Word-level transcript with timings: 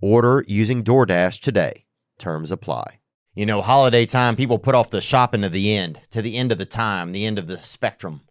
Order 0.00 0.44
using 0.46 0.84
DoorDash 0.84 1.40
today. 1.40 1.86
Terms 2.18 2.50
apply. 2.50 3.00
You 3.34 3.44
know, 3.44 3.60
holiday 3.60 4.06
time, 4.06 4.34
people 4.34 4.58
put 4.58 4.74
off 4.74 4.90
the 4.90 5.00
shopping 5.00 5.42
to 5.42 5.50
the 5.50 5.74
end, 5.74 6.00
to 6.10 6.22
the 6.22 6.36
end 6.36 6.52
of 6.52 6.58
the 6.58 6.64
time, 6.64 7.12
the 7.12 7.26
end 7.26 7.38
of 7.38 7.46
the 7.46 7.58
spectrum. 7.58 8.22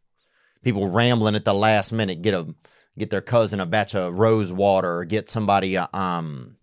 People 0.63 0.89
rambling 0.89 1.35
at 1.35 1.45
the 1.45 1.53
last 1.53 1.91
minute, 1.91 2.23
get 2.23 2.33
a 2.33 2.55
get 2.97 3.11
their 3.11 3.21
cousin 3.21 3.59
a 3.59 3.65
batch 3.65 3.93
of 3.93 4.17
rose 4.17 4.51
water, 4.51 4.97
or 4.97 5.05
get 5.05 5.29
somebody 5.29 5.75
a, 5.75 5.87
um 5.93 6.57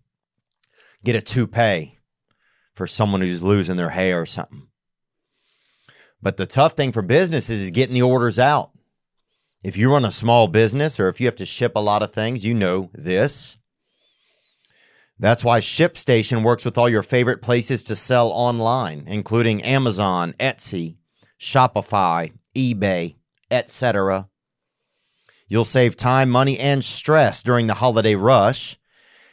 get 1.05 1.15
a 1.15 1.21
toupee 1.21 1.99
for 2.73 2.85
someone 2.85 3.21
who's 3.21 3.43
losing 3.43 3.77
their 3.77 3.91
hair 3.91 4.21
or 4.21 4.25
something. 4.25 4.67
But 6.21 6.37
the 6.37 6.45
tough 6.45 6.73
thing 6.73 6.91
for 6.91 7.01
businesses 7.01 7.61
is 7.61 7.71
getting 7.71 7.93
the 7.93 8.01
orders 8.01 8.39
out. 8.39 8.71
If 9.63 9.77
you 9.77 9.91
run 9.91 10.03
a 10.03 10.11
small 10.11 10.47
business 10.47 10.99
or 10.99 11.07
if 11.07 11.21
you 11.21 11.27
have 11.27 11.35
to 11.37 11.45
ship 11.45 11.73
a 11.75 11.81
lot 11.81 12.03
of 12.03 12.13
things, 12.13 12.45
you 12.45 12.53
know 12.53 12.89
this. 12.93 13.57
That's 15.19 15.43
why 15.43 15.59
ShipStation 15.59 16.43
works 16.43 16.65
with 16.65 16.77
all 16.77 16.89
your 16.89 17.03
favorite 17.03 17.41
places 17.41 17.83
to 17.85 17.95
sell 17.95 18.29
online, 18.29 19.05
including 19.07 19.63
Amazon, 19.63 20.33
Etsy, 20.39 20.97
Shopify, 21.39 22.33
eBay, 22.55 23.15
etc. 23.51 24.29
You'll 25.47 25.63
save 25.63 25.95
time, 25.95 26.29
money, 26.29 26.57
and 26.57 26.83
stress 26.83 27.43
during 27.43 27.67
the 27.67 27.75
holiday 27.75 28.15
rush. 28.15 28.79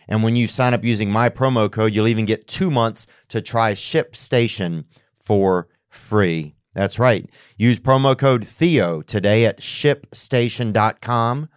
And 0.09 0.23
when 0.23 0.37
you 0.37 0.49
sign 0.49 0.75
up 0.75 0.85
using 0.85 1.11
my 1.11 1.31
promo 1.31 1.71
code, 1.71 1.95
you'll 1.95 2.09
even 2.09 2.25
get 2.25 2.47
two 2.47 2.71
months 2.71 3.07
to 3.29 3.41
try 3.41 3.73
ShipStation 3.73 4.85
for 5.15 5.69
free. 5.89 6.57
That's 6.75 6.99
right. 6.99 7.29
Use 7.57 7.81
promo 7.81 8.17
code 8.19 8.47
Theo 8.47 9.03
today 9.03 9.45
at 9.45 9.61
shipstation.com 9.61 11.49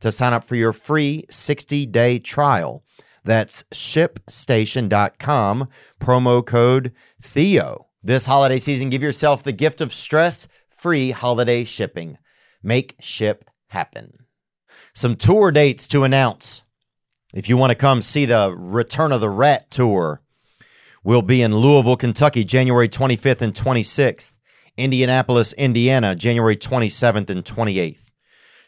to 0.00 0.12
sign 0.12 0.32
up 0.32 0.44
for 0.44 0.56
your 0.56 0.72
free 0.72 1.24
60 1.30 1.86
day 1.86 2.18
trial. 2.18 2.84
That's 3.24 3.62
shipstation.com, 3.72 5.68
promo 6.00 6.44
code 6.44 6.92
Theo. 7.20 7.86
This 8.02 8.26
holiday 8.26 8.58
season, 8.58 8.90
give 8.90 9.02
yourself 9.02 9.44
the 9.44 9.52
gift 9.52 9.80
of 9.80 9.94
stress 9.94 10.48
free 10.68 11.12
holiday 11.12 11.62
shipping. 11.64 12.18
Make 12.62 12.96
ship 13.00 13.48
happen. 13.68 14.26
Some 14.92 15.16
tour 15.16 15.52
dates 15.52 15.86
to 15.88 16.02
announce. 16.02 16.64
If 17.32 17.48
you 17.48 17.56
want 17.56 17.70
to 17.70 17.76
come 17.76 18.02
see 18.02 18.24
the 18.24 18.54
Return 18.56 19.12
of 19.12 19.20
the 19.20 19.30
Rat 19.30 19.70
tour, 19.70 20.20
we'll 21.04 21.22
be 21.22 21.40
in 21.40 21.54
Louisville, 21.54 21.96
Kentucky, 21.96 22.44
January 22.44 22.88
25th 22.88 23.40
and 23.40 23.54
26th. 23.54 24.36
Indianapolis, 24.76 25.52
Indiana, 25.52 26.14
January 26.14 26.56
27th 26.56 27.30
and 27.30 27.44
28th. 27.44 28.10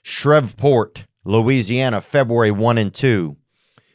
Shreveport, 0.03 1.07
Louisiana, 1.25 2.01
February 2.01 2.51
1 2.51 2.79
and 2.79 2.93
2. 2.93 3.37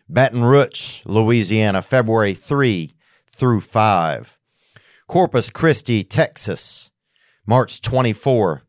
Baton 0.09 0.43
Rouge, 0.43 1.01
Louisiana, 1.05 1.83
February 1.83 2.33
3 2.33 2.91
through 3.27 3.61
5. 3.61 4.39
Corpus 5.07 5.49
Christi, 5.51 6.03
Texas, 6.03 6.91
March 7.45 7.81
24. 7.81 8.63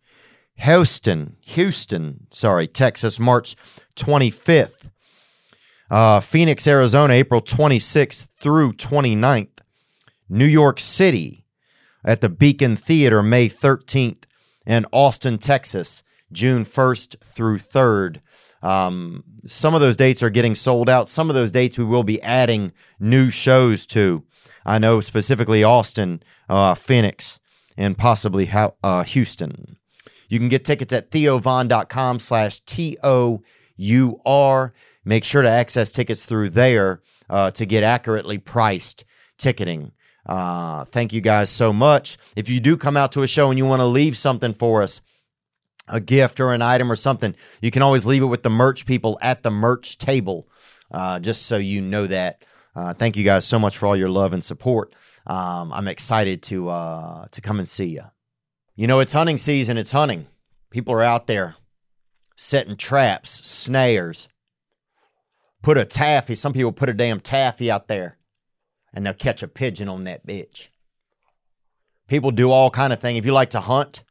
Houston, 0.56 1.36
Houston, 1.40 2.26
sorry, 2.30 2.66
Texas, 2.66 3.18
March 3.18 3.56
25th. 3.96 4.90
Uh, 5.90 6.20
Phoenix, 6.20 6.66
Arizona, 6.66 7.14
April 7.14 7.40
26th 7.40 8.28
through 8.40 8.74
29th. 8.74 9.60
New 10.28 10.46
York 10.46 10.78
City 10.78 11.46
at 12.04 12.20
the 12.20 12.28
Beacon 12.28 12.76
Theater, 12.76 13.22
May 13.22 13.48
13th. 13.48 14.24
And 14.66 14.86
Austin, 14.92 15.38
Texas, 15.38 16.02
June 16.30 16.64
1st 16.64 17.18
through 17.20 17.58
3rd. 17.58 18.20
Um, 18.62 19.24
some 19.44 19.74
of 19.74 19.80
those 19.80 19.96
dates 19.96 20.22
are 20.22 20.30
getting 20.30 20.54
sold 20.54 20.88
out. 20.88 21.08
Some 21.08 21.30
of 21.30 21.34
those 21.34 21.50
dates 21.50 21.78
we 21.78 21.84
will 21.84 22.02
be 22.02 22.22
adding 22.22 22.72
new 22.98 23.30
shows 23.30 23.86
to. 23.86 24.24
I 24.64 24.78
know 24.78 25.00
specifically 25.00 25.64
Austin, 25.64 26.22
uh, 26.48 26.74
Phoenix, 26.74 27.40
and 27.76 27.96
possibly 27.96 28.50
uh, 28.82 29.02
Houston. 29.04 29.78
You 30.28 30.38
can 30.38 30.48
get 30.48 30.64
tickets 30.64 30.92
at 30.92 31.10
theovon.com 31.10 32.20
slash 32.20 32.60
T-O-U-R. 32.60 33.42
Make 35.04 35.24
sure 35.24 35.42
to 35.42 35.48
access 35.48 35.90
tickets 35.90 36.26
through 36.26 36.50
there 36.50 37.02
uh, 37.28 37.50
to 37.52 37.66
get 37.66 37.82
accurately 37.82 38.38
priced 38.38 39.04
ticketing. 39.38 39.92
Uh, 40.26 40.84
thank 40.84 41.12
you 41.12 41.20
guys 41.20 41.50
so 41.50 41.72
much. 41.72 42.18
If 42.36 42.48
you 42.48 42.60
do 42.60 42.76
come 42.76 42.96
out 42.96 43.10
to 43.12 43.22
a 43.22 43.26
show 43.26 43.48
and 43.50 43.58
you 43.58 43.66
want 43.66 43.80
to 43.80 43.86
leave 43.86 44.16
something 44.16 44.52
for 44.52 44.82
us, 44.82 45.00
a 45.90 46.00
gift 46.00 46.40
or 46.40 46.52
an 46.52 46.62
item 46.62 46.90
or 46.90 46.96
something, 46.96 47.34
you 47.60 47.70
can 47.70 47.82
always 47.82 48.06
leave 48.06 48.22
it 48.22 48.26
with 48.26 48.42
the 48.42 48.50
merch 48.50 48.86
people 48.86 49.18
at 49.20 49.42
the 49.42 49.50
merch 49.50 49.98
table, 49.98 50.48
uh, 50.90 51.20
just 51.20 51.46
so 51.46 51.56
you 51.56 51.80
know 51.80 52.06
that. 52.06 52.44
Uh, 52.74 52.94
thank 52.94 53.16
you 53.16 53.24
guys 53.24 53.44
so 53.44 53.58
much 53.58 53.76
for 53.76 53.86
all 53.86 53.96
your 53.96 54.08
love 54.08 54.32
and 54.32 54.44
support. 54.44 54.94
Um, 55.26 55.72
I'm 55.72 55.88
excited 55.88 56.42
to 56.44 56.68
uh, 56.68 57.26
to 57.30 57.40
come 57.40 57.58
and 57.58 57.68
see 57.68 57.86
you. 57.88 58.04
You 58.76 58.86
know, 58.86 59.00
it's 59.00 59.12
hunting 59.12 59.36
season. 59.36 59.76
It's 59.76 59.92
hunting. 59.92 60.28
People 60.70 60.94
are 60.94 61.02
out 61.02 61.26
there 61.26 61.56
setting 62.40 62.76
traps, 62.76 63.30
snares. 63.46 64.28
Put 65.62 65.76
a 65.76 65.84
taffy. 65.84 66.34
Some 66.34 66.54
people 66.54 66.72
put 66.72 66.88
a 66.88 66.94
damn 66.94 67.20
taffy 67.20 67.70
out 67.70 67.86
there, 67.86 68.16
and 68.94 69.04
they'll 69.04 69.12
catch 69.12 69.42
a 69.42 69.48
pigeon 69.48 69.88
on 69.88 70.04
that 70.04 70.26
bitch. 70.26 70.68
People 72.08 72.30
do 72.30 72.50
all 72.50 72.70
kind 72.70 72.92
of 72.92 72.98
thing. 72.98 73.16
If 73.16 73.26
you 73.26 73.32
like 73.32 73.50
to 73.50 73.60
hunt, 73.60 74.02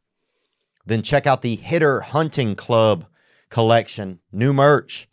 then 0.90 1.02
check 1.02 1.26
out 1.26 1.42
the 1.42 1.56
Hitter 1.56 2.02
Hunting 2.02 2.56
Club 2.56 3.06
collection. 3.50 4.20
New 4.32 4.54
merch 4.54 5.10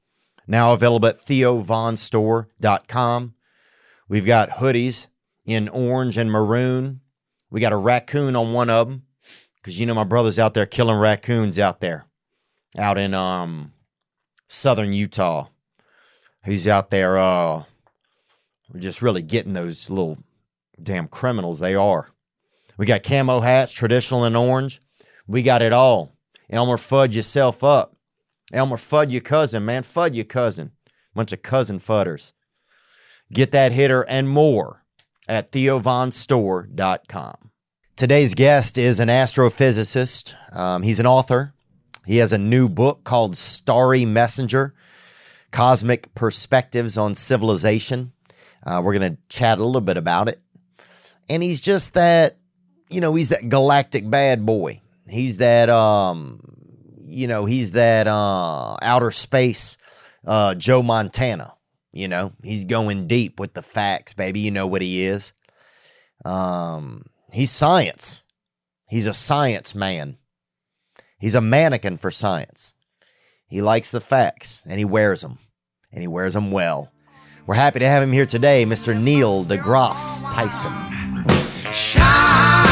now 0.46 0.72
available 0.72 1.08
at 1.08 1.16
theovonstore.com. 1.16 3.34
We've 4.08 4.26
got 4.26 4.50
hoodies 4.50 5.08
in 5.44 5.68
orange 5.68 6.16
and 6.16 6.30
maroon. 6.30 7.00
We 7.50 7.60
got 7.60 7.72
a 7.72 7.76
raccoon 7.76 8.36
on 8.36 8.52
one 8.52 8.70
of 8.70 8.86
them 8.88 9.02
because 9.56 9.80
you 9.80 9.86
know 9.86 9.94
my 9.94 10.04
brother's 10.04 10.38
out 10.38 10.54
there 10.54 10.66
killing 10.66 10.98
raccoons 10.98 11.58
out 11.58 11.80
there, 11.80 12.06
out 12.78 12.98
in 12.98 13.14
um 13.14 13.72
southern 14.48 14.92
Utah. 14.92 15.48
He's 16.44 16.68
out 16.68 16.90
there 16.90 17.18
uh 17.18 17.64
just 18.78 19.02
really 19.02 19.22
getting 19.22 19.54
those 19.54 19.90
little 19.90 20.18
damn 20.80 21.08
criminals 21.08 21.58
they 21.58 21.74
are. 21.74 22.10
We 22.76 22.86
got 22.86 23.02
camo 23.02 23.40
hats, 23.40 23.72
traditional 23.72 24.22
and 24.24 24.36
orange. 24.36 24.80
We 25.26 25.42
got 25.42 25.62
it 25.62 25.72
all. 25.72 26.16
Elmer, 26.48 26.76
fud 26.76 27.14
yourself 27.14 27.64
up. 27.64 27.96
Elmer, 28.52 28.76
fud 28.76 29.10
your 29.10 29.20
cousin, 29.20 29.64
man. 29.64 29.82
Fud 29.82 30.14
your 30.14 30.24
cousin. 30.24 30.72
Bunch 31.14 31.32
of 31.32 31.42
cousin 31.42 31.80
fudders. 31.80 32.32
Get 33.32 33.50
that 33.52 33.72
hitter 33.72 34.02
and 34.02 34.28
more 34.28 34.84
at 35.28 35.50
theovonstore.com. 35.50 37.50
Today's 37.96 38.34
guest 38.34 38.78
is 38.78 39.00
an 39.00 39.08
astrophysicist. 39.08 40.34
Um, 40.52 40.82
he's 40.82 41.00
an 41.00 41.06
author. 41.06 41.54
He 42.04 42.18
has 42.18 42.32
a 42.32 42.38
new 42.38 42.68
book 42.68 43.02
called 43.02 43.36
Starry 43.36 44.04
Messenger 44.04 44.74
Cosmic 45.50 46.14
Perspectives 46.14 46.96
on 46.96 47.14
Civilization. 47.14 48.12
Uh, 48.64 48.80
we're 48.84 48.96
going 48.96 49.16
to 49.16 49.18
chat 49.28 49.58
a 49.58 49.64
little 49.64 49.80
bit 49.80 49.96
about 49.96 50.28
it. 50.28 50.40
And 51.28 51.42
he's 51.42 51.60
just 51.60 51.94
that, 51.94 52.36
you 52.90 53.00
know, 53.00 53.14
he's 53.14 53.30
that 53.30 53.48
galactic 53.48 54.08
bad 54.08 54.46
boy. 54.46 54.82
He's 55.08 55.38
that 55.38 55.68
um 55.68 56.40
you 56.98 57.26
know, 57.26 57.44
he's 57.44 57.72
that 57.72 58.06
uh 58.06 58.76
outer 58.82 59.10
space 59.10 59.76
uh 60.26 60.54
Joe 60.54 60.82
Montana. 60.82 61.54
You 61.92 62.08
know, 62.08 62.32
he's 62.42 62.66
going 62.66 63.06
deep 63.06 63.40
with 63.40 63.54
the 63.54 63.62
facts, 63.62 64.12
baby. 64.12 64.40
You 64.40 64.50
know 64.50 64.66
what 64.66 64.82
he 64.82 65.06
is. 65.06 65.32
Um, 66.26 67.06
he's 67.32 67.50
science. 67.50 68.24
He's 68.86 69.06
a 69.06 69.14
science 69.14 69.74
man. 69.74 70.18
He's 71.18 71.34
a 71.34 71.40
mannequin 71.40 71.96
for 71.96 72.10
science. 72.10 72.74
He 73.48 73.62
likes 73.62 73.90
the 73.90 74.00
facts 74.02 74.62
and 74.66 74.78
he 74.78 74.84
wears 74.84 75.22
them, 75.22 75.38
and 75.90 76.02
he 76.02 76.08
wears 76.08 76.34
them 76.34 76.50
well. 76.50 76.92
We're 77.46 77.54
happy 77.54 77.78
to 77.78 77.88
have 77.88 78.02
him 78.02 78.12
here 78.12 78.26
today, 78.26 78.66
Mr. 78.66 79.00
Neil 79.00 79.44
deGrasse 79.44 80.30
Tyson. 80.30 80.72
Shine 81.72 82.65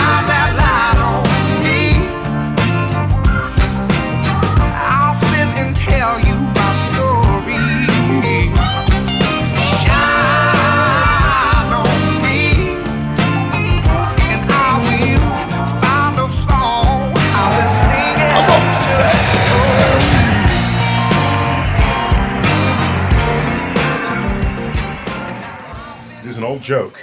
joke. 26.65 26.99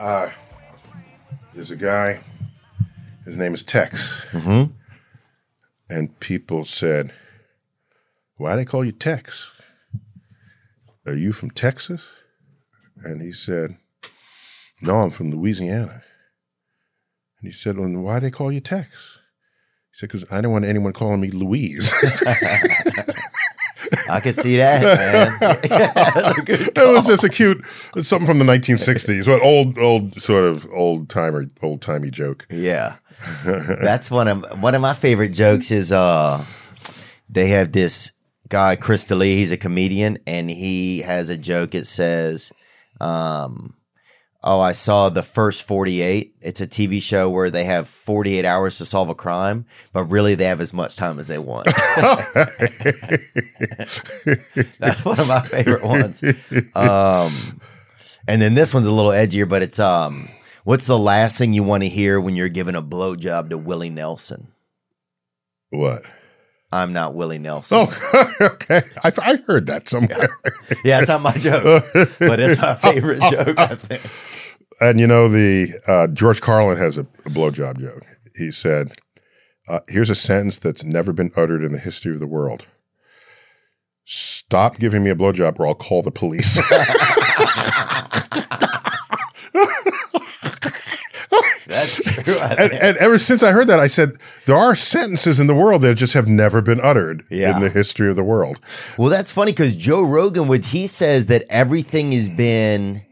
Uh, 0.00 0.28
there's 1.54 1.70
a 1.70 1.76
guy, 1.76 2.18
his 3.24 3.36
name 3.36 3.54
is 3.54 3.62
Tex. 3.62 4.24
Mm-hmm. 4.32 4.72
And 5.88 6.18
people 6.18 6.64
said, 6.64 7.12
Why 8.36 8.56
they 8.56 8.64
call 8.64 8.84
you 8.84 8.90
Tex? 8.90 9.52
Are 11.06 11.14
you 11.14 11.32
from 11.32 11.52
Texas? 11.52 12.08
And 13.04 13.22
he 13.22 13.30
said, 13.30 13.76
No, 14.82 14.96
I'm 14.96 15.10
from 15.10 15.30
Louisiana. 15.30 16.02
And 17.40 17.52
he 17.52 17.52
said, 17.52 17.78
Well, 17.78 17.88
why 17.90 18.18
they 18.18 18.32
call 18.32 18.50
you 18.50 18.60
Tex? 18.60 18.90
He 19.92 19.98
said, 19.98 20.10
Because 20.10 20.30
I 20.32 20.40
don't 20.40 20.52
want 20.52 20.64
anyone 20.64 20.92
calling 20.92 21.20
me 21.20 21.30
Louise. 21.30 21.92
I 24.10 24.20
can 24.20 24.34
see 24.34 24.56
that, 24.56 24.82
man. 25.40 26.68
That 26.74 26.92
was 26.92 27.06
just 27.06 27.24
a 27.24 27.28
cute 27.28 27.64
something 28.02 28.26
from 28.26 28.38
the 28.38 28.44
1960s. 28.44 29.28
What 29.28 29.42
old, 29.42 29.78
old 29.78 30.20
sort 30.20 30.44
of 30.44 30.68
old 30.72 31.08
timer, 31.08 31.46
old 31.62 31.82
timey 31.82 32.10
joke. 32.10 32.46
Yeah. 32.50 32.96
That's 33.44 34.10
one 34.10 34.28
of 34.28 34.62
one 34.62 34.74
of 34.74 34.80
my 34.80 34.94
favorite 34.94 35.32
jokes 35.32 35.70
is 35.70 35.92
uh 35.92 36.44
they 37.28 37.48
have 37.48 37.72
this 37.72 38.12
guy, 38.48 38.76
Chris 38.76 39.04
D'Elia, 39.04 39.36
he's 39.36 39.52
a 39.52 39.56
comedian, 39.56 40.18
and 40.26 40.50
he 40.50 41.00
has 41.00 41.30
a 41.30 41.38
joke. 41.38 41.74
It 41.74 41.86
says, 41.86 42.52
um, 43.00 43.74
Oh, 44.44 44.58
I 44.58 44.72
saw 44.72 45.08
the 45.08 45.22
first 45.22 45.62
48. 45.62 46.34
It's 46.40 46.60
a 46.60 46.66
TV 46.66 47.00
show 47.00 47.30
where 47.30 47.48
they 47.48 47.62
have 47.64 47.88
48 47.88 48.44
hours 48.44 48.78
to 48.78 48.84
solve 48.84 49.08
a 49.08 49.14
crime, 49.14 49.66
but 49.92 50.04
really 50.06 50.34
they 50.34 50.46
have 50.46 50.60
as 50.60 50.72
much 50.72 50.96
time 50.96 51.20
as 51.20 51.28
they 51.28 51.38
want. 51.38 51.66
That's 54.80 55.04
one 55.04 55.20
of 55.20 55.28
my 55.28 55.42
favorite 55.42 55.84
ones. 55.84 56.24
Um, 56.74 57.32
and 58.26 58.42
then 58.42 58.54
this 58.54 58.74
one's 58.74 58.88
a 58.88 58.90
little 58.90 59.12
edgier, 59.12 59.48
but 59.48 59.62
it's 59.62 59.78
um, 59.78 60.28
what's 60.64 60.86
the 60.86 60.98
last 60.98 61.38
thing 61.38 61.52
you 61.52 61.62
want 61.62 61.84
to 61.84 61.88
hear 61.88 62.20
when 62.20 62.34
you're 62.34 62.48
giving 62.48 62.74
a 62.74 62.82
blowjob 62.82 63.50
to 63.50 63.58
Willie 63.58 63.90
Nelson? 63.90 64.48
What? 65.70 66.02
I'm 66.72 66.92
not 66.92 67.14
Willie 67.14 67.38
Nelson. 67.38 67.78
Oh, 67.80 68.32
okay. 68.40 68.80
I, 69.04 69.12
I 69.18 69.36
heard 69.36 69.66
that 69.66 69.88
somewhere. 69.88 70.30
Yeah, 70.84 71.00
it's 71.00 71.08
not 71.08 71.20
my 71.20 71.32
joke, 71.32 71.84
but 72.18 72.40
it's 72.40 72.60
my 72.60 72.74
favorite 72.74 73.20
joke. 73.30 73.58
I 73.58 73.74
think. 73.74 74.02
And 74.82 74.98
you 75.00 75.06
know, 75.06 75.28
the 75.28 75.72
uh, 75.86 76.06
George 76.08 76.40
Carlin 76.40 76.76
has 76.78 76.98
a, 76.98 77.02
a 77.24 77.30
blowjob 77.30 77.78
joke. 77.80 78.02
He 78.36 78.50
said, 78.50 78.92
uh, 79.68 79.80
"Here's 79.88 80.10
a 80.10 80.14
sentence 80.14 80.58
that's 80.58 80.82
never 80.84 81.12
been 81.12 81.30
uttered 81.36 81.62
in 81.62 81.72
the 81.72 81.78
history 81.78 82.12
of 82.12 82.20
the 82.20 82.26
world. 82.26 82.66
Stop 84.04 84.78
giving 84.78 85.04
me 85.04 85.10
a 85.10 85.14
blowjob, 85.14 85.60
or 85.60 85.66
I'll 85.68 85.74
call 85.74 86.02
the 86.02 86.10
police." 86.10 86.58
That's 91.66 92.02
true. 92.22 92.34
And, 92.40 92.72
and 92.72 92.96
ever 92.98 93.18
since 93.18 93.42
I 93.42 93.52
heard 93.52 93.66
that, 93.68 93.78
I 93.78 93.86
said 93.86 94.16
there 94.46 94.56
are 94.56 94.76
sentences 94.76 95.40
in 95.40 95.46
the 95.46 95.54
world 95.54 95.82
that 95.82 95.94
just 95.94 96.12
have 96.14 96.28
never 96.28 96.60
been 96.60 96.80
uttered 96.80 97.24
Yeah. 97.30 97.54
in 97.56 97.62
the 97.62 97.70
history 97.70 98.10
of 98.10 98.16
the 98.16 98.24
world. 98.24 98.60
Well, 98.98 99.08
that's 99.08 99.32
funny 99.32 99.52
because 99.52 99.74
Joe 99.76 100.02
Rogan 100.02 100.48
would 100.48 100.66
he 100.66 100.86
says 100.86 101.26
that 101.26 101.44
everything 101.48 102.12
has 102.12 102.28
been. 102.28 103.02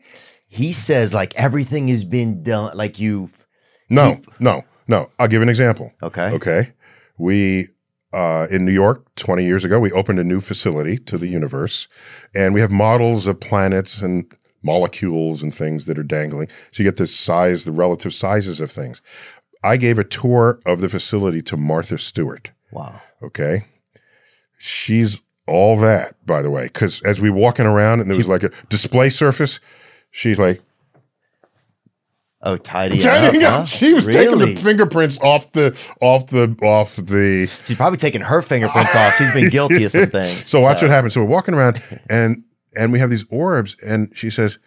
He 0.52 0.72
says 0.72 1.14
like 1.14 1.32
everything 1.36 1.86
has 1.88 2.04
been 2.04 2.42
done. 2.42 2.76
Like 2.76 2.98
you, 2.98 3.30
No, 3.88 4.20
no, 4.40 4.64
no. 4.88 5.08
I'll 5.16 5.28
give 5.28 5.42
an 5.42 5.48
example. 5.48 5.92
Okay. 6.02 6.30
Okay. 6.32 6.72
We 7.16 7.68
uh, 8.12 8.48
in 8.50 8.64
New 8.64 8.72
York 8.72 9.14
20 9.14 9.44
years 9.44 9.64
ago, 9.64 9.78
we 9.78 9.92
opened 9.92 10.18
a 10.18 10.24
new 10.24 10.40
facility 10.40 10.98
to 10.98 11.16
the 11.16 11.28
universe, 11.28 11.86
and 12.34 12.52
we 12.52 12.60
have 12.60 12.72
models 12.72 13.28
of 13.28 13.38
planets 13.38 14.02
and 14.02 14.34
molecules 14.60 15.40
and 15.44 15.54
things 15.54 15.86
that 15.86 15.96
are 15.96 16.02
dangling. 16.02 16.48
So 16.72 16.82
you 16.82 16.88
get 16.88 16.96
the 16.96 17.06
size, 17.06 17.64
the 17.64 17.70
relative 17.70 18.12
sizes 18.12 18.60
of 18.60 18.72
things. 18.72 19.00
I 19.62 19.76
gave 19.76 20.00
a 20.00 20.04
tour 20.04 20.60
of 20.66 20.80
the 20.80 20.88
facility 20.88 21.42
to 21.42 21.56
Martha 21.56 21.96
Stewart. 21.96 22.50
wow. 22.72 23.00
Okay. 23.22 23.66
She's 24.58 25.22
all 25.46 25.78
that, 25.78 26.14
by 26.26 26.42
the 26.42 26.50
way, 26.50 26.64
because 26.64 27.00
as 27.02 27.20
we 27.20 27.30
walking 27.30 27.66
around 27.66 28.00
and 28.00 28.10
there 28.10 28.16
was 28.16 28.28
like 28.28 28.42
a 28.42 28.50
display 28.68 29.10
surface, 29.10 29.60
she's 30.10 30.38
like, 30.38 30.60
Oh, 32.42 32.56
tidy 32.56 32.98
Tidying 33.02 33.44
up. 33.44 33.52
up. 33.52 33.58
huh? 33.60 33.66
She 33.66 33.92
was 33.92 34.06
taking 34.06 34.38
the 34.38 34.56
fingerprints 34.56 35.18
off 35.20 35.52
the 35.52 35.78
off 36.00 36.28
the 36.28 36.56
off 36.62 36.96
the. 36.96 37.46
She's 37.66 37.76
probably 37.76 37.98
taking 37.98 38.22
her 38.22 38.40
fingerprints 38.40 38.94
off. 38.94 39.14
She's 39.16 39.30
been 39.32 39.50
guilty 39.50 39.84
of 39.84 39.92
some 39.92 40.06
things. 40.10 40.46
So 40.48 40.60
watch 40.60 40.80
what 40.80 40.90
happens. 40.90 41.12
So 41.12 41.20
we're 41.20 41.28
walking 41.28 41.52
around 41.52 41.82
and 42.10 42.44
and 42.74 42.92
we 42.92 42.98
have 42.98 43.10
these 43.10 43.26
orbs, 43.30 43.76
and 43.84 44.10
she 44.14 44.30
says, 44.30 44.58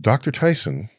"Doctor 0.00 0.30
Tyson, 0.30 0.90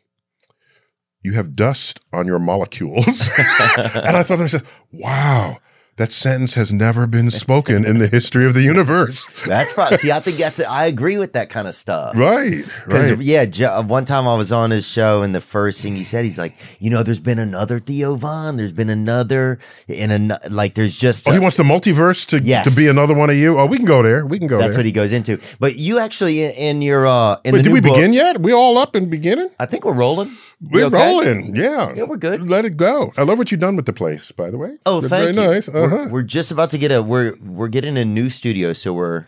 you 1.22 1.34
have 1.34 1.56
dust 1.56 2.02
on 2.12 2.28
your 2.28 2.40
molecules." 2.40 3.30
and 3.38 4.18
I 4.18 4.24
thought 4.24 4.36
to 4.36 4.42
myself, 4.42 4.82
"Wow." 4.92 5.60
That 5.98 6.12
sentence 6.12 6.56
has 6.56 6.74
never 6.74 7.06
been 7.06 7.30
spoken 7.30 7.86
in 7.86 8.00
the 8.00 8.08
history 8.08 8.48
of 8.48 8.56
the 8.56 8.64
universe. 8.64 9.28
That's 9.46 9.72
probably. 9.74 10.00
See, 10.00 10.12
I 10.12 10.20
think 10.22 10.38
that's. 10.38 10.60
I 10.60 10.86
agree 10.88 11.20
with 11.20 11.34
that 11.34 11.52
kind 11.52 11.68
of 11.68 11.76
stuff. 11.76 12.16
Right, 12.18 12.64
right. 12.88 13.16
yeah, 13.22 13.46
Jo- 13.46 13.84
one 13.84 14.04
time 14.04 14.28
I 14.28 14.34
was 14.36 14.52
on 14.52 14.72
his 14.72 14.88
show, 14.88 15.22
and 15.22 15.36
the 15.36 15.42
first 15.42 15.84
thing 15.84 15.96
he 15.96 16.04
said, 16.04 16.24
he's 16.26 16.40
like, 16.40 16.56
you 16.80 16.90
know, 16.90 17.04
there's 17.04 17.20
been 17.20 17.38
another 17.38 17.78
Theo 17.78 18.16
Von, 18.16 18.58
there's 18.58 18.72
been 18.72 18.90
another, 18.90 19.60
in 19.88 20.32
a 20.32 20.40
like, 20.50 20.74
there's 20.74 20.98
just. 20.98 21.28
Oh, 21.30 21.32
he 21.32 21.38
wants 21.38 21.58
the 21.58 21.64
multiverse 21.64 22.26
to, 22.30 22.42
Yes. 22.42 22.68
to 22.74 22.76
be 22.76 22.88
another 22.88 23.14
one 23.14 23.30
of 23.30 23.36
you. 23.36 23.60
Oh, 23.60 23.68
we 23.68 23.78
can 23.78 23.86
go 23.86 24.02
there. 24.02 24.26
We 24.26 24.40
can 24.40 24.48
go 24.48 24.58
that's 24.58 24.72
there. 24.72 24.80
what 24.80 24.86
he 24.88 24.92
goes 24.92 25.12
into. 25.14 25.40
But 25.60 25.76
you 25.76 26.00
actually 26.00 26.44
in, 26.44 26.82
your 26.82 27.06
uh 27.06 27.38
in 27.44 27.54
Wait, 27.54 27.60
the 27.60 27.64
did 27.66 27.74
we 27.74 27.82
book- 27.82 27.94
begin 27.96 28.14
yet? 28.14 28.42
We 28.42 28.52
all 28.52 28.80
up 28.80 28.96
and 28.96 29.12
beginning? 29.12 29.52
I 29.60 29.68
think 29.68 29.86
we're 29.86 29.94
rolling. 29.94 30.36
We're 30.72 30.86
okay? 30.86 30.96
rolling. 30.98 31.56
Yeah. 31.56 31.94
Yeah, 31.94 32.04
we're 32.04 32.16
good. 32.18 32.42
Let 32.50 32.64
it 32.66 32.78
go. 32.78 33.12
I 33.18 33.24
love 33.24 33.38
what 33.38 33.52
you've 33.52 33.60
done 33.60 33.76
with 33.76 33.86
the 33.86 33.92
place, 33.94 34.32
by 34.32 34.50
the 34.50 34.58
way. 34.58 34.78
Oh, 34.86 35.02
They're 35.02 35.10
thank 35.10 35.36
very 35.36 35.46
you. 35.48 35.54
nice. 35.54 35.68
We're, 35.84 35.94
Uh-huh. 36.02 36.08
we're 36.12 36.24
just 36.24 36.52
about 36.52 36.70
to 36.72 36.78
get 36.78 36.92
a 36.92 37.02
we're 37.02 37.36
we're 37.44 37.68
getting 37.70 37.98
a 37.98 38.06
new 38.06 38.30
studio, 38.30 38.74
so 38.74 38.94
we're 38.94 39.26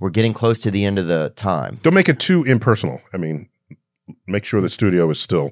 we're 0.00 0.10
getting 0.10 0.32
close 0.32 0.58
to 0.60 0.70
the 0.70 0.84
end 0.84 0.98
of 0.98 1.06
the 1.08 1.32
time. 1.36 1.78
Don't 1.82 1.94
make 1.94 2.08
it 2.08 2.18
too 2.20 2.44
impersonal. 2.44 3.00
I 3.12 3.16
mean, 3.16 3.48
make 4.26 4.44
sure 4.44 4.60
the 4.60 4.70
studio 4.70 5.10
is 5.10 5.20
still 5.20 5.50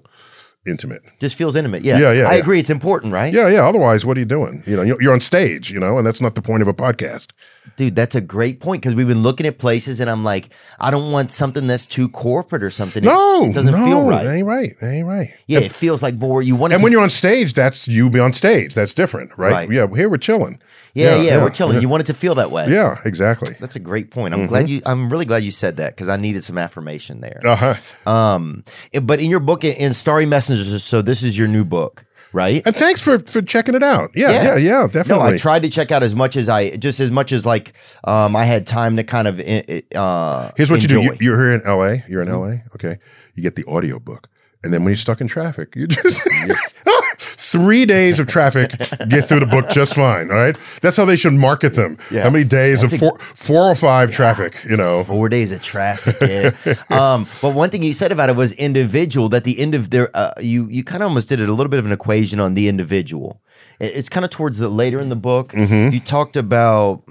intimate. 0.66 1.02
Just 1.20 1.36
feels 1.36 1.54
intimate. 1.56 1.82
Yeah, 1.84 1.98
Yeah, 1.98 2.12
yeah, 2.12 2.28
I 2.28 2.34
yeah. 2.34 2.40
agree. 2.40 2.58
It's 2.60 2.70
important, 2.70 3.12
right? 3.12 3.32
Yeah, 3.32 3.48
yeah. 3.48 3.66
Otherwise, 3.68 4.04
what 4.04 4.16
are 4.16 4.20
you 4.20 4.26
doing? 4.26 4.62
You 4.66 4.76
know, 4.76 4.82
you're 4.82 5.00
you're 5.02 5.12
on 5.12 5.20
stage, 5.20 5.70
you 5.70 5.80
know, 5.80 5.98
and 5.98 6.06
that's 6.06 6.20
not 6.20 6.34
the 6.34 6.42
point 6.42 6.62
of 6.62 6.68
a 6.68 6.74
podcast. 6.74 7.28
Dude, 7.76 7.94
that's 7.96 8.14
a 8.14 8.20
great 8.20 8.60
point 8.60 8.80
because 8.80 8.94
we've 8.94 9.06
been 9.08 9.22
looking 9.22 9.44
at 9.46 9.58
places, 9.58 10.00
and 10.00 10.08
I'm 10.08 10.24
like, 10.24 10.48
I 10.80 10.90
don't 10.90 11.12
want 11.12 11.30
something 11.30 11.66
that's 11.66 11.86
too 11.86 12.08
corporate 12.08 12.62
or 12.62 12.70
something. 12.70 13.04
No, 13.04 13.44
it 13.44 13.52
doesn't 13.54 13.72
no, 13.72 13.84
feel 13.84 13.98
It 14.00 14.04
right. 14.04 14.26
ain't 14.26 14.46
right. 14.46 14.70
It 14.80 14.84
ain't 14.86 15.06
right. 15.06 15.34
Yeah, 15.46 15.58
it 15.58 15.72
feels 15.72 16.02
like 16.02 16.14
more. 16.14 16.40
You 16.42 16.56
want 16.56 16.72
it 16.72 16.76
And 16.76 16.82
when 16.82 16.92
you're 16.92 17.02
on 17.02 17.10
stage, 17.10 17.52
that's 17.52 17.86
you 17.86 18.08
be 18.08 18.18
on 18.18 18.32
stage. 18.32 18.72
That's 18.74 18.94
different, 18.94 19.36
right? 19.36 19.52
Right. 19.52 19.70
Yeah, 19.70 19.86
here 19.94 20.08
we're 20.08 20.16
chilling. 20.16 20.58
yeah, 20.94 21.20
yeah, 21.20 21.42
we're 21.42 21.50
chilling. 21.50 21.82
You 21.82 21.90
want 21.90 22.00
it 22.00 22.06
to 22.06 22.14
feel 22.14 22.34
that 22.36 22.50
way. 22.50 22.70
Yeah, 22.70 22.96
exactly. 23.04 23.56
That's 23.60 23.76
a 23.76 23.80
great 23.80 24.10
point. 24.10 24.32
I'm 24.32 24.40
Mm-hmm. 24.40 24.48
glad 24.48 24.70
you. 24.70 24.80
I'm 24.86 25.10
really 25.10 25.26
glad 25.26 25.44
you 25.44 25.50
said 25.50 25.76
that 25.76 25.94
because 25.96 26.08
I 26.08 26.16
needed 26.16 26.44
some 26.44 26.56
affirmation 26.56 27.20
there. 27.20 27.40
Uh 27.44 27.56
huh. 27.56 28.10
Um, 28.10 28.64
but 29.02 29.20
in 29.20 29.28
your 29.28 29.40
book, 29.40 29.64
in 29.64 29.92
Starry 29.92 30.24
Messengers, 30.24 30.82
so 30.82 31.02
this 31.02 31.22
is 31.22 31.36
your 31.36 31.48
new 31.48 31.64
book, 31.64 32.05
right? 32.36 32.62
And 32.66 32.76
thanks 32.76 33.00
for 33.00 33.18
for 33.18 33.40
checking 33.40 33.74
it 33.74 33.82
out. 33.82 34.10
Yeah, 34.14 34.30
Yeah. 34.30 34.42
yeah, 34.44 34.56
yeah, 34.56 34.86
definitely. 34.86 35.24
No, 35.30 35.34
I 35.34 35.36
tried 35.38 35.62
to 35.62 35.70
check 35.70 35.90
out 35.90 36.02
as 36.02 36.14
much 36.14 36.36
as 36.36 36.48
I, 36.50 36.76
just 36.76 37.00
as 37.00 37.10
much 37.10 37.32
as 37.32 37.46
like, 37.46 37.72
um, 38.04 38.36
I 38.36 38.44
had 38.44 38.66
time 38.66 38.96
to 38.96 39.04
kind 39.04 39.26
of, 39.26 39.40
uh, 39.40 40.50
Here's 40.56 40.70
what 40.70 40.82
you 40.82 40.88
do. 40.88 41.00
You, 41.02 41.16
you're 41.18 41.38
here 41.38 41.52
in 41.54 41.62
LA. 41.66 42.02
You're 42.06 42.20
in 42.22 42.28
LA. 42.30 42.58
Okay. 42.74 42.98
You 43.34 43.42
get 43.42 43.56
the 43.56 43.64
audio 43.66 43.98
book. 43.98 44.28
And 44.62 44.72
then 44.72 44.82
when 44.84 44.90
you're 44.90 44.96
stuck 44.98 45.20
in 45.20 45.28
traffic, 45.28 45.74
you 45.76 45.86
just 45.86 46.22
three 47.50 47.84
days 47.86 48.18
of 48.18 48.26
traffic, 48.26 48.70
get 49.08 49.26
through 49.26 49.40
the 49.40 49.46
book 49.46 49.68
just 49.70 49.94
fine. 49.94 50.30
All 50.30 50.36
right, 50.36 50.56
that's 50.80 50.96
how 50.96 51.04
they 51.04 51.16
should 51.16 51.32
market 51.34 51.74
them. 51.74 51.98
Yeah. 52.10 52.22
How 52.22 52.30
many 52.30 52.44
days 52.44 52.82
of 52.82 52.92
four 52.92 53.18
four 53.18 53.62
or 53.70 53.74
five 53.74 54.10
traffic? 54.12 54.56
You 54.68 54.76
know, 54.76 55.04
Four 55.04 55.28
days 55.28 55.52
of 55.52 55.62
traffic. 55.62 56.16
Yeah. 56.20 56.50
um, 56.90 57.26
but 57.42 57.54
one 57.54 57.70
thing 57.70 57.82
you 57.82 57.92
said 57.92 58.12
about 58.12 58.28
it 58.28 58.36
was 58.36 58.52
individual. 58.52 59.28
That 59.28 59.44
the 59.44 59.58
end 59.58 59.74
of 59.74 59.90
there, 59.90 60.10
uh, 60.14 60.32
you 60.40 60.66
you 60.68 60.82
kind 60.84 61.02
of 61.02 61.08
almost 61.08 61.28
did 61.28 61.40
it 61.40 61.48
a 61.48 61.52
little 61.52 61.70
bit 61.70 61.78
of 61.78 61.86
an 61.86 61.92
equation 61.92 62.40
on 62.40 62.54
the 62.54 62.68
individual. 62.68 63.40
It- 63.80 63.92
it's 63.96 64.08
kind 64.08 64.24
of 64.24 64.30
towards 64.30 64.58
the 64.58 64.68
later 64.68 65.00
in 65.00 65.08
the 65.08 65.16
book. 65.16 65.52
Mm-hmm. 65.52 65.92
You 65.94 66.00
talked 66.00 66.36
about 66.36 67.02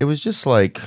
it 0.00 0.04
was 0.04 0.20
just 0.20 0.46
like 0.46 0.80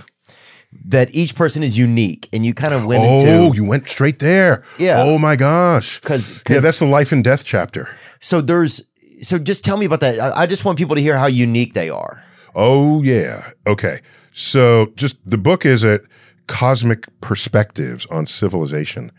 that 0.86 1.14
each 1.14 1.36
person 1.36 1.62
is 1.64 1.78
unique, 1.78 2.28
and 2.34 2.44
you 2.46 2.54
kind 2.54 2.74
of 2.74 2.86
went 2.86 3.04
Oh, 3.04 3.20
into 3.20 3.56
you 3.56 3.64
went 3.64 3.88
straight 3.90 4.20
there. 4.20 4.64
Yeah. 4.80 5.04
Oh 5.04 5.18
my 5.20 5.36
gosh. 5.36 6.00
'Cause- 6.00 6.42
yeah, 6.50 6.60
that's 6.62 6.80
the 6.80 6.86
life 6.88 7.12
and 7.12 7.24
death 7.24 7.44
chapter. 7.46 7.90
so 8.20 8.42
there's 8.42 8.82
so 9.24 9.40
just 9.40 9.64
tell 9.64 9.78
me 9.78 9.86
about 9.86 10.02
that. 10.02 10.20
I, 10.20 10.44
I 10.44 10.46
just 10.46 10.66
want 10.66 10.78
people 10.78 10.96
to 10.96 11.02
hear 11.02 11.18
how 11.18 11.28
unique 11.28 11.74
they 11.74 11.90
are. 11.90 12.24
Oh 12.56 13.02
yeah. 13.02 13.52
Okay. 13.66 14.00
So 14.32 14.92
just 14.96 15.18
the 15.30 15.38
book 15.38 15.66
is 15.66 15.84
a 15.84 16.00
cosmic 16.48 17.08
perspectives 17.22 18.06
on 18.08 18.26
civilization, 18.26 19.12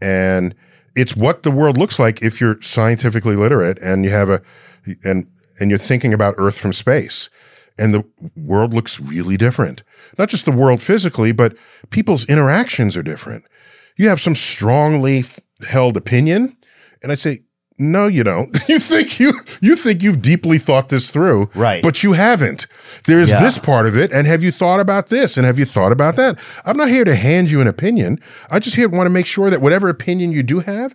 and 0.00 0.54
it's 0.94 1.16
what 1.16 1.42
the 1.42 1.50
world 1.50 1.78
looks 1.78 1.98
like 1.98 2.22
if 2.22 2.40
you're 2.40 2.60
scientifically 2.60 3.36
literate 3.36 3.78
and 3.80 4.04
you 4.04 4.10
have 4.10 4.28
a 4.28 4.42
and 5.04 5.26
and 5.60 5.70
you're 5.70 5.78
thinking 5.78 6.12
about 6.12 6.34
Earth 6.38 6.58
from 6.58 6.72
space. 6.72 7.30
And 7.78 7.94
the 7.94 8.04
world 8.36 8.74
looks 8.74 9.00
really 9.00 9.38
different. 9.38 9.82
Not 10.18 10.28
just 10.28 10.44
the 10.44 10.52
world 10.52 10.82
physically, 10.82 11.32
but 11.32 11.56
people's 11.88 12.28
interactions 12.28 12.98
are 12.98 13.02
different. 13.02 13.44
You 13.96 14.08
have 14.10 14.20
some 14.20 14.34
strongly 14.34 15.24
held 15.66 15.96
opinion, 15.96 16.56
and 17.02 17.10
I'd 17.10 17.20
say, 17.20 17.40
no, 17.78 18.06
you 18.06 18.22
don't. 18.24 18.56
you 18.68 18.78
think 18.78 19.18
you 19.18 19.32
you 19.60 19.76
think 19.76 20.02
you've 20.02 20.22
deeply 20.22 20.58
thought 20.58 20.88
this 20.88 21.10
through, 21.10 21.50
Right. 21.54 21.82
But 21.82 22.02
you 22.02 22.12
haven't. 22.12 22.66
There's 23.04 23.28
Yeah. 23.28 23.40
this 23.42 23.58
part 23.58 23.86
of 23.86 23.96
it, 23.96 24.12
and 24.12 24.26
have 24.26 24.42
you 24.42 24.50
thought 24.52 24.80
about 24.80 25.08
this? 25.08 25.36
And 25.36 25.44
have 25.46 25.58
you 25.58 25.64
thought 25.64 25.92
about 25.92 26.16
that? 26.16 26.38
I'm 26.64 26.76
not 26.76 26.88
here 26.90 27.04
to 27.04 27.14
hand 27.14 27.50
you 27.50 27.60
an 27.60 27.66
opinion. 27.66 28.18
I 28.50 28.58
just 28.58 28.76
here 28.76 28.88
want 28.88 29.06
to 29.06 29.10
make 29.10 29.26
sure 29.26 29.50
that 29.50 29.60
whatever 29.60 29.88
opinion 29.88 30.32
you 30.32 30.42
do 30.42 30.60
have 30.60 30.94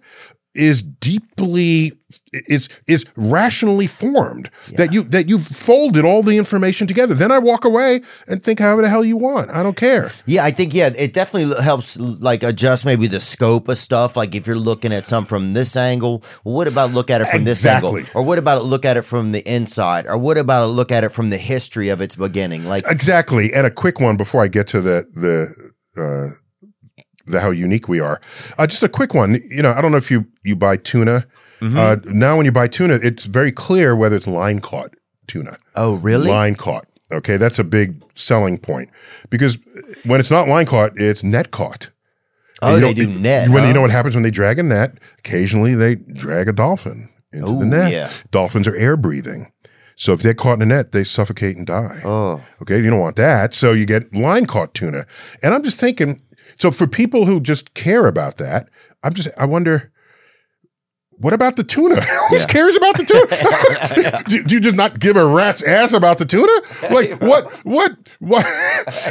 is 0.57 0.81
deeply 0.81 1.93
is 2.33 2.69
is 2.87 3.05
rationally 3.15 3.87
formed. 3.87 4.49
That 4.75 4.93
you 4.93 5.03
that 5.03 5.29
you've 5.29 5.47
folded 5.47 6.03
all 6.03 6.23
the 6.23 6.37
information 6.37 6.87
together. 6.87 7.13
Then 7.13 7.31
I 7.31 7.39
walk 7.39 7.65
away 7.65 8.01
and 8.27 8.43
think 8.43 8.59
however 8.59 8.81
the 8.81 8.89
hell 8.89 9.05
you 9.05 9.17
want. 9.17 9.49
I 9.51 9.63
don't 9.63 9.77
care. 9.77 10.11
Yeah, 10.25 10.43
I 10.43 10.51
think 10.51 10.73
yeah, 10.73 10.89
it 10.95 11.13
definitely 11.13 11.63
helps 11.63 11.97
like 11.97 12.43
adjust 12.43 12.85
maybe 12.85 13.07
the 13.07 13.19
scope 13.19 13.67
of 13.67 13.77
stuff. 13.77 14.15
Like 14.15 14.35
if 14.35 14.47
you're 14.47 14.55
looking 14.57 14.91
at 14.91 15.05
some 15.05 15.25
from 15.25 15.53
this 15.53 15.75
angle, 15.75 16.23
well, 16.43 16.55
what 16.55 16.67
about 16.67 16.91
look 16.91 17.09
at 17.09 17.21
it 17.21 17.27
from 17.27 17.43
this 17.43 17.65
angle, 17.65 17.99
or 18.13 18.23
what 18.23 18.37
about 18.37 18.63
look 18.65 18.85
at 18.85 18.97
it 18.97 19.03
from 19.03 19.31
the 19.31 19.47
inside, 19.49 20.07
or 20.07 20.17
what 20.17 20.37
about 20.37 20.69
look 20.69 20.91
at 20.91 21.03
it 21.03 21.09
from 21.09 21.29
the 21.29 21.37
history 21.37 21.89
of 21.89 22.01
its 22.01 22.15
beginning? 22.15 22.65
Like 22.65 22.85
Exactly. 22.89 23.53
And 23.53 23.65
a 23.65 23.71
quick 23.71 23.99
one 23.99 24.17
before 24.17 24.43
I 24.43 24.47
get 24.47 24.67
to 24.67 24.81
the 24.81 25.07
the 25.13 25.71
uh, 26.01 26.35
the 27.27 27.39
how 27.41 27.51
unique 27.51 27.87
we 27.87 27.99
are. 27.99 28.19
Uh, 28.57 28.67
just 28.67 28.83
a 28.83 28.89
quick 28.89 29.13
one. 29.13 29.41
You 29.49 29.61
know, 29.61 29.71
I 29.71 29.81
don't 29.81 29.91
know 29.91 29.97
if 29.97 30.09
you 30.11 30.25
you 30.43 30.55
buy 30.55 30.77
tuna. 30.77 31.25
Mm-hmm. 31.61 31.77
Uh, 31.77 31.95
now, 32.13 32.37
when 32.37 32.45
you 32.45 32.51
buy 32.51 32.67
tuna, 32.67 32.99
it's 33.01 33.25
very 33.25 33.51
clear 33.51 33.95
whether 33.95 34.15
it's 34.15 34.27
line 34.27 34.59
caught 34.59 34.93
tuna. 35.27 35.57
oh 35.75 35.95
really? 35.95 36.29
Line 36.29 36.55
caught. 36.55 36.85
Okay, 37.11 37.37
that's 37.37 37.57
a 37.57 37.63
big 37.63 38.03
selling 38.15 38.57
point 38.57 38.89
because 39.29 39.57
when 40.03 40.19
it's 40.19 40.29
not 40.31 40.47
line 40.47 40.65
caught, 40.65 40.91
it's 40.99 41.23
net 41.23 41.51
caught. 41.51 41.89
oh, 42.61 42.75
And 42.75 42.83
they 42.83 42.89
you 42.89 42.93
do 42.95 43.07
know- 43.07 43.19
net. 43.19 43.49
When 43.49 43.61
huh? 43.63 43.67
you 43.67 43.73
know 43.73 43.81
what 43.81 43.91
happens 43.91 44.13
when 44.15 44.23
they 44.23 44.31
drag 44.31 44.59
a 44.59 44.63
net, 44.63 44.97
occasionally 45.19 45.73
they 45.73 45.95
drag 45.95 46.47
a 46.49 46.53
dolphin 46.53 47.09
into 47.33 47.47
Ooh, 47.47 47.59
the 47.59 47.65
net. 47.65 47.91
yeah. 47.91 48.11
Dolphins 48.31 48.67
are 48.67 48.75
air 48.75 48.97
breathing. 48.97 49.51
So 49.95 50.13
if 50.13 50.21
they're 50.21 50.33
caught 50.35 50.57
in 50.57 50.61
a 50.61 50.65
net, 50.67 50.91
they 50.91 51.03
suffocate 51.03 51.57
and 51.57 51.65
die. 51.65 52.01
Oh, 52.05 52.43
Okay, 52.61 52.77
you 52.83 52.89
don't 52.91 52.99
want 52.99 53.15
that. 53.15 53.53
So 53.55 53.71
you 53.71 53.85
get 53.87 54.13
line 54.13 54.45
caught 54.45 54.73
tuna. 54.75 55.07
And 55.41 55.53
I'm 55.55 55.63
just 55.63 55.79
thinking, 55.79 56.19
so 56.59 56.71
for 56.71 56.87
people 56.87 57.25
who 57.25 57.39
just 57.39 57.73
care 57.73 58.07
about 58.07 58.37
that, 58.37 58.69
I'm 59.03 59.13
just 59.13 59.29
I 59.37 59.45
wonder 59.45 59.91
what 61.19 61.33
about 61.33 61.55
the 61.55 61.63
tuna? 61.63 61.99
Who 62.29 62.35
Yeah. 62.37 62.45
cares 62.45 62.75
about 62.75 62.95
the 62.95 63.03
tuna? 63.03 64.23
do, 64.29 64.43
do 64.43 64.53
you 64.55 64.61
just 64.61 64.75
not 64.75 64.99
give 64.99 65.17
a 65.17 65.25
rat's 65.25 65.63
ass 65.63 65.91
about 65.91 66.19
the 66.19 66.25
tuna? 66.25 66.51
Like 66.93 67.19
what? 67.21 67.49
What? 67.65 67.97
What? 68.19 68.45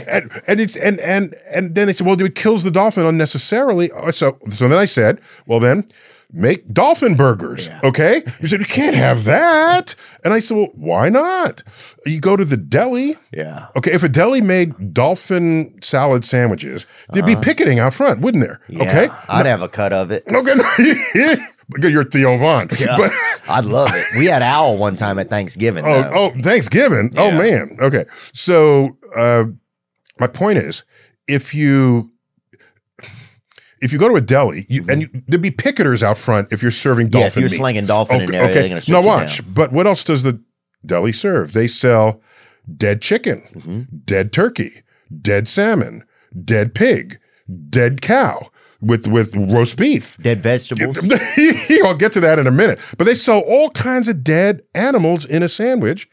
and, 0.08 0.30
and 0.46 0.60
it's 0.60 0.76
and 0.76 1.00
and 1.00 1.34
and 1.52 1.74
then 1.74 1.88
they 1.88 1.92
said, 1.92 2.06
well, 2.06 2.20
it 2.20 2.34
kills 2.36 2.62
the 2.62 2.70
dolphin 2.70 3.04
unnecessarily. 3.06 3.90
Oh, 3.90 4.12
So 4.12 4.38
so 4.50 4.68
then 4.68 4.78
I 4.78 4.84
said, 4.84 5.20
well, 5.46 5.58
then 5.58 5.84
make 6.32 6.72
dolphin 6.72 7.14
burgers. 7.16 7.68
Okay? 7.84 8.22
You 8.40 8.48
said 8.48 8.60
you 8.60 8.66
can't 8.66 8.96
have 8.96 9.24
that, 9.24 9.94
and 10.24 10.34
I 10.34 10.40
said, 10.40 10.56
well, 10.56 10.70
why 10.74 11.08
not? 11.08 11.62
You 12.04 12.20
go 12.20 12.36
to 12.36 12.44
the 12.44 12.56
deli. 12.56 13.16
yeah. 13.32 13.68
Okay, 13.76 13.92
if 13.92 14.02
a 14.02 14.08
deli 14.08 14.40
made 14.40 14.92
dolphin 14.94 15.78
salad 15.82 16.24
sandwiches, 16.24 16.86
there'd 17.10 17.26
be 17.26 17.36
picketing 17.36 17.78
out 17.78 17.94
front, 17.94 18.20
wouldn't 18.20 18.42
there? 18.44 18.60
Uh-huh. 18.70 18.84
Yeah, 18.84 18.88
Okay. 19.04 19.14
I'd 19.28 19.46
have 19.46 19.62
a 19.62 19.68
cut 19.68 19.92
of 19.92 20.10
it. 20.10 20.24
Okay. 20.32 20.54
You're 21.82 22.04
Theo 22.04 22.36
Von. 22.38 22.68
But 22.96 23.12
I'd 23.48 23.64
love 23.64 23.90
it. 23.92 24.04
We 24.16 24.26
had 24.26 24.42
owl 24.42 24.78
one 24.78 24.96
time 24.96 25.18
at 25.18 25.28
Thanksgiving. 25.28 25.84
oh, 25.86 26.02
though. 26.02 26.10
oh, 26.14 26.30
Thanksgiving. 26.42 27.12
Oh 27.16 27.30
man. 27.32 27.76
Okay. 27.80 28.04
So 28.32 28.96
uh, 29.16 29.44
my 30.20 30.26
point 30.28 30.58
is, 30.58 30.84
if 31.26 31.54
you 31.54 32.12
if 33.82 33.92
you 33.92 33.98
go 33.98 34.08
to 34.08 34.14
a 34.14 34.20
deli, 34.20 34.64
you, 34.68 34.84
and 34.88 35.02
you, 35.02 35.08
there'd 35.28 35.42
be 35.42 35.50
picketers 35.50 36.02
out 36.02 36.16
front 36.18 36.52
if 36.52 36.62
you're 36.62 36.70
serving 36.70 37.08
Mm-hmm. 37.08 37.18
yeah, 37.18 37.26
if 37.26 37.36
you're 37.36 37.50
meat. 37.50 37.56
slinging 37.56 37.86
dolphin 37.86 38.22
in 38.22 38.30
there, 38.30 38.80
to 38.80 38.92
now 38.92 39.02
watch. 39.02 39.38
down. 39.42 39.52
But 39.52 39.72
what 39.72 39.86
else 39.86 40.02
does 40.04 40.22
the 40.22 40.40
deli 40.84 41.12
serve? 41.12 41.52
They 41.52 41.68
sell 41.68 42.20
dead 42.74 43.02
chicken, 43.02 43.42
Mm-hmm. 43.54 43.80
dead 44.04 44.32
turkey, 44.32 44.82
dead 45.20 45.46
salmon, 45.48 46.04
dead 46.44 46.74
pig, 46.74 47.18
dead 47.68 48.00
cow 48.02 48.50
with 48.80 49.06
with 49.06 49.34
roast 49.36 49.76
beef. 49.78 50.16
Dead 50.18 50.40
vegetables. 50.42 50.98
I'll 51.84 51.94
get 51.94 52.12
to 52.12 52.20
that 52.20 52.38
in 52.38 52.46
a 52.46 52.50
minute. 52.52 52.78
But 52.98 53.04
they 53.04 53.14
sell 53.14 53.40
all 53.40 53.70
kinds 53.70 54.08
of 54.08 54.22
dead 54.24 54.62
animals 54.74 55.24
in 55.24 55.42
a 55.42 55.48
sandwich. 55.48 56.08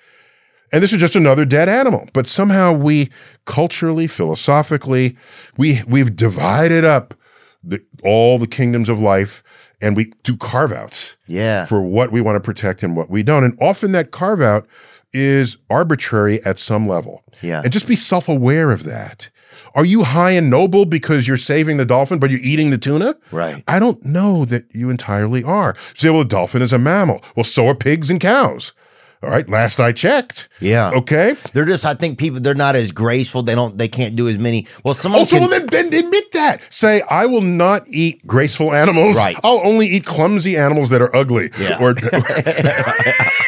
And 0.71 0.81
this 0.81 0.91
is 0.93 0.99
just 0.99 1.15
another 1.15 1.45
dead 1.45 1.69
animal. 1.69 2.09
But 2.13 2.25
somehow 2.25 2.71
we 2.73 3.09
culturally, 3.45 4.07
philosophically, 4.07 5.15
we 5.57 5.81
we've 5.87 6.15
divided 6.15 6.83
up 6.83 7.13
all 8.03 8.37
the 8.39 8.47
kingdoms 8.47 8.89
of 8.89 8.99
life 8.99 9.43
and 9.81 9.95
we 9.97 10.13
do 10.23 10.37
carve 10.37 10.71
outs 10.71 11.15
Yeah. 11.27 11.65
for 11.65 11.81
what 11.81 12.11
we 12.11 12.21
want 12.21 12.35
to 12.37 12.39
protect 12.39 12.83
and 12.83 12.95
what 12.95 13.09
we 13.09 13.21
don't. 13.23 13.43
And 13.43 13.57
often 13.59 13.91
that 13.91 14.11
carve 14.11 14.41
out 14.41 14.65
is 15.11 15.57
arbitrary 15.69 16.41
at 16.45 16.57
some 16.57 16.87
level. 16.87 17.23
Yeah. 17.41 17.61
And 17.63 17.71
just 17.71 17.87
be 17.87 17.95
self 17.95 18.27
aware 18.29 18.71
of 18.71 18.83
that. 18.85 19.29
Are 19.75 19.85
you 19.85 20.03
high 20.03 20.31
and 20.31 20.49
noble 20.49 20.85
because 20.85 21.27
you're 21.27 21.37
saving 21.37 21.77
the 21.77 21.85
dolphin, 21.85 22.19
but 22.19 22.29
you're 22.31 22.39
eating 22.43 22.69
the 22.69 22.77
tuna? 22.77 23.15
Right. 23.31 23.63
I 23.67 23.79
don't 23.79 24.03
know 24.05 24.45
that 24.45 24.65
you 24.73 24.89
entirely 24.89 25.43
are. 25.43 25.75
Say, 25.95 26.09
well, 26.09 26.21
a 26.21 26.25
dolphin 26.25 26.61
is 26.61 26.71
a 26.73 26.77
mammal. 26.79 27.23
Well, 27.35 27.43
so 27.43 27.67
are 27.67 27.75
pigs 27.75 28.09
and 28.09 28.19
cows. 28.19 28.71
All 29.23 29.29
right. 29.29 29.47
Last 29.47 29.79
I 29.79 29.93
checked. 29.93 30.49
Yeah. 30.59 30.91
Okay. 30.93 31.35
They're 31.53 31.63
just, 31.65 31.85
I 31.85 31.93
think 31.93 32.19
people, 32.19 32.41
they're 32.41 32.53
not 32.55 32.75
as 32.75 32.91
graceful. 32.91 33.41
They 33.41 33.55
don't, 33.55 33.77
they 33.77 33.87
can't 33.87 34.15
do 34.17 34.27
as 34.27 34.37
many. 34.37 34.67
Well, 34.83 34.93
someone 34.93 35.21
Also, 35.21 35.39
can, 35.39 35.49
well, 35.49 35.65
then, 35.65 35.89
then 35.89 36.05
admit 36.05 36.31
that. 36.33 36.61
Say, 36.69 37.01
I 37.09 37.25
will 37.25 37.41
not 37.41 37.87
eat 37.87 38.25
graceful 38.27 38.73
animals. 38.73 39.15
Right. 39.15 39.37
I'll 39.43 39.61
only 39.63 39.87
eat 39.87 40.05
clumsy 40.05 40.57
animals 40.57 40.89
that 40.89 41.01
are 41.01 41.15
ugly. 41.15 41.49
Yeah. 41.57 41.81
Or, 41.81 41.95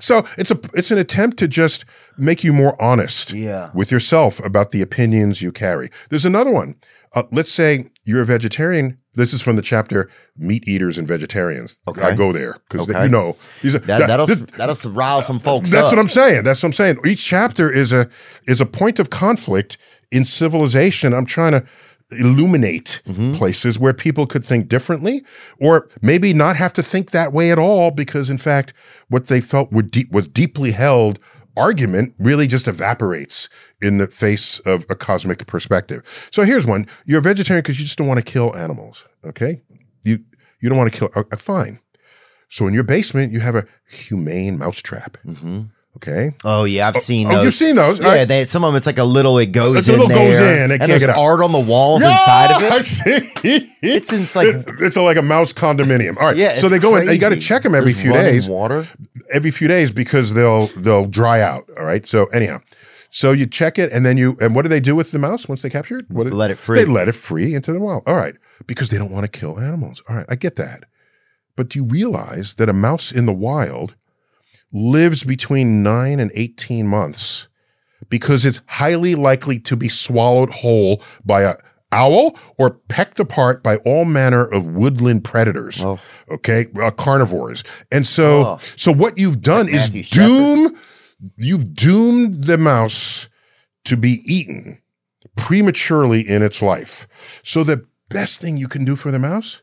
so 0.00 0.24
it's 0.38 0.50
a 0.50 0.58
it's 0.74 0.90
an 0.90 0.98
attempt 0.98 1.38
to 1.38 1.48
just 1.48 1.84
make 2.18 2.44
you 2.44 2.52
more 2.52 2.80
honest 2.82 3.32
Yeah. 3.32 3.70
with 3.74 3.90
yourself 3.90 4.44
about 4.44 4.70
the 4.70 4.82
opinions 4.82 5.42
you 5.42 5.52
carry. 5.52 5.90
There's 6.10 6.24
another 6.24 6.50
one. 6.50 6.76
Uh, 7.14 7.24
let's 7.30 7.52
say 7.52 7.90
you're 8.04 8.22
a 8.22 8.26
vegetarian. 8.26 8.98
This 9.14 9.32
is 9.32 9.42
from 9.42 9.56
the 9.56 9.62
chapter 9.62 10.10
"Meat 10.36 10.66
Eaters 10.66 10.98
and 10.98 11.06
Vegetarians." 11.06 11.78
Okay. 11.86 12.02
I 12.02 12.14
go 12.14 12.32
there 12.32 12.58
because 12.68 12.88
Okay. 12.88 13.04
you 13.04 13.08
know 13.08 13.36
these 13.62 13.74
are, 13.74 13.78
that, 13.80 14.06
that'll, 14.06 14.26
this- 14.26 14.42
that'll 14.56 14.92
rile 14.92 15.22
some 15.22 15.38
folks 15.38 15.70
that's 15.70 15.86
up. 15.86 15.92
what 15.92 15.98
I'm 15.98 16.08
saying. 16.08 16.44
That's 16.44 16.62
what 16.62 16.68
I'm 16.68 16.72
saying. 16.72 16.98
Each 17.06 17.24
chapter 17.24 17.70
is 17.70 17.92
a 17.92 18.08
is 18.46 18.60
a 18.60 18.66
point 18.66 18.98
of 18.98 19.10
conflict 19.10 19.78
in 20.10 20.24
civilization. 20.24 21.12
I'm 21.12 21.26
trying 21.26 21.52
to 21.52 21.64
illuminate 22.10 23.02
mm-hmm. 23.06 23.34
places 23.34 23.78
where 23.78 23.92
people 23.92 24.26
could 24.26 24.44
think 24.44 24.68
differently, 24.68 25.24
or 25.58 25.88
maybe 26.02 26.32
not 26.32 26.56
have 26.56 26.72
to 26.74 26.82
think 26.82 27.10
that 27.10 27.32
way 27.32 27.50
at 27.50 27.58
all, 27.58 27.90
because 27.90 28.30
in 28.30 28.38
fact, 28.38 28.72
what 29.08 29.26
they 29.28 29.40
felt 29.40 29.72
were 29.72 29.82
deep 29.82 30.10
was 30.12 30.28
deeply 30.28 30.72
held 30.72 31.18
argument 31.56 32.14
really 32.18 32.46
just 32.46 32.68
evaporates 32.68 33.48
in 33.80 33.98
the 33.98 34.06
face 34.06 34.58
of 34.60 34.86
a 34.90 34.94
cosmic 34.94 35.46
perspective. 35.46 36.02
So 36.30 36.42
here's 36.42 36.66
one: 36.66 36.86
you're 37.04 37.20
a 37.20 37.22
vegetarian 37.22 37.62
because 37.62 37.78
you 37.78 37.84
just 37.84 37.98
don't 37.98 38.08
want 38.08 38.24
to 38.24 38.32
kill 38.32 38.54
animals. 38.56 39.04
Okay, 39.24 39.62
you 40.04 40.20
you 40.60 40.68
don't 40.68 40.78
want 40.78 40.92
to 40.92 40.98
kill. 40.98 41.10
Uh, 41.14 41.36
fine. 41.36 41.80
So 42.48 42.66
in 42.66 42.74
your 42.74 42.84
basement, 42.84 43.32
you 43.32 43.40
have 43.40 43.56
a 43.56 43.66
humane 43.88 44.58
mousetrap. 44.58 45.16
Okay. 45.96 46.32
Oh 46.44 46.64
yeah, 46.64 46.88
I've 46.88 46.96
oh, 46.96 47.00
seen 47.00 47.28
oh, 47.28 47.36
those. 47.36 47.44
you've 47.44 47.54
seen 47.54 47.76
those, 47.76 48.00
Yeah, 48.00 48.06
right? 48.08 48.24
they, 48.28 48.44
some 48.46 48.64
of 48.64 48.72
them 48.72 48.76
it's 48.76 48.86
like 48.86 48.98
a 48.98 49.04
little. 49.04 49.38
It 49.38 49.52
goes 49.52 49.76
It's 49.76 49.88
a 49.88 49.94
in 49.94 50.00
little 50.00 50.14
there, 50.16 50.28
goes 50.32 50.38
in, 50.40 50.42
it 50.42 50.70
and 50.72 50.80
can't 50.80 50.88
there's 50.88 51.00
get 51.02 51.10
out. 51.10 51.18
art 51.18 51.40
on 51.40 51.52
the 51.52 51.60
walls 51.60 52.02
inside 52.02 52.50
of 52.56 52.62
it. 52.62 53.44
it. 53.44 53.68
It's 53.80 54.12
in, 54.12 54.20
like- 54.40 54.54
It- 54.68 54.82
it's 54.82 54.96
a, 54.96 55.02
like 55.02 55.16
a 55.16 55.22
mouse 55.22 55.52
condominium. 55.52 56.16
All 56.16 56.26
right. 56.26 56.36
Yeah, 56.36 56.56
so 56.56 56.68
they 56.68 56.78
go 56.78 56.96
in. 56.96 57.08
You 57.08 57.18
got 57.18 57.28
to 57.28 57.38
check 57.40 57.62
them 57.62 57.74
every 57.74 57.92
There's 57.92 58.02
few 58.02 58.12
days. 58.12 58.48
Water. 58.48 58.86
Every 59.32 59.50
few 59.52 59.68
days 59.68 59.92
because 59.92 60.34
they'll 60.34 60.66
they'll 60.76 61.06
dry 61.06 61.40
out. 61.40 61.68
All 61.78 61.84
right. 61.84 62.06
So 62.06 62.26
anyhow, 62.26 62.60
so 63.10 63.30
you 63.32 63.46
check 63.46 63.78
it 63.78 63.92
and 63.92 64.04
then 64.04 64.16
you 64.16 64.36
and 64.40 64.54
what 64.54 64.62
do 64.62 64.68
they 64.68 64.80
do 64.80 64.96
with 64.96 65.12
the 65.12 65.18
mouse 65.20 65.48
once 65.48 65.62
they 65.62 65.70
capture 65.70 65.98
it? 65.98 66.06
What 66.10 66.26
do- 66.26 66.34
Let 66.34 66.50
it 66.50 66.56
free. 66.58 66.82
They 66.82 66.90
let 66.90 67.06
it 67.08 67.12
free 67.14 67.54
into 67.54 67.72
the 67.72 67.78
wild. 67.80 68.02
All 68.06 68.16
right. 68.16 68.34
Because 68.66 68.90
they 68.90 68.98
don't 68.98 69.12
want 69.12 69.30
to 69.30 69.38
kill 69.38 69.60
animals. 69.60 70.02
All 70.08 70.16
right. 70.16 70.26
I 70.28 70.34
get 70.34 70.56
that. 70.56 70.84
But 71.56 71.68
do 71.68 71.78
you 71.78 71.84
realize 71.84 72.54
that 72.54 72.68
a 72.68 72.72
mouse 72.72 73.12
in 73.12 73.26
the 73.26 73.32
wild 73.32 73.94
lives 74.74 75.22
between 75.22 75.82
nine 75.82 76.20
and 76.20 76.30
18 76.34 76.86
months 76.86 77.48
because 78.10 78.44
it's 78.44 78.60
highly 78.66 79.14
likely 79.14 79.58
to 79.60 79.76
be 79.76 79.88
swallowed 79.88 80.50
whole 80.50 81.00
by 81.24 81.42
a 81.42 81.54
owl 81.92 82.36
or 82.58 82.70
pecked 82.88 83.20
apart 83.20 83.62
by 83.62 83.76
all 83.78 84.04
manner 84.04 84.44
of 84.44 84.66
woodland 84.66 85.22
predators. 85.24 85.80
Oh. 85.82 86.00
Okay, 86.28 86.66
uh, 86.82 86.90
carnivores. 86.90 87.62
And 87.92 88.04
so, 88.06 88.46
Oh. 88.46 88.58
so 88.76 88.92
what 88.92 89.16
you've 89.16 89.40
done 89.40 89.66
Like 89.66 89.74
is 89.76 89.80
Matthew 89.94 90.02
doom. 90.02 90.76
You've 91.36 91.74
doomed 91.74 92.44
the 92.44 92.58
mouse 92.58 93.28
to 93.84 93.96
be 93.96 94.22
eaten 94.26 94.80
prematurely 95.36 96.28
in 96.28 96.42
its 96.42 96.60
life. 96.60 97.06
So 97.42 97.62
the 97.64 97.86
best 98.08 98.40
thing 98.40 98.56
you 98.56 98.68
can 98.68 98.84
do 98.84 98.96
for 98.96 99.10
the 99.10 99.18
mouse 99.18 99.62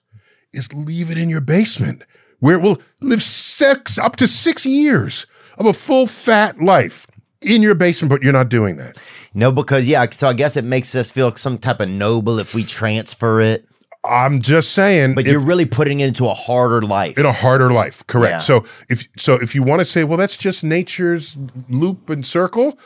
is 0.53 0.73
leave 0.73 1.11
it 1.11 1.17
in 1.17 1.29
your 1.29 1.41
basement 1.41 2.03
where 2.39 2.55
it 2.55 2.61
will 2.61 2.81
live 3.01 3.21
six 3.61 3.97
up 3.97 4.15
to 4.17 4.27
six 4.27 4.65
years 4.65 5.25
of 5.57 5.65
a 5.65 5.73
full 5.73 6.07
fat 6.07 6.59
life 6.61 7.05
in 7.41 7.61
your 7.61 7.75
basement, 7.75 8.09
but 8.09 8.23
you're 8.23 8.33
not 8.33 8.49
doing 8.49 8.77
that. 8.77 8.97
No, 9.33 9.51
because 9.51 9.87
yeah, 9.87 10.05
so 10.11 10.27
I 10.27 10.33
guess 10.33 10.57
it 10.57 10.65
makes 10.65 10.93
us 10.95 11.09
feel 11.11 11.35
some 11.35 11.57
type 11.57 11.79
of 11.79 11.89
noble 11.89 12.39
if 12.39 12.53
we 12.53 12.63
transfer 12.63 13.39
it, 13.39 13.65
I'm 14.03 14.41
just 14.41 14.71
saying, 14.71 15.13
but 15.15 15.25
if- 15.25 15.31
you're 15.31 15.39
really 15.39 15.65
putting 15.65 15.99
it 15.99 16.07
into 16.07 16.27
a 16.27 16.33
harder 16.33 16.81
life. 16.81 17.17
in 17.19 17.25
a 17.25 17.31
harder 17.31 17.71
life, 17.71 18.05
correct? 18.07 18.31
Yeah. 18.31 18.39
So 18.39 18.65
if 18.89 19.03
so, 19.17 19.35
if 19.35 19.53
you 19.55 19.61
want 19.63 19.79
to 19.79 19.85
say, 19.85 20.03
well, 20.03 20.17
that's 20.17 20.37
just 20.37 20.63
nature's 20.63 21.37
loop 21.69 22.09
and 22.09 22.25
circle, 22.25 22.77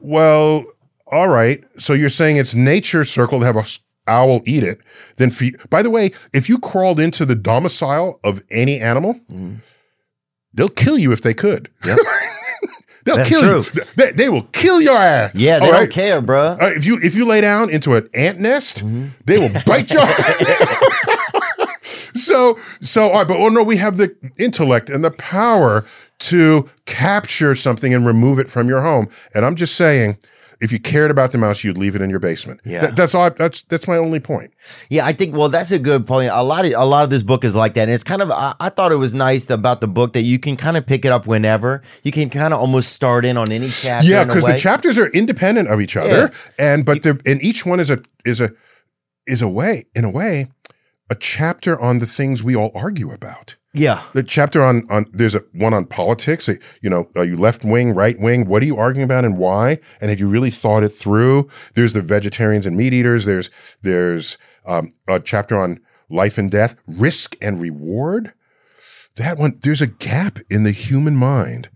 well, 0.00 0.64
all 1.06 1.28
right. 1.28 1.62
So 1.78 1.92
you're 1.92 2.10
saying 2.10 2.36
it's 2.38 2.54
nature's 2.54 3.08
circle 3.10 3.38
to 3.40 3.46
have 3.46 3.56
a 3.56 3.64
owl 4.10 4.42
eat 4.46 4.64
it. 4.64 4.78
Then, 5.16 5.30
for 5.30 5.44
you, 5.44 5.52
by 5.70 5.82
the 5.82 5.90
way, 5.90 6.10
if 6.32 6.48
you 6.48 6.58
crawled 6.58 6.98
into 7.00 7.24
the 7.24 7.36
domicile 7.36 8.20
of 8.24 8.42
any 8.50 8.80
animal, 8.80 9.14
Mm-hmm. 9.30 9.56
They'll 10.54 10.68
kill 10.68 10.96
you 10.96 11.12
if 11.12 11.20
they 11.20 11.34
could. 11.34 11.68
they'll 13.04 13.16
That's 13.16 13.28
kill 13.28 13.42
true. 13.42 13.64
you. 13.74 13.82
They, 13.96 14.12
they 14.12 14.28
will 14.30 14.44
kill 14.52 14.80
your 14.80 14.96
ass. 14.96 15.34
yeah, 15.34 15.58
they 15.58 15.66
All 15.66 15.72
don't 15.72 15.80
right? 15.82 15.90
care, 15.90 16.22
bruh. 16.22 16.60
Uh, 16.62 16.66
if 16.76 16.86
you 16.86 16.98
if 17.02 17.14
you 17.14 17.26
lay 17.26 17.40
down 17.42 17.68
into 17.70 17.94
an 17.94 18.08
ant 18.14 18.38
nest, 18.40 18.78
Mm-hmm. 18.84 19.08
they 19.26 19.38
will 19.38 19.50
bite 19.66 19.92
your. 19.92 20.06
so 22.14 22.58
so 22.80 23.02
all 23.08 23.12
right, 23.18 23.28
but 23.28 23.36
oh 23.38 23.48
no, 23.48 23.62
we 23.62 23.76
have 23.76 23.96
the 23.96 24.16
intellect 24.38 24.88
and 24.90 25.04
the 25.04 25.10
power 25.10 25.84
to 26.20 26.68
capture 26.86 27.54
something 27.54 27.92
and 27.92 28.06
remove 28.06 28.38
it 28.38 28.48
from 28.50 28.68
your 28.68 28.80
home. 28.82 29.08
And 29.34 29.44
I'm 29.44 29.56
just 29.56 29.74
saying, 29.74 30.16
if 30.64 30.72
you 30.72 30.80
cared 30.80 31.10
about 31.10 31.30
the 31.32 31.38
mouse, 31.38 31.62
you'd 31.62 31.76
leave 31.78 31.94
it 31.94 32.00
in 32.02 32.08
your 32.10 32.18
basement. 32.18 32.60
Yeah. 32.64 32.80
That- 32.86 32.96
that's 32.96 33.14
all. 33.14 33.30
That's 33.30 33.62
that's 33.68 33.86
my 33.86 33.96
only 33.98 34.18
point. 34.18 34.52
Yeah, 34.88 35.04
I 35.06 35.12
think. 35.12 35.36
Well, 35.36 35.48
that's 35.50 35.70
a 35.70 35.78
good 35.78 36.06
point. 36.06 36.30
A 36.32 36.42
lot 36.42 36.64
of 36.64 36.72
a 36.72 36.84
lot 36.84 37.04
of 37.04 37.10
this 37.10 37.22
book 37.22 37.44
is 37.44 37.54
like 37.54 37.74
that, 37.74 37.82
and 37.82 37.90
it's 37.92 38.02
kind 38.02 38.22
of. 38.22 38.30
I, 38.30 38.54
I 38.58 38.70
thought 38.70 38.90
it 38.90 38.96
was 38.96 39.14
nice 39.14 39.48
about 39.50 39.80
the 39.80 39.88
book 39.88 40.14
that 40.14 40.22
you 40.22 40.38
can 40.38 40.56
kind 40.56 40.76
of 40.76 40.86
pick 40.86 41.04
it 41.04 41.12
up 41.12 41.26
whenever. 41.26 41.82
You 42.02 42.10
can 42.12 42.30
kind 42.30 42.54
of 42.54 42.60
almost 42.60 42.92
start 42.92 43.24
in 43.24 43.36
on 43.36 43.52
any 43.52 43.68
chapter. 43.68 44.08
Yeah, 44.08 44.24
because 44.24 44.44
the 44.44 44.58
chapters 44.58 44.96
are 44.98 45.08
independent 45.10 45.68
of 45.68 45.80
each 45.80 45.96
other, 45.96 46.32
and 46.58 46.84
but 46.84 47.02
they're 47.02 47.18
and 47.26 47.42
each 47.42 47.64
one 47.66 47.78
is 47.78 47.90
a 47.90 48.00
is 48.24 48.40
a 48.40 48.50
is 49.26 49.42
a 49.42 49.48
way 49.48 49.84
in 49.94 50.04
a 50.04 50.10
way 50.10 50.46
a 51.10 51.14
chapter 51.14 51.78
on 51.78 51.98
the 51.98 52.06
things 52.06 52.42
we 52.42 52.56
all 52.56 52.72
argue 52.74 53.10
about. 53.12 53.56
Yeah, 53.74 54.02
the 54.12 54.22
chapter 54.22 54.62
on 54.62 54.86
on 54.88 55.06
there's 55.12 55.34
a 55.34 55.42
one 55.52 55.74
on 55.74 55.84
politics. 55.86 56.48
You 56.80 56.88
know, 56.90 57.10
are 57.16 57.24
you 57.24 57.36
left 57.36 57.64
wing, 57.64 57.92
right 57.92 58.16
wing? 58.18 58.46
What 58.46 58.62
are 58.62 58.66
you 58.66 58.76
arguing 58.76 59.04
about 59.04 59.24
and 59.24 59.36
why? 59.36 59.80
And 60.00 60.10
have 60.10 60.20
you 60.20 60.28
really 60.28 60.50
thought 60.50 60.84
it 60.84 60.90
through? 60.90 61.48
There's 61.74 61.92
the 61.92 62.00
vegetarians 62.00 62.66
and 62.66 62.76
meat 62.76 62.92
eaters. 62.94 63.24
There's 63.24 63.50
there's 63.82 64.38
um, 64.64 64.90
a 65.08 65.18
chapter 65.18 65.58
on 65.58 65.80
life 66.08 66.38
and 66.38 66.50
death, 66.50 66.76
risk 66.86 67.36
and 67.42 67.60
reward. 67.60 68.32
That 69.16 69.38
one, 69.38 69.58
there's 69.62 69.82
a 69.82 69.86
gap 69.88 70.38
in 70.48 70.62
the 70.62 70.70
human 70.72 71.16
mind. 71.16 71.68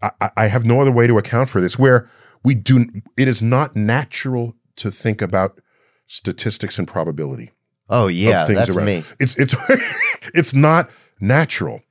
I, 0.00 0.30
I- 0.36 0.46
have 0.46 0.64
no 0.64 0.80
other 0.80 0.92
way 0.92 1.06
to 1.08 1.18
account 1.18 1.48
for 1.48 1.60
this. 1.60 1.78
Where 1.78 2.08
we 2.44 2.54
do, 2.54 2.86
it 3.16 3.26
is 3.26 3.42
not 3.42 3.74
natural 3.74 4.54
to 4.76 4.90
think 4.92 5.20
about 5.22 5.60
statistics 6.06 6.78
and 6.78 6.86
probability 6.86 7.50
Oh 7.88 8.08
yeah, 8.08 8.44
that's 8.46 8.70
around. 8.70 8.86
me. 8.86 9.04
It's 9.20 9.36
it's 9.36 9.54
it's 10.34 10.54
not 10.54 10.90
natural. 11.20 11.82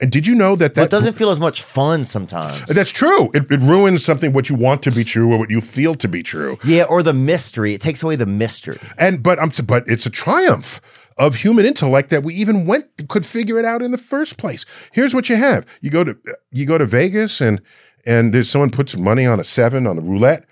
And 0.00 0.10
did 0.10 0.26
you 0.26 0.34
know 0.34 0.56
that 0.56 0.74
that 0.74 0.84
it 0.84 0.90
doesn't 0.90 1.14
feel 1.14 1.30
as 1.30 1.38
much 1.38 1.62
fun 1.62 2.04
sometimes. 2.04 2.64
that's 2.66 2.90
true? 2.90 3.30
It, 3.32 3.50
it 3.50 3.60
ruins 3.60 4.04
something 4.04 4.32
what 4.32 4.48
you 4.48 4.56
want 4.56 4.82
to 4.82 4.90
be 4.90 5.04
true 5.04 5.32
or 5.32 5.38
what 5.38 5.50
you 5.50 5.60
feel 5.60 5.94
to 5.94 6.08
be 6.08 6.22
true. 6.22 6.58
Yeah, 6.64 6.82
or 6.84 7.02
the 7.02 7.14
mystery. 7.14 7.74
It 7.74 7.80
takes 7.80 8.02
away 8.02 8.16
the 8.16 8.26
mystery. 8.26 8.78
And 8.98 9.22
but 9.22 9.40
I'm 9.40 9.50
but 9.64 9.84
it's 9.86 10.04
a 10.04 10.10
triumph 10.10 10.80
of 11.16 11.36
human 11.36 11.64
intellect 11.64 12.10
that 12.10 12.24
we 12.24 12.34
even 12.34 12.66
went 12.66 13.08
could 13.08 13.24
figure 13.24 13.58
it 13.58 13.64
out 13.64 13.82
in 13.82 13.92
the 13.92 13.98
first 13.98 14.36
place. 14.36 14.66
Here's 14.92 15.14
what 15.14 15.28
you 15.28 15.36
have: 15.36 15.64
you 15.80 15.90
go 15.90 16.02
to 16.04 16.18
you 16.50 16.66
go 16.66 16.76
to 16.76 16.86
Vegas 16.86 17.40
and 17.40 17.60
and 18.04 18.34
there's 18.34 18.50
someone 18.50 18.70
puts 18.70 18.96
money 18.96 19.26
on 19.26 19.38
a 19.38 19.44
seven 19.44 19.86
on 19.86 19.96
the 19.96 20.02
roulette, 20.02 20.44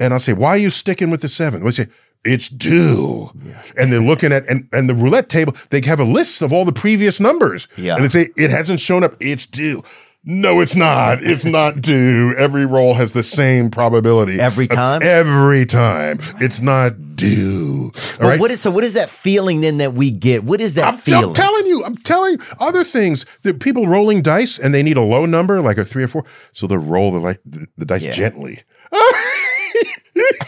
and 0.00 0.14
I'll 0.14 0.20
say, 0.20 0.32
"Why 0.32 0.50
are 0.50 0.58
you 0.58 0.70
sticking 0.70 1.10
with 1.10 1.20
the 1.20 1.28
seven? 1.28 1.62
They 1.62 1.70
say, 1.70 1.88
"It's 2.26 2.48
due," 2.48 3.30
and 3.78 3.92
they're 3.92 4.00
looking 4.00 4.32
at 4.32 4.46
and 4.48 4.68
and 4.72 4.88
the 4.88 4.94
roulette 4.94 5.28
table. 5.28 5.54
They 5.70 5.80
have 5.86 6.00
a 6.00 6.04
list 6.04 6.42
of 6.42 6.52
all 6.52 6.64
the 6.64 6.72
previous 6.72 7.20
numbers, 7.20 7.68
Yeah. 7.76 7.94
and 7.96 8.04
they 8.04 8.08
say 8.08 8.28
it 8.36 8.50
hasn't 8.50 8.80
shown 8.80 9.04
up. 9.04 9.14
It's 9.20 9.46
due. 9.46 9.82
No, 10.28 10.58
it's 10.60 10.74
not. 10.74 11.22
It's 11.22 11.44
not 11.58 11.80
due. 11.80 12.34
Every 12.36 12.66
roll 12.66 12.94
has 12.94 13.12
the 13.12 13.22
same 13.22 13.70
probability 13.70 14.40
Every 14.40 14.66
time? 14.66 15.00
Every 15.04 15.64
time, 15.66 16.18
it's 16.40 16.60
not 16.60 17.14
due. 17.14 17.92
All 17.94 18.00
But 18.18 18.26
right. 18.26 18.40
what 18.40 18.50
is 18.50 18.60
so? 18.60 18.72
What 18.72 18.82
is 18.82 18.94
that 18.94 19.08
feeling 19.08 19.60
then 19.60 19.78
that 19.78 19.94
we 19.94 20.10
get? 20.10 20.42
What 20.42 20.60
is 20.60 20.74
that 20.74 20.94
I'm, 20.94 20.98
feeling? 20.98 21.28
I'm 21.28 21.34
telling 21.34 21.66
you, 21.66 21.84
I'm 21.84 21.96
telling 21.98 22.32
you, 22.32 22.38
other 22.58 22.82
things 22.82 23.24
that 23.42 23.60
people 23.60 23.86
rolling 23.86 24.20
dice 24.20 24.58
and 24.58 24.74
they 24.74 24.82
need 24.82 24.96
a 24.96 25.00
low 25.02 25.26
number, 25.26 25.60
like 25.60 25.78
a 25.78 25.84
three 25.84 26.02
or 26.02 26.08
four, 26.08 26.24
so 26.52 26.66
they 26.66 26.76
roll 26.76 27.12
the, 27.12 27.18
like, 27.20 27.38
the, 27.46 27.66
the 27.78 27.84
dice 27.86 28.02
Yeah. 28.02 28.10
gently. 28.10 28.64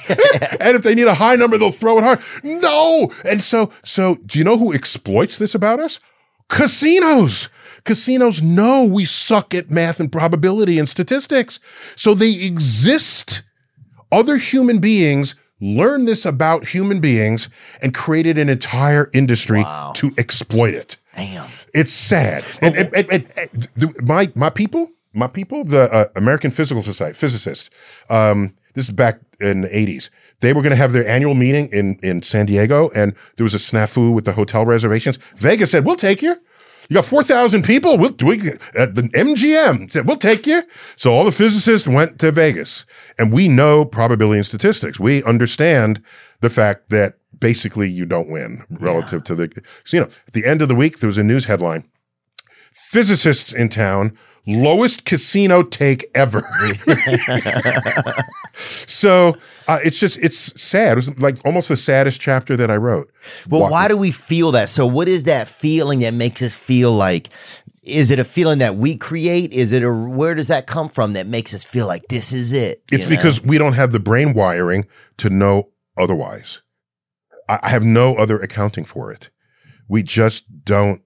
and 0.61 0.77
if 0.77 0.83
they 0.83 0.95
need 0.95 1.07
a 1.07 1.15
high 1.15 1.37
number, 1.37 1.59
they'll 1.59 1.71
throw 1.71 1.99
it 1.99 2.03
hard. 2.05 2.21
No. 2.43 3.11
And 3.29 3.43
so, 3.43 3.71
so 3.85 4.17
do 4.27 4.39
you 4.39 4.45
know 4.45 4.57
who 4.59 4.73
exploits 4.75 5.39
this 5.39 5.55
about 5.55 5.81
us? 5.81 5.99
Casinos. 6.49 7.49
Casinos 7.85 8.43
know 8.43 8.85
we 8.85 9.05
suck 9.05 9.55
at 9.55 9.71
math 9.71 10.01
and 10.01 10.11
probability 10.11 10.79
and 10.79 10.89
statistics. 10.89 11.61
So 11.97 12.15
they 12.15 12.33
exist 12.45 13.43
other 14.11 14.37
human 14.37 14.79
beings 14.79 15.35
learn 15.61 16.05
this 16.05 16.25
about 16.25 16.67
human 16.69 17.01
beings 17.01 17.49
and 17.83 17.93
created 17.93 18.39
an 18.39 18.49
entire 18.49 19.11
industry 19.13 19.61
Wow. 19.63 19.93
to 19.97 20.13
exploit 20.17 20.73
it. 20.75 20.97
Damn. 21.17 21.49
It's 21.75 21.91
sad. 21.93 22.45
And, 22.63 22.77
and, 22.77 22.95
and, 22.95 23.11
and- 23.11 23.27
and 23.37 23.69
the- 23.75 24.03
my 24.05 24.31
my 24.37 24.51
people, 24.51 24.89
my 25.13 25.27
people, 25.27 25.65
the 25.65 25.93
uh, 25.93 26.05
American 26.15 26.53
Physical 26.53 26.83
Society 26.85 27.15
physicists. 27.15 27.71
Um, 28.09 28.53
this 28.79 28.89
is 28.89 28.95
back 28.95 29.21
in 29.41 29.63
the 29.63 29.77
eighties. 29.77 30.09
They 30.39 30.53
were 30.53 30.63
going 30.63 30.71
to 30.71 30.77
have 30.77 30.93
their 30.93 31.07
annual 31.07 31.35
meeting 31.35 31.69
in 31.73 31.99
in 32.01 32.23
San 32.23 32.47
Diego, 32.47 32.91
and 32.95 33.13
there 33.37 33.45
was 33.45 33.55
a 33.55 33.59
snafu 33.59 34.15
with 34.15 34.25
the 34.25 34.33
hotel 34.33 34.65
reservations. 34.65 35.19
Vegas 35.37 35.73
said, 35.73 35.85
"We'll 35.85 35.97
take 35.97 36.23
you." 36.23 36.37
You 36.89 36.95
got 36.95 37.05
4,000 37.05 37.65
people? 37.65 37.99
We'll, 37.99 38.13
do 38.13 38.25
we, 38.25 38.49
at 38.75 38.95
the 38.95 39.11
MGM 39.15 39.93
said, 39.93 40.07
we'll 40.07 40.17
take 40.17 40.47
you. 40.47 40.63
So 40.97 41.13
all 41.13 41.25
the 41.27 41.33
physicists 41.33 41.87
went 41.87 42.19
to 42.21 42.33
Vegas 42.33 42.87
and 43.19 43.31
we 43.31 43.47
know 43.47 43.85
probability 43.85 44.39
and 44.39 44.47
statistics. 44.47 44.99
We 44.99 45.23
understand 45.25 46.03
the 46.41 46.49
fact 46.49 46.89
that 46.89 47.19
basically 47.39 47.91
you 47.91 48.07
don't 48.07 48.31
win 48.31 48.63
relative 48.71 49.23
to 49.25 49.35
the 49.35 49.49
casino. 49.49 50.05
At 50.27 50.33
the 50.33 50.47
end 50.47 50.63
of 50.63 50.69
the 50.69 50.75
week, 50.75 51.01
there 51.01 51.09
was 51.09 51.19
a 51.19 51.23
news 51.23 51.45
headline. 51.45 51.85
Physicists 52.73 53.53
in 53.53 53.69
town, 53.69 54.17
lowest 54.49 55.05
casino 55.05 55.63
take 55.63 56.07
ever. 56.15 56.43
so 58.55 59.35
uh, 59.69 59.79
it's 59.85 60.01
just, 60.01 60.19
it's 60.19 60.61
sad. 60.61 60.93
It 60.93 60.97
was 60.97 61.19
like 61.21 61.37
almost 61.45 61.69
the 61.69 61.77
saddest 61.77 62.21
chapter 62.21 62.57
that 62.57 62.71
I 62.71 62.77
wrote. 62.77 63.11
But 63.49 63.59
Walking- 63.59 63.73
why 63.73 63.89
do 63.89 63.97
we 63.97 64.11
feel 64.11 64.53
that? 64.53 64.69
So, 64.71 64.87
what 64.87 65.09
is 65.09 65.25
that 65.25 65.49
feeling 65.49 66.01
that 66.01 66.15
makes 66.15 66.43
us 66.43 66.55
feel 66.55 66.93
like? 66.93 67.29
Is 67.83 68.11
it 68.11 68.19
a 68.19 68.25
feeling 68.25 68.59
that 68.59 68.77
we 68.77 68.97
create? 68.97 69.53
Is 69.53 69.73
it 69.73 69.83
a 69.83 69.91
where 69.93 70.35
does 70.35 70.49
that 70.49 70.67
come 70.67 70.89
from 70.91 71.15
that 71.15 71.27
makes 71.27 71.55
us 71.55 71.65
feel 71.65 71.87
like 71.87 72.03
this 72.09 72.33
is 72.33 72.53
it? 72.53 72.83
It's 72.93 73.05
know? 73.05 73.11
because 73.11 73.43
we 73.43 73.57
don't 73.57 73.73
have 73.75 73.93
the 73.93 74.01
brain 74.01 74.35
wiring 74.35 74.87
to 75.19 75.31
know 75.31 75.71
otherwise. 75.97 76.61
I 77.49 77.61
I 77.63 77.69
have 77.71 77.85
no 77.85 78.15
other 78.17 78.39
accounting 78.39 78.85
for 78.85 79.11
it. 79.11 79.31
We 79.89 80.03
just 80.03 80.65
don't 80.65 81.03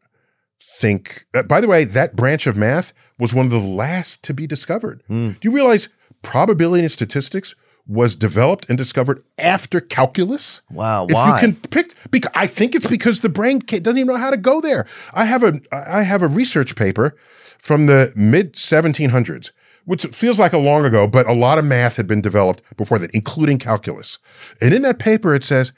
think. 0.61 1.24
Uh, 1.33 1.44
by 1.44 1.61
the 1.61 1.68
way, 1.68 1.85
that 1.85 2.16
branch 2.16 2.48
of 2.48 2.57
math 2.57 2.92
was 3.18 3.33
one 3.35 3.46
of 3.46 3.53
the 3.53 3.59
last 3.59 4.22
to 4.25 4.35
be 4.35 4.46
discovered. 4.46 5.03
Hmm. 5.09 5.31
Do 5.33 5.38
you 5.42 5.51
realize 5.53 5.88
probability 6.22 6.83
and 6.85 6.92
statistics 6.92 7.55
was 7.87 8.14
developed 8.14 8.68
and 8.68 8.79
discovered 8.79 9.25
after 9.38 9.81
calculus? 9.81 10.62
Wow, 10.70 11.07
If 11.07 11.14
why? 11.14 11.35
you 11.35 11.40
can 11.40 11.57
pick, 11.70 11.94
because 12.11 12.31
I 12.35 12.46
think 12.46 12.75
it's 12.75 12.87
because 12.87 13.20
the 13.20 13.29
brain 13.29 13.59
doesn't 13.59 13.98
even 13.98 14.07
know 14.07 14.16
how 14.16 14.31
to 14.31 14.37
go 14.37 14.61
there. 14.61 14.87
I 15.12 15.25
have 15.25 15.42
a 15.42 15.61
I 15.72 16.03
have 16.03 16.22
a 16.22 16.29
research 16.29 16.77
paper 16.77 17.16
from 17.59 17.87
the 17.87 18.12
mid 18.16 18.55
1700s, 18.55 19.51
which 19.85 20.05
feels 20.07 20.38
like 20.38 20.53
a 20.53 20.59
long 20.59 20.85
ago, 20.85 21.07
but 21.07 21.29
a 21.29 21.33
lot 21.33 21.59
of 21.59 21.64
math 21.64 21.96
had 21.96 22.07
been 22.07 22.20
developed 22.22 22.62
before 22.77 22.98
that, 23.01 23.11
including 23.12 23.59
calculus. 23.59 24.18
And 24.61 24.72
in 24.72 24.83
that 24.83 24.98
paper, 25.01 25.35
it 25.35 25.42
says, 25.44 25.72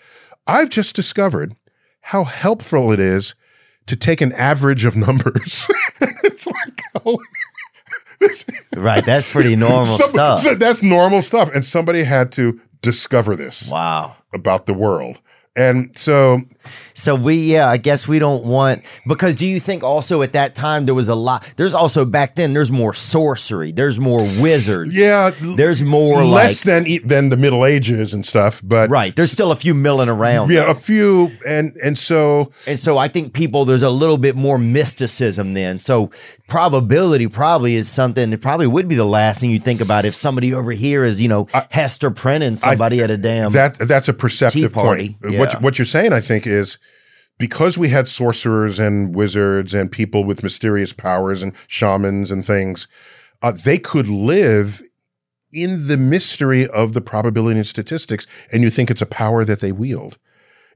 "I've 0.47 0.68
just 0.70 0.94
discovered 0.94 1.57
how 2.09 2.25
helpful 2.25 2.92
it 2.92 3.01
is 3.01 3.35
to 3.87 3.97
take 3.97 4.20
an 4.20 4.33
average 4.33 4.85
of 4.85 4.97
numbers." 4.97 5.66
it's 6.25 6.47
like, 6.47 6.81
oh, 7.05 7.18
Right. 8.77 9.05
That's 9.05 9.31
pretty 9.31 9.57
normal 9.57 9.87
some- 9.87 10.11
stuff. 10.11 10.40
so 10.40 10.55
that's 10.55 10.83
normal 10.83 11.23
stuff, 11.23 11.55
and 11.55 11.64
somebody 11.64 12.05
had 12.05 12.33
to 12.33 12.61
discover 12.83 13.37
this 13.37 13.68
wow. 13.70 14.16
about 14.33 14.66
the 14.66 14.75
world. 14.75 15.20
And 15.57 15.97
so 15.97 16.40
So 16.95 17.14
we, 17.14 17.37
yeah, 17.37 17.69
I 17.69 17.77
guess 17.77 18.09
we 18.09 18.19
don't 18.19 18.45
want 18.45 18.83
because 19.07 19.35
do 19.35 19.47
you 19.47 19.61
think 19.61 19.85
also 19.85 20.23
at 20.23 20.33
that 20.33 20.55
time 20.55 20.87
there 20.87 20.95
was 20.95 21.09
a 21.09 21.14
lot? 21.14 21.45
There's 21.57 21.75
also 21.75 22.05
back 22.05 22.37
then 22.37 22.55
there's 22.55 22.73
more 22.73 22.95
sorcery, 22.95 23.73
there's 23.73 24.01
more 24.01 24.23
wizards, 24.40 24.97
Yeah, 24.97 25.31
there's 25.57 25.85
more 25.85 26.25
less 26.25 26.64
like 26.64 26.85
than 26.85 27.07
than 27.07 27.29
the 27.29 27.37
Middle 27.37 27.67
Ages 27.67 28.14
and 28.14 28.25
stuff, 28.27 28.61
but 28.64 28.90
right. 28.90 29.14
There's 29.14 29.31
still 29.31 29.53
a 29.53 29.57
few 29.57 29.75
milling 29.75 30.09
around, 30.09 30.51
yeah, 30.51 30.71
a 30.71 30.75
few, 30.75 31.31
and 31.47 31.77
and 31.83 31.99
so 31.99 32.53
and 32.67 32.81
so 32.81 32.99
I 32.99 33.09
think 33.09 33.33
people 33.33 33.64
there's 33.64 33.83
a 33.83 33.90
little 33.90 34.19
bit 34.19 34.35
more 34.37 34.59
mysticism 34.59 35.55
then. 35.55 35.79
So 35.79 36.11
probability 36.49 37.27
probably 37.27 37.75
is 37.75 37.88
something 37.88 38.31
that 38.31 38.40
probably 38.40 38.67
would 38.67 38.88
be 38.88 38.95
the 38.95 39.05
last 39.05 39.40
thing 39.40 39.51
you 39.51 39.59
think 39.59 39.81
about 39.81 40.05
if 40.05 40.14
somebody 40.14 40.53
over 40.55 40.73
here 40.73 41.05
is 41.05 41.21
you 41.21 41.29
know 41.29 41.49
Hester 41.71 42.11
printing 42.11 42.57
somebody 42.57 43.03
at 43.03 43.11
a 43.11 43.17
damn 43.17 43.53
that 43.53 43.79
that's 43.79 44.09
a 44.09 44.14
perceptive 44.14 44.73
party, 44.73 45.17
point. 45.21 45.33
yeah. 45.33 45.44
What 45.53 45.63
what 45.63 45.79
you're 45.79 45.87
saying, 45.87 46.13
I 46.13 46.21
think, 46.21 46.47
is 46.47 46.79
because 47.39 47.77
we 47.77 47.89
had 47.89 48.09
sorcerers 48.09 48.79
and 48.79 49.15
wizards 49.15 49.75
and 49.75 49.91
people 49.91 50.25
with 50.25 50.43
mysterious 50.43 50.93
powers 50.93 51.43
and 51.43 51.53
shamans 51.67 52.31
and 52.31 52.45
things, 52.45 52.87
uh, 53.43 53.53
they 53.53 53.79
could 53.79 54.09
live 54.09 54.83
in 55.53 55.87
the 55.87 55.97
mystery 55.97 56.67
of 56.67 56.93
the 56.95 57.01
probability 57.01 57.59
and 57.59 57.67
statistics, 57.67 58.27
and 58.53 58.63
you 58.63 58.71
think 58.71 58.91
it's 58.91 59.03
a 59.03 59.07
power 59.07 59.45
that 59.45 59.61
they 59.61 59.73
wield. 59.73 60.19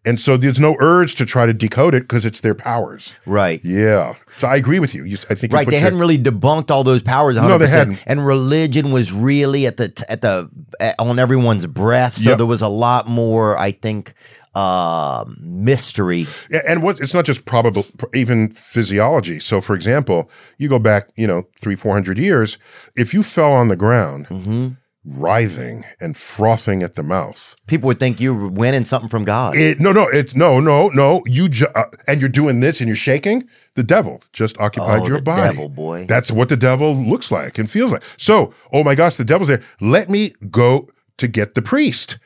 And 0.04 0.20
so 0.20 0.36
there's 0.36 0.60
no 0.60 0.76
urge 0.78 1.16
to 1.16 1.26
try 1.26 1.44
to 1.44 1.52
decode 1.52 1.92
it 1.92 2.02
because 2.02 2.24
it's 2.24 2.40
their 2.40 2.54
powers. 2.54 3.18
right. 3.26 3.60
Yeah. 3.64 4.14
So 4.38 4.46
I 4.46 4.54
agree 4.54 4.78
with 4.78 4.94
you. 4.94 5.02
you 5.04 5.18
I 5.28 5.34
think 5.34 5.52
Right, 5.52 5.68
they 5.68 5.80
hadn't 5.80 5.98
really 5.98 6.16
debunked 6.16 6.70
all 6.70 6.84
those 6.84 7.02
powers. 7.02 7.36
100%, 7.36 7.48
No, 7.48 7.58
they 7.58 7.66
hadn't. 7.68 8.04
And 8.06 8.24
religion 8.24 8.92
was 8.92 9.12
really 9.12 9.66
at 9.66 9.76
the 9.76 9.92
at 10.08 10.22
the 10.22 10.48
at, 10.78 10.94
on 11.00 11.18
everyone's 11.18 11.66
breath. 11.66 12.14
So 12.14 12.30
Yep. 12.30 12.38
there 12.38 12.46
was 12.46 12.62
a 12.62 12.68
lot 12.68 13.08
more, 13.08 13.58
I 13.58 13.72
think, 13.72 14.14
uh, 14.58 15.24
mystery. 15.40 16.26
And 16.68 16.82
what 16.82 17.00
it's 17.00 17.14
not 17.14 17.24
just 17.26 17.44
probable, 17.44 17.86
even 18.14 18.48
physiology. 18.50 19.38
So, 19.40 19.60
for 19.60 19.74
example, 19.76 20.30
you 20.58 20.68
go 20.68 20.78
back, 20.78 21.08
you 21.16 21.26
know, 21.26 21.44
three, 21.62 21.76
four 21.76 21.92
hundred 21.92 22.18
years. 22.18 22.58
If 22.96 23.14
you 23.14 23.22
fell 23.22 23.52
on 23.52 23.68
the 23.68 23.76
ground, 23.76 24.26
Mm-hmm. 24.28 24.68
writhing 25.04 25.84
and 26.00 26.16
frothing 26.16 26.82
at 26.82 26.94
the 26.94 27.02
mouth, 27.02 27.54
People 27.66 27.86
would 27.88 28.00
think 28.00 28.20
you 28.20 28.34
were 28.34 28.48
winning 28.48 28.84
something 28.84 29.08
from 29.08 29.24
God. 29.24 29.54
it 29.56 29.80
no, 29.80 29.92
no, 29.92 30.06
it's 30.08 30.34
no, 30.34 30.60
no, 30.60 30.88
no. 30.88 31.22
You 31.26 31.48
ju- 31.48 31.72
uh, 31.74 31.84
and 32.06 32.20
you're 32.20 32.28
doing 32.40 32.60
this 32.60 32.80
and 32.80 32.88
you're 32.88 32.96
shaking. 32.96 33.48
The 33.74 33.82
devil 33.84 34.22
just 34.32 34.58
occupied 34.60 35.02
Oh, 35.02 35.06
your 35.06 35.16
the 35.18 35.22
body. 35.22 35.54
devil, 35.54 35.68
boy. 35.68 36.06
That's 36.06 36.30
what 36.32 36.48
the 36.48 36.56
devil 36.56 36.94
looks 36.94 37.30
like 37.30 37.58
and 37.58 37.70
feels 37.70 37.92
like. 37.92 38.02
So, 38.16 38.52
oh 38.72 38.82
my 38.84 38.94
gosh, 38.94 39.16
the 39.16 39.24
devil's 39.24 39.48
there. 39.48 39.62
Let 39.80 40.08
me 40.10 40.32
go 40.50 40.88
to 41.18 41.28
get 41.28 41.54
the 41.54 41.62
priest. 41.62 42.18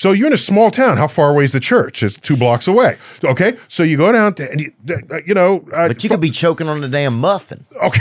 So 0.00 0.12
you're 0.12 0.28
in 0.28 0.32
a 0.32 0.38
small 0.38 0.70
town. 0.70 0.96
How 0.96 1.08
far 1.08 1.28
away 1.28 1.44
is 1.44 1.52
the 1.52 1.60
church? 1.60 2.02
It's 2.02 2.18
two 2.18 2.34
blocks 2.34 2.66
away. 2.66 2.96
Okay, 3.22 3.58
so 3.68 3.82
you 3.82 3.98
go 3.98 4.10
down 4.10 4.32
to, 4.36 4.50
and 4.50 4.58
you, 4.58 4.72
uh, 4.88 5.18
you 5.26 5.34
know, 5.34 5.58
uh, 5.74 5.88
but 5.88 6.02
you 6.02 6.08
could 6.08 6.22
be 6.22 6.30
choking 6.30 6.70
on 6.70 6.82
a 6.82 6.88
damn 6.88 7.20
muffin. 7.20 7.66
okay. 7.82 8.00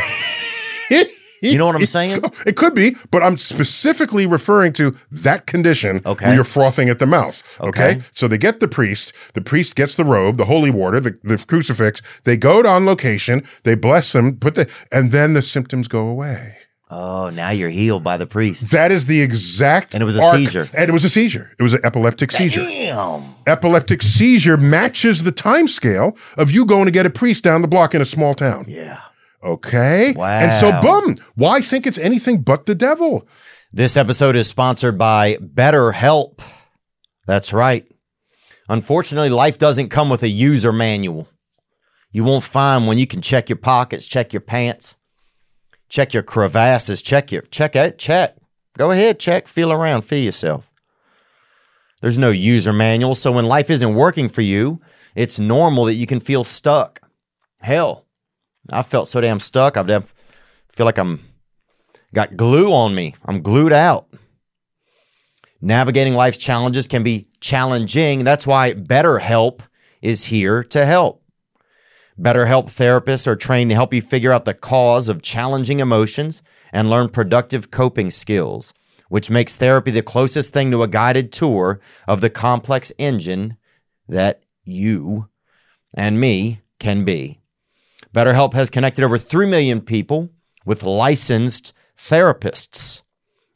You 1.42 1.58
know 1.58 1.66
what 1.66 1.76
I'm 1.76 1.86
saying? 1.98 2.22
It 2.46 2.56
could 2.56 2.74
be, 2.74 2.96
but 3.12 3.22
I'm 3.22 3.38
specifically 3.38 4.26
referring 4.26 4.72
to 4.74 4.96
that 5.12 5.46
condition 5.46 6.02
Okay. 6.06 6.28
where 6.28 6.36
you're 6.36 6.44
frothing 6.46 6.88
at 6.88 7.00
the 7.00 7.06
mouth. 7.06 7.44
Okay? 7.60 7.68
Okay. 7.96 8.02
So 8.14 8.30
they 8.30 8.38
get 8.38 8.62
the 8.62 8.70
priest, 8.70 9.12
the 9.34 9.42
priest 9.42 9.76
gets 9.76 9.96
the 9.96 10.06
robe, 10.06 10.38
the 10.38 10.46
holy 10.46 10.72
water, 10.72 11.02
the, 11.02 11.18
the 11.24 11.38
crucifix. 11.38 12.02
They 12.24 12.38
go 12.38 12.66
on 12.66 12.86
location, 12.86 13.44
they 13.64 13.76
bless 13.76 14.14
them, 14.14 14.38
put 14.38 14.56
the, 14.56 14.70
and 14.90 15.12
then 15.12 15.34
the 15.34 15.42
symptoms 15.42 15.90
go 15.90 16.08
away. 16.08 16.59
Oh, 16.92 17.30
now 17.30 17.52
you're 17.52 17.70
healed 17.70 18.04
by 18.04 18.18
the 18.18 18.26
priest. 18.26 18.72
That 18.72 18.92
is 18.92 19.06
the 19.06 19.22
exact. 19.22 19.94
And 19.94 20.02
it 20.02 20.06
was 20.06 20.18
a 20.18 20.24
arc- 20.24 20.36
seizure. 20.36 20.68
And 20.76 20.90
it 20.90 20.92
was 20.92 21.06
a 21.06 21.10
seizure. 21.10 21.52
It 21.60 21.64
was 21.64 21.76
an 21.76 21.82
epileptic 21.84 22.32
seizure. 22.32 22.62
Damn. 22.62 23.36
Epileptic 23.46 24.02
seizure 24.02 24.58
matches 24.58 25.22
the 25.24 25.32
time 25.32 25.68
scale 25.68 26.18
of 26.36 26.50
you 26.50 26.66
going 26.66 26.86
to 26.86 26.92
get 26.92 27.06
a 27.06 27.12
priest 27.12 27.44
down 27.44 27.62
the 27.62 27.68
block 27.68 27.94
in 27.94 28.02
a 28.02 28.06
small 28.06 28.34
town. 28.34 28.66
Yeah. 28.68 29.00
Okay. 29.44 30.14
Wow. 30.16 30.40
And 30.40 30.54
so, 30.54 30.82
boom. 30.82 31.18
Why 31.36 31.62
think 31.62 31.86
it's 31.86 32.00
anything 32.00 32.42
but 32.42 32.66
the 32.66 32.76
devil? 32.76 33.28
This 33.72 33.96
episode 33.96 34.36
is 34.36 34.48
sponsored 34.48 34.98
by 34.98 35.36
BetterHelp. 35.36 36.40
That's 37.28 37.54
right. 37.54 37.86
Unfortunately, 38.68 39.30
life 39.30 39.60
doesn't 39.60 39.90
come 39.90 40.10
with 40.10 40.24
a 40.24 40.28
user 40.28 40.72
manual. 40.74 41.28
You 42.12 42.24
won't 42.24 42.44
find 42.44 42.88
when 42.88 42.98
you 42.98 43.06
can 43.06 43.22
check 43.22 43.48
your 43.48 43.58
pockets, 43.58 44.08
check 44.08 44.34
your 44.34 44.42
pants, 44.42 44.98
check 45.90 46.14
your 46.14 46.24
crevasses, 46.24 47.04
check 47.04 47.32
your 47.32 47.42
check 47.42 47.76
it, 47.76 47.98
check. 47.98 48.36
Go 48.78 48.92
ahead, 48.92 49.20
check, 49.20 49.48
feel 49.48 49.72
around, 49.72 50.04
feel 50.04 50.24
yourself. 50.24 50.72
There's 52.02 52.18
no 52.18 52.30
user 52.30 52.72
manual, 52.72 53.16
so 53.16 53.32
when 53.32 53.46
life 53.46 53.70
isn't 53.70 53.94
working 53.94 54.30
for 54.30 54.42
you, 54.42 54.80
it's 55.16 55.38
normal 55.38 55.86
that 55.86 55.96
you 55.96 56.06
can 56.06 56.22
feel 56.22 56.46
stuck. 56.46 57.02
Hell, 57.60 58.06
I 58.72 58.84
felt 58.84 59.10
so 59.10 59.20
damn 59.20 59.42
stuck. 59.42 59.76
I 59.76 59.84
damn 59.84 60.04
feel 60.70 60.86
like 60.86 60.98
I'm 60.98 61.20
got 62.14 62.38
glue 62.38 62.72
on 62.72 62.96
me. 62.96 63.16
I'm 63.26 63.42
glued 63.42 63.74
out. 63.74 64.08
Navigating 65.62 66.14
life's 66.14 66.38
challenges 66.38 66.88
can 66.88 67.04
be 67.04 67.28
challenging. 67.42 68.24
That's 68.24 68.48
why 68.48 68.74
BetterHelp 68.74 69.60
is 70.02 70.26
here 70.26 70.64
to 70.66 70.86
help. 70.86 71.22
BetterHelp 72.20 72.66
therapists 72.66 73.28
are 73.28 73.38
trained 73.38 73.70
to 73.70 73.76
help 73.76 73.94
you 73.94 74.02
figure 74.02 74.34
out 74.34 74.44
the 74.44 74.54
cause 74.54 75.08
of 75.08 75.22
challenging 75.22 75.80
emotions 75.80 76.44
and 76.74 76.90
learn 76.90 77.08
productive 77.08 77.72
coping 77.72 78.12
skills, 78.12 78.74
which 79.08 79.30
makes 79.30 79.56
therapy 79.56 79.90
the 79.90 80.02
closest 80.02 80.52
thing 80.52 80.70
to 80.72 80.84
a 80.84 80.88
guided 80.88 81.32
tour 81.32 81.80
of 82.08 82.20
the 82.20 82.30
complex 82.30 82.92
engine 82.98 83.56
that 84.10 84.44
you 84.66 85.30
and 85.96 86.20
me 86.20 86.60
can 86.78 87.06
be. 87.06 87.40
BetterHelp 88.14 88.54
has 88.54 88.70
connected 88.70 89.06
over 89.06 89.18
3 89.18 89.46
million 89.46 89.80
people 89.80 90.30
with 90.66 90.84
licensed 90.84 91.74
therapists. 91.98 93.02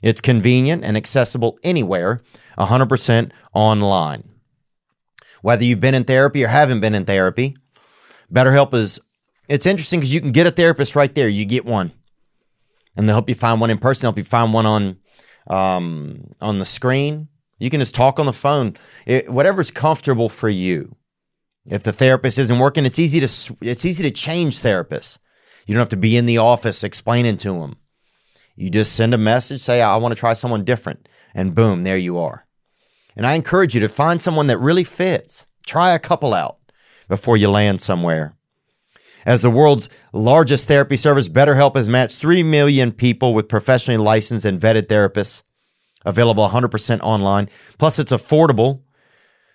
It's 0.02 0.21
convenient 0.21 0.86
and 0.86 0.95
accessible 0.95 1.60
anywhere, 1.63 2.21
100% 2.58 3.32
online. 3.54 4.30
Whether 5.41 5.65
you've 5.65 5.82
been 5.82 5.95
in 5.95 6.06
therapy 6.06 6.45
or 6.45 6.47
haven't 6.47 6.80
been 6.80 6.95
in 6.95 7.04
therapy, 7.06 7.58
BetterHelp 8.34 8.74
is 8.74 9.00
it's 9.48 9.65
interesting 9.65 10.00
because 10.00 10.13
you 10.13 10.22
can 10.22 10.32
get 10.32 10.48
a 10.48 10.52
therapist 10.52 10.96
right 10.96 11.13
there. 11.13 11.28
You 11.28 11.46
get 11.46 11.65
one, 11.65 11.93
and 12.96 13.08
they'll 13.08 13.15
help 13.15 13.30
you 13.30 13.36
find 13.36 13.62
one 13.62 13.69
in 13.69 13.78
person. 13.78 14.06
Help 14.06 14.17
you 14.17 14.24
find 14.24 14.54
one 14.54 14.65
on 14.65 14.98
um, 15.48 16.34
on 16.41 16.60
the 16.60 16.65
screen. 16.65 17.28
You 17.60 17.69
can 17.69 17.80
just 17.80 17.96
talk 17.96 18.19
on 18.19 18.26
the 18.26 18.34
phone. 18.34 18.76
It, 19.06 19.30
whatever's 19.30 19.72
comfortable 19.72 20.30
for 20.30 20.50
you. 20.50 20.96
If 21.69 21.84
the 21.84 21.93
therapist 21.93 22.38
isn't 22.39 22.60
working, 22.60 22.86
it's 22.86 23.00
easy 23.00 23.19
to 23.19 23.58
it's 23.62 23.86
easy 23.86 24.04
to 24.04 24.12
change 24.12 24.60
therapists. 24.60 25.19
You 25.65 25.76
don't 25.76 25.82
have 25.82 25.89
to 25.89 25.98
be 25.98 26.17
in 26.17 26.26
the 26.26 26.39
office 26.39 26.84
explaining 26.84 27.38
to 27.38 27.54
them. 27.54 27.78
You 28.56 28.69
just 28.69 28.93
send 28.93 29.13
a 29.13 29.17
message, 29.17 29.62
say 29.62 29.82
I 29.82 29.96
want 29.98 30.13
to 30.13 30.19
try 30.19 30.34
someone 30.34 30.63
different, 30.63 31.08
and 31.34 31.56
boom, 31.56 31.84
there 31.84 31.98
you 31.98 32.17
are. 32.17 32.46
And 33.15 33.26
I 33.26 33.34
encourage 33.34 33.74
you 33.74 33.82
to 33.82 33.89
find 33.89 34.22
someone 34.22 34.48
that 34.48 34.58
really 34.58 34.84
fits. 34.84 35.48
Try 35.65 35.91
a 35.91 36.00
couple 36.00 36.34
out 36.34 36.58
before 37.07 37.37
you 37.37 37.49
land 37.49 37.81
somewhere. 37.81 38.35
As 39.25 39.41
the 39.41 39.49
world's 39.49 39.89
largest 40.11 40.67
therapy 40.67 40.97
service, 40.97 41.29
BetterHelp 41.29 41.75
has 41.75 41.87
matched 41.87 42.17
3 42.17 42.43
million 42.43 42.91
people 42.91 43.33
with 43.33 43.47
professionally 43.47 43.97
licensed 43.97 44.45
and 44.45 44.59
vetted 44.59 44.87
therapists, 44.87 45.43
available 46.05 46.47
100% 46.49 46.99
online. 47.01 47.49
Plus, 47.77 47.99
it's 47.99 48.11
affordable. 48.11 48.81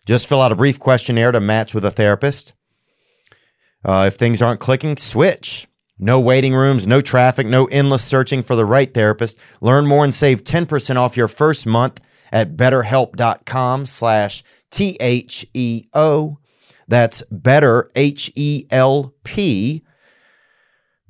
Just 0.06 0.26
fill 0.26 0.40
out 0.40 0.52
a 0.52 0.56
brief 0.56 0.78
questionnaire 0.78 1.32
to 1.32 1.40
match 1.40 1.74
with 1.74 1.84
a 1.84 1.90
therapist. 1.90 2.54
Uh, 3.84 4.04
if 4.08 4.14
things 4.14 4.40
aren't 4.40 4.60
clicking, 4.60 4.96
switch. 4.96 5.68
No 5.98 6.20
waiting 6.20 6.54
rooms, 6.54 6.86
no 6.86 7.00
traffic, 7.00 7.46
no 7.46 7.66
endless 7.66 8.04
searching 8.04 8.42
for 8.42 8.54
the 8.54 8.64
right 8.64 8.92
therapist. 8.92 9.38
Learn 9.60 9.86
more 9.86 10.04
and 10.04 10.14
save 10.14 10.44
10% 10.44 10.96
off 10.96 11.16
your 11.16 11.28
first 11.28 11.66
month 11.66 12.00
at 12.30 12.56
betterhelp.com 12.56 13.86
slash 13.86 14.44
T-H-E-O. 14.70 16.38
That's 16.88 17.22
better, 17.30 17.88
H-E-L-P 17.94 19.84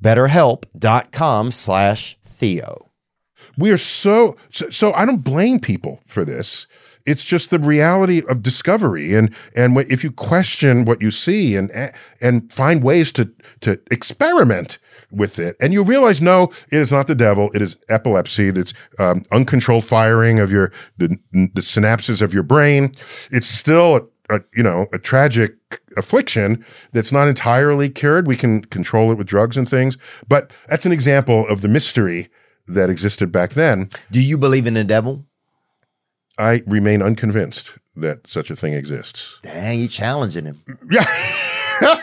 BetterHelp.com 0.03 1.51
slash 1.51 2.17
Theo. 2.23 2.89
We 3.57 3.71
are 3.71 3.77
so, 3.77 4.37
so 4.49 4.69
so 4.69 4.93
I 4.93 5.05
don't 5.05 5.23
blame 5.23 5.59
people 5.59 6.01
for 6.05 6.23
this. 6.23 6.67
It's 7.05 7.25
just 7.25 7.49
the 7.49 7.59
reality 7.59 8.21
of 8.29 8.41
discovery, 8.41 9.15
and 9.15 9.33
and 9.55 9.77
if 9.77 10.03
you 10.03 10.11
question 10.11 10.85
what 10.85 11.01
you 11.01 11.11
see 11.11 11.55
and 11.55 11.71
and 12.21 12.51
find 12.53 12.83
ways 12.83 13.11
to 13.13 13.31
to 13.61 13.81
experiment 13.91 14.79
with 15.11 15.39
it, 15.39 15.57
and 15.59 15.73
you 15.73 15.83
realize 15.83 16.21
no, 16.21 16.51
it 16.71 16.77
is 16.77 16.91
not 16.91 17.07
the 17.07 17.15
devil. 17.15 17.49
It 17.53 17.61
is 17.61 17.77
epilepsy. 17.89 18.51
That's 18.51 18.73
um, 18.97 19.23
uncontrolled 19.31 19.83
firing 19.83 20.39
of 20.39 20.51
your 20.51 20.71
the, 20.97 21.17
the 21.31 21.61
synapses 21.61 22.21
of 22.21 22.33
your 22.33 22.43
brain. 22.43 22.93
It's 23.31 23.47
still 23.47 24.09
a, 24.29 24.41
you 24.53 24.63
know 24.63 24.87
a 24.93 24.99
tragic 24.99 25.55
affliction 25.97 26.65
that's 26.93 27.11
not 27.11 27.27
entirely 27.27 27.89
cured. 27.89 28.27
We 28.27 28.35
can 28.35 28.63
control 28.65 29.11
it 29.11 29.15
with 29.15 29.27
drugs 29.27 29.57
and 29.57 29.67
things, 29.67 29.97
but 30.27 30.55
that's 30.67 30.85
an 30.85 30.91
example 30.91 31.47
of 31.47 31.61
the 31.61 31.67
mystery 31.67 32.29
that 32.67 32.89
existed 32.89 33.31
back 33.31 33.51
then. 33.51 33.89
Do 34.11 34.21
you 34.21 34.37
believe 34.37 34.67
in 34.67 34.75
the 34.75 34.83
devil? 34.83 35.25
I 36.37 36.63
remain 36.65 37.01
unconvinced 37.01 37.73
that 37.95 38.27
such 38.27 38.49
a 38.49 38.55
thing 38.55 38.73
exists. 38.73 39.39
Dang, 39.43 39.79
you 39.79 39.87
challenging 39.87 40.45
him. 40.45 40.63
Yeah. 40.89 41.05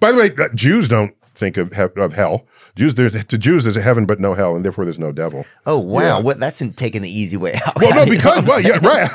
By 0.00 0.10
the 0.10 0.18
way, 0.18 0.30
uh, 0.36 0.48
Jews 0.54 0.88
don't 0.88 1.14
think 1.34 1.56
of 1.56 1.72
he- 1.74 2.00
of 2.00 2.12
hell. 2.14 2.44
Jews, 2.74 2.94
there's 2.94 3.24
to 3.24 3.38
Jews, 3.38 3.64
there's 3.64 3.76
a 3.76 3.82
heaven 3.82 4.06
but 4.06 4.18
no 4.20 4.34
hell, 4.34 4.56
and 4.56 4.64
therefore 4.64 4.84
there's 4.84 4.98
no 4.98 5.12
devil. 5.12 5.44
Oh 5.66 5.78
wow, 5.78 6.00
Yeah. 6.00 6.18
what 6.20 6.40
that's 6.40 6.60
in 6.62 6.72
taking 6.72 7.02
the 7.02 7.10
easy 7.10 7.36
way 7.36 7.54
out. 7.66 7.76
Well, 7.80 7.94
no, 7.94 8.06
because 8.10 8.44
well, 8.44 8.60
yeah, 8.60 8.78
right. 8.82 9.08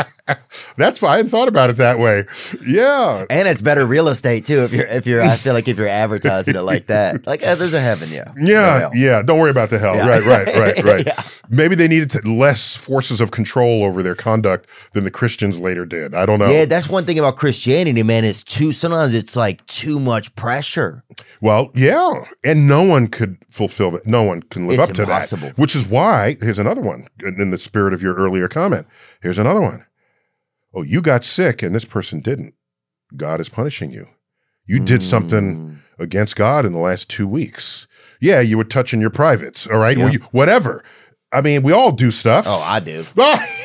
That's 0.76 0.98
fine. 0.98 1.10
I 1.10 1.16
hadn't 1.16 1.30
thought 1.30 1.48
about 1.48 1.70
it 1.70 1.76
that 1.76 1.98
way. 1.98 2.24
Yeah. 2.66 3.24
And 3.30 3.48
it's 3.48 3.60
better 3.62 3.84
real 3.86 4.08
estate 4.08 4.46
too. 4.46 4.60
If 4.64 4.72
you're, 4.72 4.86
if 4.86 5.06
you're, 5.06 5.22
I 5.22 5.36
feel 5.36 5.54
like 5.54 5.68
if 5.68 5.76
you're 5.78 5.88
advertising 5.88 6.54
it 6.56 6.60
like 6.62 6.86
that, 6.86 7.26
like 7.26 7.42
uh, 7.42 7.54
there's 7.54 7.74
a 7.74 7.80
heaven, 7.80 8.08
yeah, 8.10 8.32
Yeah, 8.36 8.90
yeah. 8.94 9.22
Don't 9.22 9.38
worry 9.38 9.50
about 9.50 9.70
the 9.70 9.78
hell. 9.78 9.94
Yeah. 9.94 10.08
Right, 10.08 10.24
right, 10.24 10.46
right, 10.56 10.82
right. 10.84 11.06
Yeah. 11.06 11.22
Maybe 11.48 11.74
they 11.74 11.88
needed 11.88 12.10
to, 12.12 12.20
less 12.30 12.76
forces 12.76 13.20
of 13.20 13.32
control 13.32 13.84
over 13.84 14.02
their 14.02 14.14
conduct 14.14 14.68
than 14.92 15.04
the 15.04 15.10
Christians 15.10 15.58
later 15.58 15.84
did. 15.84 16.14
I 16.14 16.24
don't 16.26 16.38
know. 16.38 16.48
Yeah, 16.48 16.64
that's 16.64 16.88
one 16.88 17.04
thing 17.04 17.18
about 17.18 17.36
Christianity, 17.36 18.02
man. 18.02 18.24
It's 18.24 18.44
too 18.44 18.70
sometimes 18.72 19.14
it's 19.14 19.34
like 19.34 19.66
too 19.66 19.98
much 19.98 20.34
pressure. 20.36 21.02
Well, 21.40 21.70
yeah, 21.74 22.24
and 22.44 22.68
no 22.68 22.82
one 22.82 23.08
could 23.08 23.36
fulfill 23.50 23.90
that. 23.92 24.06
No 24.06 24.22
one 24.22 24.42
can 24.44 24.68
live 24.68 24.78
It's 24.78 24.90
up 24.90 24.96
to 24.96 25.02
impossible. 25.02 25.48
that. 25.48 25.58
Which 25.58 25.74
is 25.74 25.86
why 25.86 26.36
here's 26.40 26.58
another 26.58 26.80
one 26.80 27.08
in 27.22 27.50
the 27.50 27.58
spirit 27.58 27.92
of 27.92 28.02
your 28.02 28.14
earlier 28.14 28.46
comment. 28.48 28.86
Here's 29.20 29.38
another 29.38 29.60
one. 29.60 29.84
Oh, 30.74 30.82
you 30.82 31.00
got 31.02 31.24
sick 31.24 31.62
and 31.62 31.74
this 31.74 31.84
person 31.84 32.20
didn't. 32.20 32.54
God 33.16 33.40
is 33.40 33.48
punishing 33.48 33.90
you. 33.90 34.08
You 34.66 34.78
did 34.84 35.00
Mm. 35.00 35.04
something 35.04 35.78
against 35.98 36.36
God 36.36 36.64
in 36.64 36.72
the 36.72 36.78
last 36.78 37.08
two 37.10 37.26
weeks. 37.26 37.86
Yeah, 38.20 38.40
you 38.40 38.56
were 38.56 38.64
touching 38.64 39.00
your 39.00 39.10
privates. 39.10 39.66
All 39.66 39.78
right, 39.78 39.96
Yeah. 39.98 40.10
you, 40.10 40.18
whatever. 40.30 40.84
I 41.32 41.40
mean, 41.40 41.62
we 41.62 41.72
all 41.72 41.90
do 41.92 42.10
stuff. 42.10 42.44
Oh, 42.48 42.60
I 42.60 42.80
do. 42.80 43.04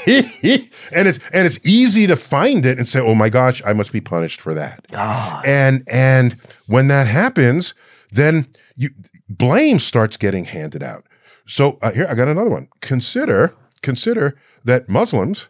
and 0.05 1.07
it's 1.07 1.19
and 1.33 1.47
it's 1.47 1.59
easy 1.63 2.07
to 2.07 2.15
find 2.15 2.65
it 2.65 2.77
and 2.77 2.87
say, 2.87 2.99
"Oh 2.99 3.15
my 3.15 3.29
gosh, 3.29 3.61
I 3.65 3.73
must 3.73 3.91
be 3.91 4.01
punished 4.01 4.39
for 4.41 4.53
that." 4.53 4.85
Ah, 4.95 5.41
And 5.45 5.83
and 5.91 6.37
when 6.67 6.87
that 6.89 7.07
happens, 7.07 7.73
then 8.11 8.47
you 8.75 8.89
blame 9.29 9.79
starts 9.79 10.17
getting 10.17 10.45
handed 10.45 10.83
out. 10.83 11.05
So 11.47 11.77
uh, 11.81 11.91
here 11.91 12.07
I 12.09 12.13
got 12.15 12.27
another 12.27 12.49
one. 12.51 12.67
Consider 12.81 13.53
consider 13.81 14.35
that 14.63 14.87
Muslims, 14.89 15.47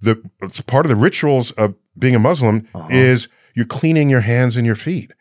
the 0.00 0.22
it's 0.42 0.60
part 0.60 0.86
of 0.86 0.90
the 0.90 0.96
rituals 0.96 1.50
of 1.52 1.74
being 1.98 2.14
a 2.14 2.18
Muslim 2.18 2.68
uh-huh. 2.74 2.88
is 2.90 3.28
you're 3.54 3.66
cleaning 3.66 4.10
your 4.10 4.20
hands 4.20 4.56
and 4.56 4.66
your 4.66 4.76
feet. 4.76 5.12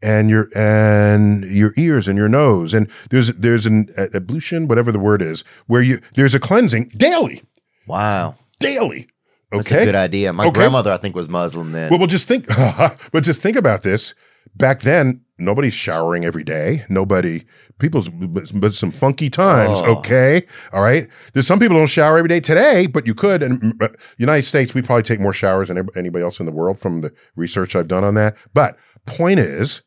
And 0.00 0.30
your 0.30 0.48
and 0.54 1.42
your 1.42 1.72
ears 1.76 2.06
and 2.06 2.16
your 2.16 2.28
nose 2.28 2.72
and 2.72 2.88
there's 3.10 3.34
there's 3.34 3.66
an 3.66 3.88
ablution 4.14 4.68
whatever 4.68 4.92
the 4.92 4.98
word 5.00 5.20
is 5.20 5.42
where 5.66 5.82
you 5.82 5.98
there's 6.14 6.36
a 6.36 6.38
cleansing 6.38 6.92
daily 6.96 7.42
wow, 7.88 8.36
daily 8.60 9.08
that's 9.50 9.66
okay 9.66 9.82
a 9.82 9.86
good 9.86 9.94
idea. 9.94 10.32
My 10.32 10.44
Okay. 10.44 10.54
grandmother, 10.54 10.92
I 10.92 10.98
think, 10.98 11.16
was 11.16 11.28
Muslim 11.28 11.72
then. 11.72 11.90
well, 11.90 11.98
well, 11.98 12.06
just 12.06 12.28
think, 12.28 12.46
but 13.12 13.24
just 13.24 13.40
think 13.40 13.56
about 13.56 13.82
this. 13.82 14.14
Back 14.54 14.80
then, 14.80 15.22
nobody's 15.38 15.74
showering 15.74 16.24
every 16.24 16.44
day. 16.44 16.84
Nobody, 16.88 17.44
people's, 17.78 18.08
but 18.08 18.50
but 18.54 18.74
some 18.74 18.90
funky 18.90 19.30
times. 19.30 19.80
Oh. 19.82 19.98
Okay, 19.98 20.44
all 20.72 20.82
right. 20.82 21.08
There's 21.32 21.46
some 21.46 21.58
people 21.58 21.76
don't 21.76 21.86
shower 21.86 22.18
every 22.18 22.28
day 22.28 22.40
today, 22.40 22.86
but 22.86 23.06
you 23.06 23.14
could. 23.14 23.42
And 23.42 23.60
mm, 23.60 23.82
uh, 23.82 23.88
United 24.16 24.46
States, 24.46 24.74
we 24.74 24.82
probably 24.82 25.02
take 25.02 25.20
more 25.20 25.32
showers 25.32 25.68
than 25.68 25.88
anybody 25.96 26.24
else 26.24 26.40
in 26.40 26.46
the 26.46 26.52
world 26.52 26.78
from 26.78 27.00
the 27.00 27.12
research 27.36 27.76
I've 27.76 27.88
done 27.88 28.04
on 28.04 28.14
that. 28.14 28.36
But 28.54 28.76
point 29.06 29.38
is, 29.38 29.82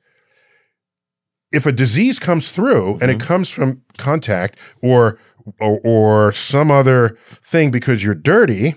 if 1.52 1.66
a 1.66 1.72
disease 1.72 2.20
comes 2.20 2.50
through 2.50 2.98
and 3.02 3.12
it 3.12 3.20
comes 3.20 3.50
from 3.50 3.82
contact 3.98 4.58
or, 4.82 5.20
or 5.60 5.82
or 5.84 6.32
some 6.32 6.72
other 6.72 7.18
thing 7.44 7.72
because 7.72 8.04
you're 8.04 8.16
dirty, 8.16 8.76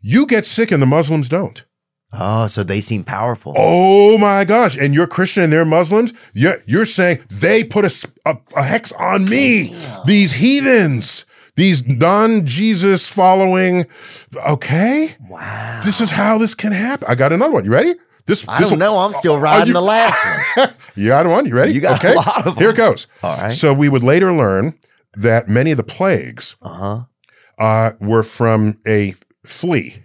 you 0.00 0.26
get 0.26 0.46
sick 0.46 0.70
and 0.70 0.82
the 0.82 0.86
Muslims 0.86 1.28
don't. 1.28 1.64
Oh, 2.12 2.46
so 2.46 2.62
they 2.62 2.80
seem 2.80 3.04
powerful. 3.04 3.54
Oh 3.56 4.18
my 4.18 4.44
gosh. 4.44 4.76
And 4.76 4.94
you're 4.94 5.06
Christian 5.06 5.42
and 5.42 5.52
they're 5.52 5.64
Muslims. 5.64 6.12
You're, 6.32 6.62
you're 6.66 6.86
saying 6.86 7.20
they 7.30 7.64
put 7.64 7.84
a 7.84 8.08
a 8.56 8.62
hex 8.62 8.92
on 8.92 9.26
me. 9.28 9.74
These 10.06 10.34
heathens, 10.34 11.24
these 11.56 11.86
non 11.86 12.44
Jesus 12.46 13.08
following. 13.08 13.86
Okay. 14.48 15.14
wow. 15.28 15.80
This 15.84 16.00
is 16.00 16.10
how 16.10 16.38
this 16.38 16.54
can 16.54 16.72
happen. 16.72 17.06
I 17.08 17.14
got 17.14 17.32
another 17.32 17.52
one. 17.52 17.64
You 17.64 17.70
ready? 17.72 17.94
This, 18.26 18.44
I 18.48 18.58
this 18.58 18.70
don't 18.70 18.80
know. 18.80 18.98
I'm 18.98 19.12
still 19.12 19.38
riding 19.38 19.68
you- 19.68 19.72
the 19.74 19.80
last 19.80 20.24
one. 20.56 20.68
You 20.96 21.08
got 21.08 21.26
one? 21.26 21.44
You 21.46 21.54
ready? 21.54 21.72
You 21.74 21.80
got 21.82 22.02
a 22.02 22.08
okay. 22.08 22.16
lot 22.16 22.38
of 22.38 22.54
them. 22.54 22.56
Here 22.56 22.70
it 22.70 22.76
goes. 22.76 23.06
All 23.22 23.36
right. 23.36 23.52
So 23.52 23.72
we 23.74 23.88
would 23.90 24.02
later 24.02 24.32
learn 24.32 24.78
that 25.14 25.46
many 25.46 25.70
of 25.72 25.76
the 25.76 25.82
plagues 25.84 26.56
Uh 26.62 26.68
huh. 26.68 27.00
uh, 27.58 27.90
were 28.00 28.22
from 28.22 28.80
a 28.86 29.14
flea. 29.44 29.96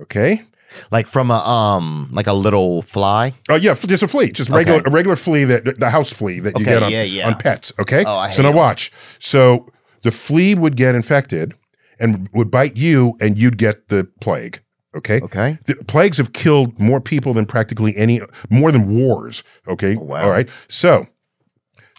Okay. 0.00 0.42
Like 0.90 1.06
from 1.06 1.30
a 1.30 1.38
um, 1.38 2.10
like 2.12 2.26
a 2.26 2.32
little 2.32 2.82
fly. 2.82 3.34
Oh 3.48 3.56
yeah, 3.56 3.74
just 3.74 4.02
a 4.02 4.08
flea, 4.08 4.30
just 4.30 4.50
regular 4.50 4.80
Okay. 4.80 4.90
a 4.90 4.92
regular 4.92 5.16
flea 5.16 5.44
that 5.44 5.78
the 5.80 5.90
house 5.90 6.12
flea 6.12 6.40
that 6.40 6.58
you 6.58 6.62
Okay, 6.64 6.74
get 6.74 6.82
on, 6.82 6.90
yeah, 6.92 7.02
yeah. 7.04 7.26
on 7.26 7.36
pets. 7.36 7.72
Okay, 7.78 8.04
Oh, 8.06 8.28
so 8.28 8.42
now 8.42 8.52
watch. 8.52 8.92
So 9.18 9.66
the 10.02 10.10
flea 10.10 10.54
would 10.54 10.76
get 10.76 10.94
infected 10.94 11.54
and 11.98 12.28
would 12.32 12.50
bite 12.50 12.76
you, 12.76 13.16
and 13.20 13.38
you'd 13.38 13.58
get 13.58 13.88
the 13.88 14.08
plague. 14.20 14.60
Okay. 14.94 15.20
Okay. 15.20 15.58
The 15.66 15.74
plagues 15.86 16.16
have 16.18 16.32
killed 16.32 16.78
more 16.78 17.00
people 17.00 17.34
than 17.34 17.44
practically 17.46 17.96
any, 17.96 18.20
more 18.50 18.70
than 18.72 18.88
wars. 18.88 19.42
Okay. 19.66 19.96
Oh, 19.96 20.00
wow. 20.04 20.22
All 20.24 20.30
right. 20.30 20.48
So, 20.68 21.06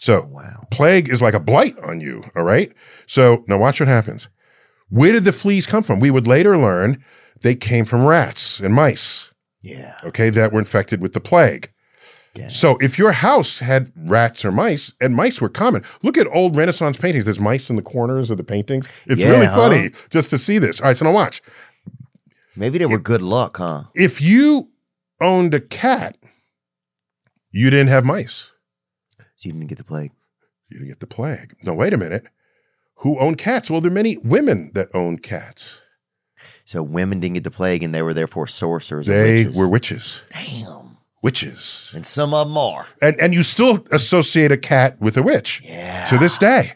so 0.02 0.26
Wow. 0.32 0.66
plague 0.72 1.10
is 1.10 1.22
like 1.22 1.34
a 1.34 1.40
blight 1.40 1.78
on 1.80 2.00
you. 2.02 2.24
All 2.36 2.44
right. 2.44 2.72
So 3.08 3.44
now 3.48 3.58
watch 3.58 3.80
what 3.80 3.88
happens. 3.90 4.28
Where 4.90 5.12
did 5.12 5.24
the 5.24 5.34
fleas 5.34 5.68
come 5.68 5.84
from? 5.84 6.00
We 6.00 6.12
would 6.12 6.28
later 6.28 6.58
learn 6.58 7.04
they 7.42 7.56
came 7.56 7.86
from 7.86 8.06
rats 8.06 8.60
and 8.60 8.74
mice 8.74 9.32
Yeah. 9.62 9.98
okay, 10.04 10.30
that 10.30 10.52
were 10.54 10.60
infected 10.60 11.02
with 11.02 11.14
the 11.14 11.20
plague. 11.20 11.72
Yeah. 12.36 12.48
So 12.50 12.78
if 12.80 13.00
your 13.00 13.12
house 13.12 13.60
had 13.60 13.92
rats 13.96 14.46
or 14.46 14.52
mice, 14.52 14.94
and 15.02 15.16
mice 15.16 15.42
were 15.42 15.50
common, 15.50 15.84
look 16.04 16.18
at 16.18 16.28
old 16.28 16.56
Renaissance 16.56 16.96
paintings. 16.96 17.26
There's 17.26 17.40
mice 17.40 17.70
in 17.70 17.76
the 17.76 17.82
corners 17.82 18.30
of 18.30 18.38
the 18.38 18.44
paintings. 18.44 18.88
It's 19.08 19.20
Yeah, 19.22 19.32
really 19.32 19.48
huh? 19.48 19.56
funny 19.56 19.90
just 20.10 20.30
to 20.30 20.38
see 20.38 20.60
this. 20.60 20.80
All 20.80 20.88
right, 20.88 20.96
so 20.98 21.06
now 21.06 21.12
watch. 21.12 21.42
Maybe 22.56 22.78
they 22.78 22.86
were 22.86 23.00
good 23.00 23.22
luck, 23.22 23.58
huh? 23.58 23.86
If 23.96 24.22
you 24.22 24.70
owned 25.20 25.54
a 25.54 25.60
cat, 25.60 26.18
you 27.52 27.70
didn't 27.70 27.88
have 27.90 28.06
mice. 28.06 28.52
So 29.36 29.48
you 29.48 29.54
didn't 29.54 29.68
get 29.68 29.78
the 29.78 29.84
plague. 29.84 30.12
You 30.70 30.78
didn't 30.78 30.90
get 30.90 31.00
the 31.00 31.08
plague. 31.08 31.56
No, 31.64 31.74
wait 31.74 31.94
a 31.94 31.98
minute. 31.98 32.26
Who 32.98 33.18
owned 33.18 33.38
cats? 33.38 33.70
Well, 33.72 33.82
there 33.82 33.92
are 33.92 33.94
many 33.94 34.18
women 34.18 34.72
that 34.76 34.90
own 34.94 35.18
cats. 35.18 35.82
So 36.70 36.84
women 36.84 37.20
didn't 37.20 37.34
get 37.34 37.44
the 37.44 37.50
plague, 37.50 37.82
and 37.82 37.96
they 37.96 38.04
were 38.04 38.14
therefore 38.14 38.46
sorcerers. 38.46 39.08
and 39.10 39.18
They 39.18 39.44
witches. 39.46 39.58
were 39.58 39.68
witches. 39.68 40.22
damn, 40.32 40.98
Witches. 41.24 41.90
and 41.96 42.06
some 42.06 42.32
of 42.32 42.48
them 42.48 42.58
are. 42.60 42.86
And 43.02 43.20
and 43.20 43.34
you 43.34 43.42
still 43.42 43.84
associate 43.92 44.52
a 44.52 44.58
cat 44.58 45.02
with 45.02 45.18
a 45.18 45.24
witch. 45.24 45.64
Yeah. 45.66 46.06
to 46.06 46.20
this 46.20 46.38
day. 46.38 46.74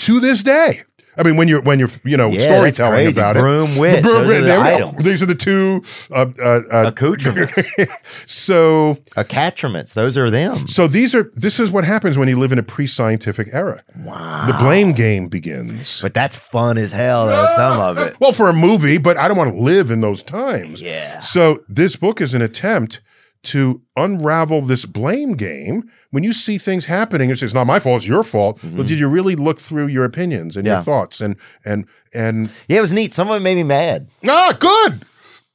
To 0.00 0.18
this 0.18 0.42
day. 0.42 0.82
I 1.20 1.22
mean, 1.22 1.36
when 1.36 1.46
you're 1.48 1.60
when 1.60 1.78
you're 1.78 1.90
you 2.02 2.16
know 2.16 2.30
Yeah, 2.30 2.40
storytelling 2.40 3.08
about 3.12 3.34
Broom, 3.36 3.72
it, 3.72 3.78
witch, 3.78 4.02
Broom, 4.02 4.16
are 4.22 4.26
the 4.26 4.40
there 4.40 4.58
we 4.58 4.64
go. 4.78 4.88
items. 4.88 5.04
These 5.04 5.22
are 5.22 5.26
the 5.26 5.34
two. 5.34 5.82
Uh, 6.10 6.26
uh, 6.42 6.60
uh, 6.72 6.84
Accoutrements, 6.88 7.68
so 8.26 8.98
accoutrements. 9.16 9.92
Those 9.94 10.16
are 10.16 10.30
them. 10.30 10.66
so 10.68 10.86
these 10.86 11.14
are 11.14 11.30
this 11.34 11.60
is 11.60 11.70
what 11.70 11.84
happens 11.84 12.16
when 12.16 12.28
you 12.28 12.38
live 12.38 12.52
in 12.52 12.58
a 12.58 12.62
pre-scientific 12.62 13.48
era. 13.52 13.82
Wow. 13.96 14.46
The 14.46 14.54
blame 14.54 14.92
game 14.92 15.28
begins. 15.28 16.00
But 16.00 16.14
that's 16.14 16.36
fun 16.36 16.78
as 16.78 16.92
hell, 16.92 17.26
though. 17.26 17.46
Some 17.54 17.78
of 17.80 17.98
it. 17.98 18.16
Well, 18.20 18.32
for 18.32 18.48
a 18.48 18.52
movie, 18.52 18.98
but 18.98 19.16
I 19.16 19.28
don't 19.28 19.36
want 19.36 19.54
to 19.54 19.60
live 19.60 19.90
in 19.90 20.00
those 20.00 20.22
times. 20.22 20.80
Yeah. 20.82 21.20
So 21.20 21.64
this 21.68 21.96
book 21.96 22.20
is 22.20 22.34
an 22.34 22.42
attempt 22.42 23.00
to 23.42 23.80
unravel 23.96 24.62
this 24.62 24.84
blame 24.84 25.32
game. 25.34 25.90
When 26.10 26.24
you 26.24 26.32
see 26.32 26.58
things 26.58 26.84
happening, 26.86 27.30
it's, 27.30 27.42
it's 27.42 27.54
not 27.54 27.66
my 27.66 27.78
fault, 27.80 27.98
it's 27.98 28.06
your 28.06 28.22
fault. 28.24 28.58
But 28.62 28.86
did 28.86 28.98
you 28.98 29.08
really 29.08 29.34
look 29.36 29.60
through 29.60 29.86
your 29.88 30.04
opinions 30.04 30.56
and 30.56 30.64
Mm-hmm. 30.64 30.70
Yeah. 30.70 30.76
your 30.78 30.84
thoughts 30.84 31.20
and 31.20 31.36
and 31.64 31.86
and 32.12 32.50
Yeah, 32.68 32.78
it 32.78 32.80
was 32.82 32.92
neat. 32.92 33.12
Some 33.12 33.30
of 33.30 33.36
it 33.36 33.42
made 33.42 33.54
me 33.56 33.62
mad. 33.64 34.08
ah 34.28 34.56
good. 34.58 35.02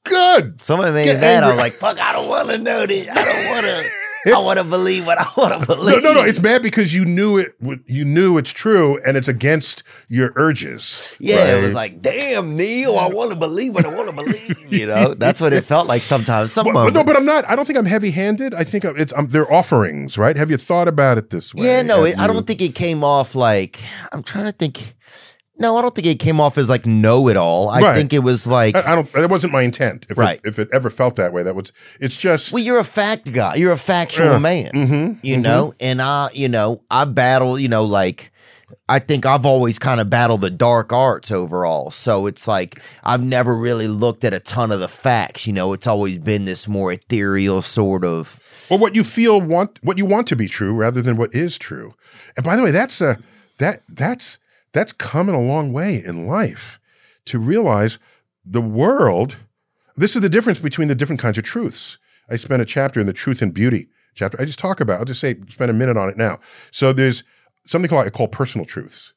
good. 0.03 0.59
some 0.61 0.79
of 0.79 0.85
Someone 0.85 0.93
made 0.93 1.05
Get 1.05 1.21
that. 1.21 1.43
I 1.43 1.47
was 1.49 1.57
like, 1.57 1.73
fuck, 1.73 1.99
I 1.99 2.11
don't 2.13 2.27
want 2.29 2.49
to 2.49 2.57
know 2.57 2.85
this. 2.85 3.07
I 3.09 3.13
don't 3.23 3.47
want 3.51 3.65
to. 3.65 3.83
I 4.33 4.39
want 4.39 4.57
to 4.59 4.63
believe 4.63 5.05
what 5.05 5.17
I 5.17 5.27
want 5.38 5.61
to 5.61 5.67
believe. 5.67 6.01
no, 6.01 6.13
no. 6.13 6.21
No. 6.21 6.23
It's 6.25 6.39
bad 6.39 6.63
because 6.63 6.93
you 6.93 7.05
knew 7.05 7.38
it. 7.38 7.55
You 7.85 8.05
knew 8.05 8.38
it's 8.38 8.51
true, 8.51 8.99
and 9.05 9.17
it's 9.17 9.27
against 9.27 9.83
your 10.07 10.31
urges. 10.35 11.15
Yeah, 11.19 11.57
it 11.57 11.61
was 11.61 11.73
like, 11.73 12.01
damn, 12.01 12.55
Neil, 12.55 12.97
I 12.97 13.07
want 13.07 13.31
to 13.31 13.35
believe 13.35 13.75
what 13.75 13.85
I 13.85 13.89
want 13.89 14.09
to 14.09 14.15
believe. 14.15 14.73
You 14.73 14.88
know, 14.88 15.13
that's 15.13 15.41
what 15.41 15.53
it 15.53 15.63
felt 15.63 15.88
like 15.88 16.01
sometimes. 16.03 16.51
Some 16.53 16.65
But, 16.65 16.73
but 16.73 16.93
no, 16.93 17.03
but 17.03 17.17
I'm 17.17 17.25
not. 17.25 17.47
I 17.49 17.55
don't 17.55 17.65
think 17.65 17.77
I'm 17.77 17.85
heavy-handed. 17.85 18.53
I 18.53 18.63
think 18.63 18.85
it's. 18.85 19.13
I'm, 19.15 19.27
they're 19.27 19.51
offerings, 19.51 20.17
right? 20.17 20.35
Have 20.38 20.49
you 20.49 20.57
thought 20.57 20.88
about 20.88 21.17
it 21.17 21.29
this 21.29 21.53
way? 21.53 21.65
Yeah, 21.65 21.81
no, 21.81 22.05
it, 22.05 22.17
I 22.17 22.27
don't 22.27 22.47
think 22.47 22.61
it 22.61 22.75
came 22.75 23.03
off 23.03 23.35
like. 23.35 23.79
I'm 24.11 24.23
trying 24.23 24.45
to 24.45 24.51
think. 24.51 24.95
No, 25.57 25.77
I 25.77 25.81
don't 25.81 25.95
think 25.95 26.07
it 26.07 26.19
came 26.19 26.41
off 26.41 26.57
as 26.57 26.67
like 26.69 26.85
know 26.85 27.27
it 27.29 27.37
all. 27.37 27.69
I 27.69 27.79
Right. 27.81 27.95
think 27.95 28.11
it 28.13 28.19
was 28.19 28.45
like, 28.45 28.75
I, 28.75 28.91
I 28.91 28.95
don't. 28.95 29.11
That 29.13 29.29
wasn't 29.29 29.53
my 29.53 29.61
intent. 29.61 30.05
If 30.09 30.17
Right. 30.17 30.39
It, 30.43 30.49
if 30.49 30.59
it 30.59 30.69
ever 30.73 30.89
felt 30.89 31.15
that 31.15 31.31
way, 31.33 31.43
that 31.43 31.55
was. 31.55 31.71
It's 32.01 32.17
just. 32.17 32.51
well, 32.51 32.61
you're 32.63 32.79
a 32.79 32.83
fact 32.83 33.31
guy. 33.31 33.55
You're 33.55 33.71
a 33.71 33.77
factual 33.77 34.39
man. 34.39 34.71
Mhm, 34.73 35.19
You 35.23 35.37
know, 35.37 35.73
and 35.79 36.01
I, 36.01 36.29
you 36.33 36.49
know, 36.49 36.81
I 36.91 37.05
battle. 37.05 37.57
You 37.57 37.69
know, 37.69 37.85
like 37.85 38.31
I 38.89 38.99
think 38.99 39.25
I've 39.25 39.45
always 39.45 39.79
kind 39.79 40.01
of 40.01 40.09
battled 40.09 40.41
the 40.41 40.49
dark 40.51 40.91
arts 40.91 41.31
overall. 41.31 41.89
So 41.89 42.25
it's 42.27 42.47
like 42.47 42.81
I've 43.03 43.23
never 43.23 43.55
really 43.55 43.87
looked 43.87 44.23
at 44.25 44.33
a 44.33 44.39
ton 44.41 44.71
of 44.71 44.79
the 44.81 44.87
facts. 44.89 45.47
You 45.47 45.53
know, 45.53 45.71
it's 45.71 45.87
always 45.87 46.17
been 46.17 46.45
this 46.45 46.67
more 46.67 46.91
ethereal 46.91 47.61
sort 47.61 48.03
of. 48.03 48.39
Or 48.69 48.77
what 48.77 48.93
you 48.95 49.03
feel 49.05 49.39
want 49.39 49.79
what 49.83 49.97
you 49.97 50.05
want 50.05 50.27
to 50.27 50.35
be 50.35 50.47
true 50.47 50.73
rather 50.73 51.01
than 51.01 51.15
what 51.15 51.33
is 51.33 51.57
true. 51.57 51.93
And 52.35 52.43
by 52.43 52.55
the 52.57 52.63
way, 52.63 52.71
that's 52.71 52.99
a 52.99 53.19
that 53.59 53.83
that's 53.87 54.39
that's 54.75 54.91
coming 54.91 55.33
a 55.33 55.41
long 55.41 55.71
way 55.71 56.03
in 56.03 56.27
life 56.27 56.81
to 57.25 57.39
realize 57.39 57.97
the 58.43 58.61
world. 58.61 59.38
This 59.95 60.17
is 60.17 60.21
the 60.21 60.27
difference 60.27 60.59
between 60.59 60.89
the 60.89 60.95
different 60.95 61.21
kinds 61.21 61.38
of 61.38 61.45
truths. 61.45 61.97
I 62.29 62.35
spent 62.35 62.61
a 62.61 62.65
chapter 62.65 62.99
in 62.99 63.07
the 63.07 63.13
truth 63.13 63.41
and 63.41 63.53
beauty 63.53 63.88
chapter. 64.15 64.39
I 64.39 64.43
just 64.43 64.59
talk 64.59 64.81
about. 64.81 64.99
I'll 64.99 65.05
just 65.05 65.21
say 65.21 65.38
spend 65.49 65.71
a 65.71 65.73
minute 65.73 65.95
on 65.95 66.09
it 66.09 66.17
now. 66.17 66.39
So 66.71 66.91
there's 66.91 67.23
something 67.65 67.88
called 67.88 68.05
I 68.05 68.09
call 68.09 68.27
personal 68.27 68.65
truths. 68.65 69.13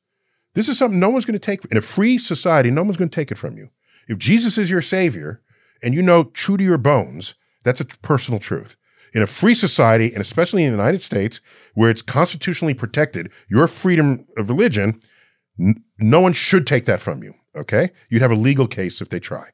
This 0.55 0.69
is 0.69 0.79
something 0.79 1.01
no 1.01 1.11
one's 1.11 1.25
going 1.25 1.39
to 1.39 1.45
take 1.45 1.65
in 1.73 1.77
a 1.77 1.83
free 1.83 2.19
society. 2.19 2.71
No 2.71 2.85
one's 2.85 2.97
going 2.97 3.11
to 3.11 3.15
take 3.15 3.33
it 3.33 3.39
from 3.39 3.57
you. 3.59 3.71
If 4.07 4.19
Jesus 4.19 4.59
is 4.59 4.71
your 4.71 4.81
savior 4.81 5.43
and 5.83 5.93
you 5.93 6.03
know 6.03 6.25
true 6.25 6.57
to 6.57 6.65
your 6.65 6.79
bones, 6.79 7.35
that's 7.65 7.81
a 7.81 7.85
personal 7.85 8.39
truth. 8.39 8.77
In 9.13 9.23
a 9.23 9.27
free 9.27 9.55
society, 9.55 10.13
and 10.13 10.21
especially 10.21 10.63
in 10.63 10.71
the 10.71 10.77
United 10.77 11.03
States, 11.03 11.41
where 11.75 11.91
it's 11.91 12.03
constitutionally 12.03 12.75
protected, 12.75 13.33
your 13.49 13.67
freedom 13.67 14.25
of 14.37 14.49
religion, 14.49 15.01
n- 15.59 15.83
no 15.99 16.21
one 16.21 16.33
should 16.33 16.67
take 16.67 16.85
that 16.87 17.01
from 17.01 17.23
you. 17.23 17.35
Okay? 17.57 17.91
You'd 18.09 18.23
have 18.23 18.31
a 18.31 18.37
legal 18.37 18.67
case 18.67 19.01
if 19.01 19.09
they 19.09 19.21
try. 19.21 19.49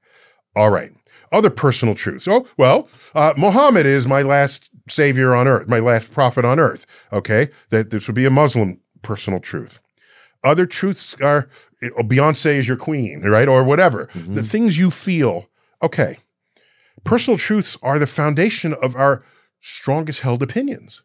All 0.57 0.71
right. 0.71 0.93
Other 1.33 1.51
personal 1.51 1.95
truths. 1.95 2.29
Oh, 2.29 2.47
well, 2.57 2.89
uh, 3.15 3.35
Muhammad 3.37 3.87
is 3.87 4.07
my 4.07 4.23
last 4.23 4.71
savior 4.89 5.35
on 5.35 5.49
earth, 5.49 5.69
my 5.69 5.81
last 5.81 6.13
prophet 6.13 6.45
on 6.45 6.61
earth. 6.61 6.87
Okay? 7.13 7.49
That 7.71 7.91
this 7.91 8.07
would 8.07 8.15
be 8.15 8.27
a 8.27 8.31
Muslim 8.31 8.81
personal 9.03 9.41
truth. 9.41 9.81
Other 10.45 10.67
truths 10.67 11.21
are 11.23 11.49
oh, 11.97 12.03
Beyonce 12.03 12.57
is 12.57 12.69
your 12.69 12.77
queen, 12.77 13.23
right? 13.23 13.49
Or 13.49 13.65
whatever. 13.65 14.11
The 14.15 14.43
things 14.43 14.79
you 14.79 14.91
feel. 14.91 15.49
Okay. 15.83 16.19
Personal 17.03 17.39
truths 17.39 17.77
are 17.83 17.99
the 17.99 18.07
foundation 18.07 18.75
of 18.75 18.95
our 18.95 19.25
strongest 19.61 20.21
held 20.21 20.43
opinions. 20.43 21.03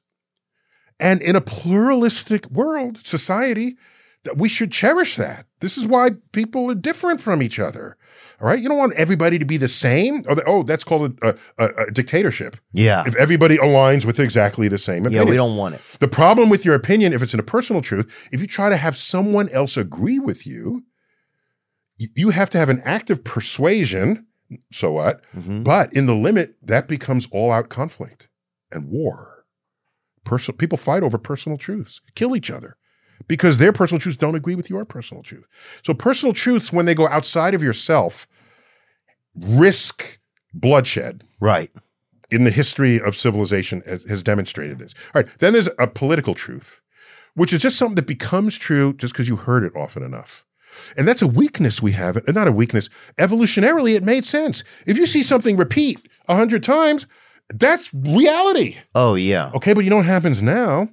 And 1.00 1.22
in 1.22 1.36
a 1.36 1.42
pluralistic 1.42 2.50
world, 2.50 3.00
society, 3.06 3.78
that 4.24 4.38
we 4.38 4.50
should 4.50 4.72
cherish 4.72 5.16
that. 5.16 5.46
This 5.60 5.78
is 5.78 5.86
why 5.86 6.12
people 6.32 6.70
are 6.70 6.76
different 6.76 7.22
from 7.22 7.42
each 7.42 7.60
other. 7.60 7.98
All 8.42 8.48
right. 8.48 8.60
You 8.60 8.70
don't 8.70 8.78
want 8.78 8.94
everybody 8.94 9.38
to 9.38 9.46
be 9.46 9.58
the 9.58 9.68
same. 9.68 10.24
Or 10.28 10.36
the, 10.36 10.44
oh, 10.46 10.64
that's 10.64 10.84
called 10.84 11.18
a, 11.22 11.36
a, 11.58 11.66
a 11.88 11.92
dictatorship. 11.92 12.58
Yeah. 12.72 13.04
If 13.06 13.16
everybody 13.16 13.58
aligns 13.58 14.06
with 14.06 14.20
exactly 14.20 14.68
the 14.68 14.78
same 14.78 15.06
Yeah, 15.10 15.24
we 15.24 15.36
don't 15.36 15.58
want 15.58 15.76
it. 15.76 15.82
The 16.00 16.08
problem 16.08 16.50
with 16.50 16.64
your 16.64 16.76
opinion, 16.76 17.12
if 17.12 17.22
it's 17.22 17.34
in 17.34 17.40
a 17.40 17.44
personal 17.44 17.82
truth, 17.82 18.30
if 18.32 18.40
you 18.40 18.48
try 18.48 18.70
to 18.70 18.78
have 18.78 18.96
someone 18.98 19.50
else 19.50 19.76
agree 19.76 20.20
with 20.20 20.48
you, 20.48 20.84
you 21.98 22.30
have 22.30 22.50
to 22.52 22.58
have 22.58 22.70
an 22.70 22.82
active 22.86 23.26
persuasion. 23.26 24.26
So 24.72 24.92
what? 24.94 25.22
Mhm. 25.36 25.64
But 25.66 25.94
in 25.94 26.06
the 26.06 26.16
limit, 26.16 26.56
that 26.62 26.88
becomes 26.88 27.28
all 27.32 27.52
out 27.52 27.68
conflict 27.68 28.30
and 28.72 28.90
war. 28.90 29.44
Personal 30.24 30.58
people 30.58 30.78
fight 30.78 31.04
over 31.04 31.18
personal 31.18 31.58
truths, 31.58 32.02
kill 32.16 32.36
each 32.36 32.50
other 32.50 32.78
because 33.28 33.58
their 33.58 33.74
personal 33.74 34.00
truths 34.00 34.18
don't 34.18 34.36
agree 34.36 34.56
with 34.56 34.70
your 34.70 34.86
personal 34.86 35.24
truth. 35.24 35.46
So 35.84 35.94
personal 35.94 36.34
truths, 36.34 36.72
when 36.74 36.86
they 36.86 36.96
go 36.96 37.08
outside 37.08 37.54
of 37.54 37.62
yourself, 37.64 38.28
risk 39.36 40.20
bloodshed 40.54 41.24
Right. 41.40 41.72
in 42.32 42.44
the 42.44 42.52
history 42.52 43.00
of 43.00 43.16
civilization 43.16 43.82
has, 43.86 44.04
has 44.06 44.24
demonstrated 44.24 44.80
this. 44.80 44.94
All 45.14 45.22
right. 45.22 45.40
Then 45.40 45.54
there's 45.54 45.70
a 45.78 45.88
political 45.88 46.34
truth, 46.34 46.82
which 47.36 47.54
is 47.54 47.62
just 47.62 47.78
something 47.78 47.96
that 47.96 48.08
becomes 48.08 48.58
true 48.58 48.94
just 48.94 49.14
because 49.14 49.28
you 49.28 49.36
heard 49.36 49.64
it 49.64 49.76
often 49.76 50.04
enough. 50.04 50.46
And 50.98 51.08
that's 51.08 51.22
a 51.22 51.28
weakness 51.28 51.82
we 51.82 51.92
have. 51.94 52.18
uh, 52.18 52.22
Not 52.32 52.48
a 52.48 52.52
weakness. 52.52 52.90
Evolutionarily, 53.18 53.96
it 53.96 54.04
made 54.04 54.24
sense. 54.26 54.64
If 54.88 54.98
you 54.98 55.06
see 55.06 55.24
something 55.24 55.58
repeat 55.58 56.08
a 56.28 56.36
hundred 56.36 56.64
times, 56.64 57.06
that's 57.54 57.94
reality. 57.94 58.78
Oh 58.96 59.16
yeah. 59.16 59.52
Okay, 59.56 59.74
but 59.74 59.84
you 59.84 59.90
know 59.90 59.98
what 59.98 60.06
happens 60.06 60.42
now? 60.42 60.90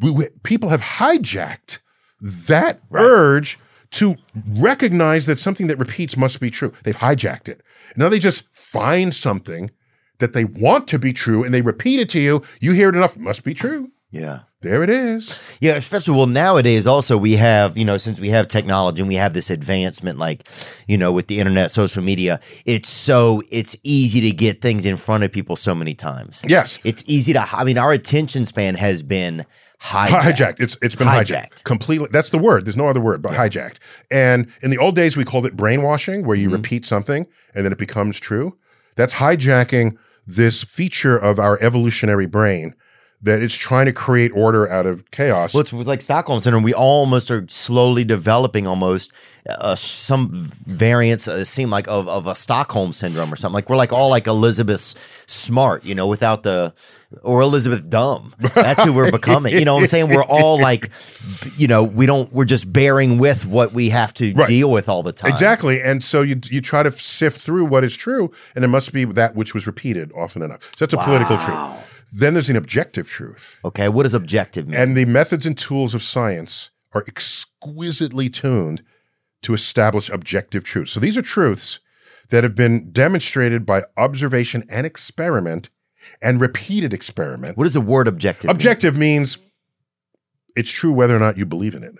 We, 0.00 0.10
we- 0.10 0.28
people 0.42 0.68
have 0.70 0.80
hijacked 0.82 1.78
that 2.20 2.80
urge 2.92 3.58
to 3.92 4.14
recognize 4.46 5.26
that 5.26 5.38
something 5.38 5.66
that 5.66 5.78
repeats 5.78 6.16
must 6.16 6.40
be 6.40 6.50
true. 6.50 6.72
They've 6.84 6.96
hijacked 6.96 7.48
it. 7.48 7.60
Now 7.96 8.08
they 8.08 8.18
just 8.18 8.48
find 8.52 9.14
something 9.14 9.70
that 10.18 10.32
they 10.32 10.44
want 10.44 10.88
to 10.88 10.98
be 10.98 11.12
true 11.12 11.42
and 11.44 11.52
they 11.52 11.62
repeat 11.62 12.00
it 12.00 12.08
to 12.10 12.20
you. 12.20 12.42
You 12.60 12.72
hear 12.72 12.88
it 12.88 12.96
enough, 12.96 13.16
it 13.16 13.22
must 13.22 13.44
be 13.44 13.54
true. 13.54 13.90
Yeah. 14.10 14.40
There 14.60 14.84
it 14.84 14.90
is. 14.90 15.40
Yeah, 15.60 15.72
especially 15.74 16.14
well 16.16 16.26
nowadays 16.26 16.86
also 16.86 17.16
we 17.18 17.32
have, 17.34 17.76
you 17.76 17.84
know, 17.84 17.98
since 17.98 18.20
we 18.20 18.28
have 18.28 18.46
technology 18.46 19.00
and 19.00 19.08
we 19.08 19.16
have 19.16 19.32
this 19.34 19.50
advancement 19.50 20.18
like, 20.18 20.46
you 20.86 20.96
know, 20.96 21.10
with 21.12 21.26
the 21.26 21.40
internet, 21.40 21.72
social 21.72 22.02
media, 22.02 22.38
it's 22.64 22.88
so 22.88 23.42
it's 23.50 23.76
easy 23.82 24.20
to 24.20 24.30
get 24.30 24.60
things 24.60 24.86
in 24.86 24.96
front 24.96 25.24
of 25.24 25.32
people 25.32 25.56
so 25.56 25.74
many 25.74 25.94
times. 25.94 26.44
Yes. 26.46 26.78
It's 26.84 27.02
easy 27.08 27.32
to 27.32 27.44
I 27.52 27.64
mean 27.64 27.76
our 27.76 27.90
attention 27.92 28.46
span 28.46 28.76
has 28.76 29.02
been 29.02 29.44
hijacked. 29.82 30.08
Hijacked. 30.08 30.60
It's 30.60 30.76
it's 30.82 30.94
been 30.94 31.08
hijacked. 31.08 31.26
Hijacked. 31.50 31.64
completely. 31.64 32.08
That's 32.12 32.30
the 32.30 32.38
word. 32.38 32.64
There's 32.64 32.76
no 32.76 32.88
other 32.88 33.00
word 33.00 33.22
but 33.22 33.32
hijacked. 33.32 33.76
And 34.10 34.46
in 34.62 34.70
the 34.70 34.78
old 34.78 34.94
days, 34.96 35.16
we 35.16 35.24
called 35.24 35.46
it 35.46 35.56
brainwashing, 35.56 36.24
where 36.26 36.36
you 36.36 36.48
Mm-hmm. 36.48 36.56
repeat 36.56 36.86
something 36.86 37.26
and 37.54 37.64
then 37.64 37.72
it 37.72 37.78
becomes 37.78 38.18
true. 38.20 38.56
That's 38.96 39.14
hijacking 39.14 39.96
this 40.26 40.62
feature 40.62 41.16
of 41.18 41.38
our 41.38 41.58
evolutionary 41.62 42.26
brain 42.26 42.74
that 43.24 43.40
it's 43.40 43.54
trying 43.54 43.86
to 43.86 43.92
create 43.92 44.32
order 44.34 44.68
out 44.68 44.84
of 44.84 45.08
chaos. 45.12 45.54
Well, 45.54 45.60
it's 45.60 45.72
with, 45.72 45.86
like 45.86 46.00
Stockholm 46.00 46.40
syndrome. 46.40 46.64
We 46.64 46.74
almost 46.74 47.30
are 47.30 47.46
slowly 47.48 48.02
developing 48.04 48.66
almost 48.66 49.12
uh, 49.48 49.76
some 49.76 50.30
variants 50.66 51.28
uh, 51.28 51.44
seem 51.44 51.70
like 51.70 51.86
of, 51.86 52.08
of 52.08 52.26
a 52.26 52.34
Stockholm 52.34 52.92
syndrome 52.92 53.32
or 53.32 53.36
something. 53.36 53.54
Like 53.54 53.70
we're 53.70 53.76
like 53.76 53.92
all 53.92 54.10
like 54.10 54.26
Elizabeth 54.26 54.94
Smart, 55.28 55.84
you 55.84 55.94
know, 55.94 56.08
without 56.08 56.42
the 56.42 56.74
or 57.22 57.40
Elizabeth 57.40 57.88
Dumb. 57.88 58.34
That's 58.54 58.82
who 58.84 58.92
we're 58.92 59.10
becoming. 59.10 59.52
You 59.54 59.64
know 59.64 59.74
what 59.74 59.80
I'm 59.80 59.86
saying? 59.86 60.08
We're 60.08 60.24
all 60.24 60.60
like, 60.60 60.90
you 61.56 61.68
know, 61.68 61.82
we 61.84 62.06
don't. 62.06 62.32
We're 62.32 62.44
just 62.44 62.72
bearing 62.72 63.18
with 63.18 63.46
what 63.46 63.72
we 63.72 63.90
have 63.90 64.14
to 64.14 64.32
Right. 64.34 64.46
deal 64.48 64.70
with 64.70 64.88
all 64.88 65.02
the 65.02 65.12
time. 65.12 65.30
Exactly. 65.32 65.80
And 65.80 66.02
so 66.02 66.22
you 66.22 66.40
you 66.50 66.60
try 66.60 66.82
to 66.82 66.92
sift 66.92 67.40
through 67.40 67.66
what 67.66 67.84
is 67.84 67.96
true, 67.96 68.30
and 68.54 68.64
it 68.64 68.68
must 68.68 68.92
be 68.92 69.04
that 69.04 69.34
which 69.36 69.54
was 69.54 69.66
repeated 69.66 70.10
often 70.16 70.42
enough. 70.42 70.62
So 70.76 70.86
that's 70.86 70.94
a 70.94 70.98
political 70.98 71.36
truth. 71.38 71.58
Then 72.12 72.34
there's 72.34 72.50
an 72.50 72.56
objective 72.56 73.08
truth. 73.08 73.58
Okay. 73.64 73.88
What 73.88 74.02
does 74.02 74.14
objective 74.14 74.68
mean? 74.68 74.78
And 74.78 74.96
the 74.96 75.04
methods 75.06 75.46
and 75.46 75.56
tools 75.56 75.94
of 75.94 76.02
science 76.02 76.70
are 76.94 77.04
exquisitely 77.08 78.28
tuned 78.28 78.82
to 79.42 79.54
establish 79.54 80.08
objective 80.10 80.62
truths. 80.62 80.92
So 80.92 81.00
these 81.00 81.16
are 81.16 81.22
truths 81.22 81.80
that 82.28 82.44
have 82.44 82.54
been 82.54 82.92
demonstrated 82.92 83.66
by 83.66 83.82
observation 83.96 84.62
and 84.68 84.86
experiment 84.86 85.70
and 86.20 86.40
repeated 86.40 86.92
experiment. 86.92 87.56
what 87.56 87.64
does 87.64 87.72
the 87.74 87.80
word 87.80 88.08
objective? 88.08 88.48
mean? 88.48 88.56
Objective 88.56 88.96
means 88.96 89.38
it's 90.56 90.70
true 90.70 90.92
whether 90.92 91.16
or 91.16 91.20
not 91.20 91.38
you 91.38 91.46
believe 91.46 91.74
in 91.74 91.82
it. 91.82 91.94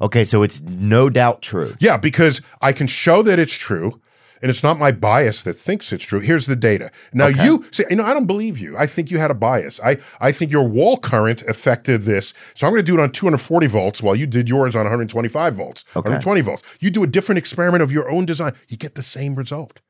Okay, 0.00 0.24
so 0.24 0.42
it's 0.42 0.60
no 0.60 1.10
doubt 1.10 1.42
true. 1.42 1.74
Yeah, 1.80 1.96
because 1.96 2.40
I 2.62 2.72
can 2.72 2.86
show 2.86 3.22
that 3.22 3.38
it's 3.40 3.54
true, 3.56 4.00
and 4.40 4.48
it's 4.48 4.62
not 4.62 4.78
my 4.78 4.92
bias 4.92 5.42
that 5.42 5.54
thinks 5.54 5.92
it's 5.92 6.04
true. 6.04 6.20
Here's 6.20 6.46
the 6.46 6.54
data. 6.54 6.92
Now 7.12 7.26
Okay. 7.26 7.44
you 7.44 7.64
say, 7.72 7.84
you 7.90 7.96
know, 7.96 8.04
I 8.04 8.14
don't 8.14 8.26
believe 8.26 8.58
you. 8.58 8.76
I 8.78 8.86
think 8.86 9.10
you 9.10 9.18
had 9.18 9.32
a 9.32 9.34
bias. 9.34 9.80
I 9.82 9.96
I 10.20 10.30
think 10.30 10.52
your 10.52 10.68
wall 10.68 10.98
current 10.98 11.42
affected 11.48 12.02
this, 12.02 12.32
so 12.54 12.66
I'm 12.66 12.72
going 12.72 12.84
to 12.84 12.86
do 12.92 12.96
it 12.96 13.02
on 13.02 13.10
240 13.10 13.66
volts 13.66 14.00
while 14.00 14.14
you 14.14 14.26
did 14.28 14.48
yours 14.48 14.76
on 14.76 14.82
125 14.84 15.54
volts, 15.56 15.84
Okay. 15.96 16.10
120 16.10 16.40
volts. 16.42 16.62
You 16.78 16.90
do 16.90 17.02
a 17.02 17.08
different 17.08 17.38
experiment 17.38 17.82
of 17.82 17.90
your 17.90 18.08
own 18.08 18.24
design, 18.26 18.52
you 18.68 18.76
get 18.76 18.94
the 18.94 19.02
same 19.02 19.34
result. 19.34 19.80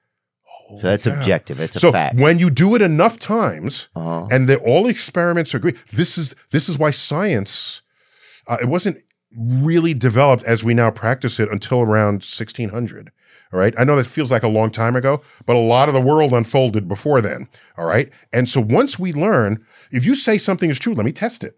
So 0.77 0.87
that's 0.87 1.07
cow. 1.07 1.15
objective. 1.15 1.61
It's 1.61 1.77
a 1.77 1.81
so 1.81 1.93
fact. 1.93 2.17
when 2.21 2.39
you 2.39 2.51
do 2.51 2.75
it 2.75 2.83
enough 2.83 3.19
times, 3.19 3.89
Uh-huh. 3.97 4.29
and 4.31 4.49
the, 4.49 4.59
all 4.59 4.87
experiments 4.87 5.55
agree, 5.55 5.75
this 5.93 6.19
is 6.19 6.35
this 6.51 6.69
is 6.69 6.77
why 6.79 6.91
science. 6.91 7.83
Uh, 8.47 8.59
it 8.61 8.67
wasn't 8.69 8.99
really 9.37 9.95
developed 9.95 10.43
as 10.45 10.65
we 10.65 10.75
now 10.75 10.91
practice 10.91 11.39
it 11.39 11.51
until 11.51 11.81
around 11.83 12.23
1600. 12.23 13.11
All 13.53 13.59
right. 13.61 13.75
I 13.79 13.85
know 13.85 13.97
that 13.97 14.07
feels 14.07 14.31
like 14.31 14.43
a 14.43 14.49
long 14.49 14.71
time 14.71 14.95
ago, 14.97 15.23
but 15.47 15.57
a 15.57 15.59
lot 15.59 15.89
of 15.89 15.95
the 15.95 16.01
world 16.01 16.33
unfolded 16.33 16.87
before 16.89 17.21
then. 17.21 17.49
All 17.79 17.85
right. 17.87 18.11
And 18.33 18.49
so 18.49 18.61
once 18.61 18.99
we 18.99 19.13
learn, 19.13 19.65
if 19.91 20.05
you 20.07 20.15
say 20.15 20.37
something 20.39 20.69
is 20.71 20.79
true, 20.79 20.93
let 20.95 21.05
me 21.07 21.13
test 21.13 21.43
it. 21.45 21.58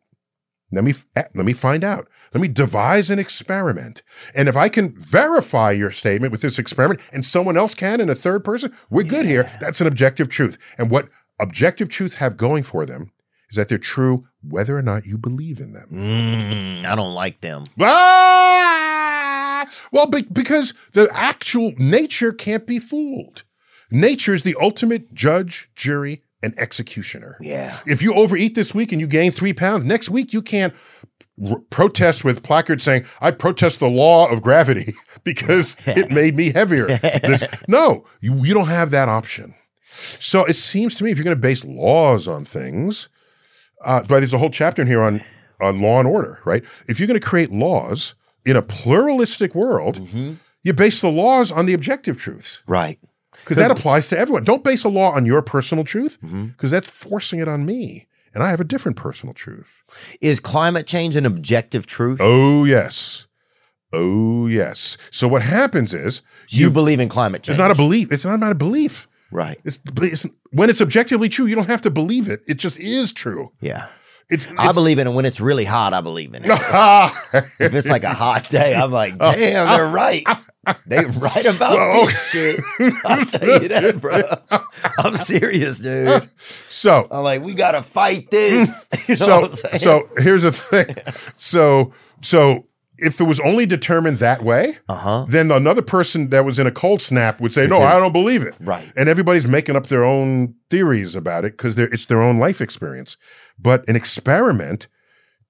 Let 0.72 0.84
me 0.84 0.94
eh, 1.16 1.24
let 1.34 1.44
me 1.44 1.52
find 1.52 1.82
out. 1.82 2.08
Let 2.32 2.40
me 2.40 2.48
devise 2.48 3.10
an 3.10 3.18
experiment. 3.18 4.02
And 4.36 4.48
if 4.48 4.56
I 4.56 4.68
can 4.68 4.92
verify 4.92 5.72
your 5.72 5.90
statement 5.90 6.30
with 6.30 6.42
this 6.42 6.58
experiment 6.58 7.00
and 7.12 7.24
someone 7.24 7.56
else 7.56 7.74
can 7.74 8.00
in 8.00 8.08
a 8.08 8.14
third 8.14 8.44
person, 8.44 8.72
we're 8.88 9.02
good 9.02 9.26
here. 9.26 9.50
That's 9.60 9.80
an 9.80 9.88
objective 9.88 10.28
truth. 10.28 10.58
And 10.78 10.90
what 10.90 11.08
objective 11.40 11.88
truths 11.88 12.16
have 12.16 12.36
going 12.36 12.62
for 12.62 12.86
them 12.86 13.10
is 13.50 13.56
that 13.56 13.68
they're 13.68 13.78
true 13.78 14.28
whether 14.42 14.76
or 14.76 14.82
not 14.82 15.06
you 15.06 15.18
believe 15.18 15.58
in 15.58 15.72
them. 15.72 15.88
Mm, 15.90 16.84
I 16.84 16.94
don't 16.94 17.14
like 17.14 17.40
them. 17.40 17.66
Ah! 17.80 19.66
Well, 19.92 20.06
be- 20.06 20.22
because 20.22 20.72
the 20.92 21.10
actual 21.12 21.72
nature 21.76 22.32
can't 22.32 22.66
be 22.66 22.78
fooled. 22.78 23.42
Nature 23.90 24.34
is 24.34 24.44
the 24.44 24.56
ultimate 24.60 25.12
judge, 25.14 25.68
jury, 25.74 26.22
and 26.42 26.58
executioner. 26.58 27.36
Yeah. 27.40 27.78
If 27.86 28.02
you 28.02 28.14
overeat 28.14 28.54
this 28.54 28.74
week 28.74 28.92
and 28.92 29.00
you 29.00 29.06
gain 29.06 29.30
three 29.32 29.52
pounds, 29.52 29.84
next 29.84 30.08
week 30.10 30.32
you 30.32 30.42
can't 30.42 30.72
r- 31.48 31.58
protest 31.70 32.24
with 32.24 32.42
placards 32.42 32.84
saying, 32.84 33.04
I 33.20 33.30
protest 33.32 33.80
the 33.80 33.88
law 33.88 34.30
of 34.30 34.42
gravity 34.42 34.94
because 35.24 35.76
it 35.86 36.10
made 36.20 36.36
me 36.36 36.52
heavier. 36.52 36.86
This- 36.86 37.44
no, 37.68 38.06
you, 38.20 38.34
you 38.44 38.54
don't 38.54 38.68
have 38.68 38.90
that 38.92 39.08
option. 39.08 39.54
So 40.18 40.44
it 40.44 40.56
seems 40.56 40.94
to 40.96 41.04
me 41.04 41.10
if 41.10 41.18
you're 41.18 41.24
going 41.24 41.36
to 41.36 41.40
base 41.40 41.64
laws 41.64 42.26
on 42.28 42.44
things, 42.44 43.08
uh, 43.84 44.00
but 44.08 44.20
there's 44.20 44.32
a 44.32 44.38
whole 44.38 44.50
chapter 44.50 44.82
in 44.82 44.88
here 44.88 45.02
on 45.02 45.22
on 45.60 45.82
law 45.82 45.98
and 45.98 46.08
order, 46.08 46.40
right? 46.46 46.64
If 46.88 46.98
you're 46.98 47.06
going 47.06 47.20
to 47.20 47.26
create 47.26 47.52
laws 47.52 48.14
in 48.46 48.56
a 48.56 48.62
pluralistic 48.62 49.54
world, 49.54 50.00
you 50.62 50.72
base 50.72 51.02
the 51.02 51.10
laws 51.10 51.52
on 51.52 51.66
the 51.66 51.74
objective 51.74 52.18
truths 52.18 52.62
Right. 52.66 52.98
Because 53.44 53.56
that 53.56 53.70
applies 53.70 54.08
to 54.10 54.18
everyone. 54.18 54.44
Don't 54.44 54.64
base 54.64 54.84
a 54.84 54.88
law 54.88 55.12
on 55.12 55.26
your 55.26 55.42
personal 55.42 55.84
truth 55.84 56.18
mm-hmm. 56.22 56.46
because 56.46 56.70
that's 56.70 56.90
forcing 56.90 57.40
it 57.40 57.48
on 57.48 57.64
me, 57.64 58.08
and 58.34 58.42
I 58.42 58.50
have 58.50 58.60
a 58.60 58.64
different 58.64 58.96
personal 58.96 59.34
truth. 59.34 59.82
Is 60.20 60.40
climate 60.40 60.86
change 60.86 61.16
an 61.16 61.26
objective 61.26 61.86
truth? 61.86 62.18
Oh 62.20 62.64
yes, 62.64 63.26
oh 63.92 64.46
yes. 64.46 64.96
So 65.10 65.28
what 65.28 65.42
happens 65.42 65.94
is 65.94 66.22
you, 66.48 66.70
believe 66.70 67.00
in 67.00 67.08
climate 67.08 67.42
change? 67.42 67.54
it's 67.54 67.58
not 67.58 67.70
a 67.70 67.74
belief. 67.74 68.12
It's 68.12 68.24
not 68.24 68.34
about 68.34 68.52
a 68.52 68.56
belief. 68.56 69.08
right. 69.30 69.58
It's, 69.64 69.80
it's 70.02 70.26
when 70.50 70.70
it's 70.70 70.80
objectively 70.80 71.28
true. 71.28 71.46
You 71.46 71.54
don't 71.54 71.68
have 71.68 71.82
to 71.82 71.90
believe 71.90 72.28
it. 72.28 72.42
It 72.48 72.54
just 72.54 72.78
is 72.78 73.12
true. 73.12 73.52
Yeah. 73.60 73.88
It's, 74.30 74.46
I 74.56 74.72
believe 74.72 74.98
in 74.98 75.06
it 75.06 75.10
when 75.10 75.24
it's 75.24 75.40
really 75.40 75.64
hot. 75.64 75.92
I 75.92 76.00
believe 76.00 76.34
in 76.34 76.44
it. 76.44 76.50
if 77.60 77.74
it's 77.74 77.88
like 77.88 78.04
a 78.04 78.14
hot 78.14 78.48
day, 78.48 78.74
I'm 78.74 78.92
like, 78.92 79.18
damn, 79.18 79.68
they're 79.68 79.88
right. 79.88 80.24
They 80.86 81.04
right 81.04 81.46
about 81.46 81.72
Well, 81.72 82.06
this 82.06 82.28
shit. 82.28 82.60
I'll 83.04 83.24
tell 83.24 83.62
you 83.62 83.68
that, 83.68 84.00
bro. 84.00 84.20
I'm 84.98 85.16
serious, 85.16 85.78
dude. 85.78 86.28
so 86.68 87.08
I'm 87.10 87.24
like, 87.24 87.42
we 87.42 87.54
gotta 87.54 87.82
fight 87.82 88.30
this. 88.30 88.88
You 89.08 89.16
know 89.16 89.48
so 89.48 89.68
so 89.76 90.08
here's 90.18 90.42
the 90.42 90.52
thing. 90.52 90.94
So 91.36 91.92
so 92.22 92.68
if 93.00 93.20
it 93.20 93.24
was 93.24 93.40
only 93.40 93.66
determined 93.66 94.18
that 94.18 94.42
way, 94.42 94.78
uh-huh. 94.88 95.24
then 95.28 95.50
another 95.50 95.82
person 95.82 96.28
that 96.30 96.44
was 96.44 96.58
in 96.58 96.66
a 96.66 96.70
cold 96.70 97.00
snap 97.00 97.40
would 97.40 97.52
say, 97.52 97.66
"No, 97.66 97.80
I 97.80 97.98
don't 97.98 98.12
believe 98.12 98.42
it." 98.42 98.54
Right. 98.60 98.92
And 98.96 99.08
everybody's 99.08 99.46
making 99.46 99.74
up 99.74 99.86
their 99.86 100.04
own 100.04 100.54
theories 100.68 101.14
about 101.14 101.44
it 101.44 101.56
because 101.56 101.78
it's 101.78 102.06
their 102.06 102.22
own 102.22 102.38
life 102.38 102.60
experience. 102.60 103.16
But 103.60 103.88
an 103.88 103.96
experiment 103.96 104.86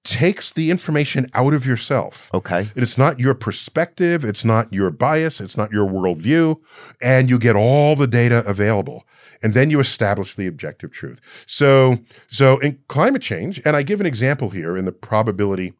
takes 0.03 0.51
the 0.51 0.71
information 0.71 1.27
out 1.35 1.53
of 1.53 1.65
yourself. 1.65 2.29
Okay. 2.33 2.69
It's 2.75 2.97
not 2.97 3.19
your 3.19 3.35
perspective. 3.35 4.25
It's 4.25 4.43
not 4.43 4.73
your 4.73 4.89
bias. 4.89 5.39
It's 5.39 5.55
not 5.55 5.71
your 5.71 5.87
worldview. 5.87 6.59
And 7.01 7.29
you 7.29 7.37
get 7.37 7.55
all 7.55 7.95
the 7.95 8.07
data 8.07 8.43
available. 8.47 9.05
And 9.43 9.53
then 9.53 9.69
you 9.69 9.79
establish 9.79 10.33
the 10.35 10.47
objective 10.47 10.91
truth. 10.91 11.19
So, 11.47 11.97
so 12.29 12.57
in 12.59 12.79
climate 12.87 13.21
change, 13.21 13.61
and 13.63 13.75
I 13.75 13.83
give 13.83 13.99
an 13.99 14.05
example 14.07 14.49
here 14.49 14.75
in 14.75 14.85
the 14.85 14.91
probability, 14.91 15.73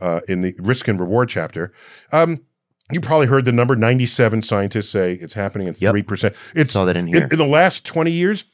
uh, 0.00 0.20
in 0.28 0.40
the 0.40 0.54
risk 0.58 0.88
and 0.88 0.98
reward 1.00 1.28
chapter. 1.28 1.72
Um, 2.12 2.40
you 2.90 3.00
probably 3.00 3.26
heard 3.26 3.44
the 3.44 3.52
number 3.52 3.76
97 3.76 4.42
scientists 4.42 4.88
say 4.90 5.14
it's 5.14 5.34
happening 5.34 5.66
in 5.68 5.74
Yep. 5.78 5.94
3%. 5.94 6.34
It's 6.54 6.72
Saw 6.72 6.84
that 6.84 6.96
in 6.96 7.06
here. 7.06 7.18
in, 7.18 7.22
in 7.32 7.38
the 7.38 7.46
last 7.46 7.84
20 7.84 8.10
years, 8.10 8.44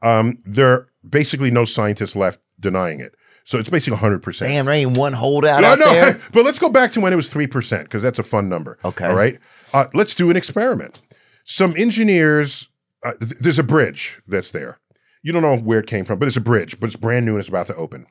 um, 0.00 0.38
there 0.44 0.70
are 0.72 0.88
basically 1.08 1.50
no 1.50 1.64
scientists 1.64 2.14
left 2.14 2.40
denying 2.60 3.00
it. 3.00 3.14
So 3.44 3.58
it's 3.58 3.70
basically 3.70 3.98
100%. 3.98 4.40
Damn, 4.40 4.66
there 4.66 4.74
ain't 4.74 4.96
one 4.98 5.14
holdout 5.14 5.62
No, 5.62 5.68
out 5.68 5.78
no, 5.78 5.90
there. 5.90 6.18
but 6.32 6.44
let's 6.44 6.58
go 6.58 6.68
back 6.68 6.92
to 6.92 7.00
when 7.00 7.12
it 7.12 7.16
was 7.16 7.30
3%, 7.30 7.82
because 7.84 8.02
that's 8.02 8.18
a 8.18 8.22
fun 8.22 8.48
number. 8.48 8.78
Okay. 8.84 9.06
All 9.06 9.16
right. 9.16 9.38
Uh, 9.72 9.86
let's 9.94 10.14
do 10.14 10.30
an 10.30 10.36
experiment. 10.36 11.00
Some 11.44 11.74
engineers, 11.78 12.68
uh, 13.02 13.14
th- 13.14 13.38
there's 13.40 13.58
a 13.58 13.62
bridge 13.62 14.20
that's 14.28 14.50
there. 14.50 14.78
You 15.22 15.32
don't 15.32 15.42
know 15.42 15.56
where 15.56 15.80
it 15.80 15.86
came 15.86 16.04
from, 16.04 16.18
but 16.18 16.28
it's 16.28 16.36
a 16.36 16.42
bridge, 16.42 16.78
but 16.78 16.88
it's 16.88 16.96
brand 16.96 17.24
new 17.24 17.32
and 17.32 17.40
it's 17.40 17.48
about 17.48 17.66
to 17.68 17.74
open. 17.76 18.06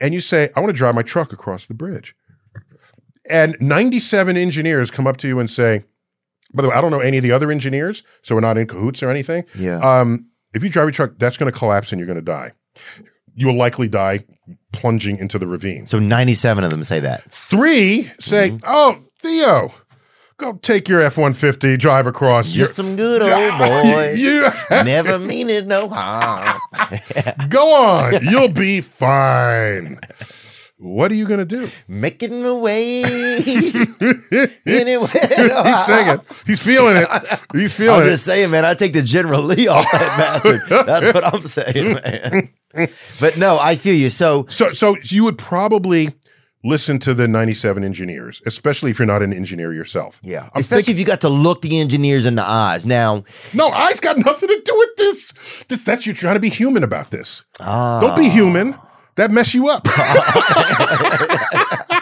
And 0.00 0.12
you 0.14 0.20
say, 0.20 0.50
I 0.56 0.60
want 0.60 0.70
to 0.70 0.76
drive 0.76 0.96
my 0.96 1.02
truck 1.02 1.32
across 1.32 1.66
the 1.66 1.74
bridge. 1.74 2.16
And 3.30 3.56
97 3.60 4.36
engineers 4.36 4.90
come 4.90 5.06
up 5.06 5.16
to 5.18 5.28
you 5.28 5.38
and 5.38 5.48
say, 5.48 5.84
by 6.52 6.62
the 6.62 6.68
way, 6.68 6.74
I 6.74 6.80
don't 6.80 6.90
know 6.90 6.98
any 7.00 7.18
of 7.18 7.22
the 7.22 7.30
other 7.30 7.52
engineers, 7.52 8.02
so 8.22 8.34
we're 8.34 8.40
not 8.40 8.58
in 8.58 8.66
cahoots 8.66 9.02
or 9.02 9.10
anything. 9.10 9.44
Yeah. 9.54 9.78
Um, 9.78 10.26
if 10.54 10.62
you 10.64 10.68
drive 10.70 10.86
your 10.86 10.90
truck, 10.92 11.12
that's 11.18 11.36
going 11.36 11.50
to 11.50 11.56
collapse 11.56 11.92
and 11.92 11.98
you're 12.00 12.06
going 12.06 12.18
to 12.18 12.22
die. 12.22 12.50
You 13.34 13.46
will 13.48 13.56
likely 13.56 13.88
die 13.88 14.20
plunging 14.72 15.18
into 15.18 15.38
the 15.38 15.46
ravine. 15.46 15.86
so 15.86 15.98
97 15.98 16.64
of 16.64 16.70
them 16.70 16.82
say 16.82 17.00
that. 17.00 17.30
Three 17.30 18.10
say, 18.20 18.50
Mm-hmm. 18.50 18.64
"Oh, 18.66 18.98
Theo, 19.18 19.72
go 20.36 20.54
take 20.54 20.88
your 20.88 21.00
F 21.00 21.16
one 21.18 21.32
fifty, 21.34 21.76
drive 21.76 22.06
across. 22.06 22.52
Just 22.52 22.74
some 22.74 22.96
good 22.96 23.22
old 23.22 23.58
boys. 23.58 24.20
You 24.22 24.48
Never 24.70 25.18
mean 25.18 25.48
it 25.50 25.66
no 25.66 25.88
harm. 25.88 26.58
go 27.48 27.74
on. 27.74 28.24
You'll 28.24 28.48
be 28.52 28.80
fine." 28.80 29.98
What 30.78 31.12
are 31.12 31.14
you 31.14 31.26
gonna 31.28 31.44
do? 31.44 31.68
Making 31.86 32.42
my 32.42 32.52
way 32.54 33.04
anywhere. 34.66 35.08
He's 35.64 35.84
singing. 35.86 36.20
He's 36.44 36.60
feeling 36.60 36.96
it. 36.96 37.08
He's 37.52 37.72
feeling 37.72 38.00
I'm 38.00 38.06
it. 38.06 38.10
just 38.10 38.24
saying, 38.24 38.50
man. 38.50 38.64
I 38.64 38.74
take 38.74 38.92
the 38.92 39.02
General 39.02 39.42
Lee 39.42 39.68
off 39.68 39.86
that 39.92 40.18
bastard. 40.18 40.62
That's 40.68 41.14
what 41.14 41.24
I'm 41.34 41.42
saying, 41.44 41.94
man. 41.94 42.48
But 43.20 43.36
no, 43.36 43.58
I 43.60 43.76
feel 43.76 43.94
you. 43.94 44.10
So 44.10 44.46
So, 44.48 44.70
so 44.70 44.96
you 45.02 45.24
would 45.24 45.38
probably 45.38 46.14
listen 46.64 46.98
to 47.00 47.12
the 47.12 47.26
ninety-seven 47.26 47.82
engineers, 47.84 48.40
especially 48.46 48.90
if 48.92 48.98
you're 48.98 49.06
not 49.06 49.22
an 49.22 49.32
engineer 49.32 49.72
yourself. 49.72 50.20
yeah, 50.22 50.48
I'm 50.54 50.60
especially 50.60 50.84
thinking- 50.84 50.94
if 50.94 50.98
you 51.00 51.04
got 51.06 51.20
to 51.22 51.28
look 51.28 51.62
the 51.62 51.80
engineers 51.80 52.24
in 52.24 52.36
the 52.36 52.44
eyes. 52.44 52.86
Now, 52.86 53.24
no, 53.52 53.68
eyes 53.68 53.98
got 54.00 54.16
nothing 54.18 54.48
to 54.48 54.62
do 54.64 54.74
with 54.78 54.96
this. 54.96 55.32
this 55.68 55.84
that's 55.84 56.06
you 56.06 56.12
trying 56.14 56.34
to 56.34 56.40
be 56.40 56.50
human 56.50 56.84
about 56.84 57.10
this. 57.10 57.42
ah, 57.60 58.00
Don't 58.00 58.16
be 58.16 58.28
human. 58.28 58.76
That 59.16 59.30
mess 59.30 59.52
you 59.54 59.68
up. 59.68 59.86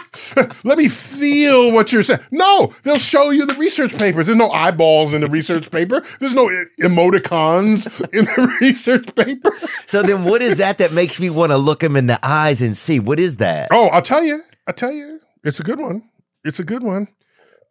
Let 0.63 0.77
me 0.77 0.89
feel 0.89 1.71
what 1.71 1.91
you're 1.91 2.03
saying. 2.03 2.21
No, 2.31 2.73
they'll 2.83 2.97
show 2.97 3.29
you 3.29 3.45
the 3.45 3.55
research 3.55 3.97
papers. 3.97 4.25
There's 4.25 4.37
no 4.37 4.49
eyeballs 4.51 5.13
in 5.13 5.21
the 5.21 5.27
research 5.27 5.71
paper. 5.71 6.03
There's 6.19 6.33
no 6.33 6.47
emoticons 6.79 7.85
in 8.13 8.25
the 8.25 8.57
research 8.61 9.13
paper. 9.15 9.51
so 9.87 10.01
then 10.01 10.23
what 10.23 10.41
is 10.41 10.57
that 10.57 10.77
that 10.79 10.93
makes 10.93 11.19
me 11.19 11.29
want 11.29 11.51
to 11.51 11.57
look 11.57 11.83
him 11.83 11.95
in 11.95 12.07
the 12.07 12.19
eyes 12.23 12.61
and 12.61 12.75
see 12.75 12.99
what 12.99 13.19
is 13.19 13.37
that? 13.37 13.69
Oh, 13.71 13.87
I'll 13.87 14.01
tell 14.01 14.23
you. 14.23 14.43
I'll 14.67 14.73
tell 14.73 14.91
you. 14.91 15.19
It's 15.43 15.59
a 15.59 15.63
good 15.63 15.79
one. 15.79 16.09
It's 16.43 16.59
a 16.59 16.63
good 16.63 16.83
one. 16.83 17.07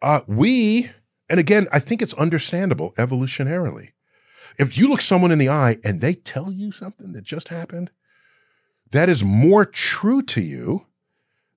Uh, 0.01 0.21
we, 0.27 0.89
and 1.29 1.39
again, 1.39 1.67
I 1.71 1.79
think 1.79 2.01
it's 2.01 2.13
understandable 2.15 2.93
evolutionarily. 2.97 3.89
If 4.57 4.77
you 4.77 4.89
look 4.89 5.01
someone 5.01 5.31
in 5.31 5.39
the 5.39 5.49
eye 5.49 5.77
and 5.83 6.01
they 6.01 6.13
tell 6.13 6.51
you 6.51 6.71
something 6.71 7.13
that 7.13 7.23
just 7.23 7.47
happened, 7.47 7.91
that 8.91 9.09
is 9.09 9.23
more 9.23 9.65
true 9.65 10.21
to 10.23 10.41
you 10.41 10.85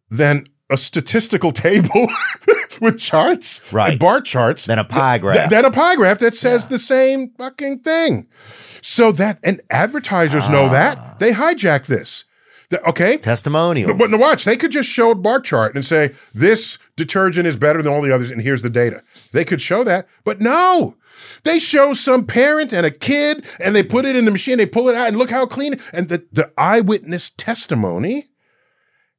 than 0.09 0.47
a 0.75 0.77
statistical 0.77 1.53
table 1.53 2.07
with 2.81 2.99
charts, 2.99 3.61
Right. 3.73 3.93
and 3.93 3.99
bar 3.99 4.21
charts, 4.21 4.67
Then 4.67 4.79
a 4.79 4.85
pie 4.85 5.19
graph. 5.19 5.37
th- 5.37 5.49
than 5.51 5.65
a 5.65 5.71
pie 5.71 5.97
graph 5.97 6.19
that 6.19 6.35
says 6.37 6.67
the 6.69 6.79
same 6.79 7.31
fucking 7.39 7.79
thing. 7.81 8.27
So 8.83 9.11
that, 9.13 9.39
and 9.43 9.61
advertisers 9.71 10.49
know 10.51 10.65
Ah. 10.67 10.69
that 10.73 11.19
they 11.19 11.33
hijack 11.33 11.87
this. 11.87 12.25
The- 12.71 12.83
okay, 12.89 13.17
Testimonials. 13.19 13.97
but 13.99 14.11
now 14.11 14.17
watch, 14.19 14.45
they 14.45 14.57
could 14.57 14.71
just 14.73 14.89
show 14.89 15.11
a 15.11 15.15
bar 15.15 15.41
chart 15.41 15.75
and 15.75 15.85
say 15.85 16.13
this 16.35 16.77
detergent 16.97 17.47
is 17.47 17.57
better 17.57 17.81
than 17.83 17.93
all 17.93 18.03
the 18.03 18.13
others, 18.15 18.31
and 18.31 18.43
here's 18.43 18.63
the 18.63 18.71
data. 18.71 19.03
They 19.33 19.45
could 19.45 19.61
show 19.61 19.85
that, 19.85 20.07
but 20.25 20.41
no. 20.41 20.97
They 21.45 21.59
show 21.59 21.93
some 21.95 22.27
parent 22.27 22.73
and 22.73 22.85
a 22.85 22.91
kid, 22.91 23.45
and 23.65 23.77
they 23.77 23.83
put 23.83 24.05
it 24.05 24.17
in 24.17 24.25
the 24.25 24.31
machine, 24.31 24.59
they 24.59 24.67
pull 24.67 24.89
it 24.89 24.97
out, 24.97 25.09
and 25.09 25.17
look 25.17 25.31
how 25.31 25.47
clean. 25.47 25.79
And 25.93 26.09
the, 26.09 26.25
the 26.33 26.51
eyewitness 26.59 27.31
testimony 27.37 28.29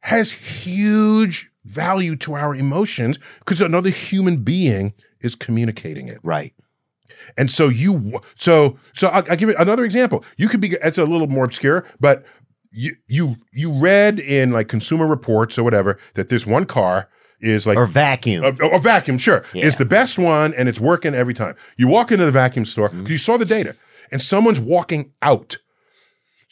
has 0.06 0.32
huge 0.32 1.50
value 1.64 2.16
to 2.16 2.36
our 2.36 2.56
emotions 2.56 3.18
because 3.40 3.60
another 3.62 3.90
human 3.90 4.38
being 4.44 4.94
is 5.22 5.36
communicating 5.36 6.08
it. 6.08 6.20
right. 6.24 6.54
And 7.38 7.50
so 7.50 7.70
you, 7.70 8.20
so 8.36 8.78
so 8.96 9.08
I'll, 9.08 9.24
I'll 9.30 9.36
give 9.38 9.50
you 9.50 9.56
another 9.58 9.84
example. 9.84 10.24
You 10.38 10.48
could 10.48 10.62
be. 10.62 10.76
It's 10.84 10.98
a 11.00 11.06
little 11.06 11.28
more 11.28 11.46
obscure, 11.46 11.84
but 12.00 12.24
you 12.72 12.96
you 13.08 13.38
you 13.52 13.72
read 13.74 14.20
in 14.20 14.52
like 14.52 14.68
Consumer 14.68 15.08
Reports 15.08 15.58
or 15.58 15.64
whatever 15.64 15.98
that 16.14 16.30
this 16.30 16.46
one 16.46 16.66
car 16.66 17.10
is 17.42 17.66
like 17.66 17.78
Or 17.78 17.88
vacuum. 17.88 18.44
a, 18.46 18.50
a 18.68 18.80
vacuum, 18.80 19.18
sure, 19.18 19.44
Yeah. 19.54 19.66
is 19.66 19.78
the 19.78 19.86
best 19.86 20.20
one, 20.20 20.54
and 20.54 20.70
it's 20.70 20.80
working 20.80 21.16
every 21.16 21.34
time. 21.34 21.56
You 21.78 21.88
walk 21.88 22.12
into 22.12 22.26
the 22.26 22.32
vacuum 22.32 22.66
store 22.66 22.90
Mm-hmm. 22.90 23.08
you 23.08 23.18
saw 23.18 23.38
the 23.38 23.46
data, 23.46 23.76
and 24.12 24.22
someone's 24.22 24.60
walking 24.60 25.12
out 25.24 25.58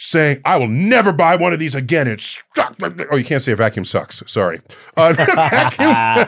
saying, 0.06 0.42
"I 0.46 0.58
will 0.58 0.68
never 0.68 1.12
buy 1.14 1.36
one 1.36 1.54
of 1.54 1.60
these 1.60 1.76
again." 1.76 2.08
It's 2.08 2.26
stuck. 2.26 2.76
Oh, 3.12 3.16
you 3.16 3.24
can't 3.24 3.42
say 3.44 3.52
a 3.52 3.56
vacuum 3.56 3.86
sucks. 3.86 4.22
Sorry, 4.28 4.60
uh, 4.98 5.14
vacuum. 5.18 6.28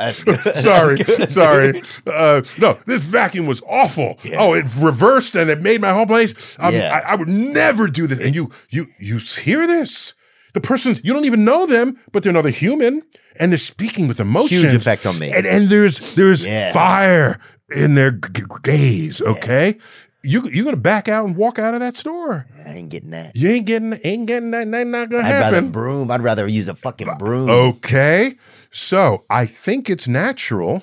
Sorry, 0.54 1.02
sorry. 1.28 1.82
Uh, 2.06 2.42
no, 2.58 2.78
this 2.86 3.04
vacuum 3.04 3.46
was 3.46 3.60
awful. 3.66 4.16
Oh, 4.36 4.54
it 4.54 4.64
reversed 4.78 5.34
and 5.34 5.50
it 5.50 5.60
made 5.60 5.80
my 5.80 5.92
whole 5.92 6.06
place. 6.06 6.56
Um, 6.60 6.72
Yeah. 6.72 7.00
I, 7.04 7.12
I 7.12 7.14
would 7.16 7.28
never 7.28 7.88
do 7.88 8.06
this. 8.06 8.20
And 8.24 8.32
you, 8.32 8.50
you, 8.70 8.86
you 9.00 9.18
hear 9.18 9.66
this? 9.66 10.14
The 10.54 10.60
person 10.60 10.96
you 11.02 11.12
don't 11.12 11.24
even 11.24 11.44
know 11.44 11.66
them, 11.66 11.98
but 12.12 12.22
they're 12.22 12.30
another 12.30 12.50
human, 12.50 13.02
and 13.40 13.50
they're 13.50 13.58
speaking 13.58 14.06
with 14.06 14.20
emotion. 14.20 14.58
Huge 14.60 14.74
effect 14.74 15.04
on 15.04 15.18
me. 15.18 15.32
And, 15.32 15.44
and 15.46 15.68
there's 15.68 16.14
there's 16.14 16.44
Yeah. 16.44 16.72
fire 16.72 17.40
in 17.74 17.94
their 17.94 18.12
g- 18.12 18.42
gaze. 18.62 19.20
Okay, 19.20 19.76
you 20.22 20.48
you're 20.48 20.64
gonna 20.64 20.76
back 20.76 21.08
out 21.08 21.26
and 21.26 21.36
walk 21.36 21.58
out 21.58 21.74
of 21.74 21.80
that 21.80 21.96
store. 21.96 22.46
I 22.66 22.74
ain't 22.74 22.88
getting 22.88 23.10
that. 23.10 23.36
You 23.36 23.50
ain't 23.50 23.66
getting 23.66 23.98
ain't 24.04 24.26
getting 24.26 24.50
that. 24.50 24.70
That 24.70 24.86
not 24.86 25.10
gonna 25.10 25.26
I'd 25.26 25.30
rather 25.30 25.56
happen. 25.56 25.70
broom. 25.70 26.10
I'd 26.10 26.22
rather 26.22 26.46
use 26.46 26.68
a 26.68 26.74
fucking 26.74 27.16
broom. 27.18 27.48
Okay. 27.48 28.36
So 28.70 29.24
I 29.30 29.46
think 29.46 29.88
it's 29.88 30.08
natural 30.08 30.82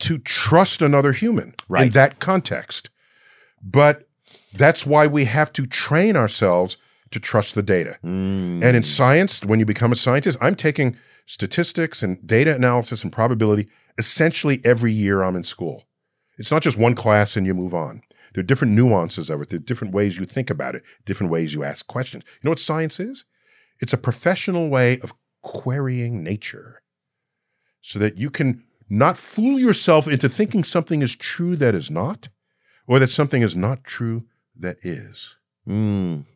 to 0.00 0.18
trust 0.18 0.82
another 0.82 1.12
human 1.12 1.54
in 1.76 1.90
that 1.90 2.20
context. 2.20 2.90
But 3.62 4.08
that's 4.54 4.86
why 4.86 5.06
we 5.06 5.26
have 5.26 5.52
to 5.54 5.66
train 5.66 6.16
ourselves 6.16 6.76
to 7.10 7.20
trust 7.20 7.54
the 7.54 7.62
data. 7.62 7.98
Mm. 8.04 8.62
And 8.62 8.76
in 8.76 8.82
science, 8.82 9.44
when 9.44 9.58
you 9.58 9.66
become 9.66 9.92
a 9.92 9.96
scientist, 9.96 10.38
I'm 10.40 10.54
taking 10.54 10.96
statistics 11.26 12.02
and 12.02 12.24
data 12.26 12.54
analysis 12.54 13.04
and 13.04 13.12
probability 13.12 13.68
essentially 13.98 14.60
every 14.64 14.92
year 14.92 15.22
I'm 15.22 15.36
in 15.36 15.44
school. 15.44 15.84
It's 16.38 16.50
not 16.50 16.62
just 16.62 16.78
one 16.78 16.94
class 16.94 17.36
and 17.36 17.46
you 17.46 17.54
move 17.54 17.74
on. 17.74 18.02
There 18.34 18.40
are 18.40 18.46
different 18.46 18.74
nuances 18.74 19.28
of 19.30 19.40
it. 19.42 19.48
There 19.48 19.56
are 19.58 19.62
different 19.62 19.92
ways 19.94 20.16
you 20.18 20.24
think 20.24 20.50
about 20.50 20.74
it, 20.74 20.82
different 21.04 21.32
ways 21.32 21.54
you 21.54 21.64
ask 21.64 21.86
questions. 21.86 22.24
You 22.26 22.40
know 22.44 22.50
what 22.52 22.58
science 22.60 23.00
is? 23.00 23.24
It's 23.80 23.92
a 23.92 23.98
professional 23.98 24.68
way 24.68 24.98
of 25.00 25.14
querying 25.42 26.22
nature 26.22 26.82
so 27.80 27.98
that 27.98 28.18
you 28.18 28.30
can 28.30 28.62
not 28.88 29.16
fool 29.16 29.58
yourself 29.58 30.06
into 30.06 30.28
thinking 30.28 30.64
something 30.64 31.00
is 31.02 31.16
true 31.16 31.56
that 31.56 31.74
is 31.74 31.90
not, 31.90 32.28
or 32.86 32.98
that 32.98 33.10
something 33.10 33.40
is 33.42 33.56
not 33.56 33.84
true 33.84 34.24
that 34.56 34.76
is. 34.82 35.36
Mm, 35.66 36.26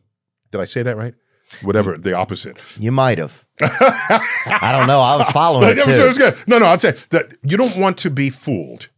Did 0.51 0.61
I 0.61 0.65
say 0.65 0.81
that 0.83 0.97
right? 0.97 1.13
Whatever, 1.61 1.95
the 1.97 2.13
opposite. 2.13 2.59
you 2.79 2.91
might 2.91 3.19
have. 3.19 3.45
I 3.61 4.71
don't 4.75 4.87
know. 4.87 4.99
I 4.99 5.15
was 5.15 5.29
following 5.29 5.69
it 5.69 5.77
Yeah, 5.87 6.05
it 6.05 6.07
was 6.07 6.17
too. 6.17 6.43
No, 6.47 6.57
no, 6.57 6.65
I'll 6.65 6.79
say 6.79 6.93
that 7.11 7.35
you 7.43 7.55
don't 7.57 7.77
want 7.77 7.97
to 7.99 8.09
be 8.09 8.29
fooled 8.29 8.89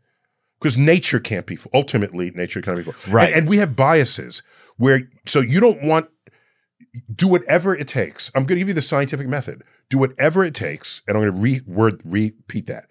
because 0.59 0.77
nature 0.77 1.19
can't 1.19 1.45
be. 1.45 1.57
Ultimately, 1.73 2.31
nature 2.31 2.61
can't 2.61 2.83
be. 2.83 2.91
Right. 3.09 3.27
And, 3.27 3.35
and 3.35 3.49
we 3.49 3.57
have 3.57 3.75
biases 3.75 4.41
where, 4.77 5.09
so 5.25 5.39
you 5.41 5.59
don't 5.59 5.83
want, 5.83 6.09
do 7.13 7.27
whatever 7.27 7.75
it 7.75 7.87
takes. 7.87 8.31
I'm 8.35 8.43
going 8.43 8.55
to 8.57 8.59
give 8.61 8.67
you 8.69 8.73
the 8.73 8.81
scientific 8.81 9.27
method. 9.27 9.63
Do 9.89 9.97
whatever 9.97 10.43
it 10.43 10.53
takes, 10.53 11.01
and 11.07 11.15
I'm 11.17 11.23
going 11.23 11.33
to 11.33 11.39
re- 11.41 11.61
word, 11.65 12.01
repeat 12.03 12.67
that. 12.67 12.85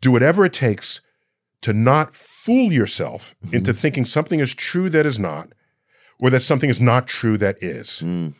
Do 0.00 0.10
whatever 0.12 0.44
it 0.44 0.52
takes 0.52 1.00
to 1.62 1.72
not 1.72 2.14
fool 2.14 2.72
yourself 2.72 3.34
Mm-hmm. 3.44 3.56
into 3.56 3.72
thinking 3.72 4.04
something 4.04 4.40
is 4.40 4.54
true 4.54 4.88
that 4.90 5.06
is 5.06 5.18
not, 5.18 5.48
or 6.22 6.30
that 6.30 6.40
something 6.40 6.68
is 6.68 6.80
not 6.80 7.06
true 7.06 7.38
that 7.38 7.62
is. 7.62 8.02
Mm. 8.04 8.34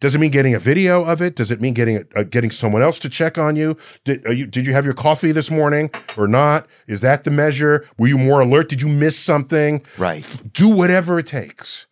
Does 0.00 0.14
it 0.14 0.18
mean 0.18 0.30
getting 0.30 0.54
a 0.54 0.58
video 0.58 1.04
of 1.04 1.20
it? 1.20 1.34
Does 1.34 1.50
it 1.50 1.60
mean 1.60 1.74
getting 1.74 2.04
uh, 2.14 2.22
getting 2.22 2.50
someone 2.50 2.82
else 2.82 2.98
to 3.00 3.08
check 3.08 3.36
on 3.36 3.56
you? 3.56 3.76
Did 4.04 4.24
are 4.26 4.32
you 4.32 4.46
did 4.46 4.66
you 4.66 4.72
have 4.72 4.84
your 4.84 4.94
coffee 4.94 5.32
this 5.32 5.50
morning 5.50 5.90
or 6.16 6.28
not? 6.28 6.66
Is 6.86 7.00
that 7.00 7.24
the 7.24 7.30
measure? 7.30 7.86
Were 7.98 8.06
you 8.06 8.18
more 8.18 8.40
alert? 8.40 8.68
Did 8.68 8.80
you 8.80 8.88
miss 8.88 9.18
something? 9.18 9.84
Right. 9.96 10.42
Do 10.52 10.68
whatever 10.68 11.18
it 11.18 11.26
takes. 11.26 11.86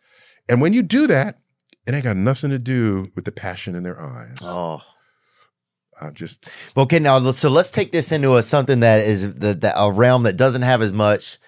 And 0.47 0.61
when 0.61 0.73
you 0.73 0.81
do 0.81 1.07
that, 1.07 1.39
it 1.85 1.93
ain't 1.93 2.05
got 2.05 2.15
nothing 2.15 2.49
to 2.51 2.59
do 2.59 3.11
with 3.15 3.25
the 3.25 3.31
passion 3.31 3.75
in 3.75 3.83
their 3.83 3.99
eyes. 3.99 4.37
Oh. 4.41 4.81
Uh, 5.99 6.11
just 6.11 6.47
Okay, 6.77 6.99
now 6.99 7.19
so 7.31 7.49
let's 7.49 7.71
take 7.71 7.91
this 7.91 8.11
into 8.11 8.35
a 8.35 8.43
something 8.43 8.81
that 8.81 8.99
is 8.99 9.35
the, 9.35 9.55
the 9.55 9.73
a 9.77 9.91
realm 9.91 10.23
that 10.23 10.37
doesn't 10.37 10.61
have 10.61 10.81
as 10.81 10.93
much 10.93 11.39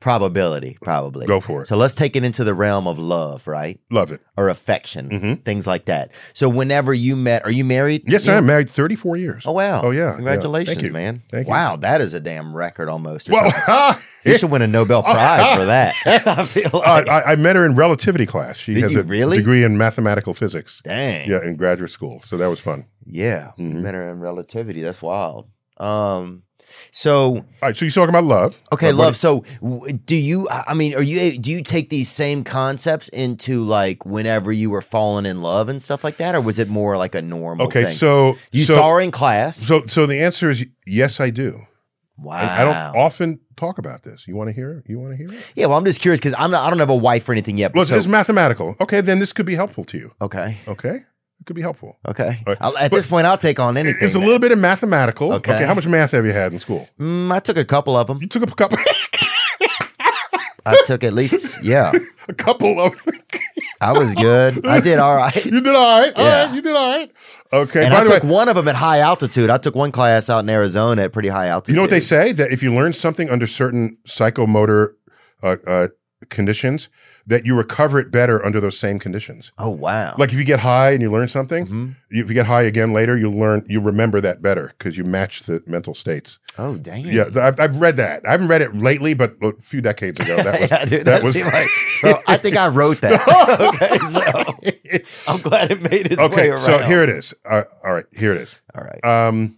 probability, 0.00 0.78
probably. 0.82 1.26
Go 1.26 1.40
for 1.40 1.62
it. 1.62 1.66
So 1.66 1.76
let's 1.76 1.94
take 1.94 2.14
it 2.16 2.24
into 2.24 2.44
the 2.44 2.54
realm 2.54 2.86
of 2.86 2.98
love, 2.98 3.46
right? 3.46 3.80
love 3.90 4.12
it. 4.12 4.20
Or 4.36 4.48
affection, 4.48 5.08
Mhm. 5.10 5.44
things 5.44 5.66
like 5.66 5.86
that. 5.86 6.12
So 6.32 6.48
whenever 6.48 6.92
you 6.94 7.16
met, 7.16 7.44
are 7.44 7.50
you 7.50 7.64
married? 7.64 8.02
Yes, 8.06 8.28
I 8.28 8.34
am 8.34 8.46
married 8.46 8.70
34 8.70 9.16
years. 9.16 9.42
Oh 9.46 9.52
wow! 9.52 9.82
Oh, 9.82 9.90
yeah, 9.90 10.10
yeah. 10.10 10.14
Congratulations, 10.16 10.76
Thank 10.76 10.86
you. 10.86 10.92
man! 10.92 11.22
Thank 11.30 11.46
you. 11.46 11.50
wow, 11.50 11.76
that 11.76 12.00
is 12.00 12.14
a 12.14 12.20
damn 12.20 12.54
record 12.54 12.88
almost. 12.88 13.28
Well, 13.28 13.98
you 14.24 14.38
should 14.38 14.50
win 14.50 14.62
a 14.62 14.66
Nobel 14.68 15.02
Prize 15.02 15.56
for 15.58 15.64
that. 15.74 15.94
I 16.26 16.44
feel 16.44 16.70
uh, 16.74 17.04
I, 17.08 17.32
I 17.32 17.36
met 17.36 17.56
her 17.56 17.64
in 17.66 17.74
relativity 17.74 18.26
class. 18.26 18.56
She 18.56 18.74
Did 18.74 18.84
has 18.84 18.94
a 18.94 19.02
really? 19.02 19.38
degree 19.38 19.64
in 19.64 19.76
mathematical 19.76 20.34
physics. 20.34 20.80
dang, 20.84 21.28
Yeah, 21.28 21.42
in 21.42 21.56
graduate 21.56 21.90
school. 21.90 22.22
So 22.24 22.36
that 22.36 22.48
was 22.48 22.60
fun. 22.60 22.84
yeah, 23.04 23.50
you 23.56 23.70
Mhm. 23.70 23.82
met 23.82 23.94
her 23.94 24.08
in 24.08 24.20
relativity. 24.20 24.80
That's 24.82 25.02
wild. 25.02 25.48
Um, 25.78 26.42
so 26.92 27.36
All 27.36 27.44
right, 27.62 27.76
so 27.76 27.84
you're 27.84 27.92
talking 27.92 28.10
about 28.10 28.24
love. 28.24 28.60
Okay, 28.72 28.92
love. 28.92 29.16
So, 29.16 29.44
do 30.04 30.16
you? 30.16 30.48
I 30.50 30.74
mean, 30.74 30.94
are 30.94 31.02
you? 31.02 31.38
Do 31.38 31.50
you 31.50 31.62
take 31.62 31.90
these 31.90 32.10
same 32.10 32.44
concepts 32.44 33.08
into 33.10 33.62
like 33.64 34.04
whenever 34.06 34.52
you 34.52 34.70
were 34.70 34.82
falling 34.82 35.26
in 35.26 35.42
love 35.42 35.68
and 35.68 35.82
stuff 35.82 36.04
like 36.04 36.16
that, 36.18 36.34
or 36.34 36.40
was 36.40 36.58
it 36.58 36.68
more 36.68 36.96
like 36.96 37.14
a 37.14 37.22
normal? 37.22 37.66
Okay, 37.66 37.84
thing? 37.84 37.94
so 37.94 38.36
you 38.52 38.64
so, 38.64 38.74
saw 38.74 38.94
her 38.94 39.00
in 39.00 39.10
class. 39.10 39.56
So, 39.56 39.86
so 39.86 40.06
the 40.06 40.20
answer 40.20 40.50
is 40.50 40.64
yes, 40.86 41.20
I 41.20 41.30
do. 41.30 41.66
wow. 42.16 42.36
I, 42.36 42.62
I 42.62 42.64
don't 42.64 42.96
often 43.00 43.40
talk 43.56 43.78
about 43.78 44.02
this. 44.04 44.26
You 44.28 44.36
want 44.36 44.48
to 44.48 44.54
hear? 44.54 44.78
it? 44.78 44.84
You 44.88 44.98
want 44.98 45.12
to 45.12 45.16
hear 45.16 45.32
it? 45.32 45.52
yeah, 45.56 45.66
well, 45.66 45.78
I'm 45.78 45.84
just 45.84 46.00
curious 46.00 46.20
because 46.20 46.34
I'm 46.38 46.50
not. 46.50 46.64
I 46.64 46.70
don't 46.70 46.78
have 46.78 46.90
a 46.90 46.96
wife 46.96 47.28
or 47.28 47.32
anything 47.32 47.58
yet. 47.58 47.74
Well, 47.74 47.86
so, 47.86 47.96
it's 47.96 48.06
mathematical. 48.06 48.76
Okay, 48.80 49.00
then 49.00 49.18
this 49.18 49.32
could 49.32 49.46
be 49.46 49.56
helpful 49.56 49.84
to 49.84 49.98
you. 49.98 50.12
okay, 50.20 50.58
Okay, 50.66 51.00
it 51.40 51.46
could 51.46 51.56
be 51.56 51.62
helpful. 51.62 51.98
okay. 52.06 52.40
Right. 52.46 52.56
I'll, 52.60 52.76
at 52.76 52.90
But- 52.90 52.96
this 52.96 53.06
point, 53.06 53.26
I'll 53.26 53.38
take 53.38 53.58
on 53.60 53.76
anything. 53.76 54.00
It's 54.04 54.14
a 54.14 54.18
little 54.18 54.38
bit 54.38 54.52
of 54.52 54.58
mathematical. 54.58 55.32
Okay. 55.34 55.54
Okay. 55.54 55.64
how 55.64 55.74
much 55.74 55.86
math 55.86 56.10
have 56.12 56.26
you 56.26 56.32
had 56.32 56.52
in 56.52 56.58
school? 56.60 56.88
Mm, 56.98 57.32
I 57.32 57.40
took 57.40 57.56
a 57.56 57.64
couple 57.64 57.96
of 57.96 58.06
them. 58.08 58.18
You 58.20 58.26
took 58.28 58.42
a 58.42 58.46
couple, 58.46 58.78
I 60.66 60.76
took 60.84 61.02
at 61.04 61.14
least. 61.14 61.64
Yeah, 61.64 61.92
a 62.28 62.34
couple 62.34 62.78
of. 62.80 62.94
I 63.80 63.92
was 63.92 64.14
good. 64.14 64.66
I 64.66 64.80
did 64.80 64.98
all 64.98 65.16
right. 65.16 65.44
you 65.46 65.60
did 65.62 65.74
all 65.74 66.00
right. 66.02 66.12
All 66.14 66.24
Yeah. 66.24 66.44
right, 66.46 66.54
you 66.54 66.60
did 66.62 66.74
all 66.76 66.90
right. 66.98 67.10
Okay. 67.52 67.84
And 67.84 67.92
By 67.92 68.00
I 68.00 68.04
the 68.04 68.10
way, 68.10 68.18
took 68.18 68.28
one 68.28 68.48
of 68.48 68.56
them 68.56 68.68
at 68.68 68.74
high 68.76 68.98
altitude. 69.00 69.48
I 69.50 69.56
took 69.58 69.74
one 69.74 69.92
class 69.92 70.28
out 70.28 70.40
in 70.40 70.50
Arizona 70.50 71.02
at 71.02 71.12
pretty 71.12 71.28
high 71.30 71.46
altitude. 71.46 71.72
you 71.74 71.76
know 71.76 71.82
what 71.84 71.90
they 71.90 72.00
say 72.00 72.32
that 72.32 72.50
if 72.52 72.62
you 72.62 72.74
learn 72.74 72.92
something 72.92 73.30
under 73.30 73.46
certain 73.46 73.96
psychomotor 74.06 74.94
uh, 75.42 75.56
uh, 75.66 75.88
conditions, 76.28 76.88
that 77.28 77.44
you 77.46 77.54
recover 77.54 77.98
it 78.00 78.10
better 78.10 78.44
under 78.44 78.58
those 78.60 78.78
same 78.78 78.98
conditions. 78.98 79.52
Oh 79.58 79.68
wow! 79.70 80.14
Like 80.18 80.32
if 80.32 80.38
you 80.38 80.44
get 80.44 80.60
high 80.60 80.90
and 80.92 81.00
you 81.02 81.10
learn 81.12 81.28
something, 81.28 81.66
Mhm. 81.66 81.96
if 82.10 82.28
you 82.28 82.34
get 82.34 82.46
high 82.46 82.62
again 82.62 82.92
later, 82.92 83.16
you 83.16 83.30
learn 83.30 83.64
you 83.68 83.80
remember 83.80 84.20
that 84.22 84.40
better 84.42 84.72
because 84.78 84.96
you 84.98 85.04
match 85.04 85.42
the 85.42 85.62
mental 85.66 85.94
states. 85.94 86.38
oh 86.58 86.76
dang. 86.76 87.04
Yeah, 87.04 87.24
I've, 87.36 87.60
I've 87.60 87.80
read 87.80 87.96
that. 87.98 88.26
I 88.26 88.32
haven't 88.32 88.48
read 88.48 88.62
it 88.62 88.74
lately, 88.76 89.14
but 89.14 89.36
a 89.42 89.52
few 89.62 89.80
decades 89.80 90.18
ago, 90.20 90.36
that 90.42 90.60
was 90.60 90.70
yeah, 90.70 90.84
dude, 90.84 91.00
that 91.06 91.20
that 91.20 91.22
was 91.22 91.40
like, 91.40 91.68
I 92.28 92.36
think 92.36 92.56
I 92.56 92.68
wrote 92.68 93.00
that. 93.02 93.20
okay, 93.74 93.98
so 93.98 95.30
I'm 95.32 95.40
glad 95.40 95.70
it 95.70 95.82
made 95.82 96.06
its 96.10 96.16
way 96.18 96.24
okay. 96.26 96.48
around. 96.48 96.58
So 96.58 96.78
here 96.78 97.02
it 97.02 97.10
is. 97.10 97.34
Uh, 97.44 97.64
all 97.84 97.92
right, 97.94 98.06
here 98.16 98.32
it 98.32 98.38
is. 98.40 98.60
all 98.74 98.82
right. 98.84 99.04
Um, 99.04 99.56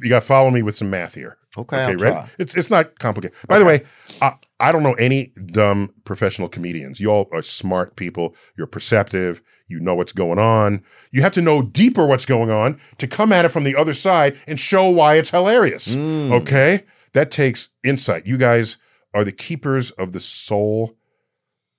you 0.00 0.08
got 0.10 0.20
to 0.20 0.26
follow 0.26 0.50
me 0.50 0.62
with 0.62 0.76
some 0.76 0.90
math 0.90 1.14
here. 1.14 1.36
Okay, 1.58 1.76
I'll 1.76 1.88
ready? 1.88 1.98
try. 1.98 2.28
It's 2.38 2.56
it's 2.56 2.70
not 2.70 2.98
complicated. 2.98 3.36
By 3.48 3.58
the 3.58 3.64
way, 3.64 3.84
I, 4.20 4.34
I 4.60 4.72
don't 4.72 4.82
know 4.82 4.94
any 4.94 5.32
dumb 5.46 5.92
professional 6.04 6.48
comedians. 6.48 7.00
You 7.00 7.10
all 7.10 7.28
are 7.32 7.42
smart 7.42 7.96
people. 7.96 8.34
You're 8.56 8.66
perceptive. 8.66 9.42
You 9.66 9.80
know 9.80 9.94
what's 9.94 10.12
going 10.12 10.38
on. 10.38 10.82
You 11.10 11.22
have 11.22 11.32
to 11.32 11.42
know 11.42 11.62
deeper 11.62 12.06
what's 12.06 12.26
going 12.26 12.50
on 12.50 12.78
to 12.98 13.06
come 13.06 13.32
at 13.32 13.44
it 13.44 13.48
from 13.50 13.64
the 13.64 13.74
other 13.74 13.94
side 13.94 14.36
and 14.46 14.60
show 14.60 14.88
why 14.88 15.16
it's 15.16 15.30
hilarious. 15.30 15.94
Mm. 15.94 16.32
Okay, 16.42 16.84
that 17.14 17.30
takes 17.30 17.70
insight. 17.82 18.26
You 18.26 18.36
guys 18.36 18.76
are 19.14 19.24
the 19.24 19.32
keepers 19.32 19.90
of 19.92 20.12
the 20.12 20.20
soul 20.20 20.96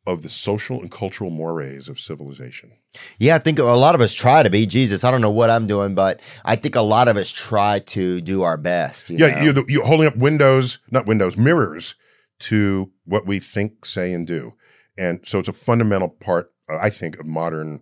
of 0.05 0.21
the 0.21 0.29
social 0.29 0.81
and 0.81 0.89
cultural 0.89 1.29
mores 1.29 1.89
of 1.89 1.99
civilization. 1.99 2.71
Yeah, 3.19 3.35
I 3.35 3.39
think 3.39 3.59
a 3.59 3.63
lot 3.63 3.95
of 3.95 4.01
us 4.01 4.13
try 4.13 4.43
to 4.43 4.49
be 4.49 4.65
Jesus. 4.65 5.03
I 5.03 5.11
don't 5.11 5.21
know 5.21 5.31
what 5.31 5.49
I'm 5.49 5.67
doing, 5.67 5.95
but 5.95 6.19
I 6.45 6.55
think 6.55 6.75
a 6.75 6.81
lot 6.81 7.07
of 7.07 7.17
us 7.17 7.29
try 7.29 7.79
to 7.79 8.21
do 8.21 8.43
our 8.43 8.57
best. 8.57 9.09
You 9.09 9.17
yeah, 9.17 9.43
you're, 9.43 9.53
the, 9.53 9.65
you're 9.67 9.85
holding 9.85 10.07
up 10.07 10.15
windows, 10.15 10.79
not 10.89 11.05
windows, 11.05 11.37
mirrors 11.37 11.95
to 12.39 12.91
what 13.05 13.25
we 13.25 13.39
think, 13.39 13.85
say, 13.85 14.13
and 14.13 14.25
do. 14.25 14.53
And 14.97 15.19
so 15.25 15.39
it's 15.39 15.47
a 15.47 15.53
fundamental 15.53 16.09
part, 16.09 16.51
uh, 16.69 16.77
I 16.81 16.89
think, 16.89 17.19
of 17.19 17.25
modern 17.25 17.81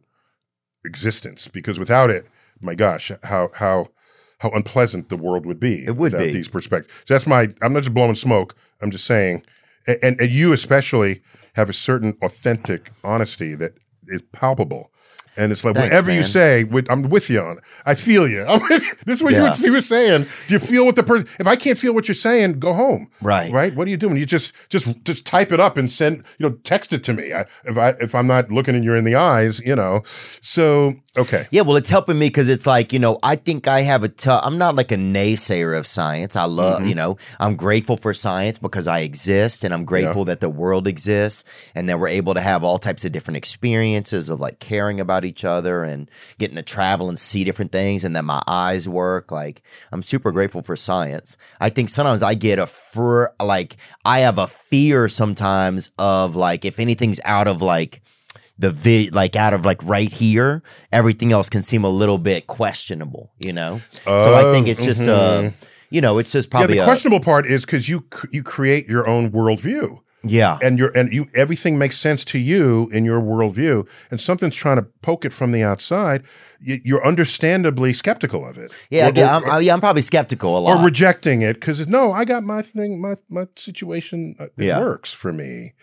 existence 0.86 1.48
because 1.48 1.80
without 1.80 2.10
it, 2.10 2.30
my 2.60 2.76
gosh, 2.76 3.12
how, 3.24 3.50
how, 3.56 3.90
how 4.40 4.50
unpleasant 4.52 5.10
the 5.10 5.18
world 5.18 5.46
would 5.46 5.60
be. 5.60 5.86
It 5.86 5.92
would 5.92 6.14
without 6.14 6.26
be. 6.26 6.32
these 6.32 6.48
perspectives. 6.48 6.94
So 7.06 7.14
that's 7.14 7.28
my, 7.28 7.50
I'm 7.62 7.74
not 7.74 7.84
just 7.84 7.94
blowing 7.94 8.16
smoke. 8.16 8.56
I'm 8.82 8.92
just 8.92 9.06
saying, 9.06 9.44
a- 9.88 10.04
and, 10.04 10.20
and 10.20 10.32
you 10.32 10.54
especially 10.54 11.22
have 11.54 11.70
a 11.70 11.74
certain 11.74 12.18
authentic 12.22 12.92
honesty 13.04 13.56
that 13.56 13.74
is 14.08 14.22
palpable. 14.32 14.92
And 15.38 15.52
it's 15.52 15.64
like 15.66 15.76
Thanks, 15.76 15.90
whatever 15.90 16.12
you 16.14 16.24
say, 16.24 16.64
with, 16.64 16.90
I'm 16.90 17.10
with 17.10 17.30
you 17.30 17.42
on. 17.42 17.58
it. 17.58 17.64
I 17.86 17.96
feel 17.96 18.28
you. 18.28 18.44
I'm 18.48 18.62
with 18.62 18.72
you. 18.84 18.94
This 19.06 19.18
is 19.18 19.24
what 19.24 19.34
you, 19.34 19.40
Yeah. 19.44 19.50
were, 19.50 19.56
you 19.68 19.72
were 19.74 19.82
saying. 19.82 20.26
Do 20.48 20.54
you 20.54 20.60
feel 20.60 20.86
what 20.86 20.96
the 20.96 21.04
person? 21.04 21.28
If 21.40 21.48
I 21.48 21.56
can't 21.56 21.78
feel 21.78 21.94
what 21.94 22.08
you're 22.08 22.16
saying, 22.16 22.60
go 22.60 22.74
home. 22.74 23.10
Right. 23.22 23.52
Right. 23.52 23.76
What 23.76 23.88
are 23.88 23.92
you 23.92 23.98
doing? 23.98 24.18
You 24.18 24.26
just 24.26 24.54
just 24.70 25.04
just 25.04 25.26
type 25.26 25.52
it 25.52 25.60
up 25.60 25.78
and 25.78 25.90
send. 25.92 26.24
You 26.38 26.50
know, 26.50 26.56
text 26.64 26.94
it 26.94 27.04
to 27.06 27.14
me. 27.14 27.34
I, 27.34 27.46
if 27.66 27.78
I 27.78 27.90
if 28.00 28.16
I'm 28.16 28.28
not 28.28 28.52
looking 28.52 28.76
and 28.76 28.84
you're 28.84 28.96
in 28.96 29.04
the 29.04 29.16
eyes, 29.16 29.60
you 29.60 29.76
know. 29.76 30.04
So 30.42 30.94
okay. 31.18 31.48
Yeah, 31.52 31.62
well, 31.62 31.76
it's 31.76 31.90
helping 31.90 32.20
me 32.20 32.28
because 32.28 32.50
it's 32.50 32.66
like, 32.66 32.92
you 32.94 33.00
know, 33.00 33.20
I 33.24 33.36
think 33.36 33.68
I 33.68 33.82
have 33.82 34.04
a 34.04 34.10
tough, 34.10 34.42
I'm 34.46 34.58
not 34.58 34.76
like 34.76 34.92
a 34.92 34.96
naysayer 34.96 35.78
of 35.78 35.88
science. 35.88 36.36
I 36.36 36.46
love, 36.46 36.80
Mm-hmm. 36.80 36.90
you 36.90 36.96
know, 36.96 37.18
I'm 37.40 37.56
grateful 37.56 37.96
for 37.98 38.14
science 38.14 38.58
because 38.58 38.88
I 38.88 39.00
exist 39.00 39.64
and 39.64 39.74
I'm 39.74 39.86
grateful 39.86 40.26
that 40.26 40.40
the 40.42 40.50
world 40.50 40.88
exists 40.88 41.44
and 41.74 41.88
that 41.88 42.00
we're 42.00 42.08
able 42.10 42.34
to 42.34 42.42
have 42.42 42.64
all 42.64 42.78
types 42.78 43.06
of 43.06 43.12
different 43.12 43.38
experiences 43.38 44.30
of 44.30 44.40
like 44.40 44.60
caring 44.60 45.00
about 45.00 45.26
each 45.26 45.46
other 45.46 45.84
and 45.84 46.10
getting 46.38 46.56
to 46.56 46.64
travel 46.64 47.08
and 47.10 47.20
see 47.20 47.44
different 47.44 47.72
things 47.72 48.04
and 48.04 48.16
that 48.16 48.24
my 48.24 48.42
eyes 48.48 48.88
work. 48.90 49.32
Like, 49.32 49.62
I'm 49.92 50.02
super 50.04 50.32
grateful 50.32 50.62
for 50.62 50.76
science. 50.76 51.38
I 51.60 51.70
think 51.70 51.90
sometimes 51.90 52.22
I 52.24 52.34
get 52.34 52.60
a 52.60 52.68
fur, 52.68 53.30
like, 53.42 53.78
I 54.04 54.20
have 54.20 54.38
a 54.38 54.48
fear 54.48 55.08
sometimes 55.10 55.92
of 55.98 56.36
like, 56.36 56.66
if 56.66 56.80
anything's 56.80 57.20
out 57.26 57.48
of 57.48 57.62
like, 57.62 58.02
the 58.58 58.72
vid 58.72 59.14
like 59.16 59.36
out 59.36 59.54
of 59.54 59.66
like 59.66 59.82
right 59.84 60.12
here, 60.12 60.64
everything 60.92 61.32
else 61.32 61.50
can 61.50 61.62
seem 61.62 61.84
a 61.84 61.90
little 61.90 62.18
bit 62.18 62.48
questionable, 62.48 63.32
you 63.38 63.54
know. 63.54 63.82
so 64.06 64.34
I 64.34 64.52
think 64.54 64.68
it's 64.68 64.84
just 64.84 65.08
uh, 65.08 65.52
you 65.90 66.02
know, 66.02 66.18
it's 66.18 66.32
just 66.32 66.48
Yeah, 66.50 66.52
probably 66.60 66.76
the 66.78 66.82
a, 66.84 66.86
questionable 66.86 67.20
part 67.20 67.46
is 67.46 67.66
because 67.66 67.90
you 67.90 68.06
you 68.32 68.44
create 68.44 68.88
your 68.88 69.08
own 69.08 69.32
worldview. 69.32 70.00
yeah, 70.24 70.58
and 70.64 70.80
your 70.80 70.92
and 70.98 71.14
you 71.14 71.28
everything 71.36 71.78
makes 71.78 71.98
sense 71.98 72.26
to 72.26 72.40
you 72.40 72.90
in 72.92 73.06
your 73.06 73.22
worldview, 73.22 73.88
and 74.10 74.20
something's 74.22 74.56
trying 74.56 74.78
to 74.78 74.84
poke 75.02 75.26
it 75.26 75.34
from 75.34 75.52
the 75.52 75.62
outside. 75.64 76.24
You're 76.66 77.06
understandably 77.06 77.94
skeptical 77.94 78.46
of 78.48 78.58
it. 78.58 78.72
yeah, 78.90 79.10
or, 79.10 79.12
yeah. 79.16 79.36
I'm, 79.38 79.50
I- 79.50 79.60
yeah, 79.60 79.74
I'm 79.74 79.80
probably 79.82 80.02
skeptical 80.02 80.58
a 80.58 80.60
lot, 80.60 80.80
or 80.80 80.86
rejecting 80.86 81.42
it 81.42 81.54
because 81.56 81.88
no, 81.88 82.12
I 82.12 82.26
got 82.26 82.44
my 82.44 82.62
thing, 82.62 83.00
my 83.00 83.16
my 83.30 83.48
situation. 83.56 84.36
uh, 84.40 84.46
It 84.58 84.66
Yeah. 84.66 84.80
works 84.80 85.12
for 85.14 85.32
me. 85.32 85.74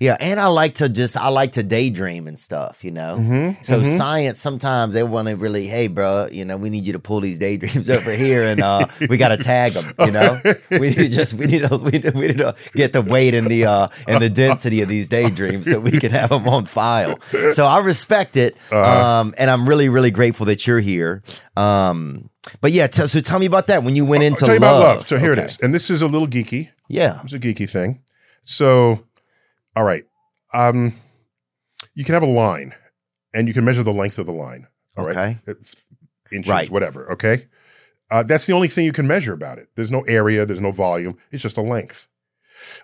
Yeah, 0.00 0.16
and 0.20 0.40
I 0.40 0.48
like 0.48 0.74
to 0.74 0.88
just 0.88 1.16
I 1.16 1.28
like 1.28 1.52
to 1.52 1.62
daydream 1.62 2.26
and 2.26 2.36
stuff, 2.38 2.82
you 2.84 2.90
know. 2.90 3.16
Mm-hmm, 3.18 3.62
so 3.62 3.82
science 3.96 4.40
sometimes 4.40 4.92
they 4.92 5.04
want 5.04 5.28
to 5.28 5.36
really, 5.36 5.66
hey, 5.68 5.86
bro, 5.86 6.26
you 6.32 6.44
know, 6.44 6.56
we 6.56 6.68
need 6.68 6.84
you 6.84 6.92
to 6.94 6.98
pull 6.98 7.20
these 7.20 7.38
daydreams 7.38 7.88
over 7.96 8.10
here, 8.12 8.42
and 8.44 8.60
uh, 8.60 8.86
we 9.08 9.16
got 9.16 9.28
to 9.28 9.36
tag 9.36 9.72
them. 9.72 9.92
You 10.04 10.10
know, 10.10 10.40
we 10.70 10.88
need 10.90 10.96
to 10.96 11.08
just 11.08 11.34
we 11.34 11.46
need 11.46 11.62
to 11.68 11.76
we 11.76 11.90
need, 11.92 12.14
we 12.14 12.26
need 12.26 12.38
to 12.38 12.54
get 12.74 12.92
the 12.92 13.02
weight 13.02 13.34
and 13.34 13.46
the 13.46 13.66
uh 13.66 13.88
and 14.08 14.20
the 14.22 14.28
density 14.28 14.82
of 14.82 14.88
these 14.88 15.08
daydreams 15.08 15.70
so 15.70 15.78
we 15.78 15.92
can 15.92 16.10
have 16.10 16.30
them 16.30 16.48
on 16.48 16.64
file. 16.66 17.18
So 17.52 17.64
I 17.66 17.78
respect 17.78 18.36
it, 18.36 18.56
Uh-huh. 18.72 19.20
um, 19.20 19.34
and 19.38 19.48
I'm 19.48 19.66
really 19.68 19.88
really 19.88 20.10
grateful 20.24 20.46
that 20.46 20.66
you're 20.66 20.80
here. 20.80 21.22
Um, 21.56 22.30
but 22.62 22.72
yeah, 22.72 22.86
t- 22.86 23.06
so 23.06 23.20
tell 23.20 23.38
me 23.38 23.46
about 23.46 23.66
that 23.66 23.82
when 23.84 23.94
you 23.96 24.04
went 24.06 24.22
into 24.22 24.46
love. 24.46 24.56
about 24.56 24.80
love. 24.80 25.06
So 25.08 25.18
here 25.18 25.32
Okay. 25.32 25.42
it 25.42 25.50
is, 25.50 25.58
and 25.60 25.74
this 25.74 25.90
is 25.90 26.00
a 26.02 26.06
little 26.06 26.26
geeky. 26.28 26.70
Yeah. 26.88 27.20
It's 27.24 27.32
a 27.34 27.38
geeky 27.38 27.68
thing. 27.68 28.00
So, 28.42 29.04
all 29.76 29.84
right, 29.84 30.04
um, 30.54 30.94
you 31.94 32.04
can 32.04 32.14
have 32.14 32.22
a 32.22 32.26
line, 32.26 32.74
and 33.34 33.48
you 33.48 33.54
can 33.54 33.64
measure 33.64 33.82
the 33.82 33.92
length 33.92 34.18
of 34.18 34.26
the 34.26 34.32
line. 34.32 34.66
All 34.96 35.04
right, 35.06 35.16
Okay. 35.16 35.38
It's 35.46 35.76
inches, 36.32 36.50
Right. 36.50 36.70
whatever. 36.70 37.10
Okay, 37.12 37.46
uh, 38.10 38.22
that's 38.22 38.46
the 38.46 38.52
only 38.54 38.68
thing 38.68 38.84
you 38.86 38.92
can 38.92 39.06
measure 39.06 39.32
about 39.34 39.58
it. 39.58 39.68
There's 39.76 39.90
no 39.90 40.02
area, 40.02 40.46
there's 40.46 40.60
no 40.60 40.70
volume. 40.72 41.18
It's 41.32 41.42
just 41.42 41.56
a 41.58 41.62
length. 41.62 42.06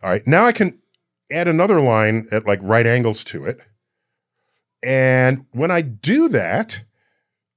All 0.02 0.10
right, 0.10 0.26
now 0.26 0.44
I 0.46 0.52
can 0.52 0.78
add 1.32 1.48
another 1.48 1.80
line 1.80 2.26
at 2.32 2.46
like 2.46 2.60
right 2.62 2.86
angles 2.86 3.22
to 3.24 3.44
it, 3.44 3.60
and 4.82 5.44
when 5.52 5.70
I 5.70 5.82
do 5.82 6.28
that, 6.28 6.84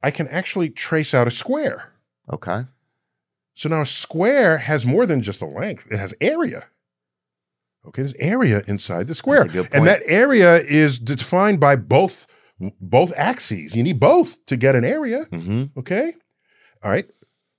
I 0.04 0.12
can 0.12 0.28
actually 0.28 0.70
trace 0.70 1.14
out 1.14 1.28
a 1.28 1.32
square. 1.32 1.94
Okay. 2.32 2.64
So 3.56 3.70
now 3.70 3.82
a 3.82 3.86
square 3.86 4.60
has 4.60 4.86
more 4.86 5.06
than 5.06 5.22
just 5.22 5.42
a 5.42 5.46
length, 5.46 5.92
it 5.92 6.00
has 6.00 6.14
area. 6.22 6.66
Okay, 7.86 8.02
there's 8.02 8.16
area 8.16 8.64
inside 8.68 9.08
the 9.08 9.16
square. 9.16 9.44
That's 9.46 9.50
a 9.50 9.54
good 9.54 9.70
And 9.74 9.88
that 9.88 10.02
area 10.06 10.58
is 10.58 11.00
defined 11.00 11.60
by 11.60 11.76
both 11.76 12.28
both 12.80 13.12
axes. 13.18 13.76
You 13.76 13.84
need 13.84 14.00
both 14.00 14.46
to 14.46 14.56
get 14.56 14.76
an 14.76 14.86
area. 14.86 15.26
Mm-hmm. 15.26 15.78
Okay? 15.80 16.14
All 16.82 16.92
right. 16.92 17.10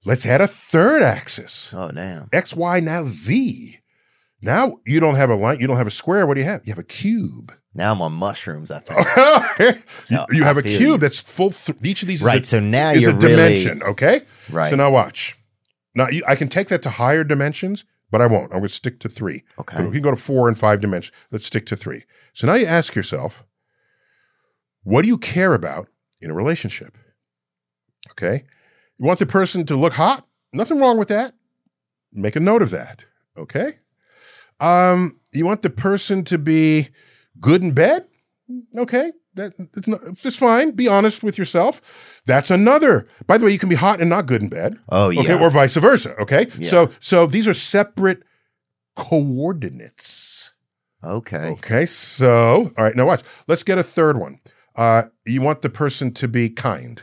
Let's 0.06 0.24
add 0.24 0.40
a 0.40 0.46
third 0.46 1.02
axis. 1.02 1.72
Oh 1.74 1.90
damn. 1.90 2.28
X, 2.32 2.54
Y, 2.54 2.80
now 2.80 3.04
Z. 3.04 3.80
Now 4.44 4.78
you 4.86 5.00
don't 5.00 5.14
have 5.16 5.30
a 5.30 5.34
line, 5.34 5.60
you 5.60 5.66
don't 5.66 5.76
have 5.76 5.86
a 5.86 5.90
square. 5.92 6.26
What 6.26 6.34
do 6.34 6.40
you 6.40 6.46
have? 6.46 6.60
You 6.66 6.72
have 6.72 6.78
a 6.78 6.82
cube. 6.84 7.52
Now 7.74 7.92
I'm 7.92 8.00
on 8.02 8.12
mushrooms. 8.12 8.70
I 8.70 8.78
think. 8.80 9.78
So, 10.00 10.26
you 10.30 10.44
I 10.44 10.46
have 10.46 10.56
a 10.58 10.62
cube 10.62 10.80
you. 10.80 10.98
that's 10.98 11.18
full. 11.20 11.50
Th- 11.50 11.78
each 11.82 12.02
of 12.02 12.08
these 12.08 12.20
is 12.20 12.26
Right, 12.26 12.42
a- 12.42 12.46
so 12.46 12.60
now 12.60 12.90
is 12.90 13.02
you're 13.02 13.10
a 13.10 13.14
really- 13.14 13.34
dimension. 13.36 13.82
Okay. 13.82 14.22
Right. 14.50 14.70
So 14.70 14.76
now 14.76 14.90
watch. 14.90 15.36
Now 15.94 16.08
you, 16.08 16.22
I 16.26 16.34
can 16.36 16.48
take 16.48 16.68
that 16.68 16.82
to 16.82 16.90
higher 16.90 17.24
dimensions, 17.24 17.84
but 18.10 18.20
I 18.20 18.26
won't. 18.26 18.44
I'm 18.52 18.58
going 18.58 18.68
to 18.68 18.74
stick 18.74 19.00
to 19.00 19.08
three. 19.08 19.44
Okay. 19.58 19.84
We 19.84 19.92
can 19.92 20.02
go 20.02 20.10
to 20.10 20.16
four 20.16 20.46
and 20.48 20.58
five 20.58 20.80
dimensions. 20.80 21.16
Let's 21.30 21.46
stick 21.46 21.66
to 21.66 21.76
three. 21.76 22.04
So 22.34 22.46
now 22.46 22.54
you 22.54 22.66
ask 22.66 22.94
yourself, 22.94 23.44
what 24.82 25.02
do 25.02 25.08
you 25.08 25.18
care 25.18 25.54
about 25.54 25.88
in 26.20 26.30
a 26.30 26.34
relationship? 26.34 26.98
Okay. 28.10 28.44
You 28.98 29.06
want 29.06 29.18
the 29.20 29.26
person 29.26 29.64
to 29.66 29.76
look 29.76 29.94
hot? 29.94 30.26
Nothing 30.52 30.78
wrong 30.78 30.98
with 30.98 31.08
that. 31.08 31.34
Make 32.12 32.36
a 32.36 32.40
note 32.40 32.62
of 32.62 32.70
that. 32.70 33.06
Okay. 33.36 33.78
Um, 34.64 35.20
you 35.32 35.44
want 35.44 35.62
the 35.62 35.70
person 35.70 36.24
to 36.24 36.38
be 36.38 36.88
good 37.40 37.62
in 37.62 37.72
bed? 37.72 38.06
Okay. 38.76 39.12
That, 39.34 39.52
that's, 39.72 39.88
not, 39.88 40.16
fine. 40.34 40.70
Be 40.70 40.86
honest 40.86 41.22
with 41.24 41.36
yourself. 41.36 41.80
That's 42.24 42.50
another. 42.50 43.08
By 43.26 43.36
the 43.36 43.44
way, 43.46 43.50
you 43.50 43.58
can 43.58 43.68
be 43.68 43.74
hot 43.74 44.00
and 44.00 44.08
not 44.08 44.26
good 44.26 44.42
in 44.42 44.48
bed. 44.48 44.78
Oh 44.88 45.10
yeah. 45.10 45.22
Okay, 45.22 45.34
or 45.38 45.50
vice 45.50 45.74
versa. 45.76 46.14
Okay, 46.20 46.46
Yeah. 46.56 46.68
so 46.68 46.90
so 47.00 47.26
these 47.26 47.48
are 47.48 47.54
separate 47.54 48.22
coordinates. 48.94 50.52
okay. 51.02 51.48
Okay, 51.58 51.84
so 51.86 52.72
all 52.78 52.84
right, 52.84 52.94
now 52.94 53.06
watch. 53.06 53.22
Let's 53.48 53.64
get 53.64 53.76
a 53.76 53.82
third 53.82 54.18
one. 54.18 54.38
Uh, 54.76 55.04
you 55.26 55.40
want 55.40 55.62
the 55.62 55.70
person 55.70 56.12
to 56.14 56.28
be 56.28 56.48
kind. 56.48 57.02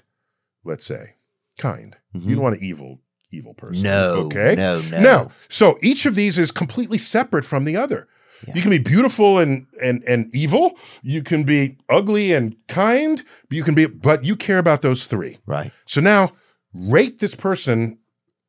Let's 0.63 0.85
say 0.85 1.15
kind. 1.57 1.97
You 2.13 2.35
don't 2.35 2.43
want 2.43 2.57
an 2.57 2.63
evil 2.63 2.99
evil 3.31 3.53
person. 3.53 3.83
Mm-hmm. 3.83 3.83
No, 3.83 4.25
Okay. 4.25 4.55
no, 4.55 4.81
no. 4.91 4.99
No. 5.01 5.31
So 5.49 5.77
each 5.81 6.05
of 6.05 6.15
these 6.15 6.37
is 6.37 6.51
completely 6.51 6.97
separate 6.97 7.45
from 7.45 7.65
the 7.65 7.75
other. 7.75 8.07
You 8.55 8.61
can 8.63 8.71
be 8.71 8.79
beautiful 8.79 9.37
and 9.37 9.67
and 9.83 10.03
and 10.05 10.33
evil. 10.33 10.71
You 11.03 11.21
can 11.21 11.43
be 11.43 11.77
ugly 11.89 12.33
and 12.33 12.55
kind. 12.67 13.23
But 13.47 13.55
you 13.55 13.63
can 13.63 13.75
be, 13.75 13.85
but 13.85 14.25
you 14.25 14.35
care 14.35 14.57
about 14.57 14.81
those 14.81 15.05
three. 15.05 15.37
Right. 15.45 15.71
So 15.85 16.01
now 16.01 16.31
rate 16.73 17.19
this 17.19 17.35
person 17.35 17.99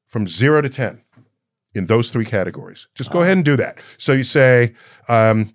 from 0.06 0.26
zero 0.28 0.62
to 0.62 0.70
10 0.70 1.02
in 1.74 1.86
those 1.86 2.10
three 2.10 2.24
categories. 2.24 2.88
Just 2.94 3.10
go 3.10 3.20
ahead 3.20 3.36
and 3.36 3.44
do 3.44 3.54
that. 3.56 3.78
So 3.98 4.12
you 4.12 4.24
say, 4.24 4.74
um, 5.08 5.54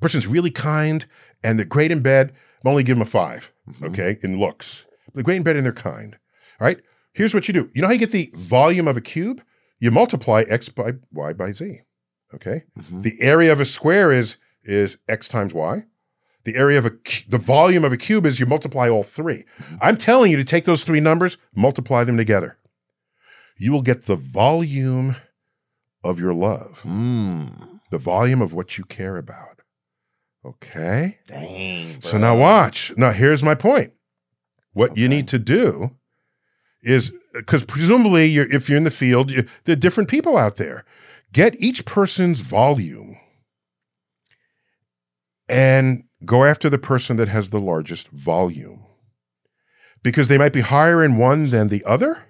person's 0.00 0.26
really 0.28 0.50
kind 0.52 1.04
and 1.42 1.58
they're 1.58 1.66
great 1.66 1.90
in 1.90 2.00
bed. 2.00 2.32
I'm 2.64 2.70
only 2.70 2.82
give 2.84 2.96
them 2.96 3.02
a 3.02 3.06
5 3.06 3.52
okay, 3.84 4.18
in 4.22 4.38
looks. 4.38 4.86
They're 5.14 5.24
great 5.24 5.36
in 5.38 5.42
bed 5.42 5.56
and 5.56 5.64
they're 5.64 5.72
kind. 5.72 6.16
All 6.60 6.66
right. 6.66 6.78
Here's 7.14 7.32
what 7.32 7.48
you 7.48 7.54
do. 7.54 7.70
You 7.72 7.80
know 7.80 7.86
how 7.88 7.92
you 7.94 7.98
get 7.98 8.10
the 8.10 8.30
volume 8.34 8.86
of 8.88 8.96
a 8.96 9.00
cube? 9.00 9.42
You 9.78 9.90
multiply 9.90 10.42
x 10.48 10.68
by 10.68 10.92
y 11.12 11.32
by 11.32 11.52
z. 11.52 11.80
Okay. 12.34 12.64
The 12.90 13.16
area 13.20 13.52
of 13.52 13.60
a 13.60 13.64
square 13.64 14.12
is 14.12 14.36
is 14.64 14.98
x 15.08 15.28
times 15.28 15.54
y. 15.54 15.84
The 16.44 16.56
area 16.56 16.78
of 16.78 16.86
a 16.86 16.92
the 17.28 17.38
volume 17.38 17.84
of 17.84 17.92
a 17.92 17.96
cube 17.96 18.26
is 18.26 18.38
you 18.40 18.46
multiply 18.46 18.88
all 18.88 19.02
3 19.04 19.44
I'm 19.80 19.96
telling 19.96 20.30
you 20.30 20.36
to 20.36 20.44
take 20.44 20.64
those 20.66 20.84
three 20.84 21.00
numbers, 21.00 21.38
multiply 21.54 22.04
them 22.04 22.16
together. 22.16 22.58
You 23.56 23.72
will 23.72 23.82
get 23.82 24.04
the 24.06 24.16
volume 24.16 25.16
of 26.02 26.18
your 26.18 26.34
love, 26.34 26.82
Mm. 26.84 27.80
the 27.90 27.98
volume 27.98 28.42
of 28.42 28.52
what 28.52 28.76
you 28.76 28.84
care 28.84 29.16
about. 29.16 29.60
Okay. 30.44 31.18
Dang. 31.28 32.02
So 32.02 32.18
now 32.18 32.36
watch. 32.36 32.92
Now 32.96 33.12
here's 33.12 33.42
my 33.42 33.54
point. 33.54 33.92
What 34.72 34.96
you 34.98 35.08
need 35.08 35.28
to 35.28 35.38
do 35.38 35.92
is 36.84 37.12
because 37.32 37.64
presumably 37.64 38.26
you're, 38.26 38.50
if 38.52 38.68
you're 38.68 38.78
in 38.78 38.84
the 38.84 38.90
field, 38.90 39.30
you, 39.30 39.44
there 39.64 39.72
are 39.72 39.76
different 39.76 40.08
people 40.08 40.36
out 40.36 40.56
there. 40.56 40.84
Get 41.32 41.60
each 41.60 41.84
person's 41.84 42.40
volume 42.40 43.16
and 45.48 46.04
go 46.24 46.44
after 46.44 46.70
the 46.70 46.78
person 46.78 47.16
that 47.16 47.28
has 47.28 47.50
the 47.50 47.60
largest 47.60 48.08
volume. 48.08 48.84
Because 50.02 50.28
they 50.28 50.38
might 50.38 50.52
be 50.52 50.60
higher 50.60 51.02
in 51.02 51.16
one 51.16 51.50
than 51.50 51.68
the 51.68 51.82
other. 51.84 52.24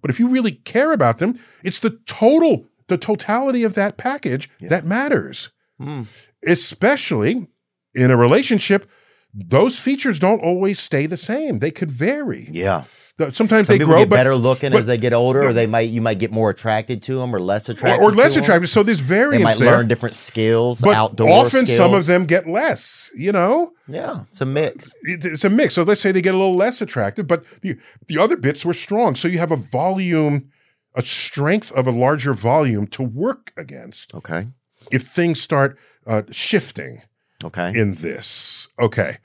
But 0.00 0.10
if 0.10 0.18
you 0.18 0.28
really 0.28 0.52
care 0.52 0.92
about 0.92 1.18
them, 1.18 1.38
it's 1.62 1.78
the 1.78 1.98
total, 2.06 2.66
the 2.88 2.96
totality 2.96 3.64
of 3.64 3.74
that 3.74 3.98
package 3.98 4.48
that 4.60 4.84
matters. 4.84 5.50
Mm. 5.80 6.06
Especially 6.46 7.46
in 7.94 8.10
a 8.10 8.16
relationship, 8.16 8.88
those 9.34 9.78
features 9.78 10.18
don't 10.18 10.40
always 10.40 10.78
stay 10.78 11.06
the 11.06 11.16
same. 11.16 11.58
They 11.58 11.70
could 11.70 11.90
vary. 11.90 12.48
Yeah. 12.50 12.84
Sometimes 13.18 13.66
Some 13.66 13.74
they 13.74 13.78
people 13.78 13.86
grow, 13.94 13.98
get 14.02 14.10
but 14.10 14.16
better 14.16 14.34
looking 14.36 14.70
but- 14.70 14.80
as 14.80 14.86
they 14.86 14.96
get 14.96 15.12
older, 15.12 15.42
or 15.42 15.52
they 15.52 15.66
might 15.66 15.88
you 15.88 16.00
might 16.00 16.18
get 16.20 16.30
more 16.30 16.50
attracted 16.50 17.02
to 17.04 17.16
them, 17.16 17.34
or 17.34 17.40
less 17.40 17.68
or, 17.68 17.72
attracted, 17.72 18.04
or 18.04 18.12
less 18.12 18.34
to 18.34 18.38
'em. 18.38 18.44
attractive. 18.44 18.70
So 18.70 18.82
there's 18.84 19.04
They 19.06 19.38
might 19.38 19.58
there. 19.58 19.72
learn 19.72 19.88
different 19.88 20.14
skills, 20.14 20.80
but 20.80 20.94
outdoor 20.94 21.28
often 21.28 21.66
some 21.66 21.94
of 21.94 22.06
them 22.06 22.26
get 22.26 22.46
less. 22.48 23.10
You 23.16 23.32
know, 23.32 23.72
Yeah, 23.88 24.22
it's 24.30 24.40
a 24.40 24.46
mix. 24.46 24.92
it's 25.02 25.44
a 25.44 25.50
mix. 25.50 25.74
So 25.74 25.82
let's 25.82 26.00
say 26.00 26.12
they 26.12 26.22
get 26.22 26.34
a 26.34 26.38
little 26.38 26.54
less 26.56 26.80
attractive, 26.80 27.26
but 27.26 27.44
the 27.62 27.76
the 28.06 28.18
other 28.18 28.36
bits 28.36 28.64
were 28.64 28.74
strong. 28.74 29.16
So 29.16 29.26
you 29.26 29.38
have 29.38 29.50
a 29.50 29.56
volume, 29.56 30.50
a 30.94 31.04
strength 31.04 31.72
of 31.72 31.86
a 31.88 31.90
larger 31.92 32.34
volume 32.34 32.86
to 32.88 33.02
work 33.02 33.52
against 33.56 34.14
Okay. 34.14 34.46
if 34.92 35.02
things 35.02 35.40
start 35.40 35.76
uh, 36.06 36.22
shifting. 36.30 37.02
Okay. 37.44 37.70
in 37.74 37.94
this. 37.94 38.66
Okay. 38.80 39.18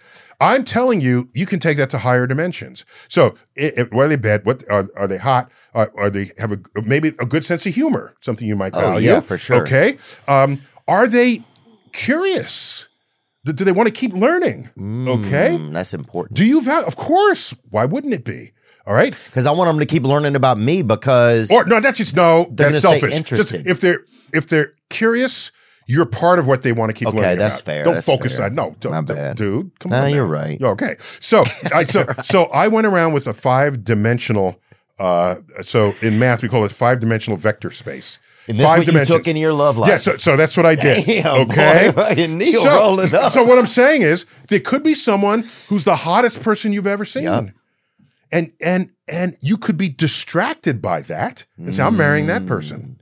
I'm 0.44 0.64
telling 0.66 1.00
you, 1.02 1.30
you 1.34 1.46
can 1.46 1.60
take 1.60 1.78
that 1.78 1.90
to 1.92 1.98
higher 2.00 2.28
dimensions. 2.28 2.86
So, 3.08 3.36
i 3.58 3.72
i- 3.78 3.82
what 3.92 4.06
are 4.06 4.10
they 4.10 4.16
bad? 4.18 4.46
What 4.46 4.64
are, 4.70 4.90
are 4.96 5.08
they 5.08 5.18
hot? 5.18 5.50
Are, 5.74 5.92
are 5.98 6.10
they 6.10 6.32
have 6.38 6.52
a 6.52 6.60
maybe 6.84 7.10
a 7.20 7.26
good 7.26 7.44
sense 7.46 7.66
of 7.66 7.74
humor? 7.74 8.16
Something 8.22 8.48
you 8.48 8.56
might 8.56 8.74
Oh, 8.76 8.80
value. 8.82 9.10
yeah, 9.12 9.22
for 9.22 9.38
sure. 9.38 9.64
Okay. 9.64 9.98
Um, 10.28 10.62
are 10.88 11.08
they 11.08 11.42
curious? 11.94 12.88
Do, 13.46 13.54
do 13.54 13.64
they 13.64 13.72
want 13.72 13.88
to 13.88 13.92
keep 13.94 14.14
learning? 14.14 14.70
Okay. 14.78 15.58
Mm, 15.58 15.74
that's 15.74 15.94
important. 15.94 16.38
Do 16.38 16.46
you 16.46 16.62
value? 16.62 16.86
Of 16.86 16.96
course. 16.96 17.54
Why 17.70 17.86
wouldn't 17.86 18.14
it 18.14 18.24
be? 18.26 18.52
All 18.86 18.94
right. 18.94 19.16
Because 19.26 19.46
I 19.46 19.52
want 19.52 19.70
them 19.70 19.80
to 19.80 19.86
keep 19.86 20.04
learning 20.04 20.36
about 20.36 20.58
me 20.60 20.82
because 20.82 21.50
Or 21.52 21.66
no, 21.66 21.80
that's 21.80 21.98
just 22.00 22.16
no. 22.16 22.48
They're 22.52 22.70
that's 22.72 22.82
selfish. 22.82 23.22
Just 23.24 23.54
if 23.54 23.80
they're 23.82 24.02
if 24.34 24.48
they're 24.48 24.74
curious, 24.90 25.52
you're 25.88 26.06
part 26.06 26.40
of 26.40 26.48
what 26.48 26.62
they 26.62 26.72
want 26.72 26.90
to 26.90 26.94
keep 26.94 27.08
Okay, 27.10 27.36
that's 27.36 27.58
about. 27.60 27.66
fair, 27.66 27.84
Don't 27.84 27.94
that's 27.96 28.06
focus 28.06 28.38
fair. 28.38 28.46
on 28.46 28.56
no. 28.56 28.76
Don't, 28.80 28.92
My 28.92 29.02
bad. 29.02 29.38
dude. 29.38 29.78
Come 29.80 29.92
No, 29.92 30.04
on. 30.04 30.12
you're 30.14 30.26
now. 30.26 30.32
right. 30.32 30.62
Okay. 30.62 30.96
So 31.20 31.44
I 31.74 31.84
so 31.84 32.06
so 32.24 32.44
I 32.46 32.68
went 32.68 32.88
around 32.88 33.14
with 33.14 33.28
a 33.28 33.34
five 33.34 33.84
dimensional. 33.84 34.60
Uh, 35.00 35.36
so 35.64 35.94
in 36.02 36.20
math 36.20 36.42
we 36.44 36.50
call 36.50 36.64
it 36.66 36.72
five 36.72 37.00
dimensional 37.00 37.38
vector 37.38 37.72
space. 37.72 38.20
And 38.48 38.58
this 38.58 38.66
five 38.66 38.86
what 38.86 38.94
you 38.94 39.06
took 39.06 39.28
in 39.28 39.38
your 39.38 39.54
love 39.54 39.78
life. 39.78 39.90
Yeah, 39.90 39.98
so, 40.00 40.18
so 40.18 40.36
that's 40.36 40.58
what 40.58 40.66
I 40.66 40.76
did. 40.76 41.06
Damn, 41.06 41.50
okay. 41.50 41.92
boy, 41.96 42.28
Neil 42.28 42.62
so, 42.62 42.78
rolling 42.78 43.16
up. 43.16 43.32
so 43.32 43.42
what 43.44 43.58
I'm 43.58 43.68
saying 43.68 44.02
is 44.02 44.26
there 44.50 44.60
could 44.60 44.84
be 44.84 44.94
someone 44.96 45.46
who's 45.70 45.86
the 45.86 45.96
hottest 45.96 46.42
person 46.44 46.74
you've 46.74 46.86
ever 46.88 47.06
seen. 47.06 47.24
Yup. 47.24 47.46
And 48.34 48.52
and 48.62 48.90
and 49.08 49.38
you 49.42 49.58
could 49.58 49.78
be 49.78 49.88
distracted 49.90 50.82
by 50.82 51.02
that 51.02 51.46
and 51.58 51.74
say, 51.74 51.84
I'm 51.84 51.96
marrying 51.96 52.28
that 52.28 52.46
person. 52.46 53.00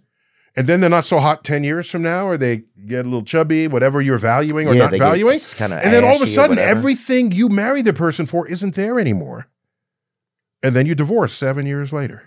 And 0.56 0.68
then 0.68 0.82
they're 0.82 0.90
not 0.90 1.06
so 1.06 1.20
hot 1.20 1.44
10 1.46 1.64
years 1.64 1.90
from 1.90 2.02
now, 2.02 2.28
or 2.28 2.38
they 2.38 2.64
get 2.86 3.02
a 3.06 3.10
little 3.10 3.24
chubby, 3.24 3.68
whatever 3.68 4.02
you're 4.02 4.18
valuing 4.18 4.68
or 4.68 4.74
Yeah, 4.74 4.84
not 4.88 4.92
valuing. 5.00 5.40
And 5.86 5.94
then 5.94 6.04
all 6.04 6.16
of 6.18 6.22
a 6.22 6.28
sudden, 6.28 6.58
everything 6.60 7.32
you 7.32 7.48
married 7.48 7.86
the 7.86 7.94
person 7.94 8.26
for 8.26 8.48
isn't 8.48 8.76
there 8.76 9.00
anymore. 9.00 9.48
And 10.62 10.76
then 10.76 10.86
you 10.86 10.94
divorce 10.94 11.34
seven 11.34 11.66
years 11.66 11.94
later. 11.94 12.24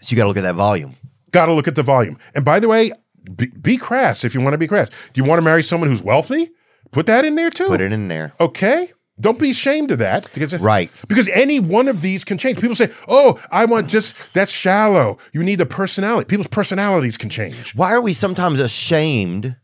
So 0.00 0.12
you 0.12 0.16
got 0.16 0.24
to 0.24 0.28
look 0.28 0.36
at 0.36 0.42
that 0.42 0.54
volume. 0.54 0.94
Got 1.32 1.46
to 1.46 1.52
look 1.52 1.66
at 1.68 1.74
the 1.74 1.82
volume. 1.82 2.16
And 2.34 2.44
by 2.44 2.60
the 2.60 2.68
way, 2.68 2.92
be, 3.34 3.48
be 3.48 3.76
crass 3.76 4.24
if 4.24 4.34
you 4.34 4.40
want 4.40 4.54
to 4.54 4.58
be 4.58 4.68
crass. 4.68 4.88
Do 5.12 5.20
you 5.20 5.24
want 5.24 5.38
to 5.38 5.42
marry 5.42 5.62
someone 5.62 5.90
who's 5.90 6.02
wealthy? 6.02 6.50
Put 6.92 7.06
that 7.06 7.24
in 7.24 7.34
there 7.34 7.50
too. 7.50 7.66
Put 7.66 7.80
it 7.80 7.92
in 7.92 8.08
there. 8.08 8.32
Okay. 8.40 8.92
Don't 9.20 9.38
be 9.38 9.50
ashamed 9.50 9.90
of 9.90 9.98
that. 9.98 10.28
Right. 10.60 10.90
Because 11.08 11.28
any 11.28 11.58
one 11.60 11.88
of 11.88 12.00
these 12.02 12.24
can 12.24 12.38
change. 12.38 12.60
People 12.60 12.76
say, 12.76 12.90
oh, 13.08 13.42
I 13.50 13.64
want 13.64 13.88
just, 13.88 14.14
that's 14.32 14.52
shallow. 14.52 15.18
You 15.32 15.42
need 15.42 15.60
a 15.60 15.66
personality. 15.66 16.26
People's 16.26 16.48
personalities 16.48 17.16
can 17.16 17.30
change. 17.30 17.74
Why 17.74 17.92
are 17.92 18.00
we 18.00 18.12
sometimes 18.12 18.60
ashamed 18.60 19.56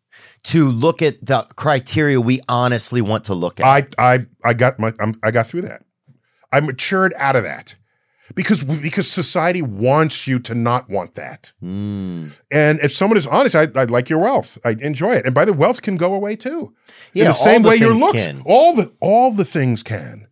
to 0.45 0.71
look 0.71 1.03
at 1.03 1.25
the 1.25 1.47
criteria 1.57 2.21
we 2.21 2.41
honestly 2.49 3.01
want 3.01 3.25
to 3.25 3.35
look 3.35 3.61
at? 3.61 3.67
I, 3.67 4.15
I, 4.15 4.27
I 4.45 4.55
got 4.55 4.79
my, 4.79 4.93
I'm, 4.99 5.15
I 5.23 5.31
got 5.31 5.47
through 5.47 5.63
that. 5.63 5.83
I 6.53 6.61
matured 6.61 7.15
out 7.17 7.37
of 7.37 7.45
that. 7.45 7.77
Because 8.35 8.65
because 8.65 9.11
society 9.11 9.61
wants 9.61 10.27
you 10.27 10.39
to 10.41 10.55
not 10.55 10.89
want 10.89 11.15
that, 11.15 11.53
Hmm. 11.61 12.29
and 12.51 12.81
if 12.81 12.93
someone 12.93 13.19
is 13.19 13.27
honest, 13.27 13.55
I, 13.55 13.69
I 13.77 13.85
like 13.85 14.09
your 14.09 14.21
wealth. 14.21 14.57
I 14.65 14.71
enjoy 14.81 15.13
it, 15.17 15.27
and 15.27 15.35
by 15.35 15.45
the 15.45 15.53
wealth 15.53 15.83
can 15.83 15.97
go 15.99 16.15
away 16.15 16.35
too. 16.35 16.73
Yeah, 17.13 17.25
in 17.25 17.29
the 17.29 17.35
same 17.35 17.63
the 17.63 17.69
way 17.69 17.77
your 17.77 17.95
looks, 17.95 18.19
can. 18.25 18.43
all 18.47 18.75
the 18.75 18.93
all 19.01 19.31
the 19.31 19.45
things 19.45 19.83
can. 19.83 20.27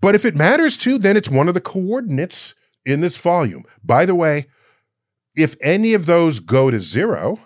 But 0.00 0.14
if 0.16 0.24
it 0.24 0.34
matters 0.34 0.76
to, 0.78 0.98
then 0.98 1.16
it's 1.16 1.28
one 1.30 1.46
of 1.48 1.54
the 1.54 1.60
coordinates 1.60 2.54
in 2.84 3.00
this 3.00 3.16
volume. 3.16 3.64
By 3.82 4.06
the 4.06 4.14
way, 4.16 4.46
if 5.36 5.56
any 5.62 5.94
of 5.94 6.06
those 6.06 6.40
go 6.40 6.70
to 6.72 6.80
zero, 6.80 7.38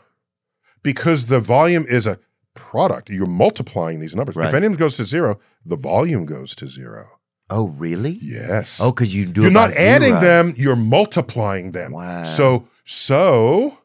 because 0.82 1.26
the 1.26 1.40
volume 1.40 1.84
is 1.88 2.06
a 2.06 2.18
product, 2.54 3.10
you're 3.10 3.26
multiplying 3.26 4.00
these 4.00 4.16
numbers. 4.16 4.34
Right. 4.34 4.48
If 4.48 4.54
any 4.54 4.66
of 4.66 4.72
them 4.72 4.78
goes 4.78 4.96
to 4.96 5.04
zero, 5.04 5.38
the 5.64 5.76
volume 5.76 6.24
goes 6.24 6.54
to 6.56 6.66
zero. 6.66 7.19
Oh, 7.50 7.68
really? 7.68 8.18
Yes. 8.22 8.80
Oh, 8.80 8.90
because 8.92 9.14
you 9.14 9.26
do 9.26 9.42
you're 9.42 9.50
not 9.50 9.72
adding 9.76 10.10
zero. 10.10 10.20
them, 10.20 10.54
you're 10.56 10.76
multiplying 10.76 11.72
them. 11.72 11.92
Wow. 11.92 12.24
So 12.24 12.68
so 12.84 13.78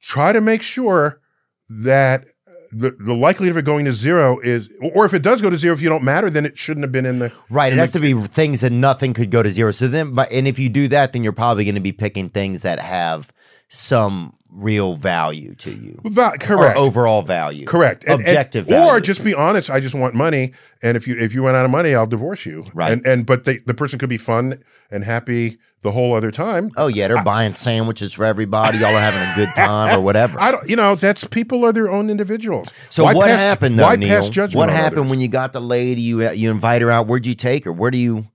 try 0.00 0.32
to 0.32 0.40
make 0.40 0.62
sure 0.62 1.20
that 1.68 2.24
uh, 2.46 2.52
the, 2.72 2.90
the 2.92 3.14
likelihood 3.14 3.52
of 3.52 3.56
it 3.58 3.64
going 3.64 3.84
to 3.86 3.92
zero 3.92 4.38
is 4.40 4.72
or 4.94 5.06
if 5.06 5.14
it 5.14 5.22
does 5.22 5.40
go 5.42 5.50
to 5.50 5.56
zero, 5.56 5.74
if 5.74 5.82
you 5.82 5.88
don't 5.88 6.04
matter, 6.04 6.30
then 6.30 6.44
it 6.46 6.58
shouldn't 6.58 6.84
have 6.84 6.92
been 6.92 7.06
in 7.06 7.18
the 7.18 7.32
Right. 7.50 7.72
It 7.72 7.78
has 7.78 7.92
the- 7.92 8.00
to 8.00 8.02
be 8.02 8.28
things 8.28 8.60
that 8.60 8.72
nothing 8.72 9.12
could 9.12 9.30
go 9.30 9.42
to 9.42 9.50
zero. 9.50 9.70
So 9.70 9.88
then, 9.88 10.14
but 10.14 10.30
and 10.32 10.46
if 10.48 10.58
you 10.58 10.68
do 10.68 10.88
that, 10.88 11.12
then 11.12 11.22
you're 11.24 11.32
probably 11.32 11.64
going 11.64 11.74
to 11.74 11.80
be 11.80 11.92
picking 11.92 12.28
things 12.28 12.62
that 12.62 12.78
have 12.80 13.32
some 13.74 14.32
real 14.56 14.94
value 14.94 15.52
to 15.56 15.72
you, 15.72 16.00
Va- 16.04 16.34
correct. 16.38 16.76
or 16.76 16.80
overall 16.80 17.22
value, 17.22 17.66
Correct. 17.66 18.04
And- 18.04 18.14
and- 18.20 18.20
objective 18.22 18.70
Or 18.70 19.00
just 19.00 19.24
be 19.24 19.34
honest. 19.34 19.68
I 19.68 19.80
just 19.80 19.96
want 19.96 20.14
money, 20.14 20.52
and 20.82 20.96
if 20.96 21.08
you 21.08 21.16
if 21.18 21.34
you 21.34 21.44
run 21.44 21.56
out 21.56 21.64
of 21.64 21.70
money, 21.72 21.94
I'll 21.94 22.06
divorce 22.06 22.46
you. 22.46 22.64
Right. 22.72 22.92
And 22.92 23.04
and 23.06 23.26
but 23.26 23.44
they, 23.44 23.58
the 23.66 23.74
person 23.74 23.98
could 23.98 24.08
be 24.08 24.16
fun 24.18 24.62
and 24.92 25.02
happy 25.02 25.58
the 25.82 25.90
whole 25.90 26.14
other 26.14 26.30
time. 26.30 26.70
Oh 26.76 26.86
yeah, 26.86 27.08
they're 27.08 27.24
buying 27.24 27.52
sandwiches 27.52 28.12
for 28.14 28.24
everybody. 28.24 28.78
Y'all 28.78 28.94
are 28.94 29.00
having 29.00 29.20
a 29.20 29.32
good 29.34 29.54
time 29.56 29.98
or 29.98 30.00
whatever. 30.00 30.38
I 30.40 30.52
don't. 30.52 30.68
You 30.70 30.76
know, 30.76 30.94
that's 30.94 31.24
people 31.24 31.64
are 31.64 31.72
their 31.72 31.90
own 31.90 32.08
individuals. 32.08 32.68
So 32.90 33.02
Why 33.04 33.14
what 33.14 33.26
pass- 33.26 33.40
happened 33.40 33.78
though, 33.80 33.82
Why 33.86 33.96
Neil? 33.96 34.08
pass 34.20 34.30
judgment? 34.30 34.54
What 34.56 34.70
happened 34.70 35.00
others? 35.00 35.10
when 35.10 35.18
you 35.20 35.26
got 35.28 35.52
the 35.52 35.60
lady? 35.60 36.00
You 36.00 36.30
you 36.30 36.50
invite 36.52 36.80
her 36.80 36.92
out. 36.92 37.08
Where'd 37.08 37.26
you 37.26 37.34
take 37.34 37.64
her? 37.64 37.72
Where 37.72 37.90
do 37.90 37.98
you? 37.98 38.28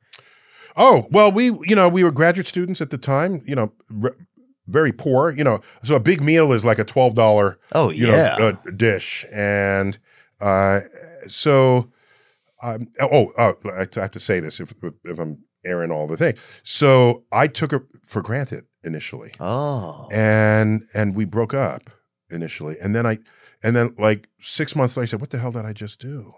Oh 0.76 1.08
well, 1.12 1.32
we 1.32 1.46
you 1.46 1.76
know 1.76 1.88
we 1.88 2.04
were 2.04 2.12
graduate 2.12 2.46
students 2.48 2.82
at 2.82 2.90
the 2.90 2.98
time. 2.98 3.42
You 3.46 3.56
know, 3.56 3.72
r- 4.04 4.16
very 4.70 4.92
poor. 4.92 5.32
You 5.32 5.44
know, 5.44 5.62
so 5.84 5.96
a 5.96 6.00
big 6.00 6.22
meal 6.22 6.54
is 6.54 6.64
like 6.64 6.80
a 6.80 6.84
twelve 6.84 7.16
dollar. 7.16 7.60
Oh, 7.74 7.92
you 7.92 8.08
yeah. 8.08 8.36
know, 8.38 8.48
uh, 8.50 8.72
dish, 8.76 9.26
and 9.32 9.98
uh, 10.40 10.82
so 11.28 11.92
um, 12.62 12.88
oh, 13.00 13.32
oh, 13.38 13.56
I 13.66 13.88
have 14.00 14.12
to 14.12 14.20
say 14.20 14.40
this 14.40 14.60
if 14.60 14.74
if 15.06 15.20
I'm 15.20 15.44
airing 15.66 15.92
all 15.92 16.08
the 16.08 16.18
thing. 16.18 16.36
So 16.64 17.24
I 17.32 17.48
took 17.48 17.74
it 17.74 17.84
for 18.04 18.22
granted 18.22 18.66
initially, 18.84 19.32
Oh, 19.40 20.08
and 20.12 20.86
and 20.94 21.16
we 21.16 21.26
broke 21.26 21.54
up 21.54 21.90
initially, 22.30 22.76
and 22.82 22.96
then 22.96 23.06
I 23.06 23.20
and 23.64 23.76
then 23.76 23.96
like 23.98 24.28
six 24.42 24.76
months 24.76 24.98
later, 24.98 25.04
I 25.04 25.08
said, 25.08 25.22
"What 25.22 25.30
the 25.30 25.40
hell 25.40 25.52
did 25.52 25.66
I 25.66 25.74
just 25.74 26.00
do?" 26.00 26.34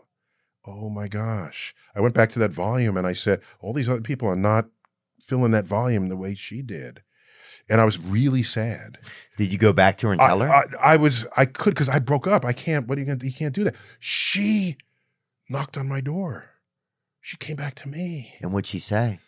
Oh 0.66 0.90
my 0.90 1.08
gosh! 1.08 1.74
I 1.96 2.02
went 2.02 2.14
back 2.14 2.30
to 2.32 2.40
that 2.40 2.52
volume 2.52 2.98
and 2.98 3.08
I 3.08 3.14
said, 3.14 3.42
"All 3.60 3.74
these 3.74 3.90
other 3.90 4.02
people 4.02 4.28
are 4.28 4.36
not 4.36 4.68
filling 5.20 5.52
that 5.52 5.66
volume 5.66 6.10
the 6.10 6.18
way 6.18 6.36
she 6.36 6.62
did," 6.62 7.02
and 7.72 7.82
I 7.82 7.86
was 7.86 7.98
really 7.98 8.44
sad. 8.44 8.98
did 9.38 9.52
you 9.52 9.58
go 9.58 9.74
back 9.74 9.98
to 10.00 10.08
her 10.08 10.14
and 10.14 10.22
I, 10.22 10.28
tell 10.28 10.42
her? 10.42 10.50
I, 10.50 10.66
I 10.94 10.96
was 10.98 11.26
I 11.36 11.46
could 11.46 11.74
because 11.74 11.90
I 11.90 11.98
broke 12.00 12.28
up. 12.28 12.46
I 12.46 12.54
can't. 12.54 12.88
What 12.88 12.98
are 12.98 13.02
you 13.02 13.08
gonna? 13.08 13.24
You 13.26 13.34
can't 13.34 13.56
do 13.56 13.64
that. 13.64 13.76
She 14.00 14.78
knocked 15.50 15.78
on 15.78 15.88
my 15.88 16.02
door. 16.02 16.50
She 17.22 17.38
came 17.38 17.56
back 17.56 17.76
to 17.76 17.88
me, 17.90 18.36
and 18.42 18.52
what'd 18.54 18.68
she 18.68 18.80
say? 18.80 19.20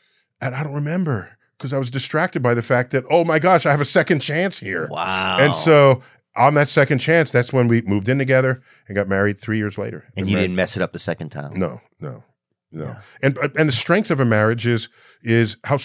and 0.41 0.53
I 0.55 0.63
don't 0.63 0.73
remember 0.73 1.37
because 1.57 1.71
I 1.71 1.79
was 1.79 1.89
distracted 1.89 2.43
by 2.43 2.53
the 2.53 2.61
fact 2.63 2.91
that 2.91 3.05
oh 3.09 3.23
my 3.23 3.39
gosh, 3.39 3.65
I 3.65 3.71
have 3.71 3.81
a 3.81 3.85
second 3.85 4.19
chance 4.19 4.59
here. 4.59 4.87
Wow. 4.91 5.37
And 5.39 5.55
so 5.55 6.01
on 6.35 6.55
that 6.55 6.67
second 6.67 6.99
chance, 6.99 7.31
that's 7.31 7.53
when 7.53 7.67
we 7.67 7.81
moved 7.83 8.09
in 8.09 8.17
together 8.17 8.61
and 8.87 8.95
got 8.95 9.07
married 9.07 9.39
three 9.39 9.57
years 9.57 9.77
later. 9.77 10.03
and 10.17 10.25
Been 10.25 10.27
you 10.27 10.33
married- 10.33 10.43
didn't 10.47 10.55
mess 10.57 10.75
it 10.75 10.81
up 10.81 10.91
the 10.91 10.99
second 10.99 11.29
time. 11.29 11.57
No, 11.57 11.79
no, 12.01 12.23
no. 12.71 12.97
And 13.21 13.37
and 13.57 13.69
the 13.69 13.73
strength 13.73 14.11
of 14.11 14.19
a 14.19 14.25
marriage 14.25 14.65
is 14.67 14.89
is 15.21 15.55
how 15.63 15.77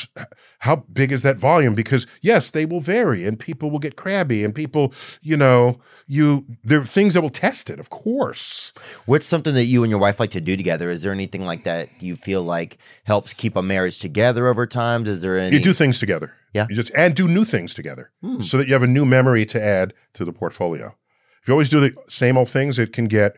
how 0.63 0.77
big 0.93 1.13
is 1.13 1.23
that 1.23 1.37
volume? 1.37 1.75
Because 1.75 2.07
yes, 2.21 2.51
they 2.51 2.67
will 2.67 2.81
vary, 2.81 3.25
and 3.25 3.39
people 3.39 3.71
will 3.71 3.79
get 3.79 3.95
crabby, 3.97 4.45
and 4.45 4.55
people, 4.55 4.93
you 5.23 5.37
know, 5.37 5.81
you 6.07 6.45
there 6.65 6.81
are 6.81 6.85
things 6.85 7.15
that 7.15 7.21
will 7.23 7.31
test 7.31 7.71
it, 7.71 7.79
of 7.79 7.91
course. 7.91 8.73
What's 9.07 9.27
something 9.27 9.55
that 9.55 9.65
you 9.67 9.83
and 9.85 9.91
your 9.91 10.01
wife 10.01 10.19
like 10.19 10.31
to 10.33 10.41
do 10.41 10.57
together? 10.57 10.91
Is 10.91 11.03
there 11.03 11.13
anything 11.13 11.43
like 11.45 11.65
that 11.65 11.89
you 12.03 12.17
feel 12.17 12.43
like 12.43 12.79
helps 13.05 13.33
keep 13.35 13.55
a 13.57 13.63
marriage 13.63 13.99
together 14.01 14.49
over 14.49 14.67
time? 14.67 15.07
Is 15.07 15.21
there 15.23 15.39
any? 15.39 15.57
You 15.57 15.63
do 15.63 15.73
things 15.73 15.99
together. 16.01 16.35
Yeah. 16.53 16.67
You 16.69 16.77
just 16.77 16.91
and 16.97 17.15
do 17.15 17.29
new 17.29 17.45
things 17.45 17.75
together, 17.75 18.11
Hmm. 18.23 18.43
so 18.43 18.57
that 18.59 18.67
you 18.67 18.73
have 18.73 18.83
a 18.83 18.87
new 18.89 19.05
memory 19.05 19.45
to 19.47 19.63
add 19.63 19.93
to 20.15 20.25
the 20.25 20.33
portfolio. 20.33 20.97
If 21.43 21.49
you 21.49 21.53
always 21.55 21.69
do 21.69 21.79
the 21.81 21.95
same 22.09 22.37
old 22.37 22.49
things, 22.49 22.79
it 22.79 22.93
can 22.93 23.07
get 23.07 23.37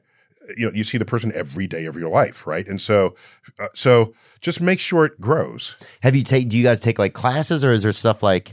you 0.56 0.66
know 0.66 0.72
you 0.74 0.84
see 0.84 0.98
the 0.98 1.04
person 1.04 1.32
every 1.34 1.66
day 1.66 1.84
of 1.86 1.96
your 1.96 2.08
life, 2.08 2.46
right? 2.46 2.66
And 2.66 2.80
so 2.80 3.14
uh, 3.58 3.68
so 3.74 4.14
just 4.40 4.60
make 4.60 4.80
sure 4.80 5.04
it 5.04 5.20
grows. 5.20 5.76
Have 6.02 6.16
you 6.16 6.22
take? 6.22 6.48
Do 6.48 6.56
you 6.56 6.64
guys 6.64 6.80
take 6.80 6.98
like 6.98 7.12
classes, 7.12 7.64
or 7.64 7.70
is 7.72 7.82
there 7.82 7.92
stuff 7.92 8.22
like? 8.22 8.52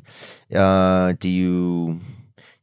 Uh, 0.54 1.14
do 1.20 1.30
you 1.30 2.00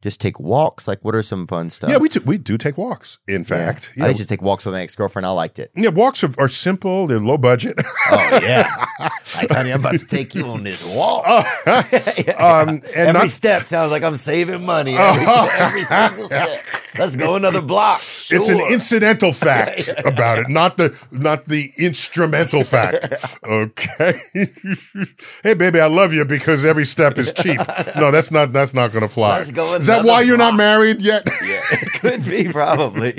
Just 0.05 0.21
take 0.21 0.39
walks. 0.39 0.87
Like, 0.87 1.03
what 1.03 1.15
are 1.15 1.23
some 1.23 1.47
fun 1.47 1.71
stuff? 1.71 1.89
Yeah, 1.89 1.97
we 1.97 2.09
do, 2.09 2.19
we 2.23 2.37
do 2.37 2.59
take 2.59 2.77
walks. 2.77 3.17
In 3.27 3.43
fact, 3.43 3.91
I 3.97 4.01
yeah, 4.01 4.07
used 4.09 4.21
to 4.21 4.27
take 4.27 4.43
walks 4.43 4.63
with 4.63 4.75
my 4.75 4.81
ex 4.81 4.95
girlfriend. 4.95 5.25
I 5.25 5.31
liked 5.31 5.57
it. 5.57 5.71
yeah 5.73 5.89
walks 5.89 6.23
are, 6.23 6.31
are 6.37 6.47
simple. 6.47 7.07
They're 7.07 7.19
low 7.19 7.39
budget. 7.39 7.79
Oh 8.11 8.39
yeah, 8.43 8.85
like 9.35 9.51
honey, 9.51 9.71
I'm 9.71 9.79
about 9.79 9.97
to 9.97 10.05
take 10.05 10.35
you 10.35 10.45
on 10.45 10.63
this 10.63 10.85
walk. 10.85 11.25
um, 11.67 12.69
and 12.69 12.85
every 12.93 13.13
not, 13.13 13.29
step 13.29 13.63
sounds 13.63 13.89
like 13.89 14.03
I'm 14.03 14.15
saving 14.15 14.63
money. 14.63 14.95
Every, 14.95 15.25
every 15.25 15.83
single 15.85 16.25
step. 16.25 16.63
Let's 16.99 17.15
go 17.15 17.35
another 17.35 17.61
block. 17.61 17.99
it's 18.29 18.47
an 18.47 18.59
incidental 18.71 19.33
fact 19.33 19.89
about 20.05 20.37
it, 20.37 20.49
not 20.49 20.77
the 20.77 20.95
not 21.11 21.45
the 21.45 21.71
instrumental 21.79 22.63
fact. 22.63 23.11
Okay. 23.43 24.13
hey, 25.43 25.55
baby, 25.55 25.79
I 25.79 25.87
love 25.87 26.13
you 26.13 26.25
because 26.25 26.63
every 26.63 26.85
step 26.85 27.17
is 27.17 27.33
cheap. 27.33 27.59
No, 27.95 28.11
that's 28.11 28.29
not 28.29 28.53
that's 28.53 28.75
not 28.75 28.91
going 28.91 29.01
to 29.01 29.09
fly. 29.09 29.37
Let's 29.37 29.51
go 29.51 29.73
that 30.03 30.05
why 30.05 30.21
you're 30.21 30.37
not 30.37 30.55
married 30.55 31.01
yet? 31.01 31.27
Yeah, 31.43 31.61
it 31.71 31.93
could 32.01 32.25
be 32.25 32.51
probably. 32.51 33.13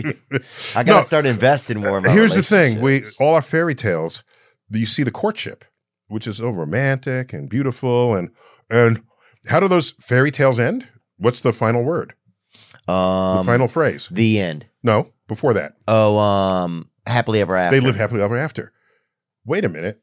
I 0.75 0.83
gotta 0.83 0.99
No. 0.99 1.01
start 1.01 1.27
investing 1.27 1.81
more. 1.81 2.01
Here's 2.03 2.35
the 2.35 2.43
thing: 2.43 2.81
we 2.81 3.05
all 3.21 3.35
our 3.35 3.43
fairy 3.43 3.75
tales. 3.75 4.23
You 4.71 4.87
see 4.87 5.03
the 5.05 5.11
courtship, 5.13 5.65
which 6.09 6.27
is 6.27 6.39
so 6.39 6.51
romantic 6.51 7.33
and 7.33 7.49
beautiful, 7.49 8.15
and 8.15 8.31
and 8.71 9.03
how 9.49 9.61
do 9.61 9.69
those 9.69 9.91
fairy 10.01 10.31
tales 10.31 10.59
end? 10.59 10.89
What's 11.19 11.41
the 11.41 11.53
final 11.53 11.83
word? 11.85 12.15
The 12.87 12.93
um, 12.93 13.47
final 13.47 13.69
phrase? 13.69 14.09
the 14.11 14.39
end. 14.41 14.67
No, 14.83 15.13
before 15.29 15.55
that, 15.55 15.73
Oh, 15.89 16.19
um, 16.19 16.91
happily 17.07 17.41
ever 17.41 17.57
after. 17.57 17.79
they 17.81 17.85
live 17.85 17.97
happily 17.97 18.23
ever 18.23 18.37
after. 18.37 18.73
Wait 19.45 19.65
a 19.65 19.69
minute. 19.69 20.01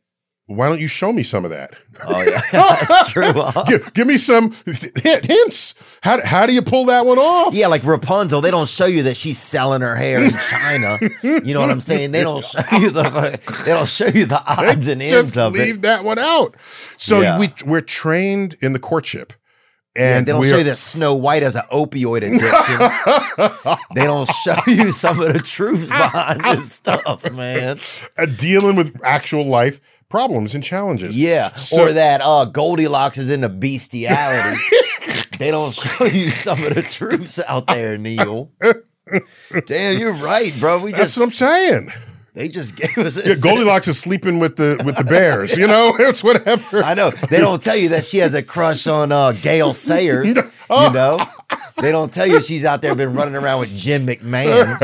Why 0.47 0.67
don't 0.67 0.81
you 0.81 0.87
show 0.89 1.13
me 1.13 1.23
some 1.23 1.45
of 1.45 1.51
that? 1.51 1.73
Oh 2.05 2.21
yeah, 2.21 2.41
that's 2.51 3.13
true. 3.13 3.31
huh? 3.33 3.63
give, 3.65 3.93
give 3.93 4.07
me 4.07 4.17
some 4.17 4.51
hint, 4.65 5.23
hints. 5.25 5.73
How, 6.01 6.19
how 6.25 6.45
do 6.45 6.53
you 6.53 6.61
pull 6.61 6.85
that 6.87 7.05
one 7.05 7.17
off? 7.17 7.53
Yeah, 7.53 7.67
like 7.67 7.83
Rapunzel, 7.85 8.41
they 8.41 8.51
don't 8.51 8.67
show 8.67 8.85
you 8.85 9.03
that 9.03 9.15
she's 9.15 9.37
selling 9.39 9.79
her 9.81 9.95
hair 9.95 10.21
in 10.21 10.31
China. 10.49 10.99
You 11.21 11.53
know 11.53 11.61
what 11.61 11.69
I'm 11.69 11.79
saying? 11.79 12.11
They 12.11 12.23
don't 12.23 12.43
show 12.43 12.59
you 12.73 12.89
the 12.89 13.39
they 13.65 13.71
don't 13.71 13.87
show 13.87 14.07
you 14.07 14.25
the 14.25 14.43
odds 14.45 14.87
and 14.89 15.01
ends 15.01 15.37
of 15.37 15.53
leave 15.53 15.61
it. 15.61 15.65
Leave 15.65 15.81
that 15.83 16.03
one 16.03 16.19
out. 16.19 16.55
So 16.97 17.21
Yeah. 17.21 17.39
we 17.39 17.53
we're 17.65 17.79
trained 17.81 18.57
in 18.61 18.73
the 18.73 18.79
courtship, 18.79 19.31
And 19.95 20.17
and 20.17 20.27
they 20.27 20.31
don't 20.33 20.43
show 20.43 20.57
you 20.57 20.63
that 20.65 20.77
Snow 20.77 21.15
White 21.15 21.43
has 21.43 21.55
an 21.55 21.63
opioid 21.71 22.17
addiction. 22.17 23.77
they 23.95 24.03
don't 24.05 24.29
show 24.43 24.57
you 24.67 24.91
some 24.91 25.21
of 25.21 25.31
the 25.31 25.39
truth 25.39 25.87
behind 25.87 26.41
this 26.43 26.73
stuff, 26.73 27.31
man. 27.31 27.79
uh, 28.17 28.25
dealing 28.25 28.75
with 28.75 28.99
actual 29.05 29.45
life 29.45 29.79
problems 30.13 30.53
and 30.53 30.63
challenges. 30.63 31.17
Yeah, 31.17 31.55
So- 31.55 31.81
or 31.87 31.91
that 31.93 32.21
uh, 32.23 32.45
Goldilocks 32.45 33.17
is 33.17 33.31
into 33.31 33.49
bestiality. 33.49 34.61
they 35.39 35.49
don't 35.49 35.73
show 35.73 36.05
you 36.05 36.27
some 36.29 36.61
of 36.63 36.75
the 36.75 36.83
truths 36.83 37.39
out 37.47 37.65
there, 37.65 37.97
Neil. 37.97 38.51
Damn, 39.65 39.97
you're 39.97 40.13
right, 40.13 40.53
bro. 40.59 40.83
We 40.83 40.91
That's 40.91 41.15
just 41.15 41.17
what 41.17 41.25
I'm 41.25 41.31
saying. 41.31 41.91
they 42.35 42.47
just 42.47 42.75
gave 42.75 42.95
us. 42.99 43.25
Yeah, 43.25 43.33
Goldilocks 43.41 43.87
is 43.87 43.97
sleeping 43.97 44.37
with 44.37 44.55
the 44.57 44.79
with 44.85 44.97
the 44.97 45.03
bears. 45.03 45.57
You 45.57 45.65
know, 45.65 45.95
it's 45.99 46.23
whatever. 46.23 46.83
I 46.83 46.93
know 46.93 47.09
they 47.31 47.39
don't 47.39 47.61
tell 47.63 47.75
you 47.75 47.89
that 47.89 48.05
she 48.05 48.19
has 48.19 48.35
a 48.35 48.43
crush 48.43 48.85
on 48.85 49.11
uh, 49.11 49.31
Gale 49.31 49.73
Sayers. 49.73 50.35
You 50.35 50.43
know, 50.69 51.17
they 51.81 51.91
don't 51.91 52.13
tell 52.13 52.27
you 52.27 52.39
she's 52.39 52.65
out 52.65 52.83
there 52.83 52.93
been 52.93 53.15
running 53.15 53.33
around 53.35 53.61
with 53.61 53.75
Jim 53.75 54.05
McMahon. 54.05 54.77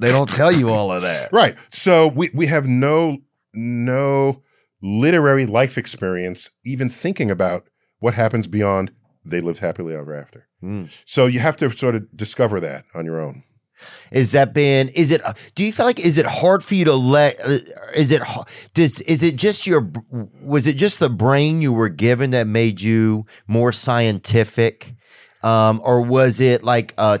They 0.00 0.12
don't 0.12 0.28
tell 0.28 0.52
you 0.52 0.68
all 0.68 0.92
of 0.92 1.00
that. 1.00 1.32
Right. 1.32 1.56
So 1.70 2.08
we 2.08 2.28
we 2.34 2.46
have 2.48 2.66
no 2.66 3.16
no 3.54 4.42
literary 4.82 5.46
life 5.46 5.76
experience 5.78 6.50
even 6.64 6.88
thinking 6.88 7.30
about 7.30 7.64
what 7.98 8.14
happens 8.14 8.46
beyond 8.46 8.90
they 9.24 9.40
lived 9.40 9.58
happily 9.60 9.94
ever 9.94 10.14
after. 10.14 10.46
Hmm. 10.60 10.84
So 11.04 11.26
you 11.26 11.38
have 11.40 11.56
to 11.58 11.70
sort 11.70 11.94
of 11.94 12.16
discover 12.16 12.60
that 12.60 12.84
on 12.94 13.04
your 13.04 13.20
own. 13.20 13.44
Is 14.12 14.32
that 14.32 14.52
been? 14.52 14.88
Is 14.90 15.10
it? 15.10 15.22
Do 15.54 15.64
you 15.64 15.72
feel 15.72 15.86
like? 15.86 15.98
Is 15.98 16.18
it 16.18 16.26
hard 16.26 16.62
for 16.62 16.74
you 16.74 16.84
to 16.84 16.94
let? 16.94 17.40
uh, 17.42 17.58
Is 17.94 18.10
it? 18.10 18.20
Does? 18.74 19.00
Is 19.02 19.22
it 19.22 19.36
just 19.36 19.66
your? 19.66 19.90
Was 20.42 20.66
it 20.66 20.76
just 20.76 20.98
the 21.00 21.08
brain 21.08 21.62
you 21.62 21.72
were 21.72 21.88
given 21.88 22.30
that 22.32 22.46
made 22.46 22.82
you 22.82 23.24
more 23.46 23.72
scientific, 23.72 24.94
um, 25.42 25.80
or 25.82 26.02
was 26.02 26.40
it 26.40 26.62
like 26.62 26.92
a? 26.98 27.18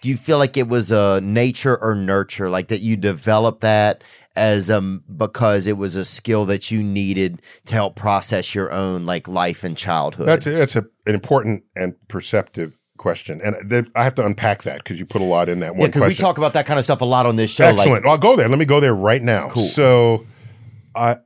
Do 0.00 0.08
you 0.08 0.16
feel 0.16 0.38
like 0.38 0.56
it 0.56 0.66
was 0.68 0.90
a 0.90 1.20
nature 1.20 1.76
or 1.76 1.94
nurture, 1.94 2.48
like 2.48 2.68
that 2.68 2.80
you 2.80 2.96
developed 2.96 3.60
that 3.60 4.02
as 4.34 4.70
um 4.70 5.04
because 5.14 5.66
it 5.66 5.76
was 5.76 5.96
a 5.96 6.04
skill 6.04 6.44
that 6.46 6.70
you 6.70 6.82
needed 6.82 7.42
to 7.66 7.74
help 7.74 7.96
process 7.96 8.54
your 8.54 8.72
own 8.72 9.06
like 9.06 9.28
life 9.28 9.64
and 9.64 9.76
childhood? 9.76 10.26
That's 10.26 10.46
that's 10.46 10.76
a, 10.76 10.86
an 11.06 11.14
important 11.14 11.64
and 11.76 11.94
perceptive 12.08 12.78
question, 12.96 13.40
and 13.42 13.56
th- 13.68 13.86
I 13.94 14.04
have 14.04 14.14
to 14.14 14.24
unpack 14.24 14.62
that 14.62 14.78
because 14.78 14.98
you 14.98 15.06
put 15.06 15.20
a 15.20 15.24
lot 15.24 15.48
in 15.48 15.60
that 15.60 15.74
yeah, 15.74 15.80
one 15.80 15.90
because 15.90 16.08
we 16.08 16.14
talk 16.14 16.38
about 16.38 16.52
that 16.54 16.66
kind 16.66 16.78
of 16.78 16.84
stuff 16.84 17.00
a 17.00 17.04
lot 17.04 17.26
on 17.26 17.36
this 17.36 17.50
show. 17.50 17.66
Excellent. 17.66 18.04
Like, 18.04 18.10
I'll 18.10 18.18
go 18.18 18.36
there. 18.36 18.48
Let 18.48 18.58
me 18.58 18.64
go 18.64 18.80
there 18.80 18.94
right 18.94 19.22
now. 19.22 19.48
Cool. 19.48 19.62
So, 19.64 20.26
uh, 20.94 21.16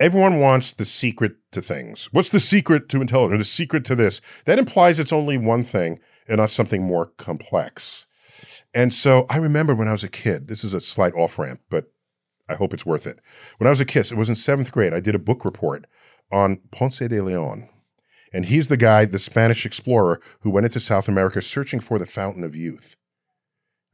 everyone 0.00 0.40
wants 0.40 0.72
the 0.72 0.84
secret 0.84 1.36
to 1.52 1.60
things. 1.60 2.08
What's 2.12 2.30
the 2.30 2.40
secret 2.40 2.88
to 2.90 3.00
intelligence? 3.00 3.40
The 3.40 3.44
secret 3.44 3.84
to 3.86 3.94
this? 3.94 4.20
That 4.44 4.58
implies 4.58 5.00
it's 5.00 5.12
only 5.12 5.38
one 5.38 5.64
thing 5.64 5.98
and 6.28 6.38
not 6.38 6.50
something 6.50 6.82
more 6.82 7.06
complex. 7.16 8.06
And 8.74 8.92
so 8.92 9.26
I 9.30 9.38
remember 9.38 9.74
when 9.74 9.88
I 9.88 9.92
was 9.92 10.04
a 10.04 10.08
kid, 10.08 10.48
this 10.48 10.62
is 10.62 10.74
a 10.74 10.80
slight 10.80 11.14
off 11.14 11.38
ramp, 11.38 11.60
but 11.70 11.86
I 12.48 12.54
hope 12.54 12.72
it's 12.72 12.86
worth 12.86 13.06
it. 13.06 13.18
When 13.58 13.66
I 13.66 13.70
was 13.70 13.80
a 13.80 13.84
kid, 13.84 14.10
it 14.10 14.16
was 14.16 14.28
in 14.28 14.36
seventh 14.36 14.72
grade, 14.72 14.92
I 14.92 15.00
did 15.00 15.14
a 15.14 15.18
book 15.18 15.44
report 15.44 15.86
on 16.32 16.60
Ponce 16.70 16.98
de 16.98 17.20
Leon. 17.20 17.68
And 18.32 18.46
he's 18.46 18.68
the 18.68 18.76
guy, 18.76 19.06
the 19.06 19.18
Spanish 19.18 19.64
explorer 19.64 20.20
who 20.40 20.50
went 20.50 20.66
into 20.66 20.80
South 20.80 21.08
America 21.08 21.40
searching 21.40 21.80
for 21.80 21.98
the 21.98 22.06
fountain 22.06 22.44
of 22.44 22.54
youth. 22.54 22.96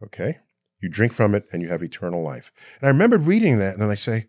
Okay? 0.03 0.39
You 0.81 0.89
drink 0.89 1.13
from 1.13 1.35
it 1.35 1.45
and 1.53 1.63
you 1.63 1.69
have 1.69 1.83
eternal 1.83 2.23
life. 2.23 2.51
And 2.81 2.87
I 2.87 2.91
remember 2.91 3.17
reading 3.17 3.59
that 3.59 3.75
and 3.75 3.83
then 3.83 3.91
I 3.91 3.95
say, 3.95 4.27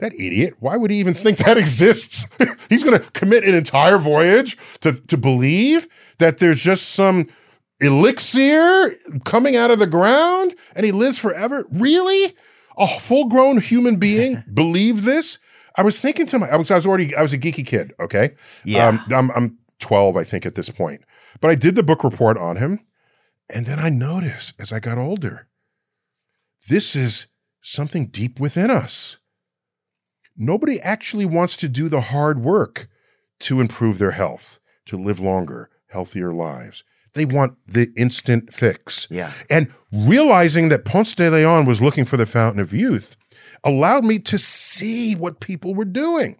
that 0.00 0.12
idiot, 0.14 0.54
why 0.58 0.76
would 0.76 0.90
he 0.90 0.98
even 0.98 1.14
think 1.14 1.38
that 1.38 1.56
exists? 1.56 2.26
He's 2.68 2.82
going 2.82 2.98
to 2.98 3.10
commit 3.12 3.44
an 3.44 3.54
entire 3.54 3.98
voyage 3.98 4.58
to, 4.80 4.92
to 4.92 5.16
believe 5.16 5.86
that 6.18 6.38
there's 6.38 6.62
just 6.62 6.90
some 6.90 7.26
elixir 7.80 8.94
coming 9.24 9.56
out 9.56 9.70
of 9.70 9.78
the 9.78 9.86
ground 9.86 10.54
and 10.74 10.84
he 10.84 10.92
lives 10.92 11.18
forever? 11.18 11.66
Really? 11.70 12.34
A 12.76 12.88
full 12.88 13.28
grown 13.28 13.60
human 13.60 13.96
being 13.96 14.42
believe 14.52 15.04
this? 15.04 15.38
I 15.76 15.82
was 15.82 15.98
thinking 15.98 16.26
to 16.26 16.38
my, 16.38 16.48
I 16.48 16.56
was, 16.56 16.70
I 16.70 16.76
was 16.76 16.86
already, 16.86 17.14
I 17.14 17.22
was 17.22 17.32
a 17.32 17.38
geeky 17.38 17.66
kid. 17.66 17.92
Okay. 17.98 18.30
Yeah. 18.64 18.88
Um, 18.88 19.00
I'm, 19.12 19.30
I'm 19.32 19.58
12, 19.80 20.16
I 20.16 20.24
think, 20.24 20.46
at 20.46 20.54
this 20.54 20.70
point. 20.70 21.02
But 21.40 21.50
I 21.50 21.56
did 21.56 21.74
the 21.74 21.82
book 21.82 22.04
report 22.04 22.38
on 22.38 22.56
him. 22.56 22.80
And 23.52 23.66
then 23.66 23.78
I 23.78 23.90
noticed 23.90 24.54
as 24.60 24.72
I 24.72 24.80
got 24.80 24.98
older, 24.98 25.48
this 26.68 26.96
is 26.96 27.26
something 27.60 28.06
deep 28.06 28.40
within 28.40 28.70
us. 28.70 29.18
Nobody 30.36 30.80
actually 30.80 31.26
wants 31.26 31.56
to 31.58 31.68
do 31.68 31.88
the 31.88 32.00
hard 32.00 32.42
work 32.42 32.88
to 33.40 33.60
improve 33.60 33.98
their 33.98 34.12
health, 34.12 34.58
to 34.86 34.96
live 34.96 35.20
longer, 35.20 35.70
healthier 35.88 36.32
lives. 36.32 36.84
They 37.14 37.24
want 37.24 37.56
the 37.66 37.92
instant 37.96 38.52
fix. 38.52 39.06
Yeah. 39.10 39.32
And 39.48 39.72
realizing 39.92 40.68
that 40.68 40.84
Ponce 40.84 41.14
de 41.14 41.30
Leon 41.30 41.64
was 41.64 41.80
looking 41.80 42.04
for 42.04 42.16
the 42.16 42.26
fountain 42.26 42.60
of 42.60 42.72
youth 42.72 43.16
allowed 43.62 44.04
me 44.04 44.18
to 44.18 44.38
see 44.38 45.14
what 45.14 45.40
people 45.40 45.74
were 45.74 45.84
doing. 45.84 46.36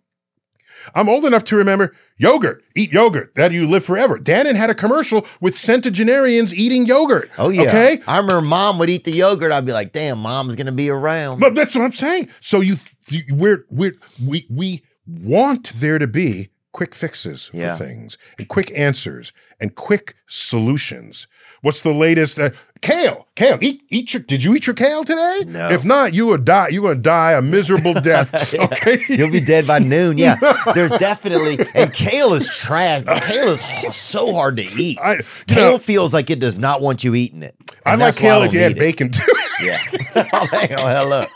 I'm 0.94 1.08
old 1.08 1.24
enough 1.24 1.44
to 1.44 1.56
remember 1.56 1.94
yogurt, 2.18 2.62
eat 2.76 2.92
yogurt, 2.92 3.34
that 3.36 3.52
you 3.52 3.66
live 3.66 3.84
forever. 3.84 4.18
Dannon 4.18 4.54
had 4.54 4.70
a 4.70 4.74
commercial 4.74 5.26
with 5.40 5.56
centenarians 5.56 6.52
eating 6.52 6.84
yogurt. 6.86 7.30
Oh 7.38 7.48
yeah. 7.48 7.62
Okay. 7.62 8.02
I 8.06 8.18
remember 8.18 8.42
mom 8.42 8.78
would 8.78 8.90
eat 8.90 9.04
the 9.04 9.12
yogurt. 9.12 9.52
I'd 9.52 9.64
be 9.64 9.72
like, 9.72 9.92
damn, 9.92 10.18
mom's 10.18 10.56
gonna 10.56 10.72
be 10.72 10.90
around. 10.90 11.40
But 11.40 11.54
that's 11.54 11.74
what 11.74 11.84
I'm 11.84 11.92
saying. 11.92 12.28
So 12.40 12.60
you, 12.60 12.76
you 13.08 13.22
we're, 13.34 13.64
we're, 13.70 13.94
we, 14.22 14.46
we 14.50 14.82
want 15.06 15.70
there 15.70 15.98
to 15.98 16.06
be 16.06 16.50
quick 16.72 16.94
fixes 16.94 17.46
for 17.46 17.74
things 17.76 18.18
and 18.36 18.48
quick 18.48 18.76
answers 18.76 19.32
and 19.60 19.74
quick 19.74 20.14
solutions. 20.26 21.26
What's 21.62 21.80
the 21.80 21.94
latest? 21.94 22.38
Uh, 22.38 22.50
kale, 22.82 23.26
kale. 23.36 23.58
Eat, 23.62 23.82
eat 23.88 24.12
your. 24.12 24.22
Did 24.22 24.44
you 24.44 24.54
eat 24.54 24.66
your 24.66 24.74
kale 24.74 25.02
today? 25.02 25.44
No. 25.46 25.70
If 25.70 25.82
not, 25.84 26.12
you 26.12 26.26
will 26.26 26.36
die. 26.36 26.68
You're 26.68 26.82
gonna 26.82 26.96
die 26.96 27.32
a 27.32 27.40
miserable 27.40 27.94
death. 28.00 28.52
Okay. 28.54 28.98
You'll 29.08 29.32
be 29.32 29.40
dead 29.40 29.66
by 29.66 29.78
noon. 29.78 30.18
Yeah, 30.18 30.36
there's 30.74 30.92
definitely 30.98 31.58
and 31.74 31.90
kale 31.92 32.34
is 32.34 32.48
trash. 32.54 33.04
Kale 33.22 33.48
is 33.48 33.60
so 33.96 34.34
hard 34.34 34.58
to 34.58 34.62
eat. 34.64 34.98
I- 35.02 35.22
kale 35.46 35.72
know- 35.72 35.78
feels 35.78 36.12
like 36.12 36.28
it 36.28 36.38
does 36.38 36.58
not 36.58 36.82
want 36.82 37.02
you 37.02 37.14
eating 37.14 37.42
it. 37.42 37.54
I 37.86 37.94
like 37.94 38.00
why 38.00 38.06
I 38.08 38.12
kale 38.12 38.42
if 38.42 38.52
you 38.52 38.60
had 38.60 38.74
bacon 38.76 39.10
too. 39.10 39.32
Yeah. 39.62 39.78
On, 40.34 40.48
hell 40.48 41.12
up. 41.12 41.28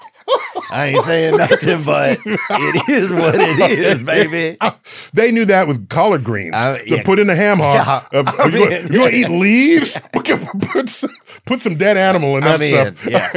I 0.71 0.87
ain't 0.87 1.05
saying 1.05 1.37
nothing, 1.37 1.85
but 1.85 2.19
it 2.27 2.89
is 2.89 3.13
what 3.13 3.35
it 3.35 3.79
is, 3.79 4.03
baby. 4.03 4.57
they 5.13 5.31
knew 5.33 5.45
that 5.47 5.67
with 5.69 5.89
collard 5.89 6.25
greens 6.25 6.55
I- 6.55 6.79
to 6.79 6.89
yeah. 6.97 7.03
put 7.03 7.19
in 7.19 7.27
the 7.29 7.35
ham 7.35 7.59
hock. 7.59 8.09
Yeah. 8.13 8.21
Uh, 8.21 8.49
you, 8.53 8.61
want, 8.61 8.91
you 8.91 9.09
eat 9.09 9.29
leaves? 9.29 9.99
Put, 10.13 10.89
some, 10.89 11.11
put 11.47 11.63
some 11.63 11.77
dead 11.77 11.97
animal 11.97 12.37
in 12.37 12.45
that 12.45 12.61
I 12.61 12.65
mean, 12.65 12.97
stuff. 12.97 13.07
yeah. 13.07 13.33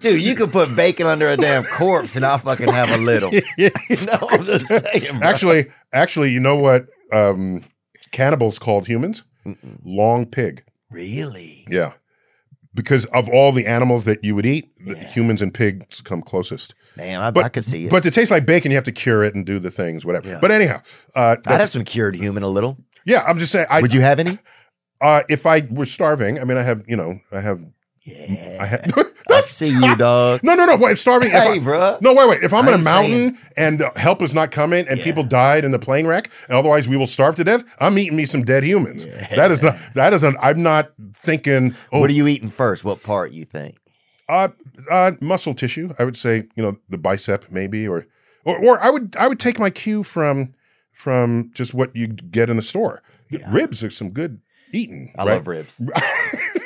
Dude, 0.00 0.22
you 0.22 0.34
could 0.34 0.50
put 0.52 0.74
bacon 0.74 1.06
under 1.06 1.28
a 1.28 1.36
damn 1.36 1.64
corpse 1.64 2.16
and 2.16 2.24
I'll 2.24 2.38
fucking 2.38 2.68
have 2.68 2.90
a 2.94 2.98
little. 2.98 3.30
You 3.56 3.70
know, 4.06 4.18
I'm 4.30 4.44
just 4.44 4.66
saying. 4.66 5.18
Bro. 5.18 5.28
actually, 5.28 5.66
actually, 5.92 6.30
you 6.32 6.40
know 6.40 6.56
what? 6.56 6.86
Um, 7.12 7.64
cannibals 8.12 8.58
called 8.58 8.86
humans? 8.86 9.24
Long 9.84 10.26
pig. 10.26 10.64
Really? 10.90 11.64
Yeah. 11.68 11.92
Because 12.78 13.06
of 13.06 13.28
all 13.28 13.50
the 13.50 13.66
animals 13.66 14.04
that 14.04 14.22
you 14.22 14.36
would 14.36 14.46
eat, 14.46 14.70
the 14.86 14.96
humans 14.96 15.42
and 15.42 15.52
pigs 15.52 16.00
come 16.00 16.22
closest. 16.22 16.76
Man, 16.96 17.20
I, 17.20 17.32
But 17.32 17.44
I 17.44 17.48
could 17.48 17.64
see 17.64 17.86
it. 17.86 17.90
But 17.90 18.04
to 18.04 18.10
taste 18.12 18.30
like 18.30 18.46
bacon, 18.46 18.70
you 18.70 18.76
have 18.76 18.84
to 18.84 18.92
cure 18.92 19.24
it 19.24 19.34
and 19.34 19.44
do 19.44 19.58
the 19.58 19.70
things, 19.70 20.04
whatever. 20.04 20.28
Yeah. 20.28 20.38
But 20.40 20.52
anyhow, 20.52 20.80
uh, 21.16 21.34
I'd 21.48 21.60
have 21.60 21.70
some 21.70 21.82
cured 21.82 22.14
human 22.14 22.44
a 22.44 22.48
little. 22.48 22.78
yeah, 23.04 23.24
I'm 23.26 23.40
just 23.40 23.50
saying. 23.50 23.66
I, 23.68 23.82
Would 23.82 23.92
you 23.92 24.00
have 24.00 24.20
any? 24.20 24.38
Uh, 25.00 25.22
if 25.28 25.44
I 25.44 25.66
were 25.68 25.86
starving, 25.86 26.38
I 26.38 26.44
mean, 26.44 26.56
I 26.56 26.62
have, 26.62 26.84
you 26.86 26.96
know, 26.96 27.18
I 27.32 27.40
have, 27.40 27.60
Yeah. 28.08 28.56
I 28.60 28.66
have. 28.66 28.92
I 29.30 29.40
see 29.40 29.72
you, 29.72 29.96
dog. 29.96 30.40
no, 30.42 30.54
no, 30.54 30.64
no. 30.64 30.76
Wait, 30.76 30.98
starving. 30.98 31.30
Hey, 31.30 31.52
I- 31.54 31.58
bruh. 31.58 32.00
No, 32.00 32.14
wait, 32.14 32.28
wait. 32.28 32.42
If 32.42 32.52
I'm 32.54 32.66
I 32.68 32.72
in 32.74 32.80
a 32.80 32.82
mountain 32.82 33.38
and 33.56 33.82
uh, 33.82 33.90
help 33.96 34.22
is 34.22 34.34
not 34.34 34.50
coming 34.50 34.86
and 34.88 34.98
Yeah. 34.98 35.04
people 35.04 35.22
died 35.24 35.64
in 35.64 35.70
the 35.70 35.78
plane 35.78 36.06
wreck, 36.06 36.30
and 36.48 36.56
otherwise 36.56 36.88
we 36.88 36.96
will 36.96 37.06
starve 37.06 37.36
to 37.36 37.44
death, 37.44 37.62
I'm 37.80 37.98
eating 37.98 38.16
me 38.16 38.24
some 38.24 38.42
dead 38.44 38.64
humans. 38.64 39.04
That 39.36 39.50
is 39.50 39.62
not. 39.62 39.76
That 39.94 40.12
is 40.14 40.22
an. 40.22 40.36
I'm 40.40 40.62
not 40.62 40.92
thinking. 41.12 41.74
Oh, 41.92 42.00
What 42.00 42.10
are 42.10 42.14
you 42.14 42.26
eating 42.26 42.48
first? 42.50 42.84
What 42.84 43.02
part 43.02 43.32
you 43.32 43.44
think? 43.44 43.76
uh, 44.28 44.48
uh, 44.90 45.12
muscle 45.20 45.54
tissue. 45.54 45.94
I 45.98 46.04
would 46.04 46.16
say, 46.16 46.44
you 46.54 46.62
know, 46.62 46.76
the 46.90 46.98
bicep 46.98 47.50
maybe, 47.50 47.88
or, 47.88 48.06
or, 48.44 48.58
or 48.58 48.78
I 48.82 48.90
would, 48.90 49.16
I 49.18 49.26
would 49.26 49.40
take 49.40 49.58
my 49.58 49.70
cue 49.70 50.02
from, 50.02 50.50
from 50.92 51.50
just 51.54 51.72
what 51.72 51.96
you 51.96 52.08
get 52.08 52.50
in 52.50 52.56
the 52.56 52.62
store. 52.62 53.02
Ribs 53.48 53.82
are 53.82 53.88
some 53.88 54.10
good 54.10 54.42
eating. 54.72 55.14
I 55.18 55.24
right? 55.24 55.34
love 55.36 55.46
ribs. 55.46 55.80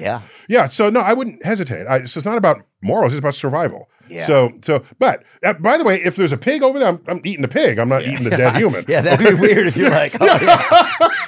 yeah. 0.00 0.22
Yeah. 0.48 0.68
So 0.68 0.90
no, 0.90 1.00
I 1.00 1.12
wouldn't 1.12 1.44
hesitate. 1.44 1.86
I, 1.86 2.04
so 2.04 2.18
it's 2.18 2.24
not 2.24 2.38
about 2.38 2.58
morals; 2.82 3.12
it's 3.12 3.18
about 3.18 3.34
survival. 3.34 3.88
Yeah. 4.10 4.26
So, 4.26 4.50
so, 4.62 4.84
but 4.98 5.22
uh, 5.44 5.54
by 5.54 5.78
the 5.78 5.84
way, 5.84 5.96
if 5.96 6.16
there's 6.16 6.32
a 6.32 6.36
pig 6.36 6.62
over 6.62 6.78
there, 6.78 6.88
I'm, 6.88 7.00
I'm 7.06 7.20
eating 7.24 7.42
the 7.42 7.48
pig. 7.48 7.78
I'm 7.78 7.88
not 7.88 8.02
eating 8.02 8.24
the 8.24 8.30
dead 8.30 8.56
human. 8.60 8.84
Yeah, 8.88 9.02
that'd 9.02 9.24
be 9.24 9.34
weird 9.40 9.68
if 9.68 9.76
you're 9.76 9.90
like, 9.90 10.16
oh, 10.20 10.26
yeah. 10.26 10.64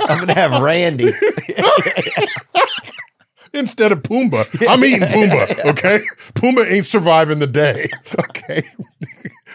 I'm 0.00 0.18
gonna 0.18 0.34
have 0.34 0.60
Randy. 0.62 1.12
Instead 3.54 3.92
of 3.92 4.00
Pumbaa, 4.02 4.48
I'm 4.68 4.82
eating 4.84 5.02
Pumbaa. 5.02 5.64
Okay, 5.70 6.00
Pumbaa 6.34 6.70
ain't 6.70 6.86
surviving 6.86 7.38
the 7.38 7.46
day. 7.46 7.86
Okay. 8.18 8.62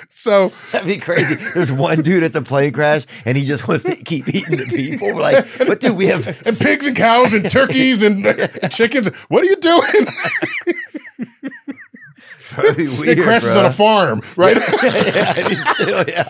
So 0.09 0.51
That'd 0.71 0.87
be 0.87 0.97
crazy. 0.97 1.35
There's 1.53 1.71
one 1.71 2.01
dude 2.01 2.23
at 2.23 2.33
the 2.33 2.41
plane 2.41 2.71
crash, 2.73 3.05
and 3.25 3.37
he 3.37 3.45
just 3.45 3.67
wants 3.67 3.83
to 3.85 3.95
keep 3.95 4.27
eating 4.33 4.57
the 4.57 4.65
people. 4.65 5.13
We're 5.13 5.21
like, 5.21 5.45
but 5.59 5.79
dude, 5.79 5.95
we 5.97 6.07
have 6.07 6.27
and 6.47 6.57
pigs 6.57 6.85
and 6.85 6.95
cows 6.95 7.33
and 7.33 7.49
turkeys 7.49 8.01
and 8.03 8.23
chickens. 8.71 9.07
What 9.29 9.43
are 9.43 9.47
you 9.47 9.55
doing? 9.57 10.07
Weird, 12.57 12.79
it 13.19 13.21
crashes 13.21 13.49
bruh. 13.49 13.59
on 13.59 13.65
a 13.65 13.69
farm, 13.71 14.21
right? 14.37 14.55
yeah, 14.55 15.33
and 15.37 15.47
he's 15.47 15.69
still, 15.71 16.03
yeah. 16.07 16.29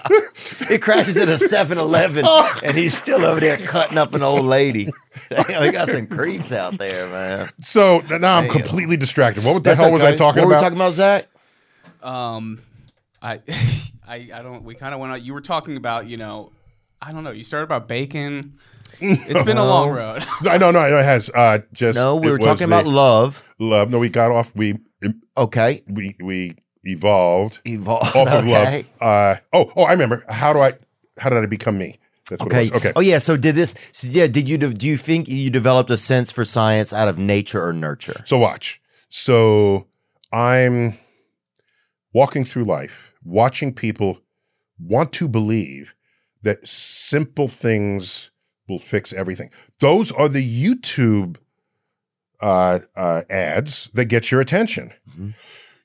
It 0.69 0.81
crashes 0.81 1.15
at 1.15 1.29
a 1.29 1.37
7 1.37 1.77
Eleven, 1.77 2.25
Oh. 2.27 2.59
and 2.65 2.75
he's 2.75 2.97
still 2.97 3.23
over 3.23 3.39
there 3.39 3.57
cutting 3.57 3.97
up 3.99 4.13
an 4.15 4.23
old 4.23 4.43
lady. 4.45 4.89
Damn, 5.29 5.61
we 5.61 5.71
got 5.71 5.89
some 5.89 6.07
creeps 6.07 6.51
out 6.51 6.77
there, 6.79 7.07
man. 7.07 7.49
so 7.61 7.99
now 8.09 8.37
I'm 8.37 8.47
Damn. 8.47 8.49
completely 8.51 8.97
distracted. 8.97 9.43
What 9.45 9.53
the 9.55 9.59
That's 9.61 9.79
hell 9.79 9.91
was 9.93 10.01
I 10.01 10.07
okay. 10.09 10.15
talking 10.17 10.41
what 10.41 10.47
about? 10.47 10.55
were 10.55 10.55
we 10.57 10.63
talking 10.63 10.77
about, 10.77 10.93
Zach? 10.93 11.25
Um, 12.01 12.61
I, 13.21 13.41
I, 14.07 14.29
I 14.33 14.41
don't. 14.41 14.63
We 14.63 14.75
kind 14.75 14.93
of 14.93 14.99
went 14.99 15.13
out. 15.13 15.21
You 15.21 15.33
were 15.33 15.41
talking 15.41 15.77
about, 15.77 16.07
you 16.07 16.17
know, 16.17 16.51
I 17.01 17.11
don't 17.11 17.23
know. 17.23 17.31
You 17.31 17.43
started 17.43 17.65
about 17.65 17.87
bacon. 17.87 18.57
It's 18.99 19.43
been 19.43 19.57
a 19.57 19.65
long 19.65 19.89
road. 19.91 20.23
I 20.49 20.57
don't 20.57 20.73
know. 20.73 20.81
It 20.83 21.03
has 21.03 21.29
uh, 21.35 21.59
just 21.73 21.95
No, 21.97 22.15
we 22.15 22.27
it 22.27 22.31
were 22.31 22.37
was 22.37 22.45
talking 22.45 22.69
the 22.69 22.75
about 22.79 22.87
love. 22.87 23.47
love. 23.59 23.91
No, 23.91 23.99
we 23.99 24.09
got 24.09 24.31
off. 24.31 24.55
We 24.55 24.75
Okay. 25.37 25.83
we 25.87 26.15
we 26.23 26.55
evolved 26.83 27.59
Evolve. 27.65 28.15
off 28.15 28.27
of 28.29 28.45
okay. 28.45 28.51
love. 28.73 28.85
Uh, 29.01 29.35
oh, 29.53 29.71
oh, 29.75 29.83
I 29.83 29.91
remember. 29.91 30.23
How 30.29 30.53
do 30.53 30.59
I? 30.61 30.73
How 31.19 31.29
did 31.29 31.43
I 31.43 31.45
become 31.47 31.77
me? 31.77 31.97
That's 32.29 32.39
what 32.41 32.51
Okay. 32.51 32.65
it 32.67 32.73
was. 32.73 32.81
Okay. 32.81 32.93
Oh 32.95 33.01
yeah. 33.01 33.17
So 33.19 33.37
did 33.37 33.55
this? 33.55 33.75
So 33.91 34.07
yeah. 34.09 34.27
Did 34.27 34.47
you? 34.49 34.57
Do 34.57 34.87
you 34.87 34.97
think 34.97 35.27
you 35.27 35.49
developed 35.49 35.91
a 35.91 35.97
sense 35.97 36.31
for 36.31 36.45
science 36.45 36.93
out 36.93 37.07
of 37.09 37.19
nature 37.19 37.63
or 37.63 37.73
nurture? 37.73 38.23
So 38.25 38.37
watch. 38.37 38.81
So 39.09 39.85
I'm 40.31 40.97
walking 42.13 42.45
through 42.45 42.65
life, 42.65 43.13
watching 43.23 43.73
people 43.73 44.21
want 44.79 45.11
to 45.13 45.27
believe 45.27 45.95
that 46.43 46.67
simple 46.67 47.47
things 47.47 48.31
will 48.67 48.79
fix 48.79 49.13
everything. 49.13 49.49
Those 49.79 50.11
are 50.11 50.29
the 50.29 50.43
YouTube 50.65 51.37
uh, 52.39 52.79
uh, 52.95 53.23
ads 53.29 53.89
that 53.93 54.05
get 54.05 54.29
your 54.31 54.41
attention. 54.41 54.93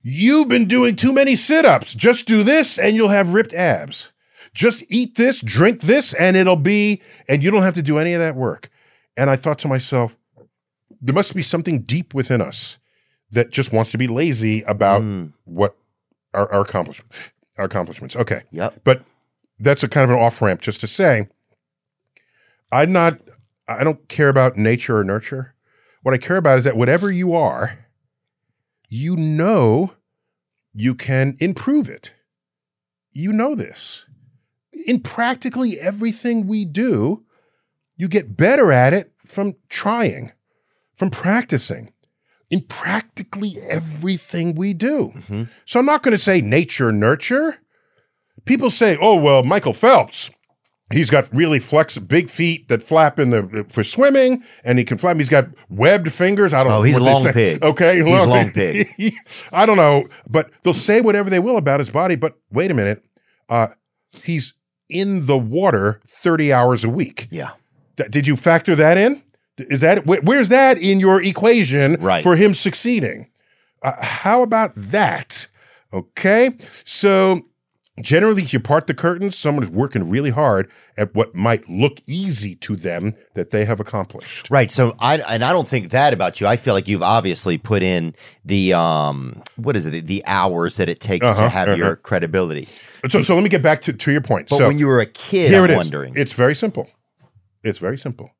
You've 0.02 0.48
been 0.48 0.66
doing 0.66 0.96
too 0.96 1.12
many 1.12 1.36
sit 1.36 1.64
ups. 1.64 1.94
Just 1.94 2.26
do 2.26 2.42
this 2.42 2.78
and 2.78 2.96
you'll 2.96 3.08
have 3.08 3.32
ripped 3.34 3.54
abs. 3.54 4.10
Just 4.52 4.82
eat 4.88 5.14
this, 5.14 5.40
drink 5.40 5.80
this, 5.80 6.12
and 6.14 6.36
it'll 6.36 6.56
be, 6.56 7.00
and 7.28 7.42
you 7.42 7.50
don't 7.50 7.62
have 7.62 7.72
to 7.74 7.82
do 7.82 7.98
any 7.98 8.12
of 8.12 8.20
that 8.20 8.36
work. 8.36 8.68
And 9.16 9.30
I 9.30 9.36
thought 9.36 9.58
to 9.60 9.68
myself, 9.68 10.16
there 11.00 11.14
must 11.14 11.34
be 11.34 11.42
something 11.42 11.80
deep 11.82 12.12
within 12.12 12.42
us 12.42 12.78
that 13.30 13.50
just 13.50 13.72
wants 13.72 13.92
to 13.92 13.98
be 13.98 14.06
lazy 14.08 14.62
about 14.62 15.00
Mm. 15.02 15.32
what 15.44 15.76
our, 16.34 16.52
our 16.52 16.60
accomplishments. 16.62 17.32
Our 17.58 17.66
accomplishments. 17.66 18.16
Okay. 18.16 18.42
Yep. 18.50 18.80
But 18.84 19.04
that's 19.58 19.82
a 19.82 19.88
kind 19.88 20.04
of 20.04 20.16
an 20.16 20.22
off 20.22 20.40
ramp 20.42 20.60
just 20.60 20.80
to 20.80 20.86
say, 20.86 21.28
I'm 22.70 22.92
not, 22.92 23.18
I 23.68 23.84
don't 23.84 24.08
care 24.08 24.28
about 24.28 24.56
nature 24.56 24.98
or 24.98 25.04
nurture. 25.04 25.54
What 26.02 26.14
I 26.14 26.18
care 26.18 26.36
about 26.36 26.58
is 26.58 26.64
that 26.64 26.76
whatever 26.76 27.10
you 27.10 27.34
are, 27.34 27.86
you 28.88 29.16
know 29.16 29.92
you 30.74 30.94
can 30.94 31.36
improve 31.38 31.88
it. 31.88 32.12
You 33.12 33.32
know 33.32 33.54
this. 33.54 34.06
In 34.86 35.00
practically 35.00 35.78
everything 35.78 36.46
we 36.46 36.64
do, 36.64 37.24
you 37.96 38.08
get 38.08 38.36
better 38.36 38.72
at 38.72 38.94
it 38.94 39.12
from 39.26 39.54
trying, 39.68 40.32
from 40.94 41.10
practicing. 41.10 41.91
In 42.53 42.61
practically 42.68 43.57
everything 43.70 44.55
we 44.55 44.74
do. 44.74 45.12
So 45.64 45.80
I'm 45.80 45.86
not 45.86 46.03
going 46.03 46.12
to 46.12 46.22
say 46.22 46.42
nature, 46.42 46.92
nurture. 46.92 47.57
People 48.44 48.68
say, 48.70 48.96
oh, 49.00 49.16
well, 49.16 49.42
Michael 49.42 49.72
Phelps, 49.72 50.28
he's 50.92 51.09
got 51.09 51.30
really 51.32 51.59
flex, 51.59 51.96
big 51.96 52.28
feet 52.28 52.68
that 52.68 52.82
flap 52.82 53.18
in 53.18 53.30
the 53.30 53.64
for 53.70 53.82
swimming, 53.82 54.44
and 54.64 54.78
he 54.78 54.84
can 54.84 54.98
flap. 54.98 55.16
He's 55.16 55.30
got 55.30 55.46
webbed 55.70 56.12
fingers. 56.12 56.53
I 56.53 56.62
don't 56.62 56.72
Oh, 56.72 56.76
know. 56.78 56.82
he's 56.82 56.98
long 57.00 57.24
pig. 57.32 57.64
Okay, 57.64 57.96
He's 57.96 58.05
long 58.05 58.50
pig. 58.53 58.86
I 59.53 59.64
don't 59.64 59.78
know, 59.78 60.05
but 60.28 60.50
they'll 60.62 60.74
say 60.74 61.00
whatever 61.00 61.30
they 61.30 61.38
will 61.38 61.57
about 61.57 61.80
his 61.80 61.88
body. 61.90 62.16
But 62.16 62.34
wait 62.50 62.70
a 62.70 62.74
minute, 62.74 63.03
uh, 63.48 63.68
he's 64.24 64.53
in 64.90 65.24
the 65.24 65.38
water 65.38 66.03
30 66.07 66.53
hours 66.53 66.84
a 66.84 66.90
week. 66.90 67.28
Yeah. 67.30 67.53
Th- 67.96 68.11
Did 68.11 68.26
you 68.26 68.36
factor 68.36 68.74
that 68.74 68.98
in? 68.98 69.22
Is 69.59 69.80
that 69.82 69.98
wh- 70.05 70.24
where's 70.24 70.48
that 70.48 70.78
in 70.78 70.98
your 71.00 71.22
equation 71.22 71.94
Right. 72.00 72.22
for 72.22 72.36
him 72.36 72.55
succeeding? 72.55 73.28
Uh, 73.82 73.92
how 74.03 74.42
about 74.42 74.72
that? 74.76 75.48
Okay, 75.92 76.50
so 76.84 77.42
generally, 78.00 78.42
if 78.42 78.53
you 78.55 78.61
part 78.61 78.86
the 78.86 78.94
curtains, 78.94 79.36
someone 79.38 79.62
is 79.62 79.68
working 79.68 80.09
really 80.09 80.30
hard 80.30 80.70
at 80.96 81.14
what 81.14 81.34
might 81.34 81.68
look 81.68 82.00
easy 82.07 82.55
to 82.55 82.76
them 82.76 83.12
that 83.34 83.50
they 83.50 83.64
have 83.66 83.78
accomplished. 83.78 84.48
Right. 84.50 84.70
So 84.70 84.94
I 85.00 85.18
and 85.18 85.44
I 85.44 85.53
don't 85.53 85.68
think 85.68 85.90
that 85.90 86.14
about 86.14 86.40
you. 86.40 86.46
I 86.46 86.57
feel 86.57 86.72
like 86.72 86.88
you've 86.88 87.03
obviously 87.03 87.59
put 87.59 87.82
in 87.82 88.14
the 88.44 88.72
um 88.72 89.42
what 89.57 89.76
is 89.76 89.84
it 89.84 90.07
the, 90.07 90.22
hours 90.26 90.76
that 90.76 90.88
it 90.88 91.00
takes 91.00 91.26
Uh-huh, 91.26 91.42
to 91.42 91.48
have 91.50 91.76
your 91.76 91.96
credibility. 91.96 92.68
So, 93.11 93.22
so 93.22 93.34
let 93.34 93.42
me 93.42 93.50
get 93.50 93.62
back 93.62 93.82
to, 93.82 93.92
to 93.92 94.12
your 94.12 94.20
point. 94.22 94.48
But 94.48 94.57
so 94.57 94.68
when 94.68 94.78
you 94.78 94.86
were 94.86 95.00
a 95.00 95.07
kid, 95.07 95.50
here 95.50 95.59
I'm 95.59 95.64
it 95.64 95.70
is. 95.72 95.76
wondering. 95.76 96.14
It's 96.16 96.32
very 96.32 96.55
simple. 96.55 96.88
It's 97.64 97.78
very 97.78 97.98
simple. 97.98 98.30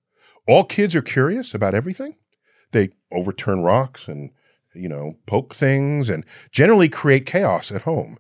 All 0.47 0.65
kids 0.65 0.95
are 0.95 1.03
curious 1.03 1.55
about 1.55 1.75
everything. 1.75 2.17
They 2.73 2.91
overturn 3.13 3.63
rocks 3.63 4.09
and 4.09 4.31
you 4.75 4.89
know 4.89 5.17
poke 5.27 5.55
things 5.55 6.09
and 6.09 6.25
generally 6.51 6.89
create 6.89 7.27
chaos 7.27 7.71
at 7.71 7.83
home. 7.83 8.19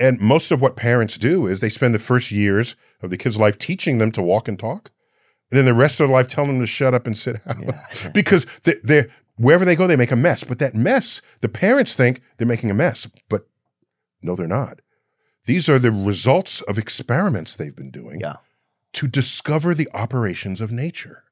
And 0.00 0.20
most 0.20 0.50
of 0.50 0.60
what 0.60 0.76
parents 0.76 1.18
do 1.18 1.46
is 1.46 1.58
they 1.58 1.68
spend 1.68 1.94
the 1.94 1.98
first 1.98 2.30
years 2.30 2.76
of 3.02 3.10
the 3.10 3.16
kid's 3.16 3.38
life 3.38 3.58
teaching 3.58 3.98
them 3.98 4.12
to 4.12 4.22
walk 4.22 4.46
and 4.46 4.58
talk, 4.58 4.92
and 5.50 5.58
then 5.58 5.64
the 5.64 5.74
rest 5.74 5.98
of 5.98 6.06
their 6.06 6.14
life 6.14 6.28
telling 6.28 6.52
them 6.52 6.60
to 6.60 6.66
shut 6.66 6.94
up 6.94 7.06
and 7.06 7.18
sit 7.18 7.44
down 7.46 7.72
because 8.14 8.46
they, 8.62 8.74
they're 8.82 9.08
wherever 9.36 9.64
they 9.64 9.76
go 9.76 9.86
they 9.86 9.96
make 9.96 10.12
a 10.12 10.16
mess. 10.16 10.44
But 10.44 10.58
that 10.58 10.74
mess, 10.74 11.20
the 11.40 11.48
parents 11.48 11.94
think 11.94 12.20
they're 12.36 12.46
making 12.46 12.70
a 12.70 12.74
mess, 12.74 13.08
but 13.28 13.48
no, 14.22 14.36
they're 14.36 14.46
not. 14.46 14.80
These 15.44 15.68
are 15.68 15.78
the 15.78 15.92
results 15.92 16.60
of 16.62 16.76
experiments 16.76 17.56
they've 17.56 17.74
been 17.74 17.90
doing 17.90 18.20
yeah. 18.20 18.36
to 18.94 19.06
discover 19.06 19.74
the 19.74 19.88
operations 19.94 20.60
of 20.60 20.70
nature. 20.70 21.24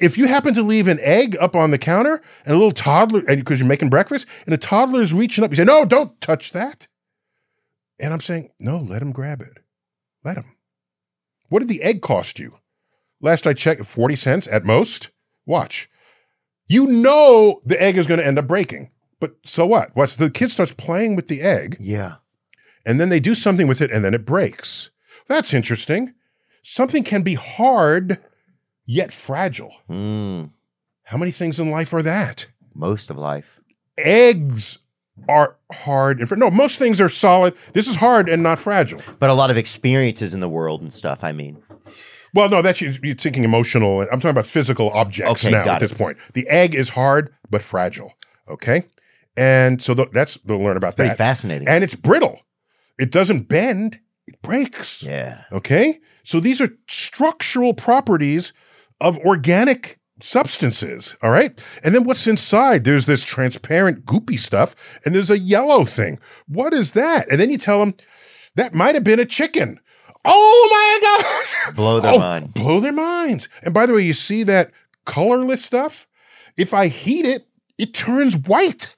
If 0.00 0.16
you 0.16 0.26
happen 0.26 0.54
to 0.54 0.62
leave 0.62 0.86
an 0.88 0.98
egg 1.02 1.36
up 1.40 1.54
on 1.54 1.70
the 1.70 1.78
counter 1.78 2.22
and 2.44 2.54
a 2.54 2.56
little 2.58 2.72
toddler, 2.72 3.22
and 3.28 3.38
because 3.44 3.58
you're 3.60 3.68
making 3.68 3.90
breakfast, 3.90 4.26
and 4.46 4.54
a 4.54 4.58
toddler 4.58 5.02
is 5.02 5.12
reaching 5.12 5.44
up, 5.44 5.50
you 5.50 5.56
say, 5.56 5.64
No, 5.64 5.84
don't 5.84 6.18
touch 6.20 6.52
that. 6.52 6.88
And 8.00 8.12
I'm 8.12 8.20
saying, 8.20 8.50
No, 8.58 8.78
let 8.78 9.02
him 9.02 9.12
grab 9.12 9.40
it. 9.40 9.58
Let 10.24 10.36
him. 10.36 10.56
What 11.48 11.60
did 11.60 11.68
the 11.68 11.82
egg 11.82 12.00
cost 12.02 12.38
you? 12.38 12.58
Last 13.20 13.46
I 13.46 13.52
checked, 13.52 13.84
40 13.84 14.16
cents 14.16 14.48
at 14.48 14.64
most. 14.64 15.10
Watch. 15.46 15.88
You 16.68 16.86
know 16.86 17.60
the 17.64 17.80
egg 17.80 17.96
is 17.96 18.06
going 18.06 18.18
to 18.18 18.26
end 18.26 18.38
up 18.38 18.46
breaking. 18.46 18.90
But 19.20 19.36
so 19.44 19.64
what? 19.66 19.90
What's 19.94 20.16
the 20.16 20.30
kid 20.30 20.50
starts 20.50 20.74
playing 20.74 21.16
with 21.16 21.28
the 21.28 21.40
egg 21.42 21.76
Yeah. 21.80 22.16
and 22.84 23.00
then 23.00 23.08
they 23.08 23.20
do 23.20 23.34
something 23.34 23.66
with 23.68 23.80
it 23.80 23.90
and 23.90 24.04
then 24.04 24.14
it 24.14 24.26
breaks. 24.26 24.90
That's 25.28 25.54
interesting. 25.54 26.14
Something 26.62 27.02
can 27.04 27.22
be 27.22 27.34
hard 27.34 28.18
yet 28.86 29.12
fragile. 29.12 29.74
Mm, 29.90 30.50
How 31.04 31.16
many 31.18 31.30
things 31.30 31.58
in 31.60 31.70
life 31.70 31.92
are 31.92 32.02
that? 32.02 32.46
most 32.74 33.10
of 33.10 33.16
life. 33.18 33.60
Eggs 33.98 34.78
are 35.28 35.56
hard 35.72 36.18
and 36.20 36.28
fr- 36.28 36.36
no, 36.36 36.50
most 36.50 36.78
things 36.78 37.00
are 37.00 37.08
solid. 37.08 37.54
This 37.72 37.88
is 37.88 37.96
hard 37.96 38.28
and 38.28 38.42
not 38.42 38.58
fragile. 38.58 39.00
But 39.18 39.30
a 39.30 39.34
lot 39.34 39.50
of 39.50 39.56
experiences 39.56 40.34
in 40.34 40.40
the 40.40 40.48
world 40.48 40.82
and 40.82 40.92
stuff, 40.92 41.24
I 41.24 41.32
mean. 41.32 41.62
Well, 42.34 42.50
no, 42.50 42.60
that's 42.60 42.82
you- 42.82 42.98
you're 43.02 43.14
thinking 43.14 43.44
emotional. 43.44 44.02
I'm 44.02 44.08
talking 44.20 44.28
about 44.30 44.46
physical 44.46 44.90
objects 44.90 45.42
Okay, 45.44 45.52
now 45.52 45.64
at 45.66 45.80
this 45.80 45.92
point. 45.94 46.18
The 46.34 46.46
egg 46.48 46.74
is 46.74 46.90
hard 46.90 47.32
but 47.48 47.62
fragile. 47.62 48.12
Okay, 48.46 48.82
and 49.38 49.80
so 49.82 49.94
th- 49.94 50.10
that's 50.12 50.34
they'll 50.44 50.58
learn 50.58 50.76
about 50.76 50.96
Pretty 50.96 51.08
that. 51.08 51.16
fascinating. 51.18 51.66
And 51.66 51.82
it's 51.82 51.94
brittle. 51.94 52.40
It 52.98 53.10
doesn't 53.10 53.48
bend. 53.48 54.00
It 54.26 54.42
breaks. 54.42 55.02
yeah. 55.02 55.44
Okay, 55.50 56.00
so 56.24 56.40
these 56.40 56.60
are 56.60 56.68
structural 56.88 57.72
properties 57.72 58.52
of 59.00 59.18
organic 59.18 59.98
substances. 60.22 61.14
All 61.22 61.30
right, 61.30 61.62
and 61.84 61.94
then 61.94 62.04
what's 62.04 62.26
inside? 62.26 62.84
There's 62.84 63.06
this 63.06 63.24
transparent, 63.24 64.04
goopy 64.06 64.38
stuff, 64.38 64.74
and 65.04 65.14
there's 65.14 65.30
a 65.30 65.38
yellow 65.38 65.84
thing. 65.84 66.18
What 66.48 66.72
is 66.72 66.92
that? 66.92 67.28
And 67.30 67.38
then 67.40 67.50
you 67.50 67.58
tell 67.58 67.80
them 67.80 67.94
that 68.54 68.74
might 68.74 68.94
have 68.94 69.04
been 69.04 69.20
a 69.20 69.24
chicken. 69.26 69.80
Oh 70.24 70.68
my 70.70 71.18
gosh! 71.64 71.74
Blow 71.74 72.00
their 72.00 72.14
Oh, 72.14 72.18
mind. 72.18 72.54
Blow 72.54 72.80
their 72.80 72.92
minds. 72.92 73.48
And 73.62 73.72
by 73.74 73.86
the 73.86 73.94
way, 73.94 74.02
you 74.02 74.12
see 74.12 74.42
that 74.44 74.70
colorless 75.04 75.64
stuff? 75.64 76.06
If 76.56 76.72
I 76.74 76.88
heat 76.88 77.26
it, 77.26 77.46
it 77.78 77.92
turns 77.94 78.36
white. 78.36 78.96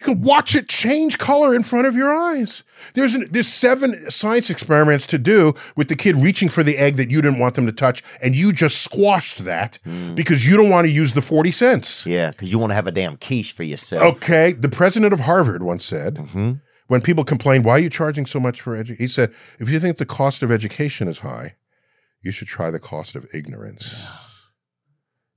You 0.00 0.06
can 0.14 0.20
watch 0.20 0.54
it 0.54 0.68
change 0.68 1.18
color 1.18 1.54
in 1.54 1.62
front 1.62 1.86
of 1.86 1.96
your 1.96 2.12
eyes. 2.14 2.62
There's 2.94 3.14
an, 3.14 3.26
there's 3.30 3.48
seven 3.48 4.10
science 4.10 4.50
experiments 4.50 5.06
to 5.08 5.18
do 5.18 5.54
with 5.76 5.88
the 5.88 5.96
kid 5.96 6.16
reaching 6.16 6.48
for 6.48 6.62
the 6.62 6.76
egg 6.76 6.96
that 6.96 7.10
you 7.10 7.22
didn't 7.22 7.38
want 7.38 7.54
them 7.54 7.66
to 7.66 7.72
touch, 7.72 8.02
and 8.22 8.34
you 8.34 8.52
just 8.52 8.82
squashed 8.82 9.44
that 9.44 9.78
hmm. 9.84 10.14
because 10.14 10.46
you 10.46 10.56
don't 10.56 10.70
want 10.70 10.86
to 10.86 10.90
use 10.90 11.14
the 11.14 11.22
40 11.22 11.52
cents. 11.52 12.06
Yeah, 12.06 12.30
because 12.30 12.50
you 12.50 12.58
want 12.58 12.70
to 12.70 12.74
have 12.74 12.86
a 12.86 12.92
damn 12.92 13.16
quiche 13.16 13.52
for 13.52 13.62
yourself. 13.62 14.16
Okay, 14.16 14.52
the 14.52 14.68
president 14.68 15.12
of 15.12 15.20
Harvard 15.20 15.62
once 15.62 15.84
said, 15.84 16.16
mm-hmm. 16.16 16.52
when 16.88 17.00
people 17.00 17.24
complained, 17.24 17.64
"Why 17.64 17.72
are 17.72 17.78
you 17.78 17.90
charging 17.90 18.26
so 18.26 18.40
much 18.40 18.60
for 18.60 18.76
education?" 18.76 19.02
He 19.02 19.08
said, 19.08 19.32
"If 19.58 19.70
you 19.70 19.80
think 19.80 19.98
the 19.98 20.06
cost 20.06 20.42
of 20.42 20.50
education 20.50 21.08
is 21.08 21.18
high, 21.18 21.54
you 22.22 22.30
should 22.30 22.48
try 22.48 22.70
the 22.70 22.80
cost 22.80 23.14
of 23.14 23.26
ignorance. 23.34 23.94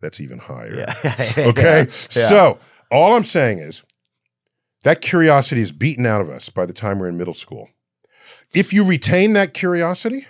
That's 0.02 0.20
even 0.22 0.40
higher." 0.40 0.86
Okay, 1.38 1.80
Yeah. 1.82 2.30
so 2.30 2.60
all 2.92 3.16
I'm 3.16 3.24
saying 3.24 3.60
is 3.60 3.84
that 4.86 5.02
curiosity 5.02 5.62
is 5.62 5.72
beaten 5.72 6.06
out 6.06 6.22
of 6.22 6.30
us 6.30 6.50
by 6.50 6.64
the 6.64 6.72
time 6.72 7.00
we're 7.00 7.10
in 7.10 7.18
middle 7.18 7.34
school. 7.34 7.70
If 8.54 8.72
you 8.72 8.86
retain 8.86 9.34
that 9.34 9.56
curiosity, 9.56 10.28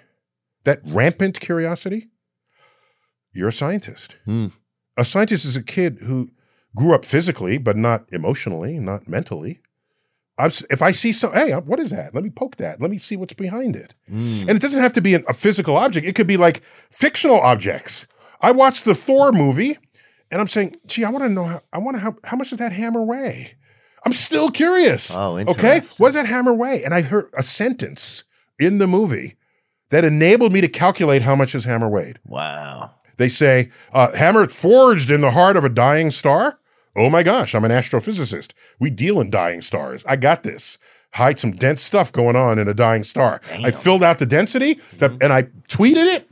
that 0.63 0.79
rampant 0.85 1.41
curiosity, 1.41 2.07
you're 3.33 3.49
a 3.49 3.53
scientist. 3.53 4.15
Hmm. 4.23 4.47
A 4.95 5.03
scientist 5.03 5.43
is 5.43 5.57
a 5.57 5.61
kid 5.61 5.99
who 6.03 6.29
grew 6.73 6.95
up 6.95 7.03
physically, 7.03 7.57
but 7.57 7.75
not 7.75 8.05
emotionally, 8.13 8.79
not 8.79 9.09
mentally. 9.09 9.59
I'm, 10.37 10.51
if 10.69 10.81
I 10.81 10.93
see 10.93 11.11
some, 11.11 11.33
hey, 11.33 11.51
uh, 11.51 11.59
what 11.59 11.81
is 11.81 11.91
that? 11.91 12.15
Let 12.15 12.23
me 12.23 12.29
poke 12.29 12.55
that. 12.55 12.81
Let 12.81 12.89
me 12.89 12.97
see 12.97 13.17
what's 13.17 13.33
behind 13.33 13.75
it. 13.75 13.93
Mm. 14.09 14.41
And 14.41 14.51
it 14.51 14.61
doesn't 14.61 14.81
have 14.81 14.93
to 14.93 15.01
be 15.01 15.15
an, 15.15 15.25
a 15.27 15.33
physical 15.33 15.75
object. 15.75 16.07
It 16.07 16.15
could 16.15 16.27
be 16.27 16.37
like 16.37 16.61
fictional 16.91 17.41
objects. 17.41 18.07
I 18.39 18.51
watched 18.51 18.85
the 18.85 18.95
Thor 18.95 19.33
movie, 19.33 19.77
and 20.31 20.39
I'm 20.39 20.47
saying, 20.47 20.77
gee, 20.85 21.03
I 21.03 21.09
want 21.09 21.25
to 21.25 21.29
know 21.29 21.43
how. 21.43 21.61
I 21.73 21.77
want 21.79 21.97
to 21.97 21.99
how, 21.99 22.15
how 22.23 22.37
much 22.37 22.51
does 22.51 22.59
that 22.59 22.71
hammer 22.71 23.03
weigh? 23.03 23.55
I'm 24.05 24.13
still 24.13 24.51
curious. 24.51 25.11
Oh, 25.13 25.37
okay. 25.37 25.81
What 25.97 26.09
does 26.09 26.13
that 26.13 26.27
hammer 26.27 26.53
weigh? 26.53 26.83
And 26.83 26.93
I 26.93 27.01
heard 27.01 27.29
a 27.35 27.43
sentence 27.43 28.23
in 28.59 28.77
the 28.77 28.87
movie 28.87 29.35
that 29.89 30.05
enabled 30.05 30.53
me 30.53 30.61
to 30.61 30.67
calculate 30.67 31.23
how 31.23 31.35
much 31.35 31.53
his 31.53 31.63
hammer 31.63 31.89
weighed. 31.89 32.19
Wow. 32.25 32.91
They 33.17 33.29
say, 33.29 33.71
uh, 33.93 34.15
hammer 34.15 34.47
forged 34.47 35.09
in 35.09 35.21
the 35.21 35.31
heart 35.31 35.57
of 35.57 35.63
a 35.63 35.69
dying 35.69 36.11
star. 36.11 36.59
Oh 36.95 37.09
my 37.09 37.23
gosh, 37.23 37.55
I'm 37.55 37.65
an 37.65 37.71
astrophysicist. 37.71 38.53
We 38.79 38.89
deal 38.89 39.19
in 39.19 39.29
dying 39.29 39.61
stars. 39.61 40.05
I 40.07 40.15
got 40.15 40.43
this. 40.43 40.77
Hide 41.13 41.39
some 41.39 41.53
dense 41.53 41.81
stuff 41.81 42.11
going 42.11 42.35
on 42.35 42.59
in 42.59 42.67
a 42.67 42.73
dying 42.73 43.05
star. 43.05 43.39
I 43.49 43.71
filled 43.71 44.03
out 44.03 44.19
the 44.19 44.25
density 44.25 44.81
that, 44.97 45.11
and 45.21 45.31
I 45.31 45.43
tweeted 45.69 46.13
it. 46.13 46.29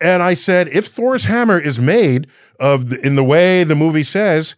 And 0.00 0.22
I 0.22 0.34
said, 0.34 0.68
if 0.68 0.86
Thor's 0.86 1.24
hammer 1.26 1.58
is 1.58 1.78
made 1.78 2.26
of 2.58 2.88
the, 2.88 3.06
in 3.06 3.14
the 3.14 3.24
way 3.24 3.62
the 3.62 3.74
movie 3.74 4.02
says, 4.04 4.56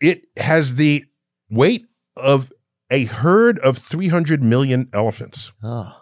it 0.00 0.22
has 0.36 0.76
the 0.76 1.04
weight 1.50 1.87
of 2.18 2.52
a 2.90 3.04
herd 3.04 3.58
of 3.60 3.78
300 3.78 4.42
million 4.42 4.88
elephants. 4.92 5.52
Oh. 5.62 5.94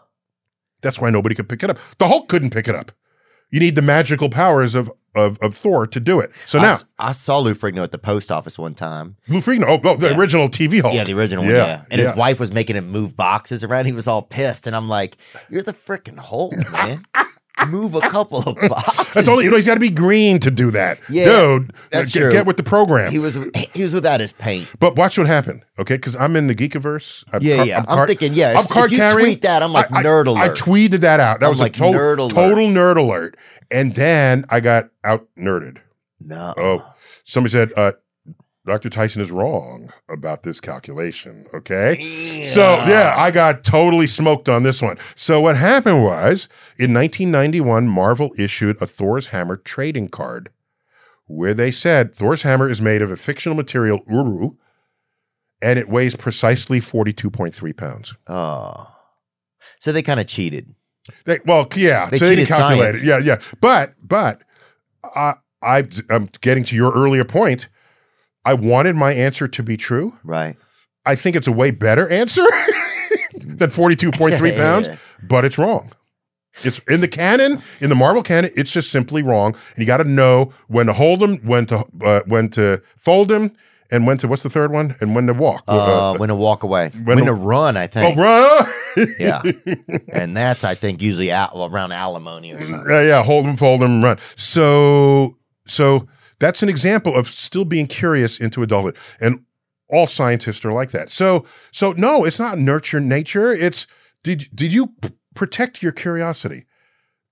That's 0.82 1.00
why 1.00 1.10
nobody 1.10 1.34
could 1.34 1.48
pick 1.48 1.62
it 1.62 1.70
up. 1.70 1.78
The 1.98 2.08
Hulk 2.08 2.28
couldn't 2.28 2.50
pick 2.50 2.68
it 2.68 2.74
up. 2.74 2.92
You 3.50 3.60
need 3.60 3.74
the 3.74 3.82
magical 3.82 4.28
powers 4.28 4.74
of 4.74 4.90
of, 5.14 5.38
of 5.40 5.56
Thor 5.56 5.86
to 5.86 5.98
do 5.98 6.20
it. 6.20 6.30
So 6.46 6.58
I, 6.58 6.62
now, 6.62 6.72
s- 6.74 6.84
I 6.98 7.12
saw 7.12 7.38
Lou 7.38 7.54
Ferrigno 7.54 7.82
at 7.82 7.90
the 7.90 7.96
post 7.96 8.30
office 8.30 8.58
one 8.58 8.74
time. 8.74 9.16
Lou 9.28 9.38
Ferrigno, 9.38 9.64
oh, 9.66 9.80
oh, 9.82 9.96
the 9.96 10.10
Yeah. 10.10 10.18
original 10.18 10.46
TV 10.50 10.82
Hulk. 10.82 10.92
Yeah, 10.92 11.04
the 11.04 11.14
original 11.14 11.42
one. 11.42 11.54
Yeah, 11.54 11.66
Yeah. 11.66 11.82
And 11.90 11.98
his 12.02 12.14
wife 12.14 12.38
was 12.38 12.52
making 12.52 12.76
him 12.76 12.90
move 12.90 13.16
boxes 13.16 13.64
around. 13.64 13.86
He 13.86 13.92
was 13.92 14.06
all 14.06 14.20
pissed. 14.20 14.66
And 14.66 14.76
I'm 14.76 14.90
like, 14.90 15.16
you're 15.48 15.62
the 15.62 15.72
freaking 15.72 16.18
Hulk, 16.18 16.52
man. 16.70 17.06
Move 17.68 17.94
a 17.94 18.00
couple 18.00 18.38
of 18.38 18.56
boxes. 18.68 19.14
That's 19.14 19.28
only 19.28 19.44
you 19.44 19.50
know 19.50 19.56
he's 19.56 19.66
got 19.66 19.74
to 19.74 19.80
be 19.80 19.90
green 19.90 20.38
to 20.40 20.50
do 20.50 20.70
that. 20.72 20.98
Yeah, 21.08 21.24
dude, 21.24 21.72
that's 21.90 22.12
get, 22.12 22.20
true. 22.20 22.30
get 22.32 22.46
with 22.46 22.56
the 22.56 22.62
program. 22.62 23.10
He 23.10 23.18
was 23.18 23.36
he 23.74 23.82
was 23.82 23.92
without 23.92 24.20
his 24.20 24.32
paint. 24.32 24.68
but 24.78 24.96
watch 24.96 25.16
what 25.18 25.26
happened, 25.26 25.64
okay? 25.78 25.96
Because 25.96 26.16
I'm 26.16 26.36
in 26.36 26.46
the 26.46 26.54
Geekiverse. 26.54 27.24
I'm 27.32 27.40
Yeah, 27.42 27.62
yeah. 27.64 27.84
I'm 27.88 28.06
thinking, 28.06 28.34
yeah, 28.34 28.58
if- 28.58 28.66
if 28.76 28.90
you 28.92 28.98
tweet 29.12 29.42
that, 29.42 29.62
I'm 29.62 29.72
like, 29.72 29.90
I- 29.92 30.00
I- 30.00 30.02
nerd 30.02 30.26
I 30.36 30.46
alert. 30.46 30.58
tweeted 30.58 31.00
that 31.00 31.20
out. 31.20 31.40
That 31.40 31.46
I'm 31.46 31.52
was 31.52 31.60
like, 31.60 31.74
a 31.76 31.78
to- 31.78 31.84
nerd 31.84 32.18
alert. 32.18 32.32
total 32.32 32.68
nerd 32.68 32.96
alert. 32.98 33.36
And 33.70 33.94
then 33.94 34.44
I 34.48 34.60
got 34.60 34.90
out 35.02 35.26
nerded. 35.36 35.78
No. 36.20 36.54
Oh, 36.56 36.94
somebody 37.24 37.52
said, 37.52 37.72
uh, 37.76 37.92
Dr. 38.66 38.90
Tyson 38.90 39.22
is 39.22 39.30
wrong 39.30 39.92
about 40.08 40.42
this 40.42 40.60
calculation. 40.60 41.46
Okay. 41.54 42.44
So, 42.46 42.62
yeah, 42.86 43.14
I 43.16 43.30
got 43.30 43.62
totally 43.62 44.08
smoked 44.08 44.48
on 44.48 44.64
this 44.64 44.82
one. 44.82 44.98
So, 45.14 45.40
what 45.40 45.56
happened 45.56 46.02
was 46.02 46.48
in 46.76 46.92
1991, 46.92 47.86
Marvel 47.86 48.32
issued 48.36 48.80
a 48.82 48.86
Thor's 48.86 49.28
Hammer 49.28 49.56
trading 49.56 50.08
card 50.08 50.50
where 51.26 51.54
they 51.54 51.70
said 51.70 52.14
Thor's 52.14 52.42
Hammer 52.42 52.68
is 52.68 52.80
made 52.80 53.02
of 53.02 53.10
a 53.10 53.16
fictional 53.16 53.54
material, 53.56 54.02
Uru, 54.08 54.56
and 55.62 55.78
it 55.78 55.88
weighs 55.88 56.16
precisely 56.16 56.80
42.3 56.80 57.76
pounds. 57.76 58.14
Oh. 58.26 58.92
So 59.78 59.92
they 59.92 60.02
kind 60.02 60.20
of 60.20 60.26
cheated. 60.26 60.74
They, 61.24 61.38
well, 61.44 61.68
yeah, 61.76 62.10
They 62.10 62.18
so 62.18 62.24
they 62.26 62.34
didn't 62.36 62.48
cheated 62.48 62.58
calculate 62.58 62.94
science. 62.96 63.02
it. 63.02 63.06
Yeah, 63.06 63.18
yeah. 63.18 63.36
But, 63.60 63.94
but 64.02 64.42
I, 65.14 65.34
I, 65.62 65.84
I'm 66.10 66.30
getting 66.40 66.64
to 66.64 66.76
your 66.76 66.92
earlier 66.92 67.24
point. 67.24 67.68
I 68.46 68.54
wanted 68.54 68.96
my 68.96 69.12
answer 69.12 69.46
to 69.48 69.62
be 69.62 69.76
true. 69.76 70.16
Right. 70.24 70.56
I 71.04 71.14
think 71.16 71.36
it's 71.36 71.46
a 71.48 71.52
way 71.52 71.70
better 71.72 72.08
answer 72.08 72.42
than 73.34 73.68
42.3 73.70 74.30
Yeah, 74.52 74.56
pounds, 74.56 74.86
yeah. 74.88 74.96
but 75.22 75.44
it's 75.44 75.58
wrong. 75.58 75.92
It's 76.64 76.78
in 76.88 77.00
the 77.02 77.08
canon, 77.08 77.60
in 77.80 77.90
the 77.90 77.94
Marvel 77.96 78.22
canon, 78.22 78.50
it's 78.56 78.72
just 78.72 78.90
simply 78.90 79.22
wrong. 79.22 79.54
And 79.74 79.78
you 79.78 79.84
got 79.84 79.98
to 79.98 80.04
know 80.04 80.52
when 80.68 80.86
to 80.86 80.94
hold 80.94 81.20
them, 81.20 81.36
when 81.44 81.66
to 81.66 81.84
uh, 82.02 82.22
when 82.26 82.48
to 82.50 82.80
fold 82.96 83.28
them, 83.28 83.50
and 83.90 84.06
when 84.06 84.16
to 84.18 84.26
what's 84.28 84.42
the 84.42 84.48
third 84.48 84.72
one, 84.72 84.96
and 85.02 85.14
when 85.14 85.26
to 85.26 85.34
walk. 85.34 85.64
Uh, 85.68 86.12
Uh, 86.14 86.16
when 86.18 86.30
to 86.30 86.34
walk 86.34 86.62
away. 86.62 86.90
when 86.94 87.04
When, 87.04 87.18
to- 87.18 87.24
to 87.26 87.32
run, 87.34 87.76
I 87.76 87.86
think. 87.86 88.16
oh, 88.18 88.22
run! 88.22 88.72
Yeah. 89.18 89.42
and 90.14 90.34
that's, 90.34 90.64
I 90.64 90.74
think, 90.74 91.02
usually 91.02 91.30
out, 91.30 91.50
around 91.54 91.92
alimony 91.92 92.52
or 92.54 92.62
something. 92.64 92.90
Yeah, 92.90 93.02
yeah, 93.02 93.22
hold 93.22 93.44
them, 93.44 93.56
fold 93.58 93.82
them, 93.82 94.02
run. 94.02 94.16
So, 94.36 95.36
so 95.66 96.08
that's 96.38 96.62
an 96.62 96.68
example 96.68 97.14
of 97.14 97.28
still 97.28 97.64
being 97.64 97.86
curious 97.86 98.38
into 98.40 98.62
adulthood, 98.62 98.96
and 99.20 99.44
all 99.88 100.06
scientists 100.06 100.64
are 100.64 100.72
like 100.72 100.90
that. 100.90 101.10
So, 101.10 101.44
so 101.70 101.92
no, 101.92 102.24
it's 102.24 102.38
not 102.38 102.58
nurture 102.58 103.00
nature. 103.00 103.52
It's 103.52 103.86
did 104.22 104.48
did 104.54 104.72
you 104.72 104.88
p- 105.00 105.10
protect 105.34 105.82
your 105.82 105.92
curiosity 105.92 106.66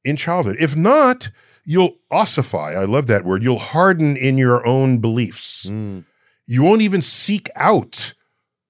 in 0.04 0.16
childhood? 0.16 0.56
If 0.60 0.76
not, 0.76 1.30
you'll 1.64 1.96
ossify. 2.10 2.72
I 2.74 2.84
love 2.84 3.06
that 3.08 3.24
word. 3.24 3.42
You'll 3.42 3.58
harden 3.58 4.16
in 4.16 4.38
your 4.38 4.64
own 4.66 4.98
beliefs. 4.98 5.66
Mm. 5.66 6.04
You 6.46 6.62
won't 6.62 6.82
even 6.82 7.02
seek 7.02 7.48
out 7.56 8.14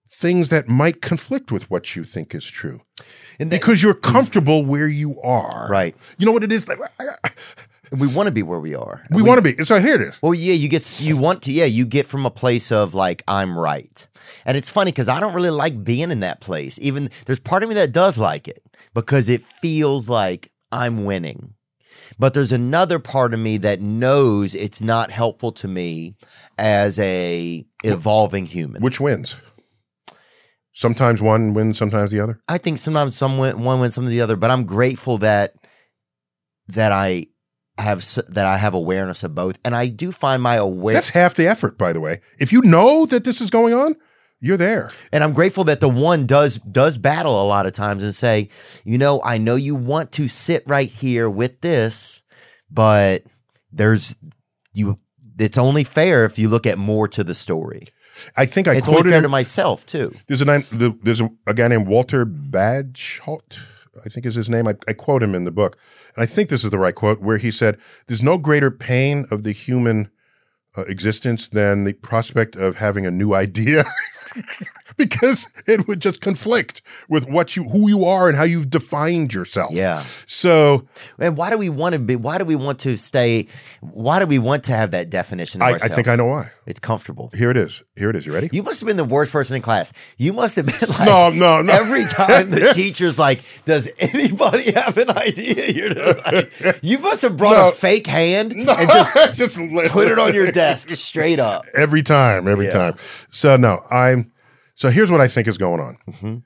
things 0.08 0.48
that 0.48 0.68
might 0.68 1.02
conflict 1.02 1.50
with 1.52 1.68
what 1.70 1.96
you 1.96 2.04
think 2.04 2.34
is 2.34 2.46
true 2.46 2.80
And 3.40 3.50
that- 3.50 3.60
because 3.60 3.82
you're 3.82 3.92
comfortable 3.94 4.64
where 4.64 4.88
you 4.88 5.20
are. 5.20 5.66
Right. 5.68 5.94
You 6.16 6.24
know 6.24 6.32
what 6.32 6.44
it 6.44 6.52
is? 6.52 6.66
Like, 6.68 6.78
we 7.94 8.06
want 8.06 8.26
to 8.26 8.32
be 8.32 8.42
where 8.42 8.60
we 8.60 8.74
are. 8.74 9.02
We 9.10 9.22
want 9.22 9.38
to 9.38 9.42
be. 9.42 9.64
So 9.64 9.80
here 9.80 9.94
it 9.94 10.00
is. 10.00 10.22
Well, 10.22 10.34
yeah, 10.34 10.54
you 10.54 10.68
get 10.68 11.00
you 11.00 11.16
want 11.16 11.42
to, 11.42 11.52
yeah, 11.52 11.64
you 11.64 11.86
get 11.86 12.06
from 12.06 12.26
a 12.26 12.30
place 12.30 12.72
of 12.72 12.94
like 12.94 13.22
I'm 13.28 13.58
right, 13.58 14.06
and 14.44 14.56
it's 14.56 14.70
funny 14.70 14.90
because 14.90 15.08
I 15.08 15.20
don't 15.20 15.34
really 15.34 15.50
like 15.50 15.84
being 15.84 16.10
in 16.10 16.20
that 16.20 16.40
place. 16.40 16.78
Even 16.80 17.10
there's 17.26 17.40
part 17.40 17.62
of 17.62 17.68
me 17.68 17.74
that 17.76 17.92
does 17.92 18.18
like 18.18 18.48
it 18.48 18.62
because 18.94 19.28
it 19.28 19.42
feels 19.42 20.08
like 20.08 20.52
I'm 20.72 21.04
winning, 21.04 21.54
but 22.18 22.34
there's 22.34 22.52
another 22.52 22.98
part 22.98 23.34
of 23.34 23.40
me 23.40 23.58
that 23.58 23.80
knows 23.80 24.54
it's 24.54 24.80
not 24.80 25.10
helpful 25.10 25.52
to 25.52 25.68
me 25.68 26.14
as 26.58 26.98
a 26.98 27.64
evolving 27.82 28.46
human. 28.46 28.82
Which 28.82 29.00
wins? 29.00 29.36
Sometimes 30.72 31.22
one 31.22 31.54
wins, 31.54 31.78
sometimes 31.78 32.10
the 32.10 32.18
other. 32.18 32.40
I 32.48 32.58
think 32.58 32.78
sometimes 32.78 33.16
some 33.16 33.38
win, 33.38 33.62
one 33.62 33.80
wins, 33.80 33.94
some 33.94 34.04
of 34.04 34.10
the 34.10 34.20
other, 34.20 34.36
but 34.36 34.50
I'm 34.50 34.64
grateful 34.64 35.18
that 35.18 35.54
that 36.68 36.90
I 36.90 37.26
have 37.78 38.04
that 38.28 38.46
I 38.46 38.56
have 38.56 38.74
awareness 38.74 39.24
of 39.24 39.34
both, 39.34 39.58
and 39.64 39.74
I 39.74 39.88
do 39.88 40.12
find 40.12 40.42
my 40.42 40.54
aware. 40.56 40.94
That's 40.94 41.10
half 41.10 41.34
the 41.34 41.46
effort, 41.48 41.76
by 41.78 41.92
the 41.92 42.00
way. 42.00 42.20
If 42.38 42.52
you 42.52 42.62
know 42.62 43.06
that 43.06 43.24
this 43.24 43.40
is 43.40 43.50
going 43.50 43.74
on, 43.74 43.96
you're 44.40 44.56
there. 44.56 44.90
and 45.12 45.24
I'm 45.24 45.32
grateful 45.32 45.64
that 45.64 45.80
the 45.80 45.88
one 45.88 46.26
does 46.26 46.58
does 46.58 46.98
battle 46.98 47.42
a 47.42 47.46
lot 47.46 47.66
of 47.66 47.72
times 47.72 48.04
and 48.04 48.14
say, 48.14 48.48
you 48.84 48.98
know, 48.98 49.22
I 49.22 49.38
know 49.38 49.54
you 49.56 49.74
want 49.74 50.12
to 50.12 50.28
sit 50.28 50.62
right 50.66 50.88
here 50.92 51.28
with 51.30 51.60
this, 51.62 52.22
but 52.70 53.24
there's 53.72 54.16
you. 54.72 54.98
It's 55.38 55.58
only 55.58 55.82
fair 55.82 56.24
if 56.24 56.38
you 56.38 56.48
look 56.48 56.66
at 56.66 56.78
more 56.78 57.08
to 57.08 57.24
the 57.24 57.34
story. 57.34 57.88
I 58.36 58.46
think 58.46 58.68
I 58.68 58.74
It's 58.76 58.86
only 58.86 58.98
quoted 58.98 59.08
fair 59.10 59.18
him- 59.18 59.22
to 59.24 59.28
myself 59.28 59.84
too. 59.84 60.14
There's 60.28 60.42
a 60.42 60.64
there's 61.02 61.20
a, 61.20 61.28
a 61.46 61.54
guy 61.54 61.66
named 61.66 61.88
Walter 61.88 62.24
Bagehot, 62.24 63.58
I 64.04 64.08
think 64.08 64.26
is 64.26 64.34
his 64.36 64.48
name. 64.48 64.68
I, 64.68 64.74
I 64.86 64.92
quote 64.92 65.22
him 65.22 65.34
in 65.34 65.44
the 65.44 65.50
book, 65.50 65.76
and 66.16 66.22
I 66.22 66.26
think 66.26 66.48
this 66.48 66.64
is 66.64 66.70
the 66.70 66.78
right 66.78 66.94
quote, 66.94 67.20
where 67.20 67.38
he 67.38 67.50
said, 67.50 67.78
"There's 68.06 68.22
no 68.22 68.38
greater 68.38 68.70
pain 68.70 69.26
of 69.30 69.42
the 69.42 69.52
human 69.52 70.10
uh, 70.76 70.82
existence 70.82 71.48
than 71.48 71.84
the 71.84 71.94
prospect 71.94 72.56
of 72.56 72.76
having 72.76 73.06
a 73.06 73.10
new 73.10 73.34
idea." 73.34 73.84
because 74.96 75.52
it 75.66 75.86
would 75.88 76.00
just 76.00 76.20
conflict 76.20 76.82
with 77.08 77.28
what 77.28 77.56
you 77.56 77.64
who 77.64 77.88
you 77.88 78.04
are 78.04 78.28
and 78.28 78.36
how 78.36 78.42
you've 78.44 78.70
defined 78.70 79.32
yourself. 79.32 79.72
Yeah. 79.72 80.04
So 80.26 80.86
And 81.18 81.36
why 81.36 81.50
do 81.50 81.58
we 81.58 81.68
want 81.68 81.94
to 81.94 81.98
be? 81.98 82.16
Why 82.16 82.38
do 82.38 82.44
we 82.44 82.56
want 82.56 82.78
to 82.80 82.96
stay? 82.96 83.48
Why 83.80 84.18
do 84.18 84.26
we 84.26 84.38
want 84.38 84.64
to 84.64 84.72
have 84.72 84.90
that 84.92 85.10
definition? 85.10 85.62
Of 85.62 85.68
I, 85.68 85.72
I 85.74 85.88
think 85.88 86.08
I 86.08 86.16
know 86.16 86.26
why. 86.26 86.50
It's 86.66 86.80
comfortable. 86.80 87.30
Here 87.34 87.50
it 87.50 87.56
is. 87.56 87.82
Here 87.96 88.08
it 88.10 88.16
is. 88.16 88.26
You 88.26 88.32
ready? 88.32 88.48
You 88.52 88.62
must 88.62 88.80
have 88.80 88.86
been 88.86 88.96
the 88.96 89.04
worst 89.04 89.32
person 89.32 89.56
in 89.56 89.62
class. 89.62 89.92
You 90.16 90.32
must 90.32 90.56
have 90.56 90.66
been 90.66 90.88
like 90.88 91.06
No, 91.06 91.30
no, 91.30 91.62
no. 91.62 91.72
Every 91.72 92.04
time 92.04 92.50
the 92.50 92.70
teacher's 92.74 93.18
like, 93.18 93.42
"Does 93.64 93.88
anybody 93.98 94.72
have 94.72 94.96
an 94.96 95.10
idea?" 95.10 95.68
You're 95.70 95.94
like, 95.94 96.52
you 96.82 96.98
must 96.98 97.22
have 97.22 97.36
brought 97.36 97.56
No. 97.56 97.68
a 97.68 97.72
fake 97.72 98.06
hand 98.06 98.52
and 98.52 98.66
just 98.66 99.16
Just 99.34 99.54
put 99.56 100.08
it 100.08 100.18
on 100.18 100.32
your 100.34 100.50
desk 100.52 100.88
straight 100.90 101.38
up. 101.38 101.64
every 101.74 102.02
time, 102.02 102.48
every 102.48 102.66
Yeah. 102.66 102.72
time. 102.72 102.94
So 103.30 103.56
no, 103.56 103.84
I'm. 103.90 104.32
So 104.74 104.90
here's 104.90 105.10
what 105.10 105.20
I 105.20 105.28
think 105.28 105.46
is 105.48 105.58
going 105.58 105.80
on. 105.80 105.98
Mm-hmm. 106.08 106.36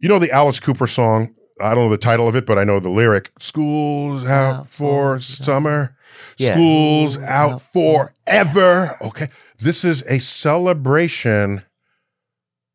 You 0.00 0.08
know 0.08 0.18
the 0.18 0.30
Alice 0.30 0.60
Cooper 0.60 0.86
song. 0.86 1.34
I 1.58 1.74
don't 1.74 1.84
know 1.84 1.90
the 1.90 1.96
title 1.96 2.28
of 2.28 2.36
it, 2.36 2.44
but 2.44 2.58
I 2.58 2.64
know 2.64 2.80
the 2.80 2.90
lyric. 2.90 3.32
School's 3.40 4.26
out 4.26 4.56
Out 4.60 4.68
for 4.68 5.16
for 5.16 5.20
summer. 5.20 5.95
Yeah. 6.36 6.52
School's 6.54 7.18
out 7.18 7.52
out 7.52 7.62
forever. 7.62 8.96
Okay, 9.02 9.28
this 9.58 9.84
is 9.84 10.02
a 10.08 10.18
celebration 10.18 11.62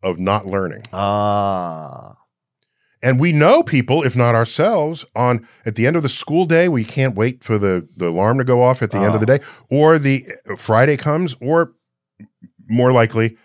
of 0.04 0.20
not 0.20 0.46
learning. 0.46 0.84
Ah, 0.94 2.18
And 3.04 3.20
we 3.20 3.32
know 3.32 3.62
people, 3.64 4.04
if 4.04 4.16
not 4.16 4.36
ourselves, 4.36 5.06
on 5.16 5.48
at 5.66 5.76
the 5.76 5.86
end 5.88 5.96
of 5.96 6.04
the 6.04 6.10
school 6.10 6.46
day 6.46 6.68
we 6.70 6.84
can't 6.84 7.16
wait 7.16 7.44
for 7.44 7.58
the, 7.58 7.88
the 7.96 8.08
alarm 8.10 8.38
to 8.40 8.44
go 8.44 8.62
off 8.64 8.82
at 8.82 8.92
the 8.92 8.98
end 8.98 9.14
of 9.14 9.20
the 9.20 9.26
day, 9.26 9.40
or 9.70 10.00
the 10.00 10.26
Friday 10.58 10.98
comes, 10.98 11.36
or 11.42 11.74
more 12.68 12.92
likely 12.92 13.38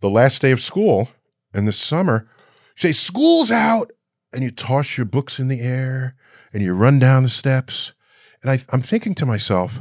the 0.00 0.10
last 0.10 0.42
day 0.42 0.50
of 0.50 0.60
school 0.60 1.08
in 1.54 1.64
the 1.64 1.72
summer, 1.72 2.28
you 2.76 2.80
say, 2.80 2.92
School's 2.92 3.50
out, 3.50 3.92
and 4.32 4.42
you 4.42 4.50
toss 4.50 4.96
your 4.98 5.04
books 5.06 5.38
in 5.38 5.48
the 5.48 5.60
air 5.60 6.16
and 6.52 6.62
you 6.62 6.74
run 6.74 6.98
down 6.98 7.22
the 7.22 7.28
steps. 7.28 7.94
And 8.44 8.50
I, 8.52 8.58
I'm 8.68 8.82
thinking 8.82 9.14
to 9.16 9.26
myself, 9.26 9.80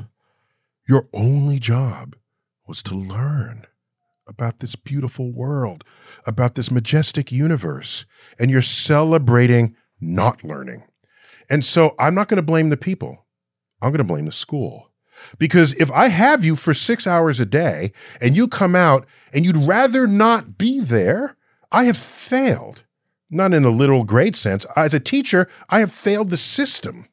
your 0.88 1.10
only 1.14 1.60
job 1.60 2.15
was 2.65 2.81
to 2.84 2.95
learn 2.95 3.68
about 4.26 4.60
this 4.60 4.76
beautiful 4.76 5.34
world, 5.34 5.84
about 6.26 6.56
this 6.56 6.72
majestic 6.72 7.30
universe, 7.30 8.06
and 8.40 8.49
you're 8.49 8.61
celebrating 8.61 9.76
not 9.99 10.45
learning. 10.45 10.84
And 11.49 11.65
so 11.65 11.94
I'm 11.99 12.15
not 12.15 12.30
going 12.30 12.38
to 12.38 12.41
blame 12.41 12.69
the 12.69 12.77
people. 12.77 13.26
I'm 13.81 13.90
going 13.90 13.98
to 13.98 14.06
blame 14.06 14.26
the 14.26 14.31
school. 14.31 14.91
Because 15.38 15.73
if 15.73 15.91
I 15.91 16.07
have 16.07 16.45
you 16.45 16.56
for 16.56 16.73
six 16.73 17.06
hours 17.06 17.41
a 17.41 17.45
day 17.45 17.91
and 18.22 18.35
you 18.35 18.48
come 18.48 18.76
out 18.76 19.06
and 19.34 19.45
you'd 19.45 19.57
rather 19.57 20.07
not 20.07 20.57
be 20.57 20.80
there, 20.80 21.35
I 21.69 21.84
have 21.84 21.98
failed. 21.98 22.84
Not 23.30 23.53
in 23.53 23.65
a 23.65 23.69
literal 23.69 24.06
grade 24.06 24.38
sense. 24.38 24.65
As 24.76 24.94
a 24.94 25.02
teacher, 25.02 25.49
I 25.69 25.80
have 25.80 25.91
failed 25.91 26.30
the 26.30 26.38
system. 26.38 27.07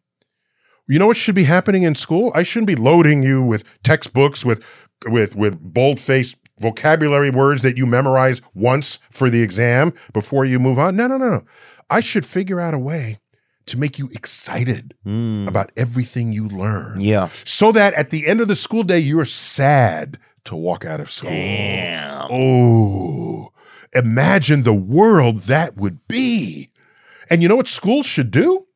You 0.90 0.98
know 0.98 1.06
what 1.06 1.16
should 1.16 1.36
be 1.36 1.44
happening 1.44 1.84
in 1.84 1.94
school? 1.94 2.32
I 2.34 2.42
shouldn't 2.42 2.66
be 2.66 2.74
loading 2.74 3.22
you 3.22 3.40
with 3.40 3.62
textbooks 3.84 4.44
with 4.44 4.60
with 5.06 5.36
with 5.36 5.60
bold-faced 5.60 6.36
vocabulary 6.58 7.30
words 7.30 7.62
that 7.62 7.78
you 7.78 7.86
memorize 7.86 8.42
once 8.54 8.98
for 9.08 9.30
the 9.30 9.40
exam 9.40 9.92
before 10.12 10.44
you 10.44 10.58
move 10.58 10.80
on. 10.80 10.96
No, 10.96 11.06
no, 11.06 11.16
no, 11.16 11.30
no. 11.30 11.42
I 11.88 12.00
should 12.00 12.26
figure 12.26 12.58
out 12.58 12.74
a 12.74 12.78
way 12.78 13.20
to 13.66 13.78
make 13.78 14.00
you 14.00 14.08
excited 14.12 14.94
hmm. 15.04 15.46
about 15.46 15.70
everything 15.76 16.32
you 16.32 16.48
learn. 16.48 17.00
yeah. 17.00 17.28
So 17.44 17.70
that 17.70 17.94
at 17.94 18.10
the 18.10 18.26
end 18.26 18.40
of 18.40 18.48
the 18.48 18.56
school 18.56 18.82
day, 18.82 18.98
you're 18.98 19.26
sad 19.26 20.18
to 20.46 20.56
walk 20.56 20.84
out 20.84 20.98
of 20.98 21.08
school. 21.08 21.30
Damn. 21.30 22.26
Oh, 22.32 23.50
imagine 23.94 24.64
the 24.64 24.74
world 24.74 25.42
that 25.42 25.76
would 25.76 26.08
be. 26.08 26.68
And 27.30 27.42
you 27.42 27.48
know 27.48 27.54
what 27.54 27.68
schools 27.68 28.06
should 28.06 28.32
do? 28.32 28.66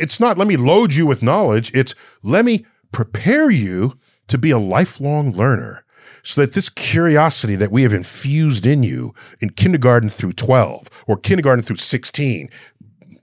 It's 0.00 0.18
not 0.18 0.38
let 0.38 0.48
me 0.48 0.56
load 0.56 0.94
you 0.94 1.06
with 1.06 1.22
knowledge, 1.22 1.70
it's 1.74 1.94
let 2.22 2.44
me 2.44 2.66
prepare 2.92 3.50
you 3.50 3.98
to 4.28 4.38
be 4.38 4.50
a 4.50 4.58
lifelong 4.58 5.32
learner 5.32 5.84
so 6.22 6.40
that 6.40 6.52
this 6.52 6.68
curiosity 6.68 7.54
that 7.56 7.72
we 7.72 7.82
have 7.82 7.92
infused 7.92 8.66
in 8.66 8.82
you 8.82 9.14
in 9.40 9.50
kindergarten 9.50 10.08
through 10.08 10.32
12 10.32 10.88
or 11.06 11.16
kindergarten 11.16 11.64
through 11.64 11.76
16, 11.76 12.48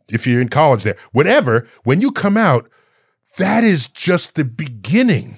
if 0.10 0.26
you're 0.26 0.42
in 0.42 0.50
college 0.50 0.84
there, 0.84 0.98
whatever, 1.12 1.68
when 1.84 2.02
you 2.02 2.12
come 2.12 2.38
out, 2.38 2.70
that 3.38 3.64
is 3.64 3.88
just 3.88 4.36
the 4.36 4.46
beginning 4.46 5.38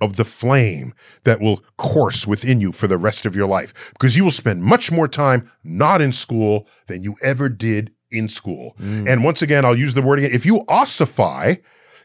of 0.00 0.16
the 0.16 0.24
flame 0.24 0.94
that 1.24 1.40
will 1.40 1.62
course 1.76 2.26
within 2.26 2.60
you 2.60 2.72
for 2.72 2.86
the 2.86 2.98
rest 2.98 3.26
of 3.26 3.34
your 3.34 3.46
life 3.46 3.92
because 3.92 4.16
you 4.16 4.24
will 4.24 4.30
spend 4.30 4.62
much 4.62 4.92
more 4.92 5.08
time 5.08 5.50
not 5.64 6.00
in 6.00 6.12
school 6.12 6.68
than 6.86 7.02
you 7.02 7.16
ever 7.20 7.48
did 7.48 7.92
in 8.10 8.28
school. 8.28 8.74
Mm. 8.80 9.08
And 9.08 9.24
once 9.24 9.42
again, 9.42 9.64
I'll 9.64 9.78
use 9.78 9.94
the 9.94 10.02
word 10.02 10.18
again. 10.18 10.30
If 10.32 10.46
you 10.46 10.64
ossify 10.68 11.56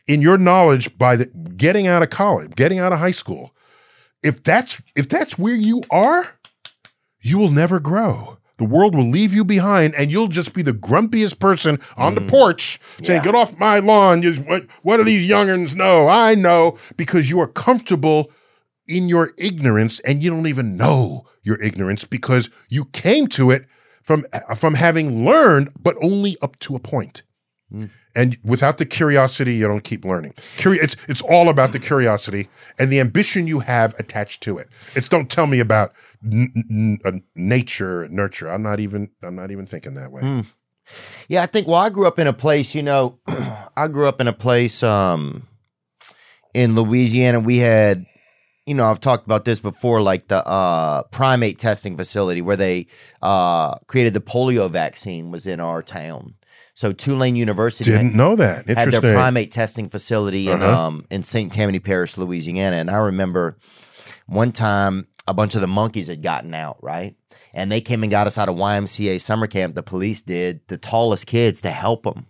in 0.08 0.22
your 0.22 0.38
knowledge 0.38 0.98
by 0.98 1.16
the, 1.16 1.26
getting 1.26 1.88
out 1.88 2.04
of 2.04 2.10
college, 2.10 2.56
getting 2.56 2.80
out 2.80 2.94
of 2.94 3.00
high 3.00 3.12
school, 3.12 3.56
if 4.22 4.42
that's 4.44 4.82
if 4.96 5.10
that's 5.10 5.38
where 5.38 5.56
you 5.56 5.84
are, 5.92 6.36
you 7.22 7.38
will 7.38 7.52
never 7.52 7.80
grow. 7.80 8.38
The 8.58 8.66
world 8.66 8.96
will 8.96 9.10
leave 9.10 9.34
you 9.34 9.44
behind, 9.44 9.96
and 9.96 10.12
you'll 10.12 10.28
just 10.28 10.54
be 10.54 10.62
the 10.62 10.74
grumpiest 10.74 11.40
person 11.40 11.80
on 11.98 12.16
the 12.16 12.22
mm. 12.22 12.30
porch 12.30 12.80
saying, 13.02 13.24
"Get 13.24 13.36
off 13.36 13.58
my 13.60 13.80
lawn! 13.80 14.22
You, 14.22 14.36
what, 14.36 14.68
what 14.84 14.98
do 14.98 15.04
these 15.04 15.30
youngerns 15.30 15.76
know? 15.76 16.08
I 16.08 16.36
know 16.36 16.78
because 16.96 17.30
you 17.30 17.40
are 17.40 17.48
comfortable 17.48 18.32
in 18.88 19.10
your 19.10 19.34
ignorance, 19.38 20.00
and 20.02 20.22
you 20.22 20.30
don't 20.30 20.48
even 20.48 20.78
know 20.78 21.26
your 21.42 21.62
ignorance 21.62 22.06
because 22.06 22.50
you 22.70 22.86
came 22.86 23.28
to 23.28 23.52
it 23.52 23.66
from 24.04 24.26
from 24.56 24.76
having 24.76 25.26
learned, 25.26 25.72
but 25.82 25.96
only 26.02 26.38
up 26.42 26.60
to 26.60 26.76
a 26.76 26.80
point. 26.80 27.24
And 28.16 28.38
without 28.44 28.78
the 28.78 28.86
curiosity, 28.86 29.56
you 29.56 29.68
don't 29.68 29.84
keep 29.84 30.06
learning. 30.06 30.34
Curi- 30.58 30.78
it's 30.84 30.96
it's 31.08 31.22
all 31.24 31.50
about 31.50 31.72
the 31.72 31.80
curiosity 31.80 32.48
and 32.78 32.92
the 32.92 33.00
ambition 33.00 33.48
you 33.48 33.62
have 33.62 33.96
attached 33.98 34.42
to 34.44 34.60
it. 34.60 34.68
It's 34.96 35.10
don't 35.10 35.32
tell 35.32 35.48
me 35.48 35.60
about 35.60 35.92
n- 36.24 36.54
n- 36.70 37.00
uh, 37.04 37.14
nature, 37.36 38.08
nurture. 38.10 38.50
I'm 38.52 38.62
not 38.62 38.80
even 38.80 39.10
I'm 39.24 39.36
not 39.36 39.50
even 39.50 39.66
thinking 39.66 39.96
that 39.96 40.12
way. 40.12 40.44
Yeah, 41.28 41.42
I 41.42 41.46
think. 41.48 41.66
Well, 41.66 41.78
I 41.78 41.90
grew 41.90 42.06
up 42.06 42.20
in 42.20 42.28
a 42.28 42.34
place. 42.34 42.76
You 42.76 42.84
know, 42.84 43.18
I 43.76 43.88
grew 43.88 44.08
up 44.08 44.22
in 44.22 44.28
a 44.28 44.34
place 44.34 44.84
um, 44.84 45.48
in 46.54 46.76
Louisiana. 46.76 47.40
We 47.40 47.58
had, 47.58 48.06
you 48.66 48.74
know, 48.74 48.86
I've 48.86 49.00
talked 49.00 49.26
about 49.26 49.46
this 49.46 49.60
before, 49.60 50.02
like 50.02 50.28
the 50.28 50.46
uh, 50.48 51.04
primate 51.12 51.58
testing 51.60 51.98
facility 51.98 52.42
where 52.42 52.56
they 52.56 52.88
uh, 53.22 53.76
created 53.88 54.14
the 54.14 54.22
polio 54.22 54.70
vaccine 54.70 55.32
was 55.32 55.46
in 55.46 55.60
our 55.60 55.82
town. 55.84 56.36
So 56.76 56.92
Tulane 56.92 57.36
University 57.36 57.92
Didn't 57.92 58.16
know 58.16 58.36
that. 58.38 58.68
had 58.68 58.90
their 58.92 59.02
primate 59.02 59.52
testing 59.52 59.90
facility 59.90 60.50
in 60.50 60.62
Uh-huh. 60.62 60.86
um 60.88 61.06
in 61.12 61.22
St. 61.24 61.52
Tammany 61.52 61.80
Parish, 61.80 62.18
Louisiana. 62.18 62.78
And 62.78 62.90
I 62.90 62.96
remember 62.98 63.58
one 64.26 64.52
time 64.52 65.08
a 65.28 65.34
bunch 65.36 65.54
of 65.56 65.62
the 65.62 65.68
monkeys 65.68 66.08
had 66.08 66.24
gotten 66.24 66.54
out, 66.54 66.78
right? 66.82 67.16
And 67.54 67.72
they 67.72 67.80
came 67.82 68.02
and 68.02 68.12
got 68.12 68.26
us 68.26 68.38
out 68.40 68.50
of 68.50 68.56
YMCA 68.56 69.22
summer 69.22 69.46
camp. 69.46 69.76
The 69.76 69.84
police 69.84 70.22
did 70.24 70.62
the 70.68 70.78
tallest 70.78 71.28
kids 71.28 71.62
to 71.62 71.70
help 71.70 72.04
them. 72.04 72.26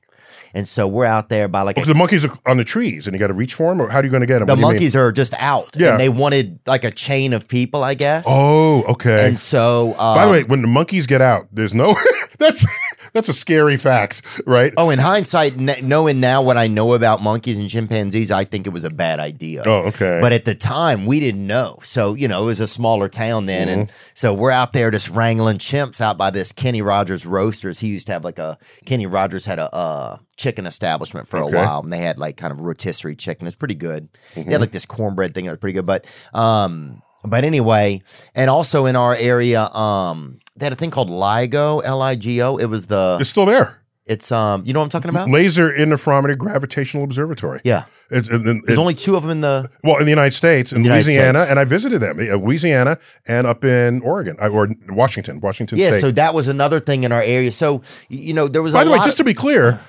And 0.56 0.68
so 0.68 0.88
we're 0.88 1.06
out 1.06 1.30
there 1.30 1.48
by 1.48 1.64
like 1.64 1.78
a, 1.78 1.82
Because 1.82 1.88
the 1.88 1.98
monkeys 1.98 2.24
are 2.24 2.38
on 2.46 2.58
the 2.58 2.64
trees, 2.64 3.08
and 3.08 3.16
you 3.16 3.20
got 3.20 3.28
to 3.28 3.34
reach 3.34 3.56
for 3.56 3.70
them, 3.72 3.82
or 3.82 3.90
how 3.90 4.00
are 4.00 4.04
you 4.04 4.10
going 4.12 4.22
to 4.22 4.28
get 4.28 4.40
them? 4.40 4.48
the 4.48 4.56
monkeys 4.56 4.96
are 4.96 5.12
just 5.12 5.34
out. 5.40 5.76
Yeah. 5.76 5.92
And 5.92 6.00
they 6.00 6.10
wanted 6.10 6.60
like 6.68 6.84
a 6.84 6.92
chain 6.92 7.34
of 7.34 7.48
people, 7.48 7.84
I 7.84 7.96
guess. 7.96 8.26
Oh, 8.28 8.84
okay. 8.84 9.28
And 9.28 9.40
so 9.40 9.96
um, 9.98 10.16
By 10.16 10.26
the 10.26 10.32
way, 10.32 10.44
when 10.44 10.62
the 10.62 10.68
monkeys 10.68 11.08
get 11.08 11.22
out, 11.22 11.48
there's 11.52 11.74
no 11.74 11.96
that's 12.40 12.66
that's 13.14 13.30
a 13.30 13.34
scary 13.34 13.77
fact, 13.77 14.41
right? 14.45 14.73
Oh, 14.77 14.90
in 14.90 14.99
hindsight, 14.99 15.56
kn- 15.56 15.88
knowing 15.88 16.19
now 16.19 16.41
what 16.41 16.57
I 16.57 16.68
know 16.68 16.94
about 16.94 17.22
monkeys 17.22 17.60
and 17.60 17.69
chimpanzees, 17.69 18.31
I 18.31 18.44
think 18.44 18.65
it 18.68 18.72
was 18.72 18.84
a 18.84 18.90
bad 18.90 19.19
idea. 19.19 19.64
Oh, 19.65 19.88
okay. 19.88 20.19
But 20.22 20.34
at 20.34 20.45
the 20.45 20.56
time, 20.56 21.06
we 21.06 21.19
didn't 21.19 21.45
know. 21.45 21.80
So, 21.84 22.14
you 22.15 22.27
know, 22.27 22.44
it 22.44 22.45
was 22.48 22.60
a 22.60 22.68
smaller 22.68 23.07
town 23.10 23.45
then. 23.45 23.69
And 23.69 23.88
Mm-hmm. 23.88 23.95
so 24.14 24.34
we're 24.34 24.52
out 24.52 24.73
there 24.73 24.90
just 24.91 25.10
wrangling 25.10 25.57
chimps 25.60 26.02
out 26.02 26.18
by 26.18 26.30
this 26.31 26.52
Kenny 26.52 26.81
Rogers 26.81 27.26
Roasters. 27.26 27.80
He 27.80 27.88
used 27.90 28.07
to 28.07 28.14
have 28.14 28.23
like 28.23 28.40
a, 28.40 28.57
Kenny 28.85 29.06
Rogers 29.06 29.45
had 29.45 29.60
a, 29.60 29.73
uh, 29.73 30.18
chicken 30.35 30.65
establishment 30.65 31.27
for 31.27 31.38
Okay. 31.40 31.53
a 31.53 31.56
while 31.56 31.80
and 31.81 31.94
they 31.94 31.99
had 31.99 32.18
like 32.18 32.38
kind 32.38 32.52
of 32.52 32.60
rotisserie 32.61 33.15
chicken. 33.15 33.45
It's 33.45 33.56
pretty 33.56 33.76
good. 33.76 34.10
They 34.35 34.41
Mm-hmm. 34.41 34.52
had 34.52 34.61
like 34.61 34.72
this 34.72 34.85
cornbread 34.85 35.34
thing 35.35 35.45
that 35.45 35.52
was 35.52 35.60
pretty 35.60 35.73
good. 35.73 35.85
But, 35.85 36.07
um, 36.34 37.02
but 37.24 37.44
anyway, 37.44 38.02
and 38.36 38.50
also 38.50 38.86
in 38.86 38.95
our 38.95 39.16
area, 39.16 39.64
um, 39.74 40.40
they 40.56 40.66
had 40.66 40.74
a 40.74 40.76
thing 40.76 40.91
called 40.91 41.10
LIGO, 41.10 41.82
L 41.84 42.02
I 42.02 42.16
G 42.16 42.41
O. 42.41 42.58
It 42.58 42.66
was 42.68 42.88
the, 42.88 43.18
it's 43.20 43.30
still 43.30 43.45
there. 43.45 43.80
it's, 44.06 44.32
um, 44.32 44.64
you 44.66 44.74
know 44.74 44.80
what 44.80 44.86
I'm 44.86 44.90
talking 44.90 45.10
about? 45.10 45.30
Laser 45.30 45.72
Interferometer 45.72 46.38
Gravitational 46.38 47.04
Observatory. 47.04 47.62
Yeah. 47.64 47.86
It's, 48.12 48.30
it, 48.30 48.45
it- 48.45 48.64
There's 48.68 48.78
only 48.78 48.94
two 48.94 49.16
of 49.16 49.24
them 49.24 49.32
in 49.32 49.41
the. 49.41 49.68
well, 49.84 49.98
in 49.98 50.04
the 50.06 50.12
United 50.12 50.36
States, 50.36 50.72
in 50.72 50.84
United 50.84 51.06
Louisiana, 51.08 51.40
States. 51.40 51.50
and 51.52 51.60
I 51.60 51.64
visited 51.64 52.00
them, 52.00 52.20
uh, 52.20 52.36
Louisiana, 52.36 52.98
and 53.28 53.48
up 53.48 53.64
in 53.64 54.02
Oregon 54.02 54.36
uh, 54.40 54.50
or 54.50 54.70
Washington, 54.90 55.40
Washington 55.40 55.80
Yeah, 55.80 55.91
State. 55.91 56.02
so 56.02 56.12
that 56.12 56.34
was 56.36 56.48
another 56.48 56.80
thing 56.80 57.04
in 57.06 57.12
our 57.12 57.22
area. 57.24 57.52
So 57.52 57.78
y- 57.78 57.82
you 58.10 58.34
know, 58.34 58.48
there 58.48 58.62
was 58.62 58.74
By 58.74 58.82
a 58.82 58.86
the 58.86 58.91
lot. 58.91 59.00
way, 59.00 59.06
just 59.06 59.18
to 59.18 59.24
be 59.24 59.34
clear, 59.34 59.80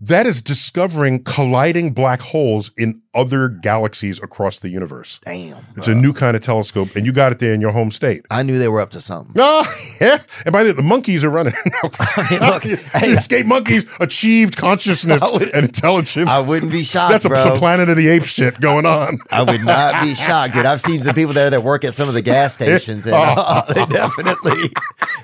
that 0.00 0.26
is 0.26 0.40
discovering 0.42 1.22
colliding 1.24 1.92
black 1.92 2.20
holes 2.20 2.70
in 2.76 3.02
other 3.14 3.48
galaxies 3.48 4.22
across 4.22 4.60
the 4.60 4.68
universe. 4.68 5.18
damn, 5.24 5.66
It's 5.76 5.88
a 5.88 5.94
new 5.94 6.12
kind 6.12 6.36
of 6.36 6.42
telescope, 6.42 6.94
and 6.94 7.04
you 7.04 7.10
got 7.10 7.32
it 7.32 7.40
there 7.40 7.52
in 7.52 7.60
your 7.60 7.72
home 7.72 7.90
state. 7.90 8.24
I 8.30 8.44
knew 8.44 8.58
they 8.58 8.68
were 8.68 8.80
up 8.80 8.90
to 8.90 9.00
something. 9.00 9.32
No, 9.34 9.62
yeah. 10.00 10.18
And 10.44 10.52
by 10.52 10.62
the 10.62 10.70
way, 10.70 10.76
the 10.76 10.82
monkeys 10.82 11.24
are 11.24 11.30
running. 11.30 11.54
mean, 11.64 11.72
look, 11.82 12.62
the 12.62 12.80
hey- 12.94 13.08
escape 13.08 13.46
monkeys 13.46 13.86
achieved 13.98 14.56
consciousness 14.56 15.20
would- 15.32 15.52
and 15.52 15.66
intelligence. 15.66 16.30
I 16.30 16.38
wouldn't 16.40 16.70
be 16.70 16.84
shocked, 16.84 17.10
That's 17.10 17.24
a, 17.24 17.28
bro. 17.30 17.42
some 17.42 17.56
Planet 17.56 17.88
of 17.88 17.96
the 17.96 18.06
Apes 18.06 18.26
shit 18.28 18.60
going 18.60 18.86
on. 18.86 19.18
I 19.32 19.42
would 19.42 19.64
not 19.64 20.04
be 20.04 20.14
shocked, 20.14 20.54
dude. 20.54 20.64
I've 20.66 20.80
seen 20.80 21.02
some 21.02 21.16
people 21.16 21.34
there 21.34 21.50
that 21.50 21.64
work 21.64 21.82
at 21.84 21.94
some 21.94 22.06
of 22.06 22.14
the 22.14 22.22
gas 22.22 22.54
stations, 22.54 23.04
and 23.06 23.16
uh, 23.18 23.62
they 23.72 23.84
definitely 23.86 24.70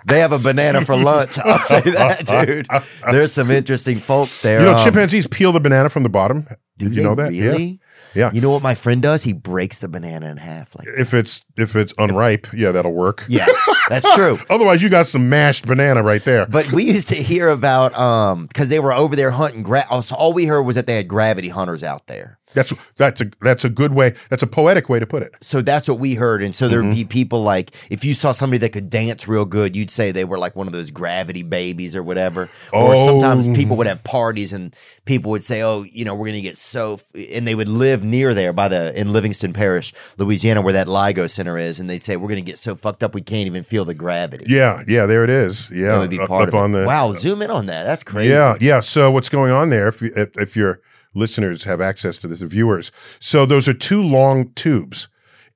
they 0.06 0.18
have 0.18 0.32
a 0.32 0.38
banana 0.40 0.84
for 0.84 0.96
lunch. 0.96 1.38
I'll 1.38 1.58
say 1.58 1.80
that, 1.82 2.26
dude. 2.26 2.66
There's 3.08 3.32
some 3.32 3.52
interesting 3.52 3.98
folks 3.98 4.42
there. 4.42 4.63
You 4.64 4.70
know, 4.72 4.78
um, 4.78 4.84
chimpanzees 4.84 5.26
peel 5.26 5.52
the 5.52 5.60
banana 5.60 5.88
from 5.88 6.02
the 6.02 6.08
bottom. 6.08 6.42
do 6.78 6.88
Did 6.88 6.94
you 6.96 7.02
know 7.02 7.14
that? 7.14 7.30
Really? 7.30 7.64
Yeah. 7.66 7.76
Yeah. 8.16 8.30
You 8.32 8.40
know 8.40 8.50
what 8.50 8.62
my 8.62 8.76
friend 8.76 9.02
does? 9.02 9.24
He 9.24 9.32
breaks 9.32 9.78
the 9.80 9.88
banana 9.88 10.28
in 10.30 10.36
half. 10.36 10.76
Like, 10.78 10.86
If 10.96 11.14
it's 11.14 11.44
if 11.56 11.74
it's 11.74 11.92
unripe, 11.98 12.46
yeah, 12.52 12.70
that'll 12.70 12.92
work. 12.94 13.24
yes, 13.28 13.52
that's 13.88 14.12
true. 14.14 14.38
Otherwise, 14.48 14.82
you 14.84 14.88
got 14.88 15.08
some 15.08 15.28
mashed 15.28 15.66
banana 15.66 16.00
right 16.00 16.22
there. 16.22 16.46
But 16.46 16.70
we 16.70 16.84
used 16.84 17.08
to 17.08 17.16
hear 17.16 17.48
about 17.48 17.92
um 17.98 18.46
because 18.46 18.68
they 18.68 18.78
were 18.78 18.92
over 18.92 19.16
there 19.16 19.32
hunting. 19.32 19.64
Gra- 19.64 19.86
so 20.02 20.14
all 20.14 20.32
we 20.32 20.44
heard 20.46 20.62
was 20.62 20.76
that 20.76 20.86
they 20.86 20.94
had 20.96 21.08
gravity 21.08 21.48
hunters 21.48 21.82
out 21.82 22.06
there. 22.06 22.38
That's 22.54 22.72
that's 22.96 23.20
a 23.20 23.30
that's 23.40 23.64
a 23.64 23.68
good 23.70 23.92
way. 23.92 24.14
That's 24.30 24.42
a 24.42 24.46
poetic 24.46 24.88
way 24.88 24.98
to 25.00 25.06
put 25.06 25.22
it. 25.22 25.34
So 25.40 25.60
that's 25.60 25.88
what 25.88 25.98
we 25.98 26.14
heard. 26.14 26.42
And 26.42 26.54
so 26.54 26.68
there'd 26.68 26.84
Mm-hmm. 26.84 26.94
be 26.94 27.04
people 27.04 27.42
like 27.42 27.70
if 27.90 28.04
you 28.04 28.14
saw 28.14 28.32
somebody 28.32 28.58
that 28.58 28.70
could 28.70 28.88
dance 28.90 29.26
real 29.28 29.44
good, 29.44 29.74
you'd 29.76 29.90
say 29.90 30.12
they 30.12 30.24
were 30.24 30.38
like 30.38 30.54
one 30.56 30.66
of 30.66 30.72
those 30.72 30.90
gravity 30.90 31.42
babies 31.42 31.94
or 31.96 32.02
whatever. 32.02 32.48
Or 32.72 32.94
Oh. 32.94 33.06
sometimes 33.06 33.56
people 33.56 33.76
would 33.76 33.86
have 33.86 34.02
parties 34.04 34.52
and 34.52 34.74
people 35.04 35.30
would 35.32 35.42
say, 35.42 35.62
"Oh, 35.62 35.84
you 35.90 36.04
know, 36.04 36.14
we're 36.14 36.26
gonna 36.26 36.40
get 36.40 36.56
so," 36.56 36.94
f-, 36.94 37.28
and 37.32 37.46
they 37.46 37.54
would 37.54 37.68
live 37.68 38.02
near 38.04 38.34
there 38.34 38.52
by 38.52 38.68
the 38.68 38.98
in 38.98 39.12
Livingston 39.12 39.52
Parish, 39.52 39.92
Louisiana, 40.18 40.62
where 40.62 40.72
that 40.72 40.86
LIGO 40.86 41.28
Center 41.28 41.58
is, 41.58 41.80
and 41.80 41.88
they'd 41.90 42.02
say, 42.04 42.16
"We're 42.16 42.28
gonna 42.28 42.40
get 42.40 42.58
so 42.58 42.74
fucked 42.74 43.02
up 43.02 43.14
we 43.14 43.22
can't 43.22 43.46
even 43.46 43.64
feel 43.64 43.84
the 43.84 43.94
gravity." 43.94 44.44
Yeah, 44.48 44.82
yeah, 44.86 45.06
there 45.06 45.24
it 45.24 45.30
is. 45.30 45.68
Yeah, 45.70 45.88
That 45.92 45.98
would 45.98 46.10
be 46.10 46.18
part 46.18 46.30
up 46.30 46.48
of 46.48 46.54
it. 46.54 46.58
on 46.58 46.72
the 46.72 46.84
wow, 46.84 47.12
zoom 47.14 47.42
in 47.42 47.50
on 47.50 47.66
that. 47.66 47.84
That's 47.84 48.04
crazy. 48.04 48.30
Yeah, 48.30 48.54
yeah. 48.60 48.80
So 48.80 49.10
what's 49.10 49.28
going 49.28 49.52
on 49.52 49.70
there? 49.70 49.88
If 49.88 50.02
you, 50.02 50.12
if, 50.16 50.36
if 50.38 50.56
your 50.56 50.80
listeners 51.14 51.64
have 51.64 51.80
access 51.80 52.18
to 52.18 52.28
this, 52.28 52.40
the 52.40 52.46
viewers. 52.46 52.92
So 53.20 53.46
those 53.46 53.68
are 53.68 53.74
two 53.74 54.02
long 54.02 54.52
tubes, 54.54 55.08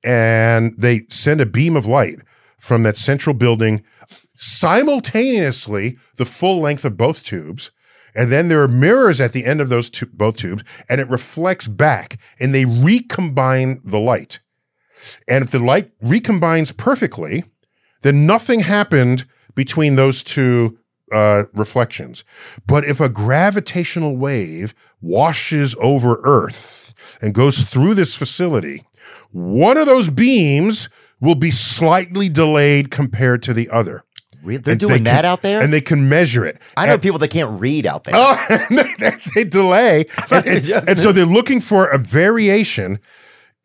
and 0.03 0.73
they 0.77 1.05
send 1.09 1.41
a 1.41 1.45
beam 1.45 1.75
of 1.75 1.85
light 1.85 2.19
from 2.57 2.83
that 2.83 2.97
central 2.97 3.33
building 3.33 3.83
simultaneously 4.35 5.97
the 6.15 6.25
full 6.25 6.59
length 6.59 6.85
of 6.85 6.97
both 6.97 7.23
tubes. 7.23 7.71
And 8.15 8.31
then 8.31 8.47
there 8.47 8.63
are 8.63 8.67
mirrors 8.67 9.21
at 9.21 9.33
the 9.33 9.45
end 9.45 9.61
of 9.61 9.69
those 9.69 9.89
two, 9.89 10.07
both 10.07 10.37
tubes, 10.37 10.63
and 10.89 10.99
it 10.99 11.09
reflects 11.09 11.67
back, 11.67 12.17
and 12.39 12.55
they 12.55 12.65
recombine 12.65 13.81
the 13.83 13.99
light. 13.99 14.39
And 15.27 15.43
if 15.43 15.51
the 15.51 15.59
light 15.59 15.91
recombines 15.99 16.75
perfectly, 16.75 17.43
then 18.01 18.25
nothing 18.25 18.61
happened 18.61 19.25
between 19.55 19.95
those 19.95 20.23
two 20.23 20.78
uh, 21.11 21.43
reflections. 21.53 22.23
But 22.67 22.85
if 22.85 22.99
a 22.99 23.09
gravitational 23.09 24.17
wave 24.17 24.73
washes 25.01 25.75
over 25.81 26.19
Earth 26.23 26.93
and 27.21 27.33
goes 27.33 27.63
through 27.63 27.95
this 27.95 28.15
facility, 28.15 28.85
one 29.31 29.77
of 29.77 29.85
those 29.85 30.09
beams 30.09 30.89
will 31.21 31.35
be 31.35 31.51
slightly 31.51 32.29
delayed 32.29 32.91
compared 32.91 33.43
to 33.43 33.53
the 33.53 33.69
other. 33.69 34.03
Really? 34.41 34.59
They're 34.59 34.71
And 34.73 34.81
they 34.81 34.87
doing 34.87 35.03
that 35.03 35.25
out 35.25 35.41
there. 35.41 35.61
And 35.61 35.73
they 35.73 35.81
can 35.81 36.07
measure 36.07 36.45
it. 36.45 36.61
I 36.77 36.85
know 36.85 36.93
And- 36.93 37.01
people 37.01 37.19
that 37.19 37.27
can't 37.29 37.59
read 37.59 37.85
out 37.85 38.05
there. 38.05 38.13
Oh, 38.15 38.57
they, 38.99 39.11
they- 39.35 39.43
delay. 39.43 40.05
And, 40.31 40.47
and- 40.87 40.99
so 40.99 41.11
they're 41.11 41.25
looking 41.25 41.59
for 41.59 41.87
a 41.87 41.97
variation 41.97 42.99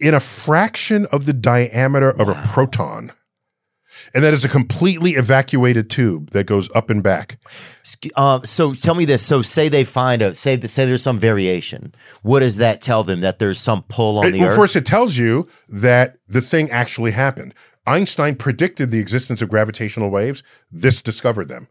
in 0.01 0.15
a 0.15 0.21
fraction 0.21 1.07
of 1.12 1.27
the 1.27 1.33
diameter 1.33 2.11
of 2.11 2.29
a 2.29 2.35
proton. 2.53 3.12
And 4.15 4.23
that 4.23 4.32
is 4.32 4.45
a 4.45 4.49
completely 4.49 5.12
evacuated 5.12 5.91
tube 5.91 6.31
that 6.31 6.45
goes 6.47 6.70
up 6.74 6.89
and 6.89 7.03
back. 7.03 7.36
Um, 8.16 8.45
so 8.45 8.73
tell 8.73 8.95
me 8.95 9.05
this. 9.05 9.27
So 9.27 9.43
say 9.43 9.69
they 9.69 9.85
find 9.85 10.23
a 10.23 10.35
say 10.35 10.55
that 10.57 10.69
say 10.69 10.86
there's 10.86 11.03
some 11.03 11.19
variation. 11.19 11.93
What 12.23 12.41
does 12.41 12.57
that 12.57 12.81
tell 12.81 13.03
them? 13.03 13.20
That 13.23 13.41
there's 13.41 13.59
some 13.61 13.82
pull 13.89 14.19
on 14.20 14.27
It- 14.28 14.31
the 14.32 14.41
well, 14.41 14.51
earth. 14.51 14.57
first, 14.57 14.77
it 14.77 14.86
tells 14.86 15.16
you 15.16 15.49
that 15.69 16.16
the 16.28 16.41
thing 16.41 16.70
actually 16.70 17.11
happened. 17.11 17.55
Einstein 17.86 18.36
predicted 18.36 18.91
the 18.91 18.99
existence 19.01 19.43
of 19.43 19.49
gravitational 19.49 20.11
waves. 20.11 20.43
This 20.70 21.03
discovered 21.03 21.49
them. 21.49 21.66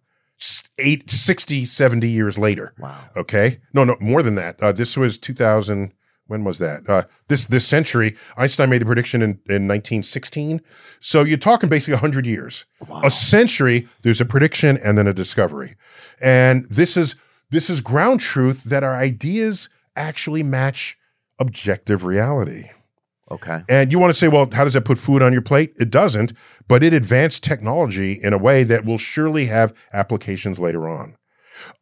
Eight, 0.78 1.10
60, 1.10 1.64
70 1.64 2.10
years 2.10 2.38
later. 2.38 2.74
Wow. 2.78 2.98
Okay. 3.16 3.60
No, 3.74 3.84
no, 3.86 3.96
more 4.02 4.22
than 4.22 4.36
that. 4.36 4.62
Uh, 4.62 4.72
this 4.74 4.98
was 4.98 5.18
2000. 5.18 5.94
When 6.34 6.44
was 6.44 6.58
that? 6.58 6.90
Uh, 6.90 7.04
this 7.28 7.46
this 7.46 7.68
century. 7.68 8.18
Einstein 8.38 8.72
made 8.72 8.82
the 8.82 8.88
prediction 8.88 9.22
in, 9.22 9.30
in 9.48 9.68
1916. 9.68 10.62
So 11.00 11.22
you're 11.24 11.38
talking 11.38 11.70
basically 11.70 11.94
100 11.94 12.26
years. 12.26 12.66
A 13.04 13.12
century, 13.12 13.88
there's 14.02 14.20
a 14.20 14.26
prediction 14.26 14.80
and 14.84 14.98
then 14.98 15.06
a 15.06 15.14
discovery. 15.14 15.76
And 16.20 16.66
this 16.72 16.98
is 16.98 17.16
this 17.52 17.70
is 17.70 17.82
ground 17.82 18.20
truth 18.20 18.64
that 18.64 18.84
our 18.84 18.96
ideas 18.96 19.70
actually 19.96 20.42
match 20.42 20.98
objective 21.38 22.04
reality. 22.04 22.72
okay. 23.30 23.62
And 23.70 23.92
you 23.92 24.00
want 24.00 24.12
to 24.12 24.18
say, 24.18 24.28
well, 24.28 24.50
how 24.52 24.64
does 24.64 24.74
that 24.74 24.86
put 24.86 24.98
food 24.98 25.22
on 25.22 25.34
your 25.34 25.44
plate? 25.44 25.74
It 25.80 25.92
doesn't, 25.92 26.34
but 26.68 26.84
it 26.84 26.94
advanced 26.94 27.44
technology 27.44 28.14
in 28.14 28.34
a 28.34 28.40
way 28.40 28.64
that 28.64 28.86
will 28.86 28.98
surely 28.98 29.46
have 29.46 29.72
applications 29.94 30.58
later 30.58 30.90
on. 30.90 31.16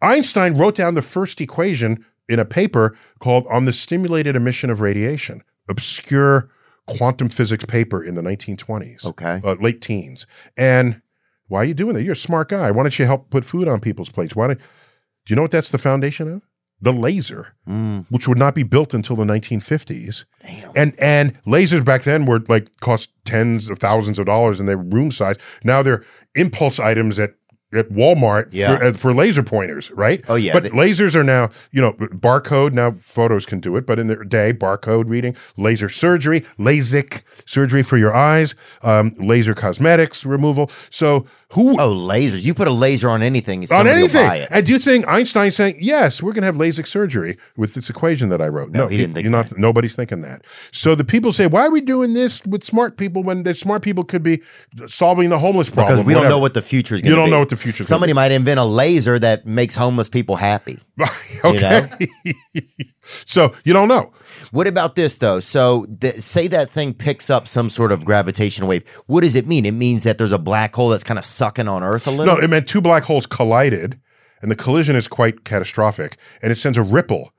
Einstein 0.02 0.57
wrote 0.57 0.76
down 0.76 0.95
the 0.95 1.02
first 1.02 1.40
equation 1.40 2.06
in 2.31 2.39
a 2.39 2.45
paper 2.45 2.95
called 3.19 3.45
On 3.49 3.65
the 3.65 3.73
Stimulated 3.73 4.35
Emission 4.35 4.69
of 4.69 4.79
Radiation, 4.81 5.43
obscure 5.69 6.49
quantum 6.87 7.29
physics 7.29 7.65
paper 7.65 8.03
in 8.03 8.15
the 8.15 8.21
1920s, 8.21 9.05
Okay. 9.05 9.41
uh, 9.43 9.53
late 9.59 9.81
teens. 9.81 10.25
And 10.57 11.01
why 11.47 11.59
are 11.61 11.65
you 11.65 11.73
doing 11.73 11.93
that? 11.95 12.03
You're 12.03 12.13
a 12.13 12.15
smart 12.15 12.49
guy. 12.49 12.71
Why 12.71 12.83
don't 12.83 12.97
you 12.97 13.05
help 13.05 13.29
put 13.29 13.45
food 13.45 13.67
on 13.67 13.79
people's 13.79 14.09
plates? 14.09 14.35
Why 14.35 14.47
don't, 14.47 14.59
do 14.59 14.63
you 15.27 15.35
know 15.35 15.41
what 15.43 15.51
that's 15.51 15.69
the 15.69 15.77
foundation 15.77 16.27
of? 16.31 16.41
The 16.83 16.93
laser 16.93 17.53
Mm, 17.69 18.07
which 18.09 18.27
would 18.27 18.39
not 18.39 18.55
be 18.55 18.63
built 18.63 18.93
until 18.95 19.15
the 19.15 19.23
1950s. 19.23 20.25
damn. 20.41 20.71
And 20.75 20.93
and 20.99 21.43
lasers 21.43 21.85
back 21.85 22.01
then 22.03 22.25
were 22.25 22.39
like 22.47 22.79
cost 22.79 23.11
tens 23.23 23.69
of 23.69 23.77
thousands 23.77 24.17
of 24.17 24.25
dollars 24.25 24.59
and 24.59 24.67
they 24.67 24.75
were 24.75 24.81
room 24.83 25.11
size. 25.11 25.35
Now 25.63 25.83
they're 25.83 26.03
impulse 26.33 26.79
items 26.79 27.19
at 27.19 27.35
at 27.73 27.89
Walmart 27.89 28.48
Yeah. 28.52 28.77
for, 28.77 28.84
uh, 28.84 28.93
for 28.93 29.14
laser 29.14 29.43
pointers, 29.43 29.91
right? 29.91 30.23
Oh, 30.27 30.35
yeah. 30.35 30.53
But 30.53 30.64
They- 30.64 30.69
lasers 30.69 31.15
are 31.15 31.23
now, 31.23 31.49
you 31.72 31.81
know, 31.81 31.93
barcode. 31.93 32.73
Now 32.73 32.91
photos 32.91 33.45
can 33.45 33.60
do 33.60 33.76
it, 33.76 33.85
but 33.85 33.99
in 33.99 34.07
their 34.07 34.23
day, 34.23 34.53
barcode 34.53 35.10
reading, 35.10 35.35
laser 35.57 35.89
surgery, 35.89 36.43
LASIK 36.60 37.22
surgery 37.45 37.84
for 37.84 37.98
your 37.98 38.14
eyes, 38.14 38.56
um, 38.84 39.14
laser 39.18 39.53
cosmetics 39.53 40.26
removal. 40.26 40.69
So 40.89 41.26
who 41.53 41.80
Oh, 41.80 41.94
lasers! 41.94 42.44
You 42.44 42.53
put 42.53 42.68
a 42.68 42.72
laser 42.72 43.10
on 43.10 43.22
anything, 43.22 43.65
on 43.72 43.88
anything. 43.88 44.26
buy 44.26 44.38
it. 44.38 44.48
And 44.52 44.65
do 44.65 44.72
you 44.72 44.80
think 44.80 45.07
Einstein's 45.07 45.56
saying, 45.56 45.78
yes, 45.80 46.22
we're 46.22 46.32
going 46.34 46.41
to 46.44 46.45
have 46.45 46.56
LASIK 46.56 46.88
surgery 46.88 47.38
with 47.57 47.73
this 47.73 47.90
equation 47.90 48.30
that 48.30 48.41
I 48.41 48.48
wrote? 48.48 48.72
No, 48.72 48.88
he 48.88 48.98
didn't 48.98 49.14
think 49.15 49.23
you're 49.26 49.32
not, 49.32 49.57
Nobody's 49.57 49.95
thinking 49.95 50.22
that. 50.22 50.44
So 50.72 50.95
the 50.95 51.03
people 51.03 51.34
say, 51.34 51.48
why 51.48 51.65
are 51.65 51.72
we 51.72 51.82
doing 51.82 52.14
this 52.14 52.41
with 52.45 52.64
smart 52.64 52.98
people 52.98 53.22
when 53.23 53.44
the 53.44 53.53
smart 53.53 53.82
people 53.82 54.03
could 54.03 54.23
be 54.23 54.41
solving 54.88 55.30
the 55.30 55.40
homeless 55.40 55.69
problem? 55.69 55.95
Because 55.98 56.06
we 56.06 56.14
don't 56.14 56.30
know 56.30 56.40
what 56.40 56.53
the 56.53 56.61
future 56.61 56.95
is 56.95 57.02
You 57.02 57.10
going 57.10 57.15
to 57.15 57.18
be. 57.18 57.22
don't 57.23 57.30
know 57.32 57.40
what 57.40 57.49
the 57.49 57.57
future. 57.57 57.84
Somebody 57.84 58.14
might 58.14 58.32
invent 58.32 58.60
a 58.60 58.64
laser 58.65 59.19
that 59.19 59.45
makes 59.45 59.76
homeless 59.76 60.10
people 60.10 60.38
happy. 60.38 60.80
okay. 61.45 61.88
so 63.26 63.53
you 63.64 63.73
don't 63.73 63.88
know. 63.88 64.11
What 64.52 64.68
about 64.68 64.95
this 64.95 65.18
though? 65.18 65.40
So 65.40 65.86
th- 65.99 66.22
say 66.22 66.48
that 66.48 66.69
thing 66.69 66.94
picks 66.94 67.30
up 67.30 67.48
some 67.48 67.69
sort 67.69 67.91
of 67.91 68.06
gravitational 68.06 68.69
wave. 68.69 68.84
What 69.07 69.22
does 69.22 69.36
it 69.36 69.48
mean? 69.48 69.65
It 69.65 69.73
means 69.73 70.03
that 70.03 70.18
there's 70.18 70.32
a 70.32 70.40
black 70.40 70.76
hole 70.76 70.90
that's 70.90 71.03
kind 71.03 71.18
of 71.18 71.26
sucking 71.26 71.68
on 71.68 71.84
Earth 71.84 72.06
a 72.07 72.11
little. 72.11 72.36
No, 72.36 72.41
it 72.41 72.49
meant 72.49 72.68
two 72.68 72.82
black 72.82 73.03
holes 73.03 73.26
collided 73.26 73.99
and 74.41 74.49
the 74.49 74.56
collision 74.56 74.95
is 74.95 75.07
quite 75.07 75.44
catastrophic, 75.44 76.18
and 76.41 76.52
it 76.52 76.56
sends 76.56 76.78
a 76.78 76.84
ripple. 76.84 77.32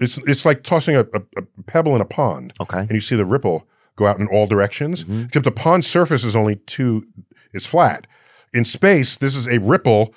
It's 0.00 0.18
it's 0.18 0.44
like 0.44 0.62
tossing 0.62 0.96
a, 0.96 1.00
a, 1.00 1.22
a 1.36 1.62
pebble 1.66 1.94
in 1.94 2.00
a 2.00 2.06
pond. 2.06 2.52
Okay. 2.60 2.80
and 2.80 2.90
you 2.90 3.00
see 3.00 3.16
the 3.16 3.26
ripple 3.26 3.66
go 3.96 4.06
out 4.06 4.18
in 4.18 4.26
all 4.28 4.46
directions. 4.46 5.04
Mm-hmm. 5.04 5.24
Except 5.26 5.44
the 5.44 5.50
pond 5.50 5.84
surface 5.84 6.24
is 6.24 6.36
only 6.36 6.56
two 6.56 7.06
It's 7.52 7.66
flat. 7.66 8.06
In 8.52 8.64
space, 8.64 9.16
this 9.16 9.34
is 9.34 9.48
a 9.48 9.58
ripple 9.58 10.14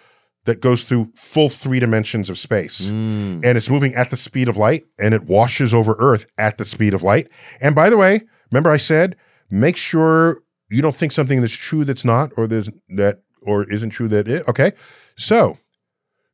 that 0.49 0.61
goes 0.61 0.83
through 0.83 1.11
full 1.15 1.47
three 1.47 1.79
dimensions 1.79 2.27
of 2.29 2.39
space, 2.39 2.87
mm. 2.87 3.45
and 3.45 3.57
it's 3.57 3.69
moving 3.69 3.93
at 3.93 4.09
the 4.09 4.17
speed 4.17 4.49
of 4.49 4.57
light, 4.57 4.85
and 4.97 5.13
it 5.13 5.23
washes 5.23 5.73
over 5.73 5.95
Earth 5.99 6.25
at 6.39 6.57
the 6.57 6.65
speed 6.65 6.95
of 6.95 7.03
light. 7.03 7.29
And 7.61 7.75
by 7.75 7.89
the 7.91 7.97
way, 7.97 8.21
remember 8.51 8.71
I 8.71 8.77
said 8.77 9.15
make 9.51 9.77
sure 9.77 10.41
you 10.69 10.81
don't 10.81 10.95
think 10.95 11.11
something 11.11 11.41
that's 11.41 11.53
true 11.53 11.85
that's 11.85 12.03
not, 12.03 12.31
or 12.35 12.47
there's 12.47 12.69
that 12.89 13.21
or 13.43 13.63
isn't 13.71 13.91
true 13.91 14.07
that 14.07 14.27
it. 14.27 14.47
Okay, 14.47 14.71
so 15.15 15.59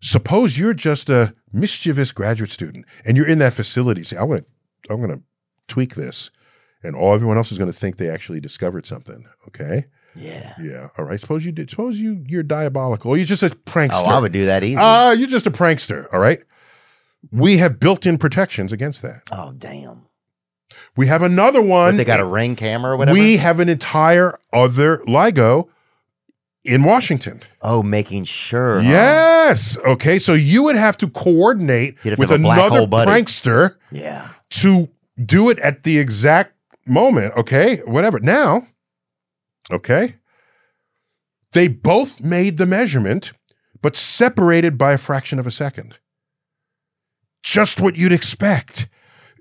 suppose 0.02 0.58
you're 0.58 0.74
just 0.74 1.10
a 1.10 1.36
mischievous 1.52 2.12
graduate 2.12 2.52
student 2.52 2.86
and 3.06 3.18
you're 3.18 3.28
in 3.28 3.40
that 3.40 3.54
facility. 3.54 4.04
See, 4.04 4.16
I'm 4.16 4.30
gonna 4.30 4.46
I'm 4.90 5.02
gonna 5.02 5.22
tweak 5.68 5.96
this, 5.96 6.32
and 6.84 6.96
all 6.96 7.14
everyone 7.14 7.38
else 7.38 7.52
is 7.52 7.58
gonna 7.58 7.74
think 7.74 7.98
they 7.98 8.10
actually 8.10 8.40
discovered 8.40 8.86
something. 8.86 9.26
Okay. 9.50 9.86
Yeah. 10.16 10.54
Yeah. 10.62 10.90
All 10.98 11.06
right. 11.06 11.20
Suppose 11.20 11.46
you 11.46 11.52
did. 11.52 11.70
Suppose 11.70 12.00
you 12.00 12.24
you're 12.28 12.44
diabolical. 12.44 13.12
Or 13.12 13.18
you're 13.18 13.26
just 13.26 13.44
a 13.44 13.50
prankster. 13.50 13.90
Oh, 13.94 14.06
I 14.06 14.20
would 14.20 14.32
do 14.32 14.46
that 14.46 14.64
easy. 14.64 14.78
Ah, 14.80 15.12
you're 15.12 15.28
just 15.28 15.46
a 15.48 15.52
prankster. 15.52 16.08
All 16.14 16.20
right. 16.20 16.40
We 17.32 17.58
have 17.58 17.80
built-in 17.80 18.18
protections 18.20 18.72
against 18.72 19.02
that. 19.02 19.24
oh, 19.32 19.54
damn. 19.58 20.04
We 20.96 21.08
have 21.08 21.22
another 21.22 21.62
one. 21.62 21.98
they 21.98 22.06
got 22.06 22.20
a 22.20 22.26
ring 22.26 22.56
camera 22.56 22.94
or 22.94 22.98
whatever? 22.98 23.18
we 23.18 23.38
have 23.38 23.60
an 23.60 23.68
entire 23.70 24.40
other 24.54 25.00
LIGO 25.08 25.68
in 26.64 26.84
Washington. 26.84 27.42
oh, 27.62 27.84
making 27.84 28.24
sure. 28.26 28.80
huh? 28.82 28.90
Yes. 28.90 29.78
Okay. 29.86 30.20
So 30.20 30.34
you 30.34 30.64
would 30.64 30.76
have 30.76 30.98
to 30.98 31.10
coordinate 31.10 32.00
have 32.02 32.18
with 32.20 32.30
black 32.42 32.58
another 32.72 32.88
prankster 32.88 33.76
Yeah. 33.92 34.30
to 34.52 34.90
do 35.24 35.50
it 35.50 35.60
at 35.60 35.84
the 35.84 35.98
exact 36.00 36.54
moment. 36.86 37.36
Okay. 37.38 37.78
Whatever. 37.86 38.20
Now, 38.20 38.68
okay. 39.72 40.16
They 41.54 41.68
both 41.68 42.22
made 42.22 42.58
the 42.58 42.66
measurement, 42.66 43.32
but 43.82 43.96
separated 43.96 44.78
by 44.78 44.94
a 44.94 44.98
fraction 44.98 45.40
of 45.40 45.48
a 45.48 45.52
second. 45.52 45.98
Just 47.44 47.80
what 47.80 47.96
you'd 47.96 48.12
expect. 48.12 48.88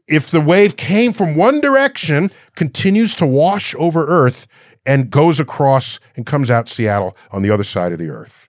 If 0.06 0.30
the 0.30 0.40
wave 0.40 0.76
came 0.76 1.12
from 1.12 1.34
one 1.34 1.60
direction, 1.60 2.30
continues 2.54 3.14
to 3.16 3.26
wash 3.26 3.74
over 3.76 4.06
Earth, 4.06 4.46
and 4.86 5.10
goes 5.10 5.40
across 5.40 5.98
and 6.14 6.26
comes 6.26 6.50
out 6.50 6.68
Seattle 6.68 7.16
on 7.30 7.42
the 7.42 7.50
other 7.50 7.64
side 7.64 7.92
of 7.92 7.98
the 7.98 8.10
Earth. 8.10 8.48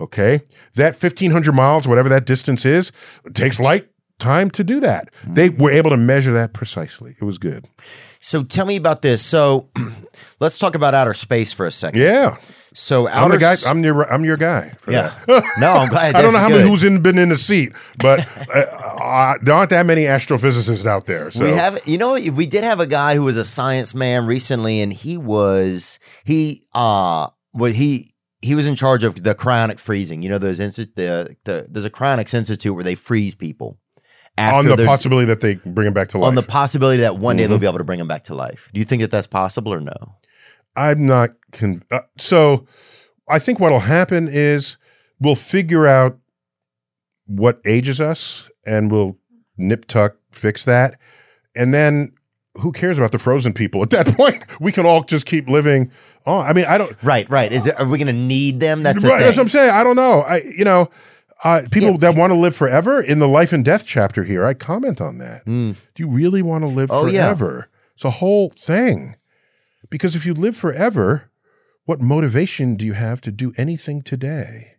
Okay. 0.00 0.42
That 0.74 1.00
1,500 1.00 1.52
miles, 1.52 1.86
whatever 1.86 2.08
that 2.08 2.26
distance 2.26 2.64
is, 2.64 2.92
takes 3.34 3.58
light 3.60 3.88
time 4.20 4.50
to 4.52 4.64
do 4.64 4.80
that. 4.80 5.10
They 5.26 5.48
were 5.48 5.70
able 5.70 5.90
to 5.90 5.96
measure 5.96 6.32
that 6.32 6.52
precisely. 6.52 7.16
It 7.20 7.24
was 7.24 7.38
good. 7.38 7.68
So 8.20 8.44
tell 8.44 8.66
me 8.66 8.76
about 8.76 9.02
this. 9.02 9.24
So 9.24 9.68
let's 10.40 10.58
talk 10.58 10.74
about 10.74 10.94
outer 10.94 11.14
space 11.14 11.52
for 11.52 11.66
a 11.66 11.72
second. 11.72 12.00
Yeah. 12.00 12.36
So 12.72 13.08
I'm 13.08 13.30
the 13.30 13.38
guy. 13.38 13.56
I'm 13.66 13.82
your. 13.82 14.10
I'm 14.12 14.24
your 14.24 14.36
guy. 14.36 14.70
for 14.78 14.92
yeah. 14.92 15.12
that. 15.26 15.44
no, 15.58 15.72
I'm 15.72 15.88
glad. 15.88 16.14
I 16.16 16.22
don't 16.22 16.32
know 16.32 16.38
how 16.38 16.48
many 16.48 16.62
good. 16.62 16.68
who's 16.68 16.84
in, 16.84 17.02
been 17.02 17.18
in 17.18 17.30
the 17.30 17.36
seat, 17.36 17.72
but 17.98 18.28
uh, 18.54 18.58
uh, 18.60 19.34
there 19.42 19.54
aren't 19.54 19.70
that 19.70 19.86
many 19.86 20.02
astrophysicists 20.02 20.86
out 20.86 21.06
there. 21.06 21.32
So 21.32 21.44
We 21.44 21.50
have, 21.50 21.80
you 21.84 21.98
know, 21.98 22.14
we 22.14 22.46
did 22.46 22.62
have 22.62 22.78
a 22.78 22.86
guy 22.86 23.16
who 23.16 23.22
was 23.22 23.36
a 23.36 23.44
science 23.44 23.92
man 23.92 24.24
recently, 24.26 24.80
and 24.80 24.92
he 24.92 25.18
was 25.18 25.98
he 26.24 26.64
uh, 26.72 27.28
well 27.52 27.72
he 27.72 28.06
he 28.40 28.54
was 28.54 28.66
in 28.66 28.76
charge 28.76 29.02
of 29.02 29.22
the 29.24 29.34
cryonic 29.34 29.80
freezing. 29.80 30.22
You 30.22 30.28
know, 30.28 30.38
those 30.38 30.60
insti- 30.60 30.94
the, 30.94 31.36
the 31.44 31.66
there's 31.68 31.84
a 31.84 31.90
cryonics 31.90 32.34
institute 32.34 32.74
where 32.74 32.84
they 32.84 32.94
freeze 32.94 33.34
people 33.34 33.79
on 34.54 34.66
the 34.66 34.84
possibility 34.84 35.26
that 35.26 35.40
they 35.40 35.54
bring 35.56 35.86
him 35.86 35.92
back 35.94 36.08
to 36.10 36.18
life. 36.18 36.28
on 36.28 36.34
the 36.34 36.42
possibility 36.42 37.02
that 37.02 37.16
one 37.16 37.36
day 37.36 37.42
Mm-hmm. 37.44 37.50
they'll 37.50 37.58
be 37.58 37.66
able 37.66 37.78
to 37.78 37.84
bring 37.84 37.98
them 37.98 38.08
back 38.08 38.24
to 38.24 38.34
life. 38.34 38.70
Do 38.72 38.78
you 38.80 38.84
think 38.84 39.02
that 39.02 39.10
that's 39.10 39.26
possible 39.26 39.72
or 39.74 39.80
no? 39.80 40.14
I'm 40.76 41.06
not. 41.06 41.30
Con- 41.52 41.82
uh, 41.90 42.00
so 42.18 42.66
I 43.28 43.38
think 43.38 43.58
what'll 43.60 43.80
happen 43.80 44.28
is 44.30 44.78
we'll 45.20 45.34
figure 45.36 45.86
out 45.86 46.18
what 47.26 47.60
ages 47.64 48.00
us, 48.00 48.48
and 48.66 48.90
we'll 48.90 49.16
nip 49.56 49.86
tuck 49.86 50.16
fix 50.32 50.64
that, 50.64 50.98
and 51.54 51.72
then 51.74 52.12
who 52.60 52.72
cares 52.72 52.98
about 52.98 53.12
the 53.12 53.18
frozen 53.18 53.52
people 53.52 53.82
at 53.82 53.90
that 53.90 54.06
point? 54.16 54.44
We 54.60 54.72
can 54.72 54.84
all 54.86 55.02
just 55.04 55.26
keep 55.26 55.48
living. 55.48 55.90
Oh, 56.26 56.38
I 56.38 56.52
mean, 56.52 56.66
I 56.68 56.76
don't. 56.78 56.94
Right, 57.02 57.28
right. 57.30 57.50
Is 57.52 57.66
it, 57.66 57.78
are 57.80 57.86
we 57.86 57.96
going 57.98 58.06
to 58.08 58.12
need 58.12 58.60
them? 58.60 58.82
That's 58.82 59.02
Right, 59.02 59.20
that's 59.20 59.36
what. 59.36 59.44
I'm 59.44 59.48
saying. 59.48 59.70
I 59.70 59.82
don't 59.84 59.96
know. 59.96 60.20
I, 60.20 60.42
you 60.56 60.64
know, 60.64 60.90
uh, 61.44 61.62
people 61.70 61.96
that 61.98 62.14
want 62.14 62.32
to 62.32 62.38
live 62.38 62.54
forever 62.54 63.00
in 63.00 63.18
the 63.18 63.28
life 63.28 63.52
and 63.52 63.64
death 63.64 63.84
chapter 63.86 64.24
here, 64.24 64.44
I 64.44 64.54
comment 64.54 65.00
on 65.00 65.18
that. 65.18 65.44
Do 65.46 65.74
you 65.96 66.08
really 66.08 66.42
want 66.42 66.64
to 66.64 66.70
live 66.70 66.90
Oh, 66.90 67.06
yeah. 67.06 67.24
forever? 67.26 67.68
It's 67.94 68.04
a 68.04 68.10
whole 68.10 68.50
thing. 68.50 69.16
Because 69.88 70.14
if 70.14 70.24
you 70.26 70.34
live 70.34 70.56
forever, 70.56 71.30
what 71.84 72.00
motivation 72.00 72.76
do 72.76 72.84
you 72.84 72.92
have 72.92 73.20
to 73.22 73.32
do 73.32 73.52
anything 73.56 74.02
today? 74.02 74.76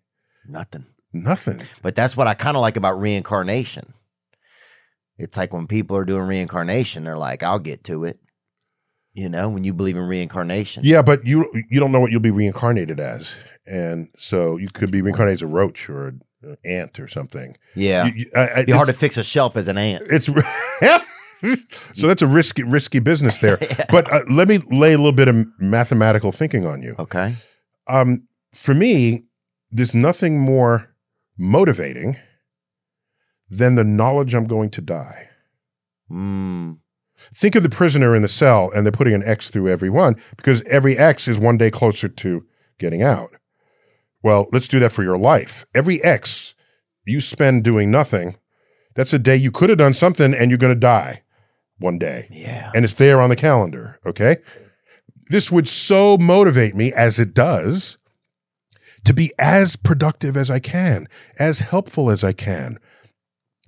Nothing. 0.48 0.86
Nothing. 1.14 1.62
But 1.82 1.96
that's 1.96 2.16
what 2.16 2.28
I 2.28 2.34
kind 2.34 2.56
of 2.56 2.62
like 2.62 2.78
about 2.78 3.00
reincarnation. 3.00 3.94
It's 5.18 5.38
like 5.38 5.54
when 5.54 5.68
people 5.68 5.98
are 5.98 6.06
doing 6.06 6.24
reincarnation, 6.24 7.04
they're 7.04 7.18
like, 7.18 7.44
"I'll 7.44 7.60
get 7.60 7.84
to 7.86 8.06
it." 8.06 8.20
You 9.14 9.28
know, 9.30 9.50
when 9.50 9.64
you 9.66 9.74
believe 9.74 9.98
in 9.98 10.08
reincarnation. 10.08 10.84
Yeah, 10.86 11.02
but 11.02 11.28
you 11.28 11.52
you 11.70 11.80
don't 11.80 11.92
know 11.92 12.00
what 12.00 12.12
you'll 12.12 12.22
be 12.22 12.32
reincarnated 12.32 13.00
as, 13.00 13.34
and 13.68 14.08
so 14.18 14.58
you 14.58 14.70
could 14.70 14.90
be 14.92 15.02
reincarnated 15.02 15.40
as 15.40 15.42
a 15.42 15.48
roach 15.48 15.90
or 15.90 16.08
an 16.08 16.22
ant 16.66 17.00
or 17.00 17.08
something. 17.08 17.56
Yeah. 17.76 18.06
You- 18.06 18.14
you- 18.16 18.32
I- 18.36 18.40
I- 18.40 18.52
It'd 18.54 18.66
be 18.68 18.72
hard 18.74 18.88
to 18.88 18.94
fix 18.94 19.18
a 19.18 19.24
shelf 19.24 19.56
as 19.58 19.68
an 19.68 19.78
ant. 19.78 20.04
It's 20.10 20.26
so 21.96 22.08
that's 22.08 22.22
a 22.22 22.28
risky 22.28 22.64
risky 22.64 23.00
business 23.00 23.38
there. 23.40 23.58
But 23.90 24.12
uh, 24.12 24.22
let 24.30 24.48
me 24.48 24.60
lay 24.70 24.94
a 24.94 24.98
little 24.98 25.12
bit 25.12 25.28
of 25.28 25.36
mathematical 25.60 26.32
thinking 26.32 26.66
on 26.66 26.82
you. 26.82 26.96
Okay. 27.00 27.36
Um, 27.88 28.28
for 28.54 28.74
me, 28.74 29.26
there's 29.72 29.94
nothing 29.94 30.40
more 30.40 30.94
motivating 31.38 32.18
than 33.50 33.76
the 33.76 33.84
knowledge 33.84 34.34
I'm 34.34 34.46
going 34.48 34.70
to 34.72 34.82
die. 34.82 35.30
Mm. 36.10 36.78
Think 37.36 37.56
of 37.56 37.64
the 37.64 37.70
prisoner 37.70 38.16
in 38.16 38.22
the 38.22 38.28
cell, 38.28 38.72
and 38.74 38.86
they're 38.86 38.92
putting 38.92 39.14
an 39.14 39.24
X 39.26 39.50
through 39.50 39.68
every 39.70 39.90
one 39.90 40.16
because 40.38 40.62
every 40.64 40.98
X 40.98 41.28
is 41.28 41.38
one 41.38 41.58
day 41.58 41.70
closer 41.72 42.08
to 42.10 42.46
getting 42.80 43.02
out. 43.04 43.30
Well, 44.24 44.48
let's 44.52 44.68
do 44.68 44.80
that 44.80 44.92
for 44.92 45.04
your 45.04 45.18
life. 45.18 45.66
Every 45.74 46.04
X 46.04 46.54
you 47.06 47.22
spend 47.22 47.64
doing 47.64 47.90
nothing, 47.90 48.38
that's 48.96 49.14
a 49.14 49.20
day 49.20 49.36
you 49.36 49.52
could 49.52 49.70
have 49.70 49.78
done 49.78 49.94
something 49.94 50.34
and 50.34 50.52
you're 50.52 50.58
going 50.58 50.74
to 50.74 50.80
die 50.80 51.24
one 51.80 51.98
day. 51.98 52.28
Yeah. 52.30 52.72
And 52.76 52.86
it's 52.86 52.94
there 52.94 53.22
on 53.22 53.30
the 53.30 53.36
calendar. 53.36 54.00
Okay. 54.06 54.38
This 55.28 55.52
would 55.52 55.68
so 55.68 56.18
motivate 56.18 56.76
me, 56.76 56.92
as 56.92 57.18
it 57.18 57.34
does, 57.34 57.98
to 59.06 59.14
be 59.14 59.32
as 59.40 59.76
productive 59.76 60.36
as 60.36 60.52
I 60.52 60.60
can, 60.60 61.08
as 61.40 61.60
helpful 61.60 62.12
as 62.12 62.24
I 62.24 62.34
can. 62.34 62.78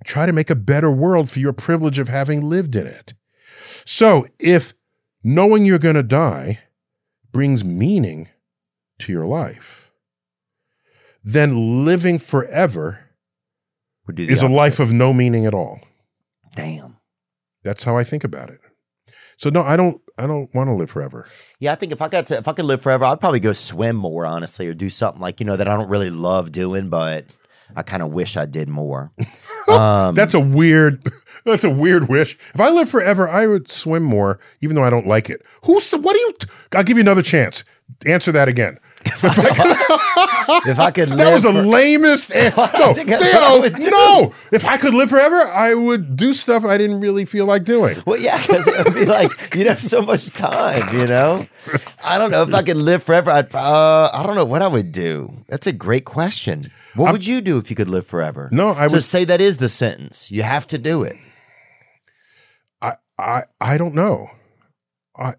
Try 0.04 0.26
to 0.26 0.32
make 0.32 0.50
a 0.50 0.54
better 0.54 0.90
world 0.90 1.30
for 1.30 1.38
your 1.38 1.54
privilege 1.54 1.98
of 1.98 2.08
having 2.08 2.42
lived 2.42 2.76
in 2.76 2.86
it. 2.86 3.14
So, 3.86 4.26
if 4.38 4.74
knowing 5.22 5.64
you're 5.64 5.78
going 5.78 5.94
to 5.94 6.02
die 6.02 6.60
brings 7.32 7.64
meaning 7.64 8.28
to 9.00 9.10
your 9.10 9.26
life, 9.26 9.83
then 11.24 11.84
living 11.84 12.18
forever 12.18 13.00
Would 14.06 14.16
do 14.16 14.26
the 14.26 14.32
is 14.32 14.42
a 14.42 14.48
life 14.48 14.78
of 14.78 14.92
no 14.92 15.12
meaning 15.12 15.46
at 15.46 15.54
all. 15.54 15.80
Damn. 16.54 16.98
That's 17.64 17.84
how 17.84 17.96
I 17.96 18.04
think 18.04 18.22
about 18.22 18.50
it. 18.50 18.60
So 19.36 19.50
no, 19.50 19.62
I 19.62 19.76
don't 19.76 20.00
I 20.16 20.26
don't 20.26 20.54
want 20.54 20.68
to 20.68 20.74
live 20.74 20.90
forever. 20.90 21.26
Yeah, 21.58 21.72
I 21.72 21.74
think 21.74 21.90
if 21.90 22.00
I 22.00 22.08
got 22.08 22.26
to, 22.26 22.36
if 22.36 22.46
I 22.46 22.52
could 22.52 22.66
live 22.66 22.82
forever, 22.82 23.04
I'd 23.04 23.18
probably 23.18 23.40
go 23.40 23.52
swim 23.52 23.96
more, 23.96 24.24
honestly, 24.26 24.68
or 24.68 24.74
do 24.74 24.88
something 24.90 25.20
like 25.20 25.40
you 25.40 25.46
know 25.46 25.56
that 25.56 25.66
I 25.66 25.76
don't 25.76 25.88
really 25.88 26.10
love 26.10 26.52
doing, 26.52 26.88
but 26.88 27.26
I 27.74 27.82
kind 27.82 28.02
of 28.02 28.12
wish 28.12 28.36
I 28.36 28.46
did 28.46 28.68
more. 28.68 29.12
Um, 29.66 30.14
That's 30.14 30.34
a 30.34 30.40
weird 30.40 31.02
that's 31.46 31.64
a 31.64 31.70
weird 31.70 32.10
wish. 32.10 32.36
If 32.52 32.60
I 32.60 32.68
live 32.68 32.86
forever, 32.86 33.26
I 33.26 33.46
would 33.46 33.70
swim 33.70 34.02
more 34.02 34.38
even 34.60 34.76
though 34.76 34.84
I 34.84 34.90
don't 34.90 35.06
like 35.06 35.30
it. 35.30 35.40
Who's 35.62 35.90
what 35.92 36.12
do 36.12 36.18
you 36.20 36.34
I'll 36.74 36.84
give 36.84 36.98
you 36.98 37.00
another 37.00 37.22
chance. 37.22 37.64
Answer 38.04 38.30
that 38.32 38.46
again. 38.46 38.78
If 39.06 40.78
I 40.78 40.90
could 40.90 41.08
live, 41.10 41.18
That 41.18 41.32
was 41.34 41.42
the 41.44 41.52
for- 41.52 41.62
lamest. 41.62 42.30
an- 42.34 42.52
No, 42.56 42.94
think 42.94 43.08
that's 43.08 43.22
what 43.22 43.64
I 43.64 43.68
Theo, 43.78 43.90
no. 43.90 44.34
If 44.52 44.64
I 44.64 44.76
could 44.78 44.94
live 44.94 45.10
forever, 45.10 45.36
I 45.46 45.74
would 45.74 46.16
do 46.16 46.32
stuff 46.32 46.64
I 46.64 46.78
didn't 46.78 47.00
really 47.00 47.24
feel 47.24 47.46
like 47.46 47.64
doing. 47.64 48.02
Well, 48.06 48.18
yeah, 48.20 48.38
because 48.40 48.66
it 48.66 48.84
would 48.84 48.94
be 48.94 49.04
like 49.04 49.54
you'd 49.54 49.66
have 49.66 49.80
so 49.82 50.02
much 50.02 50.32
time, 50.32 50.82
you 50.96 51.06
know. 51.06 51.46
I 52.02 52.18
don't 52.18 52.30
know 52.30 52.42
if 52.42 52.54
I 52.54 52.62
could 52.62 52.76
live 52.76 53.02
forever. 53.02 53.30
I'd, 53.30 53.54
uh, 53.54 54.10
I 54.12 54.22
don't 54.22 54.34
know 54.36 54.44
what 54.44 54.62
I 54.62 54.68
would 54.68 54.92
do. 54.92 55.32
That's 55.48 55.66
a 55.66 55.72
great 55.72 56.04
question. 56.04 56.70
What 56.94 57.12
would 57.12 57.26
you 57.26 57.40
do 57.40 57.58
if 57.58 57.70
you 57.70 57.76
could 57.76 57.88
live 57.88 58.06
forever? 58.06 58.48
No, 58.52 58.70
I 58.70 58.86
so 58.88 58.94
would- 58.94 59.02
say 59.04 59.24
that 59.24 59.40
is 59.40 59.56
the 59.58 59.68
sentence. 59.68 60.30
You 60.30 60.42
have 60.42 60.66
to 60.68 60.78
do 60.78 61.02
it. 61.02 61.16
I 62.80 62.94
I 63.18 63.42
I 63.60 63.78
don't 63.78 63.94
know. 63.94 64.30
I 65.16 65.34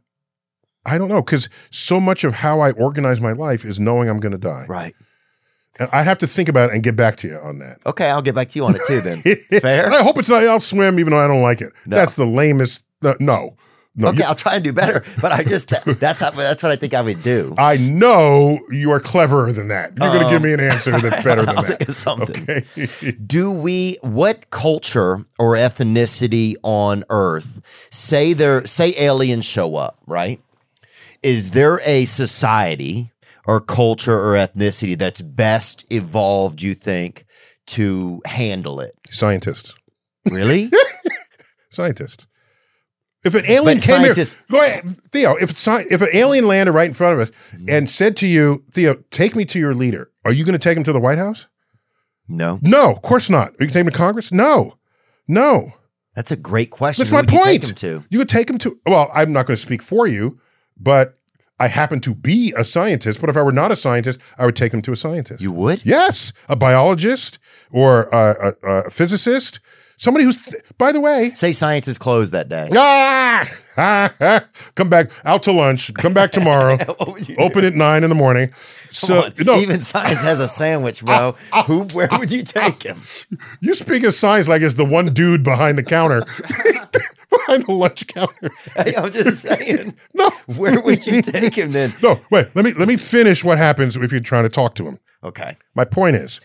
I 0.85 0.97
don't 0.97 1.09
know 1.09 1.21
because 1.21 1.49
so 1.71 1.99
much 1.99 2.23
of 2.23 2.35
how 2.35 2.59
I 2.59 2.71
organize 2.71 3.19
my 3.19 3.31
life 3.31 3.65
is 3.65 3.79
knowing 3.79 4.07
I'm 4.07 4.19
going 4.19 4.33
to 4.33 4.37
die. 4.37 4.65
Right. 4.67 4.93
And 5.79 5.89
I'd 5.91 6.03
have 6.03 6.19
to 6.19 6.27
think 6.27 6.47
about 6.47 6.69
it 6.69 6.75
and 6.75 6.83
get 6.83 6.95
back 6.95 7.17
to 7.17 7.27
you 7.27 7.37
on 7.37 7.59
that. 7.59 7.79
Okay, 7.85 8.09
I'll 8.09 8.21
get 8.21 8.35
back 8.35 8.49
to 8.49 8.59
you 8.59 8.65
on 8.65 8.75
it 8.75 8.81
too 8.87 9.01
then. 9.01 9.21
Fair? 9.61 9.85
And 9.85 9.93
I 9.93 10.03
hope 10.03 10.17
it's 10.17 10.29
not. 10.29 10.43
I'll 10.43 10.59
swim 10.59 10.99
even 10.99 11.11
though 11.11 11.19
I 11.19 11.27
don't 11.27 11.41
like 11.41 11.61
it. 11.61 11.73
No. 11.85 11.97
That's 11.97 12.15
the 12.15 12.25
lamest. 12.25 12.83
No, 13.01 13.15
no. 13.19 13.57
no. 13.95 14.07
Okay, 14.09 14.23
I'll 14.23 14.35
try 14.35 14.55
and 14.55 14.63
do 14.63 14.71
better, 14.71 15.03
but 15.19 15.33
I 15.33 15.43
just 15.43 15.69
that's 15.99 16.21
how, 16.21 16.31
that's 16.31 16.63
what 16.63 16.71
I 16.71 16.77
think 16.77 16.93
I 16.93 17.01
would 17.01 17.21
do. 17.23 17.53
I 17.57 17.75
know 17.75 18.57
you 18.69 18.89
are 18.91 19.01
cleverer 19.01 19.51
than 19.51 19.67
that. 19.67 19.97
You're 19.99 20.13
going 20.13 20.23
to 20.23 20.29
give 20.29 20.41
oh. 20.41 20.45
me 20.45 20.53
an 20.53 20.61
answer 20.61 20.97
that's 20.97 21.23
better 21.23 21.45
than 21.45 21.55
that. 21.55 21.91
something. 21.91 22.65
Okay. 22.77 23.11
Do 23.25 23.51
we 23.51 23.97
what 24.01 24.49
culture 24.51 25.25
or 25.37 25.55
ethnicity 25.55 26.55
on 26.63 27.03
earth 27.09 27.59
say 27.91 28.31
there 28.31 28.65
say 28.65 28.93
aliens 28.97 29.43
show 29.45 29.75
up, 29.75 29.99
right? 30.07 30.39
Is 31.25 31.51
there 31.51 31.81
a 31.85 32.05
society 32.05 33.11
or 33.47 33.59
culture 33.59 34.13
or 34.17 34.35
ethnicity 34.35 34.97
that's 34.97 35.21
best 35.21 35.85
evolved, 35.91 36.61
you 36.61 36.75
think, 36.75 37.25
to 37.67 38.21
handle 38.25 38.79
it? 38.79 38.93
Scientists. 39.09 39.73
Really? 40.29 40.71
Scientists. 41.71 42.27
If 43.23 43.33
an 43.33 43.45
alien 43.47 43.77
But 43.79 43.83
came 43.85 44.01
scientists- 44.01 44.33
here, 44.33 44.43
go 44.49 44.61
ahead, 44.63 44.97
Theo. 45.11 45.35
If 45.35 45.49
sci- 45.51 45.87
if 45.89 46.01
an 46.01 46.09
alien 46.13 46.47
landed 46.47 46.73
right 46.73 46.87
in 46.87 46.93
front 46.93 47.19
of 47.19 47.27
us 47.27 47.35
Mm-hmm. 47.53 47.65
and 47.69 47.89
said 47.89 48.15
to 48.17 48.27
you, 48.27 48.63
Theo, 48.71 48.95
take 49.09 49.35
me 49.35 49.45
to 49.45 49.57
your 49.59 49.73
leader, 49.73 50.11
are 50.25 50.31
you 50.31 50.43
going 50.45 50.53
to 50.53 50.59
take 50.59 50.77
him 50.77 50.83
to 50.83 50.93
the 50.93 50.99
White 50.99 51.17
House? 51.17 51.47
no. 52.27 52.59
No, 52.61 52.91
of 52.91 53.01
course 53.01 53.29
not. 53.29 53.49
Are 53.49 53.51
you 53.53 53.57
going 53.57 53.69
to 53.69 53.73
take 53.73 53.85
him 53.85 53.91
to 53.91 53.97
Congress? 53.97 54.31
No, 54.31 54.77
no. 55.27 55.73
That's 56.15 56.31
a 56.31 56.35
great 56.35 56.69
question. 56.69 57.03
That's 57.03 57.11
my 57.11 57.17
Who 57.19 57.23
would 57.23 57.31
you 57.31 57.37
take 57.53 57.61
point. 57.61 57.69
him 57.69 57.75
to? 58.01 58.05
You 58.09 58.19
would 58.19 58.29
take 58.29 58.49
him 58.49 58.57
to. 58.59 58.79
Well, 58.85 59.09
I'm 59.13 59.33
not 59.33 59.47
going 59.47 59.55
to 59.57 59.61
speak 59.61 59.81
for 59.83 60.07
you, 60.07 60.39
but 60.77 61.14
I 61.59 61.67
happen 61.67 61.99
to 62.01 62.13
be 62.13 62.53
a 62.57 62.63
scientist. 62.63 63.21
But 63.21 63.29
if 63.29 63.37
I 63.37 63.41
were 63.41 63.51
not 63.51 63.71
a 63.71 63.75
scientist, 63.75 64.19
I 64.37 64.45
would 64.45 64.55
take 64.55 64.73
him 64.73 64.81
to 64.83 64.91
a 64.91 64.97
scientist. 64.97 65.41
You 65.41 65.51
would? 65.51 65.85
Yes, 65.85 66.33
a 66.49 66.55
biologist 66.55 67.39
or 67.71 68.03
a, 68.11 68.55
a, 68.63 68.67
a 68.67 68.91
physicist, 68.91 69.59
somebody 69.97 70.25
who's. 70.25 70.37
by 70.77 70.91
the 70.91 70.99
way, 71.01 71.31
Say 71.35 71.51
science 71.51 71.87
is 71.87 71.97
closed 71.97 72.31
that 72.33 72.49
day. 72.49 72.69
ah, 72.75 73.43
come 74.75 74.89
back 74.89 75.09
out 75.25 75.43
to 75.43 75.51
lunch. 75.51 75.93
Come 75.95 76.13
back 76.13 76.31
tomorrow. 76.31 76.77
You 77.17 77.23
do? 77.23 77.35
Open 77.37 77.63
at 77.65 77.73
nine 77.75 78.03
in 78.03 78.09
the 78.09 78.15
morning. 78.15 78.51
So 78.91 79.29
no, 79.43 79.55
Even 79.57 79.79
science 79.81 80.21
has 80.23 80.39
a 80.39 80.47
sandwich, 80.47 81.03
bro. 81.03 81.35
Who? 81.67 81.83
Where 81.85 82.07
would 82.13 82.31
you 82.31 82.43
take 82.43 82.83
him? 82.83 83.01
you 83.61 83.73
speak 83.73 84.03
of 84.03 84.13
science 84.13 84.47
like 84.47 84.61
it's 84.61 84.75
the 84.75 84.85
one 84.85 85.07
dude 85.13 85.43
behind 85.43 85.77
the 85.77 85.83
counter, 85.83 86.21
behind 87.29 87.65
the 87.65 87.71
lunch 87.73 88.07
counter. 88.07 88.49
Hey, 88.75 88.93
I'm 88.97 89.11
just 89.11 89.39
saying. 89.43 89.95
No, 90.13 90.29
Where 90.55 90.81
would 90.81 91.05
you 91.05 91.21
take 91.21 91.55
him 91.55 91.71
then? 91.71 91.93
no. 92.01 92.19
Wait, 92.31 92.47
let 92.55 92.65
me 92.65 92.73
let 92.73 92.87
me 92.87 92.97
finish. 92.97 93.43
What 93.43 93.57
happens 93.57 93.95
if 93.95 94.11
you're 94.11 94.21
trying 94.21 94.43
to 94.43 94.49
talk 94.49 94.75
to 94.75 94.85
him? 94.85 94.99
Okay. 95.23 95.57
My 95.73 95.85
point 95.85 96.15
is, 96.15 96.39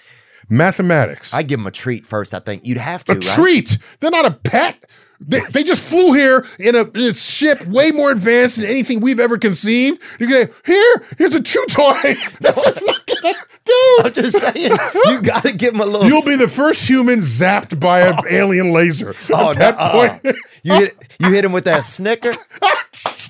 mathematics. 0.51 1.32
I 1.32 1.43
give 1.43 1.59
them 1.59 1.66
a 1.66 1.70
treat 1.70 2.05
first. 2.05 2.35
I 2.35 2.40
think 2.40 2.66
you'd 2.66 2.78
have 2.78 3.05
to. 3.05 3.12
a 3.12 3.14
right? 3.14 3.22
treat. 3.22 3.78
They're 4.01 4.10
not 4.10 4.27
a 4.27 4.32
pet. 4.32 4.85
They, 5.22 5.40
they 5.51 5.62
just 5.62 5.86
flew 5.86 6.14
here 6.14 6.47
in 6.59 6.74
a, 6.74 6.81
in 6.81 7.10
a 7.10 7.14
ship 7.14 7.66
way 7.66 7.90
more 7.90 8.10
advanced 8.10 8.56
than 8.56 8.64
anything 8.64 9.01
we've 9.01 9.20
ever 9.20 9.36
conceived. 9.36 10.02
You're 10.18 10.31
gonna 10.31 10.48
here. 10.64 11.05
Here's 11.18 11.35
a 11.35 11.43
chew 11.43 11.64
toy. 11.66 11.93
That's 12.40 12.64
just 12.64 12.86
not 12.86 13.06
gonna 13.06 13.35
do. 13.64 13.98
I'm 14.05 14.12
just 14.14 14.39
saying. 14.39 14.77
You 15.06 15.20
got 15.20 15.44
to 15.44 15.52
give 15.52 15.74
him 15.74 15.81
a 15.81 15.85
little. 15.85 16.09
You'll 16.09 16.24
be 16.24 16.36
the 16.36 16.48
first 16.48 16.89
human 16.89 17.18
zapped 17.18 17.78
by 17.78 18.01
an 18.01 18.14
oh. 18.18 18.22
alien 18.31 18.72
laser. 18.72 19.14
Oh, 19.32 19.51
At 19.51 19.59
that 19.59 19.77
no, 19.77 19.82
uh-uh. 19.82 20.18
point, 20.20 20.36
You 20.64 20.74
hit. 20.74 20.98
You 21.20 21.32
hit 21.32 21.44
him 21.44 21.52
with 21.52 21.64
that 21.64 21.85
snicker. 21.85 22.32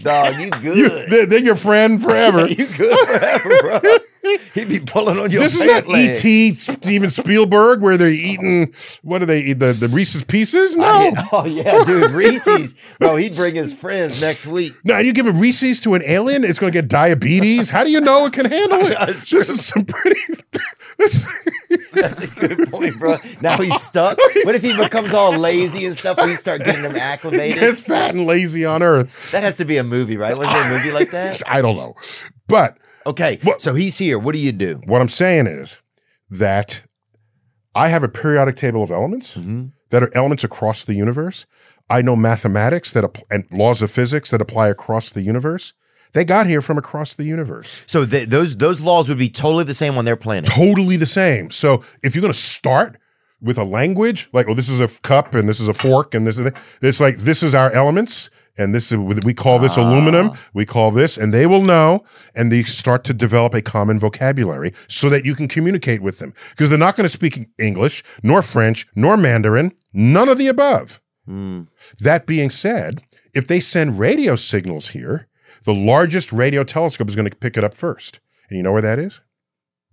Dog, 0.00 0.40
you 0.40 0.50
good. 0.50 0.76
you, 0.76 0.88
they're, 0.88 1.26
they're 1.26 1.38
your 1.40 1.56
friend 1.56 2.00
forever. 2.00 2.46
You 2.46 2.66
good 2.66 3.06
forever, 3.06 3.80
bro. 3.80 3.96
He'd 4.54 4.68
be 4.68 4.80
pulling 4.80 5.18
on 5.18 5.30
your. 5.30 5.42
This 5.42 5.54
is 5.54 5.64
not 5.64 5.86
leg. 5.86 6.16
E.T. 6.16 6.54
Steven 6.54 7.10
Spielberg 7.10 7.80
where 7.80 7.96
they're 7.96 8.08
eating 8.08 8.74
what 9.02 9.18
do 9.18 9.26
they 9.26 9.40
eat 9.40 9.58
the, 9.58 9.72
the 9.72 9.88
Reese's 9.88 10.24
Pieces? 10.24 10.76
No, 10.76 11.12
Oh 11.32 11.46
yeah, 11.46 11.84
dude, 11.84 12.10
Reese's. 12.10 12.74
Bro, 12.98 13.16
he'd 13.16 13.36
bring 13.36 13.54
his 13.54 13.72
friends 13.72 14.20
next 14.20 14.46
week. 14.46 14.74
No, 14.84 14.98
you 14.98 15.12
give 15.12 15.26
a 15.26 15.32
Reese's 15.32 15.80
to 15.80 15.94
an 15.94 16.02
alien, 16.04 16.44
it's 16.44 16.58
going 16.58 16.72
to 16.72 16.78
get 16.78 16.88
diabetes. 16.88 17.70
How 17.70 17.84
do 17.84 17.90
you 17.90 18.00
know 18.00 18.26
it 18.26 18.32
can 18.32 18.46
handle 18.46 18.80
it? 18.80 18.88
That's 18.98 19.30
This 19.30 19.48
is 19.48 19.64
some 19.64 19.84
pretty. 19.84 20.20
That's 21.92 22.20
a 22.20 22.26
good 22.26 22.70
point, 22.70 22.98
bro. 22.98 23.16
Now 23.40 23.56
he's 23.58 23.80
stuck. 23.80 24.18
What 24.18 24.54
if 24.54 24.62
he 24.62 24.76
becomes 24.76 25.14
all 25.14 25.36
lazy 25.36 25.86
and 25.86 25.96
stuff? 25.96 26.18
You 26.20 26.36
start 26.36 26.62
getting 26.64 26.84
him 26.84 26.96
acclimated. 26.96 27.58
Gets 27.58 27.86
fat 27.86 28.14
and 28.14 28.26
lazy 28.26 28.64
on 28.64 28.82
Earth. 28.82 29.30
That 29.32 29.42
has 29.42 29.56
to 29.58 29.64
be 29.64 29.76
a 29.78 29.84
movie, 29.84 30.16
right? 30.16 30.36
Was 30.36 30.48
there 30.48 30.62
a 30.62 30.76
movie 30.76 30.90
like 30.90 31.10
that? 31.12 31.42
I 31.48 31.62
don't 31.62 31.76
know, 31.76 31.94
but 32.48 32.76
Okay, 33.06 33.38
What- 33.42 33.60
so 33.60 33.74
he's 33.74 33.98
here. 33.98 34.18
What 34.18 34.34
do 34.34 34.38
you 34.38 34.52
do? 34.52 34.80
what 34.86 35.00
I'm 35.00 35.08
saying 35.08 35.46
is 35.46 35.80
that 36.30 36.82
I 37.74 37.88
have 37.88 38.02
a 38.02 38.08
periodic 38.08 38.56
table 38.56 38.82
of 38.82 38.90
elements 38.90 39.36
mm-hmm. 39.36 39.66
that 39.90 40.02
are 40.02 40.10
elements 40.14 40.44
across 40.44 40.84
the 40.84 40.94
universe. 40.94 41.46
I 41.88 42.02
know 42.02 42.14
mathematics 42.16 42.92
that 42.92 43.04
app- 43.04 43.18
and 43.30 43.44
laws 43.50 43.82
of 43.82 43.90
physics 43.90 44.30
that 44.30 44.40
apply 44.40 44.68
across 44.68 45.10
the 45.10 45.22
universe. 45.22 45.72
They 46.12 46.24
got 46.24 46.46
here 46.46 46.60
from 46.60 46.76
across 46.78 47.14
the 47.14 47.24
universe. 47.24 47.84
So 47.86 48.04
th- 48.04 48.28
those 48.28 48.56
those 48.56 48.80
laws 48.80 49.08
would 49.08 49.18
be 49.18 49.28
totally 49.28 49.64
the 49.64 49.74
same 49.74 49.96
on 49.96 50.04
their 50.04 50.16
planet. 50.16 50.50
totally 50.50 50.96
the 50.96 51.06
same. 51.06 51.50
So 51.52 51.82
if 52.02 52.14
you're 52.14 52.22
going 52.22 52.32
to 52.32 52.38
start 52.38 52.98
with 53.40 53.56
a 53.58 53.64
language, 53.64 54.28
like, 54.32 54.48
oh, 54.48 54.54
this 54.54 54.68
is 54.68 54.80
a 54.80 54.88
cup 55.02 55.34
and 55.34 55.48
this 55.48 55.60
is 55.60 55.68
a 55.68 55.74
fork 55.74 56.14
and 56.14 56.26
this 56.26 56.38
is, 56.38 56.46
a, 56.46 56.52
it's 56.82 57.00
like, 57.00 57.16
this 57.16 57.42
is 57.42 57.54
our 57.54 57.70
elements 57.72 58.28
and 58.58 58.74
this 58.74 58.92
is, 58.92 58.98
we 58.98 59.34
call 59.34 59.58
this 59.58 59.76
aluminum, 59.76 60.32
we 60.52 60.66
call 60.66 60.90
this, 60.90 61.16
and 61.16 61.32
they 61.32 61.46
will 61.46 61.62
know 61.62 62.04
and 62.34 62.50
they 62.52 62.62
start 62.64 63.04
to 63.04 63.14
develop 63.14 63.54
a 63.54 63.62
common 63.62 63.98
vocabulary 63.98 64.72
so 64.88 65.08
that 65.08 65.24
you 65.24 65.34
can 65.34 65.48
communicate 65.48 66.02
with 66.02 66.18
them 66.18 66.34
because 66.50 66.68
they're 66.68 66.78
not 66.78 66.96
going 66.96 67.06
to 67.06 67.12
speak 67.12 67.48
English, 67.58 68.04
nor 68.22 68.42
French, 68.42 68.86
nor 68.94 69.16
Mandarin, 69.16 69.72
none 69.92 70.28
of 70.28 70.38
the 70.38 70.48
above. 70.48 71.00
That 72.00 72.26
being 72.26 72.50
said, 72.50 73.02
if 73.34 73.46
they 73.46 73.60
send 73.60 73.98
radio 73.98 74.36
signals 74.36 74.88
here, 74.88 75.28
the 75.64 75.74
largest 75.74 76.32
radio 76.32 76.64
telescope 76.64 77.08
is 77.08 77.16
going 77.16 77.28
to 77.28 77.36
pick 77.36 77.56
it 77.56 77.64
up 77.64 77.74
first. 77.74 78.20
And 78.48 78.56
you 78.56 78.62
know 78.62 78.72
where 78.72 78.82
that 78.82 78.98
is? 78.98 79.20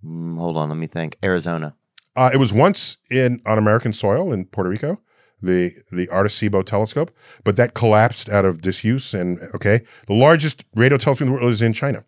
Mm, 0.04 0.38
hold 0.38 0.56
on, 0.56 0.68
let 0.68 0.78
me 0.78 0.86
think. 0.86 1.16
Arizona. 1.22 1.76
Uh, 2.16 2.30
it 2.34 2.38
was 2.38 2.52
once 2.52 2.98
in 3.10 3.40
on 3.46 3.58
American 3.58 3.92
soil 3.92 4.32
in 4.32 4.46
Puerto 4.46 4.70
Rico, 4.70 5.00
the 5.40 5.72
the 5.90 6.06
Arecibo 6.08 6.64
telescope, 6.64 7.10
but 7.44 7.56
that 7.56 7.74
collapsed 7.74 8.28
out 8.28 8.44
of 8.44 8.60
disuse. 8.60 9.14
And 9.14 9.38
okay, 9.54 9.82
the 10.06 10.14
largest 10.14 10.64
radio 10.74 10.98
telescope 10.98 11.26
in 11.26 11.32
the 11.32 11.40
world 11.40 11.52
is 11.52 11.62
in 11.62 11.72
China. 11.72 12.04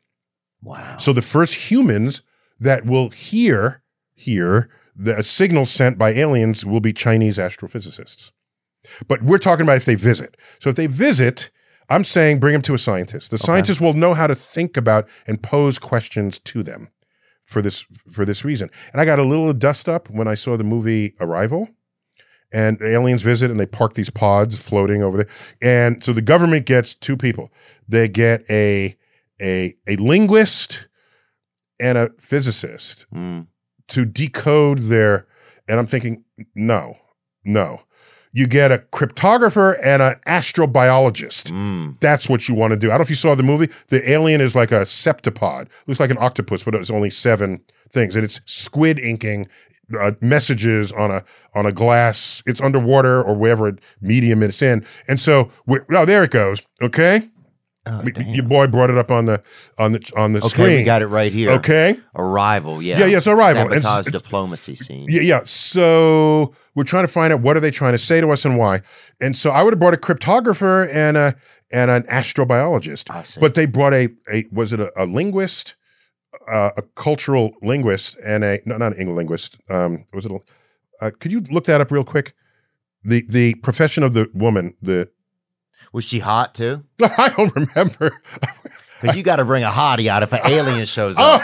Wow. 0.62 0.98
So 0.98 1.12
the 1.12 1.22
first 1.22 1.70
humans 1.70 2.22
that 2.58 2.84
will 2.84 3.10
hear 3.10 3.82
hear 4.14 4.68
the 4.94 5.22
signal 5.22 5.64
sent 5.64 5.96
by 5.96 6.10
aliens 6.10 6.64
will 6.64 6.80
be 6.80 6.92
Chinese 6.92 7.38
astrophysicists. 7.38 8.32
But 9.08 9.22
we're 9.22 9.38
talking 9.38 9.62
about 9.62 9.76
if 9.76 9.84
they 9.84 9.94
visit. 9.94 10.36
So 10.58 10.70
if 10.70 10.76
they 10.76 10.86
visit, 10.86 11.50
I'm 11.88 12.04
saying 12.04 12.40
bring 12.40 12.52
them 12.52 12.62
to 12.62 12.74
a 12.74 12.78
scientist. 12.78 13.30
The 13.30 13.38
scientist 13.38 13.80
will 13.80 13.94
know 13.94 14.14
how 14.14 14.26
to 14.26 14.34
think 14.34 14.76
about 14.76 15.08
and 15.26 15.42
pose 15.42 15.78
questions 15.78 16.38
to 16.40 16.62
them 16.62 16.90
for 17.44 17.62
this 17.62 17.84
for 18.10 18.24
this 18.24 18.44
reason. 18.44 18.70
And 18.92 19.00
I 19.00 19.04
got 19.04 19.18
a 19.18 19.24
little 19.24 19.52
dust 19.52 19.88
up 19.88 20.08
when 20.10 20.28
I 20.28 20.34
saw 20.34 20.56
the 20.56 20.64
movie 20.64 21.14
Arrival. 21.20 21.68
And 22.52 22.82
aliens 22.82 23.22
visit 23.22 23.50
and 23.50 23.60
they 23.60 23.66
park 23.66 23.94
these 23.94 24.10
pods 24.10 24.56
floating 24.58 25.02
over 25.04 25.18
there. 25.18 25.28
And 25.62 26.02
so 26.02 26.12
the 26.12 26.22
government 26.22 26.66
gets 26.66 26.94
two 26.94 27.16
people. 27.16 27.52
They 27.88 28.08
get 28.08 28.42
a 28.50 28.96
a 29.40 29.74
a 29.88 29.96
linguist 29.96 30.88
and 31.78 31.96
a 31.96 32.10
physicist 32.18 33.06
Mm. 33.14 33.46
to 33.88 34.04
decode 34.04 34.80
their 34.80 35.26
and 35.68 35.78
I'm 35.78 35.86
thinking, 35.86 36.24
no, 36.54 36.96
no. 37.44 37.82
You 38.32 38.46
get 38.46 38.70
a 38.72 38.78
cryptographer 38.78 39.76
and 39.82 40.02
an 40.02 40.14
astrobiologist. 40.26 41.50
Mm. 41.50 41.98
That's 42.00 42.28
what 42.28 42.48
you 42.48 42.54
want 42.54 42.72
to 42.72 42.76
do. 42.76 42.88
I 42.88 42.90
don't 42.90 42.98
know 42.98 43.02
if 43.02 43.10
you 43.10 43.16
saw 43.16 43.34
the 43.34 43.42
movie. 43.42 43.68
The 43.88 44.08
alien 44.10 44.40
is 44.40 44.54
like 44.54 44.72
a 44.72 44.82
septipod. 44.82 45.68
Looks 45.86 46.00
like 46.00 46.10
an 46.10 46.18
octopus, 46.20 46.62
but 46.64 46.74
it's 46.74 46.90
only 46.90 47.10
seven 47.10 47.60
things, 47.92 48.14
and 48.14 48.24
it's 48.24 48.40
squid 48.46 48.98
inking 49.00 49.46
uh, 49.98 50.12
messages 50.20 50.92
on 50.92 51.10
a 51.10 51.24
on 51.54 51.66
a 51.66 51.72
glass. 51.72 52.42
It's 52.46 52.60
underwater 52.60 53.22
or 53.22 53.34
whatever 53.34 53.76
medium 54.00 54.42
it's 54.42 54.62
in. 54.62 54.84
And 55.08 55.20
so, 55.20 55.50
we're, 55.66 55.84
oh, 55.90 56.04
there 56.04 56.22
it 56.24 56.30
goes. 56.30 56.62
Okay, 56.82 57.28
Oh, 57.86 58.02
We- 58.04 58.12
your 58.26 58.44
boy 58.44 58.66
brought 58.66 58.90
it 58.90 58.98
up 58.98 59.10
on 59.10 59.24
the 59.24 59.42
on 59.78 59.92
the 59.92 60.12
on 60.16 60.32
the 60.34 60.40
okay, 60.40 60.48
screen. 60.48 60.68
we 60.76 60.82
got 60.84 61.00
it 61.00 61.06
right 61.06 61.32
here. 61.32 61.50
Okay. 61.52 61.98
Arrival. 62.14 62.82
Yeah. 62.82 62.98
Yeah, 63.00 63.06
yeah, 63.06 63.16
it's 63.16 63.26
Arrival. 63.26 63.62
And 63.72 63.82
Sabotage 63.82 64.06
s- 64.06 64.12
diplomacy 64.12 64.74
scene. 64.74 65.06
Yeah, 65.08 65.22
yeah. 65.22 65.40
So 65.44 66.54
we're 66.74 66.84
trying 66.84 67.04
to 67.06 67.12
find 67.12 67.32
out 67.32 67.40
what 67.40 67.56
are 67.56 67.60
they 67.60 67.70
trying 67.70 67.92
to 67.92 67.98
say 67.98 68.20
to 68.20 68.28
us 68.28 68.44
and 68.44 68.58
why. 68.58 68.82
And 69.20 69.34
so 69.36 69.50
I 69.50 69.62
would 69.62 69.72
have 69.72 69.80
brought 69.80 69.94
a 69.94 69.96
cryptographer 69.96 70.88
and 70.92 71.16
a 71.16 71.34
and 71.72 71.90
an 71.90 72.02
astrobiologist. 72.04 73.40
But 73.40 73.54
they 73.54 73.64
brought 73.66 73.94
a 73.94 74.10
a 74.30 74.44
was 74.52 74.72
it 74.74 74.80
a, 74.80 74.92
a 74.96 75.06
linguist, 75.06 75.74
uh, 76.48 76.70
a 76.76 76.82
cultural 76.94 77.52
linguist, 77.62 78.16
and 78.24 78.44
a 78.44 78.60
no, 78.66 78.76
not 78.76 78.92
an 78.92 78.98
English 78.98 79.16
linguist. 79.16 79.56
Um, 79.68 80.04
was 80.12 80.26
it? 80.26 80.32
A, 80.32 80.38
uh, 81.04 81.10
could 81.18 81.32
you 81.32 81.40
look 81.50 81.64
that 81.64 81.80
up 81.80 81.90
real 81.90 82.04
quick? 82.04 82.34
The 83.04 83.24
the 83.28 83.54
profession 83.56 84.02
of 84.02 84.12
the 84.12 84.30
woman. 84.34 84.74
The 84.82 85.10
Was 85.92 86.04
she 86.04 86.18
hot 86.20 86.54
too? 86.54 86.84
I 87.02 87.30
don't 87.36 87.54
remember. 87.54 88.12
Because 89.00 89.16
you 89.16 89.22
got 89.22 89.36
to 89.36 89.46
bring 89.46 89.64
a 89.64 89.70
hottie 89.70 90.08
out 90.08 90.22
if 90.22 90.30
an 90.34 90.40
alien 90.44 90.84
shows 90.84 91.16
up. 91.18 91.40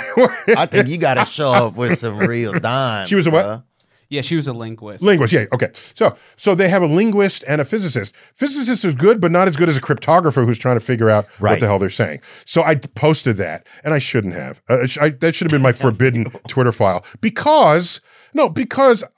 I 0.58 0.66
think 0.66 0.88
you 0.88 0.98
got 0.98 1.14
to 1.14 1.24
show 1.24 1.50
up 1.52 1.74
with 1.74 1.96
some 1.96 2.18
real 2.18 2.52
dimes. 2.52 3.08
She 3.08 3.14
was 3.14 3.26
a 3.26 3.30
what? 3.30 3.46
bruh. 3.46 3.64
Yeah, 4.08 4.20
she 4.20 4.36
was 4.36 4.46
a 4.46 4.52
linguist. 4.52 5.02
Linguist, 5.02 5.32
yeah, 5.32 5.46
okay. 5.52 5.70
So, 5.94 6.16
so 6.36 6.54
they 6.54 6.68
have 6.68 6.82
a 6.82 6.86
linguist 6.86 7.44
and 7.48 7.60
a 7.60 7.64
physicist. 7.64 8.14
Physicist 8.34 8.84
is 8.84 8.94
good, 8.94 9.20
but 9.20 9.30
not 9.30 9.48
as 9.48 9.56
good 9.56 9.68
as 9.68 9.76
a 9.76 9.80
cryptographer 9.80 10.44
who's 10.44 10.58
trying 10.58 10.76
to 10.76 10.84
figure 10.84 11.10
out 11.10 11.26
what 11.52 11.60
the 11.60 11.66
hell 11.66 11.78
they're 11.78 11.90
saying. 11.90 12.20
So 12.44 12.62
I 12.62 12.76
posted 12.76 13.36
that, 13.36 13.66
and 13.84 13.92
I 13.92 13.98
shouldn't 13.98 14.34
have. 14.34 14.62
Uh, 14.68 14.86
I, 15.00 15.08
that 15.10 15.34
should 15.34 15.46
have 15.46 15.52
been 15.52 15.62
my 15.62 15.72
forbidden 15.86 16.26
Twitter 16.48 16.72
file 16.72 17.04
because 17.20 18.00
no, 18.34 18.48
because 18.48 19.00
w- 19.00 19.15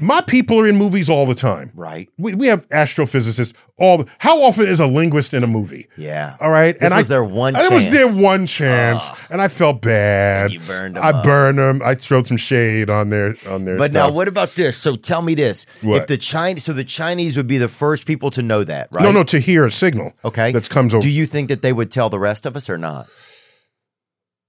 my 0.00 0.20
people 0.20 0.58
are 0.60 0.66
in 0.66 0.76
movies 0.76 1.08
all 1.08 1.26
the 1.26 1.34
time. 1.34 1.72
Right. 1.74 2.08
We, 2.18 2.34
we 2.34 2.46
have 2.48 2.68
astrophysicists 2.68 3.54
all. 3.78 3.98
The, 3.98 4.06
how 4.18 4.42
often 4.42 4.66
is 4.66 4.78
a 4.78 4.86
linguist 4.86 5.32
in 5.34 5.42
a 5.42 5.46
movie? 5.46 5.86
Yeah. 5.96 6.36
All 6.40 6.50
right, 6.50 6.74
This 6.74 6.82
and 6.82 6.94
was 6.94 7.06
I, 7.10 7.14
their 7.14 7.24
one 7.24 7.56
It 7.56 7.72
was 7.72 7.90
their 7.90 8.08
one 8.22 8.46
chance, 8.46 9.04
ah. 9.10 9.26
and 9.30 9.40
I 9.40 9.48
felt 9.48 9.80
bad. 9.80 10.52
You 10.52 10.60
burned 10.60 10.96
'em 10.98 11.02
I 11.02 11.10
up. 11.10 11.24
burned 11.24 11.58
them. 11.58 11.80
I 11.84 11.94
threw 11.94 12.22
some 12.24 12.36
shade 12.36 12.90
on 12.90 13.08
their 13.10 13.36
on 13.48 13.64
their. 13.64 13.78
But 13.78 13.92
now, 13.92 14.10
what 14.10 14.28
about 14.28 14.54
this? 14.54 14.76
So 14.76 14.96
tell 14.96 15.22
me 15.22 15.34
this: 15.34 15.64
What? 15.82 16.02
if 16.02 16.06
the 16.06 16.18
Chinese, 16.18 16.64
so 16.64 16.72
the 16.72 16.84
Chinese 16.84 17.36
would 17.36 17.46
be 17.46 17.58
the 17.58 17.68
first 17.68 18.06
people 18.06 18.30
to 18.32 18.42
know 18.42 18.64
that, 18.64 18.88
right? 18.92 19.02
No, 19.02 19.12
no, 19.12 19.24
to 19.24 19.38
hear 19.38 19.64
a 19.64 19.72
signal. 19.72 20.12
Okay, 20.24 20.52
that 20.52 20.68
comes 20.68 20.92
over. 20.94 21.02
Do 21.02 21.10
you 21.10 21.26
think 21.26 21.48
that 21.48 21.62
they 21.62 21.72
would 21.72 21.90
tell 21.90 22.10
the 22.10 22.18
rest 22.18 22.44
of 22.46 22.56
us 22.56 22.68
or 22.68 22.76
not? 22.78 23.08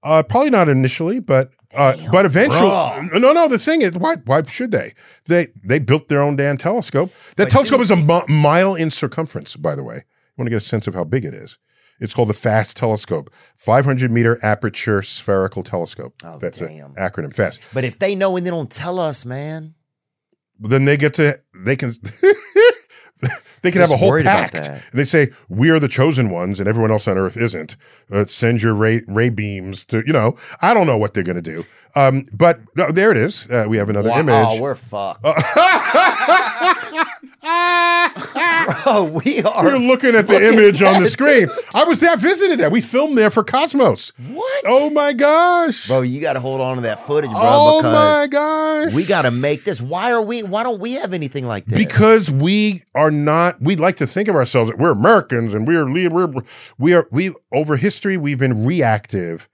Uh, 0.02 0.22
probably 0.22 0.50
not 0.50 0.68
initially, 0.68 1.20
but 1.20 1.52
uh, 1.74 1.96
but 2.10 2.26
eventually. 2.26 2.58
bro. 2.68 3.18
No, 3.18 3.32
no. 3.32 3.48
The 3.48 3.58
thing 3.58 3.82
is, 3.82 3.92
why 3.92 4.16
why 4.24 4.42
should 4.42 4.72
they? 4.72 4.94
They 5.26 5.48
they 5.64 5.78
built 5.78 6.08
their 6.08 6.20
own 6.20 6.36
damn 6.36 6.56
telescope. 6.56 7.12
That 7.36 7.50
telescope 7.50 7.80
is 7.80 7.90
a 7.90 7.96
mi- 7.96 8.22
mile 8.28 8.74
in 8.74 8.90
circumference. 8.90 9.54
By 9.56 9.76
the 9.76 9.84
way, 9.84 9.94
you 9.96 10.02
want 10.36 10.46
to 10.46 10.50
get 10.50 10.56
a 10.56 10.60
sense 10.60 10.86
of 10.88 10.94
how 10.94 11.04
big 11.04 11.24
it 11.24 11.34
is. 11.34 11.58
It's 12.00 12.14
called 12.14 12.30
the 12.30 12.34
FAST 12.34 12.76
telescope, 12.76 13.30
500 13.54 14.10
meter 14.10 14.40
aperture 14.44 15.02
spherical 15.02 15.62
telescope. 15.62 16.14
Oh, 16.24 16.36
That's 16.38 16.58
damn. 16.58 16.94
acronym 16.96 17.32
FAST. 17.32 17.60
But 17.72 17.84
if 17.84 18.00
they 18.00 18.16
know 18.16 18.36
and 18.36 18.44
they 18.44 18.50
don't 18.50 18.70
tell 18.72 18.98
us, 18.98 19.24
man, 19.24 19.74
Then 20.58 20.84
they 20.84 20.96
get 20.96 21.14
to 21.14 21.38
they 21.54 21.76
can. 21.76 21.94
They 23.62 23.70
can 23.70 23.80
have 23.80 23.90
a 23.90 23.96
whole 23.96 24.22
pact. 24.22 24.54
they 24.92 25.04
say, 25.04 25.30
We 25.48 25.70
are 25.70 25.78
the 25.78 25.88
chosen 25.88 26.30
ones, 26.30 26.60
and 26.60 26.68
everyone 26.68 26.90
else 26.90 27.08
on 27.08 27.16
earth 27.16 27.36
isn't. 27.36 27.76
Uh, 28.10 28.26
send 28.26 28.60
your 28.62 28.74
ray, 28.74 29.02
ray 29.06 29.30
beams 29.30 29.84
to, 29.86 30.02
you 30.06 30.12
know, 30.12 30.36
I 30.60 30.74
don't 30.74 30.86
know 30.86 30.98
what 30.98 31.14
they're 31.14 31.22
going 31.22 31.36
to 31.36 31.42
do. 31.42 31.64
Um, 31.94 32.26
but 32.32 32.60
uh, 32.78 32.92
there 32.92 33.10
it 33.10 33.18
is. 33.18 33.50
Uh, 33.50 33.66
we 33.68 33.76
have 33.76 33.90
another 33.90 34.10
wow, 34.10 34.20
image. 34.20 34.60
we're 34.60 34.74
fucked. 34.74 35.22
Bro, 38.84 39.20
we 39.24 39.42
are. 39.42 39.64
We're 39.64 39.78
looking 39.78 40.14
at 40.14 40.26
the 40.26 40.34
Look 40.34 40.42
at 40.42 40.54
image 40.54 40.82
on 40.82 40.94
the 40.94 41.04
that. 41.04 41.10
screen. 41.10 41.48
I 41.74 41.84
was 41.84 41.98
there, 41.98 42.12
I 42.12 42.16
visited 42.16 42.60
that. 42.60 42.70
We 42.70 42.80
filmed 42.80 43.18
there 43.18 43.30
for 43.30 43.44
Cosmos. 43.44 44.12
What? 44.30 44.64
Oh 44.66 44.90
my 44.90 45.12
gosh. 45.12 45.88
Bro, 45.88 46.02
you 46.02 46.20
got 46.20 46.34
to 46.34 46.40
hold 46.40 46.60
on 46.60 46.76
to 46.76 46.82
that 46.82 47.00
footage, 47.00 47.30
bro, 47.30 47.40
oh 47.42 47.82
my 47.82 48.26
because 48.26 48.86
gosh. 48.86 48.94
we 48.94 49.04
got 49.04 49.22
to 49.22 49.30
make 49.30 49.64
this. 49.64 49.80
Why 49.80 50.12
are 50.12 50.22
we? 50.22 50.42
Why 50.42 50.62
don't 50.62 50.80
we 50.80 50.94
have 50.94 51.12
anything 51.12 51.46
like 51.46 51.66
this? 51.66 51.78
because 51.78 52.30
we 52.30 52.82
are 52.94 53.10
not 53.10 53.60
we 53.60 53.76
like 53.76 53.96
to 53.96 54.06
think 54.06 54.28
of 54.28 54.36
ourselves 54.36 54.70
that 54.70 54.78
we're 54.78 54.92
americans 54.92 55.54
and 55.54 55.66
we're 55.66 55.90
we're 56.10 56.32
we 56.78 56.94
are 56.94 57.06
we 57.10 57.32
over 57.52 57.76
history 57.76 58.16
we've 58.16 58.38
been 58.38 58.64
reactive 58.64 59.48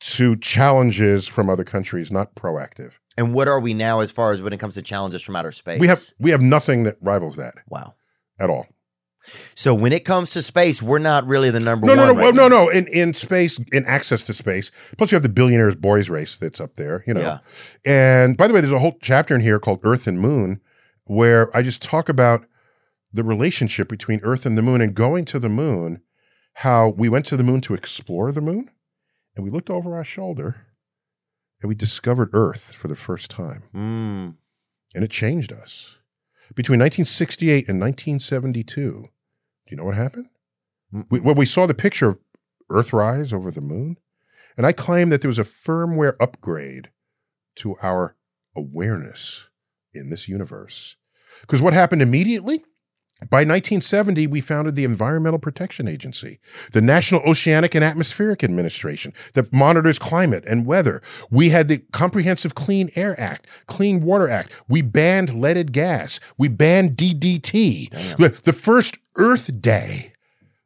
to 0.00 0.36
challenges 0.36 1.26
from 1.28 1.48
other 1.50 1.64
countries 1.64 2.10
not 2.10 2.34
proactive 2.34 2.92
and 3.18 3.34
what 3.34 3.48
are 3.48 3.60
we 3.60 3.74
now 3.74 4.00
as 4.00 4.10
far 4.10 4.30
as 4.32 4.40
when 4.40 4.52
it 4.52 4.60
comes 4.60 4.74
to 4.74 4.82
challenges 4.82 5.22
from 5.22 5.36
outer 5.36 5.52
space? 5.52 5.78
we 5.80 5.86
have 5.86 6.00
we 6.18 6.30
have 6.30 6.40
nothing 6.40 6.84
that 6.84 6.96
rivals 7.00 7.36
that 7.36 7.54
wow. 7.68 7.94
at 8.38 8.48
all 8.50 8.66
So 9.54 9.74
when 9.74 9.92
it 9.92 10.06
comes 10.06 10.30
to 10.30 10.40
space, 10.40 10.80
we're 10.80 10.98
not 10.98 11.26
really 11.26 11.50
the 11.50 11.60
number 11.60 11.86
no 11.86 11.94
no 11.94 12.06
one. 12.06 12.16
no 12.16 12.22
right 12.22 12.34
no 12.34 12.48
now. 12.48 12.64
no 12.64 12.68
in 12.70 12.86
in 12.88 13.12
space 13.12 13.60
in 13.72 13.84
access 13.84 14.22
to 14.24 14.32
space 14.32 14.70
plus 14.96 15.12
you 15.12 15.16
have 15.16 15.22
the 15.22 15.28
billionaires 15.28 15.76
boys 15.76 16.08
race 16.08 16.36
that's 16.38 16.60
up 16.60 16.74
there 16.76 17.04
you 17.06 17.12
know 17.14 17.20
Yeah. 17.20 17.38
and 17.84 18.36
by 18.38 18.48
the 18.48 18.54
way 18.54 18.60
there's 18.62 18.72
a 18.72 18.78
whole 18.78 18.96
chapter 19.02 19.34
in 19.34 19.42
here 19.42 19.58
called 19.60 19.80
earth 19.82 20.06
and 20.06 20.18
moon 20.20 20.60
where 21.04 21.54
i 21.54 21.60
just 21.60 21.82
talk 21.82 22.08
about 22.08 22.46
the 23.12 23.22
relationship 23.24 23.88
between 23.88 24.20
earth 24.22 24.46
and 24.46 24.56
the 24.56 24.62
moon 24.62 24.80
and 24.80 24.94
going 24.94 25.24
to 25.26 25.38
the 25.38 25.48
moon 25.50 26.00
how 26.54 26.88
we 26.88 27.08
went 27.10 27.26
to 27.26 27.36
the 27.36 27.42
moon 27.44 27.60
to 27.60 27.74
explore 27.74 28.32
the 28.32 28.40
moon 28.40 28.70
and 29.40 29.44
we 29.44 29.50
looked 29.50 29.70
over 29.70 29.96
our 29.96 30.04
shoulder 30.04 30.66
and 31.62 31.68
we 31.68 31.74
discovered 31.74 32.30
earth 32.32 32.74
for 32.74 32.88
the 32.88 32.94
first 32.96 33.30
time 33.30 33.62
Mm. 33.74 34.36
and 34.94 35.04
it 35.04 35.10
changed 35.10 35.52
us 35.52 35.98
between 36.54 36.78
1968 36.80 37.68
and 37.68 37.80
1972 37.80 38.90
do 39.02 39.08
you 39.70 39.76
know 39.76 39.84
what 39.84 39.94
happened 39.94 40.26
we, 41.08 41.20
well, 41.20 41.34
we 41.34 41.46
saw 41.46 41.66
the 41.66 41.74
picture 41.74 42.08
of 42.08 42.18
Earthrise 42.70 43.32
over 43.32 43.50
the 43.50 43.60
moon, 43.60 43.96
and 44.56 44.66
I 44.66 44.72
claim 44.72 45.08
that 45.10 45.20
there 45.22 45.28
was 45.28 45.38
a 45.38 45.44
firmware 45.44 46.14
upgrade 46.20 46.90
to 47.56 47.76
our 47.82 48.16
awareness 48.56 49.48
in 49.94 50.10
this 50.10 50.28
universe. 50.28 50.96
Because 51.42 51.62
what 51.62 51.74
happened 51.74 52.02
immediately? 52.02 52.64
By 53.28 53.40
1970, 53.40 54.26
we 54.26 54.40
founded 54.40 54.76
the 54.76 54.84
Environmental 54.84 55.38
Protection 55.38 55.86
Agency, 55.86 56.40
the 56.72 56.80
National 56.80 57.20
Oceanic 57.22 57.74
and 57.74 57.84
Atmospheric 57.84 58.42
Administration 58.42 59.12
that 59.34 59.52
monitors 59.52 59.98
climate 59.98 60.44
and 60.46 60.64
weather. 60.64 61.02
We 61.30 61.50
had 61.50 61.68
the 61.68 61.78
Comprehensive 61.92 62.54
Clean 62.54 62.90
Air 62.96 63.20
Act, 63.20 63.46
Clean 63.66 64.00
Water 64.00 64.28
Act. 64.28 64.52
We 64.68 64.80
banned 64.80 65.34
leaded 65.34 65.72
gas. 65.72 66.18
We 66.38 66.48
banned 66.48 66.96
DDT. 66.96 67.90
The, 68.16 68.40
the 68.42 68.52
first 68.54 68.96
Earth 69.16 69.60
Day 69.60 70.12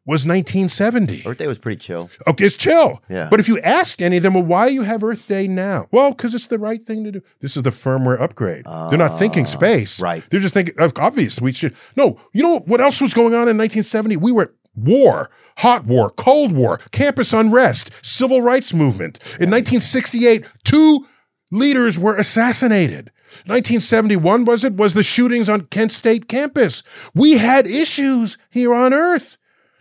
was 0.06 0.26
1970. 0.26 1.22
Earth 1.26 1.38
Day 1.38 1.46
was 1.46 1.58
pretty 1.58 1.78
chill. 1.78 2.10
Okay, 2.26 2.44
it's 2.44 2.56
chill. 2.56 3.02
Yeah. 3.08 3.28
But 3.30 3.40
if 3.40 3.48
you 3.48 3.58
ask 3.60 4.02
any 4.02 4.18
of 4.18 4.22
them, 4.22 4.34
well, 4.34 4.42
why 4.42 4.66
you 4.66 4.82
have 4.82 5.02
Earth 5.02 5.26
Day 5.26 5.48
now? 5.48 5.88
Well, 5.90 6.10
because 6.10 6.34
it's 6.34 6.46
the 6.46 6.58
right 6.58 6.82
thing 6.82 7.04
to 7.04 7.12
do. 7.12 7.22
This 7.40 7.56
is 7.56 7.62
the 7.62 7.70
firmware 7.70 8.20
upgrade. 8.20 8.66
They're 8.66 8.98
not 8.98 9.18
thinking 9.18 9.46
space. 9.46 10.00
right. 10.00 10.22
They're 10.30 10.40
just 10.40 10.54
thinking, 10.54 10.74
uh, 10.78 10.90
obvious. 10.96 11.40
We 11.40 11.52
should. 11.52 11.74
No, 11.96 12.20
you 12.32 12.42
know 12.42 12.58
what 12.60 12.80
else 12.82 13.00
was 13.00 13.14
going 13.14 13.32
on 13.34 13.48
in 13.48 13.56
1970? 13.56 14.16
We 14.18 14.30
were 14.32 14.42
at 14.42 14.50
war, 14.76 15.30
hot 15.58 15.86
war, 15.86 16.10
cold 16.10 16.52
war, 16.52 16.78
campus 16.90 17.32
unrest, 17.32 17.90
civil 18.02 18.42
rights 18.42 18.74
movement. 18.74 19.18
In 19.40 19.50
1968, 19.50 20.44
two 20.64 21.06
leaders 21.50 21.98
were 21.98 22.16
assassinated. 22.16 23.10
1971 23.46 24.44
was 24.44 24.64
it? 24.64 24.74
Was 24.74 24.94
the 24.94 25.02
shootings 25.02 25.48
on 25.48 25.62
Kent 25.62 25.92
State 25.92 26.28
campus. 26.28 26.82
We 27.14 27.38
had 27.38 27.66
issues 27.66 28.38
here 28.50 28.72
on 28.74 28.92
Earth. 28.94 29.38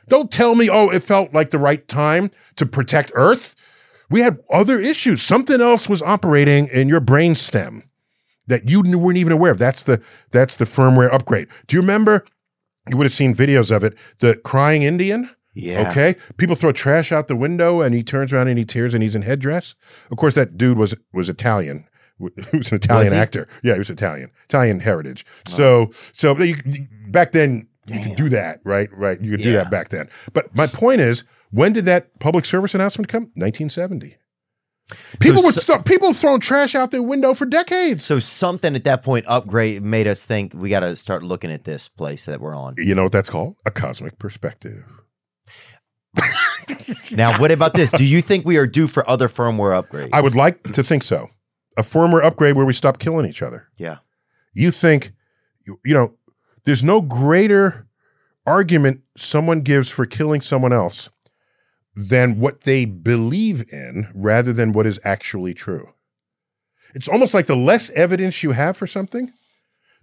Don't 0.08 0.32
tell 0.32 0.56
me, 0.56 0.70
oh, 0.70 0.90
it 0.90 1.04
felt 1.04 1.34
like 1.34 1.50
the 1.50 1.60
right 1.60 1.88
time 1.88 2.32
to 2.56 2.66
protect 2.66 3.12
Earth. 3.16 3.56
We 4.10 4.20
had 4.20 4.40
other 4.52 4.80
issues. 4.80 5.22
Something 5.22 5.62
else 5.62 5.90
was 5.90 6.02
operating 6.02 6.68
in 6.68 6.88
your 6.88 7.00
brain 7.00 7.36
stem 7.36 7.84
that 8.48 8.70
you 8.70 8.82
weren't 8.82 9.18
even 9.18 9.34
aware 9.34 9.52
of. 9.52 9.58
That's 9.58 9.84
the 9.84 10.02
that's 10.32 10.58
the 10.58 10.66
firmware 10.66 11.12
upgrade. 11.12 11.48
Do 11.68 11.76
you 11.76 11.82
remember? 11.82 12.26
You 12.90 12.98
would 12.98 13.06
have 13.06 13.14
seen 13.14 13.34
videos 13.34 13.76
of 13.76 13.84
it. 13.84 13.98
The 14.20 14.36
crying 14.36 14.84
Indian. 14.84 15.30
Yeah. 15.56 15.90
Okay. 15.90 16.16
People 16.38 16.56
throw 16.56 16.72
trash 16.72 17.12
out 17.12 17.28
the 17.28 17.36
window, 17.36 17.82
and 17.82 17.94
he 17.94 18.04
turns 18.04 18.34
around 18.34 18.48
and 18.48 18.58
he 18.58 18.66
tears, 18.66 18.94
and 18.94 19.04
he's 19.04 19.16
in 19.16 19.22
headdress. 19.22 19.76
Of 20.12 20.18
course, 20.18 20.34
that 20.36 20.58
dude 20.58 20.78
was 20.78 20.96
was 21.14 21.30
Italian. 21.30 21.88
He 22.52 22.58
was 22.58 22.72
an 22.72 22.76
Italian 22.78 23.12
he? 23.12 23.20
actor. 23.20 23.48
Yeah, 23.64 23.74
he 23.74 23.80
was 23.80 23.90
Italian. 23.90 24.32
Italian 24.46 24.80
heritage. 24.80 25.26
So 25.48 25.92
so 26.14 26.38
you, 26.38 26.56
back 27.10 27.32
then 27.32 27.68
you 27.88 28.02
could 28.04 28.16
do 28.16 28.30
that, 28.30 28.60
right? 28.64 28.90
Right. 28.96 29.20
You 29.22 29.32
could 29.32 29.42
do 29.44 29.54
that 29.54 29.70
back 29.72 29.90
then. 29.90 30.10
But 30.34 30.56
my 30.56 30.68
point 30.68 31.02
is, 31.02 31.24
when 31.52 31.74
did 31.74 31.86
that 31.86 32.20
public 32.20 32.46
service 32.46 32.74
announcement 32.74 33.08
come? 33.10 33.24
1970. 33.36 34.18
People 35.20 35.44
were 35.44 35.52
so- 35.52 35.62
throw- 35.62 35.82
people 35.82 36.14
throwing 36.14 36.40
trash 36.42 36.76
out 36.76 36.92
their 36.92 37.02
window 37.02 37.34
for 37.34 37.46
decades. 37.46 38.04
So 38.06 38.20
something 38.20 38.76
at 38.76 38.84
that 38.84 39.02
point 39.04 39.26
upgrade 39.28 39.82
made 39.82 40.08
us 40.08 40.26
think 40.26 40.54
we 40.54 40.70
got 40.70 40.82
to 40.82 40.96
start 40.96 41.24
looking 41.24 41.52
at 41.52 41.64
this 41.64 41.88
place 41.88 42.26
that 42.26 42.42
we're 42.42 42.56
on. 42.56 42.76
You 42.78 42.94
know 42.96 43.04
what 43.04 43.12
that's 43.14 43.30
called? 43.30 43.56
A 43.66 43.72
cosmic 43.72 44.20
perspective. 44.20 44.86
Now, 47.12 47.40
what 47.40 47.52
about 47.52 47.74
this? 47.74 47.92
Do 47.92 48.06
you 48.06 48.22
think 48.22 48.46
we 48.46 48.58
are 48.58 48.66
due 48.66 48.88
for 48.88 49.08
other 49.10 49.28
firmware 49.28 49.80
upgrades? 49.82 50.10
I 50.14 50.22
would 50.22 50.36
like 50.36 50.64
to 50.74 50.82
think 50.84 51.04
so. 51.04 51.30
A 51.78 51.82
firmware 51.82 52.24
upgrade 52.24 52.56
where 52.56 52.66
we 52.66 52.74
stop 52.74 53.00
killing 53.00 53.26
each 53.28 53.42
other. 53.42 53.68
Yeah. 53.78 53.98
You 54.54 54.72
think, 54.72 55.12
you, 55.66 55.80
you 55.84 55.94
know, 55.94 56.14
there's 56.66 56.84
no 56.84 57.02
greater 57.02 57.88
argument 58.46 59.02
someone 59.18 59.62
gives 59.62 59.90
for 59.90 60.06
killing 60.06 60.42
someone 60.42 60.74
else 60.74 61.10
than 61.96 62.40
what 62.40 62.62
they 62.62 62.86
believe 62.86 63.66
in 63.72 64.10
rather 64.14 64.52
than 64.52 64.74
what 64.74 64.86
is 64.86 65.00
actually 65.04 65.54
true. 65.54 65.94
It's 66.96 67.08
almost 67.08 67.34
like 67.34 67.46
the 67.46 67.56
less 67.56 67.90
evidence 67.92 68.44
you 68.44 68.52
have 68.52 68.78
for 68.78 68.88
something, 68.88 69.32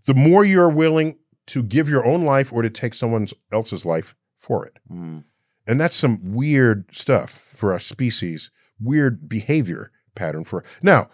the 0.06 0.14
more 0.14 0.44
you're 0.44 0.70
willing 0.70 1.18
to 1.46 1.62
give 1.62 1.88
your 1.88 2.04
own 2.06 2.24
life 2.24 2.52
or 2.52 2.62
to 2.62 2.70
take 2.70 2.94
someone 2.94 3.26
else's 3.52 3.84
life 3.84 4.14
for 4.38 4.66
it. 4.66 4.78
Mm. 4.90 5.24
And 5.66 5.80
that's 5.80 5.96
some 5.96 6.32
weird 6.34 6.86
stuff 6.94 7.30
for 7.30 7.72
our 7.72 7.80
species, 7.80 8.50
weird 8.80 9.28
behavior 9.28 9.92
pattern 10.14 10.44
for. 10.44 10.64
Now, 10.82 11.10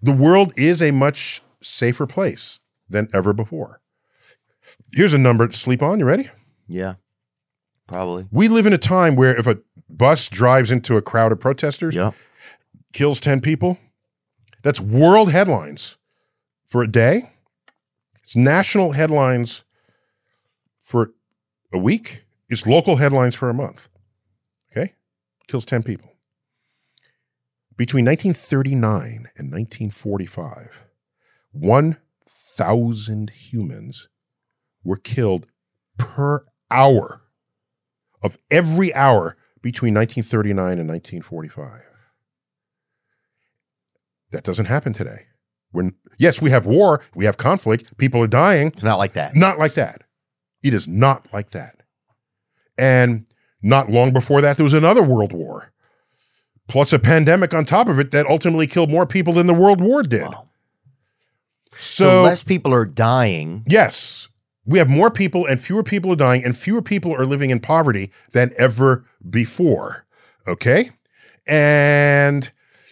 the 0.00 0.12
world 0.12 0.52
is 0.56 0.80
a 0.82 0.90
much 0.90 1.42
safer 1.62 2.06
place 2.06 2.60
than 2.88 3.08
ever 3.12 3.32
before. 3.32 3.80
Here's 4.92 5.14
a 5.14 5.18
number 5.18 5.46
to 5.46 5.56
sleep 5.56 5.82
on. 5.82 5.98
You 5.98 6.04
ready? 6.04 6.30
Yeah. 6.66 6.94
Probably. 7.86 8.28
We 8.30 8.48
live 8.48 8.66
in 8.66 8.72
a 8.72 8.78
time 8.78 9.16
where 9.16 9.36
if 9.38 9.46
a 9.46 9.58
bus 9.88 10.28
drives 10.28 10.70
into 10.70 10.96
a 10.96 11.02
crowd 11.02 11.32
of 11.32 11.40
protesters, 11.40 11.94
kills 12.92 13.20
10 13.20 13.40
people. 13.40 13.78
That's 14.62 14.80
world 14.80 15.30
headlines 15.30 15.96
for 16.66 16.82
a 16.82 16.88
day. 16.88 17.32
It's 18.22 18.36
national 18.36 18.92
headlines 18.92 19.64
for 20.78 21.12
a 21.72 21.78
week. 21.78 22.24
It's 22.50 22.66
local 22.66 22.96
headlines 22.96 23.34
for 23.34 23.48
a 23.48 23.54
month. 23.54 23.88
Okay? 24.70 24.94
Kills 25.46 25.64
10 25.64 25.82
people. 25.82 26.12
Between 27.76 28.04
1939 28.04 29.28
and 29.36 29.52
1945, 29.52 30.84
1,000 31.52 33.30
humans 33.30 34.08
were 34.88 34.96
killed 34.96 35.46
per 35.98 36.44
hour 36.70 37.20
of 38.22 38.38
every 38.50 38.92
hour 38.94 39.36
between 39.62 39.92
1939 39.94 40.78
and 40.78 40.88
1945. 40.88 41.82
That 44.30 44.44
doesn't 44.44 44.66
happen 44.66 44.92
today. 44.92 45.26
When 45.72 45.94
yes, 46.18 46.40
we 46.40 46.50
have 46.50 46.64
war, 46.66 47.02
we 47.14 47.26
have 47.26 47.36
conflict, 47.36 47.96
people 47.98 48.22
are 48.22 48.26
dying. 48.26 48.68
It's 48.68 48.82
not 48.82 48.98
like 48.98 49.12
that. 49.12 49.36
Not 49.36 49.58
like 49.58 49.74
that. 49.74 50.02
It 50.62 50.72
is 50.74 50.88
not 50.88 51.26
like 51.32 51.50
that. 51.50 51.82
And 52.78 53.26
not 53.62 53.90
long 53.90 54.12
before 54.12 54.40
that, 54.40 54.56
there 54.56 54.64
was 54.64 54.72
another 54.72 55.02
world 55.02 55.32
war, 55.32 55.72
plus 56.68 56.92
a 56.92 56.98
pandemic 56.98 57.52
on 57.52 57.64
top 57.64 57.88
of 57.88 57.98
it 57.98 58.10
that 58.12 58.26
ultimately 58.26 58.66
killed 58.66 58.90
more 58.90 59.06
people 59.06 59.34
than 59.34 59.46
the 59.46 59.54
world 59.54 59.80
war 59.80 60.02
did. 60.02 60.22
Wow. 60.22 60.48
So, 61.72 62.04
So 62.04 62.22
less 62.22 62.42
people 62.42 62.72
are 62.72 62.84
dying. 62.86 63.64
yes, 63.66 64.28
we 64.68 64.78
have 64.78 64.88
more 64.88 65.10
people 65.10 65.46
and 65.46 65.60
fewer 65.60 65.82
people 65.82 66.12
are 66.12 66.16
dying, 66.16 66.44
and 66.44 66.56
fewer 66.56 66.82
people 66.82 67.14
are 67.14 67.24
living 67.24 67.48
in 67.48 67.58
poverty 67.58 68.12
than 68.32 68.52
ever 68.58 69.06
before. 69.28 70.04
Okay. 70.46 70.90
And 71.48 72.50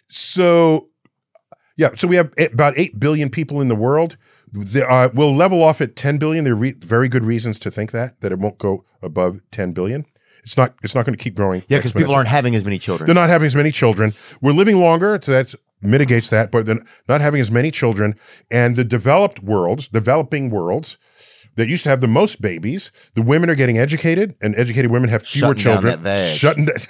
so, 0.09 0.89
yeah, 1.77 1.91
so 1.95 2.09
we 2.09 2.17
have 2.17 2.33
about 2.39 2.79
8 2.79 2.99
billion 2.99 3.29
people 3.29 3.61
in 3.61 3.69
the 3.69 3.77
world. 3.77 4.17
The, 4.53 4.91
uh, 4.91 5.11
we'll 5.13 5.37
level 5.37 5.63
off 5.63 5.83
at 5.83 5.97
10 5.97 6.17
billion. 6.17 6.45
There 6.45 6.55
are 6.55 6.57
re- 6.57 6.77
very 6.79 7.11
good 7.11 7.27
reasons 7.27 7.59
to 7.59 7.71
think 7.71 7.91
that, 7.91 8.21
that 8.23 8.33
it 8.33 8.39
won't 8.39 8.57
go 8.57 8.87
above 9.03 9.41
10 9.51 9.73
billion. 9.73 10.07
It's 10.45 10.57
not, 10.57 10.75
it's 10.83 10.95
not 10.95 11.05
going 11.05 11.17
to 11.17 11.23
keep 11.23 11.35
growing. 11.35 11.63
Yeah, 11.69 11.79
because 11.79 11.93
people 11.93 12.15
aren't 12.15 12.29
having 12.29 12.55
as 12.55 12.65
many 12.65 12.79
children. 12.79 13.07
They're 13.07 13.15
not 13.15 13.29
having 13.29 13.47
as 13.47 13.57
many 13.57 13.71
children. 13.71 14.15
We're 14.41 14.53
living 14.53 14.79
longer, 14.79 15.21
so 15.23 15.33
that 15.33 15.55
mitigates 15.83 16.31
that, 16.31 16.51
but 16.51 16.65
then 16.65 16.87
not 17.07 17.21
having 17.21 17.41
as 17.41 17.51
many 17.51 17.71
children. 17.71 18.15
And 18.51 18.77
the 18.77 18.85
developed 18.85 19.43
worlds, 19.43 19.89
developing 19.89 20.49
worlds 20.49 20.97
that 21.57 21.69
used 21.69 21.83
to 21.85 21.91
have 21.91 22.01
the 22.01 22.09
most 22.09 22.41
babies, 22.41 22.91
the 23.15 23.23
women 23.23 23.51
are 23.51 23.55
getting 23.55 23.79
educated, 23.79 24.35
and 24.41 24.55
educated 24.57 24.91
women 24.91 25.09
have 25.11 25.23
fewer 25.23 25.49
Shutting 25.49 25.65
down 25.65 25.75
children. 25.83 26.03
that 26.03 26.27
vag. 26.27 26.37
Shutting 26.39 26.65
down. 26.67 26.77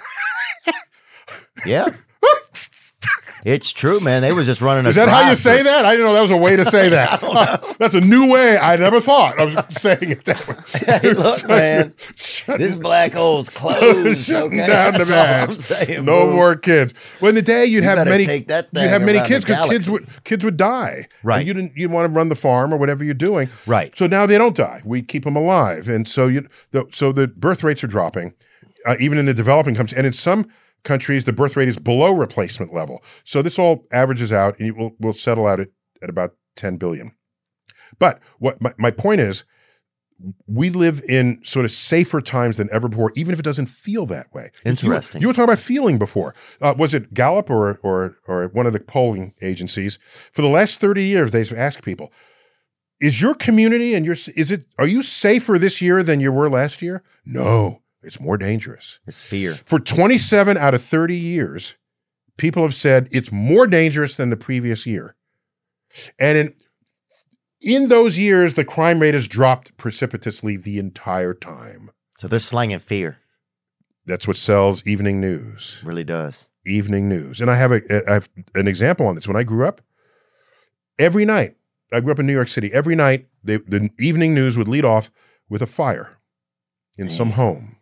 Yeah. 1.65 1.87
it's 3.45 3.71
true, 3.71 3.99
man. 3.99 4.21
They 4.21 4.31
was 4.31 4.45
just 4.45 4.61
running 4.61 4.85
a 4.85 4.89
Is 4.89 4.95
that 4.95 5.09
how 5.09 5.29
you 5.29 5.35
say 5.35 5.63
that? 5.63 5.85
I 5.85 5.91
didn't 5.91 6.07
know 6.07 6.13
that 6.13 6.21
was 6.21 6.31
a 6.31 6.37
way 6.37 6.55
to 6.55 6.65
say 6.65 6.89
that. 6.97 7.75
That's 7.79 7.93
a 7.95 8.01
new 8.01 8.29
way. 8.31 8.57
I 8.57 8.75
never 8.77 8.99
thought 8.99 9.39
of 9.39 9.71
saying 9.73 10.09
it 10.11 10.25
that 10.25 10.47
way. 10.47 10.55
Hey, 11.01 11.13
look, 11.13 11.47
man. 11.47 11.93
This 12.57 12.75
black 12.75 13.13
hole's 13.13 13.49
closed. 13.49 14.31
Okay? 14.31 14.67
down 14.67 14.93
the. 14.93 15.45
I'm 15.49 15.53
saying. 15.55 16.05
No 16.05 16.31
more 16.31 16.55
kids. 16.55 16.93
Well, 17.21 17.29
in 17.29 17.35
the 17.35 17.41
day, 17.41 17.65
you'd 17.65 17.83
You 17.83 17.89
have 17.89 18.07
many. 18.07 18.25
take 18.25 18.47
that 18.47 18.69
you'd 18.73 18.81
have 18.87 19.01
many 19.01 19.19
kids 19.27 19.43
because 19.45 19.69
kids 19.69 19.89
would 19.91 20.07
kids 20.23 20.43
would 20.45 20.57
die. 20.57 21.07
Right. 21.23 21.39
And 21.39 21.47
you 21.47 21.53
didn't. 21.53 21.75
You 21.77 21.89
want 21.89 22.11
to 22.11 22.15
run 22.15 22.29
the 22.29 22.35
farm 22.35 22.73
or 22.73 22.77
whatever 22.77 23.03
you're 23.03 23.13
doing. 23.13 23.49
Right. 23.65 23.95
So 23.97 24.07
now 24.07 24.25
they 24.25 24.37
don't 24.37 24.55
die. 24.55 24.81
We 24.85 25.01
keep 25.01 25.23
them 25.25 25.35
alive, 25.35 25.87
and 25.89 26.07
so 26.07 26.27
you. 26.27 26.47
The, 26.71 26.85
so 26.91 27.11
the 27.11 27.27
birth 27.27 27.63
rates 27.63 27.83
are 27.83 27.87
dropping, 27.87 28.33
uh, 28.85 28.95
even 28.99 29.17
in 29.17 29.25
the 29.25 29.33
developing 29.33 29.75
countries, 29.75 29.97
and 29.97 30.07
in 30.07 30.13
some 30.13 30.49
countries 30.83 31.25
the 31.25 31.33
birth 31.33 31.55
rate 31.57 31.67
is 31.67 31.77
below 31.77 32.13
replacement 32.13 32.73
level. 32.73 33.03
So 33.23 33.41
this 33.41 33.59
all 33.59 33.85
averages 33.91 34.31
out, 34.31 34.59
and 34.59 34.75
we'll 34.77 34.95
we'll 34.99 35.13
settle 35.13 35.47
out 35.47 35.59
at, 35.59 35.69
at 36.01 36.09
about 36.09 36.35
10 36.55 36.77
billion. 36.77 37.11
But 37.99 38.19
what 38.39 38.61
my, 38.61 38.73
my 38.77 38.91
point 38.91 39.21
is, 39.21 39.43
we 40.47 40.69
live 40.71 41.03
in 41.07 41.39
sort 41.43 41.63
of 41.63 41.71
safer 41.71 42.21
times 42.21 42.57
than 42.57 42.69
ever 42.71 42.87
before, 42.87 43.11
even 43.15 43.33
if 43.33 43.39
it 43.39 43.43
doesn't 43.43 43.67
feel 43.67 44.05
that 44.07 44.33
way. 44.33 44.49
You- 44.65 44.71
Interesting. 44.71 45.21
You, 45.21 45.27
were 45.27 45.33
talking 45.33 45.43
about 45.45 45.59
feeling 45.59 45.97
before. 45.99 46.33
Uh, 46.59 46.73
was 46.77 46.93
it 46.93 47.13
Gallup 47.13 47.49
or 47.49 47.79
or 47.83 48.17
or 48.27 48.47
one 48.47 48.65
of 48.65 48.73
the 48.73 48.79
polling 48.79 49.33
agencies? 49.41 49.99
For 50.31 50.41
the 50.41 50.47
last 50.49 50.79
thirty 50.79 51.03
years, 51.03 51.31
they've 51.31 51.53
asked 51.53 51.83
people, 51.83 52.11
"Is 52.99 53.21
your 53.21 53.35
community 53.35 53.93
and 53.93 54.05
your 54.05 54.15
is 54.15 54.51
it 54.51 54.65
are 54.79 54.87
you 54.87 55.01
safer 55.03 55.59
this 55.59 55.81
year 55.81 56.01
than 56.03 56.19
you 56.19 56.31
were 56.31 56.49
last 56.49 56.81
year?" 56.81 57.03
No, 57.25 57.83
it's 58.01 58.19
more 58.19 58.37
dangerous. 58.37 58.99
It's 59.05 59.21
fear. 59.21 59.53
For 59.53 59.79
twenty 59.79 60.17
seven 60.17 60.57
out 60.57 60.73
of 60.73 60.81
thirty 60.81 61.17
years, 61.17 61.75
people 62.37 62.63
have 62.63 62.75
said 62.75 63.09
it's 63.11 63.31
more 63.31 63.67
dangerous 63.67 64.15
than 64.15 64.29
the 64.29 64.37
previous 64.37 64.85
year, 64.85 65.15
and 66.19 66.37
in 66.37 66.53
in 67.61 67.87
those 67.87 68.19
years, 68.19 68.53
the 68.53 68.65
crime 68.65 69.01
rate 69.01 69.15
has 69.15 69.27
dropped 69.27 69.75
precipitously 69.77 70.57
the 70.57 70.77
entire 70.77 71.33
time. 71.33 71.91
So 72.17 72.27
they're 72.27 72.39
slanging 72.39 72.79
fear. 72.79 73.17
That's 74.05 74.27
what 74.27 74.37
sells 74.37 74.85
evening 74.87 75.19
news. 75.19 75.81
Really 75.83 76.03
does. 76.03 76.47
Evening 76.65 77.09
news. 77.09 77.41
And 77.41 77.49
I 77.49 77.55
have 77.55 77.71
a 77.71 77.81
I 78.09 78.13
have 78.13 78.29
an 78.55 78.67
example 78.67 79.07
on 79.07 79.15
this. 79.15 79.27
When 79.27 79.37
I 79.37 79.43
grew 79.43 79.65
up, 79.65 79.81
every 80.99 81.25
night, 81.25 81.55
I 81.91 81.99
grew 81.99 82.11
up 82.11 82.19
in 82.19 82.27
New 82.27 82.33
York 82.33 82.47
City. 82.47 82.71
Every 82.73 82.95
night, 82.95 83.27
they, 83.43 83.57
the 83.57 83.89
evening 83.99 84.33
news 84.33 84.57
would 84.57 84.67
lead 84.67 84.85
off 84.85 85.09
with 85.49 85.61
a 85.61 85.67
fire 85.67 86.17
in 86.97 87.09
some 87.09 87.31
home. 87.31 87.76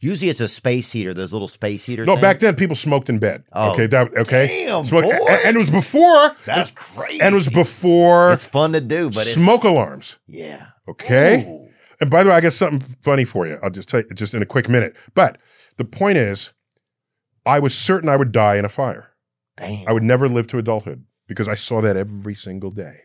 Usually 0.00 0.30
it's 0.30 0.40
a 0.40 0.46
space 0.46 0.92
heater, 0.92 1.12
those 1.12 1.32
little 1.32 1.48
space 1.48 1.84
heater 1.84 2.04
No, 2.04 2.12
things. 2.14 2.22
back 2.22 2.38
then 2.38 2.54
people 2.54 2.76
smoked 2.76 3.08
in 3.08 3.18
bed. 3.18 3.42
Oh, 3.52 3.72
okay, 3.72 3.86
that 3.88 4.14
okay. 4.16 4.46
damn, 4.66 4.84
Smoke- 4.84 5.04
boy. 5.04 5.10
and, 5.10 5.40
and 5.46 5.56
it 5.56 5.58
was 5.58 5.70
before. 5.70 6.36
That's 6.44 6.70
crazy. 6.70 7.20
And 7.20 7.32
it 7.34 7.36
was 7.36 7.48
before 7.48 8.30
It's 8.32 8.44
fun 8.44 8.72
to 8.74 8.80
do, 8.80 9.06
but 9.10 9.26
it's 9.26 9.34
smoke 9.34 9.64
alarms. 9.64 10.16
Yeah. 10.28 10.68
Okay. 10.86 11.44
Ooh. 11.48 11.68
And 12.00 12.10
by 12.10 12.22
the 12.22 12.30
way, 12.30 12.36
I 12.36 12.40
got 12.40 12.52
something 12.52 12.94
funny 13.02 13.24
for 13.24 13.46
you. 13.48 13.58
I'll 13.60 13.70
just 13.70 13.88
tell 13.88 14.00
you 14.00 14.06
just 14.14 14.34
in 14.34 14.40
a 14.42 14.46
quick 14.46 14.68
minute. 14.68 14.94
But 15.16 15.38
the 15.78 15.84
point 15.84 16.16
is, 16.16 16.52
I 17.44 17.58
was 17.58 17.74
certain 17.76 18.08
I 18.08 18.14
would 18.14 18.30
die 18.30 18.54
in 18.56 18.64
a 18.64 18.68
fire. 18.68 19.10
Damn. 19.56 19.88
I 19.88 19.92
would 19.92 20.04
never 20.04 20.28
live 20.28 20.46
to 20.48 20.58
adulthood 20.58 21.04
because 21.26 21.48
I 21.48 21.56
saw 21.56 21.80
that 21.80 21.96
every 21.96 22.36
single 22.36 22.70
day. 22.70 23.00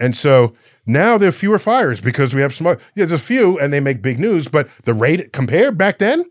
And 0.00 0.16
so 0.16 0.54
now 0.86 1.18
there 1.18 1.28
are 1.28 1.32
fewer 1.32 1.58
fires 1.58 2.00
because 2.00 2.34
we 2.34 2.40
have 2.40 2.54
smoke. 2.54 2.80
Yeah, 2.94 3.04
there's 3.06 3.12
a 3.12 3.18
few 3.24 3.58
and 3.58 3.72
they 3.72 3.80
make 3.80 4.00
big 4.02 4.18
news, 4.18 4.48
but 4.48 4.68
the 4.84 4.94
rate 4.94 5.32
compared 5.32 5.76
back 5.76 5.98
then, 5.98 6.24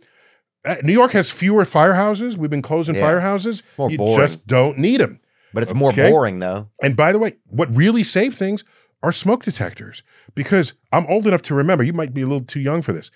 uh, 0.66 0.76
New 0.84 0.94
York 0.94 1.12
has 1.12 1.30
fewer 1.32 1.64
firehouses. 1.64 2.38
We've 2.38 2.50
been 2.50 2.62
closing 2.62 2.96
Yeah. 2.96 3.02
firehouses. 3.04 3.62
More 3.78 3.92
you 3.92 3.98
boring. 3.98 4.28
just 4.28 4.48
don't 4.48 4.78
need 4.78 5.00
them. 5.02 5.20
but 5.54 5.64
it's 5.64 5.74
more 5.74 5.92
boring 5.94 6.40
though. 6.40 6.68
And 6.84 6.96
by 6.96 7.12
the 7.12 7.20
way, 7.20 7.34
what 7.48 7.74
really 7.76 8.04
saved 8.04 8.38
things 8.38 8.64
are 9.02 9.12
smoke 9.12 9.44
detectors 9.44 10.04
because 10.36 10.74
I'm 10.92 11.06
old 11.08 11.26
enough 11.26 11.42
to 11.44 11.56
remember, 11.56 11.84
you 11.84 11.94
might 11.94 12.14
be 12.14 12.22
a 12.22 12.26
little 12.28 12.44
too 12.46 12.60
young 12.60 12.82
for 12.82 12.94
this, 12.94 13.10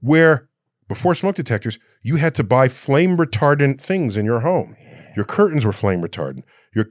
where 0.00 0.48
before 0.88 1.14
smoke 1.14 1.34
detectors, 1.36 1.78
you 2.02 2.16
had 2.16 2.34
to 2.36 2.44
buy 2.44 2.68
flame 2.68 3.16
retardant 3.16 3.80
things 3.80 4.16
in 4.16 4.24
your 4.24 4.40
home. 4.40 4.76
Your 5.16 5.24
curtains 5.24 5.64
were 5.64 5.72
flame 5.72 6.00
retardant. 6.02 6.42
Your 6.74 6.86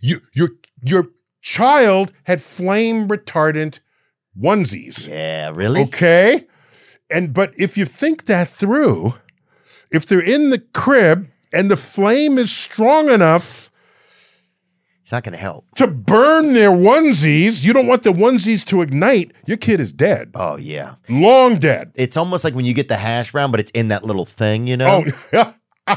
you 0.00 0.20
your 0.32 0.50
your 0.84 1.08
child 1.42 2.12
had 2.24 2.40
flame 2.40 3.08
retardant 3.08 3.80
onesies. 4.40 5.06
Yeah, 5.08 5.50
really? 5.52 5.82
Okay? 5.82 6.46
And 7.10 7.34
but 7.34 7.52
if 7.58 7.76
you 7.76 7.84
think 7.84 8.24
that 8.26 8.48
through, 8.48 9.14
if 9.92 10.06
they're 10.06 10.20
in 10.22 10.48
the 10.50 10.58
crib 10.58 11.28
and 11.52 11.70
the 11.70 11.76
flame 11.76 12.38
is 12.38 12.50
strong 12.50 13.10
enough 13.10 13.70
It's 15.02 15.12
not 15.12 15.22
going 15.24 15.32
to 15.32 15.38
help. 15.38 15.70
to 15.74 15.86
burn 15.86 16.54
their 16.54 16.70
onesies. 16.70 17.62
You 17.62 17.74
don't 17.74 17.86
want 17.86 18.04
the 18.04 18.12
onesies 18.12 18.64
to 18.68 18.80
ignite. 18.80 19.32
Your 19.46 19.58
kid 19.58 19.80
is 19.80 19.92
dead. 19.92 20.30
Oh 20.34 20.56
yeah. 20.56 20.94
Long 21.10 21.58
dead. 21.58 21.92
It's 21.96 22.16
almost 22.16 22.44
like 22.44 22.54
when 22.54 22.64
you 22.64 22.72
get 22.72 22.88
the 22.88 22.96
hash 22.96 23.32
brown, 23.32 23.50
but 23.50 23.60
it's 23.60 23.70
in 23.72 23.88
that 23.88 24.04
little 24.04 24.24
thing, 24.24 24.66
you 24.66 24.78
know? 24.78 25.04
Oh, 25.04 25.52
yeah. 25.88 25.96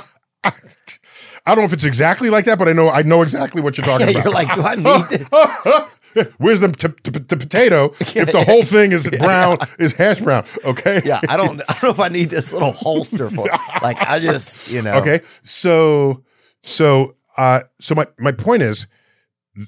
I 1.46 1.52
don't 1.54 1.60
know 1.60 1.66
if 1.66 1.74
it's 1.74 1.84
exactly 1.86 2.30
like 2.30 2.46
that, 2.46 2.58
but 2.58 2.68
I 2.68 2.74
know 2.74 2.90
I 2.90 3.04
know 3.04 3.22
exactly 3.22 3.62
what 3.62 3.78
you're 3.78 3.86
talking 3.86 4.08
Yeah, 4.10 4.20
about. 4.22 4.26
you're 4.26 4.34
like, 4.34 4.54
do 4.54 4.62
I 4.62 4.76
need 4.76 5.10
this? 6.16 6.32
Where's 6.38 6.62
the, 6.62 6.70
t- 6.70 6.88
t- 7.04 7.12
the 7.20 7.36
potato 7.38 7.92
if 8.00 8.32
the 8.32 8.44
whole 8.46 8.64
thing 8.64 8.94
is 8.94 9.10
brown, 9.20 9.58
is 9.80 9.92
hash 9.98 10.22
brown? 10.22 10.46
Okay. 10.64 11.02
Yeah, 11.04 11.20
I 11.28 11.36
don't. 11.36 11.62
I 11.68 11.74
don't 11.74 11.84
know 11.84 11.90
if 11.90 12.00
I 12.00 12.08
need 12.08 12.30
this 12.30 12.54
little 12.54 12.72
holster 12.72 13.30
for. 13.30 13.46
Like, 13.82 14.02
I 14.02 14.20
just, 14.20 14.72
you 14.72 14.82
know. 14.82 14.94
Okay. 14.96 15.20
So, 15.44 16.24
so, 16.64 17.18
uh, 17.36 17.64
so 17.82 17.96
my, 17.96 18.08
my 18.18 18.32
point 18.32 18.62
is 18.64 18.88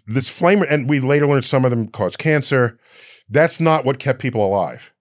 this 0.06 0.30
flame, 0.30 0.64
and 0.70 0.90
we 0.90 1.02
later 1.02 1.28
learned 1.28 1.44
some 1.44 1.66
of 1.66 1.72
them 1.72 1.90
cause 1.90 2.16
cancer. 2.16 2.80
That's 3.30 3.60
not 3.60 3.84
what 3.84 4.00
kept 4.00 4.20
people 4.20 4.46
alive. 4.46 4.94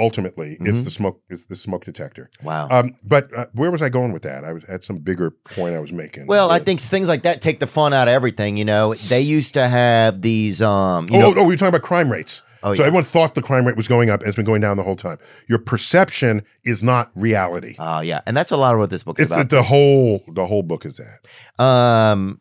Ultimately, 0.00 0.56
it's 0.60 0.82
the 0.82 0.90
smoke. 0.90 1.20
It's 1.28 1.46
the 1.46 1.54
smoke 1.54 1.84
detector. 1.84 2.28
Mm-hmm. 2.38 2.46
Wow. 2.46 2.68
Um, 2.70 2.96
but 3.04 3.32
uh, 3.36 3.46
where 3.52 3.70
was 3.70 3.80
I 3.80 3.88
going 3.88 4.12
with 4.12 4.22
that? 4.22 4.44
I 4.44 4.52
was 4.52 4.64
at 4.64 4.82
some 4.82 4.98
bigger 4.98 5.30
point 5.30 5.76
I 5.76 5.80
was 5.80 5.92
making. 5.92 6.26
Well, 6.26 6.50
I 6.50 6.58
think 6.58 6.80
things 6.80 7.06
like 7.06 7.22
that 7.22 7.40
take 7.40 7.60
the 7.60 7.66
fun 7.68 7.92
out 7.92 8.08
of 8.08 8.12
everything. 8.12 8.56
You 8.56 8.64
know, 8.64 8.94
they 8.94 9.20
used 9.20 9.54
to 9.54 9.68
have 9.68 10.20
these. 10.20 10.60
Um, 10.60 11.08
you 11.10 11.18
Oh, 11.18 11.30
know, 11.30 11.40
oh, 11.40 11.44
we 11.44 11.50
were 11.50 11.56
talking 11.56 11.68
about 11.68 11.82
crime 11.82 12.10
rates. 12.10 12.42
Oh, 12.64 12.74
so 12.74 12.82
yeah. 12.82 12.86
everyone 12.86 13.04
thought 13.04 13.34
the 13.34 13.42
crime 13.42 13.66
rate 13.66 13.76
was 13.76 13.86
going 13.86 14.08
up 14.08 14.20
and 14.20 14.28
it's 14.28 14.36
been 14.36 14.44
going 14.46 14.62
down 14.62 14.78
the 14.78 14.82
whole 14.82 14.96
time. 14.96 15.18
Your 15.48 15.58
perception 15.58 16.42
is 16.64 16.82
not 16.82 17.10
reality. 17.14 17.76
Oh 17.78 18.00
yeah, 18.00 18.22
and 18.26 18.34
that's 18.36 18.50
a 18.50 18.56
lot 18.56 18.72
of 18.74 18.80
what 18.80 18.88
this 18.90 19.02
book's 19.04 19.20
It's 19.20 19.28
the, 19.28 19.34
about. 19.36 19.50
the 19.50 19.62
whole 19.62 20.24
the 20.28 20.46
whole 20.46 20.62
book 20.62 20.86
is 20.86 20.96
that. 20.96 21.62
Um, 21.62 22.40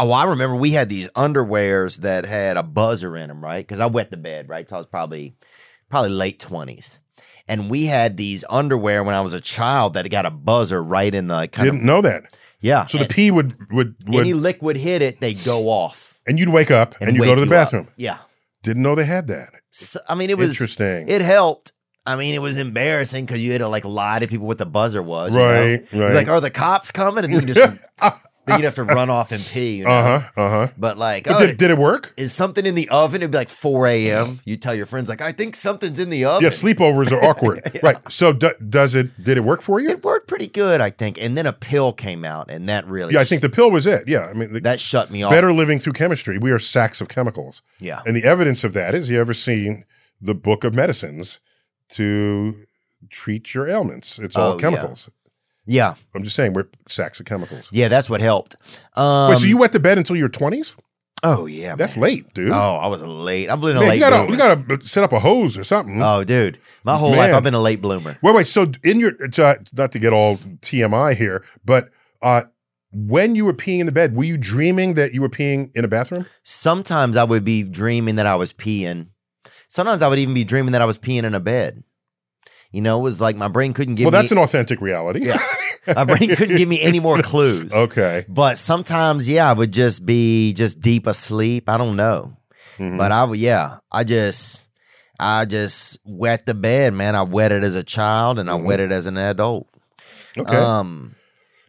oh, 0.00 0.10
I 0.10 0.24
remember 0.24 0.56
we 0.56 0.72
had 0.72 0.88
these 0.88 1.08
underwears 1.12 1.98
that 1.98 2.26
had 2.26 2.56
a 2.56 2.64
buzzer 2.64 3.16
in 3.16 3.28
them, 3.28 3.42
right? 3.42 3.64
Because 3.64 3.78
I 3.78 3.86
wet 3.86 4.10
the 4.10 4.16
bed, 4.16 4.48
right? 4.48 4.68
So 4.68 4.76
I 4.76 4.78
was 4.80 4.88
probably 4.88 5.36
probably 5.90 6.10
late 6.10 6.38
twenties, 6.40 6.98
and 7.48 7.70
we 7.70 7.86
had 7.86 8.16
these 8.16 8.44
underwear 8.50 9.02
when 9.04 9.14
I 9.14 9.20
was 9.20 9.34
a 9.34 9.40
child 9.40 9.94
that 9.94 10.08
got 10.10 10.26
a 10.26 10.30
buzzer 10.30 10.82
right 10.82 11.14
in 11.14 11.28
the 11.28 11.48
kind 11.48 11.66
Didn't 11.66 11.80
of 11.80 11.84
know 11.84 12.00
that. 12.02 12.36
yeah. 12.60 12.86
So 12.86 12.98
the 12.98 13.06
pee 13.06 13.30
would 13.30 13.70
would 13.72 13.96
would 14.06 14.20
any 14.20 14.34
liquid 14.34 14.76
hit 14.76 15.02
it, 15.02 15.20
they'd 15.20 15.42
go 15.44 15.68
off 15.68 16.18
and 16.26 16.38
you'd 16.38 16.48
wake 16.48 16.70
up 16.70 16.94
and, 17.00 17.14
you 17.16 17.24
go 17.24 17.34
to 17.34 17.40
the 17.40 17.46
up. 17.46 17.50
bathroom. 17.50 17.88
Yeah, 17.96 18.18
Didn't 18.62 18.82
know 18.82 18.94
they 18.94 19.04
had 19.04 19.26
that. 19.28 19.50
so, 19.70 20.00
I 20.08 20.14
mean 20.14 20.30
it 20.30 20.38
was 20.38 20.50
Interesting. 20.50 21.08
It 21.08 21.20
helped. 21.22 21.72
I 22.08 22.14
mean, 22.14 22.36
it 22.36 22.38
was 22.40 22.56
embarrassing 22.56 23.26
because 23.26 23.42
you 23.42 23.50
had 23.50 23.58
to 23.58 23.68
like 23.68 23.84
lie 23.84 24.20
to 24.20 24.28
people 24.28 24.46
what 24.46 24.58
the 24.58 24.64
buzzer 24.66 25.02
was. 25.02 25.32
you 25.32 25.40
know? 25.40 25.60
Right, 25.72 25.86
You're 25.92 26.06
right. 26.06 26.14
Like, 26.14 26.28
are 26.28 26.40
the 26.40 26.52
cops 26.52 26.92
coming? 26.92 27.24
And 27.24 27.34
then 27.34 27.48
just 27.48 27.78
then 28.46 28.58
you'd 28.58 28.64
have 28.64 28.74
to 28.76 28.84
run 28.84 29.10
off 29.10 29.32
and 29.32 29.44
pee. 29.44 29.76
You 29.78 29.84
know? 29.84 29.90
Uh 29.90 30.20
huh. 30.20 30.30
Uh 30.40 30.50
huh. 30.50 30.68
But 30.78 30.96
like, 30.98 31.24
But 31.24 31.42
oh, 31.42 31.46
did, 31.46 31.56
did 31.58 31.70
it 31.70 31.78
work? 31.78 32.14
is 32.16 32.32
something 32.32 32.64
in 32.64 32.74
the 32.74 32.88
oven? 32.88 33.20
It'd 33.22 33.30
be 33.32 33.38
like 33.38 33.48
4 33.48 33.86
a.m. 33.88 34.40
You 34.44 34.56
tell 34.56 34.74
your 34.74 34.86
friends, 34.86 35.08
like, 35.08 35.20
I 35.20 35.32
think 35.32 35.56
something's 35.56 35.98
in 35.98 36.10
the 36.10 36.24
oven. 36.24 36.42
Yeah, 36.44 36.50
sleepovers 36.50 37.10
are 37.12 37.22
awkward. 37.22 37.62
Right. 37.82 37.96
So 38.10 38.32
do, 38.32 38.52
does 38.68 38.94
it? 38.94 39.22
Did 39.22 39.36
it 39.36 39.42
work 39.44 39.60
for 39.62 39.80
you? 39.80 39.90
It 39.90 40.02
worked 40.04 40.28
pretty 40.28 40.48
good, 40.48 40.80
I 40.80 40.90
think. 40.90 41.18
And 41.20 41.36
then 41.36 41.46
a 41.46 41.52
pill 41.52 41.92
came 41.92 42.24
out, 42.24 42.50
and 42.50 42.68
that 42.68 42.86
really 42.86 43.14
Yeah, 43.14 43.20
I 43.20 43.24
think 43.24 43.42
the 43.42 43.48
pill 43.50 43.70
was 43.70 43.86
it. 43.86 44.08
Yeah, 44.08 44.26
I 44.28 44.32
mean, 44.34 44.52
the, 44.52 44.60
that 44.60 44.80
shut 44.80 45.10
me 45.10 45.22
off. 45.22 45.30
better 45.30 45.52
living 45.52 45.78
through 45.78 45.92
chemistry. 45.92 46.38
We 46.38 46.50
are 46.52 46.58
sacks 46.58 47.00
of 47.00 47.08
chemicals. 47.08 47.62
Yeah. 47.80 48.00
And 48.06 48.16
the 48.16 48.24
evidence 48.24 48.64
of 48.64 48.72
that 48.74 48.94
is 48.94 49.10
you 49.10 49.20
ever 49.20 49.34
seen 49.34 49.84
the 50.20 50.34
book 50.34 50.64
of 50.64 50.74
medicines 50.74 51.40
to 51.90 52.66
treat 53.10 53.54
your 53.54 53.68
ailments? 53.68 54.18
It's 54.18 54.36
all 54.36 54.52
Oh, 54.52 54.54
yeah. 54.54 54.60
chemicals. 54.60 55.10
Yeah. 55.66 55.94
I'm 56.14 56.22
just 56.22 56.36
saying 56.36 56.52
we're 56.52 56.68
sacks 56.88 57.18
of 57.20 57.26
chemicals. 57.26 57.68
Yeah, 57.72 57.88
that's 57.88 58.08
what 58.08 58.20
helped. 58.20 58.56
Um, 58.94 59.30
Wait, 59.30 59.38
so 59.38 59.46
you 59.46 59.56
went 59.58 59.72
to 59.72 59.80
bed 59.80 59.98
until 59.98 60.16
your 60.16 60.28
20s? 60.28 60.74
Oh, 61.22 61.46
yeah. 61.46 61.74
That's 61.74 61.96
man. 61.96 62.02
late, 62.04 62.34
dude. 62.34 62.52
Oh, 62.52 62.76
I 62.76 62.86
was 62.86 63.02
late. 63.02 63.48
I've 63.48 63.60
been 63.60 63.76
a 63.76 63.80
Man, 63.80 63.88
late 63.88 63.94
you 63.96 64.00
gotta 64.00 64.16
bloomer. 64.26 64.32
you 64.32 64.36
gotta 64.66 64.86
set 64.86 65.02
up 65.02 65.12
a 65.12 65.18
hose 65.18 65.58
or 65.58 65.64
something. 65.64 66.00
oh, 66.02 66.22
dude. 66.24 66.58
My 66.84 66.96
whole 66.96 67.10
Man. 67.10 67.18
life, 67.18 67.34
I've 67.34 67.42
been 67.42 67.54
a 67.54 67.60
late 67.60 67.80
bloomer. 67.80 68.16
Wait, 68.22 68.34
wait. 68.34 68.46
So 68.46 68.70
in 68.84 69.00
your 69.00 69.12
uh, 69.38 69.54
not 69.72 69.92
to 69.92 69.98
get 69.98 70.12
all 70.12 70.36
TMI 70.36 71.16
here, 71.16 71.42
but 71.64 71.88
uh, 72.22 72.42
when 72.92 73.34
you 73.34 73.44
were 73.44 73.54
peeing 73.54 73.80
in 73.80 73.86
the 73.86 73.92
bed, 73.92 74.14
were 74.14 74.24
you 74.24 74.36
dreaming 74.36 74.94
that 74.94 75.14
you 75.14 75.20
were 75.20 75.28
peeing 75.28 75.74
in 75.74 75.84
a 75.84 75.88
bathroom? 75.88 76.26
Sometimes 76.42 77.16
I 77.16 77.24
would 77.24 77.44
be 77.44 77.62
dreaming 77.62 78.16
that 78.16 78.26
I 78.26 78.36
was 78.36 78.52
peeing. 78.52 79.08
Sometimes 79.68 80.02
I 80.02 80.08
would 80.08 80.18
even 80.18 80.34
be 80.34 80.44
dreaming 80.44 80.72
that 80.72 80.82
I 80.82 80.86
was 80.86 80.98
peeing 80.98 81.24
in 81.24 81.34
a 81.34 81.40
bed. 81.40 81.82
You 82.72 82.82
know, 82.82 82.98
it 82.98 83.02
was 83.02 83.20
like 83.20 83.36
my 83.36 83.48
brain 83.48 83.72
couldn't 83.72 83.94
give 83.94 84.04
me. 84.04 84.10
well, 84.10 84.20
me. 84.20 84.24
that's 84.24 84.32
an 84.32 84.38
authentic 84.38 84.80
reality. 84.80 85.26
Yeah. 85.26 85.42
my 85.94 86.04
brain 86.04 86.34
couldn't 86.34 86.56
give 86.56 86.68
me 86.68 86.80
any 86.82 87.00
more 87.00 87.22
clues. 87.22 87.72
okay. 87.72 88.24
But 88.28 88.58
sometimes, 88.58 89.28
yeah, 89.28 89.48
I 89.48 89.52
would 89.52 89.72
just 89.72 90.04
be 90.04 90.52
just 90.52 90.80
deep 90.80 91.06
asleep. 91.06 91.68
I 91.68 91.78
don't 91.78 91.96
know. 91.96 92.36
Mhm. 92.78 92.98
But 92.98 93.12
I 93.12 93.24
would, 93.24 93.38
yeah, 93.38 93.78
I 93.90 94.04
just, 94.04 94.66
I 95.18 95.44
just 95.44 95.98
wet 96.04 96.46
the 96.46 96.54
bed, 96.54 96.92
man. 96.92 97.14
I 97.14 97.22
wet 97.22 97.52
it 97.52 97.62
as 97.62 97.74
a 97.74 97.84
child 97.84 98.38
and 98.38 98.50
I 98.50 98.54
wet 98.56 98.80
it 98.80 98.92
as 98.92 99.06
an 99.06 99.16
adult. 99.16 99.68
Mm-hmm. 100.36 100.40
Okay. 100.42 100.56
Um, 100.56 101.16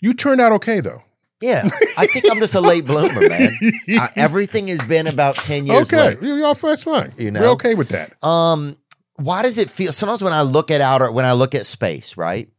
you 0.02 0.14
turned 0.14 0.42
out 0.42 0.52
okay 0.54 0.80
though. 0.80 1.04
yeah, 1.42 1.70
I 1.98 2.08
think 2.08 2.26
I'm 2.30 2.40
just 2.40 2.56
a 2.56 2.62
late 2.62 2.86
bloomer, 2.86 3.30
man. 3.30 3.52
I, 3.90 4.10
everything 4.16 4.68
has 4.70 4.82
been 4.84 5.08
about 5.08 5.36
10 5.36 5.68
years 5.68 5.82
okay. 5.82 6.10
late. 6.10 6.22
You're, 6.22 6.54
that's 6.54 6.84
fine. 6.84 7.14
You 7.18 7.26
We're 7.26 7.32
know? 7.32 7.52
okay 7.52 7.76
with 7.76 7.90
that. 7.90 8.22
Um, 8.26 8.76
why 9.18 9.42
does 9.42 9.58
it 9.58 9.70
feel 9.70 9.92
sometimes 9.92 10.22
when 10.22 10.34
I 10.34 10.42
look 10.42 10.72
at 10.72 10.82
outer 10.82 11.12
when 11.12 11.26
I 11.26 11.34
look 11.34 11.54
at 11.54 11.66
space, 11.66 12.18
right? 12.18 12.50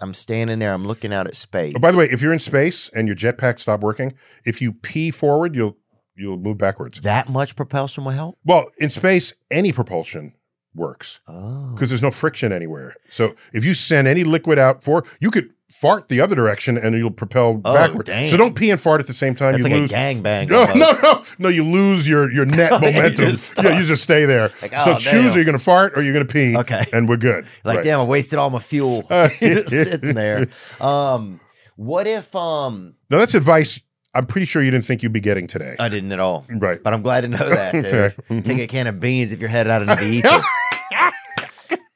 I'm 0.00 0.14
standing 0.14 0.58
there, 0.58 0.72
I'm 0.72 0.84
looking 0.84 1.12
out 1.12 1.26
at 1.26 1.36
space. 1.36 1.74
Oh, 1.76 1.80
by 1.80 1.92
the 1.92 1.98
way, 1.98 2.06
if 2.06 2.20
you're 2.22 2.32
in 2.32 2.38
space 2.40 2.88
and 2.88 3.06
your 3.06 3.16
jetpack 3.16 3.60
stop 3.60 3.80
working, 3.80 4.14
if 4.44 4.60
you 4.60 4.72
pee 4.72 5.10
forward, 5.10 5.54
you'll 5.54 5.76
you'll 6.16 6.38
move 6.38 6.58
backwards. 6.58 7.00
that 7.02 7.28
much 7.28 7.56
propulsion 7.56 8.04
will 8.04 8.12
help. 8.12 8.38
Well, 8.44 8.70
in 8.78 8.90
space, 8.90 9.34
any 9.50 9.72
propulsion 9.72 10.34
works 10.74 11.20
Oh, 11.28 11.72
because 11.74 11.90
there's 11.90 12.02
no 12.02 12.10
friction 12.10 12.52
anywhere. 12.52 12.94
So 13.10 13.34
if 13.52 13.64
you 13.64 13.74
send 13.74 14.08
any 14.08 14.24
liquid 14.24 14.58
out 14.58 14.82
for, 14.82 15.04
you 15.20 15.30
could 15.30 15.50
fart 15.82 16.08
the 16.08 16.20
other 16.20 16.34
direction 16.36 16.78
and 16.78 16.96
you'll 16.96 17.10
propel 17.10 17.60
Oh, 17.64 17.74
backward. 17.74 18.06
damn. 18.06 18.28
So 18.28 18.36
don't 18.36 18.54
pee 18.54 18.70
and 18.70 18.80
fart 18.80 19.00
at 19.00 19.06
the 19.08 19.12
same 19.14 19.34
time. 19.34 19.52
that's 19.52 19.66
you 19.66 19.70
like 19.72 19.80
lose. 19.82 19.92
a 19.92 19.94
gangbang. 19.94 20.48
No, 20.48 20.64
no, 20.74 20.92
no, 21.02 21.24
no! 21.40 21.48
You 21.48 21.64
lose 21.64 22.08
your 22.08 22.30
your 22.32 22.44
net 22.60 22.70
momentum. 22.80 23.26
just 23.26 23.58
yeah, 23.62 23.78
you 23.78 23.84
just 23.84 24.02
stay 24.04 24.24
there. 24.24 24.50
Like, 24.62 24.70
so 24.72 24.92
oh, 24.94 24.98
choose: 24.98 25.34
are 25.34 25.38
you 25.40 25.44
going 25.44 25.58
to 25.58 25.64
fart 25.64 25.94
or 25.94 25.98
are 25.98 26.02
you 26.02 26.12
going 26.12 26.26
to 26.26 26.32
pee? 26.32 26.56
Okay. 26.56 26.84
and 26.92 27.08
we're 27.08 27.16
good. 27.16 27.44
Like, 27.64 27.78
Right. 27.78 27.84
damn, 27.84 28.00
I 28.00 28.04
wasted 28.04 28.38
all 28.38 28.50
my 28.50 28.58
fuel 28.60 29.02
sitting 29.38 30.14
there. 30.14 30.48
Um, 30.80 31.40
what 31.76 32.06
if 32.06 32.34
um 32.36 32.94
Now 33.10 33.18
that's 33.18 33.34
advice. 33.34 33.80
I'm 34.14 34.26
pretty 34.26 34.44
sure 34.44 34.62
you 34.62 34.70
didn't 34.70 34.84
think 34.84 35.02
you'd 35.02 35.12
be 35.12 35.20
getting 35.20 35.46
today. 35.46 35.74
I 35.80 35.88
didn't 35.88 36.12
at 36.12 36.20
all. 36.20 36.44
right. 36.50 36.78
But 36.82 36.92
I'm 36.92 37.00
glad 37.02 37.22
to 37.22 37.28
know 37.28 37.48
that, 37.48 37.72
dude. 37.72 37.86
Okay. 37.86 38.40
Take 38.42 38.58
a 38.58 38.66
can 38.66 38.86
of 38.86 39.00
beans 39.00 39.32
if 39.32 39.40
you're 39.40 39.48
headed 39.48 39.70
out 39.70 39.80
into 39.82 39.94
the 39.96 40.04
ether. 40.04 40.42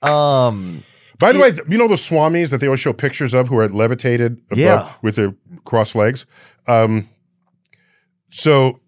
um 0.08 0.82
By 1.18 1.32
the 1.32 1.38
way, 1.40 1.52
you 1.68 1.78
know 1.78 1.88
those 1.88 2.08
swamis 2.08 2.50
that 2.50 2.58
they 2.60 2.66
always 2.66 2.80
show 2.80 2.92
pictures 2.92 3.32
of 3.34 3.48
who 3.48 3.58
are 3.58 3.68
levitated 3.68 4.40
above 4.50 4.58
Yeah. 4.58 4.92
with 5.02 5.16
their 5.16 5.34
crossed 5.64 5.94
legs. 5.94 6.26
Um, 6.68 7.08
so 8.30 8.80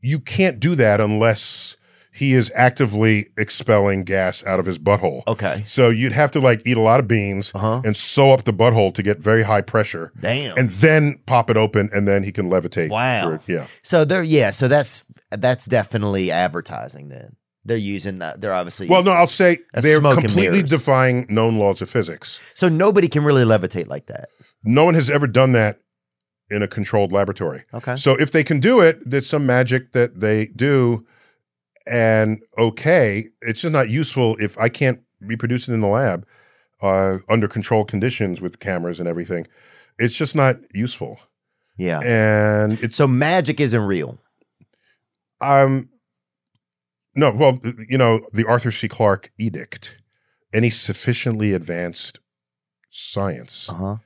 you 0.00 0.20
can't 0.20 0.60
do 0.60 0.74
that 0.76 1.00
unless 1.00 1.76
he 2.12 2.32
is 2.32 2.50
actively 2.54 3.26
expelling 3.36 4.04
gas 4.04 4.46
out 4.46 4.60
of 4.60 4.66
his 4.66 4.78
butthole. 4.78 5.22
okay. 5.26 5.64
So 5.66 5.88
you'd 5.90 6.12
have 6.12 6.30
to 6.32 6.40
like 6.40 6.62
eat 6.64 6.76
a 6.76 6.80
lot 6.80 7.00
of 7.00 7.08
beans 7.08 7.50
Uh-huh. 7.54 7.82
and 7.84 7.96
sew 7.96 8.30
up 8.30 8.44
the 8.44 8.52
butthole 8.52 8.94
to 8.94 9.02
get 9.02 9.18
very 9.18 9.42
high 9.42 9.62
pressure, 9.62 10.12
Damn. 10.20 10.56
and 10.56 10.70
then 10.70 11.18
pop 11.26 11.50
it 11.50 11.56
open, 11.56 11.90
and 11.92 12.06
then 12.06 12.22
he 12.22 12.30
can 12.30 12.48
levitate. 12.48 12.88
Wow. 12.90 13.38
through. 13.38 13.54
Yeah. 13.56 13.66
so 13.82 14.04
they're 14.04 14.22
yeah, 14.22 14.50
so 14.52 14.68
that's 14.68 15.04
that's 15.32 15.64
definitely 15.66 16.30
advertising 16.30 17.08
then. 17.08 17.34
They're 17.64 17.76
using 17.76 18.18
that. 18.18 18.40
They're 18.40 18.52
obviously 18.52 18.88
Well, 18.88 19.02
no, 19.02 19.12
I'll 19.12 19.26
say 19.26 19.58
they're 19.72 20.00
completely 20.00 20.62
defying 20.62 21.26
known 21.28 21.58
laws 21.58 21.80
of 21.82 21.88
physics. 21.90 22.38
so 22.54 22.68
nobody 22.68 23.08
can 23.08 23.24
really 23.24 23.44
levitate 23.44 23.86
like 23.88 24.06
that. 24.06 24.28
No 24.64 24.84
one 24.84 24.94
has 24.94 25.08
ever 25.10 25.26
done 25.26 25.52
that 25.52 25.80
in 26.50 26.62
a 26.62 26.68
controlled 26.68 27.10
laboratory. 27.12 27.64
Okay. 27.72 27.96
So 27.96 28.18
if 28.20 28.30
they 28.30 28.44
can 28.44 28.60
do 28.60 28.80
it, 28.80 28.98
there's 29.08 29.26
some 29.28 29.46
magic 29.46 29.92
that 29.92 30.20
they 30.20 30.46
do. 30.48 31.06
And 31.86 32.42
okay, 32.58 33.28
it's 33.42 33.60
just 33.62 33.72
not 33.72 33.88
useful 33.88 34.36
if 34.40 34.56
I 34.58 34.68
can't 34.68 35.00
reproduce 35.20 35.68
it 35.68 35.72
in 35.74 35.80
the 35.80 35.86
lab 35.86 36.26
uh, 36.82 37.18
under 37.28 37.48
controlled 37.48 37.88
conditions 37.88 38.40
with 38.40 38.58
cameras 38.60 38.98
and 39.00 39.08
everything. 39.08 39.46
It's 39.98 40.14
just 40.14 40.34
not 40.34 40.56
useful. 40.74 41.18
Yeah. 41.78 42.00
And 42.04 42.78
it's 42.82 42.96
So 42.96 43.06
magic 43.06 43.58
isn't 43.60 43.82
real. 43.86 44.18
um 45.40 45.88
no, 47.14 47.30
well, 47.30 47.58
you 47.88 47.98
know, 47.98 48.26
the 48.32 48.46
Arthur 48.46 48.72
C. 48.72 48.88
Clarke 48.88 49.30
edict, 49.38 49.96
any 50.52 50.70
sufficiently 50.70 51.52
advanced 51.52 52.18
science 52.90 53.68
Uh-huh. 53.68 53.96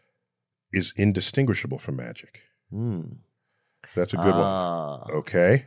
is 0.72 0.92
indistinguishable 0.96 1.78
from 1.78 1.96
magic. 1.96 2.40
Hmm. 2.70 3.02
That's 3.94 4.12
a 4.12 4.16
good 4.16 4.26
one. 4.26 4.34
Ah. 4.44 5.04
Okay. 5.10 5.66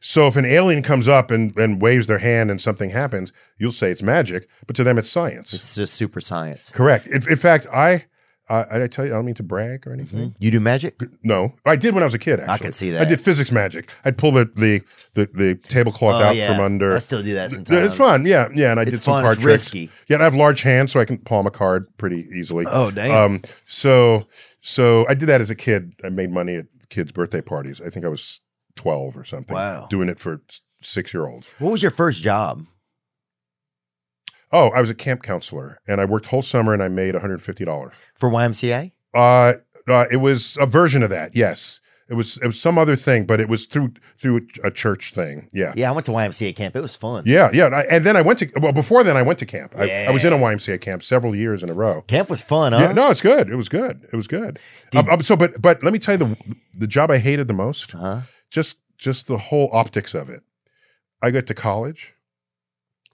So 0.00 0.26
if 0.28 0.36
an 0.36 0.44
alien 0.44 0.82
comes 0.82 1.08
up 1.08 1.30
and, 1.30 1.56
and 1.58 1.80
waves 1.82 2.06
their 2.06 2.18
hand 2.18 2.50
and 2.50 2.60
something 2.60 2.90
happens, 2.90 3.32
you'll 3.58 3.72
say 3.72 3.90
it's 3.90 4.02
magic, 4.02 4.48
but 4.66 4.76
to 4.76 4.84
them 4.84 4.96
it's 4.98 5.10
science. 5.10 5.52
It's 5.52 5.74
just 5.74 5.94
super 5.94 6.20
science. 6.20 6.70
Correct. 6.70 7.06
In, 7.06 7.22
in 7.28 7.36
fact, 7.36 7.66
I, 7.72 8.06
uh, 8.48 8.64
I 8.70 8.86
tell 8.88 9.06
you, 9.06 9.12
I 9.12 9.16
don't 9.16 9.24
mean 9.24 9.34
to 9.36 9.42
brag 9.42 9.86
or 9.86 9.92
anything. 9.92 10.34
You 10.38 10.50
do 10.50 10.60
magic? 10.60 11.00
No, 11.22 11.54
I 11.64 11.76
did 11.76 11.94
when 11.94 12.02
I 12.02 12.06
was 12.06 12.14
a 12.14 12.18
kid. 12.18 12.40
Actually, 12.40 12.58
can 12.58 12.72
see 12.72 12.90
that. 12.90 13.02
I 13.02 13.04
did 13.04 13.20
physics 13.20 13.50
magic. 13.52 13.90
I'd 14.04 14.18
pull 14.18 14.32
the 14.32 14.44
the 14.56 14.82
the, 15.14 15.26
the 15.32 15.54
tablecloth 15.54 16.20
Oh, 16.20 16.24
out 16.24 16.36
from 16.46 16.60
under. 16.60 16.94
I 16.94 16.98
still 16.98 17.22
do 17.22 17.34
that 17.34 17.52
sometimes. 17.52 17.86
It's 17.86 17.94
fun, 17.94 18.26
yeah, 18.26 18.48
yeah. 18.54 18.70
And 18.72 18.80
I 18.80 18.84
did 18.84 19.02
some 19.02 19.14
fun, 19.14 19.22
card 19.24 19.34
it's 19.34 19.42
tricks. 19.42 19.64
risky. 19.64 19.90
Yeah, 20.08 20.16
and 20.16 20.22
I 20.22 20.24
have 20.24 20.34
large 20.34 20.62
hands, 20.62 20.92
so 20.92 21.00
I 21.00 21.04
can 21.04 21.18
palm 21.18 21.46
a 21.46 21.50
card 21.50 21.86
pretty 21.98 22.28
easily. 22.34 22.64
Oh, 22.68 22.90
damn. 22.90 23.10
Um, 23.34 23.40
so 23.66 24.26
so 24.60 25.06
I 25.08 25.14
did 25.14 25.26
that 25.26 25.40
as 25.40 25.50
a 25.50 25.54
kid. 25.56 25.94
I 26.04 26.08
made 26.08 26.30
money 26.30 26.56
at 26.56 26.66
kids' 26.88 27.12
birthday 27.12 27.40
parties. 27.42 27.80
I 27.80 27.90
think 27.90 28.04
I 28.04 28.08
was 28.08 28.40
twelve 28.76 29.16
or 29.16 29.24
something. 29.24 29.54
Wow. 29.54 29.86
doing 29.88 30.08
it 30.08 30.18
for 30.18 30.40
six 30.82 31.14
year 31.14 31.26
olds. 31.28 31.46
What 31.58 31.70
was 31.72 31.80
your 31.82 31.90
first 31.92 32.22
job? 32.22 32.66
Oh, 34.52 34.68
I 34.70 34.80
was 34.80 34.90
a 34.90 34.94
camp 34.94 35.22
counselor, 35.22 35.78
and 35.88 36.00
I 36.00 36.04
worked 36.04 36.26
whole 36.26 36.42
summer, 36.42 36.72
and 36.74 36.82
I 36.82 36.88
made 36.88 37.14
one 37.14 37.22
hundred 37.22 37.42
fifty 37.42 37.64
dollars. 37.64 37.94
For 38.14 38.28
YMCA? 38.28 38.92
Uh, 39.14 39.54
uh, 39.88 40.06
it 40.10 40.18
was 40.18 40.56
a 40.60 40.66
version 40.66 41.02
of 41.02 41.10
that. 41.10 41.34
Yes, 41.34 41.80
it 42.08 42.14
was. 42.14 42.36
It 42.38 42.46
was 42.46 42.60
some 42.60 42.76
other 42.78 42.94
thing, 42.96 43.24
but 43.24 43.40
it 43.40 43.48
was 43.48 43.66
through 43.66 43.94
through 44.18 44.46
a 44.62 44.70
church 44.70 45.12
thing. 45.14 45.48
Yeah. 45.52 45.72
Yeah, 45.74 45.88
I 45.90 45.92
went 45.92 46.06
to 46.06 46.12
YMCA 46.12 46.54
camp. 46.54 46.76
It 46.76 46.80
was 46.80 46.94
fun. 46.94 47.24
Yeah, 47.26 47.50
yeah, 47.52 47.66
and, 47.66 47.74
I, 47.74 47.80
and 47.90 48.04
then 48.04 48.16
I 48.16 48.22
went 48.22 48.38
to 48.40 48.50
well. 48.60 48.72
Before 48.72 49.02
then, 49.02 49.16
I 49.16 49.22
went 49.22 49.38
to 49.40 49.46
camp. 49.46 49.72
I, 49.76 50.06
I 50.06 50.10
was 50.10 50.24
in 50.24 50.32
a 50.32 50.36
YMCA 50.36 50.80
camp 50.80 51.02
several 51.02 51.34
years 51.34 51.62
in 51.62 51.70
a 51.70 51.74
row. 51.74 52.02
Camp 52.02 52.28
was 52.28 52.42
fun, 52.42 52.72
huh? 52.72 52.80
Yeah, 52.80 52.92
no, 52.92 53.10
it's 53.10 53.22
good. 53.22 53.48
It 53.48 53.56
was 53.56 53.68
good. 53.68 54.06
It 54.12 54.16
was 54.16 54.28
good. 54.28 54.58
Um, 54.94 55.08
um, 55.08 55.22
so, 55.22 55.36
but 55.36 55.60
but 55.62 55.82
let 55.82 55.92
me 55.92 55.98
tell 55.98 56.14
you 56.14 56.18
the 56.18 56.36
the 56.74 56.86
job 56.86 57.10
I 57.10 57.18
hated 57.18 57.48
the 57.48 57.54
most. 57.54 57.90
Huh? 57.92 58.22
Just 58.50 58.76
just 58.98 59.26
the 59.26 59.38
whole 59.38 59.70
optics 59.72 60.14
of 60.14 60.28
it. 60.28 60.42
I 61.22 61.30
got 61.30 61.46
to 61.46 61.54
college. 61.54 62.14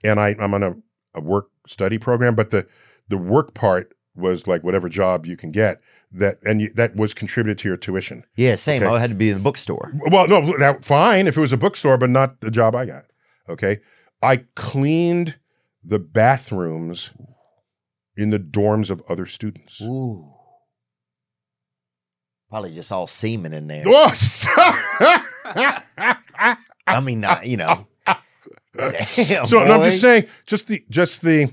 and 0.03 0.19
I, 0.19 0.35
I'm 0.39 0.53
on 0.53 0.63
a, 0.63 0.75
a 1.13 1.21
work 1.21 1.49
study 1.67 1.97
program, 1.97 2.35
but 2.35 2.51
the 2.51 2.67
the 3.07 3.17
work 3.17 3.53
part 3.53 3.93
was 4.15 4.47
like 4.47 4.63
whatever 4.63 4.89
job 4.89 5.25
you 5.25 5.37
can 5.37 5.51
get 5.51 5.81
that, 6.11 6.37
and 6.43 6.61
you, 6.61 6.71
that 6.73 6.95
was 6.95 7.13
contributed 7.13 7.57
to 7.59 7.67
your 7.67 7.77
tuition. 7.77 8.25
Yeah, 8.35 8.55
same. 8.55 8.83
Okay. 8.83 8.91
I 8.93 8.99
had 8.99 9.11
to 9.11 9.15
be 9.15 9.29
in 9.29 9.35
the 9.35 9.43
bookstore. 9.43 9.93
Well, 10.11 10.27
no, 10.27 10.57
that 10.57 10.85
fine 10.85 11.27
if 11.27 11.37
it 11.37 11.41
was 11.41 11.53
a 11.53 11.57
bookstore, 11.57 11.97
but 11.97 12.09
not 12.09 12.41
the 12.41 12.51
job 12.51 12.75
I 12.75 12.85
got. 12.85 13.05
Okay, 13.47 13.79
I 14.21 14.45
cleaned 14.55 15.37
the 15.83 15.99
bathrooms 15.99 17.11
in 18.15 18.29
the 18.29 18.39
dorms 18.39 18.89
of 18.89 19.01
other 19.07 19.25
students. 19.25 19.81
Ooh. 19.81 20.33
Probably 22.49 22.73
just 22.73 22.91
all 22.91 23.07
semen 23.07 23.53
in 23.53 23.67
there. 23.67 23.83
Oh. 23.85 24.11
I 26.87 26.99
mean, 27.01 27.21
not, 27.21 27.45
you 27.45 27.57
know. 27.57 27.87
Damn, 29.15 29.47
so 29.47 29.59
I'm 29.59 29.83
just 29.83 30.01
saying, 30.01 30.25
just 30.45 30.67
the 30.67 30.83
just 30.89 31.21
the 31.21 31.51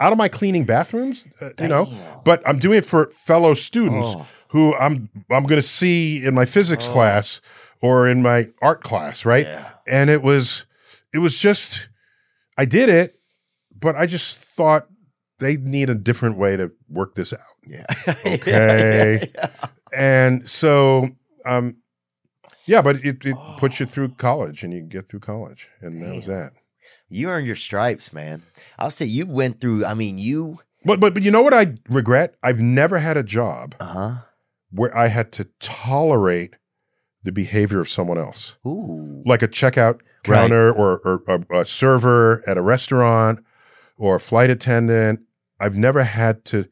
out 0.00 0.12
of 0.12 0.18
my 0.18 0.28
cleaning 0.28 0.64
bathrooms, 0.64 1.26
uh, 1.40 1.50
you 1.60 1.68
know. 1.68 1.88
But 2.24 2.46
I'm 2.46 2.58
doing 2.58 2.78
it 2.78 2.84
for 2.84 3.10
fellow 3.10 3.54
students 3.54 4.08
Oh. 4.08 4.26
who 4.48 4.74
I'm 4.74 5.08
I'm 5.30 5.44
going 5.44 5.60
to 5.60 5.66
see 5.66 6.24
in 6.24 6.34
my 6.34 6.44
physics 6.44 6.86
class 6.88 7.40
or 7.80 8.08
in 8.08 8.22
my 8.22 8.48
art 8.62 8.82
class, 8.82 9.24
right? 9.24 9.46
Yeah. 9.46 9.70
And 9.86 10.10
it 10.10 10.22
was 10.22 10.66
it 11.14 11.18
was 11.18 11.38
just 11.38 11.88
I 12.58 12.64
did 12.64 12.88
it, 12.88 13.18
but 13.78 13.96
I 13.96 14.06
just 14.06 14.36
thought 14.38 14.86
they 15.38 15.56
need 15.56 15.90
a 15.90 15.94
different 15.94 16.36
way 16.38 16.56
to 16.56 16.72
work 16.88 17.14
this 17.14 17.32
out. 17.32 17.40
Yeah. 17.66 17.84
Okay. 18.26 19.28
And 19.96 20.48
so 20.48 21.08
um 21.44 21.76
yeah, 22.66 22.82
but 22.82 22.96
it, 23.04 23.24
it 23.24 23.36
puts 23.58 23.80
you 23.80 23.86
through 23.86 24.10
college 24.10 24.62
and 24.62 24.72
you 24.72 24.82
get 24.82 25.08
through 25.08 25.20
college. 25.20 25.68
And 25.80 26.02
that 26.02 26.14
was 26.14 26.26
that. 26.26 26.52
You 27.08 27.28
earned 27.30 27.46
your 27.46 27.56
stripes, 27.56 28.12
man. 28.12 28.42
I'll 28.78 28.90
say 28.90 29.06
you 29.06 29.26
went 29.26 29.60
through, 29.60 29.84
I 29.84 29.94
mean, 29.94 30.18
you, 30.18 30.60
But 30.84 31.00
but 31.00 31.14
but 31.14 31.22
you 31.22 31.30
know 31.30 31.42
what 31.42 31.54
I 31.54 31.74
regret? 31.88 32.34
I've 32.42 32.60
never 32.60 32.98
had 32.98 33.16
a 33.16 33.22
job 33.22 33.74
uh 33.80 33.84
huh. 33.86 34.14
where 34.70 34.96
I 34.96 35.08
had 35.08 35.32
to 35.32 35.48
tolerate 35.60 36.54
the 37.22 37.32
behavior 37.32 37.80
of 37.80 37.88
someone 37.88 38.18
else, 38.18 38.56
Ooh. 38.66 39.22
like 39.26 39.42
a 39.42 39.48
checkout 39.48 40.00
Right. 40.28 40.40
counter 40.40 40.72
or, 40.72 40.98
or 41.04 41.22
a, 41.28 41.60
a 41.60 41.66
server 41.66 42.42
at 42.48 42.56
a 42.58 42.62
restaurant 42.62 43.44
or 43.96 44.16
a 44.16 44.20
flight 44.20 44.50
attendant. 44.50 45.20
I've 45.60 45.76
never 45.76 46.02
had 46.02 46.44
to 46.46 46.66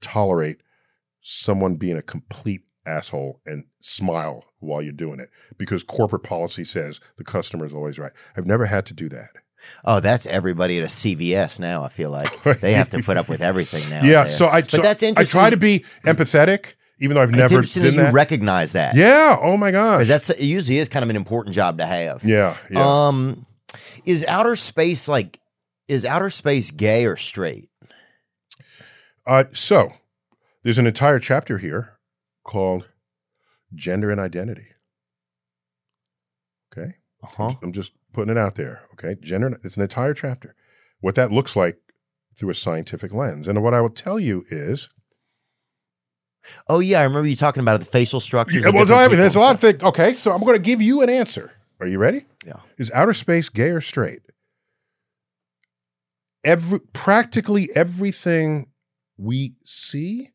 tolerate 0.00 0.62
someone 1.20 1.76
being 1.76 1.96
a 1.98 2.02
complete 2.02 2.62
asshole 2.86 3.40
and 3.44 3.64
smile 3.82 4.44
while 4.60 4.80
you're 4.80 4.92
doing 4.92 5.20
it 5.20 5.28
because 5.58 5.82
corporate 5.82 6.22
policy 6.22 6.64
says 6.64 7.00
the 7.16 7.24
customer 7.24 7.66
is 7.66 7.74
always 7.74 7.98
right. 7.98 8.12
I've 8.36 8.46
never 8.46 8.66
had 8.66 8.86
to 8.86 8.94
do 8.94 9.08
that. 9.10 9.30
Oh, 9.84 10.00
that's 10.00 10.26
everybody 10.26 10.78
at 10.78 10.84
a 10.84 10.88
CVS 10.88 11.60
now. 11.60 11.84
I 11.84 11.88
feel 11.88 12.10
like 12.10 12.42
they 12.60 12.72
have 12.72 12.90
to 12.90 13.02
put 13.02 13.16
up 13.16 13.28
with 13.28 13.40
everything 13.40 13.88
now. 13.90 14.02
yeah, 14.02 14.26
so 14.26 14.46
I 14.46 14.62
but 14.62 14.70
so 14.70 14.82
that's 14.82 15.02
I 15.02 15.24
try 15.24 15.50
to 15.50 15.56
be 15.56 15.84
empathetic, 16.04 16.74
even 16.98 17.14
though 17.14 17.22
I've 17.22 17.28
It's 17.30 17.36
never 17.38 17.54
interesting 17.56 17.82
that 17.84 17.92
you 17.94 18.10
recognize 18.10 18.72
that. 18.72 18.96
yeah. 18.96 19.38
Oh 19.40 19.56
my 19.56 19.70
gosh. 19.70 20.08
that's 20.08 20.30
it 20.30 20.40
usually 20.40 20.78
is 20.78 20.88
kind 20.88 21.02
of 21.04 21.10
an 21.10 21.16
important 21.16 21.54
job 21.54 21.78
to 21.78 21.86
have. 21.86 22.24
yeah. 22.24 22.56
Yeah. 22.70 23.06
Um, 23.08 23.46
is 24.04 24.24
outer 24.26 24.56
space 24.56 25.06
like 25.08 25.38
is 25.88 26.04
outer 26.04 26.30
space 26.30 26.70
gay 26.70 27.04
or 27.06 27.16
straight? 27.16 27.68
Uh, 29.26 29.44
so 29.52 29.92
there's 30.64 30.78
an 30.78 30.86
entire 30.86 31.18
chapter 31.20 31.58
here 31.58 31.98
called 32.44 32.88
gender 33.74 34.10
and 34.10 34.20
identity. 34.20 34.68
Okay. 36.72 36.94
Uh-huh. 37.22 37.54
I'm 37.62 37.72
just 37.72 37.92
putting 38.12 38.30
it 38.30 38.38
out 38.38 38.56
there. 38.56 38.82
Okay. 38.94 39.16
Gender, 39.20 39.58
it's 39.62 39.76
an 39.76 39.82
entire 39.82 40.14
chapter. 40.14 40.54
What 41.00 41.14
that 41.16 41.32
looks 41.32 41.56
like 41.56 41.78
through 42.36 42.50
a 42.50 42.54
scientific 42.54 43.12
lens. 43.12 43.46
And 43.46 43.62
what 43.62 43.74
I 43.74 43.80
will 43.80 43.90
tell 43.90 44.18
you 44.18 44.44
is, 44.50 44.88
Oh 46.68 46.80
yeah, 46.80 47.00
I 47.00 47.04
remember 47.04 47.28
you 47.28 47.36
talking 47.36 47.62
about 47.62 47.78
the 47.78 47.86
facial 47.86 48.20
structures. 48.20 48.64
Yeah, 48.64 48.70
well, 48.70 48.92
I 48.92 49.08
mean, 49.08 49.16
there's 49.16 49.36
a 49.36 49.40
lot 49.40 49.54
of 49.54 49.60
things. 49.60 49.82
Okay. 49.82 50.14
So 50.14 50.32
I'm 50.32 50.40
going 50.40 50.56
to 50.56 50.62
give 50.62 50.82
you 50.82 51.02
an 51.02 51.10
answer. 51.10 51.52
Are 51.80 51.86
you 51.86 51.98
ready? 51.98 52.24
Yeah. 52.46 52.60
Is 52.78 52.90
outer 52.92 53.14
space 53.14 53.48
gay 53.48 53.70
or 53.70 53.80
straight? 53.80 54.20
Every, 56.44 56.80
practically 56.80 57.68
everything 57.74 58.66
we 59.16 59.54
see 59.64 60.30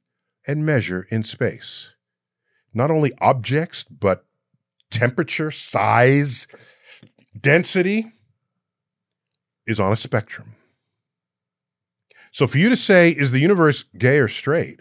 and 0.47 0.65
measure 0.65 1.05
in 1.09 1.23
space, 1.23 1.91
not 2.77 2.91
only 2.91 3.11
objects, 3.19 3.83
but 3.83 4.23
temperature, 4.89 5.51
size, 5.51 6.47
density, 7.39 8.13
is 9.65 9.79
on 9.79 9.91
a 9.91 9.97
spectrum. 9.97 10.53
So 12.31 12.47
for 12.47 12.59
you 12.59 12.69
to 12.69 12.77
say, 12.77 13.09
is 13.09 13.31
the 13.31 13.39
universe 13.39 13.83
gay 13.97 14.19
or 14.19 14.27
straight? 14.27 14.79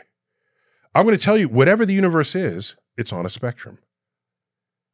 I'm 0.94 1.04
going 1.04 1.16
to 1.16 1.24
tell 1.24 1.38
you, 1.38 1.48
whatever 1.48 1.84
the 1.84 1.94
universe 1.94 2.34
is, 2.34 2.76
it's 2.96 3.12
on 3.12 3.26
a 3.26 3.30
spectrum. 3.30 3.78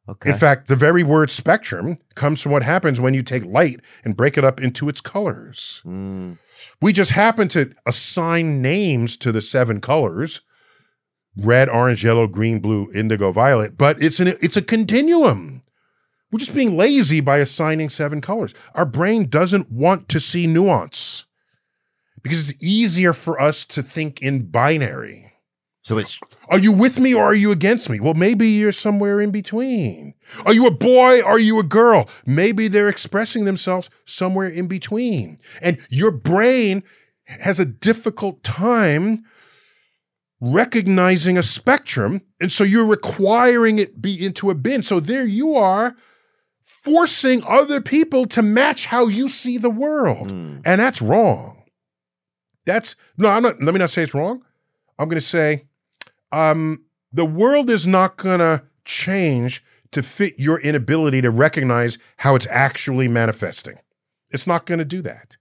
Okay. 0.08 0.30
In 0.30 0.36
fact, 0.36 0.68
the 0.68 0.76
very 0.76 1.04
word 1.04 1.30
spectrum 1.30 1.96
comes 2.14 2.40
from 2.40 2.50
what 2.52 2.62
happens 2.62 3.00
when 3.00 3.14
you 3.14 3.22
take 3.22 3.44
light 3.44 3.80
and 4.04 4.16
break 4.16 4.36
it 4.36 4.44
up 4.44 4.60
into 4.60 4.88
its 4.88 5.00
colors. 5.00 5.82
Mm, 5.84 6.38
We 6.80 6.92
just 6.92 7.12
happen 7.12 7.48
to 7.48 7.72
assign 7.86 8.62
names 8.62 9.16
to 9.18 9.30
the 9.30 9.42
seven 9.42 9.80
colors 9.80 10.42
red, 11.36 11.68
orange, 11.68 12.04
yellow, 12.04 12.26
green, 12.26 12.60
blue, 12.60 12.90
indigo, 12.94 13.32
violet, 13.32 13.76
but 13.76 14.02
it's 14.02 14.20
an 14.20 14.28
it's 14.40 14.56
a 14.56 14.62
continuum. 14.62 15.62
We're 16.30 16.38
just 16.38 16.54
being 16.54 16.76
lazy 16.78 17.20
by 17.20 17.38
assigning 17.38 17.90
seven 17.90 18.22
colors. 18.22 18.54
Our 18.74 18.86
brain 18.86 19.28
doesn't 19.28 19.70
want 19.70 20.08
to 20.08 20.18
see 20.18 20.46
nuance 20.46 21.26
because 22.22 22.48
it's 22.48 22.62
easier 22.62 23.12
for 23.12 23.40
us 23.40 23.66
to 23.66 23.82
think 23.82 24.22
in 24.22 24.46
binary. 24.46 25.34
so 25.82 25.98
it's 25.98 26.18
Are 26.48 26.58
you 26.58 26.72
with 26.72 26.98
me 26.98 27.12
or 27.12 27.22
are 27.22 27.34
you 27.34 27.50
against 27.50 27.90
me? 27.90 28.00
Well, 28.00 28.14
maybe 28.14 28.48
you're 28.48 28.72
somewhere 28.72 29.20
in 29.20 29.30
between. 29.30 30.14
Are 30.46 30.54
you 30.54 30.66
a 30.66 30.70
boy? 30.70 31.20
Are 31.22 31.38
you 31.38 31.58
a 31.58 31.64
girl? 31.64 32.08
Maybe 32.24 32.66
they're 32.66 32.88
expressing 32.88 33.44
themselves 33.44 33.90
somewhere 34.06 34.48
in 34.48 34.68
between. 34.68 35.38
And 35.60 35.78
your 35.90 36.12
brain 36.12 36.82
has 37.24 37.60
a 37.60 37.66
difficult 37.66 38.42
time 38.42 39.24
recognizing 40.44 41.38
a 41.38 41.42
spectrum. 41.42 42.20
And 42.40 42.50
so 42.50 42.64
you're 42.64 42.84
requiring 42.84 43.78
it 43.78 44.02
be 44.02 44.26
into 44.26 44.50
a 44.50 44.56
bin. 44.56 44.82
So 44.82 44.98
there 44.98 45.24
you 45.24 45.54
are 45.54 45.94
forcing 46.60 47.44
other 47.46 47.80
people 47.80 48.26
to 48.26 48.42
match 48.42 48.86
how 48.86 49.06
you 49.06 49.28
see 49.28 49.56
the 49.56 49.70
world. 49.70 50.30
And 50.66 50.80
that's 50.80 51.00
wrong. 51.00 51.62
That's 52.66 52.96
no, 53.16 53.28
I'm 53.28 53.44
not, 53.44 53.62
let 53.62 53.72
me 53.72 53.78
not 53.78 53.90
say 53.90 54.02
it's 54.02 54.14
wrong. 54.14 54.42
I'm 54.98 55.08
going 55.08 55.20
to 55.20 55.26
say, 55.26 55.64
um, 56.32 56.84
the 57.12 57.24
world 57.24 57.70
is 57.70 57.86
not 57.86 58.16
going 58.16 58.40
to 58.40 58.64
change 58.84 59.64
to 59.92 60.02
fit 60.02 60.34
your 60.38 60.60
inability 60.60 61.20
to 61.20 61.30
recognize 61.30 61.98
how 62.16 62.34
it's 62.34 62.46
actually 62.50 63.06
manifesting. 63.06 63.76
It's 64.30 64.46
not 64.46 64.66
going 64.66 64.78
to 64.78 64.84
do 64.84 65.02
that. 65.02 65.36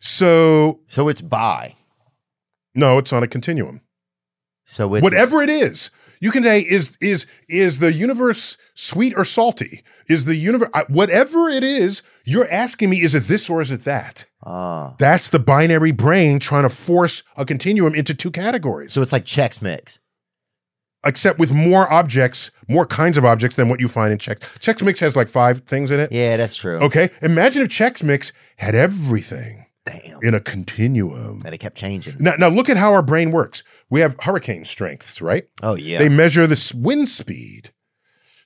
So, 0.00 0.80
so 0.88 1.08
it's 1.08 1.22
by. 1.22 1.76
no, 2.74 2.98
it's 2.98 3.12
on 3.12 3.22
a 3.22 3.28
continuum. 3.28 3.80
So 4.64 4.88
Whatever 4.88 5.42
it 5.42 5.50
is, 5.50 5.90
you 6.20 6.30
can 6.30 6.42
say 6.42 6.60
is 6.60 6.96
is 7.00 7.26
is 7.48 7.78
the 7.80 7.92
universe 7.92 8.56
sweet 8.74 9.12
or 9.16 9.24
salty? 9.24 9.82
Is 10.08 10.24
the 10.24 10.36
universe 10.36 10.70
whatever 10.88 11.48
it 11.48 11.62
is? 11.62 12.02
You're 12.24 12.50
asking 12.50 12.90
me, 12.90 13.02
is 13.02 13.14
it 13.14 13.24
this 13.24 13.50
or 13.50 13.60
is 13.60 13.70
it 13.70 13.82
that? 13.84 14.26
Ah. 14.42 14.94
That's 14.98 15.28
the 15.28 15.38
binary 15.38 15.92
brain 15.92 16.38
trying 16.38 16.62
to 16.62 16.68
force 16.70 17.22
a 17.36 17.44
continuum 17.44 17.94
into 17.94 18.14
two 18.14 18.30
categories. 18.30 18.92
so 18.92 19.02
it's 19.02 19.12
like 19.12 19.24
Chex 19.26 19.60
Mix. 19.60 20.00
except 21.04 21.38
with 21.38 21.52
more 21.52 21.90
objects, 21.92 22.50
more 22.68 22.86
kinds 22.86 23.18
of 23.18 23.24
objects 23.26 23.56
than 23.56 23.68
what 23.68 23.78
you 23.80 23.88
find 23.88 24.10
in 24.12 24.18
Chex. 24.18 24.40
Chex 24.58 24.82
Mix 24.82 25.00
has 25.00 25.14
like 25.16 25.28
five 25.28 25.60
things 25.62 25.90
in 25.90 26.00
it. 26.00 26.10
Yeah, 26.10 26.38
that's 26.38 26.56
true. 26.56 26.78
Okay. 26.78 27.10
Imagine 27.20 27.60
if 27.62 27.68
Chex 27.68 28.02
Mix 28.02 28.32
had 28.56 28.74
everything 28.74 29.63
Damn. 29.86 30.20
in 30.22 30.34
a 30.34 30.40
continuum. 30.40 31.42
And 31.44 31.54
it 31.54 31.58
kept 31.58 31.76
changing. 31.76 32.16
Now, 32.18 32.34
now 32.38 32.48
look 32.48 32.70
at 32.70 32.78
how 32.78 32.92
our 32.94 33.02
brain 33.02 33.30
works. 33.30 33.62
We 33.90 34.00
have 34.00 34.16
hurricane 34.20 34.64
strengths, 34.64 35.20
right? 35.20 35.44
Oh 35.62 35.74
yeah. 35.74 35.98
They 35.98 36.08
measure 36.08 36.46
the 36.46 36.72
wind 36.74 37.08
speed. 37.08 37.70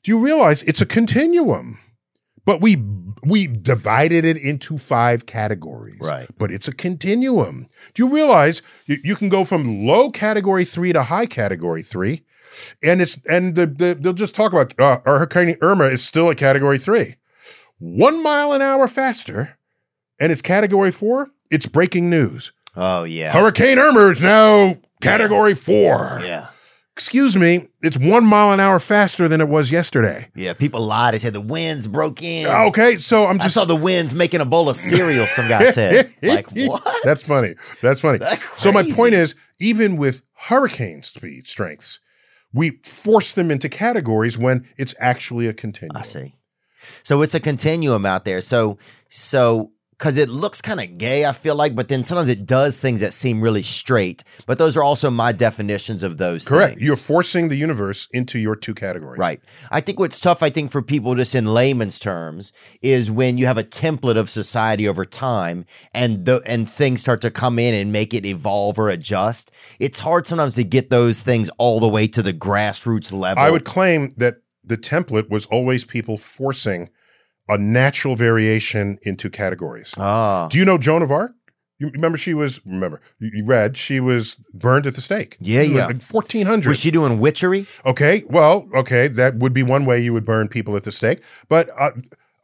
Do 0.02 0.10
you 0.10 0.19
realize 0.19 0.62
it's 0.65 0.81
a 0.81 0.86
continuum? 0.86 1.78
But 2.44 2.60
we 2.60 2.82
we 3.23 3.47
divided 3.47 4.24
it 4.24 4.36
into 4.36 4.78
five 4.78 5.27
categories. 5.27 6.01
Right. 6.01 6.28
But 6.39 6.51
it's 6.51 6.66
a 6.66 6.73
continuum. 6.73 7.66
Do 7.94 8.05
you 8.05 8.12
realize 8.12 8.62
you, 8.86 8.97
you 9.05 9.16
can 9.16 9.28
go 9.28 9.44
from 9.44 9.86
low 9.86 10.10
category 10.10 10.65
three 10.65 10.93
to 10.93 11.02
high 11.05 11.27
category 11.27 11.82
three, 11.82 12.23
and 12.82 13.02
it's 13.02 13.20
and 13.27 13.55
the, 13.55 13.66
the, 13.66 13.98
they'll 14.01 14.12
just 14.12 14.35
talk 14.35 14.52
about 14.52 14.78
uh, 14.81 15.01
Hurricane 15.05 15.56
Irma 15.60 15.85
is 15.85 16.02
still 16.05 16.31
a 16.31 16.35
category 16.35 16.78
three, 16.78 17.16
one 17.78 18.23
mile 18.23 18.52
an 18.52 18.62
hour 18.62 18.89
faster, 18.89 19.57
and 20.20 20.32
it's 20.32 20.43
category 20.43 20.90
four. 20.90 21.31
It's 21.51 21.66
breaking 21.66 22.11
news. 22.11 22.53
oh 22.77 23.05
yeah. 23.05 23.32
Hurricane 23.32 23.78
Irma 23.78 24.09
is 24.11 24.20
now 24.20 24.77
category 25.01 25.55
four 25.55 26.20
yeah. 26.24 26.49
excuse 26.93 27.36
me, 27.36 27.69
it's 27.82 27.97
one 27.97 28.24
mile 28.24 28.53
an 28.53 28.61
hour 28.61 28.81
faster 28.81 29.28
than 29.28 29.40
it 29.40 29.49
was 29.49 29.70
yesterday. 29.70 30.28
Yeah, 30.35 30.53
people 30.53 30.81
lied. 30.81 31.15
They 31.15 31.19
said 31.19 31.32
the 31.32 31.40
winds 31.40 31.86
broke 31.86 32.23
in. 32.23 32.47
Okay, 32.47 32.97
so 32.97 33.27
I'm 33.27 33.40
I 33.40 33.45
just 33.45 33.55
saw 33.55 33.65
the 33.65 33.77
winds 33.77 34.15
making 34.15 34.40
a 34.40 34.45
bowl 34.45 34.69
of 34.69 34.77
cereal. 34.77 35.27
Some 35.28 35.49
guy 35.49 35.70
said, 35.70 36.11
"Like 36.23 36.51
what?" 36.51 36.85
That's 37.05 37.27
funny. 37.27 37.55
That's 37.82 38.01
funny. 38.01 38.19
That's 38.19 38.43
so 38.61 38.73
my 38.73 38.82
point 38.90 39.15
is, 39.15 39.35
even 39.61 39.97
with 39.97 40.23
hurricane 40.35 41.03
speed 41.03 41.47
strengths, 41.47 42.01
we 42.53 42.81
force 42.85 43.32
them 43.32 43.51
into 43.51 43.69
categories 43.69 44.36
when 44.36 44.66
it's 44.77 44.95
actually 44.99 45.47
a 45.47 45.55
continuum. 45.55 45.97
I 45.97 46.03
see. 46.03 46.35
So 47.03 47.23
it's 47.23 47.35
a 47.35 47.40
continuum 47.40 48.07
out 48.07 48.24
there. 48.24 48.40
So 48.40 48.78
so 49.09 49.73
because 49.99 50.16
it 50.16 50.29
looks 50.29 50.62
kind 50.62 50.81
of 50.81 50.97
gay, 50.97 51.25
I 51.25 51.33
feel 51.33 51.57
like, 51.57 51.75
but 51.75 51.89
then 51.89 52.05
sometimes 52.05 52.29
it 52.29 52.47
does 52.47 52.79
things 52.79 53.01
that 53.01 53.12
seem 53.12 53.41
really 53.41 53.62
straight. 53.62 54.23
But 54.47 54.59
those 54.59 54.77
are 54.77 54.83
also 54.83 55.11
my 55.11 55.33
definitions 55.33 56.05
of 56.05 56.19
those. 56.19 56.47
Correct. 56.47 56.75
things. 56.75 56.87
You're 56.87 56.97
forcing 56.97 57.49
the 57.49 57.57
universe 57.57 58.07
into 58.12 58.39
your 58.39 58.55
two 58.55 58.75
categories. 58.75 59.19
Right. 59.19 59.41
I 59.73 59.81
think 59.81 59.99
what's 59.99 60.20
tough, 60.20 60.41
I 60.41 60.51
think, 60.51 60.70
for 60.70 60.83
people 60.83 61.16
just 61.16 61.35
in 61.35 61.47
layman's 61.47 61.99
terms, 61.99 62.53
is 62.81 63.11
when 63.11 63.39
you 63.39 63.47
have 63.47 63.59
a 63.59 63.65
template 63.65 64.16
of 64.16 64.31
society 64.31 64.87
over 64.87 65.05
time 65.05 65.65
and 65.93 66.25
the 66.25 66.43
and 66.47 66.69
things 66.69 67.01
start 67.01 67.20
to 67.23 67.31
come 67.31 67.59
in 67.59 67.75
and 67.75 67.93
make 67.93 68.15
it 68.15 68.25
evolve 68.25 68.79
or 68.79 68.89
adjust. 68.89 69.51
It's 69.81 70.01
hard 70.01 70.29
sometimes 70.29 70.55
to 70.55 70.65
get 70.65 70.91
those 70.91 71.20
things 71.20 71.51
all 71.59 71.81
the 71.81 71.89
way 71.89 72.07
to 72.09 72.23
the 72.23 72.33
grassroots 72.33 73.12
level. 73.12 73.43
I 73.43 73.51
would 73.51 73.65
claim 73.65 74.12
that 74.16 74.37
the 74.62 74.77
template 74.77 75.29
was 75.29 75.47
always 75.47 75.85
people 75.85 76.19
forcing 76.19 76.91
a 77.49 77.59
natural 77.59 78.16
variation 78.16 78.99
into 79.03 79.31
categories. 79.31 79.95
Ah. 79.97 80.49
Do 80.51 80.59
you 80.59 80.65
know 80.65 80.79
Joan 80.79 81.03
of 81.03 81.11
Arc? 81.11 81.33
You 81.79 81.91
remember 81.91 82.19
she 82.19 82.35
was 82.35 82.65
remember 82.66 83.01
you 83.20 83.45
read 83.45 83.77
she 83.77 84.01
was 84.01 84.37
burned 84.53 84.87
at 84.87 84.97
the 84.97 85.01
stake. 85.01 85.37
Yeah, 85.39 85.62
yeah. 85.62 85.87
like 85.87 86.03
1400. 86.03 86.69
Was 86.69 86.81
she 86.81 86.91
doing 86.91 87.20
witchery? 87.20 87.66
Okay, 87.87 88.25
well, 88.29 88.69
okay, 88.75 89.07
that 89.07 89.37
would 89.37 89.53
be 89.53 89.62
one 89.62 89.85
way 89.85 90.01
you 90.01 90.12
would 90.12 90.25
burn 90.25 90.49
people 90.49 90.77
at 90.77 90.83
the 90.83 90.91
stake, 90.91 91.20
but 91.49 91.70
uh, 91.79 91.93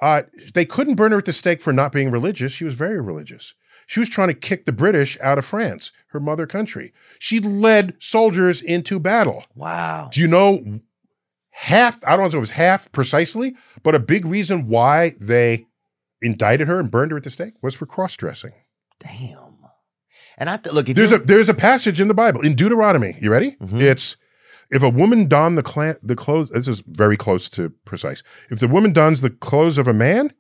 uh, 0.00 0.22
they 0.54 0.64
couldn't 0.64 0.94
burn 0.94 1.10
her 1.10 1.18
at 1.18 1.24
the 1.24 1.32
stake 1.32 1.62
for 1.62 1.72
not 1.72 1.90
being 1.90 2.12
religious. 2.12 2.52
She 2.52 2.64
was 2.64 2.74
very 2.74 3.00
religious. 3.00 3.54
She 3.86 4.00
was 4.00 4.08
trying 4.08 4.28
to 4.28 4.34
kick 4.34 4.66
the 4.66 4.72
British 4.72 5.18
out 5.20 5.38
of 5.38 5.44
France, 5.44 5.92
her 6.08 6.20
mother 6.20 6.46
country. 6.46 6.92
She 7.18 7.40
led 7.40 7.94
soldiers 7.98 8.62
into 8.62 8.98
battle. 8.98 9.44
Wow. 9.54 10.10
Do 10.12 10.20
you 10.20 10.28
know 10.28 10.80
half? 11.54 12.02
I 12.04 12.10
don't 12.10 12.20
know 12.20 12.26
if 12.26 12.34
it 12.34 12.38
was 12.38 12.50
half 12.50 12.90
precisely, 12.92 13.56
but 13.82 13.94
a 13.94 14.00
big 14.00 14.26
reason 14.26 14.68
why 14.68 15.14
they 15.20 15.66
indicted 16.20 16.68
her 16.68 16.78
and 16.78 16.90
burned 16.90 17.12
her 17.12 17.16
at 17.16 17.24
the 17.24 17.30
stake 17.30 17.54
was 17.62 17.74
for 17.74 17.86
cross 17.86 18.16
dressing. 18.16 18.52
Damn. 19.00 19.54
And 20.36 20.50
I 20.50 20.56
th- 20.56 20.74
look 20.74 20.88
if 20.88 20.96
There's 20.96 21.12
a 21.12 21.18
there's 21.18 21.48
a 21.48 21.54
passage 21.54 22.00
in 22.00 22.08
the 22.08 22.14
Bible 22.14 22.40
in 22.40 22.54
Deuteronomy. 22.54 23.16
You 23.20 23.30
ready? 23.30 23.52
Mm-hmm. 23.62 23.80
It's 23.80 24.16
if 24.70 24.82
a 24.82 24.88
woman 24.88 25.28
don 25.28 25.54
the 25.54 25.62
clan 25.62 25.96
the 26.02 26.16
clothes. 26.16 26.50
This 26.50 26.66
is 26.66 26.82
very 26.86 27.16
close 27.16 27.48
to 27.50 27.70
precise. 27.84 28.22
If 28.50 28.58
the 28.58 28.68
woman 28.68 28.92
dons 28.92 29.20
the 29.20 29.30
clothes 29.30 29.78
of 29.78 29.86
a 29.86 29.92
man, 29.92 30.32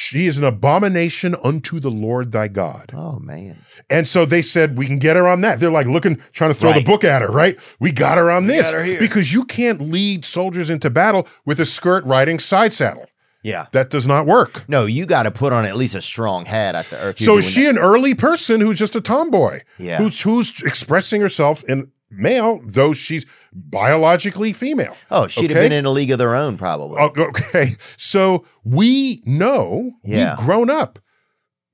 she 0.00 0.28
is 0.28 0.38
an 0.38 0.44
abomination 0.44 1.34
unto 1.42 1.80
the 1.80 1.90
Lord 1.90 2.30
thy 2.30 2.46
God. 2.46 2.92
Oh 2.94 3.18
man. 3.18 3.64
And 3.90 4.06
so 4.06 4.24
they 4.24 4.42
said 4.42 4.78
we 4.78 4.86
can 4.86 5.00
get 5.00 5.16
her 5.16 5.26
on 5.26 5.40
that. 5.40 5.58
They're 5.58 5.72
like 5.72 5.88
looking, 5.88 6.22
trying 6.32 6.50
to 6.50 6.54
throw 6.54 6.72
the 6.72 6.84
book 6.84 7.02
at 7.02 7.20
her. 7.20 7.26
Right? 7.26 7.58
We 7.80 7.90
got 7.90 8.16
her 8.16 8.30
on 8.30 8.46
this 8.46 8.70
got 8.70 8.86
her 8.86 8.98
because 9.00 9.32
you 9.32 9.44
can't 9.44 9.80
lead 9.80 10.24
soldiers 10.24 10.70
into 10.70 10.88
battle 10.88 11.26
with 11.44 11.58
a 11.58 11.66
skirt 11.66 12.04
riding 12.04 12.38
side 12.38 12.72
saddle. 12.72 13.06
Yeah. 13.42 13.66
That 13.72 13.90
does 13.90 14.06
not 14.06 14.24
work. 14.24 14.68
No, 14.68 14.84
you 14.84 15.04
got 15.04 15.24
to 15.24 15.32
put 15.32 15.52
on 15.52 15.64
at 15.64 15.76
least 15.76 15.96
a 15.96 16.00
strong 16.00 16.44
hat 16.44 16.76
at 16.76 16.86
the. 16.90 16.98
earth. 17.00 17.18
So 17.18 17.38
is 17.38 17.50
she 17.50 17.66
an 17.66 17.76
early 17.76 18.14
person 18.14 18.60
who's 18.60 18.78
just 18.78 18.94
a 18.94 19.00
tomboy? 19.00 19.62
Yeah. 19.78 19.98
Who's 19.98 20.20
who's 20.20 20.62
expressing 20.62 21.20
herself 21.20 21.64
in 21.64 21.90
male, 22.10 22.60
though 22.64 22.92
she's 22.92 23.26
biologically 23.52 24.52
female. 24.52 24.96
Oh, 25.10 25.26
she'd 25.26 25.50
have 25.50 25.58
been 25.58 25.72
in 25.72 25.84
a 25.84 25.90
league 25.90 26.10
of 26.10 26.18
their 26.18 26.34
own, 26.34 26.56
probably. 26.56 26.98
Oh, 27.00 27.12
okay. 27.16 27.76
So 27.96 28.44
we 28.64 29.22
know 29.24 29.92
Yeah. 30.04 30.36
we've 30.36 30.46
grown 30.46 30.70
up 30.70 30.98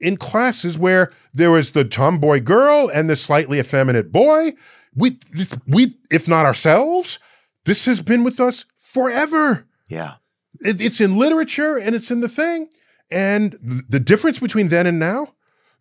in 0.01 0.17
classes 0.17 0.77
where 0.77 1.13
there 1.33 1.51
was 1.51 1.71
the 1.71 1.85
tomboy 1.85 2.41
girl 2.41 2.91
and 2.93 3.09
the 3.09 3.17
slightly 3.17 3.59
effeminate 3.59 4.11
boy. 4.13 4.53
We 4.95 5.19
this, 5.33 5.57
we 5.67 5.97
if 6.11 6.29
not 6.29 6.47
ourselves, 6.47 7.19
this 7.65 7.85
has 7.87 8.01
been 8.01 8.25
with 8.25 8.39
us 8.41 8.65
forever. 8.77 9.67
Yeah. 9.89 10.15
It, 10.61 10.81
it's 10.81 11.01
in 11.01 11.17
literature 11.17 11.77
and 11.77 11.95
it's 11.95 12.11
in 12.11 12.21
the 12.21 12.29
thing. 12.29 12.69
And 13.11 13.53
th- 13.53 13.83
the 13.89 14.01
difference 14.01 14.39
between 14.39 14.69
then 14.69 14.87
and 14.87 14.99
now 14.99 15.35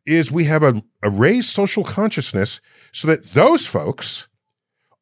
is 0.05 0.31
we 0.31 0.43
have 0.45 0.63
a, 0.63 0.83
a 1.01 1.09
raised 1.09 1.49
social 1.49 1.83
consciousness 1.83 2.59
so 2.91 3.07
that 3.07 3.23
those 3.33 3.65
folks 3.67 4.27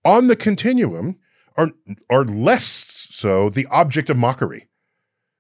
on 0.03 0.27
the 0.27 0.35
continuum 0.35 1.17
are, 1.57 1.69
are 2.09 2.23
less 2.23 2.91
so 3.11 3.49
the 3.49 3.67
object 3.67 4.09
of 4.09 4.17
mockery 4.17 4.67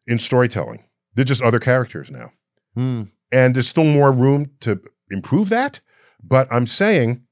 in 0.07 0.19
storytelling. 0.19 0.83
They're 1.15 1.25
just 1.25 1.41
other 1.41 1.59
characters 1.59 2.11
now. 2.11 2.31
Hmm. 2.75 3.03
And 3.31 3.55
there's 3.55 3.67
still 3.67 3.85
more 3.85 4.11
room 4.11 4.51
to 4.61 4.81
improve 5.09 5.49
that. 5.49 5.79
But 6.23 6.47
I'm 6.51 6.67
saying 6.67 7.23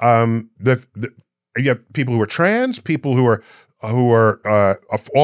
um, 0.00 0.50
the, 0.58 0.84
the 0.94 1.10
you 1.56 1.70
have 1.70 1.92
people 1.92 2.14
who 2.14 2.20
are 2.20 2.26
trans, 2.26 2.78
people 2.78 3.16
who 3.16 3.26
are 3.26 3.42
who 3.80 4.10
are 4.12 4.40
uh, 4.46 4.74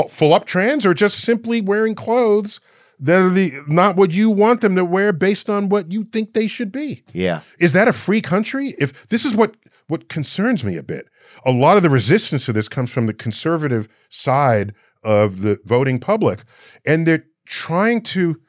full 0.09 0.35
up 0.35 0.44
trans, 0.44 0.85
or 0.85 0.94
just 0.94 1.20
simply 1.20 1.61
wearing 1.61 1.94
clothes 1.94 2.61
that 2.98 3.23
are 3.23 3.31
the 3.31 3.55
not 3.66 3.97
what 3.97 4.11
you 4.11 4.31
want 4.31 4.61
them 4.61 4.74
to 4.77 4.85
wear 4.85 5.12
based 5.12 5.48
on 5.48 5.69
what 5.69 5.90
you 5.90 6.05
think 6.05 6.35
they 6.35 6.47
should 6.47 6.70
be. 6.70 7.02
Yeah. 7.12 7.40
Is 7.59 7.73
that 7.73 7.89
a 7.89 7.93
free 7.93 8.20
country? 8.20 8.74
If 8.78 9.09
this 9.09 9.24
is 9.24 9.35
what 9.35 9.55
what 9.89 10.09
concerns 10.09 10.65
me 10.65 10.77
a 10.77 10.82
bit, 10.82 11.09
a 11.44 11.50
lot 11.50 11.76
of 11.76 11.82
the 11.82 11.90
resistance 11.90 12.46
to 12.46 12.52
this 12.52 12.68
comes 12.68 12.90
from 12.90 13.06
the 13.06 13.14
conservative 13.14 13.88
side 14.08 14.74
of 15.02 15.40
the 15.40 15.58
voting 15.64 15.98
public, 15.98 16.44
and 16.86 17.06
they're 17.06 17.26
trying 17.46 18.02
to 18.02 18.40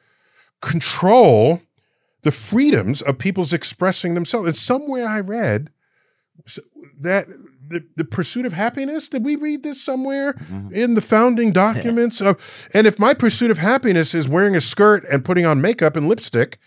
control 0.60 1.60
the 2.22 2.30
freedoms 2.30 3.02
of 3.02 3.18
people's 3.18 3.52
expressing 3.52 4.14
themselves. 4.14 4.46
And 4.46 4.56
somewhere 4.56 5.08
I 5.08 5.20
read 5.20 5.70
that 7.00 7.26
the, 7.72 7.84
the 7.96 8.04
pursuit 8.04 8.46
of 8.46 8.52
happiness. 8.52 9.08
Did 9.08 9.24
we 9.24 9.36
read 9.36 9.62
this 9.62 9.82
somewhere 9.82 10.36
in 10.72 10.94
the 10.94 11.00
founding 11.00 11.52
documents? 11.52 12.20
of, 12.20 12.68
and 12.74 12.86
if 12.86 12.98
my 12.98 13.14
pursuit 13.14 13.50
of 13.50 13.58
happiness 13.58 14.14
is 14.14 14.28
wearing 14.28 14.54
a 14.54 14.60
skirt 14.60 15.04
and 15.10 15.24
putting 15.24 15.46
on 15.46 15.60
makeup 15.60 15.96
and 15.96 16.08
lipstick, 16.08 16.58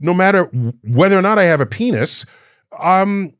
no 0.00 0.14
matter 0.14 0.44
whether 0.82 1.18
or 1.18 1.22
not 1.22 1.38
I 1.38 1.44
have 1.44 1.60
a 1.60 1.66
penis, 1.66 2.24
um, 2.78 3.34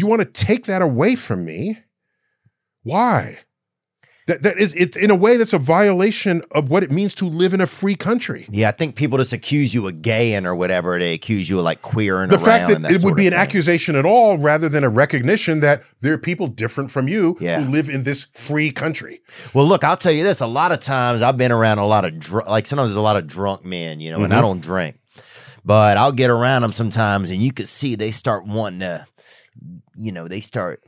you 0.00 0.06
want 0.06 0.22
to 0.22 0.26
take 0.26 0.66
that 0.66 0.82
away 0.82 1.14
from 1.16 1.44
me? 1.44 1.78
Why? 2.82 3.38
That 4.26 4.42
that 4.42 4.58
is 4.58 4.74
it 4.74 4.96
in 4.96 5.12
a 5.12 5.14
way 5.14 5.36
that's 5.36 5.52
a 5.52 5.58
violation 5.58 6.42
of 6.50 6.68
what 6.68 6.82
it 6.82 6.90
means 6.90 7.14
to 7.14 7.26
live 7.26 7.54
in 7.54 7.60
a 7.60 7.66
free 7.66 7.94
country. 7.94 8.48
Yeah, 8.50 8.68
I 8.68 8.72
think 8.72 8.96
people 8.96 9.18
just 9.18 9.32
accuse 9.32 9.72
you 9.72 9.86
of 9.86 10.02
gaying 10.02 10.46
or 10.46 10.54
whatever. 10.56 10.98
They 10.98 11.12
accuse 11.14 11.48
you 11.48 11.58
of 11.60 11.64
like 11.64 11.80
queering 11.80 12.28
The 12.30 12.38
fact 12.38 12.66
that, 12.66 12.76
and 12.78 12.86
it 12.86 13.04
would 13.04 13.14
be 13.14 13.28
an 13.28 13.32
thing. 13.34 13.38
accusation 13.40 13.94
at 13.94 14.04
all 14.04 14.36
rather 14.36 14.68
than 14.68 14.82
a 14.82 14.88
recognition 14.88 15.60
that 15.60 15.84
there 16.00 16.12
are 16.12 16.18
people 16.18 16.48
different 16.48 16.90
from 16.90 17.06
you 17.06 17.36
Yeah. 17.40 17.60
who 17.62 17.70
live 17.70 17.88
in 17.88 18.02
this 18.02 18.24
free 18.34 18.72
country. 18.72 19.20
Well, 19.54 19.64
look, 19.64 19.84
I'll 19.84 19.96
tell 19.96 20.10
you 20.10 20.24
this. 20.24 20.40
A 20.40 20.46
lot 20.48 20.72
of 20.72 20.80
times 20.80 21.22
I've 21.22 21.38
been 21.38 21.52
around 21.52 21.78
a 21.78 21.86
lot 21.86 22.04
of, 22.04 22.18
dr- 22.18 22.48
like 22.48 22.66
sometimes 22.66 22.88
there's 22.88 22.96
a 22.96 23.00
lot 23.00 23.14
of 23.16 23.28
drunk 23.28 23.64
men, 23.64 24.00
you 24.00 24.10
know, 24.10 24.24
and 24.24 24.32
I 24.32 24.38
Mm-hmm. 24.38 24.44
don't 24.44 24.60
drink, 24.60 24.96
but 25.64 25.96
I'll 25.98 26.10
get 26.10 26.30
around 26.30 26.62
them 26.62 26.72
sometimes 26.72 27.30
and 27.30 27.40
you 27.40 27.52
can 27.52 27.66
see 27.66 27.94
they 27.94 28.10
start 28.10 28.44
wanting 28.44 28.80
to, 28.80 29.06
you 29.96 30.12
know, 30.12 30.28
they 30.28 30.40
start, 30.40 30.82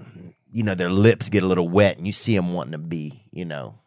you 0.53 0.63
know, 0.63 0.75
their 0.75 0.91
lips 0.91 1.29
get 1.31 1.43
a 1.43 1.47
little 1.47 1.69
wet 1.69 1.97
and 1.99 2.07
you 2.07 2.13
see 2.13 2.37
them 2.37 2.53
wanting 2.53 2.73
to 2.73 2.79
be, 2.79 3.25
you 3.33 3.45
know, 3.45 3.79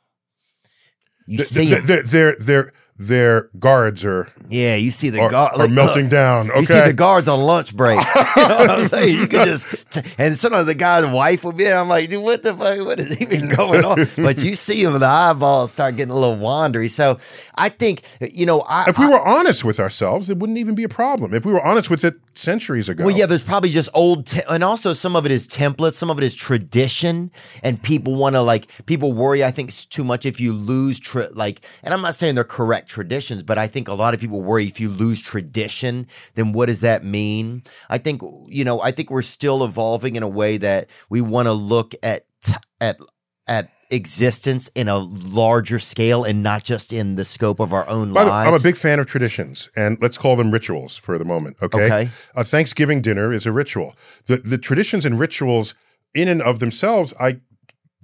you 1.27 1.37
Th- 1.37 1.49
see 1.49 1.65
th- 1.67 1.77
'em. 1.81 1.87
th- 1.87 2.05
their 2.05 2.73
their 3.07 3.49
guards 3.57 4.05
are 4.05 4.31
Yeah, 4.47 4.75
you 4.75 4.91
see 4.91 5.09
the 5.09 5.21
are, 5.21 5.29
guard 5.29 5.53
are 5.53 5.57
like, 5.59 5.71
melting 5.71 6.03
look, 6.03 6.11
down. 6.11 6.45
You 6.55 6.65
see 6.65 6.73
Okay, 6.73 6.87
the 6.87 6.93
guards 6.93 7.27
on 7.27 7.39
lunch 7.41 7.75
break. 7.75 7.99
you 8.35 8.47
know 8.47 8.57
what 8.57 8.69
I'm 8.69 8.87
saying? 8.87 9.17
You 9.17 9.27
can 9.27 9.45
just, 9.47 9.67
t- 9.91 10.01
and 10.17 10.37
sometimes 10.37 10.67
the 10.67 10.75
guy's 10.75 11.05
wife 11.07 11.43
will 11.43 11.53
be 11.53 11.63
there. 11.63 11.77
I'm 11.79 11.87
like, 11.89 12.09
dude, 12.09 12.23
what 12.23 12.43
the 12.43 12.53
fuck? 12.53 12.85
What 12.85 12.99
is 12.99 13.19
even 13.21 13.47
going 13.47 13.83
on? 13.83 14.07
But 14.15 14.43
you 14.43 14.55
see 14.55 14.83
him, 14.83 14.97
the 14.99 15.05
eyeballs 15.05 15.71
start 15.71 15.95
getting 15.95 16.11
a 16.11 16.17
little 16.17 16.37
wandery. 16.37 16.89
So 16.89 17.17
I 17.55 17.69
think, 17.69 18.03
you 18.21 18.45
know, 18.45 18.61
I. 18.61 18.89
if 18.89 18.99
we 18.99 19.05
I- 19.05 19.09
were 19.09 19.21
honest 19.27 19.63
with 19.65 19.79
ourselves, 19.79 20.29
it 20.29 20.37
wouldn't 20.37 20.59
even 20.59 20.75
be 20.75 20.83
a 20.83 20.89
problem. 20.89 21.33
If 21.33 21.45
we 21.45 21.53
were 21.53 21.65
honest 21.65 21.89
with 21.89 22.03
it 22.03 22.15
centuries 22.33 22.87
ago, 22.87 23.05
well, 23.05 23.17
yeah, 23.17 23.25
there's 23.25 23.43
probably 23.43 23.69
just 23.71 23.89
old, 23.93 24.25
te- 24.27 24.41
and 24.49 24.63
also 24.63 24.93
some 24.93 25.15
of 25.15 25.25
it 25.25 25.31
is 25.31 25.47
templates, 25.47 25.93
some 25.93 26.09
of 26.09 26.17
it 26.17 26.23
is 26.23 26.35
tradition, 26.35 27.31
and 27.63 27.81
people 27.81 28.15
want 28.15 28.35
to 28.35 28.41
like 28.41 28.67
people 28.85 29.11
worry. 29.13 29.43
I 29.43 29.51
think 29.51 29.71
too 29.89 30.03
much 30.03 30.25
if 30.25 30.39
you 30.39 30.53
lose, 30.53 30.99
tra- 30.99 31.29
like, 31.33 31.61
and 31.83 31.93
I'm 31.93 32.01
not 32.01 32.15
saying 32.15 32.35
they're 32.35 32.43
correct 32.43 32.90
traditions, 32.91 33.41
but 33.41 33.57
I 33.57 33.67
think 33.67 33.87
a 33.87 33.93
lot 33.93 34.13
of 34.13 34.19
people 34.19 34.41
worry 34.41 34.65
if 34.65 34.79
you 34.79 34.89
lose 34.89 35.21
tradition, 35.21 36.07
then 36.35 36.51
what 36.51 36.67
does 36.67 36.81
that 36.81 37.03
mean? 37.03 37.63
I 37.89 37.97
think 37.97 38.21
you 38.47 38.63
know, 38.63 38.81
I 38.81 38.91
think 38.91 39.09
we're 39.09 39.21
still 39.21 39.63
evolving 39.63 40.15
in 40.15 40.23
a 40.23 40.27
way 40.27 40.57
that 40.57 40.87
we 41.09 41.21
want 41.21 41.47
to 41.47 41.53
look 41.53 41.93
at 42.03 42.25
t- 42.41 42.53
at 42.79 42.99
at 43.47 43.71
existence 43.89 44.69
in 44.73 44.87
a 44.87 44.97
larger 44.97 45.77
scale 45.77 46.23
and 46.23 46.41
not 46.41 46.63
just 46.63 46.93
in 46.93 47.15
the 47.15 47.25
scope 47.25 47.59
of 47.59 47.73
our 47.73 47.87
own 47.89 48.13
By 48.13 48.23
lives. 48.23 48.47
I'm 48.47 48.53
a 48.53 48.63
big 48.63 48.77
fan 48.77 48.99
of 48.99 49.05
traditions, 49.05 49.69
and 49.75 49.97
let's 50.01 50.17
call 50.17 50.35
them 50.35 50.51
rituals 50.51 50.97
for 50.97 51.17
the 51.17 51.25
moment. 51.25 51.57
Okay. 51.61 51.85
Okay. 51.85 52.09
A 52.35 52.43
Thanksgiving 52.43 53.01
dinner 53.01 53.33
is 53.33 53.45
a 53.45 53.51
ritual. 53.51 53.95
The 54.25 54.37
the 54.37 54.57
traditions 54.57 55.05
and 55.05 55.19
rituals 55.19 55.73
in 56.13 56.27
and 56.27 56.41
of 56.41 56.59
themselves, 56.59 57.13
I 57.19 57.41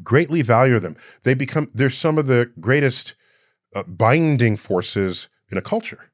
greatly 0.04 0.42
value 0.42 0.80
them. 0.80 0.96
They 1.24 1.34
become 1.34 1.72
they're 1.74 1.90
some 1.90 2.18
of 2.18 2.28
the 2.28 2.52
greatest 2.60 3.16
uh, 3.78 3.84
binding 3.84 4.58
forces 4.58 5.30
in 5.52 5.58
a 5.58 5.62
culture. 5.62 6.12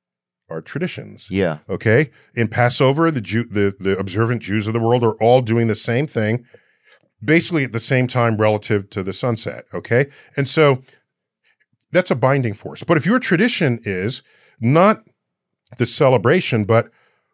Our 0.49 0.61
traditions. 0.61 1.27
Yeah. 1.31 1.59
Okay. 1.69 2.11
In 2.35 2.47
Passover, 2.47 3.09
the 3.09 3.21
Jew, 3.21 3.45
the 3.45 3.75
the 3.79 3.97
observant 3.97 4.41
Jews 4.41 4.67
of 4.67 4.73
the 4.73 4.79
world 4.79 5.03
are 5.03 5.15
all 5.23 5.41
doing 5.41 5.67
the 5.67 5.75
same 5.75 6.05
thing, 6.05 6.45
basically 7.23 7.63
at 7.63 7.71
the 7.71 7.79
same 7.79 8.07
time 8.07 8.37
relative 8.37 8.89
to 8.91 9.03
the 9.03 9.13
sunset. 9.13 9.63
Okay. 9.73 10.07
And 10.35 10.47
so 10.47 10.83
that's 11.91 12.11
a 12.11 12.15
binding 12.15 12.53
force. 12.53 12.83
But 12.83 12.97
if 12.97 13.05
your 13.05 13.19
tradition 13.19 13.79
is 13.83 14.21
not 14.59 15.03
the 15.77 15.85
celebration, 15.85 16.65
but 16.65 16.91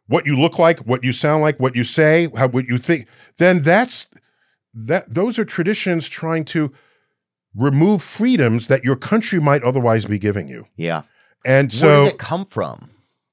what 0.07 0.25
you 0.25 0.39
look 0.39 0.59
like, 0.59 0.79
what 0.79 1.03
you 1.03 1.11
sound 1.11 1.41
like, 1.41 1.59
what 1.59 1.75
you 1.75 1.83
say, 1.83 2.29
how 2.37 2.47
what 2.47 2.69
you 2.69 2.77
think, 2.77 3.07
then 3.37 3.63
that's 3.63 4.07
that 4.73 5.11
those 5.13 5.39
are 5.39 5.45
traditions 5.45 6.07
trying 6.07 6.45
to 6.45 6.71
remove 7.55 8.01
freedoms 8.01 8.67
that 8.67 8.83
your 8.83 8.95
country 8.95 9.39
might 9.39 9.63
otherwise 9.63 10.05
be 10.05 10.19
giving 10.19 10.47
you. 10.47 10.67
Yeah. 10.75 11.03
And 11.45 11.71
so 11.71 11.87
Where 11.87 12.03
does 12.05 12.13
it 12.13 12.19
come 12.19 12.45
from? 12.45 12.91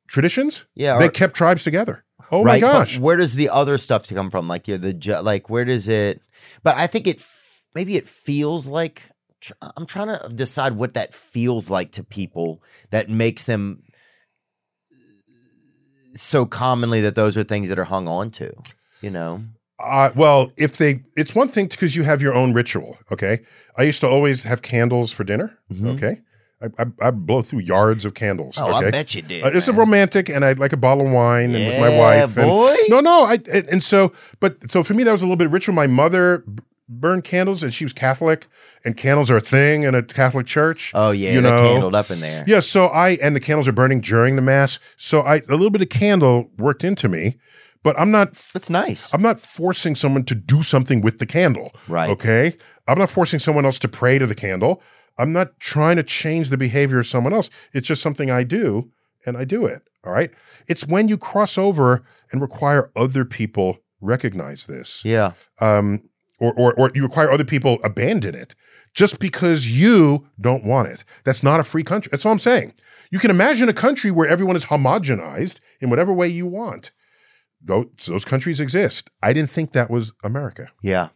traditions, 0.09 0.65
Yeah, 0.75 0.99
they 0.99 1.07
or- 1.07 1.11
kept 1.11 1.35
tribes 1.35 1.65
together. 1.65 2.05
Oh 2.31 2.43
right. 2.43 2.61
my 2.61 2.69
gosh. 2.69 2.99
where 2.99 3.17
does 3.17 3.35
the 3.35 3.49
other 3.51 3.79
stuff 3.79 4.05
to 4.05 4.15
come 4.15 4.31
from? 4.31 4.49
Like 4.49 4.67
yeah, 4.69 4.77
the 4.79 5.21
like 5.23 5.49
where 5.51 5.65
does 5.65 5.87
it? 5.89 6.21
But 6.65 6.77
I 6.77 6.87
think 6.89 7.07
it 7.07 7.23
maybe 7.75 7.97
it 7.97 8.09
feels 8.09 8.67
like 8.69 9.11
I'm 9.77 9.87
trying 9.87 10.09
to 10.19 10.29
decide 10.35 10.73
what 10.73 10.95
that 10.95 11.15
feels 11.15 11.71
like 11.71 11.93
to 11.93 12.03
people 12.05 12.63
that 12.91 13.09
makes 13.09 13.45
them 13.45 13.83
so 16.17 16.47
commonly 16.47 17.01
that 17.03 17.15
those 17.15 17.37
are 17.37 17.45
things 17.45 17.69
that 17.69 17.79
are 17.79 17.85
hung 17.85 18.09
on 18.09 18.31
to. 18.33 18.53
You 19.01 19.11
know. 19.11 19.43
Uh, 19.79 20.11
well, 20.17 20.53
if 20.57 20.79
they, 20.79 21.03
it's 21.17 21.35
one 21.35 21.49
thing 21.49 21.67
because 21.67 21.95
you 21.95 22.03
have 22.03 22.23
your 22.23 22.33
own 22.35 22.55
ritual. 22.55 22.99
Okay, 23.13 23.41
I 23.77 23.83
used 23.83 24.01
to 24.01 24.09
always 24.09 24.43
have 24.45 24.63
candles 24.63 25.13
for 25.13 25.23
dinner. 25.25 25.59
Okay, 25.85 26.21
I, 26.63 26.67
I, 26.83 26.87
I 27.09 27.11
blow 27.11 27.43
through 27.43 27.61
yards 27.61 28.05
of 28.07 28.15
candles. 28.15 28.57
Mm-hmm. 28.57 28.73
Oh, 28.73 28.77
okay? 28.79 28.87
I 28.89 28.91
bet 28.91 29.15
you 29.15 29.21
did. 29.23 29.45
Uh, 29.45 29.51
it's 29.53 29.69
a 29.69 29.75
romantic, 29.75 30.31
and 30.31 30.45
I 30.45 30.53
like 30.53 30.73
a 30.73 30.79
bottle 30.79 31.07
of 31.07 31.13
wine 31.13 31.55
and 31.55 31.67
with 31.67 31.79
my 31.81 31.89
Yeah, 31.91 31.99
wife. 32.25 32.37
and- 32.39 32.47
boy. 32.49 32.75
no, 32.89 33.01
no, 33.01 33.25
I 33.25 33.35
and, 33.53 33.69
and 33.69 33.85
so, 33.85 34.13
but 34.41 34.71
so 34.71 34.83
for 34.83 34.95
me 34.95 35.03
that 35.05 35.13
was 35.13 35.21
a 35.21 35.27
little 35.27 35.37
bit 35.37 35.51
ritual. 35.51 35.75
My 35.75 35.87
mother 35.87 36.39
b- 36.39 36.63
burned 36.89 37.25
candles, 37.25 37.63
and 37.63 37.75
she 37.75 37.85
was 37.85 37.93
Catholic, 37.93 38.47
and 38.83 38.97
candles 38.97 39.31
are 39.31 39.37
a 39.37 39.41
thing 39.43 39.83
in 39.83 39.95
a 39.95 40.03
Catholic 40.03 40.47
church. 40.47 40.91
Oh 40.95 41.11
yeah, 41.11 41.33
you 41.33 41.43
know, 41.43 41.51
candled 41.51 41.95
up 41.95 42.11
in 42.11 42.21
there. 42.23 42.45
yeah, 42.47 42.61
so 42.61 42.87
I 42.87 43.19
and 43.23 43.37
the 43.37 43.41
candles 43.41 43.69
are 43.69 43.73
burning 43.73 44.01
during 44.01 44.37
the 44.37 44.43
mass. 44.43 44.79
So 44.97 45.21
I 45.21 45.37
a 45.51 45.51
little 45.51 45.69
bit 45.69 45.83
of 45.83 45.91
candle 45.91 46.51
worked 46.57 46.83
into 46.83 47.11
me, 47.11 47.37
but 47.87 47.97
I'm 48.01 48.11
not 48.11 48.33
That's 48.53 48.69
nice. 48.69 49.15
I'm 49.15 49.23
not 49.23 49.39
forcing 49.39 49.95
someone 49.95 50.25
to 50.25 50.35
do 50.35 50.65
something 50.65 51.03
with 51.03 51.21
the 51.21 51.25
candle. 51.25 51.73
Right. 51.87 52.11
Okay. 52.11 52.57
I'm 52.89 52.99
not 52.99 53.11
forcing 53.11 53.39
someone 53.39 53.65
else 53.65 53.79
to 53.79 53.87
pray 53.87 54.19
to 54.19 54.27
the 54.27 54.35
candle. 54.35 54.83
I'm 55.17 55.33
not 55.33 55.61
trying 55.61 55.95
to 55.95 56.03
change 56.03 56.51
the 56.51 56.57
behavior 56.57 56.99
of 56.99 57.07
someone 57.07 57.33
else. 57.33 57.49
It's 57.73 57.87
just 57.87 58.03
something 58.03 58.29
I 58.29 58.43
do 58.43 58.91
and 59.25 59.37
I 59.37 59.45
do 59.45 59.67
it. 59.67 59.83
All 60.05 60.13
right. 60.13 60.33
It's 60.67 60.85
when 60.85 61.07
you 61.07 61.17
cross 61.17 61.57
over 61.57 62.05
and 62.33 62.41
require 62.41 62.91
other 62.97 63.25
people 63.25 63.79
recognize 64.01 64.67
this. 64.67 65.05
yeah. 65.05 65.35
Um, 65.61 66.11
or, 66.41 66.53
or, 66.55 66.75
or 66.75 66.91
you 66.93 67.05
require 67.05 67.31
other 67.31 67.45
people 67.45 67.79
abandon 67.85 68.35
it 68.35 68.57
just 68.95 69.21
because 69.21 69.71
you 69.71 70.27
don't 70.41 70.65
want 70.65 70.89
it. 70.89 71.05
That's 71.23 71.45
not 71.45 71.61
a 71.61 71.65
free 71.65 71.85
country. 71.85 72.11
That's 72.11 72.27
all 72.27 72.33
I'm 72.33 72.41
saying. 72.41 72.75
You 73.13 73.21
can 73.21 73.31
imagine 73.31 73.69
a 73.69 73.73
country 73.73 74.11
where 74.11 74.29
everyone 74.29 74.57
is 74.57 74.65
homogenized 74.65 75.61
in 75.81 75.89
whatever 75.89 76.13
way 76.13 76.27
you 76.27 76.49
want. 76.49 76.91
Those, 77.67 77.87
those 78.07 78.25
countries 78.25 78.61
exist. 78.61 79.11
I 79.23 79.33
didn't 79.33 79.51
think 79.51 79.73
that 79.73 79.91
was 79.91 80.13
America. 80.23 80.69
Yeah. 80.83 81.09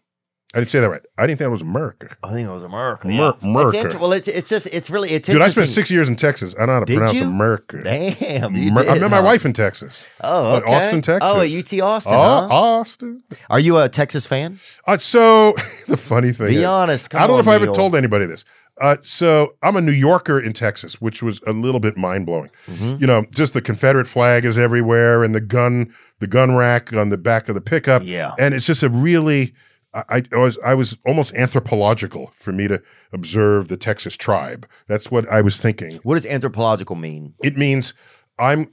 I 0.52 0.58
didn't 0.58 0.70
say 0.70 0.80
that 0.80 0.90
right. 0.90 1.00
I 1.16 1.28
didn't 1.28 1.38
think 1.38 1.46
that 1.46 1.50
was 1.52 1.62
America. 1.62 2.16
I 2.24 2.32
think 2.32 2.48
it 2.48 2.50
was 2.50 2.64
America. 2.64 3.06
Mer- 3.06 3.12
yeah. 3.14 3.32
America. 3.40 3.76
It's 3.76 3.84
inter- 3.84 3.98
well, 4.00 4.12
it's 4.12 4.26
it's 4.26 4.48
just 4.48 4.66
it's 4.72 4.90
really 4.90 5.10
it's 5.10 5.28
Dude, 5.28 5.40
I 5.40 5.46
spent 5.46 5.68
six 5.68 5.92
years 5.92 6.08
in 6.08 6.16
Texas. 6.16 6.56
I 6.58 6.66
know 6.66 6.72
how 6.72 6.80
to 6.80 6.86
Did 6.86 6.96
pronounce 6.96 7.18
you? 7.18 7.24
America. 7.24 7.80
Damn, 7.84 8.56
you 8.56 8.72
Mer- 8.72 8.80
I 8.80 8.94
did, 8.94 9.02
met 9.02 9.12
my 9.12 9.20
wife 9.20 9.44
in 9.44 9.52
Texas. 9.52 10.08
Oh, 10.22 10.56
okay. 10.56 10.74
Austin, 10.74 11.02
Texas. 11.02 11.30
Oh, 11.32 11.40
at 11.40 11.52
UT 11.52 11.80
Austin. 11.80 12.14
Oh, 12.16 12.18
huh? 12.18 12.48
Austin. 12.50 13.22
Are 13.48 13.60
you 13.60 13.78
a 13.78 13.88
Texas 13.88 14.26
fan? 14.26 14.58
Uh, 14.88 14.98
so 14.98 15.52
the 15.86 15.96
funny 15.96 16.32
thing 16.32 16.48
Be 16.48 16.56
is, 16.56 16.64
honest. 16.64 17.10
Come 17.10 17.22
I 17.22 17.28
don't 17.28 17.36
know 17.36 17.40
if 17.40 17.46
I 17.46 17.54
ever 17.54 17.66
told 17.66 17.94
anybody 17.94 18.26
this. 18.26 18.44
Uh, 18.80 18.96
so 19.02 19.54
I'm 19.62 19.76
a 19.76 19.80
New 19.80 19.92
Yorker 19.92 20.40
in 20.40 20.52
Texas, 20.52 21.00
which 21.00 21.22
was 21.22 21.40
a 21.46 21.52
little 21.52 21.80
bit 21.80 21.96
mind 21.96 22.26
blowing. 22.26 22.50
Mm-hmm. 22.66 22.96
You 23.00 23.06
know, 23.06 23.24
just 23.30 23.52
the 23.52 23.60
Confederate 23.60 24.06
flag 24.06 24.44
is 24.44 24.56
everywhere, 24.56 25.22
and 25.22 25.34
the 25.34 25.40
gun, 25.40 25.94
the 26.18 26.26
gun 26.26 26.56
rack 26.56 26.92
on 26.92 27.10
the 27.10 27.18
back 27.18 27.48
of 27.48 27.54
the 27.54 27.60
pickup. 27.60 28.02
Yeah. 28.04 28.32
and 28.38 28.54
it's 28.54 28.66
just 28.66 28.82
a 28.82 28.88
really. 28.88 29.54
I, 29.92 30.22
I 30.32 30.38
was 30.38 30.56
I 30.64 30.74
was 30.74 30.96
almost 31.04 31.34
anthropological 31.34 32.32
for 32.38 32.52
me 32.52 32.68
to 32.68 32.80
observe 33.12 33.66
the 33.66 33.76
Texas 33.76 34.16
tribe. 34.16 34.68
That's 34.86 35.10
what 35.10 35.28
I 35.28 35.40
was 35.40 35.56
thinking. 35.56 35.98
What 36.04 36.14
does 36.14 36.26
anthropological 36.26 36.94
mean? 36.94 37.34
It 37.42 37.56
means 37.56 37.92
I'm 38.38 38.70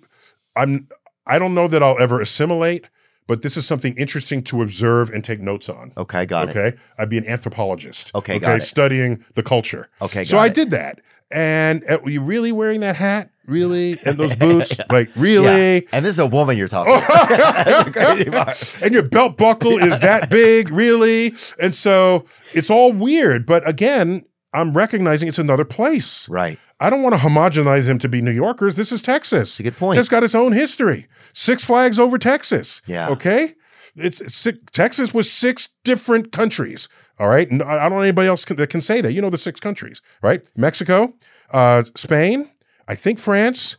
I'm 0.55 0.87
I 1.25 1.39
don't 1.39 1.55
know 1.55 1.67
that 1.67 1.81
I'll 1.81 1.99
ever 1.99 2.21
assimilate, 2.21 2.85
but 3.27 3.41
this 3.41 3.57
is 3.57 3.67
something 3.67 3.93
interesting 3.97 4.41
to 4.43 4.61
observe 4.61 5.09
and 5.09 5.23
take 5.23 5.39
notes 5.39 5.69
on. 5.69 5.91
Okay, 5.97 6.25
got 6.25 6.49
it. 6.49 6.57
Okay, 6.57 6.77
I'd 6.97 7.09
be 7.09 7.17
an 7.17 7.25
anthropologist. 7.27 8.11
Okay, 8.15 8.39
got 8.39 8.57
it. 8.57 8.63
studying 8.63 9.23
the 9.35 9.43
culture. 9.43 9.89
Okay, 10.01 10.25
so 10.25 10.37
got 10.37 10.43
I 10.43 10.49
did 10.49 10.71
that. 10.71 11.01
And 11.29 11.83
uh, 11.89 11.99
were 12.03 12.09
you 12.09 12.21
really 12.21 12.51
wearing 12.53 12.79
that 12.79 12.95
hat? 12.95 13.29
Really? 13.45 13.97
And 14.05 14.17
those 14.17 14.35
boots? 14.35 14.77
Like 14.89 15.09
really? 15.15 15.75
Yeah. 15.75 15.89
And 15.91 16.05
this 16.05 16.13
is 16.13 16.19
a 16.19 16.25
woman 16.25 16.57
you're 16.57 16.67
talking. 16.67 16.93
about. 16.93 17.27
That's 17.29 17.83
the 17.85 17.91
crazy 17.91 18.29
part. 18.29 18.83
and 18.83 18.93
your 18.93 19.03
belt 19.03 19.37
buckle 19.37 19.77
is 19.77 19.99
that 19.99 20.29
big, 20.29 20.69
really? 20.69 21.33
And 21.61 21.75
so 21.75 22.25
it's 22.53 22.69
all 22.69 22.93
weird. 22.93 23.45
But 23.45 23.67
again, 23.67 24.25
I'm 24.53 24.73
recognizing 24.73 25.27
it's 25.27 25.39
another 25.39 25.65
place. 25.65 26.27
Right. 26.29 26.59
I 26.79 26.89
don't 26.89 27.01
want 27.01 27.15
to 27.15 27.21
homogenize 27.21 27.87
them 27.87 27.99
to 27.99 28.09
be 28.09 28.21
New 28.21 28.31
Yorkers. 28.31 28.75
This 28.75 28.91
is 28.91 29.01
Texas. 29.01 29.59
a 29.59 29.63
good 29.63 29.77
point. 29.77 29.97
It's 29.97 30.09
got 30.09 30.23
its 30.23 30.35
own 30.35 30.51
history. 30.51 31.07
Six 31.33 31.63
Flags 31.63 31.99
over 31.99 32.17
Texas. 32.17 32.81
Yeah. 32.85 33.09
Okay. 33.09 33.55
It's, 33.95 34.21
it's 34.21 34.35
six, 34.35 34.59
Texas 34.71 35.13
was 35.13 35.31
six 35.31 35.69
different 35.83 36.31
countries. 36.31 36.87
All 37.19 37.27
right. 37.27 37.49
No, 37.51 37.65
I 37.65 37.83
don't 37.89 37.93
know 37.93 38.01
anybody 38.01 38.27
else 38.27 38.45
can, 38.45 38.55
that 38.57 38.69
can 38.69 38.81
say 38.81 39.01
that. 39.01 39.11
You 39.13 39.21
know 39.21 39.29
the 39.31 39.37
six 39.39 39.59
countries, 39.59 40.01
right? 40.21 40.41
Mexico, 40.55 41.13
uh, 41.51 41.83
Spain, 41.95 42.49
I 42.87 42.93
think 42.95 43.19
France, 43.19 43.77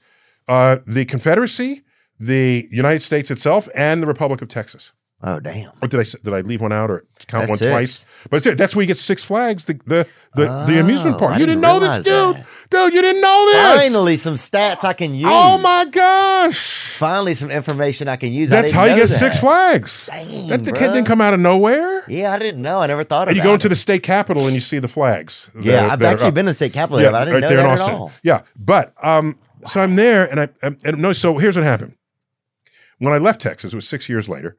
uh, 0.48 0.78
the 0.86 1.04
Confederacy, 1.04 1.82
the 2.18 2.66
United 2.70 3.02
States 3.04 3.30
itself, 3.30 3.68
and 3.76 4.02
the 4.02 4.06
Republic 4.08 4.42
of 4.42 4.48
Texas. 4.48 4.92
Oh, 5.22 5.40
damn. 5.40 5.70
Or 5.82 5.88
did 5.88 6.00
I 6.00 6.04
did 6.22 6.32
I 6.32 6.40
leave 6.42 6.60
one 6.60 6.72
out 6.72 6.90
or 6.90 7.04
count 7.26 7.42
That's 7.42 7.50
one 7.50 7.58
six. 7.58 7.70
twice? 7.70 8.06
But 8.30 8.56
that's 8.56 8.76
where 8.76 8.84
you 8.84 8.86
get 8.86 8.98
Six 8.98 9.24
Flags, 9.24 9.64
the 9.64 9.74
the 9.84 10.06
the, 10.34 10.44
the 10.68 10.80
amusement 10.80 11.16
Oh, 11.16 11.18
park. 11.18 11.32
You 11.38 11.46
didn't 11.46 11.60
didn't 11.60 11.62
know 11.62 11.80
this, 11.80 12.04
dude. 12.04 12.36
that. 12.36 12.46
Dude, 12.70 12.92
you 12.92 13.00
didn't 13.00 13.22
know 13.22 13.46
this. 13.46 13.80
Finally, 13.80 14.16
some 14.18 14.34
stats 14.34 14.84
I 14.84 14.92
can 14.92 15.14
use. 15.14 15.24
Oh 15.26 15.56
my 15.58 15.86
gosh. 15.90 16.96
Finally, 16.98 17.34
some 17.34 17.50
information 17.50 18.08
I 18.08 18.16
can 18.16 18.30
use. 18.30 18.52
I 18.52 18.60
That's 18.60 18.72
how 18.72 18.84
you 18.84 18.94
get 18.96 19.08
that. 19.08 19.14
Six 19.14 19.38
Flags. 19.38 20.06
Dang, 20.06 20.48
that 20.48 20.64
the 20.64 20.72
kid 20.72 20.88
didn't 20.88 21.06
come 21.06 21.20
out 21.22 21.32
of 21.32 21.40
nowhere. 21.40 22.04
Yeah, 22.08 22.32
I 22.32 22.38
didn't 22.38 22.60
know. 22.60 22.80
I 22.80 22.86
never 22.88 23.04
thought 23.04 23.28
And 23.28 23.36
about 23.36 23.42
you 23.42 23.48
go 23.48 23.52
it. 23.52 23.54
into 23.54 23.68
the 23.70 23.76
state 23.76 24.02
capitol 24.02 24.44
and 24.44 24.54
you 24.54 24.60
see 24.60 24.78
the 24.80 24.88
flags. 24.88 25.48
Yeah, 25.60 25.88
I've 25.90 25.98
that 26.00 26.12
actually 26.12 26.32
been 26.32 26.44
to 26.44 26.50
the 26.50 26.56
state 26.56 26.74
capitol, 26.74 27.00
yeah, 27.00 27.10
but 27.10 27.22
I 27.22 27.24
didn't 27.24 27.40
know 27.40 27.48
there 27.48 27.56
that 27.58 27.64
in 27.64 27.86
at 27.86 27.94
all. 27.94 28.12
Yeah, 28.22 28.42
but 28.58 28.92
um, 29.02 29.38
so 29.66 29.80
I'm 29.80 29.96
there, 29.96 30.30
and 30.30 30.40
I 30.40 30.48
and, 30.62 30.78
and 30.84 30.98
no. 30.98 31.12
So 31.14 31.38
here's 31.38 31.56
what 31.56 31.64
happened. 31.64 31.96
When 32.98 33.14
I 33.14 33.18
left 33.18 33.40
Texas, 33.40 33.72
it 33.72 33.76
was 33.76 33.88
six 33.88 34.08
years 34.10 34.28
later. 34.28 34.56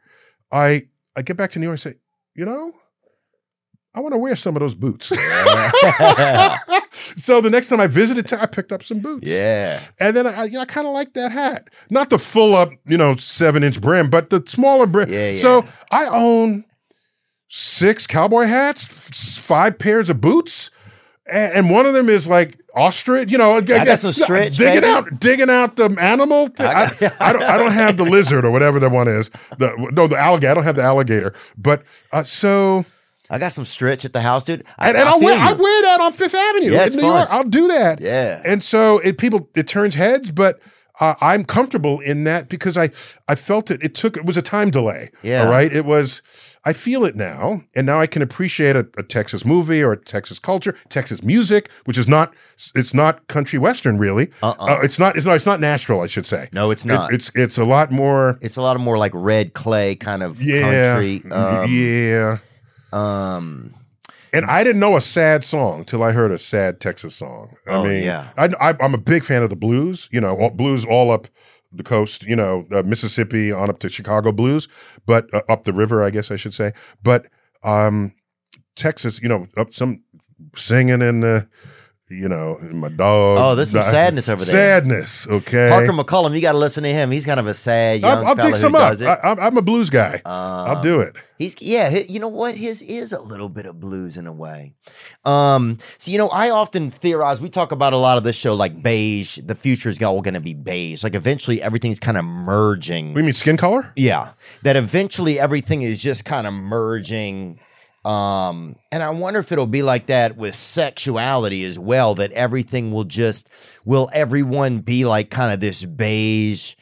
I 0.52 0.88
I 1.16 1.22
get 1.22 1.38
back 1.38 1.52
to 1.52 1.60
New 1.60 1.66
York. 1.68 1.74
and 1.86 1.94
say, 1.94 2.00
you 2.34 2.46
know, 2.46 2.74
I 3.94 4.00
want 4.00 4.14
to 4.14 4.18
wear 4.18 4.36
some 4.36 4.56
of 4.56 4.62
those 4.62 4.74
boots. 4.76 5.12
so 7.16 7.42
the 7.42 7.50
next 7.50 7.68
time 7.68 7.80
I 7.80 7.88
visited, 7.88 8.28
Te- 8.28 8.38
I 8.38 8.46
picked 8.46 8.72
up 8.72 8.84
some 8.84 9.00
boots. 9.00 9.28
Yeah. 9.28 9.82
And 10.00 10.16
then 10.16 10.28
I, 10.28 10.46
you 10.46 10.54
know, 10.54 10.62
I 10.62 10.66
kind 10.66 10.88
of 10.88 10.94
like 10.94 11.14
that 11.14 11.32
hat. 11.32 11.70
Not 11.90 12.10
the 12.10 12.18
full 12.18 12.56
up, 12.56 12.72
you 12.86 12.98
know, 12.98 13.16
seven 13.16 13.64
inch 13.64 13.80
brim, 13.82 14.10
but 14.10 14.30
the 14.30 14.44
smaller 14.48 14.86
brim. 14.86 15.12
Yeah, 15.12 15.32
yeah. 15.32 15.38
So 15.38 15.66
I 15.92 16.08
own 16.08 16.66
six 17.50 18.08
cowboy 18.08 18.44
hats, 18.44 19.38
five 19.38 19.80
pairs 19.80 20.10
of 20.10 20.22
boots, 20.22 20.72
and, 21.32 21.54
and 21.54 21.70
one 21.70 21.86
of 21.86 21.94
them 21.94 22.10
is 22.10 22.28
like 22.28 22.60
ostrich. 22.76 23.32
You 23.32 23.38
know, 23.38 23.54
I 23.54 23.62
got 23.62 24.00
some 24.00 24.12
stretch, 24.12 24.58
digging 24.58 24.82
baby. 24.82 24.88
out, 24.88 25.20
digging 25.20 25.50
out 25.50 25.76
the 25.76 25.96
animal. 26.00 26.48
thing. 26.48 26.68
I, 26.68 26.92
I 27.20 27.34
don't, 27.34 27.44
I 27.44 27.58
don't 27.58 27.72
have 27.72 27.98
the 27.98 28.06
lizard 28.06 28.46
or 28.46 28.52
whatever 28.52 28.80
that 28.80 28.92
one 28.92 29.08
is. 29.08 29.30
The 29.58 29.90
no, 29.94 30.08
the 30.08 30.18
alligator. 30.18 30.52
I 30.52 30.54
don't 30.54 30.64
have 30.64 30.76
the 30.76 30.84
alligator. 30.84 31.34
But 31.58 31.84
uh, 32.12 32.24
so. 32.24 32.86
I 33.30 33.38
got 33.38 33.52
some 33.52 33.66
stretch 33.66 34.06
at 34.06 34.14
the 34.14 34.22
house, 34.22 34.44
dude. 34.44 34.64
I, 34.78 34.90
And, 34.90 34.98
and 34.98 35.08
I 35.08 35.12
I'll 35.12 35.20
wear, 35.20 35.38
I 35.38 35.54
wear 35.54 35.82
that 35.84 36.02
on 36.02 36.12
Fifth 36.14 36.34
Avenue 36.36 36.72
Yeah, 36.72 36.86
in 36.86 36.94
New 36.94 37.02
fun. 37.02 37.16
York. 37.18 37.28
I'll 37.32 37.44
do 37.44 37.68
that. 37.68 38.02
Yeah. 38.02 38.42
And 38.46 38.64
so 38.64 39.00
it 39.00 39.18
people 39.18 39.50
it 39.56 39.68
turns 39.68 39.96
heads, 39.96 40.32
but 40.32 40.60
uh, 41.00 41.16
I'm 41.22 41.46
comfortable 41.46 42.00
in 42.00 42.24
that 42.26 42.50
because 42.50 42.76
I 42.78 42.90
I 43.28 43.36
felt 43.36 43.70
it. 43.72 43.84
It 43.84 43.94
took 43.96 44.18
it 44.18 44.26
was 44.26 44.36
a 44.38 44.42
time 44.42 44.70
delay. 44.72 45.12
Yeah. 45.22 45.44
All 45.44 45.52
right. 45.52 45.72
It 45.72 45.86
was. 45.86 46.22
I 46.66 46.74
feel 46.74 47.06
it 47.06 47.16
now, 47.16 47.64
and 47.74 47.86
now 47.86 48.02
I 48.02 48.06
can 48.06 48.22
appreciate 48.22 48.76
a, 48.76 48.86
a 48.98 49.02
Texas 49.04 49.46
movie 49.46 49.82
or 49.82 49.94
a 49.94 49.98
Texas 49.98 50.40
culture, 50.40 50.76
Texas 50.90 51.24
music, 51.24 51.70
which 51.86 51.98
is 51.98 52.06
not 52.06 52.34
it's 52.76 52.94
not 52.94 53.26
country 53.28 53.58
western 53.58 53.98
really. 53.98 54.30
Uh-uh. 54.44 54.80
it's 54.84 55.00
not 55.00 55.16
it's 55.16 55.26
not 55.26 55.38
it's 55.38 55.46
not 55.46 55.62
Nashville, 55.62 56.02
I 56.02 56.08
should 56.08 56.26
say. 56.26 56.50
No, 56.52 56.70
it's 56.70 56.84
not. 56.84 57.14
It's 57.14 57.30
it's, 57.30 57.38
it's 57.38 57.58
a 57.58 57.64
lot 57.64 57.92
more. 57.94 58.38
It's 58.42 58.58
a 58.58 58.62
lot 58.62 58.76
of 58.76 58.82
more 58.82 58.98
like 58.98 59.14
red 59.16 59.54
clay 59.54 59.96
kind 59.96 60.22
of 60.22 60.42
Yeah, 60.42 60.96
country. 60.96 61.32
Um, 61.32 61.72
yeah. 61.72 62.38
Um, 62.92 63.74
And 64.34 64.46
I 64.46 64.64
didn't 64.64 64.80
know 64.80 64.96
a 64.96 65.02
sad 65.02 65.44
song 65.44 65.86
till 65.86 66.04
I 66.04 66.12
heard 66.12 66.32
a 66.32 66.38
sad 66.40 66.80
Texas 66.80 67.16
song. 67.16 67.56
I 67.68 67.72
Oh, 67.76 67.84
mean, 67.84 68.04
yeah. 68.04 68.30
I, 68.38 68.50
I, 68.60 68.76
I'm 68.80 68.94
a 68.94 68.98
big 69.00 69.24
fan 69.24 69.42
of 69.44 69.50
the 69.50 69.56
blues. 69.56 70.08
You 70.12 70.22
know, 70.22 70.36
all, 70.38 70.52
blues 70.52 70.86
all 70.86 71.12
up 71.12 71.28
the 71.72 71.84
coast. 71.84 72.24
You 72.24 72.36
know, 72.36 72.68
uh, 72.72 72.84
Mississippi 72.84 73.52
on 73.52 73.70
up 73.70 73.80
to 73.80 73.90
Chicago 73.90 74.32
blues, 74.32 74.68
but 75.06 75.32
uh, 75.34 75.42
up 75.50 75.64
the 75.64 75.74
river, 75.74 76.04
I 76.04 76.12
guess 76.12 76.30
I 76.30 76.36
should 76.36 76.54
say. 76.54 76.74
But 77.04 77.28
um, 77.64 78.14
Texas, 78.76 79.20
you 79.22 79.30
know, 79.30 79.48
up 79.58 79.74
some 79.74 80.04
singing 80.56 81.02
in 81.02 81.22
the, 81.22 81.48
you 82.10 82.28
know, 82.28 82.58
my 82.72 82.90
dog. 82.90 83.38
Oh, 83.40 83.56
there's 83.56 83.72
some 83.72 83.82
sadness 83.84 84.28
over 84.28 84.44
there. 84.44 84.54
Sadness, 84.54 85.28
okay. 85.28 85.70
Parker 85.70 85.92
McCollum, 85.94 86.34
you 86.36 86.42
got 86.42 86.54
to 86.54 86.58
listen 86.58 86.84
to 86.84 86.90
him. 86.90 87.12
He's 87.12 87.26
kind 87.26 87.40
of 87.40 87.48
a 87.48 87.54
sad 87.54 88.02
young 88.02 88.20
I'll, 88.20 88.26
I'll 88.28 88.36
fella 88.36 88.50
dig 88.50 88.56
some 88.58 88.76
up. 88.76 88.92
does 88.94 89.02
it. 89.02 89.08
I, 89.08 89.14
I'm- 89.16 89.40
I'm 89.40 89.58
a 89.58 89.62
blues 89.62 89.90
guy. 89.90 90.22
I'll 90.26 90.82
do 90.82 91.00
it. 91.02 91.16
He's 91.38 91.56
yeah, 91.62 91.90
you 91.90 92.20
know 92.20 92.28
what? 92.28 92.56
His 92.56 92.82
is 92.82 93.14
a 93.14 93.22
little 93.22 93.48
bit 93.48 93.66
of 93.66 93.80
blues 93.80 94.18
in 94.18 94.28
a 94.28 94.34
way. 94.34 94.74
Um, 95.24 95.78
so 95.98 96.12
you 96.12 96.18
know, 96.18 96.28
I 96.30 96.50
often 96.50 96.90
theorize. 96.90 97.40
We 97.40 97.50
talk 97.50 97.72
about 97.72 97.94
a 97.94 97.98
lot 97.98 98.18
of 98.18 98.24
this 98.26 98.36
show, 98.36 98.56
like 98.56 98.84
beige. 98.84 99.40
The 99.46 99.56
future 99.56 99.88
is 99.90 100.02
all 100.04 100.22
going 100.22 100.34
to 100.34 100.42
be 100.42 100.54
beige. 100.54 101.02
Like 101.04 101.16
eventually, 101.16 101.62
everything's 101.62 102.00
kind 102.00 102.18
of 102.18 102.26
merging. 102.26 103.14
We 103.14 103.22
mean 103.22 103.32
skin 103.34 103.56
color? 103.56 103.92
Yeah, 103.96 104.34
that 104.64 104.76
eventually 104.76 105.40
everything 105.40 105.82
is 105.84 106.02
just 106.02 106.26
kind 106.26 106.46
of 106.46 106.54
merging. 106.54 107.60
Um, 108.10 108.76
and 108.92 109.04
I 109.04 109.12
wonder 109.12 109.40
if 109.40 109.52
it'll 109.52 109.68
be 109.68 109.84
like 109.84 110.08
that 110.08 110.36
with 110.36 110.56
sexuality 110.56 111.64
as 111.64 111.78
well. 111.78 112.16
That 112.16 112.32
everything 112.32 112.92
will 112.92 113.04
just 113.04 113.50
will 113.86 114.10
everyone 114.12 114.80
be 114.80 115.06
like 115.06 115.30
kind 115.30 115.54
of 115.54 115.60
this 115.60 115.86
beige, 115.86 116.74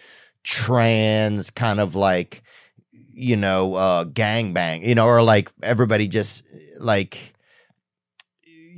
trans 0.43 1.49
kind 1.49 1.81
of 1.81 1.95
like 1.95 2.43
you 3.11 3.35
know 3.35 3.75
uh 3.75 4.05
gangbang, 4.05 4.85
you 4.85 4.95
know, 4.95 5.05
or 5.05 5.21
like 5.21 5.51
everybody 5.61 6.07
just 6.07 6.43
like. 6.79 7.33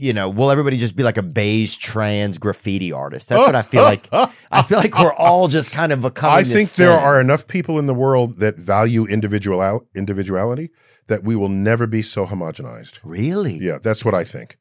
You 0.02 0.14
know, 0.14 0.30
will 0.30 0.50
everybody 0.50 0.78
just 0.78 0.96
be 0.96 1.04
like 1.04 1.18
a 1.18 1.22
beige 1.22 1.76
trans 1.76 2.38
graffiti 2.38 2.94
artist? 2.94 3.28
That's 3.28 3.46
what 3.46 3.54
I 3.54 3.62
feel 3.62 3.84
like. 3.84 4.08
I 4.50 4.62
feel 4.62 4.78
like 4.78 4.98
we're 4.98 5.12
all 5.12 5.50
just 5.50 5.74
kind 5.74 5.92
of 5.92 6.00
becoming. 6.00 6.38
I 6.38 6.44
think 6.44 6.72
there 6.76 6.96
thing. 6.96 7.04
are 7.04 7.20
enough 7.20 7.48
people 7.48 7.78
in 7.78 7.86
the 7.86 7.94
world 7.94 8.38
that 8.38 8.56
value 8.56 9.06
individual 9.06 9.86
individuality 9.94 10.70
that 11.10 11.24
we 11.24 11.36
will 11.36 11.50
never 11.50 11.86
be 11.88 12.02
so 12.02 12.26
homogenized. 12.26 13.00
really. 13.04 13.56
Yeah, 13.58 13.78
that's 13.84 14.04
what 14.06 14.16
I 14.16 14.24
think. 14.24 14.58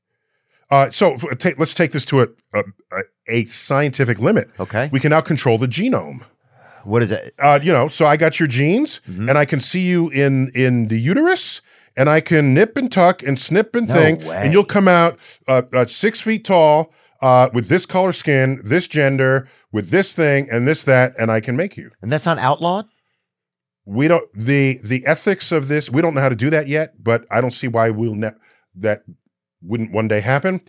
Uh, 0.71 0.91
so 0.91 1.15
f- 1.15 1.59
let's 1.59 1.73
take 1.75 1.93
this 1.93 2.05
to 2.07 2.21
a, 2.23 2.27
a, 2.53 2.61
a- 2.93 3.03
a 3.31 3.45
scientific 3.45 4.19
limit. 4.19 4.51
Okay. 4.59 4.89
We 4.93 5.01
can 5.01 5.11
now 5.11 5.21
control 5.23 5.57
the 5.59 5.67
genome. 5.69 6.25
What 6.85 7.03
is 7.03 7.11
it? 7.13 7.35
Uh, 7.39 7.59
you 7.63 7.73
know, 7.73 7.89
so 7.89 8.07
I 8.07 8.17
got 8.17 8.39
your 8.41 8.49
genes, 8.49 9.01
Mm-hmm. 9.09 9.29
and 9.29 9.39
I 9.39 9.45
can 9.45 9.61
see 9.61 9.81
you 9.87 10.09
in 10.11 10.51
in 10.55 10.89
the 10.89 10.99
uterus, 10.99 11.61
and 11.97 12.09
I 12.09 12.21
can 12.21 12.55
nip 12.55 12.77
and 12.79 12.91
tuck 12.91 13.23
and 13.23 13.39
snip 13.39 13.75
and 13.77 13.89
No 13.89 13.95
thing, 13.95 14.25
way. 14.27 14.41
and 14.43 14.53
you'll 14.53 14.65
come 14.65 14.89
out 14.89 15.19
uh, 15.47 15.63
uh, 15.73 15.87
six 15.87 16.21
feet 16.21 16.45
tall, 16.45 16.93
uh, 17.21 17.51
with 17.53 17.69
this 17.69 17.85
color 17.87 18.13
skin, 18.13 18.61
this 18.65 18.89
gender, 18.89 19.49
with 19.73 19.91
this 19.91 20.13
thing 20.15 20.49
and 20.51 20.67
this 20.69 20.85
that, 20.85 21.13
and 21.19 21.31
I 21.31 21.41
can 21.41 21.57
make 21.57 21.77
you. 21.77 21.91
And 22.01 22.11
that's 22.13 22.25
not 22.27 22.39
outlawed? 22.39 22.87
We 23.89 24.07
don't 24.07 24.29
the 24.35 24.79
the 24.85 25.05
ethics 25.07 25.51
of 25.51 25.69
this 25.69 25.91
we 25.91 26.03
don't 26.03 26.15
know 26.15 26.21
how 26.21 26.29
to 26.29 26.37
do 26.37 26.51
that 26.51 26.69
yet 26.69 27.03
but 27.03 27.25
i 27.31 27.41
don't 27.41 27.53
see 27.53 27.67
why 27.67 27.89
we'll 27.89 28.15
ne- 28.15 28.31
that 28.75 29.03
wouldn't 29.61 29.91
one 29.91 30.07
day 30.07 30.21
happen. 30.21 30.61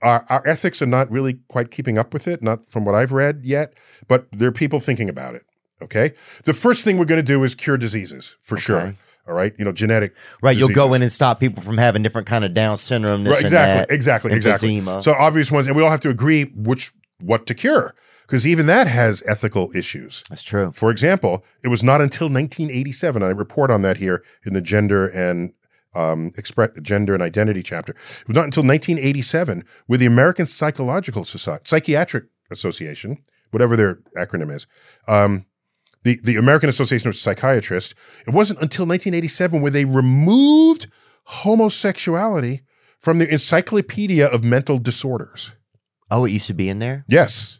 Our, 0.00 0.24
our 0.30 0.48
ethics 0.48 0.80
are 0.80 0.86
not 0.86 1.10
really 1.10 1.40
quite 1.48 1.70
keeping 1.70 1.98
up 1.98 2.14
with 2.14 2.28
it 2.28 2.42
not 2.42 2.70
from 2.70 2.84
what 2.84 2.94
i've 2.94 3.10
read 3.10 3.40
yet 3.42 3.74
but 4.06 4.28
there 4.30 4.48
are 4.48 4.52
people 4.52 4.78
thinking 4.78 5.08
about 5.08 5.34
it 5.34 5.42
okay? 5.82 6.12
The 6.44 6.54
first 6.54 6.84
thing 6.84 6.96
we're 6.96 7.06
going 7.06 7.18
to 7.18 7.26
do 7.26 7.42
is 7.42 7.54
cure 7.54 7.76
diseases 7.76 8.36
for 8.42 8.56
sure 8.56 8.96
all 9.26 9.34
right? 9.34 9.52
You 9.58 9.64
know 9.64 9.72
genetic 9.72 10.14
Right. 10.40 10.56
You'll 10.56 10.68
go 10.68 10.94
in 10.94 11.02
and 11.02 11.10
stop 11.10 11.40
people 11.40 11.62
from 11.62 11.76
having 11.76 12.02
different 12.02 12.28
kind 12.28 12.44
of 12.44 12.54
Down 12.54 12.76
syndrome, 12.76 13.24
this 13.24 13.32
Right, 13.32 13.44
and 13.44 13.46
exactly, 13.46 13.80
that, 13.80 13.94
exactly, 13.94 14.32
exactly. 14.32 15.02
So 15.02 15.12
obvious 15.12 15.50
ones, 15.50 15.66
and 15.66 15.74
we 15.74 15.82
all 15.82 15.90
have 15.90 16.00
to 16.00 16.08
agree 16.08 16.44
which 16.54 16.92
what 17.18 17.46
to 17.46 17.54
cure 17.54 17.94
because 18.30 18.46
even 18.46 18.66
that 18.66 18.86
has 18.86 19.24
ethical 19.26 19.74
issues. 19.74 20.22
that's 20.30 20.44
true. 20.44 20.70
For 20.72 20.92
example, 20.92 21.44
it 21.64 21.68
was 21.68 21.82
not 21.82 22.00
until 22.00 22.28
1987. 22.28 23.24
I 23.24 23.30
report 23.30 23.72
on 23.72 23.82
that 23.82 23.96
here 23.96 24.22
in 24.46 24.54
the 24.54 24.60
gender 24.60 25.08
and 25.08 25.52
um, 25.96 26.30
express 26.36 26.70
gender 26.80 27.12
and 27.12 27.24
identity 27.24 27.64
chapter. 27.64 27.90
It 27.90 28.28
was 28.28 28.36
not 28.36 28.44
until 28.44 28.62
1987 28.62 29.64
with 29.88 29.98
the 29.98 30.06
American 30.06 30.46
Psychological 30.46 31.24
Society, 31.24 31.64
Psychiatric 31.66 32.26
Association, 32.52 33.18
whatever 33.50 33.74
their 33.74 33.96
acronym 34.16 34.54
is, 34.54 34.68
um, 35.08 35.46
the 36.04 36.20
the 36.22 36.36
American 36.36 36.68
Association 36.68 37.08
of 37.08 37.16
Psychiatrists. 37.16 37.96
It 38.28 38.32
wasn't 38.32 38.62
until 38.62 38.86
1987 38.86 39.60
where 39.60 39.72
they 39.72 39.84
removed 39.84 40.86
homosexuality 41.24 42.62
from 43.00 43.18
the 43.18 43.28
Encyclopedia 43.28 44.28
of 44.28 44.44
Mental 44.44 44.78
Disorders. 44.78 45.50
Oh, 46.12 46.24
it 46.24 46.30
used 46.30 46.46
to 46.46 46.54
be 46.54 46.68
in 46.68 46.78
there? 46.78 47.04
Yes. 47.08 47.59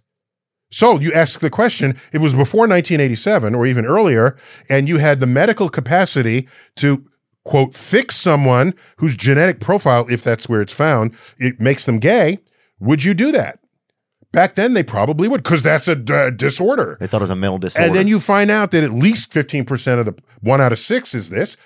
So 0.70 1.00
you 1.00 1.12
ask 1.12 1.40
the 1.40 1.50
question, 1.50 1.96
it 2.12 2.18
was 2.18 2.32
before 2.32 2.68
1987 2.68 3.54
or 3.54 3.66
even 3.66 3.86
earlier, 3.86 4.36
and 4.68 4.88
you 4.88 4.98
had 4.98 5.20
the 5.20 5.26
medical 5.26 5.68
capacity 5.68 6.48
to 6.76 7.04
quote 7.44 7.74
fix 7.74 8.16
someone 8.16 8.74
whose 8.98 9.16
genetic 9.16 9.60
profile, 9.60 10.06
if 10.10 10.22
that's 10.22 10.48
where 10.48 10.60
it's 10.60 10.72
found, 10.72 11.14
it 11.38 11.60
makes 11.60 11.84
them 11.84 11.98
gay, 11.98 12.38
would 12.78 13.04
you 13.04 13.14
do 13.14 13.32
that? 13.32 13.59
Back 14.32 14.54
then, 14.54 14.74
they 14.74 14.84
probably 14.84 15.26
would, 15.26 15.42
because 15.42 15.62
that's 15.62 15.88
a 15.88 15.92
uh, 15.92 16.30
disorder. 16.30 16.96
They 17.00 17.08
thought 17.08 17.20
it 17.20 17.24
was 17.24 17.30
a 17.30 17.36
mental 17.36 17.58
disorder. 17.58 17.86
And 17.86 17.96
then 17.96 18.06
you 18.06 18.20
find 18.20 18.48
out 18.48 18.70
that 18.70 18.84
at 18.84 18.92
least 18.92 19.32
15% 19.32 19.98
of 19.98 20.06
the 20.06 20.14
one 20.40 20.60
out 20.60 20.70
of 20.70 20.78
six 20.78 21.14
is 21.14 21.30
this. 21.30 21.56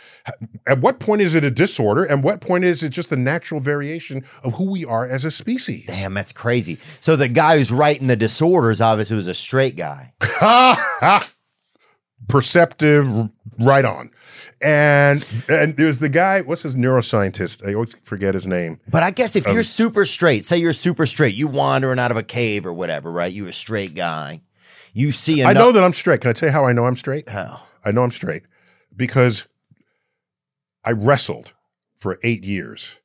At 0.67 0.81
what 0.81 0.99
point 0.99 1.21
is 1.21 1.35
it 1.35 1.45
a 1.45 1.51
disorder? 1.51 2.05
And 2.05 2.25
what 2.25 2.41
point 2.41 2.65
is 2.65 2.83
it 2.83 2.89
just 2.89 3.13
a 3.13 3.17
natural 3.17 3.61
variation 3.61 4.25
of 4.43 4.55
who 4.55 4.71
we 4.71 4.85
are 4.85 5.07
as 5.07 5.27
a 5.27 5.31
species? 5.31 5.87
Damn, 5.87 6.15
that's 6.15 6.33
crazy. 6.33 6.79
So 7.01 7.17
the 7.17 7.29
guy 7.29 7.59
who's 7.59 7.71
writing 7.71 8.07
the 8.07 8.17
disorders 8.17 8.81
obviously 8.81 9.17
was 9.17 9.29
a 9.29 9.35
straight 9.35 9.77
guy. 9.77 10.15
perceptive, 12.29 13.09
right 13.59 13.85
on. 13.85 14.11
And 14.63 15.27
and 15.49 15.77
there's 15.77 15.99
the 15.99 16.09
guy. 16.09 16.41
What's 16.41 16.63
his 16.63 16.77
neuroscientist? 16.77 17.67
I 17.69 17.75
always 17.75 17.95
forget 18.03 18.35
his 18.35 18.47
name. 18.47 18.81
But 18.89 19.03
I 19.03 19.11
guess 19.11 19.37
Um, 19.37 19.41
if 19.43 19.53
you're 19.53 19.63
super 19.63 20.05
straight, 20.07 20.45
say 20.45 20.57
you're 20.57 20.73
super 20.73 21.07
straight, 21.07 21.35
you 21.35 21.49
wandering 21.49 21.99
out 21.99 22.11
of 22.11 22.17
a 22.17 22.23
cave 22.23 22.65
or 22.65 22.73
whatever, 22.73 23.11
right? 23.13 23.33
You're 23.33 23.49
a 23.49 23.53
straight 23.53 23.95
guy. 23.95 24.41
You 24.93 25.13
see 25.13 25.41
enough. 25.41 25.51
I 25.51 25.53
know 25.55 25.73
that 25.73 25.83
I'm 25.83 25.93
straight. 25.93 26.21
Can 26.21 26.31
I 26.31 26.33
tell 26.33 26.49
you 26.49 26.53
how 26.53 26.65
I 26.65 26.73
know 26.73 26.87
I'm 26.87 26.97
straight? 26.97 27.29
How? 27.29 27.63
I 27.85 27.91
know 27.91 28.03
I'm 28.05 28.11
straight 28.13 28.45
because 28.97 29.45
I 30.85 30.93
wrestled 30.93 31.53
for 31.97 32.19
eight 32.23 32.45
years 32.45 32.99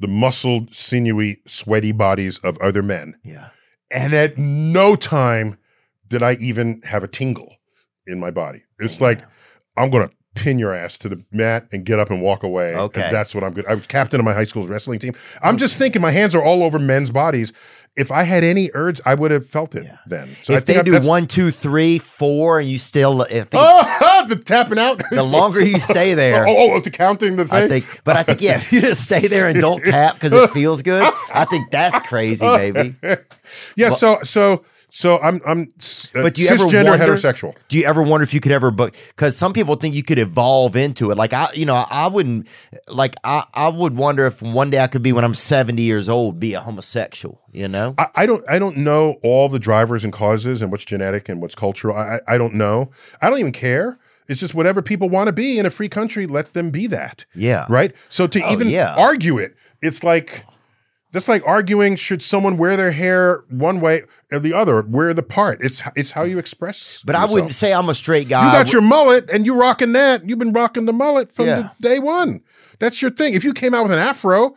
the 0.00 0.08
muscled, 0.08 0.74
sinewy, 0.74 1.40
sweaty 1.46 1.92
bodies 1.92 2.38
of 2.38 2.58
other 2.58 2.82
men, 2.82 3.14
Yeah. 3.24 3.50
and 3.92 4.12
at 4.12 4.36
no 4.36 4.96
time 4.96 5.56
did 6.08 6.20
I 6.22 6.32
even 6.34 6.82
have 6.84 7.04
a 7.04 7.08
tingle 7.08 7.56
in 8.06 8.18
my 8.20 8.30
body. 8.30 8.62
It's 8.78 9.00
like 9.00 9.22
I'm 9.76 9.90
gonna 9.90 10.10
pin 10.34 10.58
your 10.58 10.72
ass 10.74 10.98
to 10.98 11.08
the 11.08 11.22
mat 11.32 11.68
and 11.72 11.84
get 11.84 11.98
up 12.00 12.10
and 12.10 12.20
walk 12.20 12.42
away. 12.42 12.74
Okay. 12.74 13.02
And 13.02 13.14
that's 13.14 13.34
what 13.34 13.44
I'm 13.44 13.52
good. 13.54 13.66
I 13.66 13.74
was 13.74 13.86
captain 13.86 14.18
of 14.20 14.24
my 14.24 14.32
high 14.34 14.44
school's 14.44 14.68
wrestling 14.68 14.98
team. 14.98 15.14
I'm 15.42 15.56
just 15.58 15.78
thinking 15.78 16.02
my 16.02 16.10
hands 16.10 16.34
are 16.34 16.42
all 16.42 16.62
over 16.64 16.78
men's 16.78 17.10
bodies. 17.10 17.52
If 17.96 18.10
I 18.10 18.24
had 18.24 18.42
any 18.42 18.70
urge, 18.74 19.00
I 19.06 19.14
would 19.14 19.30
have 19.30 19.46
felt 19.48 19.76
it 19.76 19.86
then. 20.08 20.34
So 20.42 20.52
if 20.54 20.64
they 20.64 20.76
I- 20.78 20.82
do 20.82 21.00
one, 21.00 21.28
two, 21.28 21.52
three, 21.52 22.00
four, 22.00 22.58
and 22.58 22.68
you 22.68 22.76
still, 22.80 23.22
if 23.22 23.50
they, 23.50 23.58
Oh, 23.60 24.24
the 24.28 24.34
tapping 24.34 24.80
out. 24.80 25.00
the 25.12 25.22
longer 25.22 25.60
you 25.64 25.78
stay 25.78 26.14
there, 26.22 26.44
oh, 26.44 26.50
oh, 26.50 26.72
oh, 26.72 26.80
the 26.80 26.90
counting 26.90 27.36
the 27.36 27.44
thing. 27.44 27.56
I 27.56 27.68
think, 27.68 28.00
but 28.02 28.16
I 28.16 28.24
think, 28.24 28.40
yeah, 28.42 28.56
if 28.56 28.72
you 28.72 28.80
just 28.80 29.04
stay 29.04 29.28
there 29.28 29.46
and 29.46 29.60
don't 29.60 29.84
tap 29.84 30.14
because 30.14 30.32
it 30.32 30.50
feels 30.52 30.82
good, 30.82 31.04
I 31.32 31.44
think 31.44 31.70
that's 31.70 32.04
crazy, 32.08 32.44
baby. 32.44 32.96
yeah. 33.76 33.90
so 33.90 34.18
so 34.24 34.64
so 34.96 35.18
I'm 35.18 35.40
I'm 35.44 35.62
uh, 36.14 36.22
But 36.22 36.34
do 36.34 36.42
you 36.42 36.48
ever 36.50 36.64
wonder- 36.66 36.96
heterosexual. 36.96 37.54
Do 37.68 37.76
you 37.78 37.84
ever 37.84 38.00
wonder 38.00 38.22
if 38.22 38.32
you 38.32 38.38
could 38.38 38.52
ever 38.52 38.70
book? 38.70 38.94
Because 39.08 39.36
some 39.36 39.52
people 39.52 39.74
think 39.74 39.94
you 39.96 40.04
could 40.04 40.20
evolve 40.20 40.76
into 40.76 41.10
it. 41.10 41.16
Like 41.16 41.32
I, 41.32 41.48
you 41.52 41.66
know, 41.66 41.74
I 41.90 42.06
wouldn't. 42.06 42.46
Like 42.86 43.16
I, 43.24 43.44
I 43.52 43.68
would 43.68 43.96
wonder 43.96 44.24
if 44.24 44.40
one 44.40 44.70
day 44.70 44.78
I 44.78 44.86
could 44.86 45.02
be 45.02 45.12
when 45.12 45.24
I'm 45.24 45.34
70 45.34 45.82
years 45.82 46.08
old, 46.08 46.38
be 46.38 46.54
a 46.54 46.60
homosexual. 46.60 47.40
You 47.50 47.66
know? 47.66 47.96
I, 47.98 48.06
I 48.14 48.26
don't 48.26 48.44
I 48.48 48.60
don't 48.60 48.76
know 48.76 49.16
all 49.24 49.48
the 49.48 49.58
drivers 49.58 50.04
and 50.04 50.12
causes 50.12 50.62
and 50.62 50.70
what's 50.70 50.84
genetic 50.84 51.28
and 51.28 51.42
what's 51.42 51.56
cultural. 51.56 51.96
I 51.96 52.20
I 52.28 52.34
I 52.34 52.38
don't 52.38 52.54
know. 52.54 52.92
I 53.20 53.30
don't 53.30 53.40
even 53.40 53.52
care. 53.52 53.98
It's 54.28 54.38
just 54.40 54.54
whatever 54.54 54.80
people 54.80 55.08
want 55.10 55.26
to 55.26 55.32
be 55.32 55.58
in 55.58 55.66
a 55.66 55.70
free 55.70 55.88
country. 55.88 56.26
Let 56.26 56.52
them 56.54 56.70
be 56.70 56.86
that. 56.86 57.26
Yeah. 57.34 57.66
Right. 57.68 57.92
So 58.08 58.26
to 58.28 58.40
Oh, 58.42 58.52
even 58.52 58.68
yeah. 58.68 58.94
argue 58.96 59.38
it, 59.38 59.56
it's 59.82 60.04
like. 60.04 60.46
That's 61.14 61.28
like 61.28 61.46
arguing 61.46 61.94
should 61.96 62.20
someone 62.22 62.56
wear 62.56 62.76
their 62.76 62.90
hair 62.90 63.44
one 63.48 63.80
way 63.80 64.02
or 64.32 64.40
the 64.40 64.52
other, 64.52 64.82
wear 64.82 65.14
the 65.14 65.22
part. 65.22 65.62
It's 65.62 65.80
it's 65.96 66.10
how 66.10 66.24
you 66.24 66.38
express. 66.38 67.02
But 67.06 67.14
I 67.14 67.24
wouldn't 67.24 67.54
say 67.54 67.72
I'm 67.72 67.88
a 67.88 67.94
straight 67.94 68.28
guy. 68.28 68.46
You 68.46 68.52
got 68.52 68.72
your 68.72 68.82
mullet 68.82 69.30
and 69.30 69.46
you 69.46 69.54
rocking 69.58 69.92
that. 69.92 70.28
You've 70.28 70.40
been 70.40 70.52
rocking 70.52 70.86
the 70.86 70.92
mullet 70.92 71.32
from 71.32 71.46
Yeah. 71.46 71.70
the 71.78 71.88
day 71.88 71.98
one. 72.00 72.42
That's 72.80 73.00
your 73.00 73.12
thing. 73.12 73.34
If 73.34 73.44
you 73.44 73.54
came 73.54 73.72
out 73.72 73.84
with 73.84 73.92
an 73.92 73.98
afro, 74.00 74.56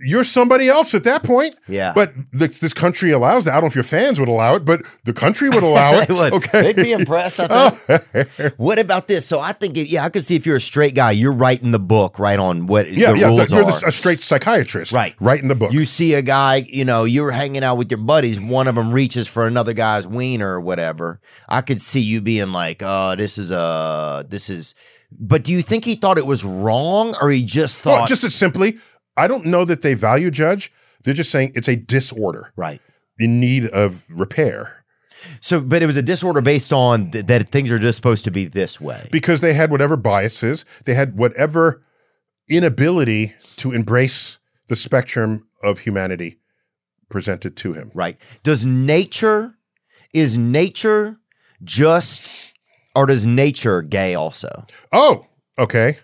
you're 0.00 0.24
somebody 0.24 0.68
else 0.68 0.94
at 0.94 1.04
that 1.04 1.24
point. 1.24 1.56
Yeah. 1.66 1.92
But 1.94 2.14
the, 2.32 2.46
this 2.48 2.72
country 2.72 3.10
allows 3.10 3.44
that. 3.44 3.50
I 3.50 3.54
don't 3.54 3.62
know 3.64 3.66
if 3.68 3.74
your 3.74 3.84
fans 3.84 4.20
would 4.20 4.28
allow 4.28 4.54
it, 4.54 4.64
but 4.64 4.82
the 5.04 5.12
country 5.12 5.48
would 5.48 5.62
allow 5.62 5.92
it. 6.00 6.08
They 6.08 6.14
would. 6.14 6.32
Okay. 6.34 6.62
They'd 6.62 6.76
be 6.76 6.92
impressed. 6.92 7.40
I 7.40 7.70
think. 7.70 8.54
what 8.56 8.78
about 8.78 9.08
this? 9.08 9.26
So 9.26 9.40
I 9.40 9.52
think, 9.52 9.74
yeah, 9.76 10.04
I 10.04 10.08
could 10.08 10.24
see 10.24 10.36
if 10.36 10.46
you're 10.46 10.56
a 10.56 10.60
straight 10.60 10.94
guy, 10.94 11.10
you're 11.10 11.32
writing 11.32 11.72
the 11.72 11.80
book 11.80 12.18
right 12.18 12.38
on 12.38 12.66
what 12.66 12.90
yeah, 12.90 13.12
the 13.12 13.18
yeah. 13.18 13.26
rules 13.26 13.50
You're 13.50 13.64
are. 13.64 13.80
the- 13.80 13.88
a 13.88 13.92
straight 13.92 14.20
psychiatrist. 14.20 14.92
Right. 14.92 15.14
In 15.42 15.48
the 15.48 15.54
book. 15.56 15.72
You 15.72 15.84
see 15.84 16.14
a 16.14 16.22
guy, 16.22 16.64
you 16.68 16.84
know, 16.84 17.04
you're 17.04 17.32
hanging 17.32 17.64
out 17.64 17.76
with 17.76 17.90
your 17.90 17.98
buddies. 17.98 18.40
One 18.40 18.68
of 18.68 18.76
them 18.76 18.92
reaches 18.92 19.26
for 19.26 19.46
another 19.46 19.72
guy's 19.72 20.06
wiener 20.06 20.52
or 20.54 20.60
whatever. 20.60 21.20
I 21.48 21.60
could 21.60 21.80
see 21.82 22.00
you 22.00 22.20
being 22.20 22.52
like, 22.52 22.82
"Oh, 22.84 23.14
this 23.16 23.38
is 23.38 23.50
a, 23.50 24.24
this 24.28 24.48
is." 24.48 24.74
But 25.10 25.44
do 25.44 25.52
you 25.52 25.60
think 25.62 25.84
he 25.84 25.94
thought 25.94 26.16
it 26.16 26.26
was 26.26 26.44
wrong, 26.44 27.14
or 27.20 27.30
he 27.30 27.44
just 27.44 27.80
thought, 27.80 28.08
just 28.08 28.24
as 28.24 28.34
simply, 28.34 28.78
I 29.16 29.28
don't 29.28 29.46
know 29.46 29.64
that 29.64 29.82
they 29.82 29.94
value 29.94 30.30
judge. 30.30 30.72
They're 31.04 31.14
just 31.14 31.30
saying 31.30 31.52
it's 31.54 31.68
a 31.68 31.76
disorder 31.76 32.52
right? 32.56 32.80
in 33.18 33.40
need 33.40 33.66
of 33.66 34.06
repair 34.08 34.84
So, 35.40 35.60
but 35.60 35.82
it 35.82 35.86
was 35.86 35.96
a 35.96 36.02
disorder 36.02 36.40
based 36.40 36.72
on 36.72 37.10
th- 37.10 37.26
that 37.26 37.48
things 37.48 37.70
are 37.70 37.78
just 37.78 37.96
supposed 37.96 38.24
to 38.24 38.30
be 38.30 38.46
this 38.46 38.80
way. 38.80 39.08
because 39.12 39.40
they 39.40 39.52
had 39.52 39.70
whatever 39.70 39.96
biases, 39.96 40.64
they 40.84 40.94
had 40.94 41.16
whatever 41.16 41.82
inability 42.48 43.34
to 43.56 43.72
embrace 43.72 44.38
the 44.68 44.76
spectrum 44.76 45.48
of 45.62 45.80
humanity 45.80 46.38
presented 47.08 47.56
to 47.58 47.72
him. 47.72 47.90
Right. 47.94 48.16
Does 48.42 48.64
nature 48.66 49.54
is 50.14 50.36
nature 50.38 51.18
just 51.62 52.52
or 52.94 53.06
does 53.06 53.24
nature 53.26 53.82
gay 53.82 54.14
also? 54.14 54.66
Oh, 54.92 55.26
okay. 55.58 55.98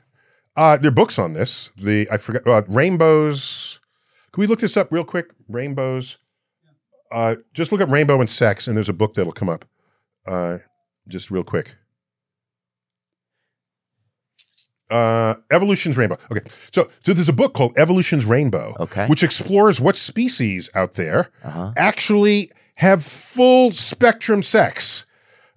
Uh, 0.59 0.77
there 0.77 0.89
are 0.89 0.93
books 0.95 1.21
on 1.21 1.35
this. 1.35 1.71
The 1.77 2.09
I 2.11 2.17
forgot 2.17 2.45
uh, 2.45 2.63
rainbows. 2.67 3.79
Can 4.33 4.41
we 4.41 4.49
look 4.49 4.59
this 4.59 4.77
up 4.77 4.91
real 4.91 5.05
quick? 5.05 5.31
Rainbows. 5.49 6.19
Uh, 7.13 7.37
just 7.55 7.71
look 7.71 7.81
up 7.81 7.89
rainbow 7.91 8.21
and 8.21 8.29
sex, 8.29 8.67
and 8.67 8.77
there's 8.77 8.89
a 8.89 8.93
book 8.93 9.15
that'll 9.15 9.33
come 9.33 9.49
up. 9.49 9.65
Uh, 10.27 10.59
just 11.09 11.31
real 11.31 11.45
quick. 11.45 11.77
Uh, 14.91 15.35
Evolution's 15.53 15.97
Rainbow. 15.97 16.17
Okay, 16.33 16.41
so 16.73 16.91
so 17.05 17.13
there's 17.15 17.29
a 17.29 17.33
book 17.33 17.55
called 17.55 17.79
Evolution's 17.79 18.25
Rainbow, 18.25 18.75
Okay. 18.81 19.07
which 19.07 19.23
explores 19.23 19.81
what 19.81 19.95
species 19.97 20.71
out 20.75 20.95
there 20.95 21.31
Uh-huh. 21.45 21.73
actually 21.77 22.51
have 22.79 23.05
full 23.05 23.71
spectrum 23.73 24.43
sex. 24.43 25.05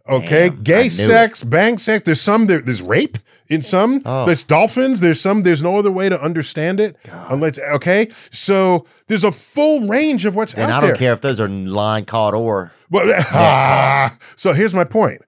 Okay, 0.07 0.49
Damn, 0.49 0.63
gay 0.63 0.89
sex, 0.89 1.43
bang 1.43 1.77
sex. 1.79 2.03
There's 2.05 2.21
some 2.21 2.47
there, 2.47 2.61
there's 2.61 2.81
rape 2.83 3.17
in 3.51 3.61
some. 3.61 4.01
Oh. 4.05 4.25
There's 4.25 4.43
dolphins. 4.43 4.99
There's 5.01 5.21
some. 5.21 5.43
There's 5.43 5.61
no 5.61 5.77
other 5.77 5.91
way 5.91 6.09
to 6.09 6.19
understand 6.19 6.79
it 6.79 6.95
unless. 7.29 7.59
Okay, 7.59 8.07
so 8.31 8.87
there's 9.07 9.23
a 9.23 9.31
full 9.31 9.81
range 9.87 10.25
of 10.25 10.35
what's 10.35 10.53
And 10.53 10.71
out 10.71 10.77
I 10.77 10.79
don't 10.81 10.87
there. 10.89 10.97
care 10.97 11.13
if 11.13 11.21
those 11.21 11.39
are 11.39 11.47
line 11.49 12.05
caught 12.05 12.33
or 12.33 12.71
Well, 12.89 13.05
ah, 13.33 14.17
so 14.35 14.53
here's 14.53 14.73
my 14.73 14.83
point: 14.85 15.21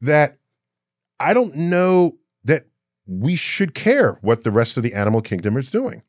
that 0.00 0.38
I 1.20 1.32
don't 1.32 1.54
know 1.54 2.16
that 2.44 2.66
we 3.06 3.36
should 3.36 3.74
care 3.74 4.18
what 4.20 4.44
the 4.44 4.50
rest 4.50 4.76
of 4.76 4.82
the 4.82 4.92
animal 4.94 5.22
kingdom 5.22 5.56
is 5.56 5.70
doing. 5.70 6.02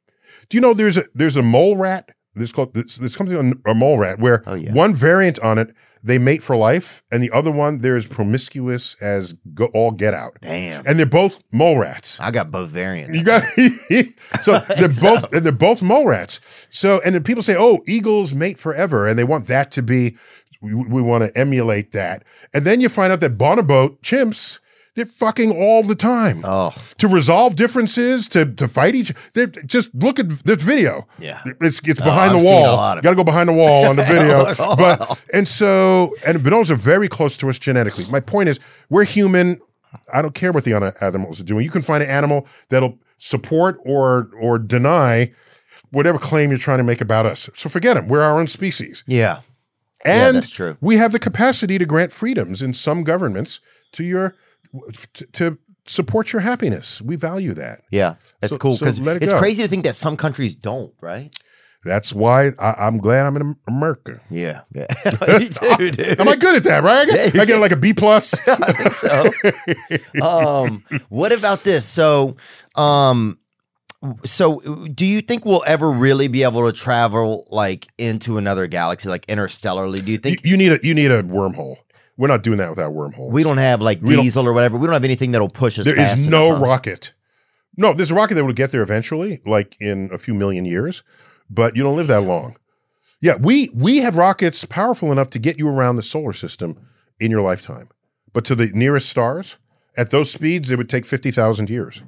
Do 0.50 0.58
you 0.58 0.62
know 0.62 0.74
there's 0.74 0.98
a 0.98 1.06
there's 1.14 1.36
a 1.36 1.44
mole 1.44 1.78
rat? 1.78 2.10
There's 2.36 2.52
called 2.52 2.74
this, 2.74 2.98
this 2.98 3.16
comes 3.16 3.32
on 3.34 3.62
a 3.66 3.74
mole 3.74 3.98
rat 3.98 4.20
where 4.20 4.44
Oh, 4.46 4.54
yeah. 4.54 4.72
one 4.72 4.94
variant 4.94 5.40
on 5.40 5.58
it 5.58 5.74
they 6.08 6.18
mate 6.18 6.42
for 6.42 6.56
life, 6.56 7.04
and 7.12 7.22
the 7.22 7.32
other 7.32 7.52
one 7.52 7.80
they're 7.80 7.98
as 7.98 8.08
promiscuous 8.08 8.96
as 9.02 9.34
go, 9.54 9.66
all 9.74 9.92
get 9.92 10.14
out, 10.14 10.38
damn. 10.42 10.86
and 10.88 10.98
they're 10.98 11.06
both 11.06 11.44
mole 11.52 11.78
rats. 11.78 12.20
I 12.20 12.32
got 12.32 12.52
both 12.52 12.70
variants. 12.70 13.16
You 13.16 13.24
got 13.24 13.44
so 14.42 14.60
they're 14.78 14.88
both 14.90 15.30
they're 15.32 15.52
both 15.52 15.82
mole 15.82 16.08
rats. 16.08 16.40
So 16.70 17.00
and 17.06 17.14
then 17.14 17.24
people 17.24 17.44
say, 17.44 17.56
"Oh, 17.58 17.84
eagles 17.88 18.34
mate 18.34 18.58
forever," 18.58 19.08
and 19.08 19.20
they 19.20 19.24
want 19.24 19.48
that 19.48 19.72
to 19.72 19.84
be. 19.84 20.18
We, 20.60 20.74
we 20.74 21.04
want 21.04 21.24
to 21.24 21.40
emulate 21.40 21.92
that, 21.92 22.24
and 22.52 22.66
then 22.66 22.82
you 22.82 22.90
find 22.90 23.14
out 23.14 23.20
that 23.20 23.38
bonobo 23.38 24.00
chimps 24.00 24.60
they're 24.98 25.06
fucking 25.06 25.56
all 25.56 25.84
the 25.84 25.94
time 25.96 26.42
oh, 26.44 26.74
to 26.98 27.08
resolve 27.08 27.56
differences, 27.56 28.28
to 28.30 28.46
to 28.56 28.68
fight 28.68 28.96
each. 28.96 29.14
They 29.34 29.46
just 29.46 29.94
look 29.94 30.20
at 30.20 30.28
this 30.44 30.62
video. 30.64 31.08
Yeah. 31.20 31.42
it's 31.62 31.80
it's 31.88 32.02
uh, 32.02 32.04
behind 32.04 32.32
I've 32.32 32.42
the 32.42 32.46
wall. 32.46 32.76
lot 32.76 32.98
of 32.98 33.04
Got 33.04 33.12
to 33.12 33.16
go 33.16 33.24
behind 33.24 33.48
the 33.48 33.54
wall 33.54 33.86
on 33.86 33.96
the 33.96 34.04
video. 34.16 34.44
Oh, 34.60 34.76
but 34.76 35.24
and 35.34 35.48
so 35.48 36.16
and 36.26 36.40
bonobos 36.40 36.72
are 36.72 36.76
very 36.76 37.08
close 37.08 37.38
to 37.38 37.50
us 37.50 37.60
genetically. 37.60 38.06
My 38.10 38.20
point 38.20 38.50
is, 38.50 38.60
we're 38.90 39.06
human. 39.06 39.62
I 40.12 40.22
don't 40.24 40.34
care 40.36 40.52
what 40.52 40.64
the 40.64 40.74
other 40.74 40.94
animals 41.00 41.40
are 41.40 41.44
doing. 41.46 41.64
You 41.64 41.72
can 41.72 41.84
find 41.84 42.02
an 42.04 42.10
animal 42.10 42.48
that'll 42.70 42.98
support 43.20 43.78
or 43.86 44.32
or 44.40 44.58
deny 44.58 45.32
whatever 45.92 46.18
claim 46.18 46.50
you're 46.50 46.58
trying 46.60 46.80
to 46.80 46.84
make 46.84 47.02
about 47.02 47.26
us. 47.28 47.50
So 47.56 47.70
forget 47.70 47.96
them. 47.96 48.08
We're 48.08 48.24
our 48.24 48.40
own 48.40 48.48
species. 48.48 49.04
yeah. 49.08 49.42
Yeah, 50.06 50.28
And 50.28 50.38
that's 50.38 50.50
true. 50.50 50.78
we 50.82 50.98
have 50.98 51.12
the 51.12 51.20
capacity 51.20 51.78
to 51.78 51.86
grant 51.86 52.14
freedoms 52.14 52.62
in 52.62 52.74
some 52.74 53.04
governments 53.04 53.60
to 53.94 54.04
your 54.04 54.36
to, 55.34 55.58
support 55.90 56.34
your 56.34 56.42
happiness. 56.42 57.02
We 57.02 57.16
value 57.16 57.54
that. 57.54 57.80
Yeah. 57.92 58.16
That's 58.42 58.52
So- 58.52 58.60
cool 58.60 58.78
because 58.78 59.00
let 59.00 59.16
it 59.18 59.24
it's 59.24 59.32
go. 59.32 59.40
crazy 59.40 59.64
to 59.64 59.70
think 59.70 59.86
that 59.86 59.96
some 59.96 60.18
countries 60.18 60.54
don't, 60.54 60.94
right? 61.00 61.34
That's 61.86 62.12
why 62.12 62.52
I, 62.60 62.74
I'm 62.80 62.98
glad 62.98 63.26
I'm 63.26 63.38
in 63.38 63.56
America. 63.70 64.20
Yeah. 64.30 64.62
Yeah. 64.76 64.88
Too, 65.40 65.92
dude. 65.92 66.20
Am 66.20 66.28
I 66.28 66.36
good 66.36 66.58
at 66.58 66.64
that? 66.66 66.84
Right? 66.84 67.04
I 67.04 67.06
get, 67.06 67.36
Yeah, 67.36 67.42
I 67.42 67.46
get 67.46 67.60
like 67.62 67.72
a 67.72 67.78
B 67.78 67.94
plus. 67.94 68.36
I 68.48 68.74
think 68.74 68.92
so. 68.92 69.32
um, 70.22 70.84
what 71.08 71.32
about 71.32 71.64
this? 71.64 71.86
So, 71.86 72.36
um, 72.76 73.40
so 74.26 74.60
do 74.94 75.06
you 75.06 75.22
think 75.22 75.46
we'll 75.46 75.64
ever 75.66 75.90
really 75.90 76.28
be 76.28 76.44
able 76.44 76.70
to 76.70 76.78
travel 76.78 77.48
like 77.50 77.88
into 77.98 78.38
another 78.38 78.68
galaxy, 78.68 79.10
like 79.10 79.26
interstellarly? 79.28 80.00
Do 80.02 80.08
you 80.08 80.14
you, 80.14 80.18
think 80.20 80.46
you 80.46 80.58
need 80.58 80.72
a 80.74 80.80
you 80.84 80.94
need 80.94 81.12
a 81.12 81.24
wormhole. 81.24 81.78
We're 82.18 82.28
not 82.28 82.44
doing 82.44 82.58
that 82.58 82.70
without 82.70 82.94
wormholes. 82.94 83.32
we 83.32 83.44
don't 83.44 83.58
have 83.58 83.82
like 83.82 84.02
We 84.02 84.16
diesel 84.16 84.48
or 84.48 84.54
whatever? 84.54 84.78
We 84.78 84.88
don't 84.88 84.94
have 84.94 85.04
anything 85.04 85.32
that'll 85.32 85.50
push 85.50 85.78
us. 85.78 85.86
There 85.86 86.00
is 86.00 86.28
no 86.28 86.48
enough, 86.48 86.62
rocket. 86.62 87.14
No, 87.76 87.94
there's 87.94 88.10
a 88.12 88.16
rocket 88.16 88.34
that 88.36 88.44
will 88.46 88.54
get 88.54 88.72
there 88.72 88.82
eventually, 88.82 89.40
like 89.46 89.78
in 89.80 90.10
a 90.12 90.18
few 90.18 90.34
million 90.34 90.66
years, 90.66 91.04
but 91.50 91.76
you 91.76 91.84
don't 91.84 91.96
live 91.96 92.08
that 92.08 92.22
long. 92.22 92.58
Yeah, 93.22 93.38
we 93.40 93.70
we 93.74 94.00
have 94.00 94.18
rockets 94.18 94.66
powerful 94.66 95.12
enough 95.12 95.30
to 95.32 95.40
get 95.40 95.58
you 95.60 95.70
around 95.70 95.96
the 95.96 96.04
solar 96.04 96.34
system 96.34 96.78
in 97.20 97.32
your 97.32 97.42
lifetime. 97.42 97.90
But 98.34 98.46
to 98.46 98.56
the 98.56 98.68
nearest 98.74 99.10
stars, 99.10 99.58
at 99.96 100.12
those 100.12 100.32
speeds, 100.32 100.70
it 100.70 100.78
would 100.78 100.90
take 100.90 101.06
50,000 101.06 101.70
years. 101.70 102.04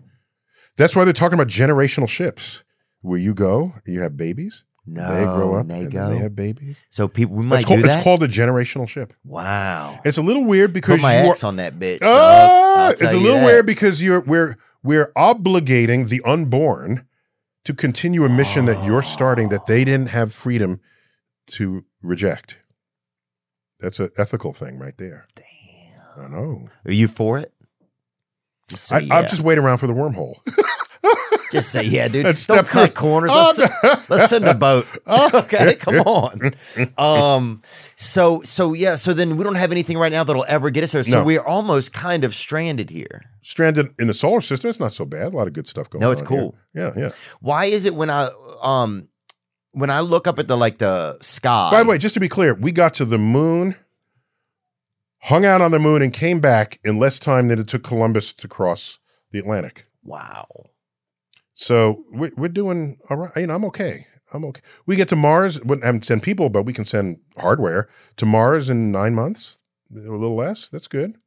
That's 0.77 0.95
why 0.95 1.03
they're 1.03 1.13
talking 1.13 1.33
about 1.33 1.47
generational 1.47 2.07
ships. 2.07 2.63
Where 3.01 3.19
you 3.19 3.33
go, 3.33 3.75
you 3.85 4.01
have 4.01 4.17
babies. 4.17 4.63
No, 4.85 5.13
they 5.15 5.23
grow 5.23 5.53
up 5.55 5.67
they 5.67 5.81
and 5.81 5.91
go. 5.91 6.09
they 6.09 6.17
have 6.17 6.35
babies. 6.35 6.75
So 6.89 7.07
people, 7.07 7.35
we 7.35 7.43
might 7.43 7.57
It's 7.59 7.65
called, 7.65 7.81
do 7.81 7.87
that. 7.87 7.95
it's 7.97 8.03
called 8.03 8.23
a 8.23 8.27
generational 8.27 8.87
ship. 8.87 9.13
wow. 9.23 9.99
It's 10.03 10.17
a 10.17 10.21
little 10.23 10.43
weird 10.45 10.73
because 10.73 10.95
Put 10.95 11.01
my 11.03 11.21
you 11.21 11.27
are- 11.27 11.31
ex 11.31 11.43
on 11.43 11.57
that 11.57 11.77
bitch. 11.77 11.99
Ah, 12.01 12.89
it's 12.91 13.01
a 13.01 13.17
little 13.17 13.43
weird 13.43 13.65
because 13.65 14.01
you're 14.01 14.21
we're 14.21 14.55
we're 14.83 15.11
obligating 15.15 16.07
the 16.09 16.21
unborn 16.25 17.05
to 17.65 17.73
continue 17.73 18.23
a 18.25 18.29
mission 18.29 18.65
that 18.65 18.83
you're 18.85 19.03
starting 19.03 19.49
that 19.49 19.65
they 19.67 19.83
didn't 19.83 20.07
have 20.09 20.33
freedom 20.33 20.79
to 21.47 21.83
reject. 22.01 22.57
That's 23.79 23.99
an 23.99 24.09
ethical 24.17 24.53
thing 24.53 24.79
right 24.79 24.97
there. 24.97 25.25
Damn. 25.35 26.25
I 26.25 26.27
know. 26.35 26.69
Are 26.85 26.91
you 26.91 27.07
for 27.07 27.37
it? 27.37 27.53
Just 28.69 28.91
I, 28.91 28.99
yeah. 28.99 29.15
I'm 29.17 29.27
just 29.27 29.41
waiting 29.41 29.63
around 29.63 29.77
for 29.79 29.87
the 29.87 29.93
wormhole. 29.93 30.35
Just 31.51 31.71
say 31.71 31.83
yeah, 31.83 32.07
dude. 32.07 32.25
Don't 32.47 32.67
cut 32.67 32.93
corners. 32.93 33.31
Oh, 33.33 33.53
Let's, 33.57 34.09
let's 34.09 34.29
send 34.29 34.45
a 34.45 34.53
boat. 34.53 34.85
okay, 35.33 35.75
come 35.75 35.95
on. 36.01 36.53
Um. 36.97 37.61
So 37.95 38.41
so 38.43 38.73
yeah. 38.73 38.95
So 38.95 39.13
then 39.13 39.37
we 39.37 39.43
don't 39.43 39.55
have 39.55 39.71
anything 39.71 39.97
right 39.97 40.11
now 40.11 40.23
that'll 40.23 40.45
ever 40.47 40.69
get 40.69 40.83
us 40.83 40.91
there. 40.91 41.03
So 41.03 41.19
No. 41.19 41.25
we're 41.25 41.43
almost 41.43 41.93
kind 41.93 42.23
of 42.23 42.35
stranded 42.35 42.89
here. 42.89 43.21
Stranded 43.41 43.93
in 43.97 44.07
the 44.07 44.13
solar 44.13 44.41
system, 44.41 44.69
it's 44.69 44.79
not 44.79 44.93
so 44.93 45.05
bad. 45.05 45.33
A 45.33 45.35
lot 45.35 45.47
of 45.47 45.53
good 45.53 45.67
stuff 45.67 45.89
going 45.89 46.03
on. 46.03 46.07
No, 46.07 46.11
it's 46.11 46.21
here. 46.21 46.27
cool. 46.27 46.55
Yeah, 46.75 46.91
yeah. 46.95 47.09
Why 47.39 47.65
is 47.65 47.85
it 47.85 47.95
when 47.95 48.09
I 48.09 48.29
um 48.61 49.07
when 49.71 49.89
I 49.89 50.01
look 50.01 50.27
up 50.27 50.37
at 50.37 50.47
the 50.47 50.55
like 50.57 50.77
the 50.77 51.17
sky? 51.21 51.71
By 51.71 51.81
the 51.83 51.89
way, 51.89 51.97
just 51.97 52.13
to 52.13 52.19
be 52.19 52.29
clear, 52.29 52.53
we 52.53 52.71
got 52.71 52.93
to 52.95 53.05
the 53.05 53.17
moon, 53.17 53.75
hung 55.23 55.45
out 55.45 55.61
on 55.61 55.71
the 55.71 55.79
moon, 55.79 56.01
and 56.01 56.13
came 56.13 56.39
back 56.39 56.79
in 56.83 56.97
less 56.99 57.17
time 57.19 57.47
than 57.47 57.59
it 57.59 57.67
took 57.67 57.83
Columbus 57.83 58.33
to 58.33 58.47
cross 58.47 58.99
the 59.31 59.39
Atlantic. 59.39 59.83
wow. 60.03 60.45
So 61.59 62.05
we're, 62.09 62.31
we're 62.37 62.47
doing 62.47 62.97
all 63.09 63.17
right. 63.17 63.35
You 63.35 63.47
know, 63.47 63.55
I'm 63.55 63.65
okay. 63.65 64.07
I'm 64.33 64.45
okay. 64.45 64.61
We 64.85 64.95
get 64.95 65.09
to 65.09 65.17
Mars. 65.17 65.61
We 65.61 65.77
haven't 65.81 66.05
send 66.05 66.23
people, 66.23 66.49
but 66.49 66.63
we 66.63 66.71
can 66.71 66.85
send 66.85 67.19
hardware 67.37 67.89
to 68.15 68.25
Mars 68.25 68.69
in 68.69 68.91
nine 68.91 69.13
months, 69.13 69.59
a 69.93 69.99
little 69.99 70.35
less. 70.35 70.69
That's 70.69 70.87
good. 70.87 71.17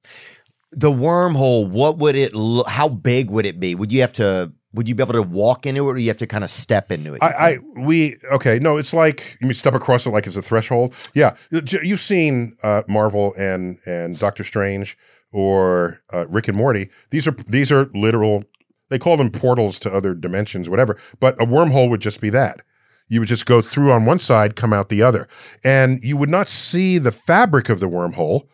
The 0.71 0.91
wormhole. 0.91 1.69
What 1.69 1.99
would 1.99 2.17
it? 2.17 2.35
Lo- 2.35 2.65
how 2.67 2.89
big 2.89 3.31
would 3.31 3.45
it 3.45 3.61
be? 3.61 3.75
Would 3.75 3.93
you 3.93 4.01
have 4.01 4.15
to? 4.15 4.53
Would 4.73 4.89
you 4.89 4.95
be 4.95 5.03
able 5.03 5.13
to 5.13 5.23
walk 5.23 5.67
into 5.67 5.87
it, 5.87 5.93
or 5.93 5.99
you 5.99 6.09
have 6.09 6.17
to 6.17 6.27
kind 6.27 6.45
of 6.45 6.49
step 6.49 6.91
into 6.91 7.13
it? 7.13 7.23
I, 7.23 7.27
I 7.27 7.59
we 7.77 8.17
okay. 8.31 8.59
No, 8.59 8.79
it's 8.79 8.95
like 8.95 9.37
you 9.39 9.47
mean 9.47 9.55
step 9.55 9.75
across 9.75 10.07
it 10.07 10.11
like 10.11 10.27
it's 10.27 10.37
a 10.37 10.41
threshold. 10.41 10.95
Yeah, 11.13 11.37
you've 11.51 12.01
seen 12.01 12.57
uh, 12.63 12.85
Marvel 12.89 13.35
and 13.37 13.81
and 13.85 14.19
Doctor 14.19 14.45
Strange 14.45 14.97
or 15.33 16.01
uh, 16.13 16.27
Rick 16.29 16.49
and 16.49 16.57
Morty. 16.57 16.91
These 17.11 17.27
are 17.27 17.33
these 17.33 17.73
are 17.73 17.91
literal. 17.95 18.45
They 18.93 18.99
call 18.99 19.17
them 19.17 19.31
portals 19.31 19.81
to 19.81 19.91
other 19.91 20.13
dimensions, 20.13 20.69
whatever. 20.69 20.99
But 21.19 21.41
a 21.41 21.47
wormhole 21.47 21.89
would 21.89 22.03
just 22.03 22.21
be 22.21 22.29
that. 22.29 22.61
You 23.09 23.21
would 23.21 23.29
just 23.29 23.47
go 23.47 23.63
through 23.63 23.91
on 23.91 24.05
one 24.05 24.19
side, 24.19 24.55
come 24.55 24.75
out 24.75 24.91
the 24.91 25.01
other. 25.01 25.27
And 25.65 26.05
you 26.05 26.19
would 26.19 26.29
not 26.29 26.47
see 26.47 26.99
the 26.99 27.11
fabric 27.11 27.71
of 27.71 27.81
the 27.81 27.89
wormhole. 27.89 28.49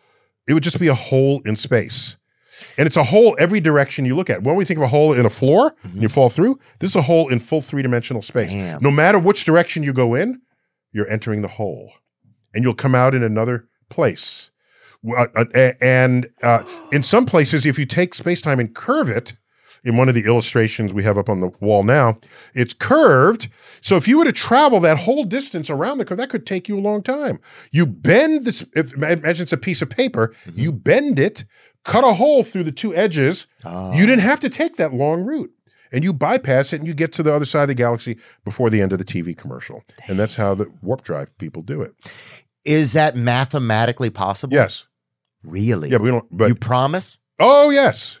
It 0.47 0.53
would 0.53 0.63
just 0.63 0.79
be 0.79 0.87
a 0.87 0.95
hole 0.95 1.41
in 1.45 1.57
space. 1.57 2.15
And 2.77 2.87
it's 2.87 2.95
a 2.95 3.03
hole 3.03 3.35
every 3.37 3.59
direction 3.59 4.05
you 4.05 4.15
look 4.15 4.29
at. 4.29 4.43
When 4.43 4.55
we 4.55 4.63
think 4.63 4.77
of 4.77 4.83
a 4.83 4.87
hole 4.87 5.11
in 5.11 5.25
a 5.25 5.29
floor 5.29 5.75
and 5.83 6.01
you 6.01 6.07
fall 6.07 6.29
through, 6.29 6.57
this 6.79 6.91
is 6.91 6.95
a 6.95 7.01
hole 7.01 7.27
in 7.27 7.39
full 7.39 7.59
three 7.59 7.81
dimensional 7.81 8.21
space. 8.21 8.51
Damn. 8.51 8.81
No 8.81 8.91
matter 8.91 9.19
which 9.19 9.43
direction 9.43 9.83
you 9.83 9.91
go 9.91 10.15
in, 10.15 10.41
you're 10.93 11.09
entering 11.09 11.41
the 11.41 11.49
hole 11.49 11.93
and 12.53 12.63
you'll 12.63 12.73
come 12.73 12.95
out 12.95 13.13
in 13.13 13.23
another 13.23 13.67
place. 13.89 14.51
Uh, 15.05 15.27
uh, 15.35 15.71
and 15.81 16.27
uh, 16.43 16.63
in 16.91 17.03
some 17.03 17.25
places, 17.25 17.65
if 17.65 17.77
you 17.77 17.85
take 17.85 18.13
space 18.13 18.41
time 18.41 18.59
and 18.59 18.73
curve 18.73 19.09
it, 19.09 19.33
in 19.83 19.97
one 19.97 20.09
of 20.09 20.15
the 20.15 20.25
illustrations 20.25 20.93
we 20.93 21.03
have 21.03 21.17
up 21.17 21.29
on 21.29 21.39
the 21.39 21.49
wall 21.59 21.83
now, 21.83 22.17
it's 22.53 22.73
curved. 22.73 23.49
So 23.81 23.95
if 23.95 24.07
you 24.07 24.17
were 24.17 24.25
to 24.25 24.31
travel 24.31 24.79
that 24.81 24.99
whole 24.99 25.23
distance 25.23 25.69
around 25.69 25.97
the 25.97 26.05
curve, 26.05 26.17
that 26.17 26.29
could 26.29 26.45
take 26.45 26.67
you 26.67 26.77
a 26.77 26.81
long 26.81 27.01
time. 27.01 27.39
You 27.71 27.85
bend 27.85 28.45
this, 28.45 28.65
if, 28.75 28.93
imagine 28.93 29.43
it's 29.43 29.53
a 29.53 29.57
piece 29.57 29.81
of 29.81 29.89
paper, 29.89 30.33
mm-hmm. 30.45 30.59
you 30.59 30.71
bend 30.71 31.19
it, 31.19 31.45
cut 31.83 32.03
a 32.03 32.13
hole 32.13 32.43
through 32.43 32.63
the 32.63 32.71
two 32.71 32.93
edges. 32.95 33.47
Ah. 33.65 33.93
You 33.93 34.05
didn't 34.05 34.21
have 34.21 34.39
to 34.41 34.49
take 34.49 34.75
that 34.75 34.93
long 34.93 35.21
route. 35.21 35.51
And 35.91 36.03
you 36.03 36.13
bypass 36.13 36.71
it 36.71 36.79
and 36.79 36.87
you 36.87 36.93
get 36.93 37.11
to 37.13 37.23
the 37.23 37.33
other 37.33 37.45
side 37.45 37.63
of 37.63 37.67
the 37.69 37.73
galaxy 37.73 38.17
before 38.45 38.69
the 38.69 38.79
end 38.79 38.93
of 38.93 38.99
the 38.99 39.05
TV 39.05 39.35
commercial. 39.35 39.83
And 40.07 40.19
that's 40.19 40.35
how 40.35 40.53
the 40.53 40.71
warp 40.83 41.01
drive 41.01 41.35
people 41.39 41.63
do 41.63 41.81
it. 41.81 41.95
Is 42.63 42.93
that 42.93 43.15
mathematically 43.15 44.11
possible? 44.11 44.53
Yes. 44.53 44.85
Really? 45.43 45.89
Yeah, 45.89 45.97
but 45.97 46.03
we 46.03 46.11
don't, 46.11 46.27
but 46.29 46.47
you 46.47 46.55
promise? 46.55 47.17
Oh 47.39 47.69
yes, 47.69 48.18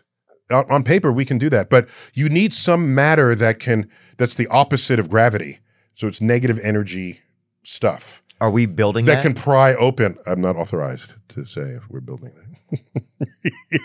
on, 0.51 0.69
on 0.69 0.83
paper 0.83 1.11
we 1.11 1.25
can 1.25 1.37
do 1.37 1.49
that, 1.49 1.69
but 1.69 1.87
you 2.13 2.29
need 2.29 2.53
some 2.53 2.93
matter 2.95 3.35
that 3.35 3.59
can 3.59 3.89
that's 4.17 4.35
the 4.35 4.47
opposite 4.47 4.99
of 4.99 5.09
gravity. 5.09 5.59
So 5.95 6.07
it's 6.07 6.21
negative 6.21 6.59
energy 6.63 7.21
stuff 7.63 8.23
Are 8.39 8.49
we 8.49 8.65
building 8.65 9.05
that 9.05 9.15
that? 9.15 9.21
can 9.21 9.33
pry 9.33 9.73
open. 9.75 10.17
I'm 10.25 10.41
not 10.41 10.55
authorized 10.55 11.13
to 11.29 11.45
say 11.45 11.61
if 11.61 11.89
we're 11.89 11.99
building 12.01 12.31
that. 12.35 13.79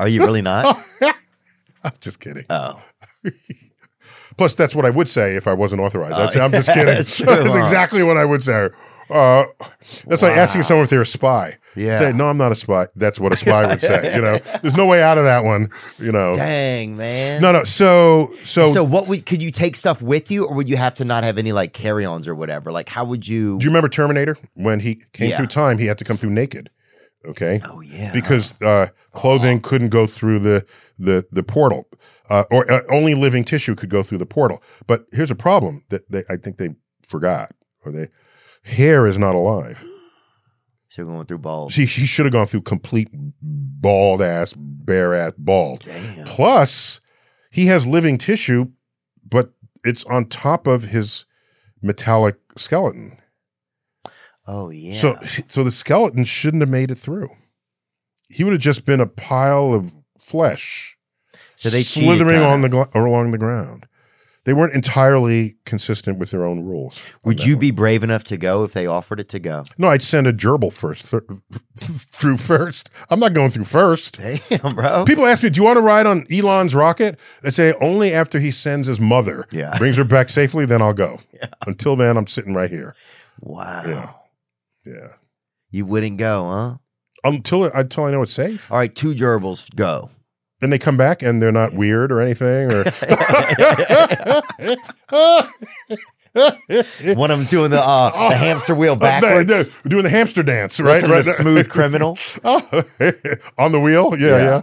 Are 0.00 0.08
you 0.08 0.20
really 0.20 0.42
not? 0.42 0.76
I'm 1.84 1.92
just 2.00 2.20
kidding. 2.20 2.44
oh. 2.50 2.80
Plus, 4.36 4.54
that's 4.54 4.74
what 4.74 4.86
I 4.86 4.90
would 4.90 5.08
say 5.08 5.34
if 5.34 5.48
I 5.48 5.52
wasn't 5.54 5.80
authorized. 5.80 6.12
Oh, 6.12 6.22
I'd 6.22 6.32
say, 6.32 6.40
I'm 6.40 6.52
just 6.52 6.68
kidding. 6.68 6.86
That's 6.86 7.18
That's, 7.24 7.54
exactly 7.56 8.02
what 8.04 8.16
I 8.16 8.24
would 8.24 8.42
say. 8.42 8.68
Uh, 9.10 9.44
that's 10.06 10.22
like 10.22 10.36
asking 10.36 10.62
someone 10.62 10.84
if 10.84 10.90
they're 10.90 11.02
a 11.02 11.06
spy. 11.06 11.56
Yeah. 11.76 11.98
Say, 11.98 12.12
no, 12.12 12.28
I'm 12.28 12.36
not 12.36 12.52
a 12.52 12.54
spy. 12.54 12.86
That's 12.96 13.18
what 13.20 13.32
a 13.32 13.36
spy 13.36 13.66
would 13.66 13.80
say. 13.80 14.14
You 14.14 14.20
know, 14.22 14.38
there's 14.62 14.76
no 14.76 14.86
way 14.86 15.02
out 15.02 15.16
of 15.16 15.24
that 15.24 15.44
one. 15.44 15.70
You 15.98 16.12
know. 16.12 16.34
Dang, 16.34 16.96
man. 16.96 17.40
No, 17.40 17.52
no. 17.52 17.64
So, 17.64 18.34
so, 18.44 18.72
So 18.72 18.82
what 18.84 19.08
would 19.08 19.24
could 19.26 19.42
you 19.42 19.50
take 19.50 19.76
stuff 19.76 20.02
with 20.02 20.30
you 20.30 20.46
or 20.46 20.54
would 20.54 20.68
you 20.68 20.76
have 20.76 20.94
to 20.96 21.04
not 21.04 21.24
have 21.24 21.38
any 21.38 21.52
like 21.52 21.72
carry-ons 21.72 22.26
or 22.28 22.34
whatever? 22.34 22.72
Like 22.72 22.88
how 22.88 23.04
would 23.04 23.26
you 23.26 23.58
Do 23.58 23.64
you 23.64 23.70
remember 23.70 23.88
Terminator 23.88 24.36
when 24.54 24.80
he 24.80 25.02
came 25.12 25.30
Yeah. 25.30 25.36
through 25.38 25.46
time? 25.48 25.78
He 25.78 25.86
had 25.86 25.98
to 25.98 26.04
come 26.04 26.16
through 26.16 26.30
naked. 26.30 26.70
Okay. 27.26 27.60
Oh 27.68 27.80
yeah. 27.80 28.12
Because 28.12 28.60
uh, 28.62 28.88
clothing 29.12 29.60
couldn't 29.60 29.88
go 29.90 30.06
through 30.06 30.40
the 30.40 30.64
the 30.98 31.26
the 31.30 31.42
portal, 31.42 31.88
uh, 32.28 32.44
or 32.50 32.70
uh, 32.70 32.82
only 32.90 33.14
living 33.14 33.44
tissue 33.44 33.74
could 33.74 33.90
go 33.90 34.02
through 34.02 34.18
the 34.18 34.26
portal. 34.26 34.62
But 34.86 35.06
here's 35.12 35.30
a 35.30 35.34
problem 35.36 35.84
that 35.90 36.10
they, 36.10 36.24
I 36.28 36.36
think 36.36 36.58
they 36.58 36.70
forgot, 37.08 37.52
or 37.84 37.92
they 37.92 38.08
hair 38.68 39.06
is 39.06 39.18
not 39.18 39.34
alive. 39.34 39.82
so 40.88 41.04
we're 41.04 41.12
going 41.12 41.26
through 41.26 41.38
balls. 41.38 41.74
See, 41.74 41.86
he 41.86 42.06
should 42.06 42.26
have 42.26 42.32
gone 42.32 42.46
through 42.46 42.62
complete 42.62 43.08
bald 43.40 44.22
ass, 44.22 44.52
bare 44.56 45.14
ass, 45.14 45.32
bald. 45.38 45.80
Damn. 45.82 46.26
Plus, 46.26 47.00
he 47.50 47.66
has 47.66 47.86
living 47.86 48.18
tissue, 48.18 48.66
but 49.28 49.50
it's 49.84 50.04
on 50.04 50.26
top 50.26 50.66
of 50.66 50.84
his 50.84 51.24
metallic 51.82 52.36
skeleton. 52.56 53.18
Oh 54.46 54.70
yeah. 54.70 54.94
So, 54.94 55.16
so 55.48 55.62
the 55.62 55.70
skeleton 55.70 56.24
shouldn't 56.24 56.62
have 56.62 56.70
made 56.70 56.90
it 56.90 56.96
through. 56.98 57.30
He 58.30 58.44
would 58.44 58.52
have 58.52 58.62
just 58.62 58.84
been 58.84 59.00
a 59.00 59.06
pile 59.06 59.72
of 59.72 59.94
flesh, 60.18 60.96
So 61.56 61.70
they 61.70 61.82
slithering 61.82 62.42
on 62.42 62.62
the 62.62 62.68
gl- 62.68 62.94
or 62.94 63.06
along 63.06 63.30
the 63.30 63.38
ground. 63.38 63.86
They 64.48 64.54
weren't 64.54 64.72
entirely 64.72 65.58
consistent 65.66 66.18
with 66.18 66.30
their 66.30 66.42
own 66.46 66.64
rules. 66.64 66.98
Would 67.22 67.44
you 67.44 67.56
one. 67.56 67.60
be 67.60 67.70
brave 67.70 68.02
enough 68.02 68.24
to 68.24 68.38
go 68.38 68.64
if 68.64 68.72
they 68.72 68.86
offered 68.86 69.20
it 69.20 69.28
to 69.28 69.38
go? 69.38 69.66
No, 69.76 69.88
I'd 69.88 70.00
send 70.02 70.26
a 70.26 70.32
gerbil 70.32 70.72
first, 70.72 71.10
th- 71.10 71.22
through 71.76 72.38
first. 72.38 72.88
I'm 73.10 73.20
not 73.20 73.34
going 73.34 73.50
through 73.50 73.64
first. 73.66 74.16
Damn, 74.16 74.74
bro. 74.74 75.04
People 75.04 75.26
ask 75.26 75.42
me, 75.42 75.50
"Do 75.50 75.60
you 75.60 75.64
want 75.64 75.76
to 75.76 75.82
ride 75.82 76.06
on 76.06 76.24
Elon's 76.32 76.74
rocket?" 76.74 77.20
I 77.44 77.50
say, 77.50 77.74
"Only 77.78 78.14
after 78.14 78.40
he 78.40 78.50
sends 78.50 78.86
his 78.86 78.98
mother, 78.98 79.44
Yeah. 79.50 79.76
brings 79.76 79.98
her 79.98 80.04
back 80.04 80.30
safely, 80.30 80.64
then 80.64 80.80
I'll 80.80 80.94
go. 80.94 81.20
Until 81.66 81.94
then, 81.94 82.16
I'm 82.16 82.26
sitting 82.26 82.54
right 82.54 82.70
here. 82.70 82.94
wow. 83.42 83.82
Yeah. 83.86 84.12
Yeah. 84.94 85.08
You 85.70 85.84
wouldn't 85.84 86.16
go, 86.16 86.48
huh? 86.48 86.74
Until 87.22 87.64
until 87.64 88.04
I 88.04 88.12
know 88.12 88.22
it's 88.22 88.32
safe." 88.32 88.72
All 88.72 88.78
right, 88.78 88.94
two 88.94 89.12
gerbils 89.14 89.68
go. 89.76 90.08
And 90.60 90.72
they 90.72 90.78
come 90.78 90.96
back 90.96 91.22
and 91.22 91.40
they're 91.42 91.52
not 91.52 91.72
weird 91.72 92.10
or 92.12 92.20
anything 92.20 92.72
or 92.72 92.84
One 96.34 97.30
of 97.30 97.38
them's 97.38 97.48
doing 97.48 97.70
the 97.70 97.80
uh, 97.82 98.28
the 98.28 98.36
hamster 98.36 98.74
wheel 98.74 98.96
backwards. 98.96 99.50
They- 99.50 99.62
they're 99.62 99.72
doing 99.90 100.04
the 100.04 100.10
hamster 100.10 100.42
dance 100.42 100.78
right? 100.78 101.02
To 101.02 101.22
smooth 101.24 101.68
criminal. 101.68 102.18
on 102.44 103.72
the 103.72 103.80
wheel? 103.82 104.14
Yeah, 104.18 104.26
Yeah. 104.28 104.36
yeah. 104.44 104.62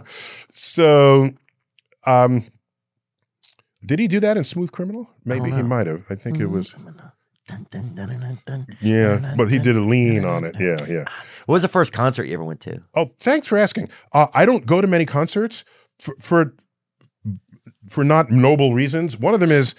So 0.50 1.30
um 2.04 2.44
did 3.84 3.98
he 3.98 4.08
do 4.08 4.20
that 4.20 4.36
in 4.36 4.44
smooth 4.44 4.72
criminal? 4.72 5.08
Maybe 5.24 5.50
he 5.50 5.62
might 5.62 5.86
have. 5.86 6.04
I 6.10 6.14
think 6.14 6.40
it 6.40 6.46
was 6.46 6.70
dun, 7.46 7.66
dun, 7.70 7.94
dun, 7.94 8.38
dun. 8.46 8.66
yeah 8.80 9.34
but 9.36 9.48
he 9.48 9.58
did 9.58 9.76
a 9.76 9.80
lean 9.80 10.24
on 10.24 10.44
it. 10.44 10.56
yeah 10.58 10.84
yeah. 10.88 11.04
What 11.46 11.54
was 11.54 11.62
the 11.62 11.68
first 11.68 11.92
concert 11.92 12.24
you 12.26 12.34
ever 12.34 12.44
went 12.44 12.60
to? 12.62 12.82
oh 12.94 13.10
thanks 13.18 13.46
for 13.48 13.58
asking. 13.58 13.88
Uh, 14.12 14.28
i 14.34 14.46
don't 14.46 14.66
go 14.66 14.80
to 14.80 14.86
many 14.86 15.04
concerts 15.04 15.64
for, 15.98 16.14
for 16.18 16.54
for 17.88 18.04
not 18.04 18.30
noble 18.30 18.74
reasons 18.74 19.18
one 19.18 19.34
of 19.34 19.40
them 19.40 19.50
is 19.50 19.74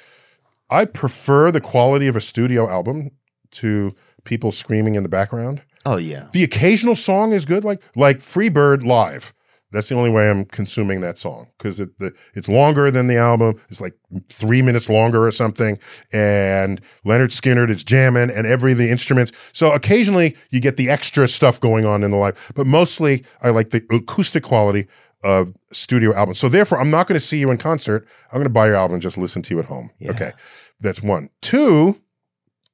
i 0.70 0.86
prefer 0.86 1.52
the 1.52 1.62
quality 1.62 2.08
of 2.08 2.16
a 2.16 2.22
studio 2.22 2.70
album 2.70 3.12
to 3.52 3.94
people 4.24 4.52
screaming 4.52 4.96
in 4.96 5.04
the 5.04 5.10
background 5.10 5.62
Oh 5.88 5.96
yeah. 5.96 6.28
The 6.34 6.44
occasional 6.44 6.98
song 6.98 7.32
is 7.32 7.46
good, 7.46 7.64
like 7.64 7.82
like 7.96 8.18
Freebird 8.18 8.84
live. 8.84 9.34
That's 9.72 9.88
the 9.88 9.96
only 9.96 10.10
way 10.10 10.30
I'm 10.30 10.44
consuming 10.44 11.00
that 11.02 11.18
song 11.18 11.48
because 11.58 11.80
it 11.80 11.98
the, 11.98 12.14
it's 12.34 12.50
longer 12.50 12.92
than 12.92 13.08
the 13.08 13.16
album. 13.16 13.56
It's 13.70 13.80
like 13.80 13.94
three 14.28 14.62
minutes 14.62 14.90
longer 14.90 15.26
or 15.26 15.32
something. 15.32 15.80
And 16.12 16.82
Lynyrd 17.06 17.30
Skynyrd 17.30 17.70
is 17.70 17.86
jamming 17.86 18.30
and 18.30 18.46
every 18.46 18.74
the 18.74 18.90
instruments. 18.90 19.32
So 19.54 19.72
occasionally 19.72 20.36
you 20.50 20.60
get 20.60 20.76
the 20.76 20.90
extra 20.90 21.26
stuff 21.26 21.62
going 21.62 21.86
on 21.86 22.04
in 22.04 22.12
the 22.12 22.18
live, 22.18 22.52
but 22.54 22.68
mostly 22.68 23.24
I 23.42 23.52
like 23.52 23.70
the 23.70 23.82
acoustic 23.90 24.44
quality 24.44 24.88
of 25.24 25.54
studio 25.72 26.14
albums. 26.14 26.40
So 26.40 26.50
therefore, 26.50 26.80
I'm 26.80 26.92
not 26.92 27.08
going 27.08 27.20
to 27.20 27.26
see 27.26 27.40
you 27.40 27.52
in 27.52 27.58
concert. 27.58 28.08
I'm 28.32 28.38
going 28.38 28.44
to 28.46 28.50
buy 28.50 28.68
your 28.68 28.76
album 28.76 28.96
and 28.96 29.02
just 29.02 29.18
listen 29.18 29.42
to 29.44 29.54
you 29.54 29.60
at 29.60 29.66
home. 29.66 29.92
Yeah. 30.00 30.12
Okay, 30.12 30.32
that's 30.80 31.02
one. 31.02 31.30
Two, 31.42 32.02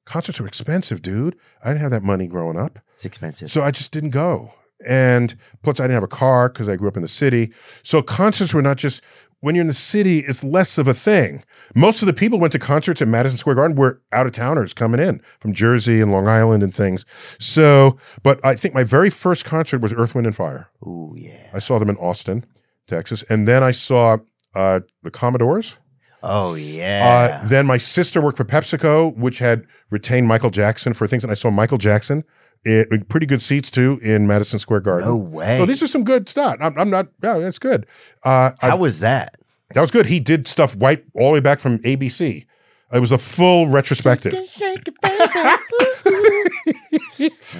concerts 0.05 0.39
are 0.39 0.47
expensive, 0.47 1.01
dude. 1.01 1.35
I 1.63 1.69
didn't 1.69 1.81
have 1.81 1.91
that 1.91 2.03
money 2.03 2.27
growing 2.27 2.57
up. 2.57 2.79
It's 2.95 3.05
expensive. 3.05 3.51
So 3.51 3.61
I 3.61 3.71
just 3.71 3.91
didn't 3.91 4.11
go. 4.11 4.53
And 4.85 5.35
plus, 5.61 5.79
I 5.79 5.83
didn't 5.83 5.93
have 5.95 6.03
a 6.03 6.07
car 6.07 6.49
because 6.49 6.67
I 6.67 6.75
grew 6.75 6.89
up 6.89 6.97
in 6.97 7.01
the 7.01 7.07
city. 7.07 7.53
So 7.83 8.01
concerts 8.01 8.53
were 8.53 8.61
not 8.61 8.77
just 8.77 9.01
when 9.43 9.55
you're 9.55 9.61
in 9.63 9.67
the 9.67 9.73
city, 9.73 10.19
it's 10.19 10.41
less 10.41 10.77
of 10.77 10.87
a 10.87 10.93
thing. 10.93 11.43
Most 11.75 12.01
of 12.01 12.05
the 12.05 12.13
people 12.13 12.39
went 12.39 12.53
to 12.53 12.59
concerts 12.59 13.01
at 13.01 13.09
Madison 13.09 13.37
Square 13.37 13.57
Garden 13.57 13.75
were 13.75 14.01
out 14.13 14.25
of 14.25 14.31
towners 14.31 14.73
coming 14.73 15.01
in 15.01 15.21
from 15.41 15.51
Jersey 15.51 15.99
and 15.99 16.13
Long 16.13 16.29
Island 16.29 16.63
and 16.63 16.73
things. 16.73 17.05
So, 17.39 17.97
but 18.23 18.43
I 18.45 18.55
think 18.55 18.73
my 18.73 18.85
very 18.85 19.09
first 19.09 19.43
concert 19.43 19.81
was 19.81 19.91
Earth, 19.91 20.15
Wind, 20.15 20.27
and 20.27 20.35
Fire. 20.35 20.69
Oh, 20.81 21.13
yeah. 21.17 21.49
I 21.53 21.59
saw 21.59 21.77
them 21.77 21.89
in 21.89 21.97
Austin, 21.97 22.45
Texas. 22.87 23.21
And 23.23 23.45
then 23.45 23.63
I 23.63 23.71
saw 23.71 24.19
uh, 24.55 24.79
the 25.01 25.11
Commodores. 25.11 25.77
Oh 26.25 26.53
yeah. 26.53 27.41
Uh, 27.43 27.47
then 27.49 27.67
my 27.67 27.77
sister 27.77 28.21
worked 28.21 28.37
for 28.37 28.45
PepsiCo, 28.45 29.13
which 29.17 29.39
had 29.39 29.67
retained 29.89 30.25
Michael 30.25 30.51
Jackson 30.51 30.93
for 30.93 31.05
things, 31.05 31.25
and 31.25 31.31
I 31.31 31.33
saw 31.33 31.51
Michael 31.51 31.77
Jackson. 31.77 32.23
It, 32.65 33.09
pretty 33.09 33.25
good 33.25 33.41
seats 33.41 33.69
too 33.69 33.99
in 34.01 34.25
Madison 34.25 34.57
Square 34.57 34.81
Garden. 34.81 35.07
no 35.07 35.17
way. 35.17 35.57
So 35.57 35.65
these 35.65 35.83
are 35.83 35.87
some 35.87 36.03
good 36.05 36.29
stuff. 36.29 36.55
I'm, 36.61 36.77
I'm 36.79 36.89
not. 36.89 37.07
Yeah, 37.21 37.37
that's 37.39 37.59
good. 37.59 37.85
Uh, 38.23 38.51
I- 38.61 38.69
How 38.69 38.77
was 38.77 38.99
that? 39.01 39.35
that 39.73 39.81
was 39.81 39.91
good. 39.91 40.05
He 40.05 40.19
did 40.19 40.47
stuff 40.47 40.75
white 40.75 41.03
all 41.15 41.27
the 41.29 41.33
way 41.33 41.39
back 41.41 41.59
from 41.59 41.79
ABC. 41.79 42.45
It 42.93 42.99
was 42.99 43.11
a 43.11 43.17
full 43.17 43.67
retrospective. 43.67 44.33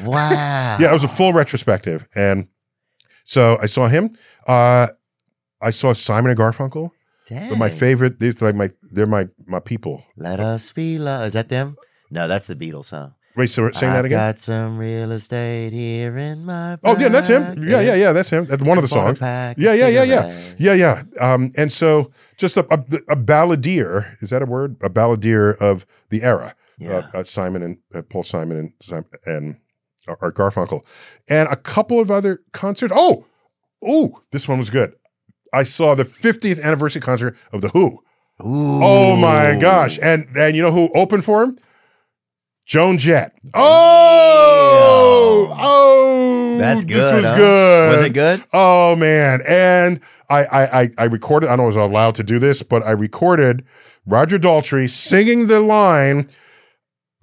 wow. 0.05 0.77
Yeah, 0.80 0.89
it 0.89 0.93
was 0.93 1.03
a 1.03 1.07
full 1.07 1.34
retrospective, 1.34 2.07
and 2.15 2.47
so 3.23 3.57
I 3.61 3.65
saw 3.67 3.88
him. 3.88 4.15
Uh, 4.47 4.88
I 5.61 5.71
saw 5.71 5.93
Simon 5.93 6.31
and 6.31 6.39
Garfunkel. 6.39 6.91
Dang. 7.27 7.57
My 7.57 7.69
favorite, 7.69 8.19
these 8.19 8.41
like 8.41 8.53
my, 8.55 8.69
they're 8.84 9.07
my 9.07 9.27
my 9.45 9.59
people. 9.59 10.03
Let 10.17 10.39
us 10.39 10.71
be 10.71 10.97
love. 10.99 11.27
Is 11.27 11.34
that 11.34 11.49
them? 11.49 11.77
No, 12.11 12.27
that's 12.27 12.47
the 12.47 12.55
Beatles, 12.55 12.89
huh? 12.91 13.09
Wait, 13.35 13.49
so 13.49 13.72
saying 13.72 13.91
I've 13.91 13.97
that 13.97 14.05
again? 14.05 14.18
got 14.19 14.38
some 14.39 14.77
real 14.77 15.11
estate 15.11 15.73
here 15.73 16.15
in 16.18 16.45
my. 16.45 16.77
Oh 16.84 16.97
yeah, 16.99 17.10
that's 17.10 17.27
him. 17.27 17.68
Yeah, 17.68 17.81
yeah, 17.81 17.95
yeah, 17.95 18.11
that's 18.14 18.30
him. 18.30 18.45
That's 18.45 18.61
one 18.61 18.77
of 18.77 18.84
the 18.84 18.88
songs. 18.88 19.19
Yeah, 19.19 19.53
yeah, 19.57 19.88
yeah, 19.88 20.03
yeah, 20.03 20.53
yeah, 20.60 20.73
yeah. 20.73 21.03
Um, 21.19 21.51
and 21.57 21.72
so 21.72 22.11
just 22.38 22.57
a, 22.57 22.65
a, 22.72 22.80
a 23.10 23.15
balladeer. 23.15 24.22
Is 24.22 24.30
that 24.30 24.43
a 24.43 24.45
word? 24.45 24.77
A 24.81 24.89
balladeer 24.89 25.57
of 25.57 25.88
the 26.10 26.22
era. 26.22 26.55
Yeah. 26.77 27.10
Uh, 27.14 27.19
uh, 27.19 27.23
Simon 27.23 27.64
and 27.64 27.77
uh, 27.93 28.03
Paul 28.03 28.23
Simon 28.23 28.57
and 28.57 28.73
Simon, 28.81 29.05
and 29.26 29.57
Art 30.07 30.35
Garfunkel, 30.35 30.84
and 31.30 31.47
a 31.49 31.55
couple 31.55 31.99
of 31.99 32.11
other 32.11 32.41
concerts. 32.51 32.93
Oh, 32.95 33.26
oh, 33.84 34.22
this 34.31 34.47
one 34.47 34.60
was 34.60 34.69
good. 34.69 34.93
I 35.51 35.64
saw 35.64 35.95
the 35.95 36.03
50th 36.03 36.61
anniversary 36.64 37.01
concert 37.01 37.38
of 37.51 37.61
the 37.61 37.69
Who. 37.69 37.99
Ooh. 38.41 38.80
Oh 38.84 39.15
my 39.15 39.57
gosh! 39.60 39.99
And 40.01 40.27
and 40.35 40.55
you 40.55 40.61
know 40.61 40.72
who 40.72 40.89
opened 40.93 41.23
for 41.26 41.43
him? 41.43 41.57
Joan 42.65 42.98
Jett. 42.98 43.38
Oh, 43.53 45.56
oh, 45.60 46.57
That's 46.57 46.85
good. 46.85 46.95
This 46.95 47.14
was 47.14 47.26
huh? 47.26 47.38
good. 47.38 47.91
Was 47.91 48.06
it 48.06 48.14
good? 48.14 48.44
Oh 48.53 48.95
man! 48.95 49.41
And 49.48 49.99
I, 50.30 50.45
I, 50.45 50.81
I, 50.81 50.90
I 50.98 51.03
recorded. 51.06 51.49
I 51.49 51.56
don't 51.56 51.65
know 51.65 51.72
if 51.72 51.77
I 51.77 51.84
was 51.84 51.91
allowed 51.91 52.15
to 52.15 52.23
do 52.23 52.40
this, 52.40 52.64
but 52.64 52.84
I 52.84 52.91
recorded 52.91 53.65
Roger 54.06 54.40
Daltrey 54.40 54.90
singing 54.90 55.48
the 55.48 55.60
line 55.60 56.27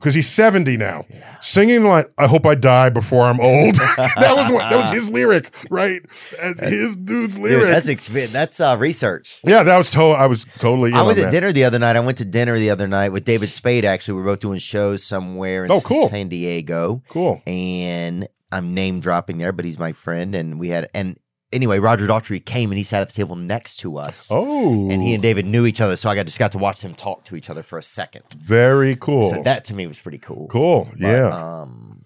because 0.01 0.15
he's 0.15 0.29
seventy 0.29 0.77
now, 0.79 1.05
singing 1.41 1.83
the 1.83 1.89
line. 1.89 2.05
I 2.19 2.27
hope 2.27 2.47
I 2.47 2.55
die 2.55 2.89
before 2.89 3.27
I'm 3.27 3.39
old. 3.39 3.75
that 3.97 4.33
was 4.35 4.51
what, 4.51 4.71
that 4.71 4.77
was 4.81 4.91
his 4.91 5.11
lyric, 5.11 5.55
right? 5.71 6.01
That's 6.43 6.61
his 6.61 6.97
dude's 6.97 7.39
lyric. 7.39 7.61
Dude, 7.67 7.69
that's 7.69 7.89
exp- 7.89 8.33
that's 8.33 8.61
uh, 8.61 8.77
research. 8.81 9.41
yeah, 9.45 9.63
that 9.63 9.77
was 9.79 9.91
to- 9.91 10.01
I 10.01 10.27
was 10.27 10.45
totally. 10.59 10.93
I 10.95 11.03
was 11.03 11.19
at 11.19 11.25
that. 11.27 11.31
dinner 11.33 11.53
the 11.53 11.65
other 11.65 11.79
night. 11.79 11.97
I 11.97 12.01
went 12.01 12.19
to 12.19 12.25
dinner 12.25 12.59
the 12.59 12.71
other 12.71 12.89
night 12.89 13.11
with 13.11 13.25
David 13.25 13.51
Spade. 13.51 13.85
Actually, 13.85 14.15
we 14.15 14.21
were 14.23 14.27
both 14.33 14.41
doing 14.41 14.59
shows 14.59 15.05
somewhere 15.05 15.65
in 15.67 15.71
Oh, 15.71 15.81
cool. 15.81 16.09
San 16.09 16.29
Diego, 16.29 17.03
Cool. 17.09 17.43
and 17.47 18.27
I'm 18.51 18.75
name 18.75 19.01
dropping 19.01 19.39
there, 19.39 19.53
but 19.53 19.65
he's 19.65 19.79
my 19.79 19.93
friend, 19.93 20.35
and 20.35 20.59
we 20.59 20.69
had 20.71 20.89
and 20.95 21.19
anyway, 21.53 21.79
Roger 21.79 22.07
Daltrey 22.07 22.45
came 22.45 22.71
and 22.71 22.79
he 22.79 22.85
sat 22.85 23.03
at 23.03 23.09
the 23.09 23.15
table 23.15 23.37
next 23.37 23.77
to 23.79 23.97
us. 23.99 24.29
Oh, 24.31 24.91
And 24.91 25.03
he 25.03 25.15
and 25.15 25.23
David 25.23 25.47
knew 25.47 25.67
each 25.67 25.81
other, 25.81 25.97
so 25.97 26.09
I 26.09 26.15
got 26.15 26.27
just 26.27 26.39
got 26.39 26.53
to 26.53 26.59
watch 26.59 26.81
them 26.81 26.95
talk 26.95 27.25
to 27.25 27.37
each 27.37 27.51
other 27.51 27.63
for 27.63 27.79
a 27.79 27.83
second. 27.83 28.25
very 28.39 28.97
cool. 28.97 29.31
So 29.31 29.43
that 29.43 29.65
to 29.67 29.75
me 29.75 29.87
was 29.87 29.99
pretty 29.99 30.19
cool. 30.19 30.49
cool. 30.49 30.89
But, 30.93 31.01
yeah. 31.01 31.29
Um, 31.29 32.05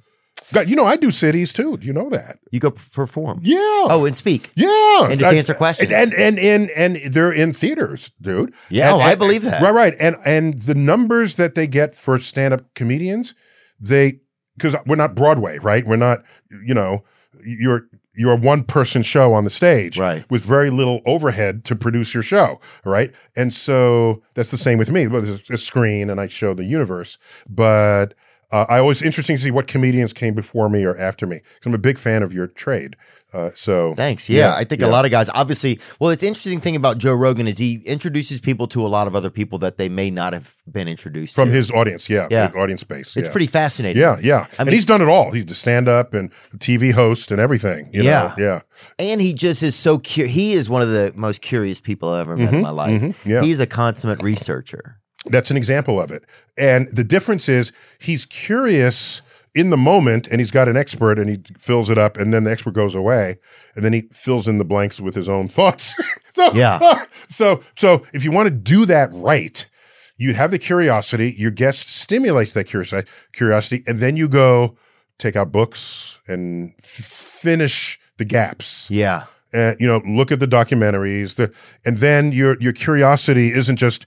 God, 0.52 0.68
you 0.68 0.76
know, 0.76 0.84
I 0.84 0.96
do 0.96 1.10
cities 1.10 1.52
too. 1.54 1.78
Do 1.78 1.86
you 1.86 1.92
know 1.94 2.10
that? 2.10 2.36
you 2.52 2.60
go 2.60 2.70
perform. 2.70 3.40
Yeah. 3.42 3.56
Oh, 3.58 4.04
and 4.04 4.14
speak. 4.14 4.50
Yeah, 4.54 5.08
And 5.10 5.18
just 5.18 5.32
I- 5.32 5.36
answer 5.38 5.54
questions. 5.54 5.90
and 5.90 6.12
and 6.12 6.38
and 6.38 6.68
and 6.76 6.96
they're 7.10 7.32
in 7.32 7.52
theaters, 7.54 8.10
dude. 8.20 8.52
Yeah, 8.68 8.92
And- 8.92 9.00
oh, 9.00 9.04
I 9.04 9.14
believe 9.14 9.42
that. 9.42 9.62
Right, 9.62 9.72
right, 9.72 9.94
and 9.98 10.16
and 10.26 10.60
the 10.60 10.74
numbers 10.74 11.36
that 11.36 11.54
they 11.54 11.66
get 11.66 11.94
for 11.94 12.18
stand-up 12.18 12.74
comedians, 12.74 13.34
they 13.80 14.20
because 14.56 14.76
we're 14.86 14.96
not 14.96 15.14
Broadway, 15.16 15.58
right? 15.58 15.84
We're 15.86 15.96
not, 15.96 16.18
you 16.64 16.74
know, 16.74 17.04
you're 17.44 17.86
you're 18.16 18.32
a 18.32 18.36
one-person 18.36 19.02
show 19.02 19.32
on 19.32 19.44
the 19.44 19.50
stage, 19.50 19.98
Right. 19.98 20.24
with 20.30 20.44
very 20.44 20.70
little 20.70 21.00
overhead 21.04 21.64
to 21.64 21.76
produce 21.76 22.14
your 22.14 22.22
show, 22.22 22.60
right? 22.84 23.12
And 23.36 23.52
so 23.52 24.22
that's 24.34 24.50
the 24.50 24.58
same 24.58 24.78
with 24.78 24.90
me. 24.90 25.06
Well, 25.06 25.22
there's 25.22 25.50
a 25.50 25.56
screen, 25.58 26.10
and 26.10 26.20
I 26.20 26.26
show 26.28 26.54
the 26.54 26.64
universe, 26.64 27.18
but. 27.48 28.14
Uh, 28.52 28.66
I 28.68 28.78
always 28.78 29.02
interesting 29.02 29.36
to 29.36 29.42
see 29.42 29.50
what 29.50 29.66
comedians 29.66 30.12
came 30.12 30.34
before 30.34 30.68
me 30.68 30.84
or 30.84 30.96
after 30.98 31.26
me. 31.26 31.36
Because 31.36 31.66
I'm 31.66 31.74
a 31.74 31.78
big 31.78 31.98
fan 31.98 32.22
of 32.22 32.32
your 32.32 32.46
trade. 32.46 32.96
Uh, 33.32 33.50
so 33.56 33.94
Thanks. 33.96 34.28
Yeah, 34.28 34.50
Yeah, 34.50 34.54
I 34.54 34.62
think 34.62 34.80
yeah. 34.80 34.86
a 34.86 34.90
lot 34.90 35.04
of 35.04 35.10
guys, 35.10 35.28
obviously, 35.34 35.80
well, 35.98 36.10
it's 36.10 36.22
interesting 36.22 36.60
thing 36.60 36.76
about 36.76 36.98
Joe 36.98 37.14
Rogan 37.14 37.48
is 37.48 37.58
he 37.58 37.80
introduces 37.84 38.40
people 38.40 38.68
to 38.68 38.86
a 38.86 38.88
lot 38.88 39.08
of 39.08 39.16
other 39.16 39.28
people 39.28 39.58
that 39.58 39.76
they 39.76 39.88
may 39.88 40.08
not 40.08 40.32
have 40.34 40.54
been 40.70 40.86
introduced 40.86 41.34
from 41.34 41.48
to. 41.48 41.54
his 41.54 41.68
audience, 41.72 42.08
yeah, 42.08 42.28
Yeah. 42.30 42.52
audience 42.54 42.84
base. 42.84 43.16
it's 43.16 43.26
yeah. 43.26 43.32
pretty 43.32 43.48
fascinating. 43.48 44.00
Yeah, 44.00 44.18
yeah. 44.22 44.46
and 44.56 44.66
mean- 44.68 44.74
he's 44.74 44.86
done 44.86 45.02
it 45.02 45.08
all. 45.08 45.32
He's 45.32 45.46
the 45.46 45.56
stand 45.56 45.88
up 45.88 46.14
and 46.14 46.30
TV 46.58 46.92
host 46.92 47.32
and 47.32 47.40
everything. 47.40 47.88
you 47.92 48.04
Yeah. 48.04 48.34
know? 48.38 48.44
yeah. 48.44 48.60
And 49.00 49.20
he 49.20 49.34
just 49.34 49.64
is 49.64 49.74
so 49.74 49.98
curious. 49.98 50.32
He 50.34 50.52
is 50.52 50.70
one 50.70 50.82
of 50.82 50.88
the 50.90 51.12
most 51.16 51.42
curious 51.42 51.80
people 51.80 52.10
I've 52.10 52.20
ever 52.20 52.36
met 52.36 52.54
in 52.54 52.62
my 52.62 52.70
life. 52.70 53.02
mhm, 53.02 53.14
yeah. 53.24 53.42
He's 53.42 53.58
a 53.58 53.66
consummate 53.66 54.22
researcher. 54.22 54.98
That's 55.26 55.50
an 55.50 55.56
example 55.56 56.00
of 56.00 56.10
it. 56.10 56.24
And 56.56 56.88
the 56.90 57.04
difference 57.04 57.48
is 57.48 57.72
he's 57.98 58.24
curious 58.26 59.22
in 59.54 59.70
the 59.70 59.76
moment 59.76 60.26
and 60.28 60.40
he's 60.40 60.50
got 60.50 60.68
an 60.68 60.76
expert 60.76 61.18
and 61.18 61.30
he 61.30 61.40
fills 61.58 61.88
it 61.88 61.96
up 61.96 62.16
and 62.16 62.32
then 62.32 62.44
the 62.44 62.50
expert 62.50 62.74
goes 62.74 62.94
away 62.94 63.38
and 63.76 63.84
then 63.84 63.92
he 63.92 64.02
fills 64.12 64.48
in 64.48 64.58
the 64.58 64.64
blanks 64.64 65.00
with 65.00 65.14
his 65.14 65.28
own 65.28 65.48
thoughts. 65.56 65.94
so, 66.34 66.52
Yeah. 66.52 67.04
so 67.28 67.62
so 67.76 68.04
if 68.12 68.24
you 68.24 68.30
want 68.32 68.46
to 68.48 68.50
do 68.54 68.84
that 68.86 69.08
right, 69.12 69.68
you 70.16 70.34
have 70.34 70.50
the 70.50 70.58
curiosity, 70.58 71.34
your 71.38 71.50
guest 71.50 71.88
stimulates 71.88 72.52
that 72.52 72.64
curiosity, 72.64 73.08
curiosity 73.32 73.82
and 73.86 74.00
then 74.00 74.16
you 74.16 74.28
go 74.28 74.76
take 75.18 75.36
out 75.36 75.52
books 75.52 76.18
and 76.28 76.74
f- 76.80 76.88
finish 76.88 77.98
the 78.18 78.24
gaps 78.24 78.88
Yeah. 78.90 79.24
and 79.52 79.76
you 79.80 79.86
know 79.86 80.02
look 80.06 80.32
at 80.32 80.40
the 80.40 80.46
documentaries 80.48 81.36
the 81.36 81.52
and 81.84 81.98
then 81.98 82.32
your 82.32 82.56
your 82.60 82.72
curiosity 82.72 83.50
isn't 83.52 83.76
just 83.76 84.06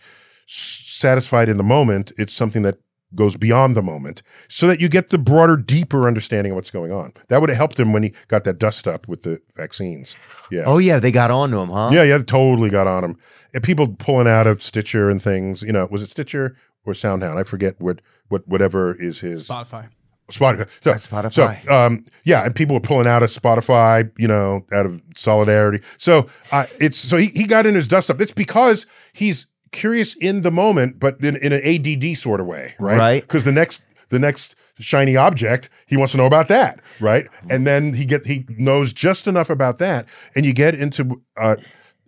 satisfied 0.98 1.50
in 1.50 1.58
the 1.58 1.64
moment 1.64 2.12
it's 2.18 2.34
something 2.34 2.62
that 2.64 2.78
goes 3.16 3.38
beyond 3.38 3.74
the 3.76 3.82
moment 3.82 4.22
so 4.50 4.68
that 4.68 4.82
you 4.82 4.90
get 4.90 5.10
the 5.10 5.18
broader 5.18 5.56
deeper 5.56 6.08
understanding 6.08 6.52
of 6.52 6.58
what's 6.58 6.72
going 6.72 6.92
on 6.92 7.14
that 7.30 7.40
would 7.40 7.50
have 7.50 7.58
helped 7.58 7.80
him 7.80 7.94
when 7.94 8.04
he 8.04 8.14
got 8.28 8.44
that 8.44 8.60
dust 8.60 8.86
up 8.86 9.08
with 9.08 9.24
the 9.24 9.40
vaccines 9.56 10.16
yeah 10.52 10.64
Oh 10.66 10.78
yeah, 10.78 11.00
they 11.00 11.12
got 11.12 11.32
on 11.32 11.52
to 11.52 11.58
him, 11.60 11.70
huh? 11.70 11.90
yeah 11.94 12.04
yeah 12.04 12.18
totally 12.18 12.70
got 12.70 12.86
on 12.86 13.04
him 13.06 13.18
and 13.54 13.64
people 13.64 13.88
pulling 13.88 14.28
out 14.28 14.46
of 14.46 14.62
stitcher 14.62 15.10
and 15.10 15.22
things 15.22 15.62
you 15.62 15.72
know 15.72 15.88
was 15.90 16.02
it 16.02 16.10
stitcher 16.10 16.58
or 16.86 16.94
soundhound 16.94 17.38
i 17.38 17.44
forget 17.44 17.80
what 17.80 18.02
what 18.28 18.46
whatever 18.46 18.94
is 19.02 19.20
his 19.20 19.48
Spotify. 19.48 19.88
Spotify. 20.30 20.68
So, 20.84 20.94
Spotify. 20.94 21.64
So, 21.64 21.74
um, 21.74 22.04
yeah, 22.26 22.44
and 22.44 22.54
people 22.54 22.74
were 22.74 22.82
pulling 22.82 23.08
out 23.08 23.24
of 23.24 23.30
Spotify, 23.32 24.12
you 24.18 24.28
know, 24.28 24.66
out 24.74 24.86
of 24.86 25.02
solidarity. 25.16 25.82
So, 25.98 26.28
uh, 26.52 26.66
it's 26.82 26.98
so 26.98 27.16
he, 27.16 27.28
he 27.28 27.46
got 27.46 27.66
in 27.66 27.76
his 27.76 27.88
dust 27.88 28.10
up. 28.10 28.20
It's 28.20 28.34
because 28.34 28.86
he's 29.14 29.48
curious 29.72 30.16
in 30.16 30.42
the 30.42 30.52
moment, 30.52 31.00
but 31.00 31.20
in, 31.24 31.36
in 31.38 31.52
an 31.54 31.62
ADD 31.64 32.18
sort 32.18 32.40
of 32.40 32.46
way, 32.48 32.76
right? 32.80 32.98
Right. 32.98 33.22
Because 33.22 33.44
the 33.46 33.52
next 33.52 33.82
the 34.10 34.20
next 34.20 34.56
shiny 34.80 35.16
object, 35.16 35.70
he 35.88 35.98
wants 35.98 36.12
to 36.12 36.18
know 36.18 36.26
about 36.26 36.48
that, 36.50 36.80
right? 37.00 37.28
And 37.50 37.66
then 37.68 37.94
he 37.94 38.06
get 38.06 38.26
he 38.26 38.46
knows 38.50 38.94
just 38.94 39.28
enough 39.28 39.50
about 39.50 39.78
that, 39.80 40.08
and 40.36 40.46
you 40.46 40.54
get 40.54 40.76
into 40.76 41.22
uh, 41.36 41.56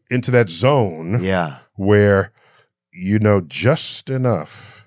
into 0.09 0.31
that 0.31 0.49
zone 0.49 1.21
Yeah. 1.23 1.59
where 1.75 2.31
you 2.93 3.19
know 3.19 3.41
just 3.41 4.09
enough 4.09 4.85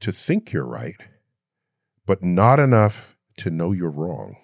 to 0.00 0.12
think 0.12 0.52
you're 0.52 0.66
right, 0.66 0.96
but 2.06 2.22
not 2.22 2.60
enough 2.60 3.16
to 3.38 3.50
know 3.50 3.72
you're 3.72 3.90
wrong. 3.90 4.36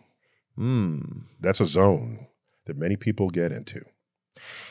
Hmm. 0.57 1.01
That's 1.41 1.61
a 1.61 1.67
zone 1.67 2.27
that 2.67 2.77
many 2.77 2.97
people 2.97 3.31
get 3.31 3.53
into. 3.53 3.83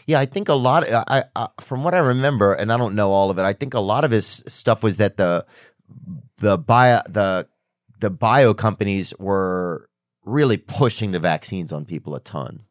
Yeah, 0.06 0.20
I 0.20 0.26
think 0.26 0.50
a 0.50 0.54
lot. 0.54 0.90
Uh, 0.90 1.04
I, 1.08 1.24
I, 1.36 1.48
I 1.58 1.62
from 1.62 1.84
what 1.84 1.94
I 1.94 2.00
remember, 2.00 2.54
and 2.54 2.72
I 2.72 2.78
don't 2.78 2.96
know 2.96 3.12
all 3.12 3.32
of 3.32 3.38
it. 3.38 3.44
I 3.44 3.54
think 3.54 3.74
a 3.74 3.80
lot 3.80 4.04
of 4.04 4.12
his 4.12 4.44
stuff 4.48 4.84
was 4.84 4.98
that 4.98 5.18
the 5.18 5.46
the 6.38 6.58
bio 6.58 7.02
the 7.08 7.48
the 8.00 8.10
bio 8.10 8.54
companies 8.54 9.14
were 9.20 9.90
really 10.24 10.58
pushing 10.58 11.12
the 11.12 11.20
vaccines 11.20 11.72
on 11.72 11.86
people 11.86 12.16
a 12.16 12.20
ton. 12.20 12.62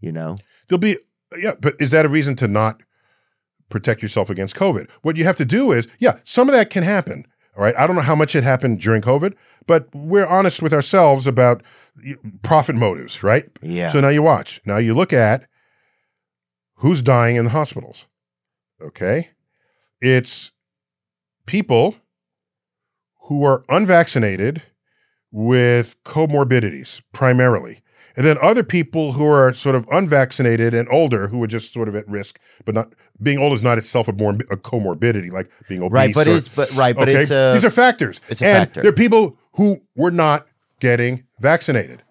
You 0.00 0.12
know, 0.12 0.36
There'll 0.70 0.78
be, 0.78 0.98
yeah, 1.36 1.54
but 1.60 1.74
is 1.80 1.90
that 1.90 2.06
a 2.06 2.08
reason 2.08 2.36
to 2.36 2.48
not 2.48 2.82
protect 3.70 4.02
yourself 4.02 4.30
against 4.30 4.54
COVID? 4.54 4.88
What 5.02 5.16
you 5.16 5.24
have 5.24 5.36
to 5.36 5.44
do 5.44 5.72
is, 5.72 5.88
yeah, 5.98 6.18
some 6.22 6.48
of 6.48 6.52
that 6.52 6.70
can 6.70 6.84
happen. 6.84 7.24
All 7.56 7.64
right. 7.64 7.74
I 7.76 7.88
don't 7.88 7.96
know 7.96 8.02
how 8.02 8.14
much 8.14 8.36
it 8.36 8.44
happened 8.44 8.80
during 8.80 9.02
COVID, 9.02 9.34
but 9.66 9.92
we're 9.92 10.26
honest 10.26 10.62
with 10.62 10.72
ourselves 10.72 11.26
about 11.26 11.64
profit 12.42 12.76
motives, 12.76 13.24
right? 13.24 13.46
Yeah. 13.60 13.90
So 13.90 14.00
now 14.00 14.10
you 14.10 14.22
watch. 14.22 14.60
Now 14.64 14.76
you 14.76 14.94
look 14.94 15.12
at 15.12 15.46
who's 16.80 17.02
dying 17.02 17.36
in 17.36 17.44
the 17.44 17.50
hospitals. 17.50 18.06
Okay. 18.82 19.30
It's 20.00 20.52
people 21.46 21.96
who 23.24 23.44
are 23.44 23.64
unvaccinated 23.68 24.62
with 25.30 26.02
comorbidities 26.04 27.00
primarily. 27.12 27.80
And 28.16 28.26
then 28.26 28.36
other 28.42 28.64
people 28.64 29.12
who 29.12 29.24
are 29.24 29.52
sort 29.52 29.76
of 29.76 29.86
unvaccinated 29.90 30.74
and 30.74 30.88
older 30.90 31.28
who 31.28 31.42
are 31.42 31.46
just 31.46 31.72
sort 31.72 31.88
of 31.88 31.94
at 31.94 32.08
risk, 32.08 32.40
but 32.64 32.74
not 32.74 32.92
being 33.22 33.38
old 33.38 33.52
is 33.52 33.62
not 33.62 33.78
itself 33.78 34.08
a, 34.08 34.12
more, 34.12 34.32
a 34.32 34.56
comorbidity, 34.56 35.30
like 35.30 35.50
being 35.68 35.82
obese. 35.82 35.94
right, 35.94 36.14
but 36.14 36.26
or- 36.26 36.36
it's 36.36 36.48
but 36.48 36.72
right, 36.72 36.96
but 36.96 37.08
okay, 37.08 37.22
it's 37.22 37.30
uh, 37.30 37.54
these 37.54 37.64
are 37.64 37.70
factors. 37.70 38.20
it's 38.28 38.42
a 38.42 38.46
and 38.46 38.68
factor. 38.68 38.82
there 38.82 38.90
are 38.90 38.94
people 38.94 39.38
who 39.52 39.80
were 39.94 40.10
not 40.10 40.46
getting 40.80 41.24
vaccinated. 41.38 42.02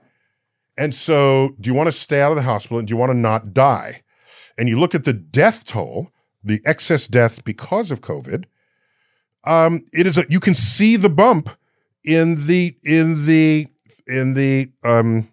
And 0.77 0.95
so, 0.95 1.55
do 1.59 1.69
you 1.69 1.73
want 1.73 1.87
to 1.87 1.91
stay 1.91 2.21
out 2.21 2.31
of 2.31 2.37
the 2.37 2.43
hospital 2.43 2.79
and 2.79 2.87
do 2.87 2.93
you 2.93 2.97
want 2.97 3.11
to 3.11 3.17
not 3.17 3.53
die? 3.53 4.03
And 4.59 4.67
you 4.67 4.77
look 4.77 4.93
at 4.93 5.05
the 5.05 5.13
death 5.13 5.63
toll, 5.63 6.11
the 6.43 6.61
excess 6.65 7.07
deaths 7.07 7.39
because 7.39 7.91
of 7.91 8.01
COVID. 8.01 8.43
Um, 9.45 9.85
it 9.93 10.05
is 10.05 10.17
a, 10.17 10.25
you 10.29 10.41
can 10.41 10.53
see 10.53 10.97
the 10.97 11.09
bump 11.09 11.49
in 12.03 12.45
the 12.45 12.75
in 12.83 13.25
the 13.25 13.67
in 14.05 14.33
the 14.33 14.69
um, 14.83 15.29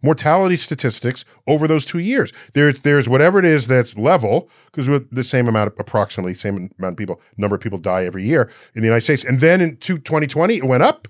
mortality 0.00 0.54
statistics 0.54 1.24
over 1.48 1.66
those 1.66 1.84
two 1.84 1.98
years. 1.98 2.32
There's 2.54 2.80
there's 2.82 3.08
whatever 3.08 3.40
it 3.40 3.44
is 3.44 3.66
that's 3.66 3.98
level 3.98 4.48
because 4.66 4.88
we're 4.88 5.04
the 5.10 5.24
same 5.24 5.48
amount, 5.48 5.72
of, 5.72 5.80
approximately 5.80 6.34
same 6.34 6.70
amount 6.78 6.92
of 6.92 6.96
people, 6.96 7.20
number 7.36 7.56
of 7.56 7.60
people 7.60 7.78
die 7.78 8.04
every 8.04 8.22
year 8.22 8.48
in 8.76 8.82
the 8.82 8.86
United 8.86 9.04
States. 9.04 9.24
And 9.24 9.40
then 9.40 9.60
in 9.60 9.76
2020, 9.78 10.56
it 10.56 10.64
went 10.64 10.84
up. 10.84 11.08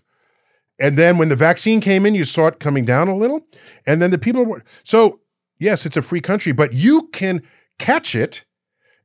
And 0.80 0.96
then 0.96 1.18
when 1.18 1.28
the 1.28 1.36
vaccine 1.36 1.82
came 1.82 2.06
in, 2.06 2.14
you 2.14 2.24
saw 2.24 2.46
it 2.46 2.60
coming 2.60 2.86
down 2.86 3.08
a 3.08 3.16
little. 3.16 3.44
And 3.86 4.00
then 4.00 4.10
the 4.10 4.18
people 4.18 4.46
were 4.46 4.64
so 4.84 5.20
yes, 5.58 5.86
it's 5.86 5.96
a 5.96 6.02
free 6.02 6.20
country, 6.20 6.52
but 6.52 6.72
you 6.72 7.08
can 7.12 7.42
catch 7.78 8.14
it 8.14 8.44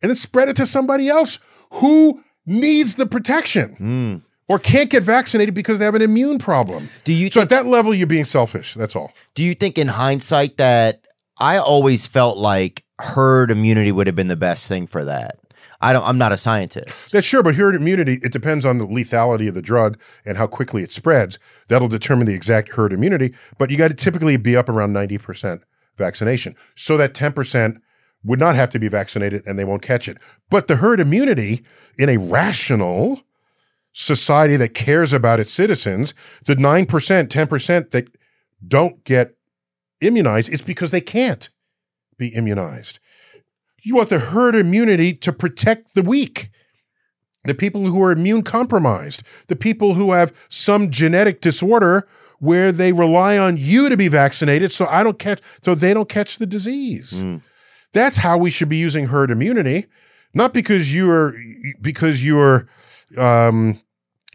and 0.02 0.10
then 0.10 0.16
spread 0.16 0.50
it 0.50 0.56
to 0.58 0.66
somebody 0.66 1.08
else 1.08 1.40
who 1.74 2.24
needs 2.46 2.96
the 2.96 3.06
protection 3.06 3.76
hmm. 3.76 4.16
or 4.48 4.60
can't 4.60 4.90
get 4.90 5.04
vaccinated 5.04 5.54
because 5.54 5.80
they 5.80 5.86
have 5.86 5.96
an 5.96 6.02
immune 6.02 6.40
problem. 6.40 6.90
Do 7.04 7.14
you 7.14 7.28
so 7.28 7.40
think- 7.40 7.44
at 7.44 7.50
that 7.50 7.66
level, 7.66 7.94
you're 7.94 8.08
being 8.08 8.26
selfish. 8.26 8.74
That's 8.74 8.96
all. 8.96 9.12
Do 9.36 9.44
you 9.44 9.56
think 9.56 9.78
in 9.78 9.88
hindsight 9.88 10.58
that 10.58 11.06
I 11.40 11.58
always 11.58 12.06
felt 12.06 12.38
like 12.38 12.84
herd 13.00 13.50
immunity 13.50 13.92
would 13.92 14.08
have 14.08 14.16
been 14.16 14.28
the 14.28 14.36
best 14.36 14.68
thing 14.68 14.88
for 14.88 15.04
that? 15.06 15.38
I 15.82 15.92
don't 15.92 16.06
I'm 16.06 16.18
not 16.18 16.32
a 16.32 16.38
scientist. 16.38 17.12
That's 17.12 17.28
sure, 17.28 17.44
but 17.44 17.56
herd 17.56 17.76
immunity, 17.76 18.20
it 18.24 18.32
depends 18.32 18.66
on 18.66 18.78
the 18.78 18.86
lethality 18.86 19.50
of 19.50 19.54
the 19.54 19.62
drug 19.62 20.00
and 20.26 20.38
how 20.38 20.48
quickly 20.48 20.82
it 20.82 20.94
spreads. 20.94 21.40
That'll 21.68 21.90
determine 21.90 22.26
the 22.26 22.34
exact 22.34 22.70
herd 22.70 22.94
immunity, 22.94 23.34
but 23.58 23.70
you 23.70 23.78
got 23.78 23.90
to 23.90 23.94
typically 23.94 24.38
be 24.38 24.56
up 24.56 24.70
around 24.70 24.94
90% 24.94 25.62
vaccination. 25.98 26.56
So 26.76 26.98
that 26.98 27.14
10% 27.14 27.78
would 28.24 28.40
not 28.40 28.56
have 28.56 28.70
to 28.72 28.80
be 28.80 28.88
vaccinated 28.88 29.46
and 29.46 29.60
they 29.60 29.66
won't 29.66 29.82
catch 29.82 30.08
it. 30.08 30.18
But 30.50 30.68
the 30.68 30.78
herd 30.78 31.00
immunity 31.00 31.64
in 31.98 32.10
a 32.10 32.18
rational 32.18 33.22
society 33.92 34.56
that 34.58 34.74
cares 34.74 35.14
about 35.14 35.40
its 35.40 35.52
citizens, 35.52 36.14
the 36.46 36.56
9%, 36.56 36.88
10% 36.88 37.92
that 37.92 38.08
don't 38.66 39.04
get 39.04 39.36
immunized, 40.02 40.52
it's 40.52 40.62
because 40.62 40.92
they 40.92 41.02
can't 41.02 41.50
be 42.18 42.30
immunized. 42.30 43.00
You 43.84 43.96
want 43.96 44.10
the 44.10 44.20
herd 44.20 44.56
immunity 44.56 45.14
to 45.14 45.34
protect 45.34 45.94
the 45.94 46.02
weak, 46.02 46.50
the 47.44 47.54
people 47.54 47.88
who 47.88 48.02
are 48.02 48.12
immune 48.12 48.44
compromised, 48.44 49.24
the 49.48 49.56
people 49.56 49.96
who 49.96 50.14
have 50.14 50.34
some 50.50 50.90
genetic 50.90 51.42
disorder 51.42 52.08
where 52.44 52.72
they 52.72 52.92
rely 52.92 53.38
on 53.38 53.56
you 53.58 53.88
to 53.90 53.96
be 53.96 54.08
vaccinated 54.10 54.72
so 54.72 54.86
I 54.88 55.02
don't 55.04 55.18
catch 55.20 55.40
so 55.62 55.74
they 55.76 55.94
don't 55.94 56.10
catch 56.10 56.38
the 56.38 56.46
disease. 56.46 57.24
That's 57.94 58.18
how 58.18 58.38
we 58.38 58.50
should 58.50 58.70
be 58.70 58.78
using 58.78 59.06
herd 59.08 59.32
immunity, 59.32 59.86
not 60.34 60.54
because 60.54 60.94
you 60.94 61.10
are 61.12 61.34
because 61.82 62.24
you 62.24 62.40
are 62.40 62.68
um 63.18 63.80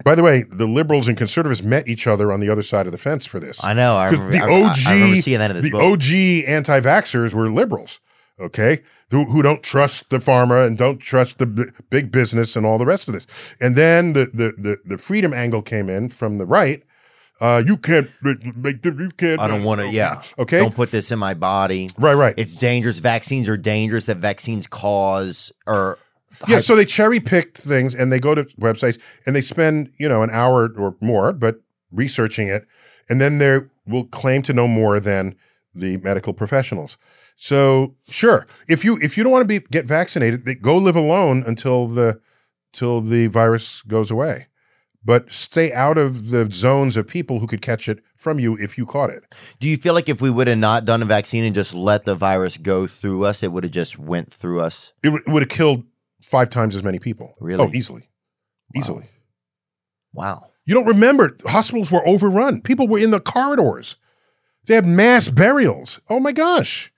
by 0.05 0.15
the 0.15 0.23
way, 0.23 0.45
the 0.49 0.67
liberals 0.67 1.09
and 1.09 1.19
conservatives 1.19 1.61
met 1.63 1.89
each 1.89 2.07
other 2.07 2.31
on 2.31 2.39
the 2.41 2.49
other 2.49 2.63
side 2.63 2.87
of 2.87 2.93
the 2.93 2.99
fence 2.99 3.27
for 3.27 3.41
this. 3.41 3.63
I 3.65 3.75
know. 3.75 3.97
I 3.97 4.07
remember, 4.11 4.31
the 4.31 4.39
I- 4.39 4.47
I- 4.47 4.63
OG, 4.71 4.77
I, 4.87 4.93
remember 4.95 5.23
seeing 5.23 5.39
that 5.41 5.51
in 5.51 5.57
this 5.57 5.65
the 5.65 5.71
book. 5.73 5.83
OG 5.83 6.45
anti-vaxxers 6.47 7.35
were 7.35 7.49
liberals, 7.51 7.99
okay, 8.39 8.83
who, 9.11 9.25
who 9.25 9.43
don't 9.43 9.61
trust 9.63 10.11
the 10.11 10.19
pharma 10.19 10.65
and 10.65 10.79
don't 10.79 10.99
trust 10.99 11.39
the 11.41 11.47
b- 11.47 11.65
big 11.91 12.13
business 12.13 12.55
and 12.55 12.65
all 12.65 12.79
the 12.79 12.87
rest 12.87 13.09
of 13.09 13.15
this. 13.15 13.27
And 13.61 13.75
then 13.75 14.13
the 14.13 14.27
the 14.33 14.53
the, 14.57 14.79
the 14.85 14.99
freedom 14.99 15.35
angle 15.35 15.63
came 15.63 15.89
in 15.91 16.11
from 16.11 16.39
the 16.39 16.47
right. 16.47 16.85
Uh, 17.41 17.63
you 17.65 17.77
can't 17.77 18.11
make 18.23 18.83
the, 18.83 18.95
you 18.99 19.11
can't. 19.11 19.41
I 19.41 19.47
don't 19.47 19.63
want 19.63 19.81
to. 19.81 19.89
Yeah. 19.89 20.23
Okay. 20.39 20.59
Don't 20.59 20.75
put 20.75 20.91
this 20.91 21.13
in 21.13 21.19
my 21.19 21.35
body. 21.35 21.89
right, 21.99 22.15
right. 22.15 22.35
It's 22.37 22.57
dangerous. 22.57 22.99
Vaccines 22.99 23.49
are 23.49 23.57
dangerous. 23.57 24.07
That 24.07 24.17
vaccines 24.17 24.67
cause 24.67 25.53
or 25.67 25.99
Yeah, 26.49 26.61
so 26.61 26.75
they 26.75 26.85
cherry 26.85 27.21
picked 27.21 27.59
things 27.59 27.95
and 27.95 28.13
they 28.13 28.19
go 28.19 28.35
to 28.35 28.45
websites 28.61 28.99
and 29.25 29.37
they 29.37 29.41
spend, 29.41 29.93
you 29.99 30.09
know, 30.09 30.23
an 30.23 30.31
hour 30.31 30.73
or 30.77 30.97
more, 31.01 31.33
but 31.33 31.61
researching 31.93 32.49
it, 32.49 32.67
and 33.09 33.21
then 33.21 33.39
they 33.39 33.61
will 33.87 34.05
claim 34.05 34.43
to 34.43 34.53
know 34.53 34.67
more 34.69 35.01
than 35.01 35.37
the 35.75 35.97
medical 35.99 36.33
professionals. 36.33 36.99
So 37.37 37.95
sure, 38.09 38.49
if 38.69 38.85
you 38.85 38.99
if 39.01 39.17
you 39.17 39.23
don't 39.23 39.33
want 39.33 39.49
to 39.49 39.61
be 39.61 39.65
get 39.71 39.87
vaccinated, 39.87 40.45
they, 40.45 40.57
go 40.57 40.77
live 40.77 40.97
alone 40.97 41.45
until 41.47 41.87
the 41.87 42.21
till 42.73 43.01
the 43.01 43.29
virus 43.29 43.83
goes 43.83 44.11
away. 44.11 44.49
But 45.05 45.31
stay 45.31 45.73
out 45.73 45.97
of 45.97 46.31
the 46.31 46.51
zones 46.53 46.97
of 46.97 47.07
people 47.07 47.39
who 47.39 47.47
could 47.47 47.63
catch 47.63 47.89
it 47.89 48.01
from 48.17 48.39
you 48.41 48.57
if 48.59 48.77
you 48.77 48.85
caught 48.85 49.11
it. 49.11 49.25
Do 49.61 49.69
you 49.69 49.77
feel 49.77 49.95
like 49.95 50.09
if 50.09 50.21
we 50.21 50.29
would 50.31 50.49
have 50.49 50.59
not 50.59 50.85
done 50.85 51.03
a 51.03 51.07
vaccine 51.07 51.45
and 51.45 51.55
just 51.55 51.73
let 51.73 52.05
the 52.05 52.15
virus 52.17 52.57
go 52.59 52.87
through 52.87 53.25
us, 53.25 53.43
it 53.43 53.53
would 53.53 53.63
have 53.65 53.73
just 53.73 53.99
went 53.99 54.33
through 54.33 54.61
us? 54.61 54.93
It, 55.05 55.11
would- 55.11 55.23
it 55.27 55.31
would 55.33 55.43
have 55.43 55.49
killed 55.49 55.85
five 56.25 56.51
times 56.51 56.75
as 56.77 56.83
many 56.83 56.99
people. 56.99 57.35
Really? 57.41 57.65
Oh, 57.65 57.71
easily, 57.73 58.09
easily. 58.77 59.07
Wow. 60.13 60.47
You 60.67 60.75
don't 60.75 60.87
remember 60.87 61.37
hospitals 61.47 61.91
were 61.91 62.07
overrun. 62.07 62.61
People 62.61 62.89
were 62.89 62.99
in 62.99 63.11
the 63.11 63.21
corridors. 63.21 63.97
They 64.67 64.75
had 64.75 64.85
mass 64.87 65.29
burials. 65.31 66.01
Oh 66.11 66.21
my 66.21 66.33
gosh. 66.33 66.93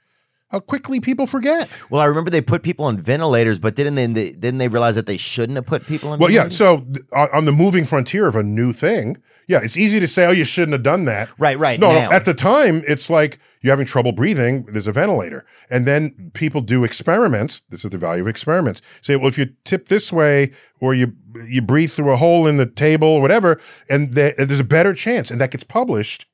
How 0.51 0.59
quickly 0.59 0.99
people 0.99 1.29
forget. 1.29 1.69
Well, 1.91 2.01
I 2.01 2.07
remember 2.07 2.29
they 2.29 2.41
put 2.41 2.65
people 2.65 2.85
on 2.85 2.97
ventilators, 2.97 3.61
but 3.61 3.77
didn't 3.77 3.95
they? 3.95 4.07
they 4.07 4.33
didn't 4.33 4.59
they 4.59 4.67
realize 4.67 4.97
that 4.97 5.07
they 5.07 5.17
shouldn't 5.17 5.55
have 5.57 5.67
put 5.67 5.87
people 5.87 6.11
on? 6.11 6.19
Well, 6.19 6.31
yeah. 6.31 6.45
ventilators? 6.45 6.59
So 6.59 6.81
th- 6.81 7.07
on, 7.13 7.29
on 7.33 7.45
the 7.45 7.53
moving 7.53 7.85
frontier 7.85 8.27
of 8.27 8.35
a 8.35 8.43
new 8.43 8.73
thing, 8.73 9.19
yeah, 9.47 9.61
it's 9.63 9.77
easy 9.77 10.01
to 10.01 10.07
say, 10.09 10.27
oh, 10.27 10.31
you 10.33 10.45
shouldn't 10.45 10.73
have 10.73 10.83
done 10.83 11.05
that. 11.07 11.29
Right, 11.39 11.59
right, 11.59 11.79
No, 11.79 11.93
no, 11.93 11.99
now. 12.01 12.11
at 12.11 12.25
the 12.25 12.35
time, 12.35 12.83
it's 12.87 13.09
like 13.09 13.39
you're 13.63 13.73
having 13.73 13.87
trouble 13.87 14.13
breathing. 14.13 14.65
There's 14.67 14.87
a 14.87 14.93
ventilator, 14.93 15.45
and 15.71 15.87
then 15.87 16.31
people 16.35 16.61
do 16.61 16.83
experiments. 16.83 17.61
This 17.71 17.85
is 17.85 17.91
the 17.91 17.99
value 17.99 18.23
of 18.23 18.29
experiments. 18.29 18.81
Say, 19.03 19.17
well, 19.17 19.29
if 19.29 19.39
you 19.39 19.51
tip 19.65 19.89
this 19.89 20.13
way, 20.13 20.53
or 20.81 20.95
you 20.95 21.15
you 21.47 21.63
breathe 21.63 21.93
through 21.93 22.11
a 22.11 22.17
hole 22.17 22.47
in 22.47 22.57
the 22.57 22.67
table, 22.67 23.09
or 23.09 23.21
whatever, 23.21 23.61
and 23.89 24.15
the, 24.15 24.35
there's 24.37 24.61
a 24.61 24.65
better 24.65 24.95
chance, 24.95 25.31
and 25.31 25.41
that 25.41 25.51
gets 25.53 25.65
published. 25.65 26.27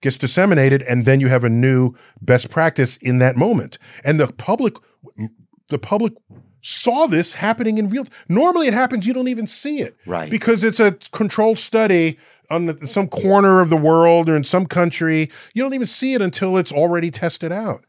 Gets 0.00 0.18
disseminated 0.18 0.82
and 0.82 1.04
then 1.04 1.20
you 1.20 1.28
have 1.28 1.44
a 1.44 1.48
new 1.48 1.94
best 2.20 2.50
practice 2.50 2.96
in 2.98 3.18
that 3.18 3.36
moment 3.36 3.78
and 4.04 4.18
the 4.20 4.28
public 4.28 4.74
the 5.68 5.78
public 5.78 6.12
saw 6.62 7.06
this 7.06 7.34
happening 7.34 7.78
in 7.78 7.88
real 7.88 8.06
normally 8.28 8.66
it 8.68 8.74
happens 8.74 9.06
you 9.06 9.12
don't 9.14 9.28
even 9.28 9.46
see 9.46 9.80
it 9.80 9.96
Right. 10.06 10.30
because 10.30 10.64
it's 10.64 10.80
a 10.80 10.92
controlled 11.12 11.58
study 11.58 12.18
on 12.50 12.66
the, 12.66 12.86
some 12.86 13.08
corner 13.08 13.60
of 13.60 13.68
the 13.70 13.76
world 13.76 14.28
or 14.28 14.36
in 14.36 14.44
some 14.44 14.66
country 14.66 15.30
you 15.54 15.62
don't 15.62 15.74
even 15.74 15.86
see 15.86 16.14
it 16.14 16.22
until 16.22 16.56
it's 16.56 16.72
already 16.72 17.10
tested 17.10 17.52
out 17.52 17.84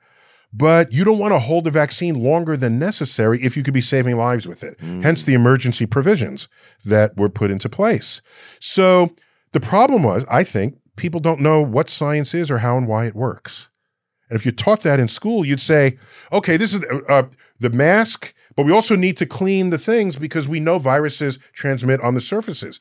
but 0.51 0.91
you 0.91 1.03
don't 1.03 1.19
want 1.19 1.31
to 1.31 1.39
hold 1.39 1.63
the 1.63 1.71
vaccine 1.71 2.15
longer 2.23 2.57
than 2.57 2.79
necessary 2.79 3.39
if 3.43 3.55
you 3.55 3.61
could 3.61 3.73
be 3.73 3.81
saving 3.81 4.17
lives 4.17 4.47
with 4.47 4.63
it. 4.63 4.79
Mm. 4.79 5.03
Hence 5.03 5.21
the 5.21 5.35
emergency 5.35 5.85
provisions 5.85 6.47
that 6.83 7.15
were 7.15 7.29
put 7.29 7.51
into 7.51 7.69
place. 7.69 8.19
So 8.59 9.11
the 9.51 9.59
problem 9.59 10.01
was, 10.01 10.25
I 10.27 10.43
think, 10.43 10.78
people 10.99 11.19
don't 11.19 11.39
know 11.39 11.61
what 11.61 11.89
science 11.89 12.33
is 12.33 12.51
or 12.51 12.59
how 12.59 12.77
and 12.77 12.87
why 12.87 13.05
it 13.05 13.15
works. 13.15 13.69
And 14.29 14.37
if 14.37 14.45
you 14.45 14.51
taught 14.51 14.81
that 14.81 14.99
in 14.99 15.07
school, 15.07 15.45
you'd 15.45 15.61
say, 15.61 15.97
okay, 16.31 16.55
this 16.55 16.73
is 16.73 16.85
uh, 17.09 17.23
the 17.59 17.71
mask, 17.71 18.33
but 18.55 18.65
we 18.65 18.71
also 18.71 18.95
need 18.95 19.17
to 19.17 19.25
clean 19.25 19.71
the 19.71 19.77
things 19.77 20.17
because 20.17 20.47
we 20.47 20.59
know 20.59 20.77
viruses 20.77 21.39
transmit 21.53 21.99
on 22.01 22.13
the 22.13 22.21
surfaces. 22.21 22.79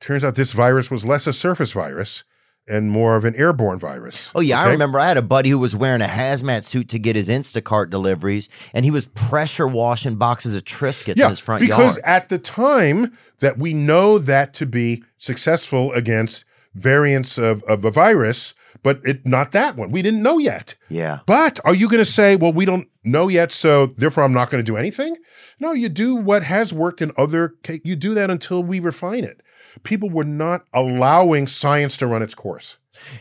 Turns 0.00 0.24
out 0.24 0.34
this 0.34 0.52
virus 0.52 0.90
was 0.90 1.04
less 1.04 1.26
a 1.26 1.32
surface 1.32 1.72
virus 1.72 2.24
and 2.68 2.90
more 2.90 3.14
of 3.14 3.24
an 3.24 3.34
airborne 3.36 3.78
virus. 3.78 4.30
Oh 4.34 4.40
yeah, 4.40 4.60
I 4.60 4.70
remember 4.70 4.98
I 4.98 5.06
had 5.06 5.16
a 5.16 5.22
buddy 5.22 5.50
who 5.50 5.58
was 5.58 5.76
wearing 5.76 6.00
a 6.00 6.06
hazmat 6.06 6.64
suit 6.64 6.88
to 6.88 6.98
get 6.98 7.14
his 7.14 7.28
Instacart 7.28 7.90
deliveries, 7.90 8.48
and 8.74 8.84
he 8.84 8.90
was 8.90 9.06
pressure 9.06 9.68
washing 9.68 10.16
boxes 10.16 10.56
of 10.56 10.64
Triscuits 10.64 11.22
in 11.22 11.28
his 11.28 11.38
front 11.38 11.60
because 11.60 11.78
yard. 11.78 11.94
Because 11.94 11.98
at 12.04 12.28
the 12.28 12.38
time 12.38 13.16
that 13.38 13.58
we 13.58 13.72
know 13.72 14.18
that 14.18 14.52
to 14.54 14.66
be 14.66 15.02
successful 15.18 15.92
against 15.92 16.44
variants 16.76 17.38
of, 17.38 17.62
of 17.64 17.84
a 17.84 17.90
virus, 17.90 18.54
but 18.82 19.00
it 19.04 19.26
not 19.26 19.52
that 19.52 19.76
one. 19.76 19.90
We 19.90 20.02
didn't 20.02 20.22
know 20.22 20.38
yet. 20.38 20.76
Yeah. 20.88 21.20
But 21.26 21.58
are 21.64 21.74
you 21.74 21.88
going 21.88 22.04
to 22.04 22.10
say, 22.10 22.36
well, 22.36 22.52
we 22.52 22.64
don't 22.64 22.88
know 23.04 23.28
yet, 23.28 23.50
so 23.50 23.86
therefore 23.86 24.24
I'm 24.24 24.32
not 24.32 24.50
going 24.50 24.62
to 24.64 24.70
do 24.70 24.76
anything? 24.76 25.16
No, 25.58 25.72
you 25.72 25.88
do 25.88 26.14
what 26.14 26.42
has 26.42 26.72
worked 26.72 27.00
in 27.00 27.12
other. 27.16 27.54
You 27.82 27.96
do 27.96 28.14
that 28.14 28.30
until 28.30 28.62
we 28.62 28.78
refine 28.78 29.24
it. 29.24 29.42
People 29.82 30.10
were 30.10 30.24
not 30.24 30.64
allowing 30.72 31.46
science 31.46 31.96
to 31.98 32.06
run 32.06 32.22
its 32.22 32.34
course. 32.34 32.78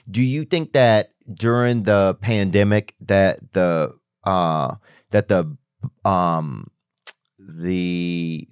Do 0.10 0.22
you 0.22 0.44
think 0.44 0.74
that 0.74 1.12
during 1.34 1.84
the 1.84 2.18
pandemic 2.22 2.96
that 3.02 3.54
the 3.54 3.94
uh 4.24 4.76
that 5.12 5.28
the 5.28 5.58
um 6.04 6.70
the 7.40 8.48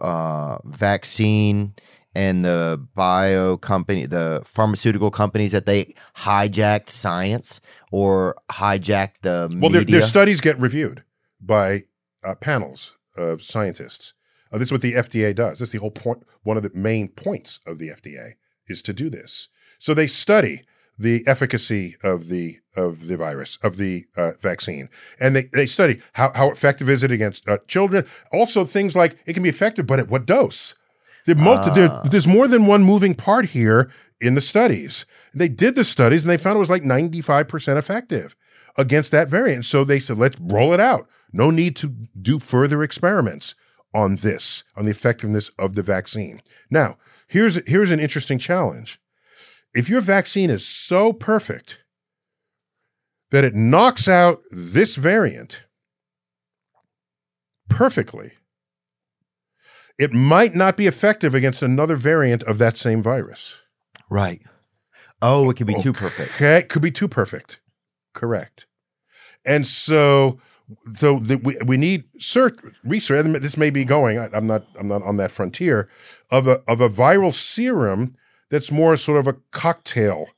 uh 0.00 0.58
vaccine 0.64 1.74
and 2.16 2.46
the 2.46 2.82
bio 2.94 3.58
company 3.58 4.06
the 4.06 4.40
pharmaceutical 4.46 5.10
companies 5.10 5.52
that 5.52 5.66
they 5.66 5.94
hijacked 6.16 6.88
science 6.88 7.60
or 7.92 8.34
hijacked 8.50 9.20
the 9.20 9.54
Well, 9.60 9.70
their, 9.70 9.84
their 9.84 10.02
studies 10.02 10.40
get 10.40 10.58
reviewed 10.58 11.04
by 11.40 11.82
uh, 12.24 12.34
panels 12.36 12.96
of 13.16 13.42
scientists. 13.42 14.14
Uh, 14.50 14.56
this 14.56 14.68
is 14.68 14.72
what 14.72 14.80
the 14.80 14.94
FDA 14.94 15.34
does. 15.34 15.58
That's 15.58 15.72
the 15.72 15.78
whole 15.78 15.90
point. 15.90 16.26
One 16.42 16.56
of 16.56 16.62
the 16.62 16.70
main 16.72 17.08
points 17.08 17.60
of 17.66 17.78
the 17.78 17.90
FDA 17.90 18.36
is 18.66 18.80
to 18.82 18.94
do 18.94 19.10
this. 19.10 19.48
So 19.78 19.92
they 19.92 20.06
study 20.06 20.62
the 20.98 21.22
efficacy 21.26 21.96
of 22.02 22.28
the 22.28 22.60
of 22.74 23.08
the 23.08 23.18
virus 23.18 23.58
of 23.62 23.76
the 23.76 24.04
uh, 24.16 24.32
vaccine, 24.40 24.88
and 25.20 25.36
they, 25.36 25.50
they 25.52 25.66
study 25.66 26.00
how, 26.14 26.32
how 26.34 26.50
effective 26.50 26.88
is 26.88 27.02
it 27.02 27.10
against 27.10 27.46
uh, 27.46 27.58
children. 27.68 28.06
Also, 28.32 28.64
things 28.64 28.96
like 28.96 29.18
it 29.26 29.34
can 29.34 29.42
be 29.42 29.50
effective, 29.50 29.86
but 29.86 29.98
at 29.98 30.08
what 30.08 30.24
dose? 30.24 30.74
The 31.26 31.34
multi- 31.34 31.70
there- 31.74 31.90
ah. 31.90 32.08
there's 32.10 32.26
more 32.26 32.48
than 32.48 32.66
one 32.66 32.82
moving 32.84 33.14
part 33.14 33.46
here 33.46 33.90
in 34.20 34.34
the 34.34 34.40
studies. 34.40 35.04
They 35.34 35.48
did 35.48 35.74
the 35.74 35.84
studies 35.84 36.22
and 36.22 36.30
they 36.30 36.36
found 36.36 36.56
it 36.56 36.60
was 36.60 36.70
like 36.70 36.82
95% 36.82 37.76
effective 37.76 38.34
against 38.78 39.10
that 39.12 39.28
variant. 39.28 39.64
So 39.64 39.84
they 39.84 40.00
said, 40.00 40.18
let's 40.18 40.40
roll 40.40 40.72
it 40.72 40.80
out. 40.80 41.08
No 41.32 41.50
need 41.50 41.76
to 41.76 41.88
do 42.20 42.38
further 42.38 42.82
experiments 42.82 43.54
on 43.92 44.16
this, 44.16 44.64
on 44.76 44.84
the 44.84 44.90
effectiveness 44.90 45.50
of 45.58 45.74
the 45.74 45.82
vaccine. 45.82 46.40
Now, 46.70 46.96
here's 47.26 47.56
here's 47.68 47.90
an 47.90 48.00
interesting 48.00 48.38
challenge. 48.38 49.00
If 49.74 49.88
your 49.88 50.00
vaccine 50.00 50.48
is 50.50 50.66
so 50.66 51.12
perfect 51.12 51.78
that 53.30 53.44
it 53.44 53.54
knocks 53.54 54.06
out 54.08 54.40
this 54.50 54.96
variant, 54.96 55.62
perfectly, 57.68 58.32
it 59.98 60.12
might 60.12 60.54
not 60.54 60.76
be 60.76 60.86
effective 60.86 61.34
against 61.34 61.62
another 61.62 61.96
variant 61.96 62.42
of 62.42 62.58
that 62.58 62.76
same 62.76 63.02
virus. 63.02 63.62
Right. 64.10 64.42
Oh, 65.22 65.50
it 65.50 65.56
could 65.56 65.66
be 65.66 65.80
too 65.80 65.92
perfect. 65.92 66.34
Okay, 66.34 66.58
it 66.58 66.68
could 66.68 66.82
be 66.82 66.90
too 66.90 67.08
perfect. 67.08 67.60
Correct. 68.12 68.66
And 69.44 69.66
so, 69.66 70.38
so 70.94 71.18
the, 71.18 71.38
we 71.38 71.56
we 71.64 71.76
need 71.76 72.04
search 72.18 72.58
research. 72.84 73.24
This 73.40 73.56
may 73.56 73.70
be 73.70 73.84
going. 73.84 74.18
I, 74.18 74.28
I'm 74.32 74.46
not. 74.46 74.66
I'm 74.78 74.88
not 74.88 75.02
on 75.02 75.16
that 75.16 75.30
frontier 75.30 75.88
of 76.30 76.46
a 76.46 76.62
of 76.68 76.80
a 76.80 76.88
viral 76.88 77.32
serum 77.32 78.14
that's 78.50 78.70
more 78.70 78.96
sort 78.96 79.18
of 79.18 79.26
a 79.26 79.36
cocktail 79.52 80.28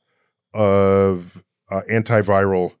of 0.53 1.43
uh, 1.69 1.81
antiviral 1.91 2.73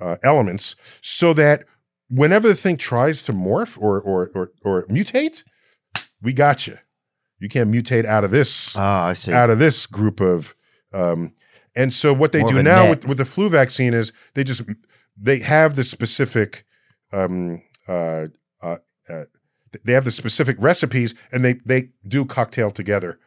uh, 0.00 0.16
elements, 0.22 0.76
so 1.02 1.32
that 1.32 1.64
whenever 2.08 2.48
the 2.48 2.54
thing 2.54 2.76
tries 2.76 3.22
to 3.24 3.32
morph 3.32 3.76
or 3.80 4.00
or 4.00 4.30
or, 4.34 4.50
or 4.62 4.86
mutate, 4.86 5.42
we 6.22 6.32
got 6.32 6.66
you. 6.66 6.78
You 7.38 7.48
can't 7.48 7.70
mutate 7.70 8.04
out 8.04 8.24
of 8.24 8.30
this 8.30 8.74
Ah, 8.76 9.06
I 9.08 9.14
see. 9.14 9.32
out 9.32 9.50
of 9.50 9.58
this 9.58 9.86
group 9.86 10.20
of 10.20 10.54
um 10.92 11.32
and 11.76 11.94
so 11.94 12.12
what 12.12 12.32
they 12.32 12.40
More 12.40 12.50
do 12.52 12.62
now 12.62 12.82
net. 12.82 12.90
with, 12.90 13.06
with 13.08 13.18
the 13.18 13.24
flu 13.24 13.48
vaccine 13.48 13.94
is 13.94 14.12
they 14.34 14.44
just 14.44 14.62
they 15.16 15.38
have 15.38 15.76
the 15.76 15.84
specific 15.84 16.64
um 17.12 17.62
uh, 17.88 18.26
uh, 18.62 18.76
uh 19.08 19.24
they 19.84 19.92
have 19.92 20.04
the 20.04 20.10
specific 20.10 20.56
recipes 20.60 21.14
and 21.32 21.44
they 21.44 21.54
they 21.64 21.90
do 22.06 22.24
cocktail 22.24 22.70
together 22.70 23.18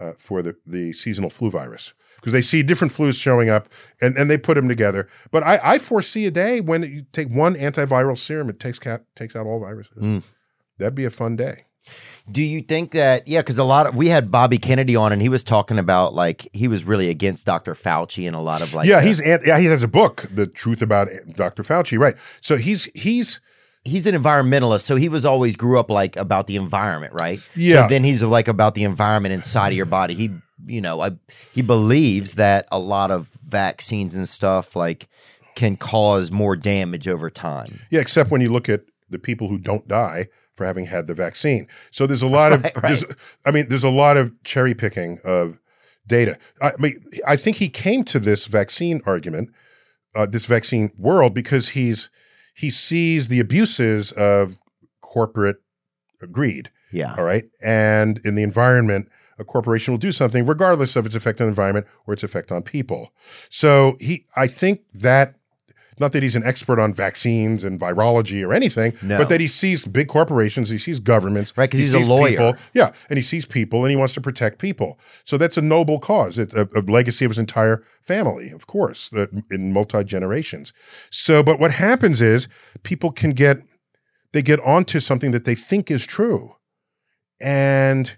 uh, 0.00 0.12
for 0.18 0.42
the 0.42 0.56
the 0.66 0.92
seasonal 0.92 1.30
flu 1.30 1.50
virus 1.50 1.94
because 2.16 2.32
they 2.32 2.42
see 2.42 2.62
different 2.62 2.92
flus 2.92 3.20
showing 3.20 3.48
up 3.48 3.68
and, 4.00 4.16
and 4.18 4.28
they 4.30 4.36
put 4.36 4.54
them 4.54 4.68
together 4.68 5.08
but 5.30 5.42
I, 5.44 5.60
I 5.62 5.78
foresee 5.78 6.26
a 6.26 6.30
day 6.30 6.60
when 6.60 6.82
you 6.82 7.06
take 7.12 7.28
one 7.28 7.54
antiviral 7.54 8.18
serum 8.18 8.50
it 8.50 8.58
takes 8.60 8.78
ca- 8.78 8.98
takes 9.16 9.34
out 9.36 9.46
all 9.46 9.60
viruses 9.60 10.02
Mm. 10.02 10.22
that'd 10.78 10.94
be 10.96 11.04
a 11.04 11.10
fun 11.10 11.36
day 11.36 11.64
Do 12.30 12.42
you 12.42 12.62
think 12.62 12.92
that 12.92 13.28
yeah? 13.28 13.40
Because 13.40 13.58
a 13.58 13.64
lot 13.64 13.86
of 13.86 13.94
we 13.94 14.08
had 14.08 14.30
Bobby 14.30 14.58
Kennedy 14.58 14.96
on, 14.96 15.12
and 15.12 15.20
he 15.20 15.28
was 15.28 15.44
talking 15.44 15.78
about 15.78 16.14
like 16.14 16.48
he 16.52 16.68
was 16.68 16.84
really 16.84 17.10
against 17.10 17.44
Dr. 17.46 17.74
Fauci 17.74 18.26
and 18.26 18.34
a 18.34 18.40
lot 18.40 18.62
of 18.62 18.72
like 18.72 18.88
yeah 18.88 19.00
the- 19.00 19.06
he's 19.06 19.26
yeah 19.26 19.58
he 19.58 19.66
has 19.66 19.82
a 19.82 19.88
book 19.88 20.24
the 20.32 20.46
truth 20.46 20.80
about 20.80 21.08
dr 21.34 21.62
fauci 21.62 21.98
right 21.98 22.14
so 22.40 22.56
he's 22.56 22.84
he's 22.94 23.40
he's 23.84 24.06
an 24.06 24.14
environmentalist, 24.14 24.80
so 24.82 24.96
he 24.96 25.08
was 25.10 25.24
always 25.26 25.56
grew 25.56 25.78
up 25.78 25.90
like 25.90 26.16
about 26.16 26.46
the 26.46 26.56
environment, 26.56 27.12
right? 27.12 27.38
Yeah. 27.54 27.82
So 27.82 27.88
then 27.90 28.02
he's 28.04 28.22
like 28.22 28.48
about 28.48 28.74
the 28.74 28.84
environment 28.84 29.34
inside 29.34 29.68
of 29.68 29.74
your 29.76 29.84
body. 29.84 30.14
He, 30.14 30.30
you 30.66 30.80
know, 30.80 31.02
I, 31.02 31.10
he 31.52 31.60
believes 31.60 32.36
that 32.36 32.66
a 32.72 32.78
lot 32.78 33.10
of 33.10 33.28
vaccines 33.46 34.14
and 34.14 34.26
stuff 34.26 34.74
like 34.74 35.06
can 35.54 35.76
cause 35.76 36.30
more 36.30 36.56
damage 36.56 37.06
over 37.06 37.28
time. 37.28 37.80
Yeah, 37.90 38.00
except 38.00 38.30
when 38.30 38.40
you 38.40 38.48
look 38.48 38.70
at 38.70 38.84
the 39.10 39.18
people 39.18 39.48
who 39.48 39.58
don't 39.58 39.86
die 39.86 40.28
for 40.54 40.64
having 40.64 40.86
had 40.86 41.06
the 41.06 41.14
vaccine. 41.14 41.66
So 41.90 42.06
there's 42.06 42.22
a 42.22 42.26
lot 42.26 42.52
of, 42.52 42.62
Right, 42.62 42.76
right. 42.82 42.88
There's, 42.88 43.04
I 43.44 43.50
mean, 43.50 43.68
there's 43.68 43.84
a 43.84 43.90
lot 43.90 44.16
of 44.16 44.32
cherry 44.44 44.74
picking 44.74 45.18
of 45.24 45.58
data. 46.06 46.38
I 46.60 46.72
mean, 46.78 47.04
I 47.26 47.36
think 47.36 47.56
he 47.56 47.68
came 47.68 48.04
to 48.04 48.18
this 48.18 48.46
vaccine 48.46 49.02
argument, 49.06 49.50
uh, 50.14 50.26
this 50.26 50.44
vaccine 50.44 50.92
world, 50.98 51.34
because 51.34 51.70
he's 51.70 52.10
he 52.54 52.70
sees 52.70 53.28
the 53.28 53.40
abuses 53.40 54.12
of 54.12 54.58
corporate 55.00 55.56
greed. 56.30 56.70
Yeah. 56.92 57.14
All 57.18 57.24
right, 57.24 57.44
and 57.62 58.20
in 58.24 58.34
the 58.34 58.42
environment. 58.42 59.08
A 59.36 59.42
corporation 59.42 59.92
will 59.92 59.98
do 59.98 60.12
something 60.12 60.46
regardless 60.46 60.94
of 60.94 61.06
its 61.06 61.16
effect 61.16 61.40
on 61.40 61.48
the 61.48 61.50
environment 61.50 61.88
or 62.06 62.14
its 62.14 62.22
effect 62.22 62.52
on 62.52 62.62
people. 62.62 63.12
So 63.50 63.96
he, 63.98 64.26
I 64.36 64.46
think 64.46 64.82
that 64.92 65.34
not 65.98 66.12
that 66.12 66.22
he's 66.22 66.34
an 66.36 66.42
expert 66.44 66.78
on 66.80 66.92
vaccines 66.92 67.62
and 67.64 67.78
virology 67.78 68.46
or 68.46 68.52
anything, 68.52 68.92
No. 69.02 69.18
but 69.18 69.28
that 69.28 69.40
he 69.40 69.46
sees 69.48 69.84
big 69.84 70.08
corporations, 70.08 70.70
he 70.70 70.78
sees 70.78 70.98
governments, 70.98 71.52
Right, 71.56 71.70
'cause 71.70 71.78
he 71.78 71.84
he's 71.86 71.94
a 71.94 72.00
lawyer. 72.00 72.30
people. 72.30 72.54
yeah, 72.72 72.90
and 73.08 73.16
he 73.16 73.22
sees 73.22 73.44
people 73.46 73.84
and 73.84 73.90
he 73.90 73.96
wants 73.96 74.14
to 74.14 74.20
protect 74.20 74.58
people. 74.58 74.98
So 75.24 75.36
that's 75.38 75.56
a 75.56 75.62
noble 75.62 75.98
cause, 75.98 76.38
it's 76.38 76.54
a, 76.54 76.68
a 76.74 76.80
legacy 76.80 77.24
of 77.24 77.30
his 77.30 77.38
entire 77.38 77.82
family, 78.02 78.50
of 78.50 78.66
course, 78.66 79.08
that 79.10 79.30
in 79.50 79.72
multi 79.72 80.02
generations. 80.04 80.72
So, 81.10 81.42
but 81.42 81.58
what 81.60 81.70
happens 81.72 82.20
is 82.20 82.48
people 82.82 83.10
can 83.12 83.30
get 83.30 83.58
they 84.32 84.42
get 84.42 84.58
onto 84.60 84.98
something 84.98 85.30
that 85.30 85.44
they 85.44 85.54
think 85.54 85.90
is 85.92 86.04
true, 86.06 86.56
and 87.40 88.16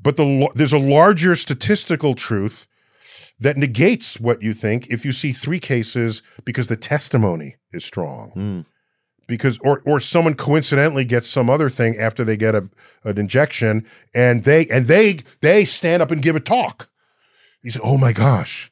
but 0.00 0.16
the 0.16 0.48
there's 0.54 0.72
a 0.72 0.78
larger 0.78 1.36
statistical 1.36 2.14
truth 2.14 2.66
that 3.40 3.56
negates 3.56 4.20
what 4.20 4.42
you 4.42 4.52
think 4.52 4.88
if 4.88 5.04
you 5.04 5.12
see 5.12 5.32
three 5.32 5.58
cases 5.60 6.22
because 6.44 6.68
the 6.68 6.76
testimony 6.76 7.56
is 7.72 7.84
strong. 7.84 8.32
Mm. 8.36 8.66
Because 9.28 9.58
or 9.62 9.82
or 9.86 10.00
someone 10.00 10.34
coincidentally 10.34 11.04
gets 11.04 11.28
some 11.28 11.48
other 11.48 11.70
thing 11.70 11.96
after 11.98 12.24
they 12.24 12.36
get 12.36 12.54
a, 12.54 12.68
an 13.04 13.18
injection 13.18 13.86
and 14.14 14.44
they 14.44 14.66
and 14.66 14.86
they 14.86 15.18
they 15.40 15.64
stand 15.64 16.02
up 16.02 16.10
and 16.10 16.20
give 16.20 16.36
a 16.36 16.40
talk. 16.40 16.88
You 17.62 17.70
say, 17.70 17.80
"Oh 17.82 17.96
my 17.96 18.12
gosh, 18.12 18.70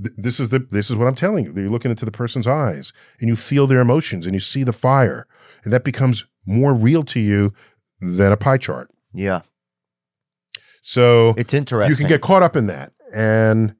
th- 0.00 0.14
this 0.16 0.38
is 0.38 0.50
the 0.50 0.58
this 0.58 0.90
is 0.90 0.96
what 0.96 1.08
I'm 1.08 1.14
telling 1.14 1.44
you." 1.44 1.52
You're 1.54 1.70
looking 1.70 1.90
into 1.90 2.04
the 2.04 2.12
person's 2.12 2.46
eyes 2.46 2.92
and 3.18 3.28
you 3.28 3.34
feel 3.34 3.66
their 3.66 3.80
emotions 3.80 4.26
and 4.26 4.34
you 4.34 4.40
see 4.40 4.62
the 4.62 4.74
fire, 4.74 5.26
and 5.64 5.72
that 5.72 5.84
becomes 5.84 6.26
more 6.46 6.74
real 6.74 7.02
to 7.04 7.18
you 7.18 7.52
than 8.00 8.30
a 8.30 8.36
pie 8.36 8.58
chart. 8.58 8.90
Yeah. 9.12 9.40
So 10.82 11.34
It's 11.36 11.54
interesting. 11.54 11.90
you 11.90 11.96
can 11.96 12.08
get 12.08 12.20
caught 12.20 12.42
up 12.42 12.56
in 12.56 12.66
that, 12.66 12.92
and 13.12 13.74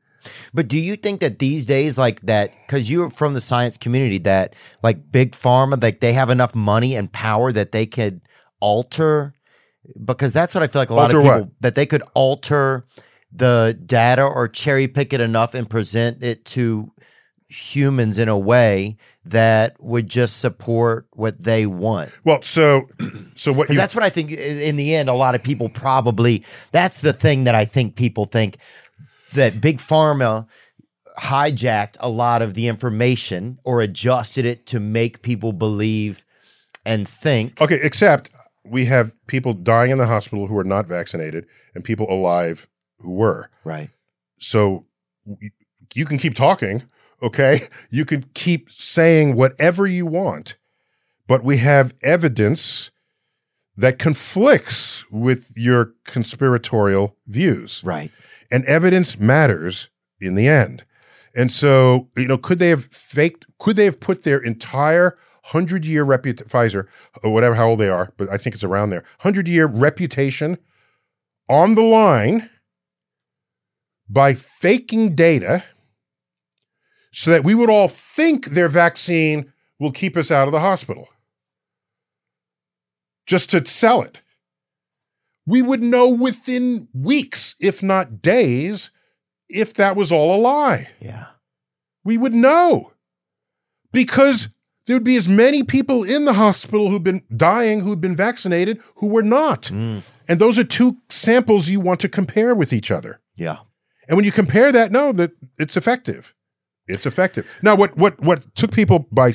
But 0.53 0.69
do 0.69 0.79
you 0.79 0.97
think 0.97 1.21
that 1.21 1.39
these 1.39 1.67
days, 1.67 1.99
like 1.99 2.21
that, 2.23 2.53
because 2.67 2.91
you're 2.91 3.11
from 3.11 3.35
the 3.35 3.41
science 3.41 3.77
community, 3.77 4.19
that 4.19 4.55
like 4.83 5.11
big 5.11 5.33
pharma, 5.33 5.83
like 5.83 6.01
they 6.01 6.13
have 6.13 6.31
enough 6.31 6.55
money 6.55 6.95
and 6.95 7.13
power 7.13 7.53
that 7.53 7.73
they 7.73 7.87
could 7.87 8.21
alter? 8.61 9.35
Because 10.05 10.33
that's 10.33 10.55
what 10.55 10.63
I 10.63 10.67
feel 10.67 10.83
like 10.83 10.91
a 10.91 10.95
lot 10.95 11.15
of 11.15 11.23
people 11.23 11.41
what? 11.41 11.51
that 11.61 11.75
they 11.75 11.87
could 11.87 12.03
alter 12.15 12.87
the 13.33 13.79
data 13.85 14.23
or 14.23 14.49
cherry 14.49 14.89
pick 14.89 15.13
it 15.13 15.21
enough 15.21 15.55
and 15.55 15.69
present 15.69 16.23
it 16.23 16.45
to 16.47 16.93
humans 17.49 18.19
in 18.19 18.29
a 18.29 18.39
way 18.39 18.97
that 19.25 19.75
would 19.81 20.09
just 20.09 20.39
support 20.39 21.07
what 21.13 21.43
they 21.43 21.67
want. 21.67 22.11
well, 22.25 22.43
so 22.43 22.89
so 23.35 23.53
what 23.53 23.69
you 23.69 23.75
that's 23.75 23.95
what 23.95 24.05
I 24.05 24.11
think 24.11 24.33
in 24.33 24.77
the 24.77 24.95
end, 24.95 25.09
a 25.09 25.15
lot 25.15 25.35
of 25.35 25.43
people 25.43 25.69
probably, 25.69 26.45
that's 26.73 27.01
the 27.01 27.13
thing 27.13 27.45
that 27.45 27.55
I 27.55 27.65
think 27.65 27.97
people 27.97 28.25
think 28.25 28.59
that 29.33 29.61
Big 29.61 29.79
Pharma 29.79 30.47
hijacked 31.19 31.97
a 32.01 32.09
lot 32.09 32.43
of 32.43 32.55
the 32.55 32.69
information 32.69 33.59
or 33.65 33.81
adjusted 33.81 34.45
it 34.45 34.67
to 34.67 34.81
make 34.81 35.23
people 35.23 35.53
believe 35.53 36.25
and 36.85 37.09
think. 37.09 37.61
Okay, 37.61 37.79
except 37.83 38.31
we 38.65 38.87
have 38.87 39.15
people 39.27 39.53
dying 39.53 39.91
in 39.91 39.99
the 39.99 40.07
hospital 40.07 40.47
who 40.47 40.57
are 40.57 40.65
not 40.65 40.87
vaccinated 40.87 41.47
and 41.75 41.85
people 41.85 42.11
alive 42.11 42.69
who 43.01 43.13
were. 43.13 43.51
Right. 43.65 43.91
So 44.39 44.87
you 45.95 46.07
can 46.07 46.19
keep 46.19 46.35
talking, 46.35 46.85
okay? 47.23 47.61
You 47.91 48.05
can 48.05 48.27
keep 48.35 48.71
saying 48.71 49.35
whatever 49.35 49.87
you 49.87 50.07
want, 50.07 50.57
but 51.27 51.43
we 51.43 51.59
have 51.59 51.97
evidence 52.03 52.91
that 53.77 53.99
conflicts 53.99 55.09
with 55.11 55.53
your 55.57 55.95
conspiratorial 56.05 57.17
views. 57.27 57.83
Right. 57.85 58.11
And 58.51 58.65
evidence 58.65 59.19
matters 59.19 59.89
in 60.21 60.35
the 60.35 60.49
end. 60.49 60.85
And 61.35 61.53
so, 61.53 62.09
you 62.17 62.27
know, 62.27 62.39
could 62.39 62.59
they 62.59 62.71
have 62.71 62.87
faked? 62.87 63.47
Could 63.59 63.77
they 63.77 63.85
have 63.85 64.01
put 64.01 64.23
their 64.23 64.39
entire 64.39 65.17
hundred 65.45 65.85
year 65.85 66.05
reputation, 66.05 66.49
Pfizer, 66.49 66.87
or 67.23 67.33
whatever, 67.33 67.55
how 67.55 67.69
old 67.69 67.79
they 67.79 67.89
are, 67.89 68.13
but 68.17 68.29
I 68.29 68.37
think 68.37 68.55
it's 68.55 68.65
around 68.65 68.91
there, 68.91 69.05
hundred 69.21 69.49
year 69.49 69.67
reputation 69.67 70.59
on 71.49 71.75
the 71.75 71.83
line 71.83 72.51
by 74.09 74.35
faking 74.35 75.15
data 75.15 75.65
so 77.13 77.31
that 77.31 77.45
we 77.45 77.55
would 77.55 77.71
all 77.71 77.89
think 77.89 78.47
their 78.47 78.69
vaccine 78.69 79.53
will 79.79 79.93
keep 79.93 80.17
us 80.17 80.31
out 80.31 80.49
of 80.49 80.53
the 80.53 80.61
hospital 80.61 81.09
just 83.27 83.51
to 83.51 83.65
sell 83.67 84.03
it 84.03 84.21
we 85.49 85.63
would 85.63 85.83
know 85.83 86.09
within 86.09 86.89
weeks, 86.93 87.57
if 87.59 87.83
not 87.83 88.21
days, 88.21 88.91
if 89.49 89.73
that 89.75 89.97
was 89.97 90.13
all 90.13 90.37
a 90.37 90.39
lie. 90.39 90.89
Yeah. 91.01 91.27
We 92.05 92.19
would 92.19 92.35
know 92.35 92.93
because 93.91 94.49
there 94.87 94.97
would 94.97 95.05
be 95.05 95.17
as 95.17 95.29
many 95.29 95.63
people 95.63 96.05
in 96.05 96.27
the 96.27 96.35
hospital 96.35 96.91
who've 96.91 97.03
been 97.03 97.23
dying 97.35 97.81
who've 97.81 98.01
been 98.01 98.15
vaccinated 98.15 98.79
who 98.97 99.07
were 99.07 99.23
not. 99.23 99.63
Mm. 99.63 100.03
And 100.29 100.39
those 100.39 100.59
are 100.59 100.65
two 100.65 100.99
samples 101.09 101.71
you 101.71 101.81
want 101.81 102.01
to 102.01 102.11
compare 102.11 102.55
with 102.55 102.75
each 102.75 102.91
other. 102.91 103.21
Yeah. 103.35 103.59
And 104.07 104.17
when 104.17 104.27
you 104.27 104.33
compare 104.33 104.71
that, 104.73 104.93
no, 104.93 105.13
that 105.13 105.33
it's 105.59 105.79
effective. 105.79 106.35
It's 106.87 107.07
effective. 107.07 107.47
Now, 107.63 107.75
what 107.75 107.97
what 107.97 108.21
what 108.21 108.55
took 108.55 108.73
people 108.73 109.07
by 109.11 109.35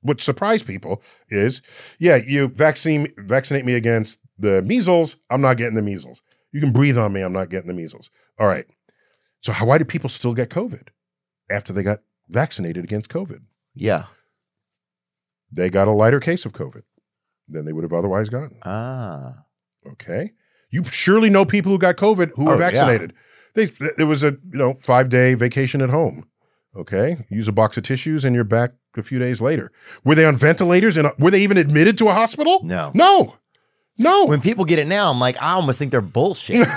what 0.00 0.20
surprised 0.20 0.66
people 0.66 1.02
is, 1.28 1.60
yeah, 1.98 2.16
you 2.16 2.48
vaccine 2.48 3.12
vaccinate 3.16 3.64
me 3.64 3.74
against 3.74 4.18
the 4.38 4.62
measles. 4.62 5.16
I'm 5.30 5.40
not 5.40 5.56
getting 5.56 5.74
the 5.74 5.82
measles. 5.82 6.22
You 6.52 6.60
can 6.60 6.72
breathe 6.72 6.96
on 6.98 7.12
me. 7.12 7.20
I'm 7.22 7.32
not 7.32 7.50
getting 7.50 7.68
the 7.68 7.74
measles. 7.74 8.10
All 8.38 8.46
right. 8.46 8.64
So 9.40 9.52
how, 9.52 9.66
why 9.66 9.78
do 9.78 9.84
people 9.84 10.08
still 10.10 10.34
get 10.34 10.48
COVID 10.50 10.88
after 11.50 11.72
they 11.72 11.82
got 11.82 12.00
vaccinated 12.28 12.84
against 12.84 13.10
COVID? 13.10 13.40
Yeah. 13.74 14.04
They 15.52 15.70
got 15.70 15.88
a 15.88 15.92
lighter 15.92 16.20
case 16.20 16.44
of 16.44 16.52
COVID. 16.52 16.82
than 17.48 17.64
they 17.66 17.72
would 17.72 17.84
have 17.84 17.92
otherwise 17.92 18.30
gotten. 18.30 18.56
Ah. 18.64 19.44
Okay. 19.86 20.30
You 20.70 20.82
surely 20.84 21.28
know 21.28 21.44
people 21.44 21.70
who 21.72 21.78
got 21.78 21.96
COVID 21.96 22.32
who 22.36 22.44
were 22.46 22.52
Oh, 22.54 22.58
yeah. 22.58 22.70
vaccinated. 22.70 23.12
They 23.54 23.66
there 23.96 24.06
was 24.06 24.24
a 24.24 24.30
you 24.50 24.58
know 24.58 24.74
five 24.80 25.08
day 25.10 25.34
vacation 25.34 25.80
at 25.82 25.90
home. 25.90 26.26
Okay. 26.74 27.18
Use 27.28 27.46
a 27.46 27.52
box 27.52 27.76
of 27.76 27.82
tissues 27.84 28.24
and 28.24 28.34
you're 28.34 28.42
back 28.44 28.72
a 28.96 29.02
few 29.02 29.18
days 29.18 29.40
later. 29.40 29.70
Were 30.04 30.14
they 30.16 30.24
on 30.24 30.36
ventilators 30.36 30.96
and 30.96 31.08
were 31.18 31.30
they 31.30 31.42
even 31.42 31.56
admitted 31.58 31.98
to 31.98 32.08
a 32.08 32.12
hospital? 32.14 32.60
No. 32.64 32.90
No. 32.94 33.36
No. 33.96 34.24
When 34.24 34.40
people 34.40 34.64
get 34.64 34.78
it 34.78 34.86
now, 34.86 35.10
I'm 35.10 35.20
like, 35.20 35.40
I 35.40 35.52
almost 35.52 35.78
think 35.78 35.90
they're 35.90 36.00
bullshit. 36.00 36.66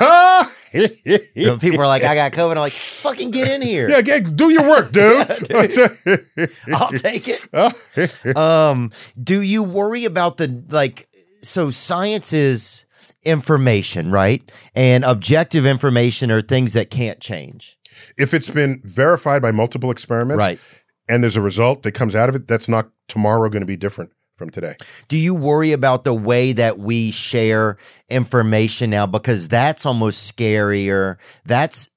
Know, 1.35 1.57
people 1.57 1.79
are 1.79 1.87
like, 1.87 2.03
I 2.03 2.13
got 2.13 2.33
COVID. 2.33 2.51
I'm 2.51 2.57
like, 2.57 2.73
fucking 2.73 3.31
get 3.31 3.47
in 3.47 3.61
here. 3.61 3.89
yeah, 3.89 4.01
get, 4.01 4.35
do 4.35 4.51
your 4.51 4.67
work, 4.67 4.91
dude. 4.91 5.25
I'll 6.73 6.91
take 6.91 7.27
it. 7.27 8.35
um, 8.37 8.91
do 9.21 9.41
you 9.41 9.63
worry 9.63 10.05
about 10.05 10.37
the 10.37 10.63
like? 10.69 11.07
So 11.41 11.71
science 11.71 12.33
is 12.33 12.85
information, 13.23 14.11
right? 14.11 14.51
And 14.75 15.03
objective 15.03 15.65
information 15.65 16.31
are 16.31 16.41
things 16.41 16.73
that 16.73 16.91
can't 16.91 17.19
change, 17.19 17.77
if 18.17 18.33
it's 18.33 18.49
been 18.49 18.81
verified 18.83 19.41
by 19.41 19.51
multiple 19.51 19.89
experiments, 19.89 20.37
right? 20.37 20.59
and 21.07 21.23
there's 21.23 21.37
a 21.37 21.41
result 21.41 21.83
that 21.83 21.93
comes 21.93 22.13
out 22.13 22.29
of 22.29 22.35
it, 22.35 22.47
that's 22.47 22.67
not 22.67 22.89
tomorrow 23.07 23.49
going 23.49 23.61
to 23.61 23.67
be 23.67 23.77
different 23.77 24.11
from 24.38 24.49
today. 24.51 24.75
Do 25.07 25.17
you 25.17 25.33
worry 25.35 25.72
about 25.72 26.03
the 26.03 26.14
way 26.14 26.53
that 26.53 26.77
we 26.77 27.11
share 27.11 27.77
information 28.07 28.91
now? 28.91 29.07
Because 29.07 29.48
that's 29.48 29.85
almost 29.85 30.33
scarier. 30.35 31.17
That's, 31.45 31.90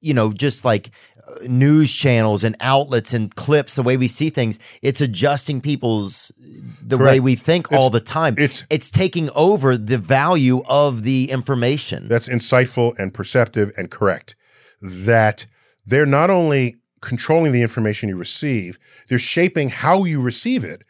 you 0.00 0.14
know, 0.14 0.32
just 0.32 0.64
like 0.64 0.90
uh, 1.28 1.34
news 1.46 1.92
channels 1.92 2.44
and 2.44 2.56
outlets 2.60 3.12
and 3.12 3.34
clips, 3.36 3.74
the 3.74 3.82
way 3.82 3.96
we 3.98 4.08
see 4.08 4.30
things, 4.30 4.58
it's 4.80 5.00
adjusting 5.02 5.60
people's, 5.60 6.32
the 6.82 6.96
way 6.98 7.20
we 7.20 7.34
think 7.34 7.70
all 7.70 7.90
the 7.90 8.00
time. 8.00 8.34
it's- 8.38 8.64
it's 8.70 8.90
taking 8.90 9.28
over 9.34 9.76
the 9.76 9.98
value 9.98 10.62
of 10.68 11.02
the 11.02 11.30
information. 11.30 12.08
That's 12.08 12.28
insightful 12.28 12.98
and 12.98 13.12
perceptive 13.12 13.70
and 13.76 13.90
correct. 13.90 14.34
That 14.80 15.46
they're 15.84 16.06
not 16.06 16.30
only 16.30 16.76
controlling 17.02 17.52
the 17.52 17.62
information 17.62 18.08
you 18.08 18.16
receive, 18.16 18.78
they're 19.08 19.18
shaping 19.18 19.68
how 19.68 20.04
you 20.04 20.20
receive 20.20 20.64
it, 20.64 20.82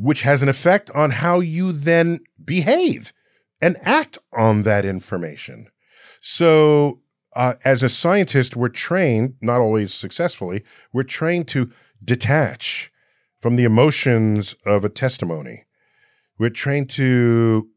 which 0.00 0.22
has 0.22 0.42
an 0.42 0.48
effect 0.48 0.90
on 0.92 1.10
how 1.10 1.40
you 1.40 1.72
then 1.72 2.20
behave 2.42 3.12
and 3.60 3.76
act 3.82 4.16
on 4.32 4.62
that 4.62 4.84
information. 4.84 5.68
So, 6.22 7.02
uh, 7.36 7.54
as 7.64 7.82
a 7.82 7.88
scientist, 7.88 8.56
we're 8.56 8.70
trained, 8.70 9.34
not 9.40 9.60
always 9.60 9.92
successfully, 9.92 10.64
we're 10.92 11.02
trained 11.02 11.48
to 11.48 11.70
detach 12.02 12.90
from 13.40 13.56
the 13.56 13.64
emotions 13.64 14.54
of 14.64 14.84
a 14.84 14.88
testimony. 14.88 15.64
We're 16.38 16.50
trained 16.50 16.88
to 16.90 17.68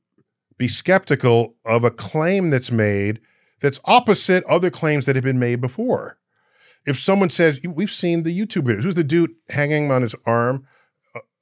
be 0.58 0.68
skeptical 0.68 1.56
of 1.66 1.84
a 1.84 1.92
claim 1.92 2.50
that's 2.50 2.72
made 2.72 3.20
that's 3.60 3.80
opposite 3.86 4.44
other 4.46 4.70
claims 4.70 5.06
that 5.06 5.16
have 5.16 5.24
been 5.24 5.40
made 5.40 5.62
before. 5.62 6.18
If 6.86 7.00
someone 7.00 7.30
says, 7.30 7.62
"We've 7.64 7.92
seen 7.92 8.24
the 8.24 8.38
YouTube 8.38 8.64
videos," 8.64 8.84
who's 8.84 8.96
the 8.96 9.04
dude 9.04 9.36
hanging 9.50 9.92
on 9.92 10.02
his 10.02 10.16
arm, 10.26 10.66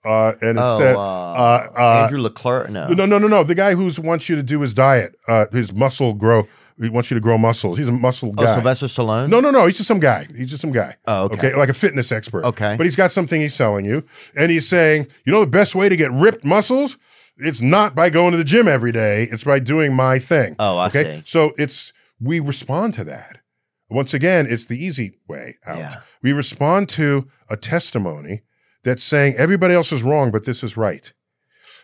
uh, 0.03 0.33
and 0.41 0.57
it 0.57 0.63
oh, 0.63 0.79
said, 0.79 0.95
uh, 0.95 0.99
uh, 0.99 1.67
uh, 1.77 2.03
Andrew 2.03 2.21
Leclerc? 2.21 2.69
No. 2.69 2.87
no, 2.87 3.05
no, 3.05 3.17
no, 3.17 3.27
no. 3.27 3.43
The 3.43 3.55
guy 3.55 3.75
who 3.75 3.91
wants 4.01 4.29
you 4.29 4.35
to 4.35 4.43
do 4.43 4.61
his 4.61 4.73
diet, 4.73 5.15
uh, 5.27 5.45
his 5.51 5.73
muscle 5.73 6.13
grow. 6.13 6.47
He 6.81 6.89
wants 6.89 7.11
you 7.11 7.15
to 7.15 7.21
grow 7.21 7.37
muscles. 7.37 7.77
He's 7.77 7.87
a 7.87 7.91
muscle 7.91 8.31
guy. 8.31 8.43
Oh, 8.43 8.45
guy. 8.47 8.53
Sylvester 8.55 8.87
Stallone? 8.87 9.29
No, 9.29 9.39
no, 9.39 9.51
no. 9.51 9.67
He's 9.67 9.77
just 9.77 9.87
some 9.87 9.99
guy. 9.99 10.25
He's 10.35 10.49
just 10.49 10.61
some 10.61 10.71
guy. 10.71 10.95
Oh, 11.05 11.25
okay. 11.25 11.53
Like 11.53 11.69
a 11.69 11.75
fitness 11.75 12.11
expert. 12.11 12.43
Okay. 12.43 12.75
But 12.75 12.85
he's 12.85 12.95
got 12.95 13.11
something 13.11 13.39
he's 13.39 13.53
selling 13.53 13.85
you. 13.85 14.03
And 14.35 14.49
he's 14.49 14.67
saying, 14.67 15.07
you 15.23 15.31
know, 15.31 15.41
the 15.41 15.47
best 15.47 15.75
way 15.75 15.89
to 15.89 15.95
get 15.95 16.11
ripped 16.11 16.43
muscles? 16.43 16.97
It's 17.37 17.61
not 17.61 17.93
by 17.93 18.09
going 18.09 18.31
to 18.31 18.37
the 18.37 18.43
gym 18.43 18.67
every 18.67 18.91
day. 18.91 19.27
It's 19.31 19.43
by 19.43 19.59
doing 19.59 19.93
my 19.93 20.17
thing. 20.17 20.55
Oh, 20.57 20.77
I 20.77 20.89
see. 20.89 21.21
So 21.23 21.53
it's, 21.57 21.93
we 22.19 22.39
respond 22.39 22.95
to 22.95 23.03
that. 23.03 23.41
Once 23.89 24.13
again, 24.13 24.47
it's 24.49 24.65
the 24.65 24.83
easy 24.83 25.19
way 25.27 25.55
out. 25.67 25.77
Yeah. 25.77 25.95
We 26.23 26.31
respond 26.31 26.89
to 26.89 27.27
a 27.49 27.57
testimony 27.57 28.41
that's 28.83 29.03
saying 29.03 29.35
everybody 29.37 29.73
else 29.73 29.91
is 29.91 30.03
wrong, 30.03 30.31
but 30.31 30.45
this 30.45 30.63
is 30.63 30.77
right. 30.77 31.13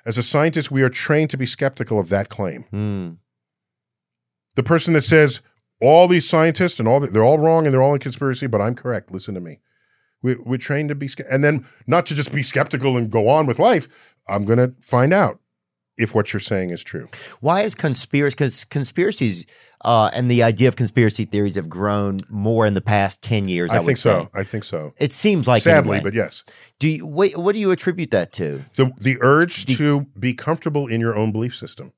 As 0.05 0.17
a 0.17 0.23
scientist, 0.23 0.71
we 0.71 0.83
are 0.83 0.89
trained 0.89 1.29
to 1.31 1.37
be 1.37 1.45
skeptical 1.45 1.99
of 1.99 2.09
that 2.09 2.29
claim. 2.29 2.63
Hmm. 2.71 3.09
The 4.55 4.63
person 4.63 4.93
that 4.93 5.03
says 5.03 5.41
all 5.81 6.07
these 6.07 6.27
scientists 6.27 6.79
and 6.79 6.87
all 6.87 6.99
the, 6.99 7.07
they're 7.07 7.23
all 7.23 7.37
wrong 7.37 7.65
and 7.65 7.73
they're 7.73 7.83
all 7.83 7.93
in 7.93 7.99
conspiracy, 7.99 8.47
but 8.47 8.61
I'm 8.61 8.75
correct. 8.75 9.11
Listen 9.11 9.35
to 9.35 9.41
me. 9.41 9.59
We, 10.23 10.35
we're 10.35 10.57
trained 10.57 10.89
to 10.89 10.95
be, 10.95 11.09
and 11.29 11.43
then 11.43 11.67
not 11.85 12.05
to 12.07 12.15
just 12.15 12.33
be 12.33 12.41
skeptical 12.41 12.97
and 12.97 13.11
go 13.11 13.27
on 13.27 13.45
with 13.45 13.59
life. 13.59 13.87
I'm 14.27 14.45
going 14.45 14.57
to 14.57 14.73
find 14.81 15.13
out 15.13 15.39
if 15.97 16.13
what 16.13 16.33
you're 16.33 16.39
saying 16.39 16.69
is 16.69 16.83
true. 16.83 17.09
Why 17.39 17.61
is 17.61 17.75
conspiracy? 17.75 18.35
Because 18.35 18.65
conspiracies 18.65 19.45
uh, 19.83 20.09
and 20.13 20.29
the 20.29 20.43
idea 20.43 20.67
of 20.67 20.75
conspiracy 20.75 21.25
theories 21.25 21.55
have 21.55 21.69
grown 21.69 22.19
more 22.29 22.65
in 22.65 22.73
the 22.73 22.81
past 22.81 23.21
ten 23.21 23.47
years. 23.47 23.71
I, 23.71 23.77
I, 23.77 23.83
think 23.83 23.97
so. 23.97 24.23
say. 24.23 24.39
I 24.39 24.43
think 24.43 24.63
so. 24.63 24.93
It 24.97 25.11
seems 25.11 25.47
like 25.47 25.61
Sadly, 25.61 25.99
but 26.01 26.13
yes, 26.13 26.43
do 26.79 26.87
you, 26.87 27.05
what, 27.05 27.31
what 27.37 27.53
do 27.53 27.59
you 27.59 27.71
attribute 27.71 28.11
that 28.11 28.31
to? 28.33 28.63
the 28.75 28.91
the 28.99 29.17
urge 29.21 29.65
to 29.77 30.01
be 30.19 30.33
comfortable 30.33 30.87
in 30.87 31.01
your 31.01 31.15
own 31.15 31.31
belief 31.31 31.55
system. 31.55 31.93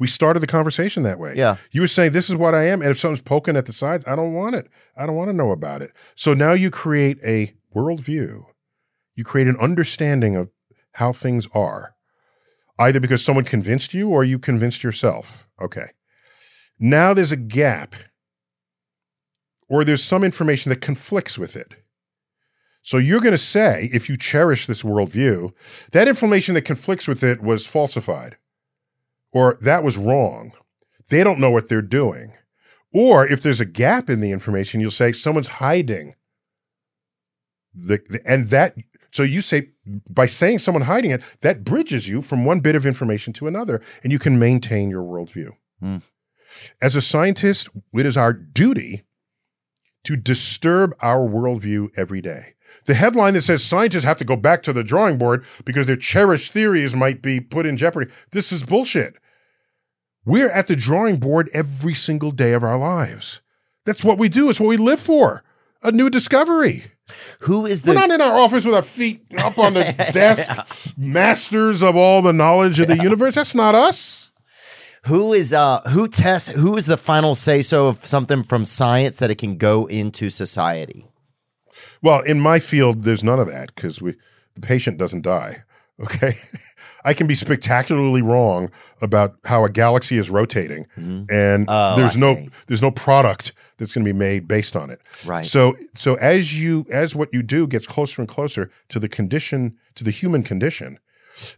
We 0.00 0.06
started 0.06 0.40
the 0.40 0.46
conversation 0.46 1.02
that 1.02 1.18
way. 1.18 1.32
Hmm. 1.32 1.38
Yeah. 1.38 1.56
You 1.72 1.80
were 1.80 1.88
saying 1.88 2.12
this 2.12 2.30
is 2.30 2.36
what 2.36 2.54
I 2.54 2.68
am, 2.68 2.82
and 2.82 2.90
if 2.90 3.00
something's 3.00 3.22
poking 3.22 3.56
at 3.56 3.66
the 3.66 3.72
sides, 3.72 4.06
I 4.06 4.14
don't 4.14 4.32
want 4.32 4.54
it. 4.54 4.68
I 4.96 5.06
don't 5.06 5.16
want 5.16 5.30
to 5.30 5.36
know 5.36 5.50
about 5.50 5.82
it. 5.82 5.92
So 6.14 6.34
now 6.34 6.52
you 6.52 6.70
create 6.70 7.18
a 7.24 7.54
worldview. 7.74 8.44
You 9.14 9.24
create 9.24 9.48
an 9.48 9.56
understanding 9.56 10.36
of 10.36 10.50
how 10.92 11.12
things 11.12 11.48
are, 11.52 11.94
either 12.78 13.00
because 13.00 13.24
someone 13.24 13.44
convinced 13.44 13.94
you 13.94 14.08
or 14.08 14.24
you 14.24 14.38
convinced 14.38 14.82
yourself. 14.82 15.48
Okay. 15.60 15.86
Now 16.78 17.12
there's 17.12 17.32
a 17.32 17.36
gap, 17.36 17.94
or 19.68 19.84
there's 19.84 20.02
some 20.02 20.24
information 20.24 20.70
that 20.70 20.80
conflicts 20.80 21.36
with 21.36 21.56
it. 21.56 21.74
So 22.82 22.96
you're 22.96 23.20
going 23.20 23.32
to 23.32 23.38
say, 23.38 23.90
if 23.92 24.08
you 24.08 24.16
cherish 24.16 24.66
this 24.66 24.82
worldview, 24.82 25.52
that 25.92 26.08
information 26.08 26.54
that 26.54 26.62
conflicts 26.62 27.06
with 27.06 27.22
it 27.22 27.42
was 27.42 27.66
falsified, 27.66 28.36
or 29.32 29.58
that 29.60 29.84
was 29.84 29.98
wrong. 29.98 30.52
They 31.10 31.24
don't 31.24 31.40
know 31.40 31.50
what 31.50 31.68
they're 31.68 31.82
doing. 31.82 32.34
Or 32.94 33.26
if 33.26 33.42
there's 33.42 33.60
a 33.60 33.66
gap 33.66 34.08
in 34.08 34.20
the 34.20 34.30
information, 34.30 34.80
you'll 34.80 34.90
say 34.90 35.12
someone's 35.12 35.48
hiding. 35.48 36.14
The, 37.74 38.00
and 38.24 38.48
that 38.48 38.74
so 39.12 39.22
you 39.22 39.40
say 39.40 39.70
by 40.10 40.26
saying 40.26 40.58
someone 40.58 40.82
hiding 40.82 41.10
it, 41.10 41.22
that 41.40 41.64
bridges 41.64 42.08
you 42.08 42.22
from 42.22 42.44
one 42.44 42.60
bit 42.60 42.76
of 42.76 42.86
information 42.86 43.32
to 43.34 43.46
another, 43.46 43.80
and 44.02 44.12
you 44.12 44.18
can 44.18 44.38
maintain 44.38 44.90
your 44.90 45.02
worldview. 45.02 45.50
Hmm. 45.80 45.98
As 46.82 46.96
a 46.96 47.02
scientist, 47.02 47.68
it 47.94 48.06
is 48.06 48.16
our 48.16 48.32
duty 48.32 49.04
to 50.04 50.16
disturb 50.16 50.94
our 51.00 51.28
worldview 51.28 51.90
every 51.96 52.20
day. 52.20 52.54
The 52.84 52.94
headline 52.94 53.34
that 53.34 53.42
says 53.42 53.64
scientists 53.64 54.04
have 54.04 54.16
to 54.18 54.24
go 54.24 54.36
back 54.36 54.62
to 54.62 54.72
the 54.72 54.84
drawing 54.84 55.18
board 55.18 55.44
because 55.64 55.86
their 55.86 55.96
cherished 55.96 56.52
theories 56.52 56.94
might 56.94 57.22
be 57.22 57.40
put 57.40 57.66
in 57.66 57.76
jeopardy. 57.76 58.10
This 58.32 58.52
is 58.52 58.62
bullshit. 58.62 59.18
We're 60.24 60.50
at 60.50 60.66
the 60.66 60.76
drawing 60.76 61.16
board 61.16 61.48
every 61.54 61.94
single 61.94 62.30
day 62.30 62.52
of 62.52 62.62
our 62.62 62.78
lives. 62.78 63.40
That's 63.84 64.04
what 64.04 64.18
we 64.18 64.28
do. 64.28 64.50
It's 64.50 64.60
what 64.60 64.68
we 64.68 64.76
live 64.76 65.00
for. 65.00 65.42
A 65.82 65.92
new 65.92 66.10
discovery. 66.10 66.84
Who 67.40 67.66
is 67.66 67.82
the? 67.82 67.92
We're 67.92 67.94
not 68.06 68.10
in 68.10 68.20
our 68.20 68.36
office 68.38 68.64
with 68.64 68.74
our 68.74 68.82
feet 68.82 69.22
up 69.38 69.58
on 69.58 69.74
the 69.74 69.82
desk, 70.12 70.50
masters 70.96 71.82
of 71.82 71.96
all 71.96 72.22
the 72.22 72.32
knowledge 72.32 72.80
of 72.80 72.88
the 72.88 72.96
universe. 73.02 73.34
That's 73.36 73.54
not 73.54 73.74
us. 73.74 74.30
who 75.04 75.32
is 75.32 75.52
uh 75.52 75.80
who 75.90 76.08
tests 76.08 76.48
who 76.50 76.76
is 76.76 76.86
the 76.86 76.96
final 76.96 77.34
say 77.34 77.62
so 77.62 77.86
of 77.88 78.04
something 78.04 78.42
from 78.42 78.64
science 78.64 79.16
that 79.18 79.30
it 79.30 79.38
can 79.38 79.56
go 79.56 79.86
into 79.86 80.28
society? 80.30 81.06
Well, 82.02 82.20
in 82.22 82.40
my 82.40 82.58
field, 82.58 83.04
there's 83.04 83.24
none 83.24 83.40
of 83.40 83.46
that 83.48 83.74
because 83.74 84.00
we 84.02 84.14
the 84.54 84.60
patient 84.60 84.98
doesn't 84.98 85.22
die. 85.22 85.62
Okay. 86.00 86.34
I 87.04 87.12
can 87.12 87.26
be 87.26 87.34
spectacularly 87.34 88.22
wrong 88.22 88.70
about 89.02 89.34
how 89.44 89.64
a 89.64 89.68
galaxy 89.68 90.16
is 90.16 90.30
rotating, 90.30 90.86
and 90.96 91.64
Oh, 91.68 91.96
there's 91.96 92.16
I 92.16 92.20
no 92.20 92.34
see. 92.36 92.48
there's 92.68 92.82
no 92.82 92.92
product 92.92 93.52
that's 93.78 93.94
going 93.94 94.04
to 94.04 94.12
be 94.12 94.18
made 94.18 94.46
based 94.46 94.76
on 94.76 94.90
it. 94.90 95.00
Right. 95.24 95.46
So 95.46 95.76
so 95.94 96.16
as 96.16 96.60
you 96.60 96.86
as 96.90 97.14
what 97.14 97.32
you 97.32 97.42
do 97.42 97.66
gets 97.66 97.86
closer 97.86 98.20
and 98.20 98.28
closer 98.28 98.70
to 98.88 98.98
the 98.98 99.08
condition 99.08 99.76
to 99.94 100.04
the 100.04 100.10
human 100.10 100.42
condition, 100.42 100.98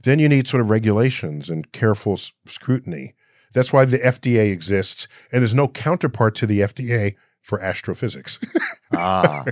then 0.02 0.18
you 0.18 0.28
need 0.28 0.47
sort 0.47 0.60
of 0.60 0.70
regulations 0.70 1.50
and 1.50 1.70
careful 1.73 2.15
s- 2.15 2.32
scrutiny. 2.47 3.15
That's 3.52 3.73
why 3.73 3.84
the 3.84 3.99
FDA 3.99 4.52
exists, 4.52 5.08
and 5.32 5.40
there's 5.42 5.55
no 5.55 5.66
counterpart 5.66 6.36
to 6.36 6.47
the 6.47 6.60
FDA 6.60 7.16
for 7.42 7.60
astrophysics. 7.60 8.39
Ah. 8.92 9.44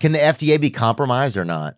can 0.00 0.12
the 0.12 0.18
FDA 0.18 0.58
be 0.58 0.70
compromised 0.70 1.36
or 1.36 1.44
not? 1.44 1.76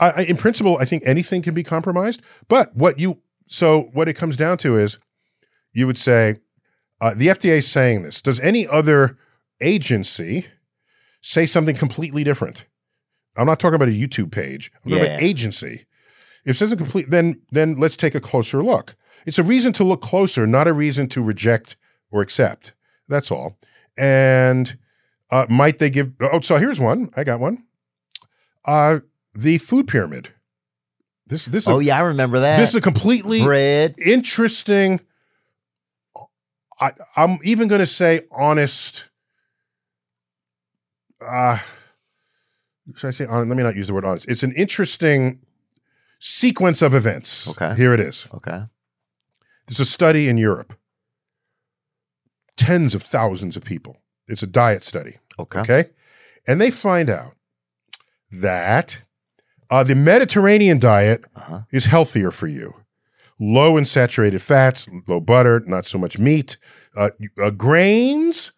I, 0.00 0.10
I, 0.10 0.20
in 0.22 0.36
principle, 0.36 0.76
I 0.78 0.84
think 0.84 1.04
anything 1.06 1.40
can 1.40 1.54
be 1.54 1.62
compromised. 1.62 2.20
But 2.48 2.74
what 2.74 2.98
you 2.98 3.18
so 3.46 3.90
what 3.92 4.08
it 4.08 4.14
comes 4.14 4.36
down 4.36 4.58
to 4.58 4.76
is, 4.76 4.98
you 5.72 5.86
would 5.86 5.96
say, 5.96 6.40
uh, 7.00 7.14
the 7.14 7.28
FDA 7.28 7.58
is 7.58 7.70
saying 7.70 8.02
this. 8.02 8.20
Does 8.20 8.40
any 8.40 8.66
other 8.66 9.16
agency 9.60 10.46
say 11.20 11.46
something 11.46 11.76
completely 11.76 12.24
different? 12.24 12.64
I'm 13.36 13.46
not 13.46 13.60
talking 13.60 13.74
about 13.76 13.88
a 13.88 13.92
YouTube 13.92 14.30
page. 14.32 14.70
I'm 14.84 14.90
talking 14.90 15.06
about 15.06 15.22
agency. 15.22 15.86
if 16.44 16.56
it 16.56 16.58
doesn't 16.58 16.78
complete, 16.78 17.10
then 17.10 17.40
then 17.50 17.78
let's 17.78 17.96
take 17.96 18.14
a 18.14 18.20
closer 18.20 18.62
look. 18.62 18.96
It's 19.26 19.38
a 19.38 19.42
reason 19.42 19.72
to 19.74 19.84
look 19.84 20.00
closer, 20.00 20.46
not 20.46 20.66
a 20.66 20.72
reason 20.72 21.08
to 21.10 21.22
reject 21.22 21.76
or 22.10 22.22
accept. 22.22 22.72
That's 23.08 23.30
all. 23.30 23.58
And 23.98 24.76
uh, 25.30 25.46
might 25.48 25.78
they 25.78 25.90
give? 25.90 26.12
Oh, 26.20 26.40
so 26.40 26.56
here's 26.56 26.80
one. 26.80 27.10
I 27.16 27.24
got 27.24 27.38
one. 27.40 27.64
Uh, 28.64 29.00
the 29.34 29.58
food 29.58 29.86
pyramid. 29.88 30.30
This 31.26 31.44
this 31.44 31.64
is 31.64 31.68
Oh 31.68 31.78
a, 31.78 31.82
yeah, 31.84 31.98
I 31.98 32.02
remember 32.02 32.40
that. 32.40 32.58
this 32.58 32.70
is 32.70 32.74
a 32.76 32.80
completely 32.80 33.42
bread. 33.42 33.94
interesting. 34.04 35.00
I, 36.80 36.92
I'm 37.14 37.38
even 37.44 37.68
going 37.68 37.80
to 37.80 37.86
say 37.86 38.22
honest. 38.32 39.09
Uh, 41.20 41.58
should 42.96 43.08
I 43.08 43.10
say 43.10 43.26
honest? 43.26 43.48
Let 43.48 43.56
me 43.56 43.62
not 43.62 43.76
use 43.76 43.88
the 43.88 43.94
word 43.94 44.04
honest. 44.04 44.28
It's 44.28 44.42
an 44.42 44.52
interesting 44.52 45.40
sequence 46.18 46.82
of 46.82 46.94
events. 46.94 47.48
Okay. 47.48 47.74
Here 47.76 47.94
it 47.94 48.00
is. 48.00 48.26
Okay. 48.34 48.62
There's 49.66 49.80
a 49.80 49.84
study 49.84 50.28
in 50.28 50.38
Europe. 50.38 50.74
Tens 52.56 52.94
of 52.94 53.02
thousands 53.02 53.56
of 53.56 53.64
people. 53.64 53.98
It's 54.28 54.42
a 54.42 54.46
diet 54.46 54.84
study. 54.84 55.16
Okay. 55.38 55.60
Okay. 55.60 55.84
And 56.46 56.60
they 56.60 56.70
find 56.70 57.08
out 57.08 57.34
that 58.30 59.02
uh, 59.70 59.84
the 59.84 59.94
Mediterranean 59.94 60.78
diet 60.78 61.24
Uh-huh. 61.36 61.60
is 61.70 61.86
healthier 61.86 62.30
for 62.30 62.46
you. 62.46 62.74
Low 63.38 63.76
in 63.78 63.84
saturated 63.86 64.42
fats, 64.42 64.88
low 65.08 65.20
butter, 65.20 65.60
not 65.66 65.86
so 65.86 65.96
much 65.96 66.18
meat. 66.18 66.56
Uh, 66.96 67.10
uh, 67.42 67.50
grains 67.50 68.52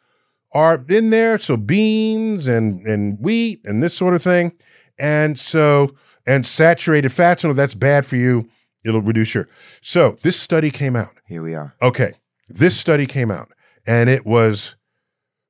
are 0.54 0.84
in 0.88 1.10
there, 1.10 1.38
so 1.38 1.56
beans 1.56 2.46
and 2.46 2.86
and 2.86 3.18
wheat 3.18 3.60
and 3.64 3.82
this 3.82 3.96
sort 3.96 4.14
of 4.14 4.22
thing. 4.22 4.52
And 4.98 5.38
so 5.38 5.94
and 6.26 6.46
saturated 6.46 7.10
fats, 7.10 7.42
you 7.42 7.48
know, 7.48 7.54
that's 7.54 7.74
bad 7.74 8.06
for 8.06 8.16
you. 8.16 8.48
It'll 8.84 9.00
reduce 9.00 9.34
your. 9.34 9.48
So 9.80 10.16
this 10.22 10.38
study 10.40 10.70
came 10.70 10.96
out. 10.96 11.14
Here 11.26 11.42
we 11.42 11.54
are. 11.54 11.74
Okay, 11.80 12.12
this 12.48 12.78
study 12.78 13.06
came 13.06 13.30
out, 13.30 13.48
and 13.86 14.10
it 14.10 14.26
was, 14.26 14.76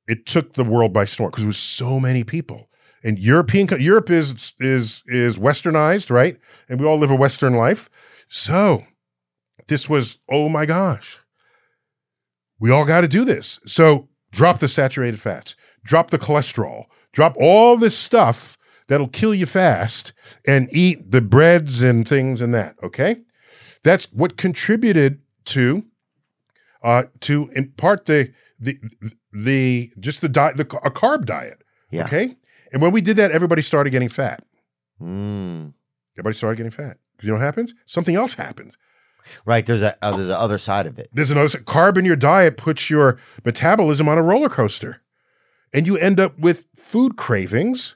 it 0.07 0.25
took 0.25 0.53
the 0.53 0.63
world 0.63 0.93
by 0.93 1.05
storm 1.05 1.31
because 1.31 1.43
it 1.43 1.47
was 1.47 1.57
so 1.57 1.99
many 1.99 2.23
people. 2.23 2.69
And 3.03 3.19
European 3.19 3.67
Europe 3.81 4.09
is 4.09 4.53
is 4.59 5.03
is 5.07 5.37
westernized, 5.37 6.09
right? 6.09 6.37
And 6.69 6.79
we 6.79 6.85
all 6.85 6.97
live 6.97 7.11
a 7.11 7.15
Western 7.15 7.55
life. 7.55 7.89
So 8.27 8.85
this 9.67 9.89
was, 9.89 10.19
oh 10.29 10.49
my 10.49 10.65
gosh, 10.65 11.19
we 12.59 12.71
all 12.71 12.85
got 12.85 13.01
to 13.01 13.07
do 13.07 13.25
this. 13.25 13.59
So 13.65 14.09
drop 14.33 14.59
the 14.59 14.67
saturated 14.67 15.21
fats, 15.21 15.55
drop 15.83 16.11
the 16.11 16.19
cholesterol, 16.19 16.85
drop 17.13 17.35
all 17.39 17.77
this 17.77 17.97
stuff 17.97 18.57
that'll 18.87 19.07
kill 19.07 19.33
you 19.33 19.45
fast, 19.45 20.11
and 20.45 20.67
eat 20.71 21.11
the 21.11 21.21
breads 21.21 21.81
and 21.81 22.05
things 22.05 22.41
and 22.41 22.53
that. 22.53 22.75
Okay, 22.83 23.21
that's 23.83 24.11
what 24.11 24.35
contributed 24.35 25.21
to 25.45 25.85
uh, 26.83 27.03
to 27.21 27.49
impart 27.55 28.07
the 28.07 28.33
the 28.59 28.77
the 29.31 29.91
just 29.99 30.19
the 30.19 30.29
diet 30.29 30.57
the 30.57 30.63
a 30.83 30.91
carb 30.91 31.25
diet. 31.25 31.63
Yeah. 31.89 32.05
Okay, 32.05 32.35
and 32.73 32.81
when 32.81 32.91
we 32.91 32.99
did 32.99 33.15
that, 33.15 33.31
everybody 33.31 33.61
started 33.61 33.91
getting 33.91 34.09
fat. 34.09 34.43
Mm. 35.01 35.73
Everybody 36.15 36.35
started 36.35 36.57
getting 36.57 36.71
fat. 36.71 36.97
You 37.21 37.29
know 37.29 37.35
what 37.35 37.43
happens? 37.43 37.73
Something 37.85 38.15
else 38.15 38.33
happens. 38.33 38.77
Right. 39.45 39.65
There's 39.65 39.81
a 39.81 39.95
uh, 40.03 40.15
there's 40.15 40.29
a 40.29 40.39
other 40.39 40.57
side 40.57 40.85
of 40.85 40.97
it. 40.99 41.09
There's 41.13 41.31
another 41.31 41.47
carb 41.59 41.97
in 41.97 42.05
your 42.05 42.15
diet 42.15 42.57
puts 42.57 42.89
your 42.89 43.19
metabolism 43.45 44.07
on 44.09 44.17
a 44.17 44.23
roller 44.23 44.49
coaster, 44.49 45.01
and 45.73 45.87
you 45.87 45.97
end 45.97 46.19
up 46.19 46.37
with 46.39 46.65
food 46.75 47.15
cravings 47.17 47.95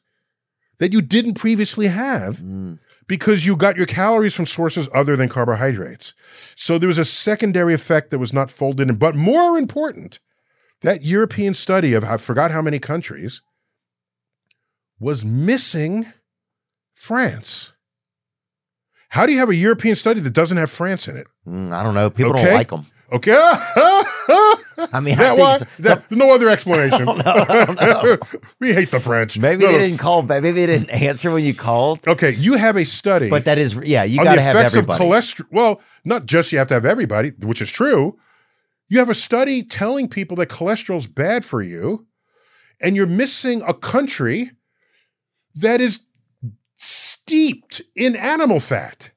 that 0.79 0.93
you 0.93 1.01
didn't 1.01 1.33
previously 1.35 1.87
have 1.87 2.37
Mm. 2.37 2.79
because 3.07 3.45
you 3.45 3.55
got 3.55 3.77
your 3.77 3.85
calories 3.87 4.33
from 4.35 4.45
sources 4.45 4.87
other 4.93 5.15
than 5.15 5.27
carbohydrates. 5.29 6.13
So 6.55 6.77
there 6.77 6.87
was 6.87 6.99
a 6.99 7.05
secondary 7.05 7.73
effect 7.73 8.11
that 8.11 8.19
was 8.19 8.31
not 8.33 8.51
folded 8.51 8.89
in. 8.89 8.95
But 8.97 9.15
more 9.15 9.57
important, 9.57 10.19
that 10.81 11.03
European 11.03 11.53
study 11.55 11.93
of 11.93 12.03
I 12.03 12.17
forgot 12.17 12.51
how 12.51 12.61
many 12.61 12.77
countries 12.79 13.41
was 14.99 15.25
missing 15.25 16.11
France. 16.93 17.73
How 19.09 19.25
do 19.25 19.31
you 19.31 19.39
have 19.39 19.49
a 19.49 19.55
European 19.55 19.95
study 19.95 20.19
that 20.21 20.33
doesn't 20.33 20.57
have 20.57 20.69
France 20.69 21.07
in 21.07 21.17
it? 21.17 21.27
Mm, 21.47 21.73
I 21.73 21.83
don't 21.83 21.93
know. 21.95 22.09
People 22.09 22.33
Okay. 22.33 22.43
don't 22.45 22.53
like 22.53 22.69
them. 22.69 22.85
Okay. 23.11 23.31
I 23.35 24.99
mean, 25.01 25.13
I 25.13 25.17
that 25.17 25.37
why? 25.37 25.57
so- 25.57 25.65
That- 25.79 26.11
no 26.11 26.29
other 26.29 26.49
explanation. 26.49 27.05
know. 27.05 28.17
we 28.59 28.73
hate 28.73 28.91
the 28.91 28.99
French. 28.99 29.39
Maybe 29.39 29.63
No, 29.63 29.71
they 29.71 29.77
didn't 29.77 29.97
call. 29.99 30.23
Maybe 30.23 30.51
they 30.51 30.65
didn't 30.65 30.89
answer 30.89 31.31
when 31.31 31.43
you 31.45 31.53
called. 31.53 32.05
Okay, 32.05 32.31
you 32.33 32.55
have 32.55 32.75
a 32.75 32.83
study. 32.83 33.29
But 33.29 33.45
that 33.45 33.57
is, 33.57 33.75
yeah, 33.75 34.03
you 34.03 34.21
got 34.21 34.35
to 34.35 34.41
have 34.41 34.57
everybody. 34.57 35.01
of 35.03 35.09
cholesterol. 35.09 35.45
Well, 35.51 35.81
not 36.03 36.25
just 36.25 36.51
you 36.51 36.57
have 36.57 36.67
to 36.67 36.73
have 36.73 36.85
everybody, 36.85 37.29
which 37.39 37.61
is 37.61 37.71
true. 37.71 38.17
You 38.89 38.99
have 38.99 39.09
a 39.09 39.15
study 39.15 39.63
telling 39.63 40.09
people 40.09 40.35
that 40.37 40.49
cholesterol 40.49 40.97
is 40.97 41.07
bad 41.07 41.45
for 41.45 41.61
you, 41.61 42.07
and 42.81 42.95
you're 42.95 43.05
missing 43.07 43.61
a 43.65 43.73
country 43.73 44.51
that 45.55 45.79
is 45.81 46.01
steeped 47.27 47.81
in 47.95 48.15
animal 48.15 48.59
fat. 48.59 49.11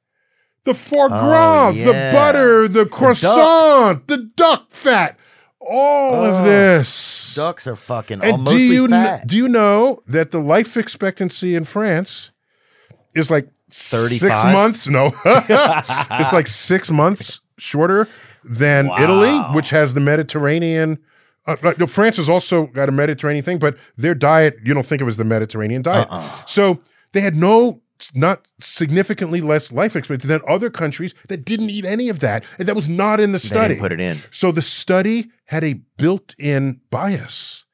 The 0.64 0.74
foie 0.74 1.08
gras, 1.08 1.72
the 1.72 1.88
Oh, 1.88 1.92
yeah. 1.92 2.12
butter, 2.12 2.68
the 2.68 2.84
croissant, 2.86 4.06
the 4.08 4.30
duck, 4.36 4.66
fat, 4.70 5.16
all 5.60 6.14
Oh, 6.16 6.24
of 6.38 6.44
this. 6.44 7.34
Ducks 7.34 7.66
are 7.68 7.76
fucking 7.76 8.22
And 8.22 8.44
do 8.44 8.58
you 8.58 8.88
kn- 8.88 9.22
do 9.26 9.36
you 9.36 9.48
know 9.48 10.02
that 10.08 10.32
the 10.32 10.40
life 10.40 10.76
expectancy 10.76 11.54
in 11.54 11.64
France 11.64 12.32
is 13.14 13.30
like 13.30 13.48
six 13.70 14.22
months? 14.44 14.88
No, 14.88 15.12
it's 15.24 16.32
like 16.32 16.48
six 16.48 16.90
months 16.90 17.40
shorter 17.56 18.08
than 18.44 18.90
Italy, 19.00 19.38
which 19.54 19.70
has 19.70 19.94
the 19.94 20.00
Mediterranean. 20.00 20.98
Uh, 21.46 21.56
uh, 21.62 21.86
France 21.86 22.16
has 22.18 22.28
also 22.28 22.66
got 22.66 22.88
a 22.88 22.92
Mediterranean 22.92 23.44
thing, 23.44 23.58
but 23.58 23.78
their 23.96 24.14
diet 24.14 24.56
you 24.64 24.74
don't 24.74 24.84
think 24.84 25.00
of 25.00 25.08
as 25.08 25.16
the 25.16 25.24
Mediterranean 25.24 25.80
diet. 25.82 26.06
Uh-uh. 26.10 26.44
So 26.46 26.80
they 27.12 27.20
had 27.22 27.34
no. 27.34 27.80
It's 28.00 28.14
not 28.14 28.48
significantly 28.58 29.42
less 29.42 29.70
life 29.70 29.94
expectancy 29.94 30.26
than 30.26 30.40
other 30.48 30.70
countries 30.70 31.14
that 31.28 31.44
didn't 31.44 31.68
eat 31.68 31.84
any 31.84 32.08
of 32.08 32.20
that, 32.20 32.44
and 32.58 32.66
that 32.66 32.74
was 32.74 32.88
not 32.88 33.20
in 33.20 33.32
the 33.32 33.38
study. 33.38 33.76
put 33.76 33.92
it 33.92 34.00
in. 34.00 34.22
So 34.30 34.50
the 34.52 34.62
study 34.62 35.30
had 35.44 35.62
a 35.64 35.74
built 35.98 36.34
in 36.38 36.80
bias 36.88 37.66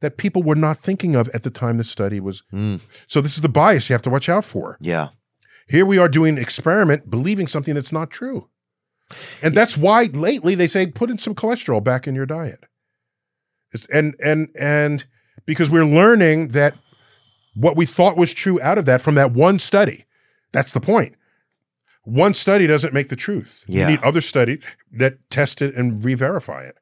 that 0.00 0.16
people 0.16 0.42
were 0.42 0.54
not 0.54 0.78
thinking 0.78 1.14
of 1.14 1.28
at 1.34 1.42
the 1.42 1.50
time 1.50 1.76
the 1.76 1.84
study 1.84 2.18
was. 2.18 2.42
Mm. 2.50 2.80
So 3.08 3.20
this 3.20 3.34
is 3.34 3.42
the 3.42 3.48
bias 3.50 3.90
you 3.90 3.92
have 3.92 4.00
to 4.02 4.10
watch 4.10 4.30
out 4.30 4.46
for. 4.46 4.78
Yeah. 4.80 5.08
Here 5.68 5.84
we 5.84 5.98
are 5.98 6.08
doing 6.08 6.38
an 6.38 6.42
experiment, 6.42 7.10
believing 7.10 7.46
something 7.46 7.74
that's 7.74 7.92
not 7.92 8.10
true. 8.10 8.48
And 9.42 9.54
that's 9.54 9.76
why 9.76 10.04
lately 10.04 10.54
they 10.54 10.66
say 10.66 10.86
put 10.86 11.10
in 11.10 11.18
some 11.18 11.34
cholesterol 11.34 11.84
back 11.84 12.06
in 12.06 12.14
your 12.14 12.24
diet. 12.24 12.64
It's, 13.72 13.84
and 13.88 14.14
and 14.24 14.48
and 14.58 15.04
because 15.44 15.68
we're 15.68 15.84
learning 15.84 16.48
that 16.48 16.74
what 17.58 17.76
we 17.76 17.86
thought 17.86 18.16
was 18.16 18.32
true 18.32 18.60
out 18.60 18.78
of 18.78 18.84
that 18.86 19.02
from 19.02 19.14
that 19.16 19.32
one 19.32 19.58
study. 19.58 20.04
That's 20.52 20.72
the 20.72 20.80
point. 20.80 21.14
One 22.04 22.32
study 22.32 22.66
doesn't 22.66 22.94
make 22.94 23.08
the 23.08 23.16
truth. 23.16 23.64
Yeah. 23.66 23.82
You 23.88 23.96
need 23.96 24.02
other 24.02 24.20
studies 24.20 24.62
that 24.92 25.28
test 25.28 25.60
it 25.60 25.74
and 25.74 26.02
re-verify 26.02 26.62
it. 26.62 26.76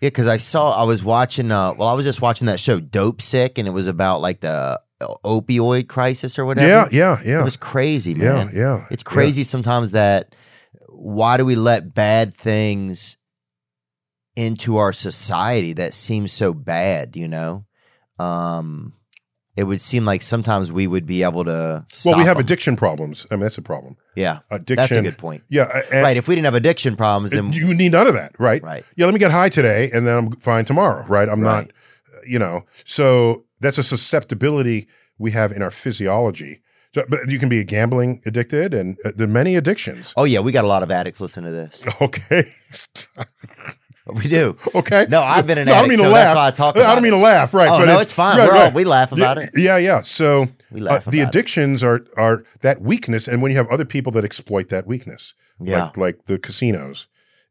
Yeah, 0.00 0.08
because 0.08 0.26
I 0.26 0.38
saw 0.38 0.80
I 0.80 0.84
was 0.84 1.04
watching. 1.04 1.52
Uh, 1.52 1.74
well, 1.74 1.88
I 1.88 1.92
was 1.92 2.04
just 2.04 2.20
watching 2.20 2.46
that 2.46 2.58
show, 2.58 2.80
Dopesick, 2.80 3.56
and 3.56 3.68
it 3.68 3.70
was 3.70 3.86
about 3.86 4.20
like 4.20 4.40
the 4.40 4.80
opioid 5.24 5.88
crisis 5.88 6.38
or 6.38 6.44
whatever. 6.44 6.66
Yeah, 6.66 6.88
yeah, 6.90 7.20
yeah. 7.24 7.40
It 7.40 7.44
was 7.44 7.56
crazy, 7.56 8.14
man. 8.14 8.50
yeah. 8.52 8.60
yeah. 8.60 8.86
It's 8.90 9.02
crazy 9.04 9.44
sometimes 9.44 9.92
that 9.92 10.34
why 10.88 11.36
do 11.36 11.44
we 11.44 11.54
let 11.54 11.94
bad 11.94 12.32
things 12.32 13.18
into 14.34 14.76
our 14.76 14.92
society 14.92 15.72
that 15.74 15.94
seem 15.94 16.26
so 16.26 16.54
bad, 16.54 17.16
you 17.16 17.28
know? 17.28 17.64
Um 18.18 18.94
it 19.56 19.64
would 19.64 19.80
seem 19.80 20.04
like 20.04 20.22
sometimes 20.22 20.72
we 20.72 20.86
would 20.86 21.04
be 21.06 21.22
able 21.22 21.44
to 21.44 21.84
Well, 22.04 22.14
we 22.16 22.20
have 22.20 22.28
have 22.28 22.36
'em. 22.38 22.40
addiction 22.44 22.76
problems. 22.76 23.26
I 23.30 23.34
mean, 23.34 23.42
that's 23.42 23.58
a 23.58 23.62
problem. 23.62 23.96
Yeah. 24.16 24.38
Addiction. 24.50 24.76
That's 24.76 24.96
a 24.96 25.02
good 25.02 25.18
point. 25.18 25.42
Yeah, 25.48 25.64
right, 25.92 26.16
if 26.16 26.26
we 26.28 26.34
didn't 26.34 26.46
have 26.46 26.54
addiction 26.54 26.96
problems 26.96 27.30
then 27.30 27.52
you 27.52 27.74
need 27.74 27.92
none 27.92 28.06
of 28.06 28.14
that, 28.14 28.32
right? 28.38 28.62
Right. 28.62 28.84
Yeah, 28.96 29.04
let 29.06 29.12
me 29.14 29.18
get 29.20 29.30
high 29.30 29.48
today, 29.50 29.90
and 29.92 30.06
then 30.06 30.16
I'm 30.18 30.32
fine 30.36 30.64
tomorrow, 30.64 31.04
right? 31.08 31.28
I'm 31.28 31.40
Right. 31.42 31.66
not, 31.66 31.70
you 32.26 32.38
know. 32.38 32.64
So 32.84 33.44
that's 33.60 33.78
a 33.78 33.82
susceptibility 33.82 34.88
we 35.18 35.30
have 35.32 35.52
in 35.52 35.62
our 35.62 35.70
physiology. 35.70 36.60
So, 36.94 37.04
but 37.08 37.20
you 37.28 37.38
can 37.38 37.48
be 37.48 37.58
a 37.58 37.64
gambling 37.64 38.20
addicted, 38.26 38.74
and 38.74 38.98
uh, 39.04 39.12
there 39.16 39.24
are 39.26 39.30
many 39.30 39.56
addictions. 39.56 40.12
Oh 40.16 40.24
yeah, 40.24 40.40
we 40.40 40.52
got 40.52 40.64
a 40.64 40.68
lot 40.68 40.82
of 40.82 40.90
addicts 40.90 41.20
listening 41.20 41.46
to 41.46 41.52
this. 41.52 41.82
Okay. 42.02 42.42
We 44.14 44.26
do. 44.28 44.56
okay. 44.74 45.06
No, 45.08 45.22
I've 45.22 45.46
been 45.46 45.58
an 45.58 45.66
No, 45.66 45.72
I 45.72 45.76
don't 45.76 45.84
addict, 45.90 46.00
mean 46.00 46.08
to 46.08 46.12
laugh. 46.12 46.24
that's 46.24 46.34
why 46.36 46.46
I 46.46 46.50
talk 46.50 46.76
I 46.76 46.94
don't 46.94 47.02
mean 47.04 47.12
to 47.12 47.18
laugh, 47.18 47.54
right? 47.54 47.68
Oh, 47.70 47.78
but 47.78 47.86
no, 47.86 48.00
it's 48.00 48.12
fine. 48.12 48.36
We're 48.36 48.56
all- 48.56 48.72
we 48.72 48.84
laugh 48.84 49.12
about 49.12 49.38
it. 49.38 49.50
Yeah, 49.54 49.76
yeah. 49.76 50.02
So 50.02 50.48
We 50.72 50.80
laugh 50.80 51.06
uh, 51.06 51.10
the 51.12 51.20
about 51.20 51.34
it. 51.34 51.38
addictions 51.38 51.82
are 51.84 52.00
are 52.16 52.44
that 52.62 52.80
weakness, 52.82 53.28
and 53.28 53.40
when 53.42 53.52
you 53.52 53.58
have 53.58 53.68
other 53.68 53.84
people 53.84 54.10
that 54.12 54.24
exploit 54.24 54.68
that 54.70 54.86
weakness, 54.88 55.34
Yeah. 55.60 55.84
like, 55.84 55.96
like 55.96 56.24
the 56.24 56.38
casinos 56.38 57.06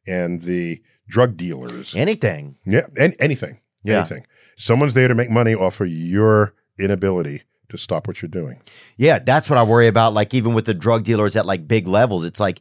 and 0.06 0.42
the 0.42 0.82
drug 1.08 1.38
dealers, 1.38 1.96
Anything. 1.96 2.56
yeah, 2.66 2.82
and 2.98 3.16
anything, 3.20 3.60
Yeah. 3.84 4.00
anything. 4.00 4.26
Someone's 4.58 4.94
there 4.94 5.08
to 5.08 5.16
make 5.16 5.30
money 5.30 5.56
off 5.56 5.80
of 5.80 5.88
your 5.88 6.54
inability 6.78 7.44
to 7.70 7.78
stop 7.78 8.08
what 8.08 8.22
you're 8.22 8.30
doing. 8.30 8.60
Yeah, 8.98 9.20
that's 9.20 9.50
what 9.50 9.58
I 9.58 9.64
worry 9.64 9.88
about. 9.88 10.14
Like 10.14 10.34
even 10.34 10.54
with 10.54 10.66
the 10.66 10.74
drug 10.74 11.04
dealers 11.06 11.36
at 11.38 11.46
like 11.46 11.68
big 11.68 11.88
levels, 11.88 12.26
it's 12.26 12.40
like, 12.42 12.60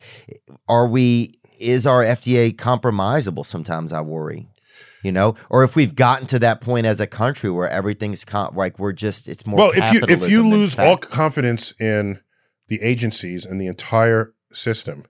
are 0.68 0.86
we? 0.86 1.32
Is 1.60 1.86
our 1.86 2.04
FDA 2.04 2.52
compromisable? 2.54 3.44
Sometimes 3.44 3.92
I 3.92 4.00
worry, 4.00 4.48
you 5.02 5.12
know, 5.12 5.34
or 5.50 5.62
if 5.62 5.76
we've 5.76 5.94
gotten 5.94 6.26
to 6.28 6.38
that 6.40 6.60
point 6.60 6.86
as 6.86 7.00
a 7.00 7.06
country 7.06 7.50
where 7.50 7.68
everything's 7.68 8.24
com- 8.24 8.54
like 8.56 8.78
we're 8.78 8.92
just 8.92 9.28
it's 9.28 9.46
more. 9.46 9.58
well, 9.58 9.72
if 9.74 9.92
you 9.92 10.00
if 10.08 10.28
you 10.30 10.48
lose 10.48 10.78
all 10.78 10.96
confidence 10.96 11.72
in 11.80 12.20
the 12.68 12.80
agencies 12.82 13.44
and 13.44 13.60
the 13.60 13.66
entire 13.66 14.32
system, 14.52 15.04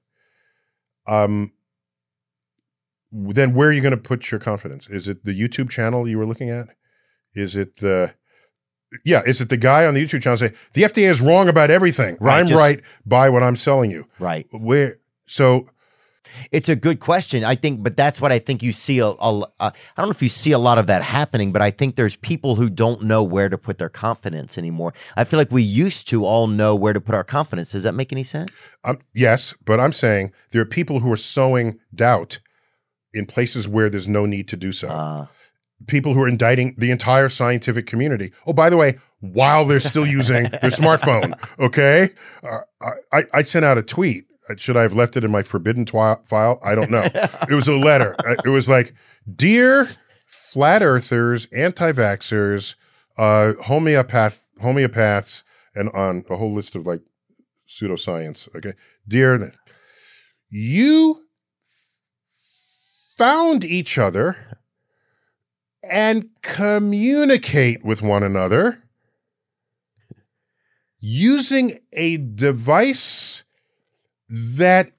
um, 1.06 1.52
then 3.12 3.54
where 3.54 3.68
are 3.68 3.72
you 3.72 3.80
going 3.80 3.90
to 3.90 3.96
put 3.96 4.30
your 4.30 4.40
confidence? 4.40 4.88
Is 4.88 5.08
it 5.08 5.24
the 5.24 5.38
YouTube 5.38 5.70
channel 5.70 6.08
you 6.08 6.18
were 6.18 6.26
looking 6.26 6.50
at? 6.50 6.68
Is 7.34 7.56
it 7.56 7.76
the 7.76 8.14
yeah? 9.04 9.22
Is 9.26 9.40
it 9.40 9.48
the 9.48 9.56
guy 9.56 9.86
on 9.86 9.94
the 9.94 10.04
YouTube 10.04 10.22
channel 10.22 10.36
say 10.36 10.52
the 10.72 10.82
FDA 10.82 11.08
is 11.10 11.20
wrong 11.20 11.48
about 11.48 11.70
everything? 11.70 12.16
Right, 12.20 12.40
I'm 12.40 12.46
just- 12.46 12.60
right 12.60 12.80
by 13.06 13.28
what 13.30 13.42
I'm 13.42 13.56
selling 13.56 13.90
you. 13.90 14.06
right, 14.18 14.46
Where 14.52 14.96
so 15.26 15.68
it's 16.52 16.68
a 16.68 16.76
good 16.76 17.00
question. 17.00 17.44
I 17.44 17.54
think, 17.54 17.82
but 17.82 17.96
that's 17.96 18.20
what 18.20 18.32
I 18.32 18.38
think 18.38 18.62
you 18.62 18.72
see. 18.72 18.98
A, 18.98 19.06
a, 19.06 19.40
a, 19.40 19.44
I 19.60 19.72
don't 19.96 20.06
know 20.06 20.10
if 20.10 20.22
you 20.22 20.28
see 20.28 20.52
a 20.52 20.58
lot 20.58 20.78
of 20.78 20.86
that 20.86 21.02
happening, 21.02 21.52
but 21.52 21.62
I 21.62 21.70
think 21.70 21.96
there's 21.96 22.16
people 22.16 22.56
who 22.56 22.70
don't 22.70 23.02
know 23.02 23.22
where 23.22 23.48
to 23.48 23.58
put 23.58 23.78
their 23.78 23.88
confidence 23.88 24.58
anymore. 24.58 24.92
I 25.16 25.24
feel 25.24 25.38
like 25.38 25.50
we 25.50 25.62
used 25.62 26.08
to 26.08 26.24
all 26.24 26.46
know 26.46 26.74
where 26.74 26.92
to 26.92 27.00
put 27.00 27.14
our 27.14 27.24
confidence. 27.24 27.72
Does 27.72 27.82
that 27.82 27.94
make 27.94 28.12
any 28.12 28.24
sense? 28.24 28.70
Um, 28.84 28.98
yes, 29.14 29.54
but 29.64 29.80
I'm 29.80 29.92
saying 29.92 30.32
there 30.50 30.62
are 30.62 30.66
people 30.66 31.00
who 31.00 31.12
are 31.12 31.16
sowing 31.16 31.78
doubt 31.94 32.40
in 33.12 33.26
places 33.26 33.66
where 33.66 33.90
there's 33.90 34.08
no 34.08 34.26
need 34.26 34.48
to 34.48 34.56
do 34.56 34.72
so. 34.72 34.88
Uh, 34.88 35.26
people 35.86 36.14
who 36.14 36.22
are 36.22 36.28
indicting 36.28 36.74
the 36.78 36.90
entire 36.90 37.28
scientific 37.28 37.86
community. 37.86 38.32
Oh, 38.46 38.52
by 38.52 38.70
the 38.70 38.76
way, 38.76 38.98
while 39.20 39.64
they're 39.64 39.80
still 39.80 40.06
using 40.06 40.44
their 40.44 40.70
smartphone, 40.70 41.38
okay? 41.58 42.10
Uh, 42.42 42.60
I, 43.12 43.24
I 43.32 43.42
sent 43.42 43.64
out 43.64 43.78
a 43.78 43.82
tweet. 43.82 44.24
Should 44.56 44.76
I 44.76 44.82
have 44.82 44.94
left 44.94 45.16
it 45.16 45.24
in 45.24 45.30
my 45.30 45.42
forbidden 45.42 45.84
twi- 45.84 46.18
file? 46.24 46.60
I 46.64 46.74
don't 46.74 46.90
know. 46.90 47.02
it 47.04 47.54
was 47.54 47.68
a 47.68 47.74
letter. 47.74 48.16
It 48.44 48.48
was 48.48 48.68
like, 48.68 48.94
Dear 49.36 49.88
flat 50.26 50.82
earthers, 50.82 51.46
anti 51.46 51.92
vaxxers, 51.92 52.74
uh, 53.18 53.54
homeopath, 53.64 54.46
homeopaths, 54.62 55.42
and 55.74 55.90
on 55.90 56.24
a 56.30 56.36
whole 56.36 56.52
list 56.52 56.74
of 56.74 56.86
like 56.86 57.02
pseudoscience. 57.68 58.48
Okay. 58.56 58.72
Dear, 59.06 59.52
you 60.48 61.24
found 63.16 63.64
each 63.64 63.98
other 63.98 64.36
and 65.82 66.30
communicate 66.42 67.84
with 67.84 68.02
one 68.02 68.22
another 68.22 68.82
using 70.98 71.78
a 71.92 72.16
device 72.18 73.44
that 74.30 74.92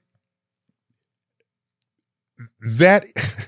that 2.76 3.06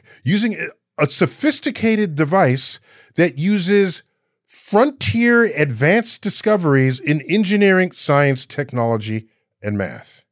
using 0.22 0.56
a 0.98 1.06
sophisticated 1.06 2.14
device 2.14 2.80
that 3.16 3.38
uses 3.38 4.02
frontier 4.46 5.44
advanced 5.44 6.22
discoveries 6.22 7.00
in 7.00 7.20
engineering, 7.22 7.92
science, 7.92 8.46
technology, 8.46 9.26
and 9.62 9.76
math. 9.76 10.23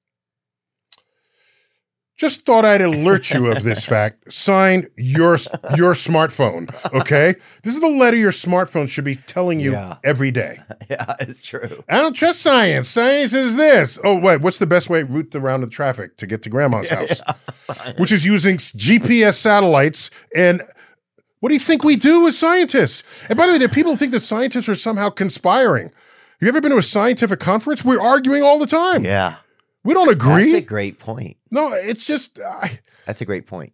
Just 2.23 2.47
thought 2.47 2.65
I'd 2.65 2.81
alert 2.81 3.33
you 3.33 3.51
of 3.51 3.65
this 3.65 3.85
fact. 3.95 4.33
Signed 4.33 4.89
your 4.97 5.33
your 5.77 5.93
smartphone. 5.95 6.73
Okay, 6.95 7.35
this 7.65 7.75
is 7.75 7.81
the 7.81 7.89
letter 7.89 8.17
your 8.17 8.31
smartphone 8.31 8.89
should 8.89 9.03
be 9.05 9.17
telling 9.17 9.59
you 9.59 9.73
Yeah. 9.73 9.97
every 10.05 10.31
day. 10.31 10.61
yeah, 10.89 11.17
it's 11.19 11.43
true. 11.43 11.83
I 11.91 11.99
don't 11.99 12.13
trust 12.13 12.41
science. 12.41 12.89
Science 12.89 13.33
is 13.33 13.57
this. 13.57 13.99
Oh 14.05 14.17
wait, 14.17 14.41
what's 14.41 14.59
the 14.59 14.69
best 14.69 14.89
way 14.89 15.03
route 15.03 15.35
around 15.35 15.63
the 15.63 15.67
traffic 15.67 16.17
to 16.19 16.27
get 16.29 16.43
to 16.43 16.49
grandma's 16.49 16.91
house? 16.91 17.21
Which 17.99 18.13
is 18.13 18.25
using 18.25 18.57
GPS 18.59 19.35
satellites 19.35 20.09
and. 20.37 20.63
What 21.41 21.49
do 21.49 21.57
you 21.57 21.59
think 21.59 21.83
we 21.83 21.97
do 21.97 22.29
as 22.29 22.39
scientists? 22.39 23.03
And 23.29 23.37
by 23.37 23.49
the 23.49 23.55
way, 23.55 23.59
there 23.59 23.67
are 23.67 23.69
people 23.69 23.91
who 23.91 23.97
think 23.99 24.13
that 24.13 24.21
scientists 24.23 24.69
are 24.69 24.77
somehow 24.77 25.11
conspiring. 25.11 25.91
You 26.41 26.47
ever 26.47 26.61
been 26.61 26.71
to 26.71 26.77
a 26.79 26.83
scientific 26.85 27.41
conference? 27.41 27.85
We're 27.85 28.01
arguing 28.01 28.45
all 28.45 28.61
the 28.61 28.67
time. 28.69 29.05
Yeah, 29.05 29.39
We 29.85 29.95
don't 29.95 30.11
agree. 30.11 30.53
that's 30.53 30.65
a 30.65 30.67
great 30.67 30.99
point. 30.99 31.37
no, 31.51 31.73
it's 31.73 32.07
just 32.07 32.39
I 32.41 32.81
That's 33.07 33.21
a 33.21 33.25
great 33.25 33.47
point. 33.47 33.73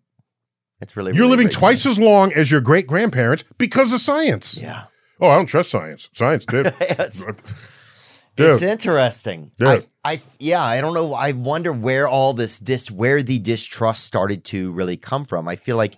It's 0.80 0.96
really 0.96 1.12
you're 1.12 1.22
really 1.24 1.36
living 1.36 1.48
twice 1.48 1.84
as 1.86 1.98
long 1.98 2.32
as 2.32 2.50
your 2.50 2.60
great 2.60 2.86
grandparents 2.86 3.44
because 3.58 3.92
of 3.92 4.00
science. 4.00 4.56
Yeah, 4.56 4.84
Oh, 5.20 5.28
I 5.28 5.34
don't 5.36 5.46
trust 5.46 5.70
science. 5.70 6.08
Science 6.14 6.46
did. 6.54 6.72
Yes. 6.80 7.24
Dude. 8.36 8.52
It's 8.52 8.62
interesting. 8.62 9.50
Dude. 9.58 9.66
I, 10.04 10.12
I, 10.12 10.20
yeah, 10.38 10.62
I 10.62 10.80
don't 10.80 10.94
know. 10.94 11.12
I 11.12 11.32
wonder 11.32 11.72
where 11.72 12.06
all 12.06 12.32
this 12.34 12.60
dis, 12.60 12.88
where 12.88 13.20
the 13.20 13.40
distrust 13.40 14.04
started 14.04 14.44
to 14.44 14.70
really 14.70 14.96
come 14.96 15.24
from. 15.24 15.48
I 15.48 15.56
feel 15.56 15.76
like 15.76 15.96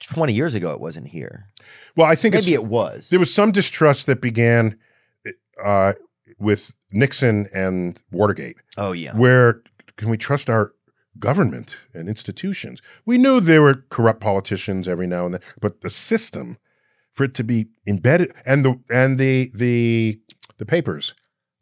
20 0.00 0.32
years 0.32 0.54
ago 0.54 0.72
it 0.72 0.80
wasn't 0.80 1.08
here. 1.08 1.50
well, 1.94 2.06
I 2.06 2.14
think 2.14 2.34
Maybe 2.34 2.54
it 2.54 2.64
was. 2.64 3.10
there 3.10 3.18
was 3.20 3.32
some 3.34 3.52
distrust 3.52 4.06
that 4.06 4.22
began 4.22 4.78
uh, 5.62 5.92
with 6.40 6.72
Nixon 6.90 7.48
and 7.54 8.00
Watergate. 8.10 8.56
Oh 8.76 8.92
yeah. 8.92 9.14
where 9.16 9.62
can 9.96 10.08
we 10.08 10.16
trust 10.16 10.48
our 10.50 10.72
government 11.18 11.76
and 11.94 12.08
institutions? 12.08 12.80
We 13.04 13.18
knew 13.18 13.40
there 13.40 13.62
were 13.62 13.84
corrupt 13.90 14.20
politicians 14.20 14.88
every 14.88 15.06
now 15.06 15.26
and 15.26 15.34
then, 15.34 15.42
but 15.60 15.82
the 15.82 15.90
system 15.90 16.58
for 17.12 17.24
it 17.24 17.34
to 17.34 17.44
be 17.44 17.66
embedded 17.86 18.32
and 18.46 18.64
the 18.64 18.80
and 18.90 19.18
the 19.18 19.50
the 19.54 20.20
the 20.58 20.66
papers, 20.66 21.14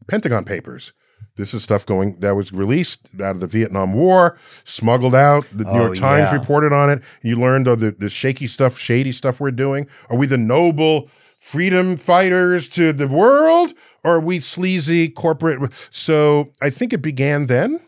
Pentagon 0.07 0.45
papers. 0.45 0.93
This 1.37 1.55
is 1.55 1.63
stuff 1.63 1.87
going 1.87 2.19
that 2.21 2.35
was 2.35 2.53
released 2.53 3.09
out 3.21 3.37
of 3.37 3.41
the 3.41 3.47
Vietnam 3.47 3.95
War, 3.95 4.37
smuggled 4.65 5.15
out. 5.15 5.47
The 5.53 5.65
New 5.65 5.71
Oh, 5.71 5.85
York 5.87 5.97
Times 5.99 6.33
yeah. 6.33 6.35
reported 6.35 6.73
on 6.73 6.91
it. 6.91 7.01
You 7.23 7.37
learned 7.37 7.69
of 7.69 7.79
the, 7.79 7.93
the 7.93 8.11
shaky 8.11 8.49
stuff, 8.49 8.77
shady 8.77 9.13
stuff 9.13 9.39
we're 9.39 9.53
doing. 9.53 9.87
Are 10.11 10.17
we 10.17 10.27
the 10.27 10.37
noble 10.39 11.09
freedom 11.39 11.97
fighters 11.97 12.69
to 12.71 12.93
the 12.93 13.09
world, 13.09 13.73
or 14.05 14.17
are 14.17 14.21
we 14.21 14.41
sleazy 14.41 15.09
corporate? 15.09 15.73
So 15.91 16.53
I 16.61 16.71
think 16.71 16.93
it 16.93 17.03
began 17.03 17.47
then. 17.47 17.81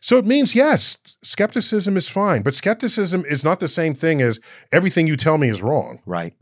So 0.00 0.16
it 0.16 0.24
means 0.24 0.54
yes, 0.54 0.96
skepticism 1.22 1.96
is 1.96 2.08
fine, 2.08 2.42
but 2.42 2.54
skepticism 2.54 3.24
is 3.26 3.44
not 3.44 3.60
the 3.60 3.68
same 3.68 3.94
thing 3.94 4.22
as 4.22 4.40
everything 4.72 5.06
you 5.06 5.16
tell 5.16 5.36
me 5.36 5.48
is 5.48 5.60
wrong. 5.60 6.00
Right. 6.06 6.34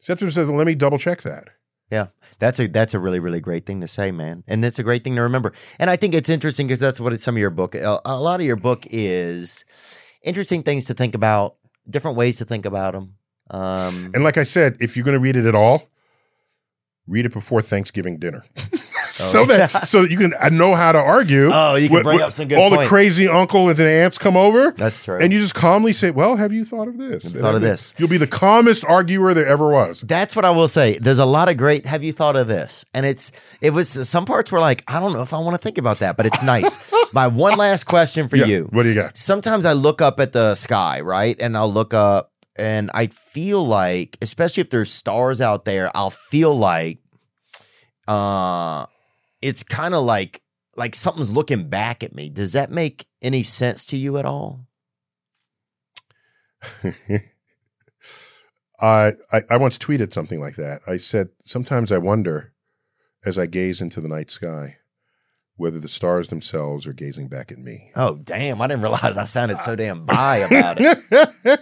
Skepticism 0.00 0.48
says, 0.48 0.56
let 0.56 0.66
me 0.66 0.74
double 0.74 0.98
check 0.98 1.22
that. 1.22 1.48
Yeah, 1.90 2.08
that's 2.38 2.60
a 2.60 2.66
that's 2.66 2.94
a 2.94 2.98
really 2.98 3.18
really 3.18 3.40
great 3.40 3.64
thing 3.66 3.80
to 3.80 3.88
say, 3.88 4.10
man, 4.10 4.44
and 4.46 4.64
it's 4.64 4.78
a 4.78 4.82
great 4.82 5.04
thing 5.04 5.16
to 5.16 5.22
remember. 5.22 5.54
And 5.78 5.88
I 5.88 5.96
think 5.96 6.14
it's 6.14 6.28
interesting 6.28 6.66
because 6.66 6.80
that's 6.80 7.00
what 7.00 7.18
some 7.20 7.36
of 7.36 7.40
your 7.40 7.50
book, 7.50 7.74
a, 7.74 8.00
a 8.04 8.20
lot 8.20 8.40
of 8.40 8.46
your 8.46 8.56
book 8.56 8.86
is 8.90 9.64
interesting 10.22 10.62
things 10.62 10.84
to 10.86 10.94
think 10.94 11.14
about, 11.14 11.56
different 11.88 12.16
ways 12.16 12.36
to 12.38 12.44
think 12.44 12.66
about 12.66 12.92
them. 12.92 13.14
Um, 13.50 14.10
And 14.14 14.24
like 14.24 14.36
I 14.36 14.44
said, 14.44 14.76
if 14.80 14.96
you're 14.96 15.04
going 15.04 15.16
to 15.16 15.20
read 15.20 15.36
it 15.36 15.46
at 15.46 15.54
all, 15.54 15.88
read 17.06 17.26
it 17.26 17.32
before 17.32 17.62
Thanksgiving 17.62 18.18
dinner. 18.18 18.44
so 19.06 19.46
that 19.46 19.88
so 19.88 20.02
that 20.02 20.10
you 20.10 20.18
can 20.18 20.34
know 20.56 20.74
how 20.74 20.92
to 20.92 20.98
argue. 20.98 21.48
Oh, 21.52 21.76
you 21.76 21.88
can 21.88 22.02
bring 22.02 22.20
up 22.20 22.30
some 22.32 22.46
good 22.46 22.58
All 22.58 22.68
the 22.68 22.86
crazy 22.86 23.26
uncle 23.26 23.68
and 23.68 23.76
the 23.78 23.88
aunts 23.88 24.18
come 24.18 24.36
over. 24.36 24.72
that's 24.72 25.02
true. 25.02 25.16
And 25.18 25.32
you 25.32 25.38
just 25.40 25.54
calmly 25.54 25.94
say, 25.94 26.10
"Well, 26.10 26.36
have 26.36 26.52
you 26.52 26.64
thought 26.66 26.88
of 26.88 26.98
this? 26.98 27.24
thought 27.32 27.54
of 27.54 27.62
this. 27.62 27.94
You'll 27.96 28.10
be 28.10 28.18
the 28.18 28.26
calmest 28.26 28.84
arguer 28.84 29.32
there 29.32 29.46
ever 29.46 29.70
was. 29.70 30.02
That's 30.02 30.36
what 30.36 30.44
I 30.44 30.50
will 30.50 30.68
say. 30.68 30.98
There's 30.98 31.18
a 31.18 31.24
lot 31.24 31.48
of 31.48 31.56
great. 31.56 31.86
Have 31.86 32.04
you 32.04 32.12
thought 32.12 32.36
of 32.36 32.48
this? 32.48 32.84
And 32.92 33.06
it's 33.06 33.32
it 33.62 33.70
was 33.70 33.88
some 34.08 34.26
parts 34.26 34.52
were 34.52 34.60
like 34.60 34.84
I 34.86 35.00
don't 35.00 35.14
know 35.14 35.22
if 35.22 35.32
I 35.32 35.38
want 35.38 35.54
to 35.54 35.62
think 35.62 35.78
about 35.78 36.00
that, 36.00 36.18
but 36.18 36.26
it's 36.26 36.42
nice. 36.42 36.78
My 37.14 37.26
one 37.28 37.56
last 37.56 37.84
question 37.84 38.28
for 38.28 38.36
Yeah. 38.36 38.44
you. 38.44 38.68
What 38.70 38.82
do 38.82 38.90
you 38.90 38.94
got? 38.94 39.16
Sometimes 39.16 39.64
I 39.64 39.72
look 39.72 40.02
up 40.02 40.20
at 40.20 40.32
the 40.34 40.54
sky, 40.54 41.00
right, 41.00 41.36
and 41.40 41.56
I'll 41.56 41.72
look 41.72 41.94
up, 41.94 42.32
and 42.58 42.90
I 42.94 43.06
feel 43.06 43.64
like, 43.64 44.18
especially 44.20 44.60
if 44.62 44.70
there's 44.70 44.92
stars 44.92 45.40
out 45.40 45.64
there, 45.64 45.90
I'll 45.96 46.10
feel 46.10 46.54
like, 46.54 46.98
uh, 48.06 48.86
it's 49.40 49.62
kind 49.62 49.94
of 49.94 50.02
like 50.04 50.42
like 50.76 50.94
something's 50.94 51.30
looking 51.30 51.68
back 51.68 52.02
at 52.02 52.14
me. 52.14 52.30
Does 52.30 52.52
that 52.52 52.70
make 52.70 53.06
any 53.20 53.42
sense 53.42 53.84
to 53.86 53.96
you 53.96 54.16
at 54.16 54.24
all? 54.24 54.66
I, 58.80 59.12
I 59.32 59.42
I 59.50 59.56
once 59.56 59.76
tweeted 59.76 60.12
something 60.12 60.40
like 60.40 60.56
that. 60.56 60.80
I 60.86 60.96
said, 60.96 61.30
"Sometimes 61.44 61.90
I 61.92 61.98
wonder, 61.98 62.52
as 63.24 63.36
I 63.38 63.46
gaze 63.46 63.80
into 63.80 64.00
the 64.00 64.08
night 64.08 64.30
sky, 64.30 64.78
whether 65.56 65.80
the 65.80 65.88
stars 65.88 66.28
themselves 66.28 66.86
are 66.86 66.92
gazing 66.92 67.28
back 67.28 67.50
at 67.50 67.58
me." 67.58 67.90
Oh, 67.96 68.16
damn! 68.16 68.62
I 68.62 68.68
didn't 68.68 68.82
realize 68.82 69.16
I 69.16 69.24
sounded 69.24 69.58
so 69.58 69.74
damn 69.76 70.06
bi 70.06 70.36
about 70.38 70.76
it. 70.80 70.98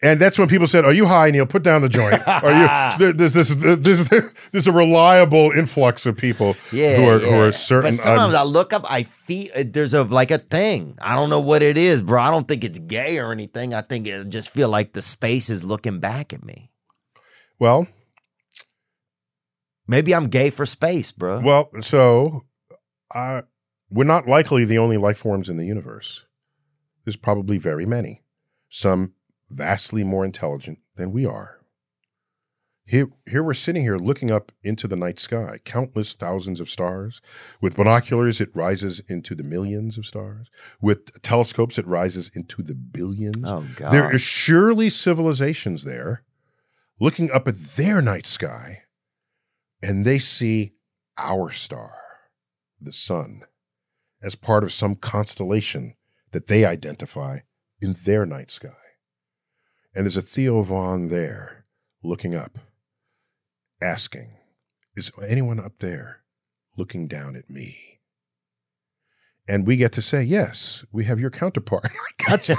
And 0.00 0.20
that's 0.20 0.38
when 0.38 0.46
people 0.46 0.68
said, 0.68 0.84
"Are 0.84 0.92
you 0.92 1.06
high, 1.06 1.30
Neil? 1.32 1.44
Put 1.44 1.64
down 1.64 1.82
the 1.82 1.88
joint." 1.88 2.22
Are 2.28 2.52
you? 2.52 2.98
there- 2.98 3.12
There's 3.12 3.34
this 3.34 3.48
this 3.48 4.08
there's 4.52 4.66
a 4.68 4.72
reliable 4.72 5.50
influx 5.50 6.06
of 6.06 6.16
people 6.16 6.54
Yeah, 6.70 6.96
who 6.98 7.08
are 7.08 7.18
yeah. 7.20 7.26
who 7.26 7.40
are 7.48 7.52
certain. 7.52 7.96
But 7.96 8.02
sometimes 8.02 8.34
I'm- 8.34 8.46
I 8.46 8.48
look 8.48 8.72
up, 8.72 8.84
I 8.88 9.02
feel 9.02 9.48
uh, 9.56 9.64
there's 9.66 9.94
a 9.94 10.04
like 10.04 10.30
a 10.30 10.38
thing. 10.38 10.96
I 11.02 11.16
don't 11.16 11.30
know 11.30 11.40
what 11.40 11.62
it 11.62 11.76
is, 11.76 12.04
bro. 12.04 12.22
I 12.22 12.30
don't 12.30 12.46
think 12.46 12.62
it's 12.62 12.78
gay 12.78 13.18
or 13.18 13.32
anything. 13.32 13.74
I 13.74 13.80
think 13.80 14.06
it 14.06 14.28
just 14.28 14.50
feel 14.50 14.68
like 14.68 14.92
the 14.92 15.02
space 15.02 15.50
is 15.50 15.64
looking 15.64 15.98
back 15.98 16.32
at 16.32 16.44
me. 16.44 16.70
well, 17.58 17.88
Maybe 19.90 20.14
I'm 20.14 20.28
gay 20.28 20.50
for 20.50 20.66
space, 20.66 21.12
bro. 21.12 21.40
Well, 21.40 21.70
so 21.80 22.44
I 23.12 23.42
we're 23.90 24.04
not 24.04 24.26
likely 24.28 24.64
the 24.64 24.78
only 24.78 24.96
life 24.98 25.18
forms 25.18 25.48
in 25.48 25.56
the 25.56 25.64
universe. 25.64 26.26
There's 27.04 27.16
probably 27.16 27.56
very 27.58 27.86
many, 27.86 28.22
some 28.68 29.14
vastly 29.50 30.04
more 30.04 30.24
intelligent 30.24 30.78
than 30.96 31.12
we 31.12 31.26
are. 31.26 31.58
Here, 32.84 33.08
here 33.28 33.42
we're 33.42 33.52
sitting 33.52 33.82
here 33.82 33.98
looking 33.98 34.30
up 34.30 34.50
into 34.62 34.88
the 34.88 34.96
night 34.96 35.18
sky, 35.18 35.58
countless 35.62 36.14
thousands 36.14 36.58
of 36.58 36.70
stars. 36.70 37.20
With 37.60 37.76
binoculars, 37.76 38.40
it 38.40 38.48
rises 38.54 39.00
into 39.10 39.34
the 39.34 39.44
millions 39.44 39.98
of 39.98 40.06
stars. 40.06 40.48
With 40.80 41.20
telescopes, 41.20 41.76
it 41.76 41.86
rises 41.86 42.30
into 42.34 42.62
the 42.62 42.74
billions. 42.74 43.44
oh 43.44 43.66
god. 43.76 43.92
There 43.92 44.04
are 44.04 44.18
surely 44.18 44.88
civilizations 44.88 45.84
there 45.84 46.24
looking 46.98 47.30
up 47.30 47.46
at 47.46 47.56
their 47.56 48.00
night 48.00 48.24
sky, 48.24 48.84
and 49.82 50.06
they 50.06 50.18
see 50.18 50.72
our 51.18 51.50
star, 51.50 51.92
the 52.80 52.92
sun, 52.92 53.42
as 54.22 54.34
part 54.34 54.64
of 54.64 54.72
some 54.72 54.94
constellation 54.94 55.94
that 56.32 56.46
they 56.46 56.64
identify 56.64 57.40
in 57.82 57.94
their 58.04 58.24
night 58.24 58.50
sky. 58.50 58.70
And 59.94 60.04
there's 60.04 60.16
a 60.16 60.22
Theo 60.22 60.62
Von 60.62 61.08
there 61.08 61.64
looking 62.02 62.34
up, 62.34 62.58
asking, 63.82 64.30
Is 64.96 65.10
anyone 65.26 65.58
up 65.58 65.78
there 65.78 66.22
looking 66.76 67.08
down 67.08 67.36
at 67.36 67.50
me? 67.50 68.00
And 69.48 69.66
we 69.66 69.76
get 69.76 69.92
to 69.92 70.02
say, 70.02 70.22
Yes, 70.22 70.84
we 70.92 71.04
have 71.04 71.18
your 71.18 71.30
counterpart. 71.30 71.88
gotcha. 72.28 72.54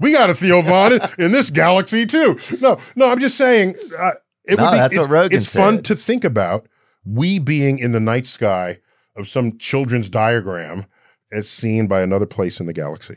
we 0.00 0.12
got 0.12 0.30
a 0.30 0.34
Theo 0.34 0.62
Von 0.62 0.94
in, 0.94 1.00
in 1.18 1.32
this 1.32 1.50
galaxy 1.50 2.06
too. 2.06 2.38
No, 2.60 2.78
no, 2.96 3.10
I'm 3.10 3.20
just 3.20 3.36
saying. 3.36 3.74
Uh, 3.98 4.12
it 4.44 4.56
No, 4.56 4.64
would 4.64 4.72
be, 4.72 4.76
that's 4.78 4.96
what 4.96 5.02
it's, 5.02 5.10
Rogan 5.10 5.38
It's 5.38 5.54
fun 5.54 5.82
to 5.82 5.94
think 5.94 6.24
about 6.24 6.66
we 7.04 7.38
being 7.38 7.78
in 7.78 7.92
the 7.92 8.00
night 8.00 8.26
sky 8.26 8.78
of 9.16 9.28
some 9.28 9.58
children's 9.58 10.08
diagram 10.08 10.86
as 11.32 11.48
seen 11.48 11.86
by 11.86 12.00
another 12.00 12.26
place 12.26 12.58
in 12.58 12.66
the 12.66 12.72
galaxy. 12.72 13.16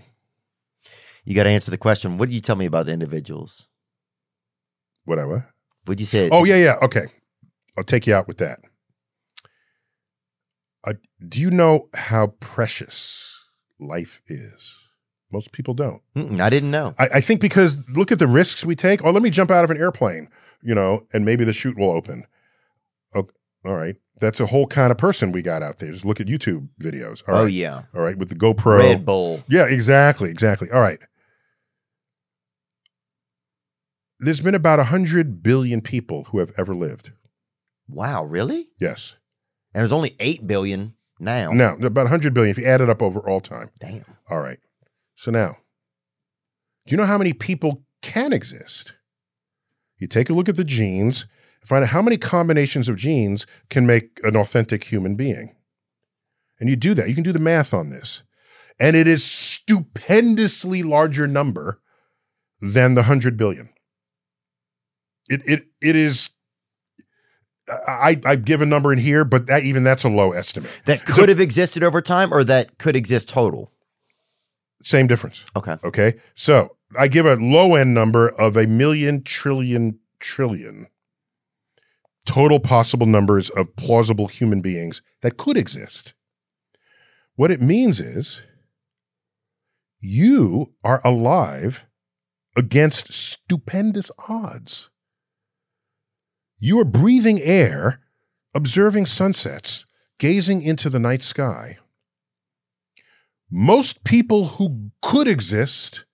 You 1.24 1.36
got 1.36 1.44
to 1.44 1.50
answer 1.50 1.72
the 1.72 1.78
question. 1.78 2.18
What 2.18 2.30
do 2.30 2.36
you 2.36 2.42
tell 2.42 2.56
me 2.56 2.66
about 2.66 2.86
the 2.86 2.92
individuals? 2.92 3.68
Whatever. 5.06 5.54
Would 5.88 6.00
you 6.00 6.06
say? 6.06 6.30
Oh 6.32 6.46
yeah, 6.46 6.58
yeah. 6.58 6.76
Okay, 6.82 7.06
I'll 7.78 7.84
take 7.84 8.08
you 8.08 8.14
out 8.14 8.28
with 8.28 8.38
that. 8.38 8.60
Uh, 10.86 10.94
do 11.28 11.40
you 11.40 11.50
know 11.52 11.90
how 11.94 12.28
precious 12.40 13.50
life 13.80 14.22
is? 14.28 14.76
Most 15.32 15.52
people 15.52 15.74
don't. 15.74 16.02
Mm-mm, 16.16 16.40
I 16.40 16.50
didn't 16.50 16.72
know. 16.72 16.94
I, 17.00 17.10
I 17.16 17.22
think 17.22 17.42
because 17.42 17.78
look 17.90 18.12
at 18.12 18.20
the 18.20 18.28
risks 18.28 18.64
we 18.64 18.76
take. 18.76 19.04
Oh, 19.04 19.12
let 19.12 19.24
me 19.24 19.30
jump 19.30 19.50
out 19.50 19.64
of 19.64 19.72
an 19.72 19.78
airplane, 19.78 20.30
you 20.62 20.76
know, 20.76 21.08
and 21.12 21.26
maybe 21.26 21.44
the 21.44 21.54
chute 21.54 21.78
will 21.78 21.90
open. 21.90 22.26
Oh, 23.16 23.28
all 23.66 23.74
right. 23.74 23.96
That's 24.20 24.40
a 24.40 24.46
whole 24.46 24.68
kind 24.68 24.92
of 24.92 24.98
person 24.98 25.32
we 25.32 25.42
got 25.42 25.64
out 25.64 25.80
there. 25.80 25.92
Just 25.92 26.06
look 26.06 26.22
at 26.22 26.28
YouTube 26.28 26.70
videos. 26.80 27.24
All 27.28 27.36
oh 27.36 27.46
yeah, 27.46 27.84
All 27.96 28.02
right. 28.02 28.18
With 28.18 28.30
the 28.30 28.36
GoPro. 28.36 28.78
Red 28.78 29.06
Bull. 29.06 29.44
Yeah, 29.50 29.66
exactly. 29.66 30.30
Exactly. 30.30 30.70
All 30.72 30.80
right. 30.80 31.00
There's 34.24 34.42
been 34.42 34.56
about 34.56 34.80
100 34.80 35.44
billion 35.44 35.82
people 35.82 36.26
who 36.26 36.40
have 36.40 36.54
ever 36.58 36.74
lived. 36.74 37.12
Wow, 37.90 38.24
really? 38.24 38.70
Yes. 38.80 39.18
And 39.74 39.82
there's 39.82 39.92
only 39.92 40.16
eight 40.20 40.48
billion 40.48 40.94
now. 41.20 41.52
Now, 41.52 41.76
about 41.76 42.06
100 42.06 42.34
billion 42.34 42.52
if 42.52 42.58
you 42.58 42.66
add 42.66 42.80
it 42.80 42.90
up 42.90 43.02
over 43.02 43.20
all 43.20 43.42
time. 43.42 43.70
Damn. 43.80 44.06
All 44.30 44.40
right. 44.40 44.60
So 45.16 45.30
now, 45.30 45.58
do 46.86 46.94
you 46.94 46.98
know 46.98 47.06
how 47.06 47.18
many 47.18 47.34
people 47.34 47.84
can 48.02 48.32
exist? 48.32 48.94
You 49.98 50.08
take 50.08 50.30
a 50.30 50.34
look 50.34 50.48
at 50.48 50.56
the 50.56 50.64
genes, 50.64 51.28
find 51.62 51.84
out 51.84 51.90
how 51.90 52.02
many 52.02 52.18
combinations 52.18 52.88
of 52.88 52.96
genes 52.96 53.46
can 53.70 53.86
make 53.86 54.20
an 54.24 54.38
authentic 54.38 54.86
human 54.86 55.16
being. 55.16 55.56
And 56.60 56.70
you 56.70 56.78
do 56.78 56.94
that. 56.94 57.10
You 57.10 57.16
can 57.16 57.24
do 57.24 57.34
the 57.34 57.40
math 57.40 57.74
on 57.74 57.90
this. 57.90 58.24
And 58.80 58.96
it 58.96 59.08
is 59.08 59.24
stupendously 59.24 60.82
larger 60.82 61.28
number 61.28 61.82
than 62.62 62.96
the 62.96 63.02
100 63.02 63.36
billion. 63.36 63.73
It 65.30 65.42
it 65.46 65.68
it 65.82 65.96
is 65.96 66.30
I 67.70 68.20
I 68.26 68.36
give 68.36 68.62
a 68.62 68.66
number 68.66 68.92
in 68.92 69.00
here, 69.00 69.24
but 69.24 69.48
that 69.48 69.64
even 69.64 69.84
that's 69.84 70.04
a 70.04 70.10
low 70.10 70.32
estimate. 70.32 70.72
That 70.86 71.06
could 71.06 71.30
have 71.30 71.40
existed 71.40 71.84
over 71.84 72.02
time, 72.02 72.34
or 72.34 72.44
that 72.44 72.78
could 72.78 72.96
exist 72.96 73.30
total. 73.30 73.72
Same 74.84 75.08
difference. 75.08 75.46
Okay. 75.56 75.78
Okay. 75.84 76.16
So 76.36 76.76
I 76.98 77.08
give 77.08 77.26
a 77.26 77.36
low 77.36 77.76
end 77.76 77.94
number 77.94 78.30
of 78.30 78.58
a 78.58 78.68
million 78.68 79.24
trillion 79.24 80.00
trillion 80.20 80.88
total 82.26 82.60
possible 82.60 83.06
numbers 83.06 83.50
of 83.50 83.76
plausible 83.76 84.28
human 84.28 84.62
beings 84.62 85.02
that 85.22 85.38
could 85.38 85.58
exist. 85.58 86.14
What 87.36 87.52
it 87.52 87.62
means 87.62 88.00
is 88.00 88.44
you 90.00 90.74
are 90.84 91.02
alive 91.04 91.88
against 92.56 93.14
stupendous 93.14 94.12
odds. 94.28 94.90
You 96.64 96.80
are 96.80 96.86
breathing 96.86 97.42
air, 97.42 98.00
observing 98.56 99.08
sunsets, 99.08 99.86
gazing 100.18 100.62
into 100.62 100.90
the 100.90 100.98
night 100.98 101.22
sky. 101.22 101.78
Most 103.52 104.06
people 104.06 104.46
who 104.46 104.92
could 105.02 105.28
exist 105.28 106.06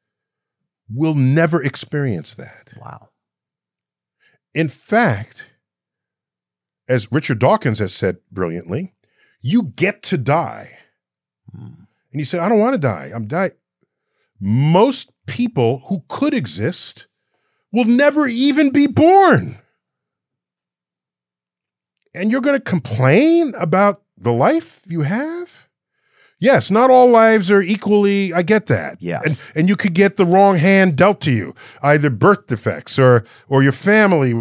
will 0.92 1.14
never 1.14 1.62
experience 1.62 2.34
that. 2.34 2.74
Wow. 2.82 3.10
In 4.56 4.70
fact, 4.70 5.52
as 6.88 7.12
Richard 7.12 7.38
Dawkins 7.38 7.78
has 7.78 7.94
said 7.94 8.18
brilliantly, 8.32 8.96
you 9.44 9.62
get 9.76 10.02
to 10.02 10.18
die. 10.18 10.80
Hmm. 11.54 11.84
And 12.12 12.20
you 12.20 12.26
say, 12.26 12.40
I 12.40 12.50
don't 12.50 12.58
want 12.58 12.74
to 12.74 12.80
die. 12.80 13.12
I'm 13.14 13.28
dying. 13.28 13.52
Most 14.40 15.12
people 15.28 15.84
who 15.90 16.06
could 16.08 16.34
exist 16.34 17.06
will 17.72 17.86
never 17.86 18.28
even 18.28 18.72
be 18.72 18.88
born. 18.88 19.60
And 22.20 22.32
you're 22.32 22.42
going 22.42 22.60
to 22.60 22.64
complain 22.64 23.54
about 23.56 24.02
the 24.18 24.34
life 24.34 24.82
you 24.86 25.02
have? 25.02 25.70
Yes, 26.38 26.70
not 26.70 26.90
all 26.90 27.10
lives 27.10 27.50
are 27.50 27.62
equally. 27.62 28.34
I 28.34 28.42
get 28.42 28.66
that. 28.68 28.98
Yes. 29.02 29.46
And, 29.50 29.58
and 29.58 29.70
you 29.70 29.76
could 29.76 29.94
get 29.94 30.18
the 30.18 30.26
wrong 30.26 30.56
hand 30.56 30.96
dealt 30.96 31.22
to 31.22 31.32
you, 31.32 31.54
either 31.82 32.10
birth 32.10 32.48
defects 32.48 32.98
or 33.00 33.26
or 33.48 33.64
your 33.64 33.74
family, 33.74 34.32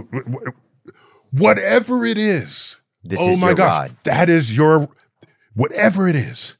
whatever 1.32 2.04
it 2.04 2.18
is. 2.18 2.76
This 3.02 3.20
oh 3.20 3.32
is 3.32 3.38
my 3.38 3.54
gosh, 3.54 3.90
that 4.04 4.28
is 4.28 4.56
your 4.56 4.88
whatever 5.54 6.08
it 6.08 6.16
is. 6.16 6.56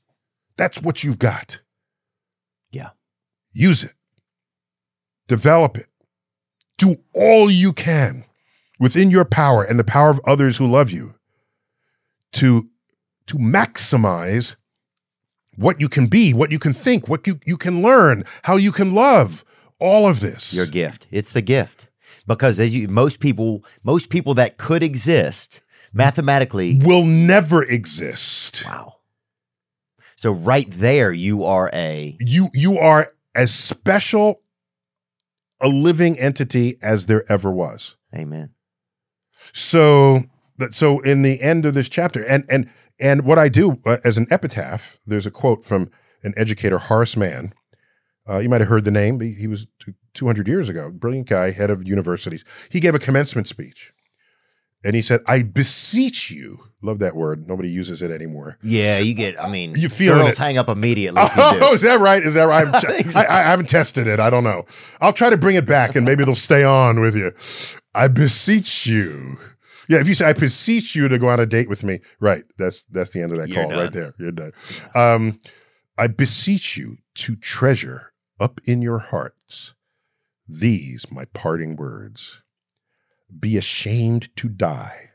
That's 0.57 0.83
what 0.83 1.05
you've 1.05 1.21
got. 1.21 1.61
Yeah. 2.73 2.91
Use 3.53 3.85
it. 3.85 3.95
Develop 5.29 5.79
it. 5.79 5.89
Do 6.79 6.97
all 7.15 7.51
you 7.51 7.73
can 7.73 8.25
within 8.79 9.11
your 9.11 9.25
power 9.25 9.63
and 9.63 9.79
the 9.79 9.85
power 9.85 10.11
of 10.11 10.21
others 10.25 10.57
who 10.57 10.67
love 10.67 10.91
you 10.91 11.15
to 12.33 12.69
to 13.27 13.37
maximize 13.37 14.57
what 15.57 15.81
you 15.81 15.89
can 15.89 16.07
be, 16.07 16.33
what 16.33 16.51
you 16.53 16.59
can 16.59 16.73
think, 16.73 17.09
what 17.09 17.27
you, 17.27 17.41
you 17.45 17.57
can 17.57 17.83
learn, 17.83 18.25
how 18.45 18.57
you 18.57 18.73
can 18.73 18.95
love, 18.95 19.45
all 19.81 20.09
of 20.09 20.21
this. 20.21 20.55
Your 20.55 20.67
gift. 20.67 21.07
It's 21.11 21.33
the 21.33 21.43
gift. 21.43 21.89
Because 22.27 22.59
as 22.59 22.75
you 22.75 22.89
most 22.89 23.21
people 23.21 23.65
most 23.83 24.11
people 24.11 24.35
that 24.35 24.59
could 24.59 24.83
exist 24.83 25.61
mathematically. 25.93 26.79
will 26.83 27.05
never 27.05 27.63
exist. 27.65 28.65
Wow. 28.67 28.97
So 30.17 30.33
right 30.33 30.71
there 30.71 31.13
you 31.13 31.45
are 31.45 31.71
a 31.73 32.17
You 32.21 32.51
you 32.53 32.79
are 32.79 33.13
as 33.35 33.53
special 33.55 34.43
a 35.61 35.69
living 35.69 36.19
entity 36.19 36.77
as 36.83 37.07
there 37.07 37.25
ever 37.31 37.51
was. 37.51 37.97
Amen. 38.15 38.55
So 39.59 40.23
that 40.59 40.75
so 40.75 41.01
in 41.01 41.23
the 41.23 41.41
end 41.43 41.67
of 41.67 41.75
this 41.75 41.89
chapter, 41.89 42.23
and 42.25 42.45
and 42.49 42.70
and 43.01 43.25
what 43.25 43.39
I 43.39 43.49
do 43.49 43.81
uh, 43.85 43.99
as 44.05 44.17
an 44.19 44.27
epitaph, 44.31 44.99
there's 45.07 45.27
a 45.27 45.31
quote 45.31 45.65
from 45.65 45.91
an 46.23 46.33
educator, 46.37 46.78
Horace 46.78 47.17
Mann. 47.17 47.53
Uh, 48.28 48.39
you 48.39 48.49
might 48.49 48.61
have 48.61 48.69
heard 48.69 48.85
the 48.85 48.91
name. 48.91 49.20
He, 49.20 49.33
he 49.33 49.47
was 49.47 49.67
200 50.15 50.47
years 50.49 50.69
ago, 50.69 50.91
brilliant 50.91 51.28
guy, 51.28 51.51
head 51.51 51.70
of 51.70 51.87
universities. 51.89 52.45
He 52.70 52.78
gave 52.78 52.95
a 52.95 52.99
commencement 52.99 53.49
speech, 53.49 53.93
and 54.85 54.95
he 54.95 55.03
said, 55.03 55.20
"I 55.27 55.43
beseech 55.43 56.31
you." 56.31 56.61
Love 56.81 57.01
that 57.01 57.17
word. 57.17 57.49
Nobody 57.49 57.69
uses 57.70 58.03
it 58.03 58.12
anymore. 58.12 58.59
Yeah, 58.62 58.99
you 58.99 59.12
get 59.15 59.43
I 59.43 59.49
mean 59.51 59.75
You 59.77 59.89
feeling 59.89 60.20
girls 60.20 60.35
it. 60.35 60.39
hang 60.39 60.59
up 60.59 60.69
immediately 60.69 61.20
if 61.20 61.31
you 61.37 61.43
do. 61.53 61.59
Oh, 61.62 61.75
is 61.75 61.83
that 61.83 61.99
right? 61.99 62.23
Is 62.23 62.35
that 62.35 62.45
right? 62.45 62.65
I, 62.65 62.70
haven't 62.70 62.81
che- 62.81 62.97
think 62.99 63.11
so. 63.11 63.19
I, 63.20 63.39
I 63.41 63.43
haven't 63.43 63.69
tested 63.69 64.07
it. 64.07 64.20
I 64.20 64.31
don't 64.31 64.45
know. 64.45 64.65
I'll 65.01 65.12
try 65.12 65.31
to 65.31 65.37
bring 65.37 65.57
it 65.57 65.67
back, 65.67 65.97
and 65.97 66.05
maybe 66.07 66.25
they'll 66.25 66.35
stay 66.37 66.62
on 66.62 67.01
with 67.01 67.17
you. 67.17 67.33
I 67.94 68.08
beseech 68.08 68.86
you. 68.86 69.39
Yeah, 69.89 70.00
if 70.00 70.08
you 70.08 70.15
say 70.15 70.26
I 70.26 70.33
beseech 70.34 70.94
you 70.94 71.08
to 71.08 71.18
go 71.18 71.28
on 71.28 71.41
a 71.41 71.47
date 71.47 71.68
with 71.68 71.83
me, 71.83 72.00
right? 72.20 72.44
That's 72.58 72.84
that's 72.84 73.10
the 73.10 73.23
end 73.23 73.33
of 73.33 73.39
that 73.39 73.49
You're 73.49 73.62
call 73.62 73.70
done. 73.70 73.78
right 73.78 73.92
there. 73.92 74.15
You're 74.18 74.33
done. 74.33 74.52
Um, 74.94 75.41
I 75.97 76.07
beseech 76.07 76.76
you 76.76 76.99
to 77.17 77.36
treasure 77.36 78.12
up 78.39 78.60
in 78.65 78.83
your 78.83 78.99
hearts 78.99 79.75
these 80.47 81.10
my 81.10 81.26
parting 81.26 81.76
words. 81.76 82.42
Be 83.39 83.57
ashamed 83.57 84.34
to 84.36 84.49
die 84.49 85.10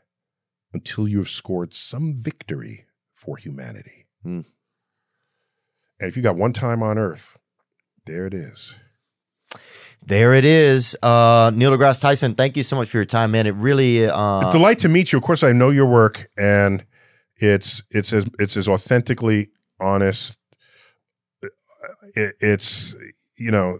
until 0.72 1.08
you 1.08 1.18
have 1.18 1.28
scored 1.28 1.74
some 1.74 2.14
victory 2.14 2.84
for 3.14 3.36
humanity. 3.36 4.06
Hmm. 4.22 4.42
And 6.00 6.08
if 6.08 6.16
you 6.16 6.22
got 6.22 6.36
one 6.36 6.52
time 6.52 6.82
on 6.82 6.98
earth, 6.98 7.38
there 8.06 8.26
it 8.26 8.34
is. 8.34 8.74
There 10.06 10.34
it 10.34 10.44
is. 10.44 10.94
Uh, 11.02 11.50
Neil 11.54 11.70
deGrasse 11.70 12.00
Tyson, 12.00 12.34
thank 12.34 12.58
you 12.58 12.62
so 12.62 12.76
much 12.76 12.90
for 12.90 12.98
your 12.98 13.06
time, 13.06 13.30
man. 13.30 13.46
It 13.46 13.54
really, 13.54 14.04
a 14.04 14.14
uh, 14.14 14.52
delight 14.52 14.78
to 14.80 14.88
meet 14.88 15.12
you. 15.12 15.18
Of 15.18 15.24
course, 15.24 15.42
I 15.42 15.52
know 15.52 15.70
your 15.70 15.86
work, 15.86 16.28
and 16.36 16.84
it's 17.36 17.82
it's 17.90 18.12
as 18.12 18.26
it's 18.38 18.54
as 18.58 18.68
authentically 18.68 19.48
honest. 19.80 20.36
It, 22.14 22.34
it's 22.38 22.94
you 23.38 23.50
know, 23.50 23.78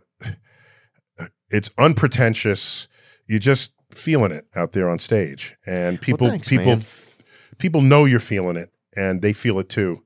it's 1.51 1.69
unpretentious. 1.77 2.89
You're 3.27 3.39
just 3.39 3.73
feeling 3.91 4.33
it 4.33 4.47
out 4.57 4.73
there 4.73 4.89
on 4.89 5.01
stage, 5.01 5.55
and 5.67 6.01
people 6.01 6.28
thanks, 6.28 6.49
people 6.49 6.77
man. 6.77 6.83
people 7.59 7.83
know 7.83 8.07
you're 8.07 8.19
feeling 8.19 8.57
it, 8.57 8.70
and 8.97 9.20
they 9.20 9.35
feel 9.35 9.59
it 9.59 9.69
too. 9.69 10.03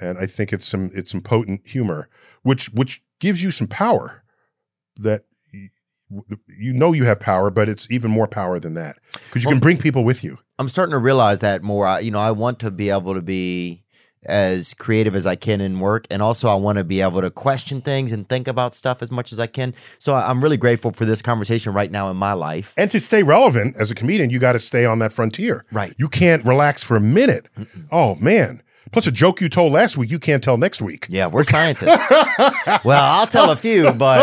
And 0.00 0.16
I 0.16 0.24
think 0.24 0.54
it's 0.54 0.66
some 0.66 0.90
it's 0.94 1.10
some 1.10 1.20
potent 1.20 1.66
humor, 1.66 2.08
which 2.44 2.70
which 2.70 3.02
gives 3.18 3.42
you 3.44 3.50
some 3.50 3.66
power 3.66 4.24
that. 4.96 5.24
You 6.48 6.72
know 6.72 6.92
you 6.92 7.04
have 7.04 7.20
power, 7.20 7.50
but 7.50 7.68
it's 7.68 7.90
even 7.90 8.10
more 8.10 8.26
power 8.26 8.58
than 8.58 8.74
that 8.74 8.96
because 9.28 9.44
you 9.44 9.50
can 9.50 9.60
bring 9.60 9.78
people 9.78 10.04
with 10.04 10.24
you. 10.24 10.38
I'm 10.58 10.68
starting 10.68 10.92
to 10.92 10.98
realize 10.98 11.40
that 11.40 11.62
more. 11.62 11.86
I, 11.86 12.00
you 12.00 12.10
know, 12.10 12.18
I 12.18 12.32
want 12.32 12.58
to 12.60 12.70
be 12.70 12.90
able 12.90 13.14
to 13.14 13.22
be 13.22 13.84
as 14.26 14.74
creative 14.74 15.14
as 15.14 15.26
I 15.26 15.36
can 15.36 15.60
in 15.60 15.80
work, 15.80 16.06
and 16.10 16.20
also 16.20 16.48
I 16.48 16.54
want 16.54 16.78
to 16.78 16.84
be 16.84 17.00
able 17.00 17.22
to 17.22 17.30
question 17.30 17.80
things 17.80 18.12
and 18.12 18.28
think 18.28 18.48
about 18.48 18.74
stuff 18.74 19.02
as 19.02 19.10
much 19.10 19.32
as 19.32 19.38
I 19.38 19.46
can. 19.46 19.74
So 19.98 20.14
I'm 20.14 20.42
really 20.42 20.58
grateful 20.58 20.92
for 20.92 21.04
this 21.04 21.22
conversation 21.22 21.72
right 21.72 21.90
now 21.90 22.10
in 22.10 22.16
my 22.16 22.34
life. 22.34 22.74
And 22.76 22.90
to 22.90 23.00
stay 23.00 23.22
relevant 23.22 23.76
as 23.78 23.90
a 23.90 23.94
comedian, 23.94 24.30
you 24.30 24.38
got 24.38 24.52
to 24.52 24.60
stay 24.60 24.84
on 24.84 24.98
that 24.98 25.12
frontier. 25.12 25.64
Right. 25.72 25.94
You 25.96 26.08
can't 26.08 26.44
relax 26.44 26.82
for 26.82 26.96
a 26.96 27.00
minute. 27.00 27.46
Oh 27.90 28.16
man. 28.16 28.62
Plus 28.92 29.06
a 29.06 29.12
joke 29.12 29.40
you 29.40 29.48
told 29.48 29.72
last 29.72 29.96
week, 29.96 30.10
you 30.10 30.18
can't 30.18 30.42
tell 30.42 30.56
next 30.56 30.82
week. 30.82 31.06
Yeah, 31.08 31.28
we're 31.28 31.44
scientists. 31.44 32.10
well, 32.84 33.02
I'll 33.20 33.26
tell 33.26 33.50
a 33.50 33.56
few, 33.56 33.92
but 33.92 34.20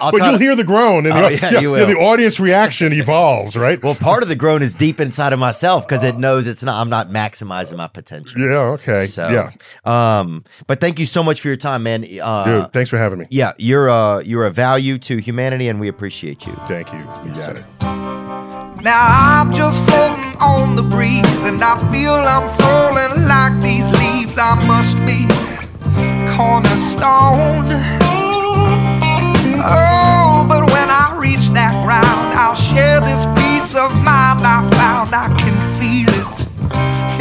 I'll 0.00 0.10
But 0.12 0.22
you'll 0.22 0.38
hear 0.38 0.56
the 0.56 0.64
groan, 0.64 1.06
and 1.06 1.14
Oh, 1.16 1.28
the, 1.28 1.34
yeah, 1.36 1.60
you 1.60 1.70
will. 1.70 1.86
the 1.86 1.94
audience 1.94 2.40
reaction 2.40 2.92
evolves, 2.92 3.56
right? 3.56 3.82
well, 3.82 3.94
part 3.94 4.22
of 4.22 4.28
the 4.28 4.36
groan 4.36 4.62
is 4.62 4.74
deep 4.74 5.00
inside 5.00 5.32
of 5.32 5.38
myself 5.38 5.86
because 5.86 6.02
it 6.02 6.16
knows 6.18 6.46
it's 6.48 6.62
not. 6.62 6.80
I'm 6.80 6.90
not 6.90 7.10
maximizing 7.10 7.76
my 7.76 7.86
potential. 7.86 8.40
yeah, 8.40 8.56
okay, 8.74 9.06
So, 9.06 9.28
yeah, 9.28 9.50
um, 9.84 10.44
but 10.66 10.80
thank 10.80 10.98
you 10.98 11.06
so 11.06 11.22
much 11.22 11.40
for 11.40 11.48
your 11.48 11.56
time, 11.56 11.84
man. 11.84 12.04
Uh, 12.22 12.62
dude. 12.62 12.72
Thanks 12.72 12.90
for 12.90 12.98
having 12.98 13.20
me. 13.20 13.26
yeah, 13.30 13.52
you're 13.58 13.88
uh, 13.88 14.18
you're 14.20 14.46
a 14.46 14.50
value 14.50 14.98
to 14.98 15.18
humanity, 15.18 15.68
and 15.68 15.78
we 15.78 15.88
appreciate 15.88 16.46
you. 16.46 16.54
Thank 16.68 16.92
you. 16.92 16.98
You 16.98 17.04
got 17.34 17.36
sir. 17.36 17.56
it. 17.80 18.53
Now 18.84 19.00
I'm 19.00 19.50
just 19.54 19.82
floating 19.88 20.36
on 20.42 20.76
the 20.76 20.82
breeze, 20.82 21.42
and 21.44 21.62
I 21.62 21.78
feel 21.90 22.12
I'm 22.12 22.50
falling 22.58 23.26
like 23.26 23.58
these 23.62 23.88
leaves. 23.98 24.36
I 24.36 24.62
must 24.66 24.98
be 25.06 25.24
cornerstone. 26.36 27.64
Oh, 29.64 30.44
but 30.46 30.70
when 30.70 30.90
I 30.90 31.16
reach 31.18 31.48
that 31.54 31.82
ground, 31.82 32.38
I'll 32.38 32.54
share 32.54 33.00
this 33.00 33.24
peace 33.40 33.74
of 33.74 33.90
mind 34.04 34.44
I 34.44 34.68
found. 34.76 35.14
I 35.14 35.28
can 35.38 35.58
feel 35.80 36.10
it 36.20 36.46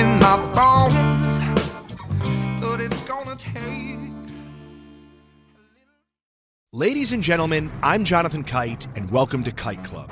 in 0.02 0.20
my 0.20 0.36
bones, 0.52 1.32
but 2.60 2.82
it's 2.82 3.00
gonna 3.04 3.38
take. 3.38 4.00
Ladies 6.74 7.14
and 7.14 7.24
gentlemen, 7.24 7.72
I'm 7.82 8.04
Jonathan 8.04 8.44
Kite, 8.44 8.86
and 8.98 9.10
welcome 9.10 9.46
to 9.46 9.54
Kite 9.54 9.86
Club, 9.86 10.12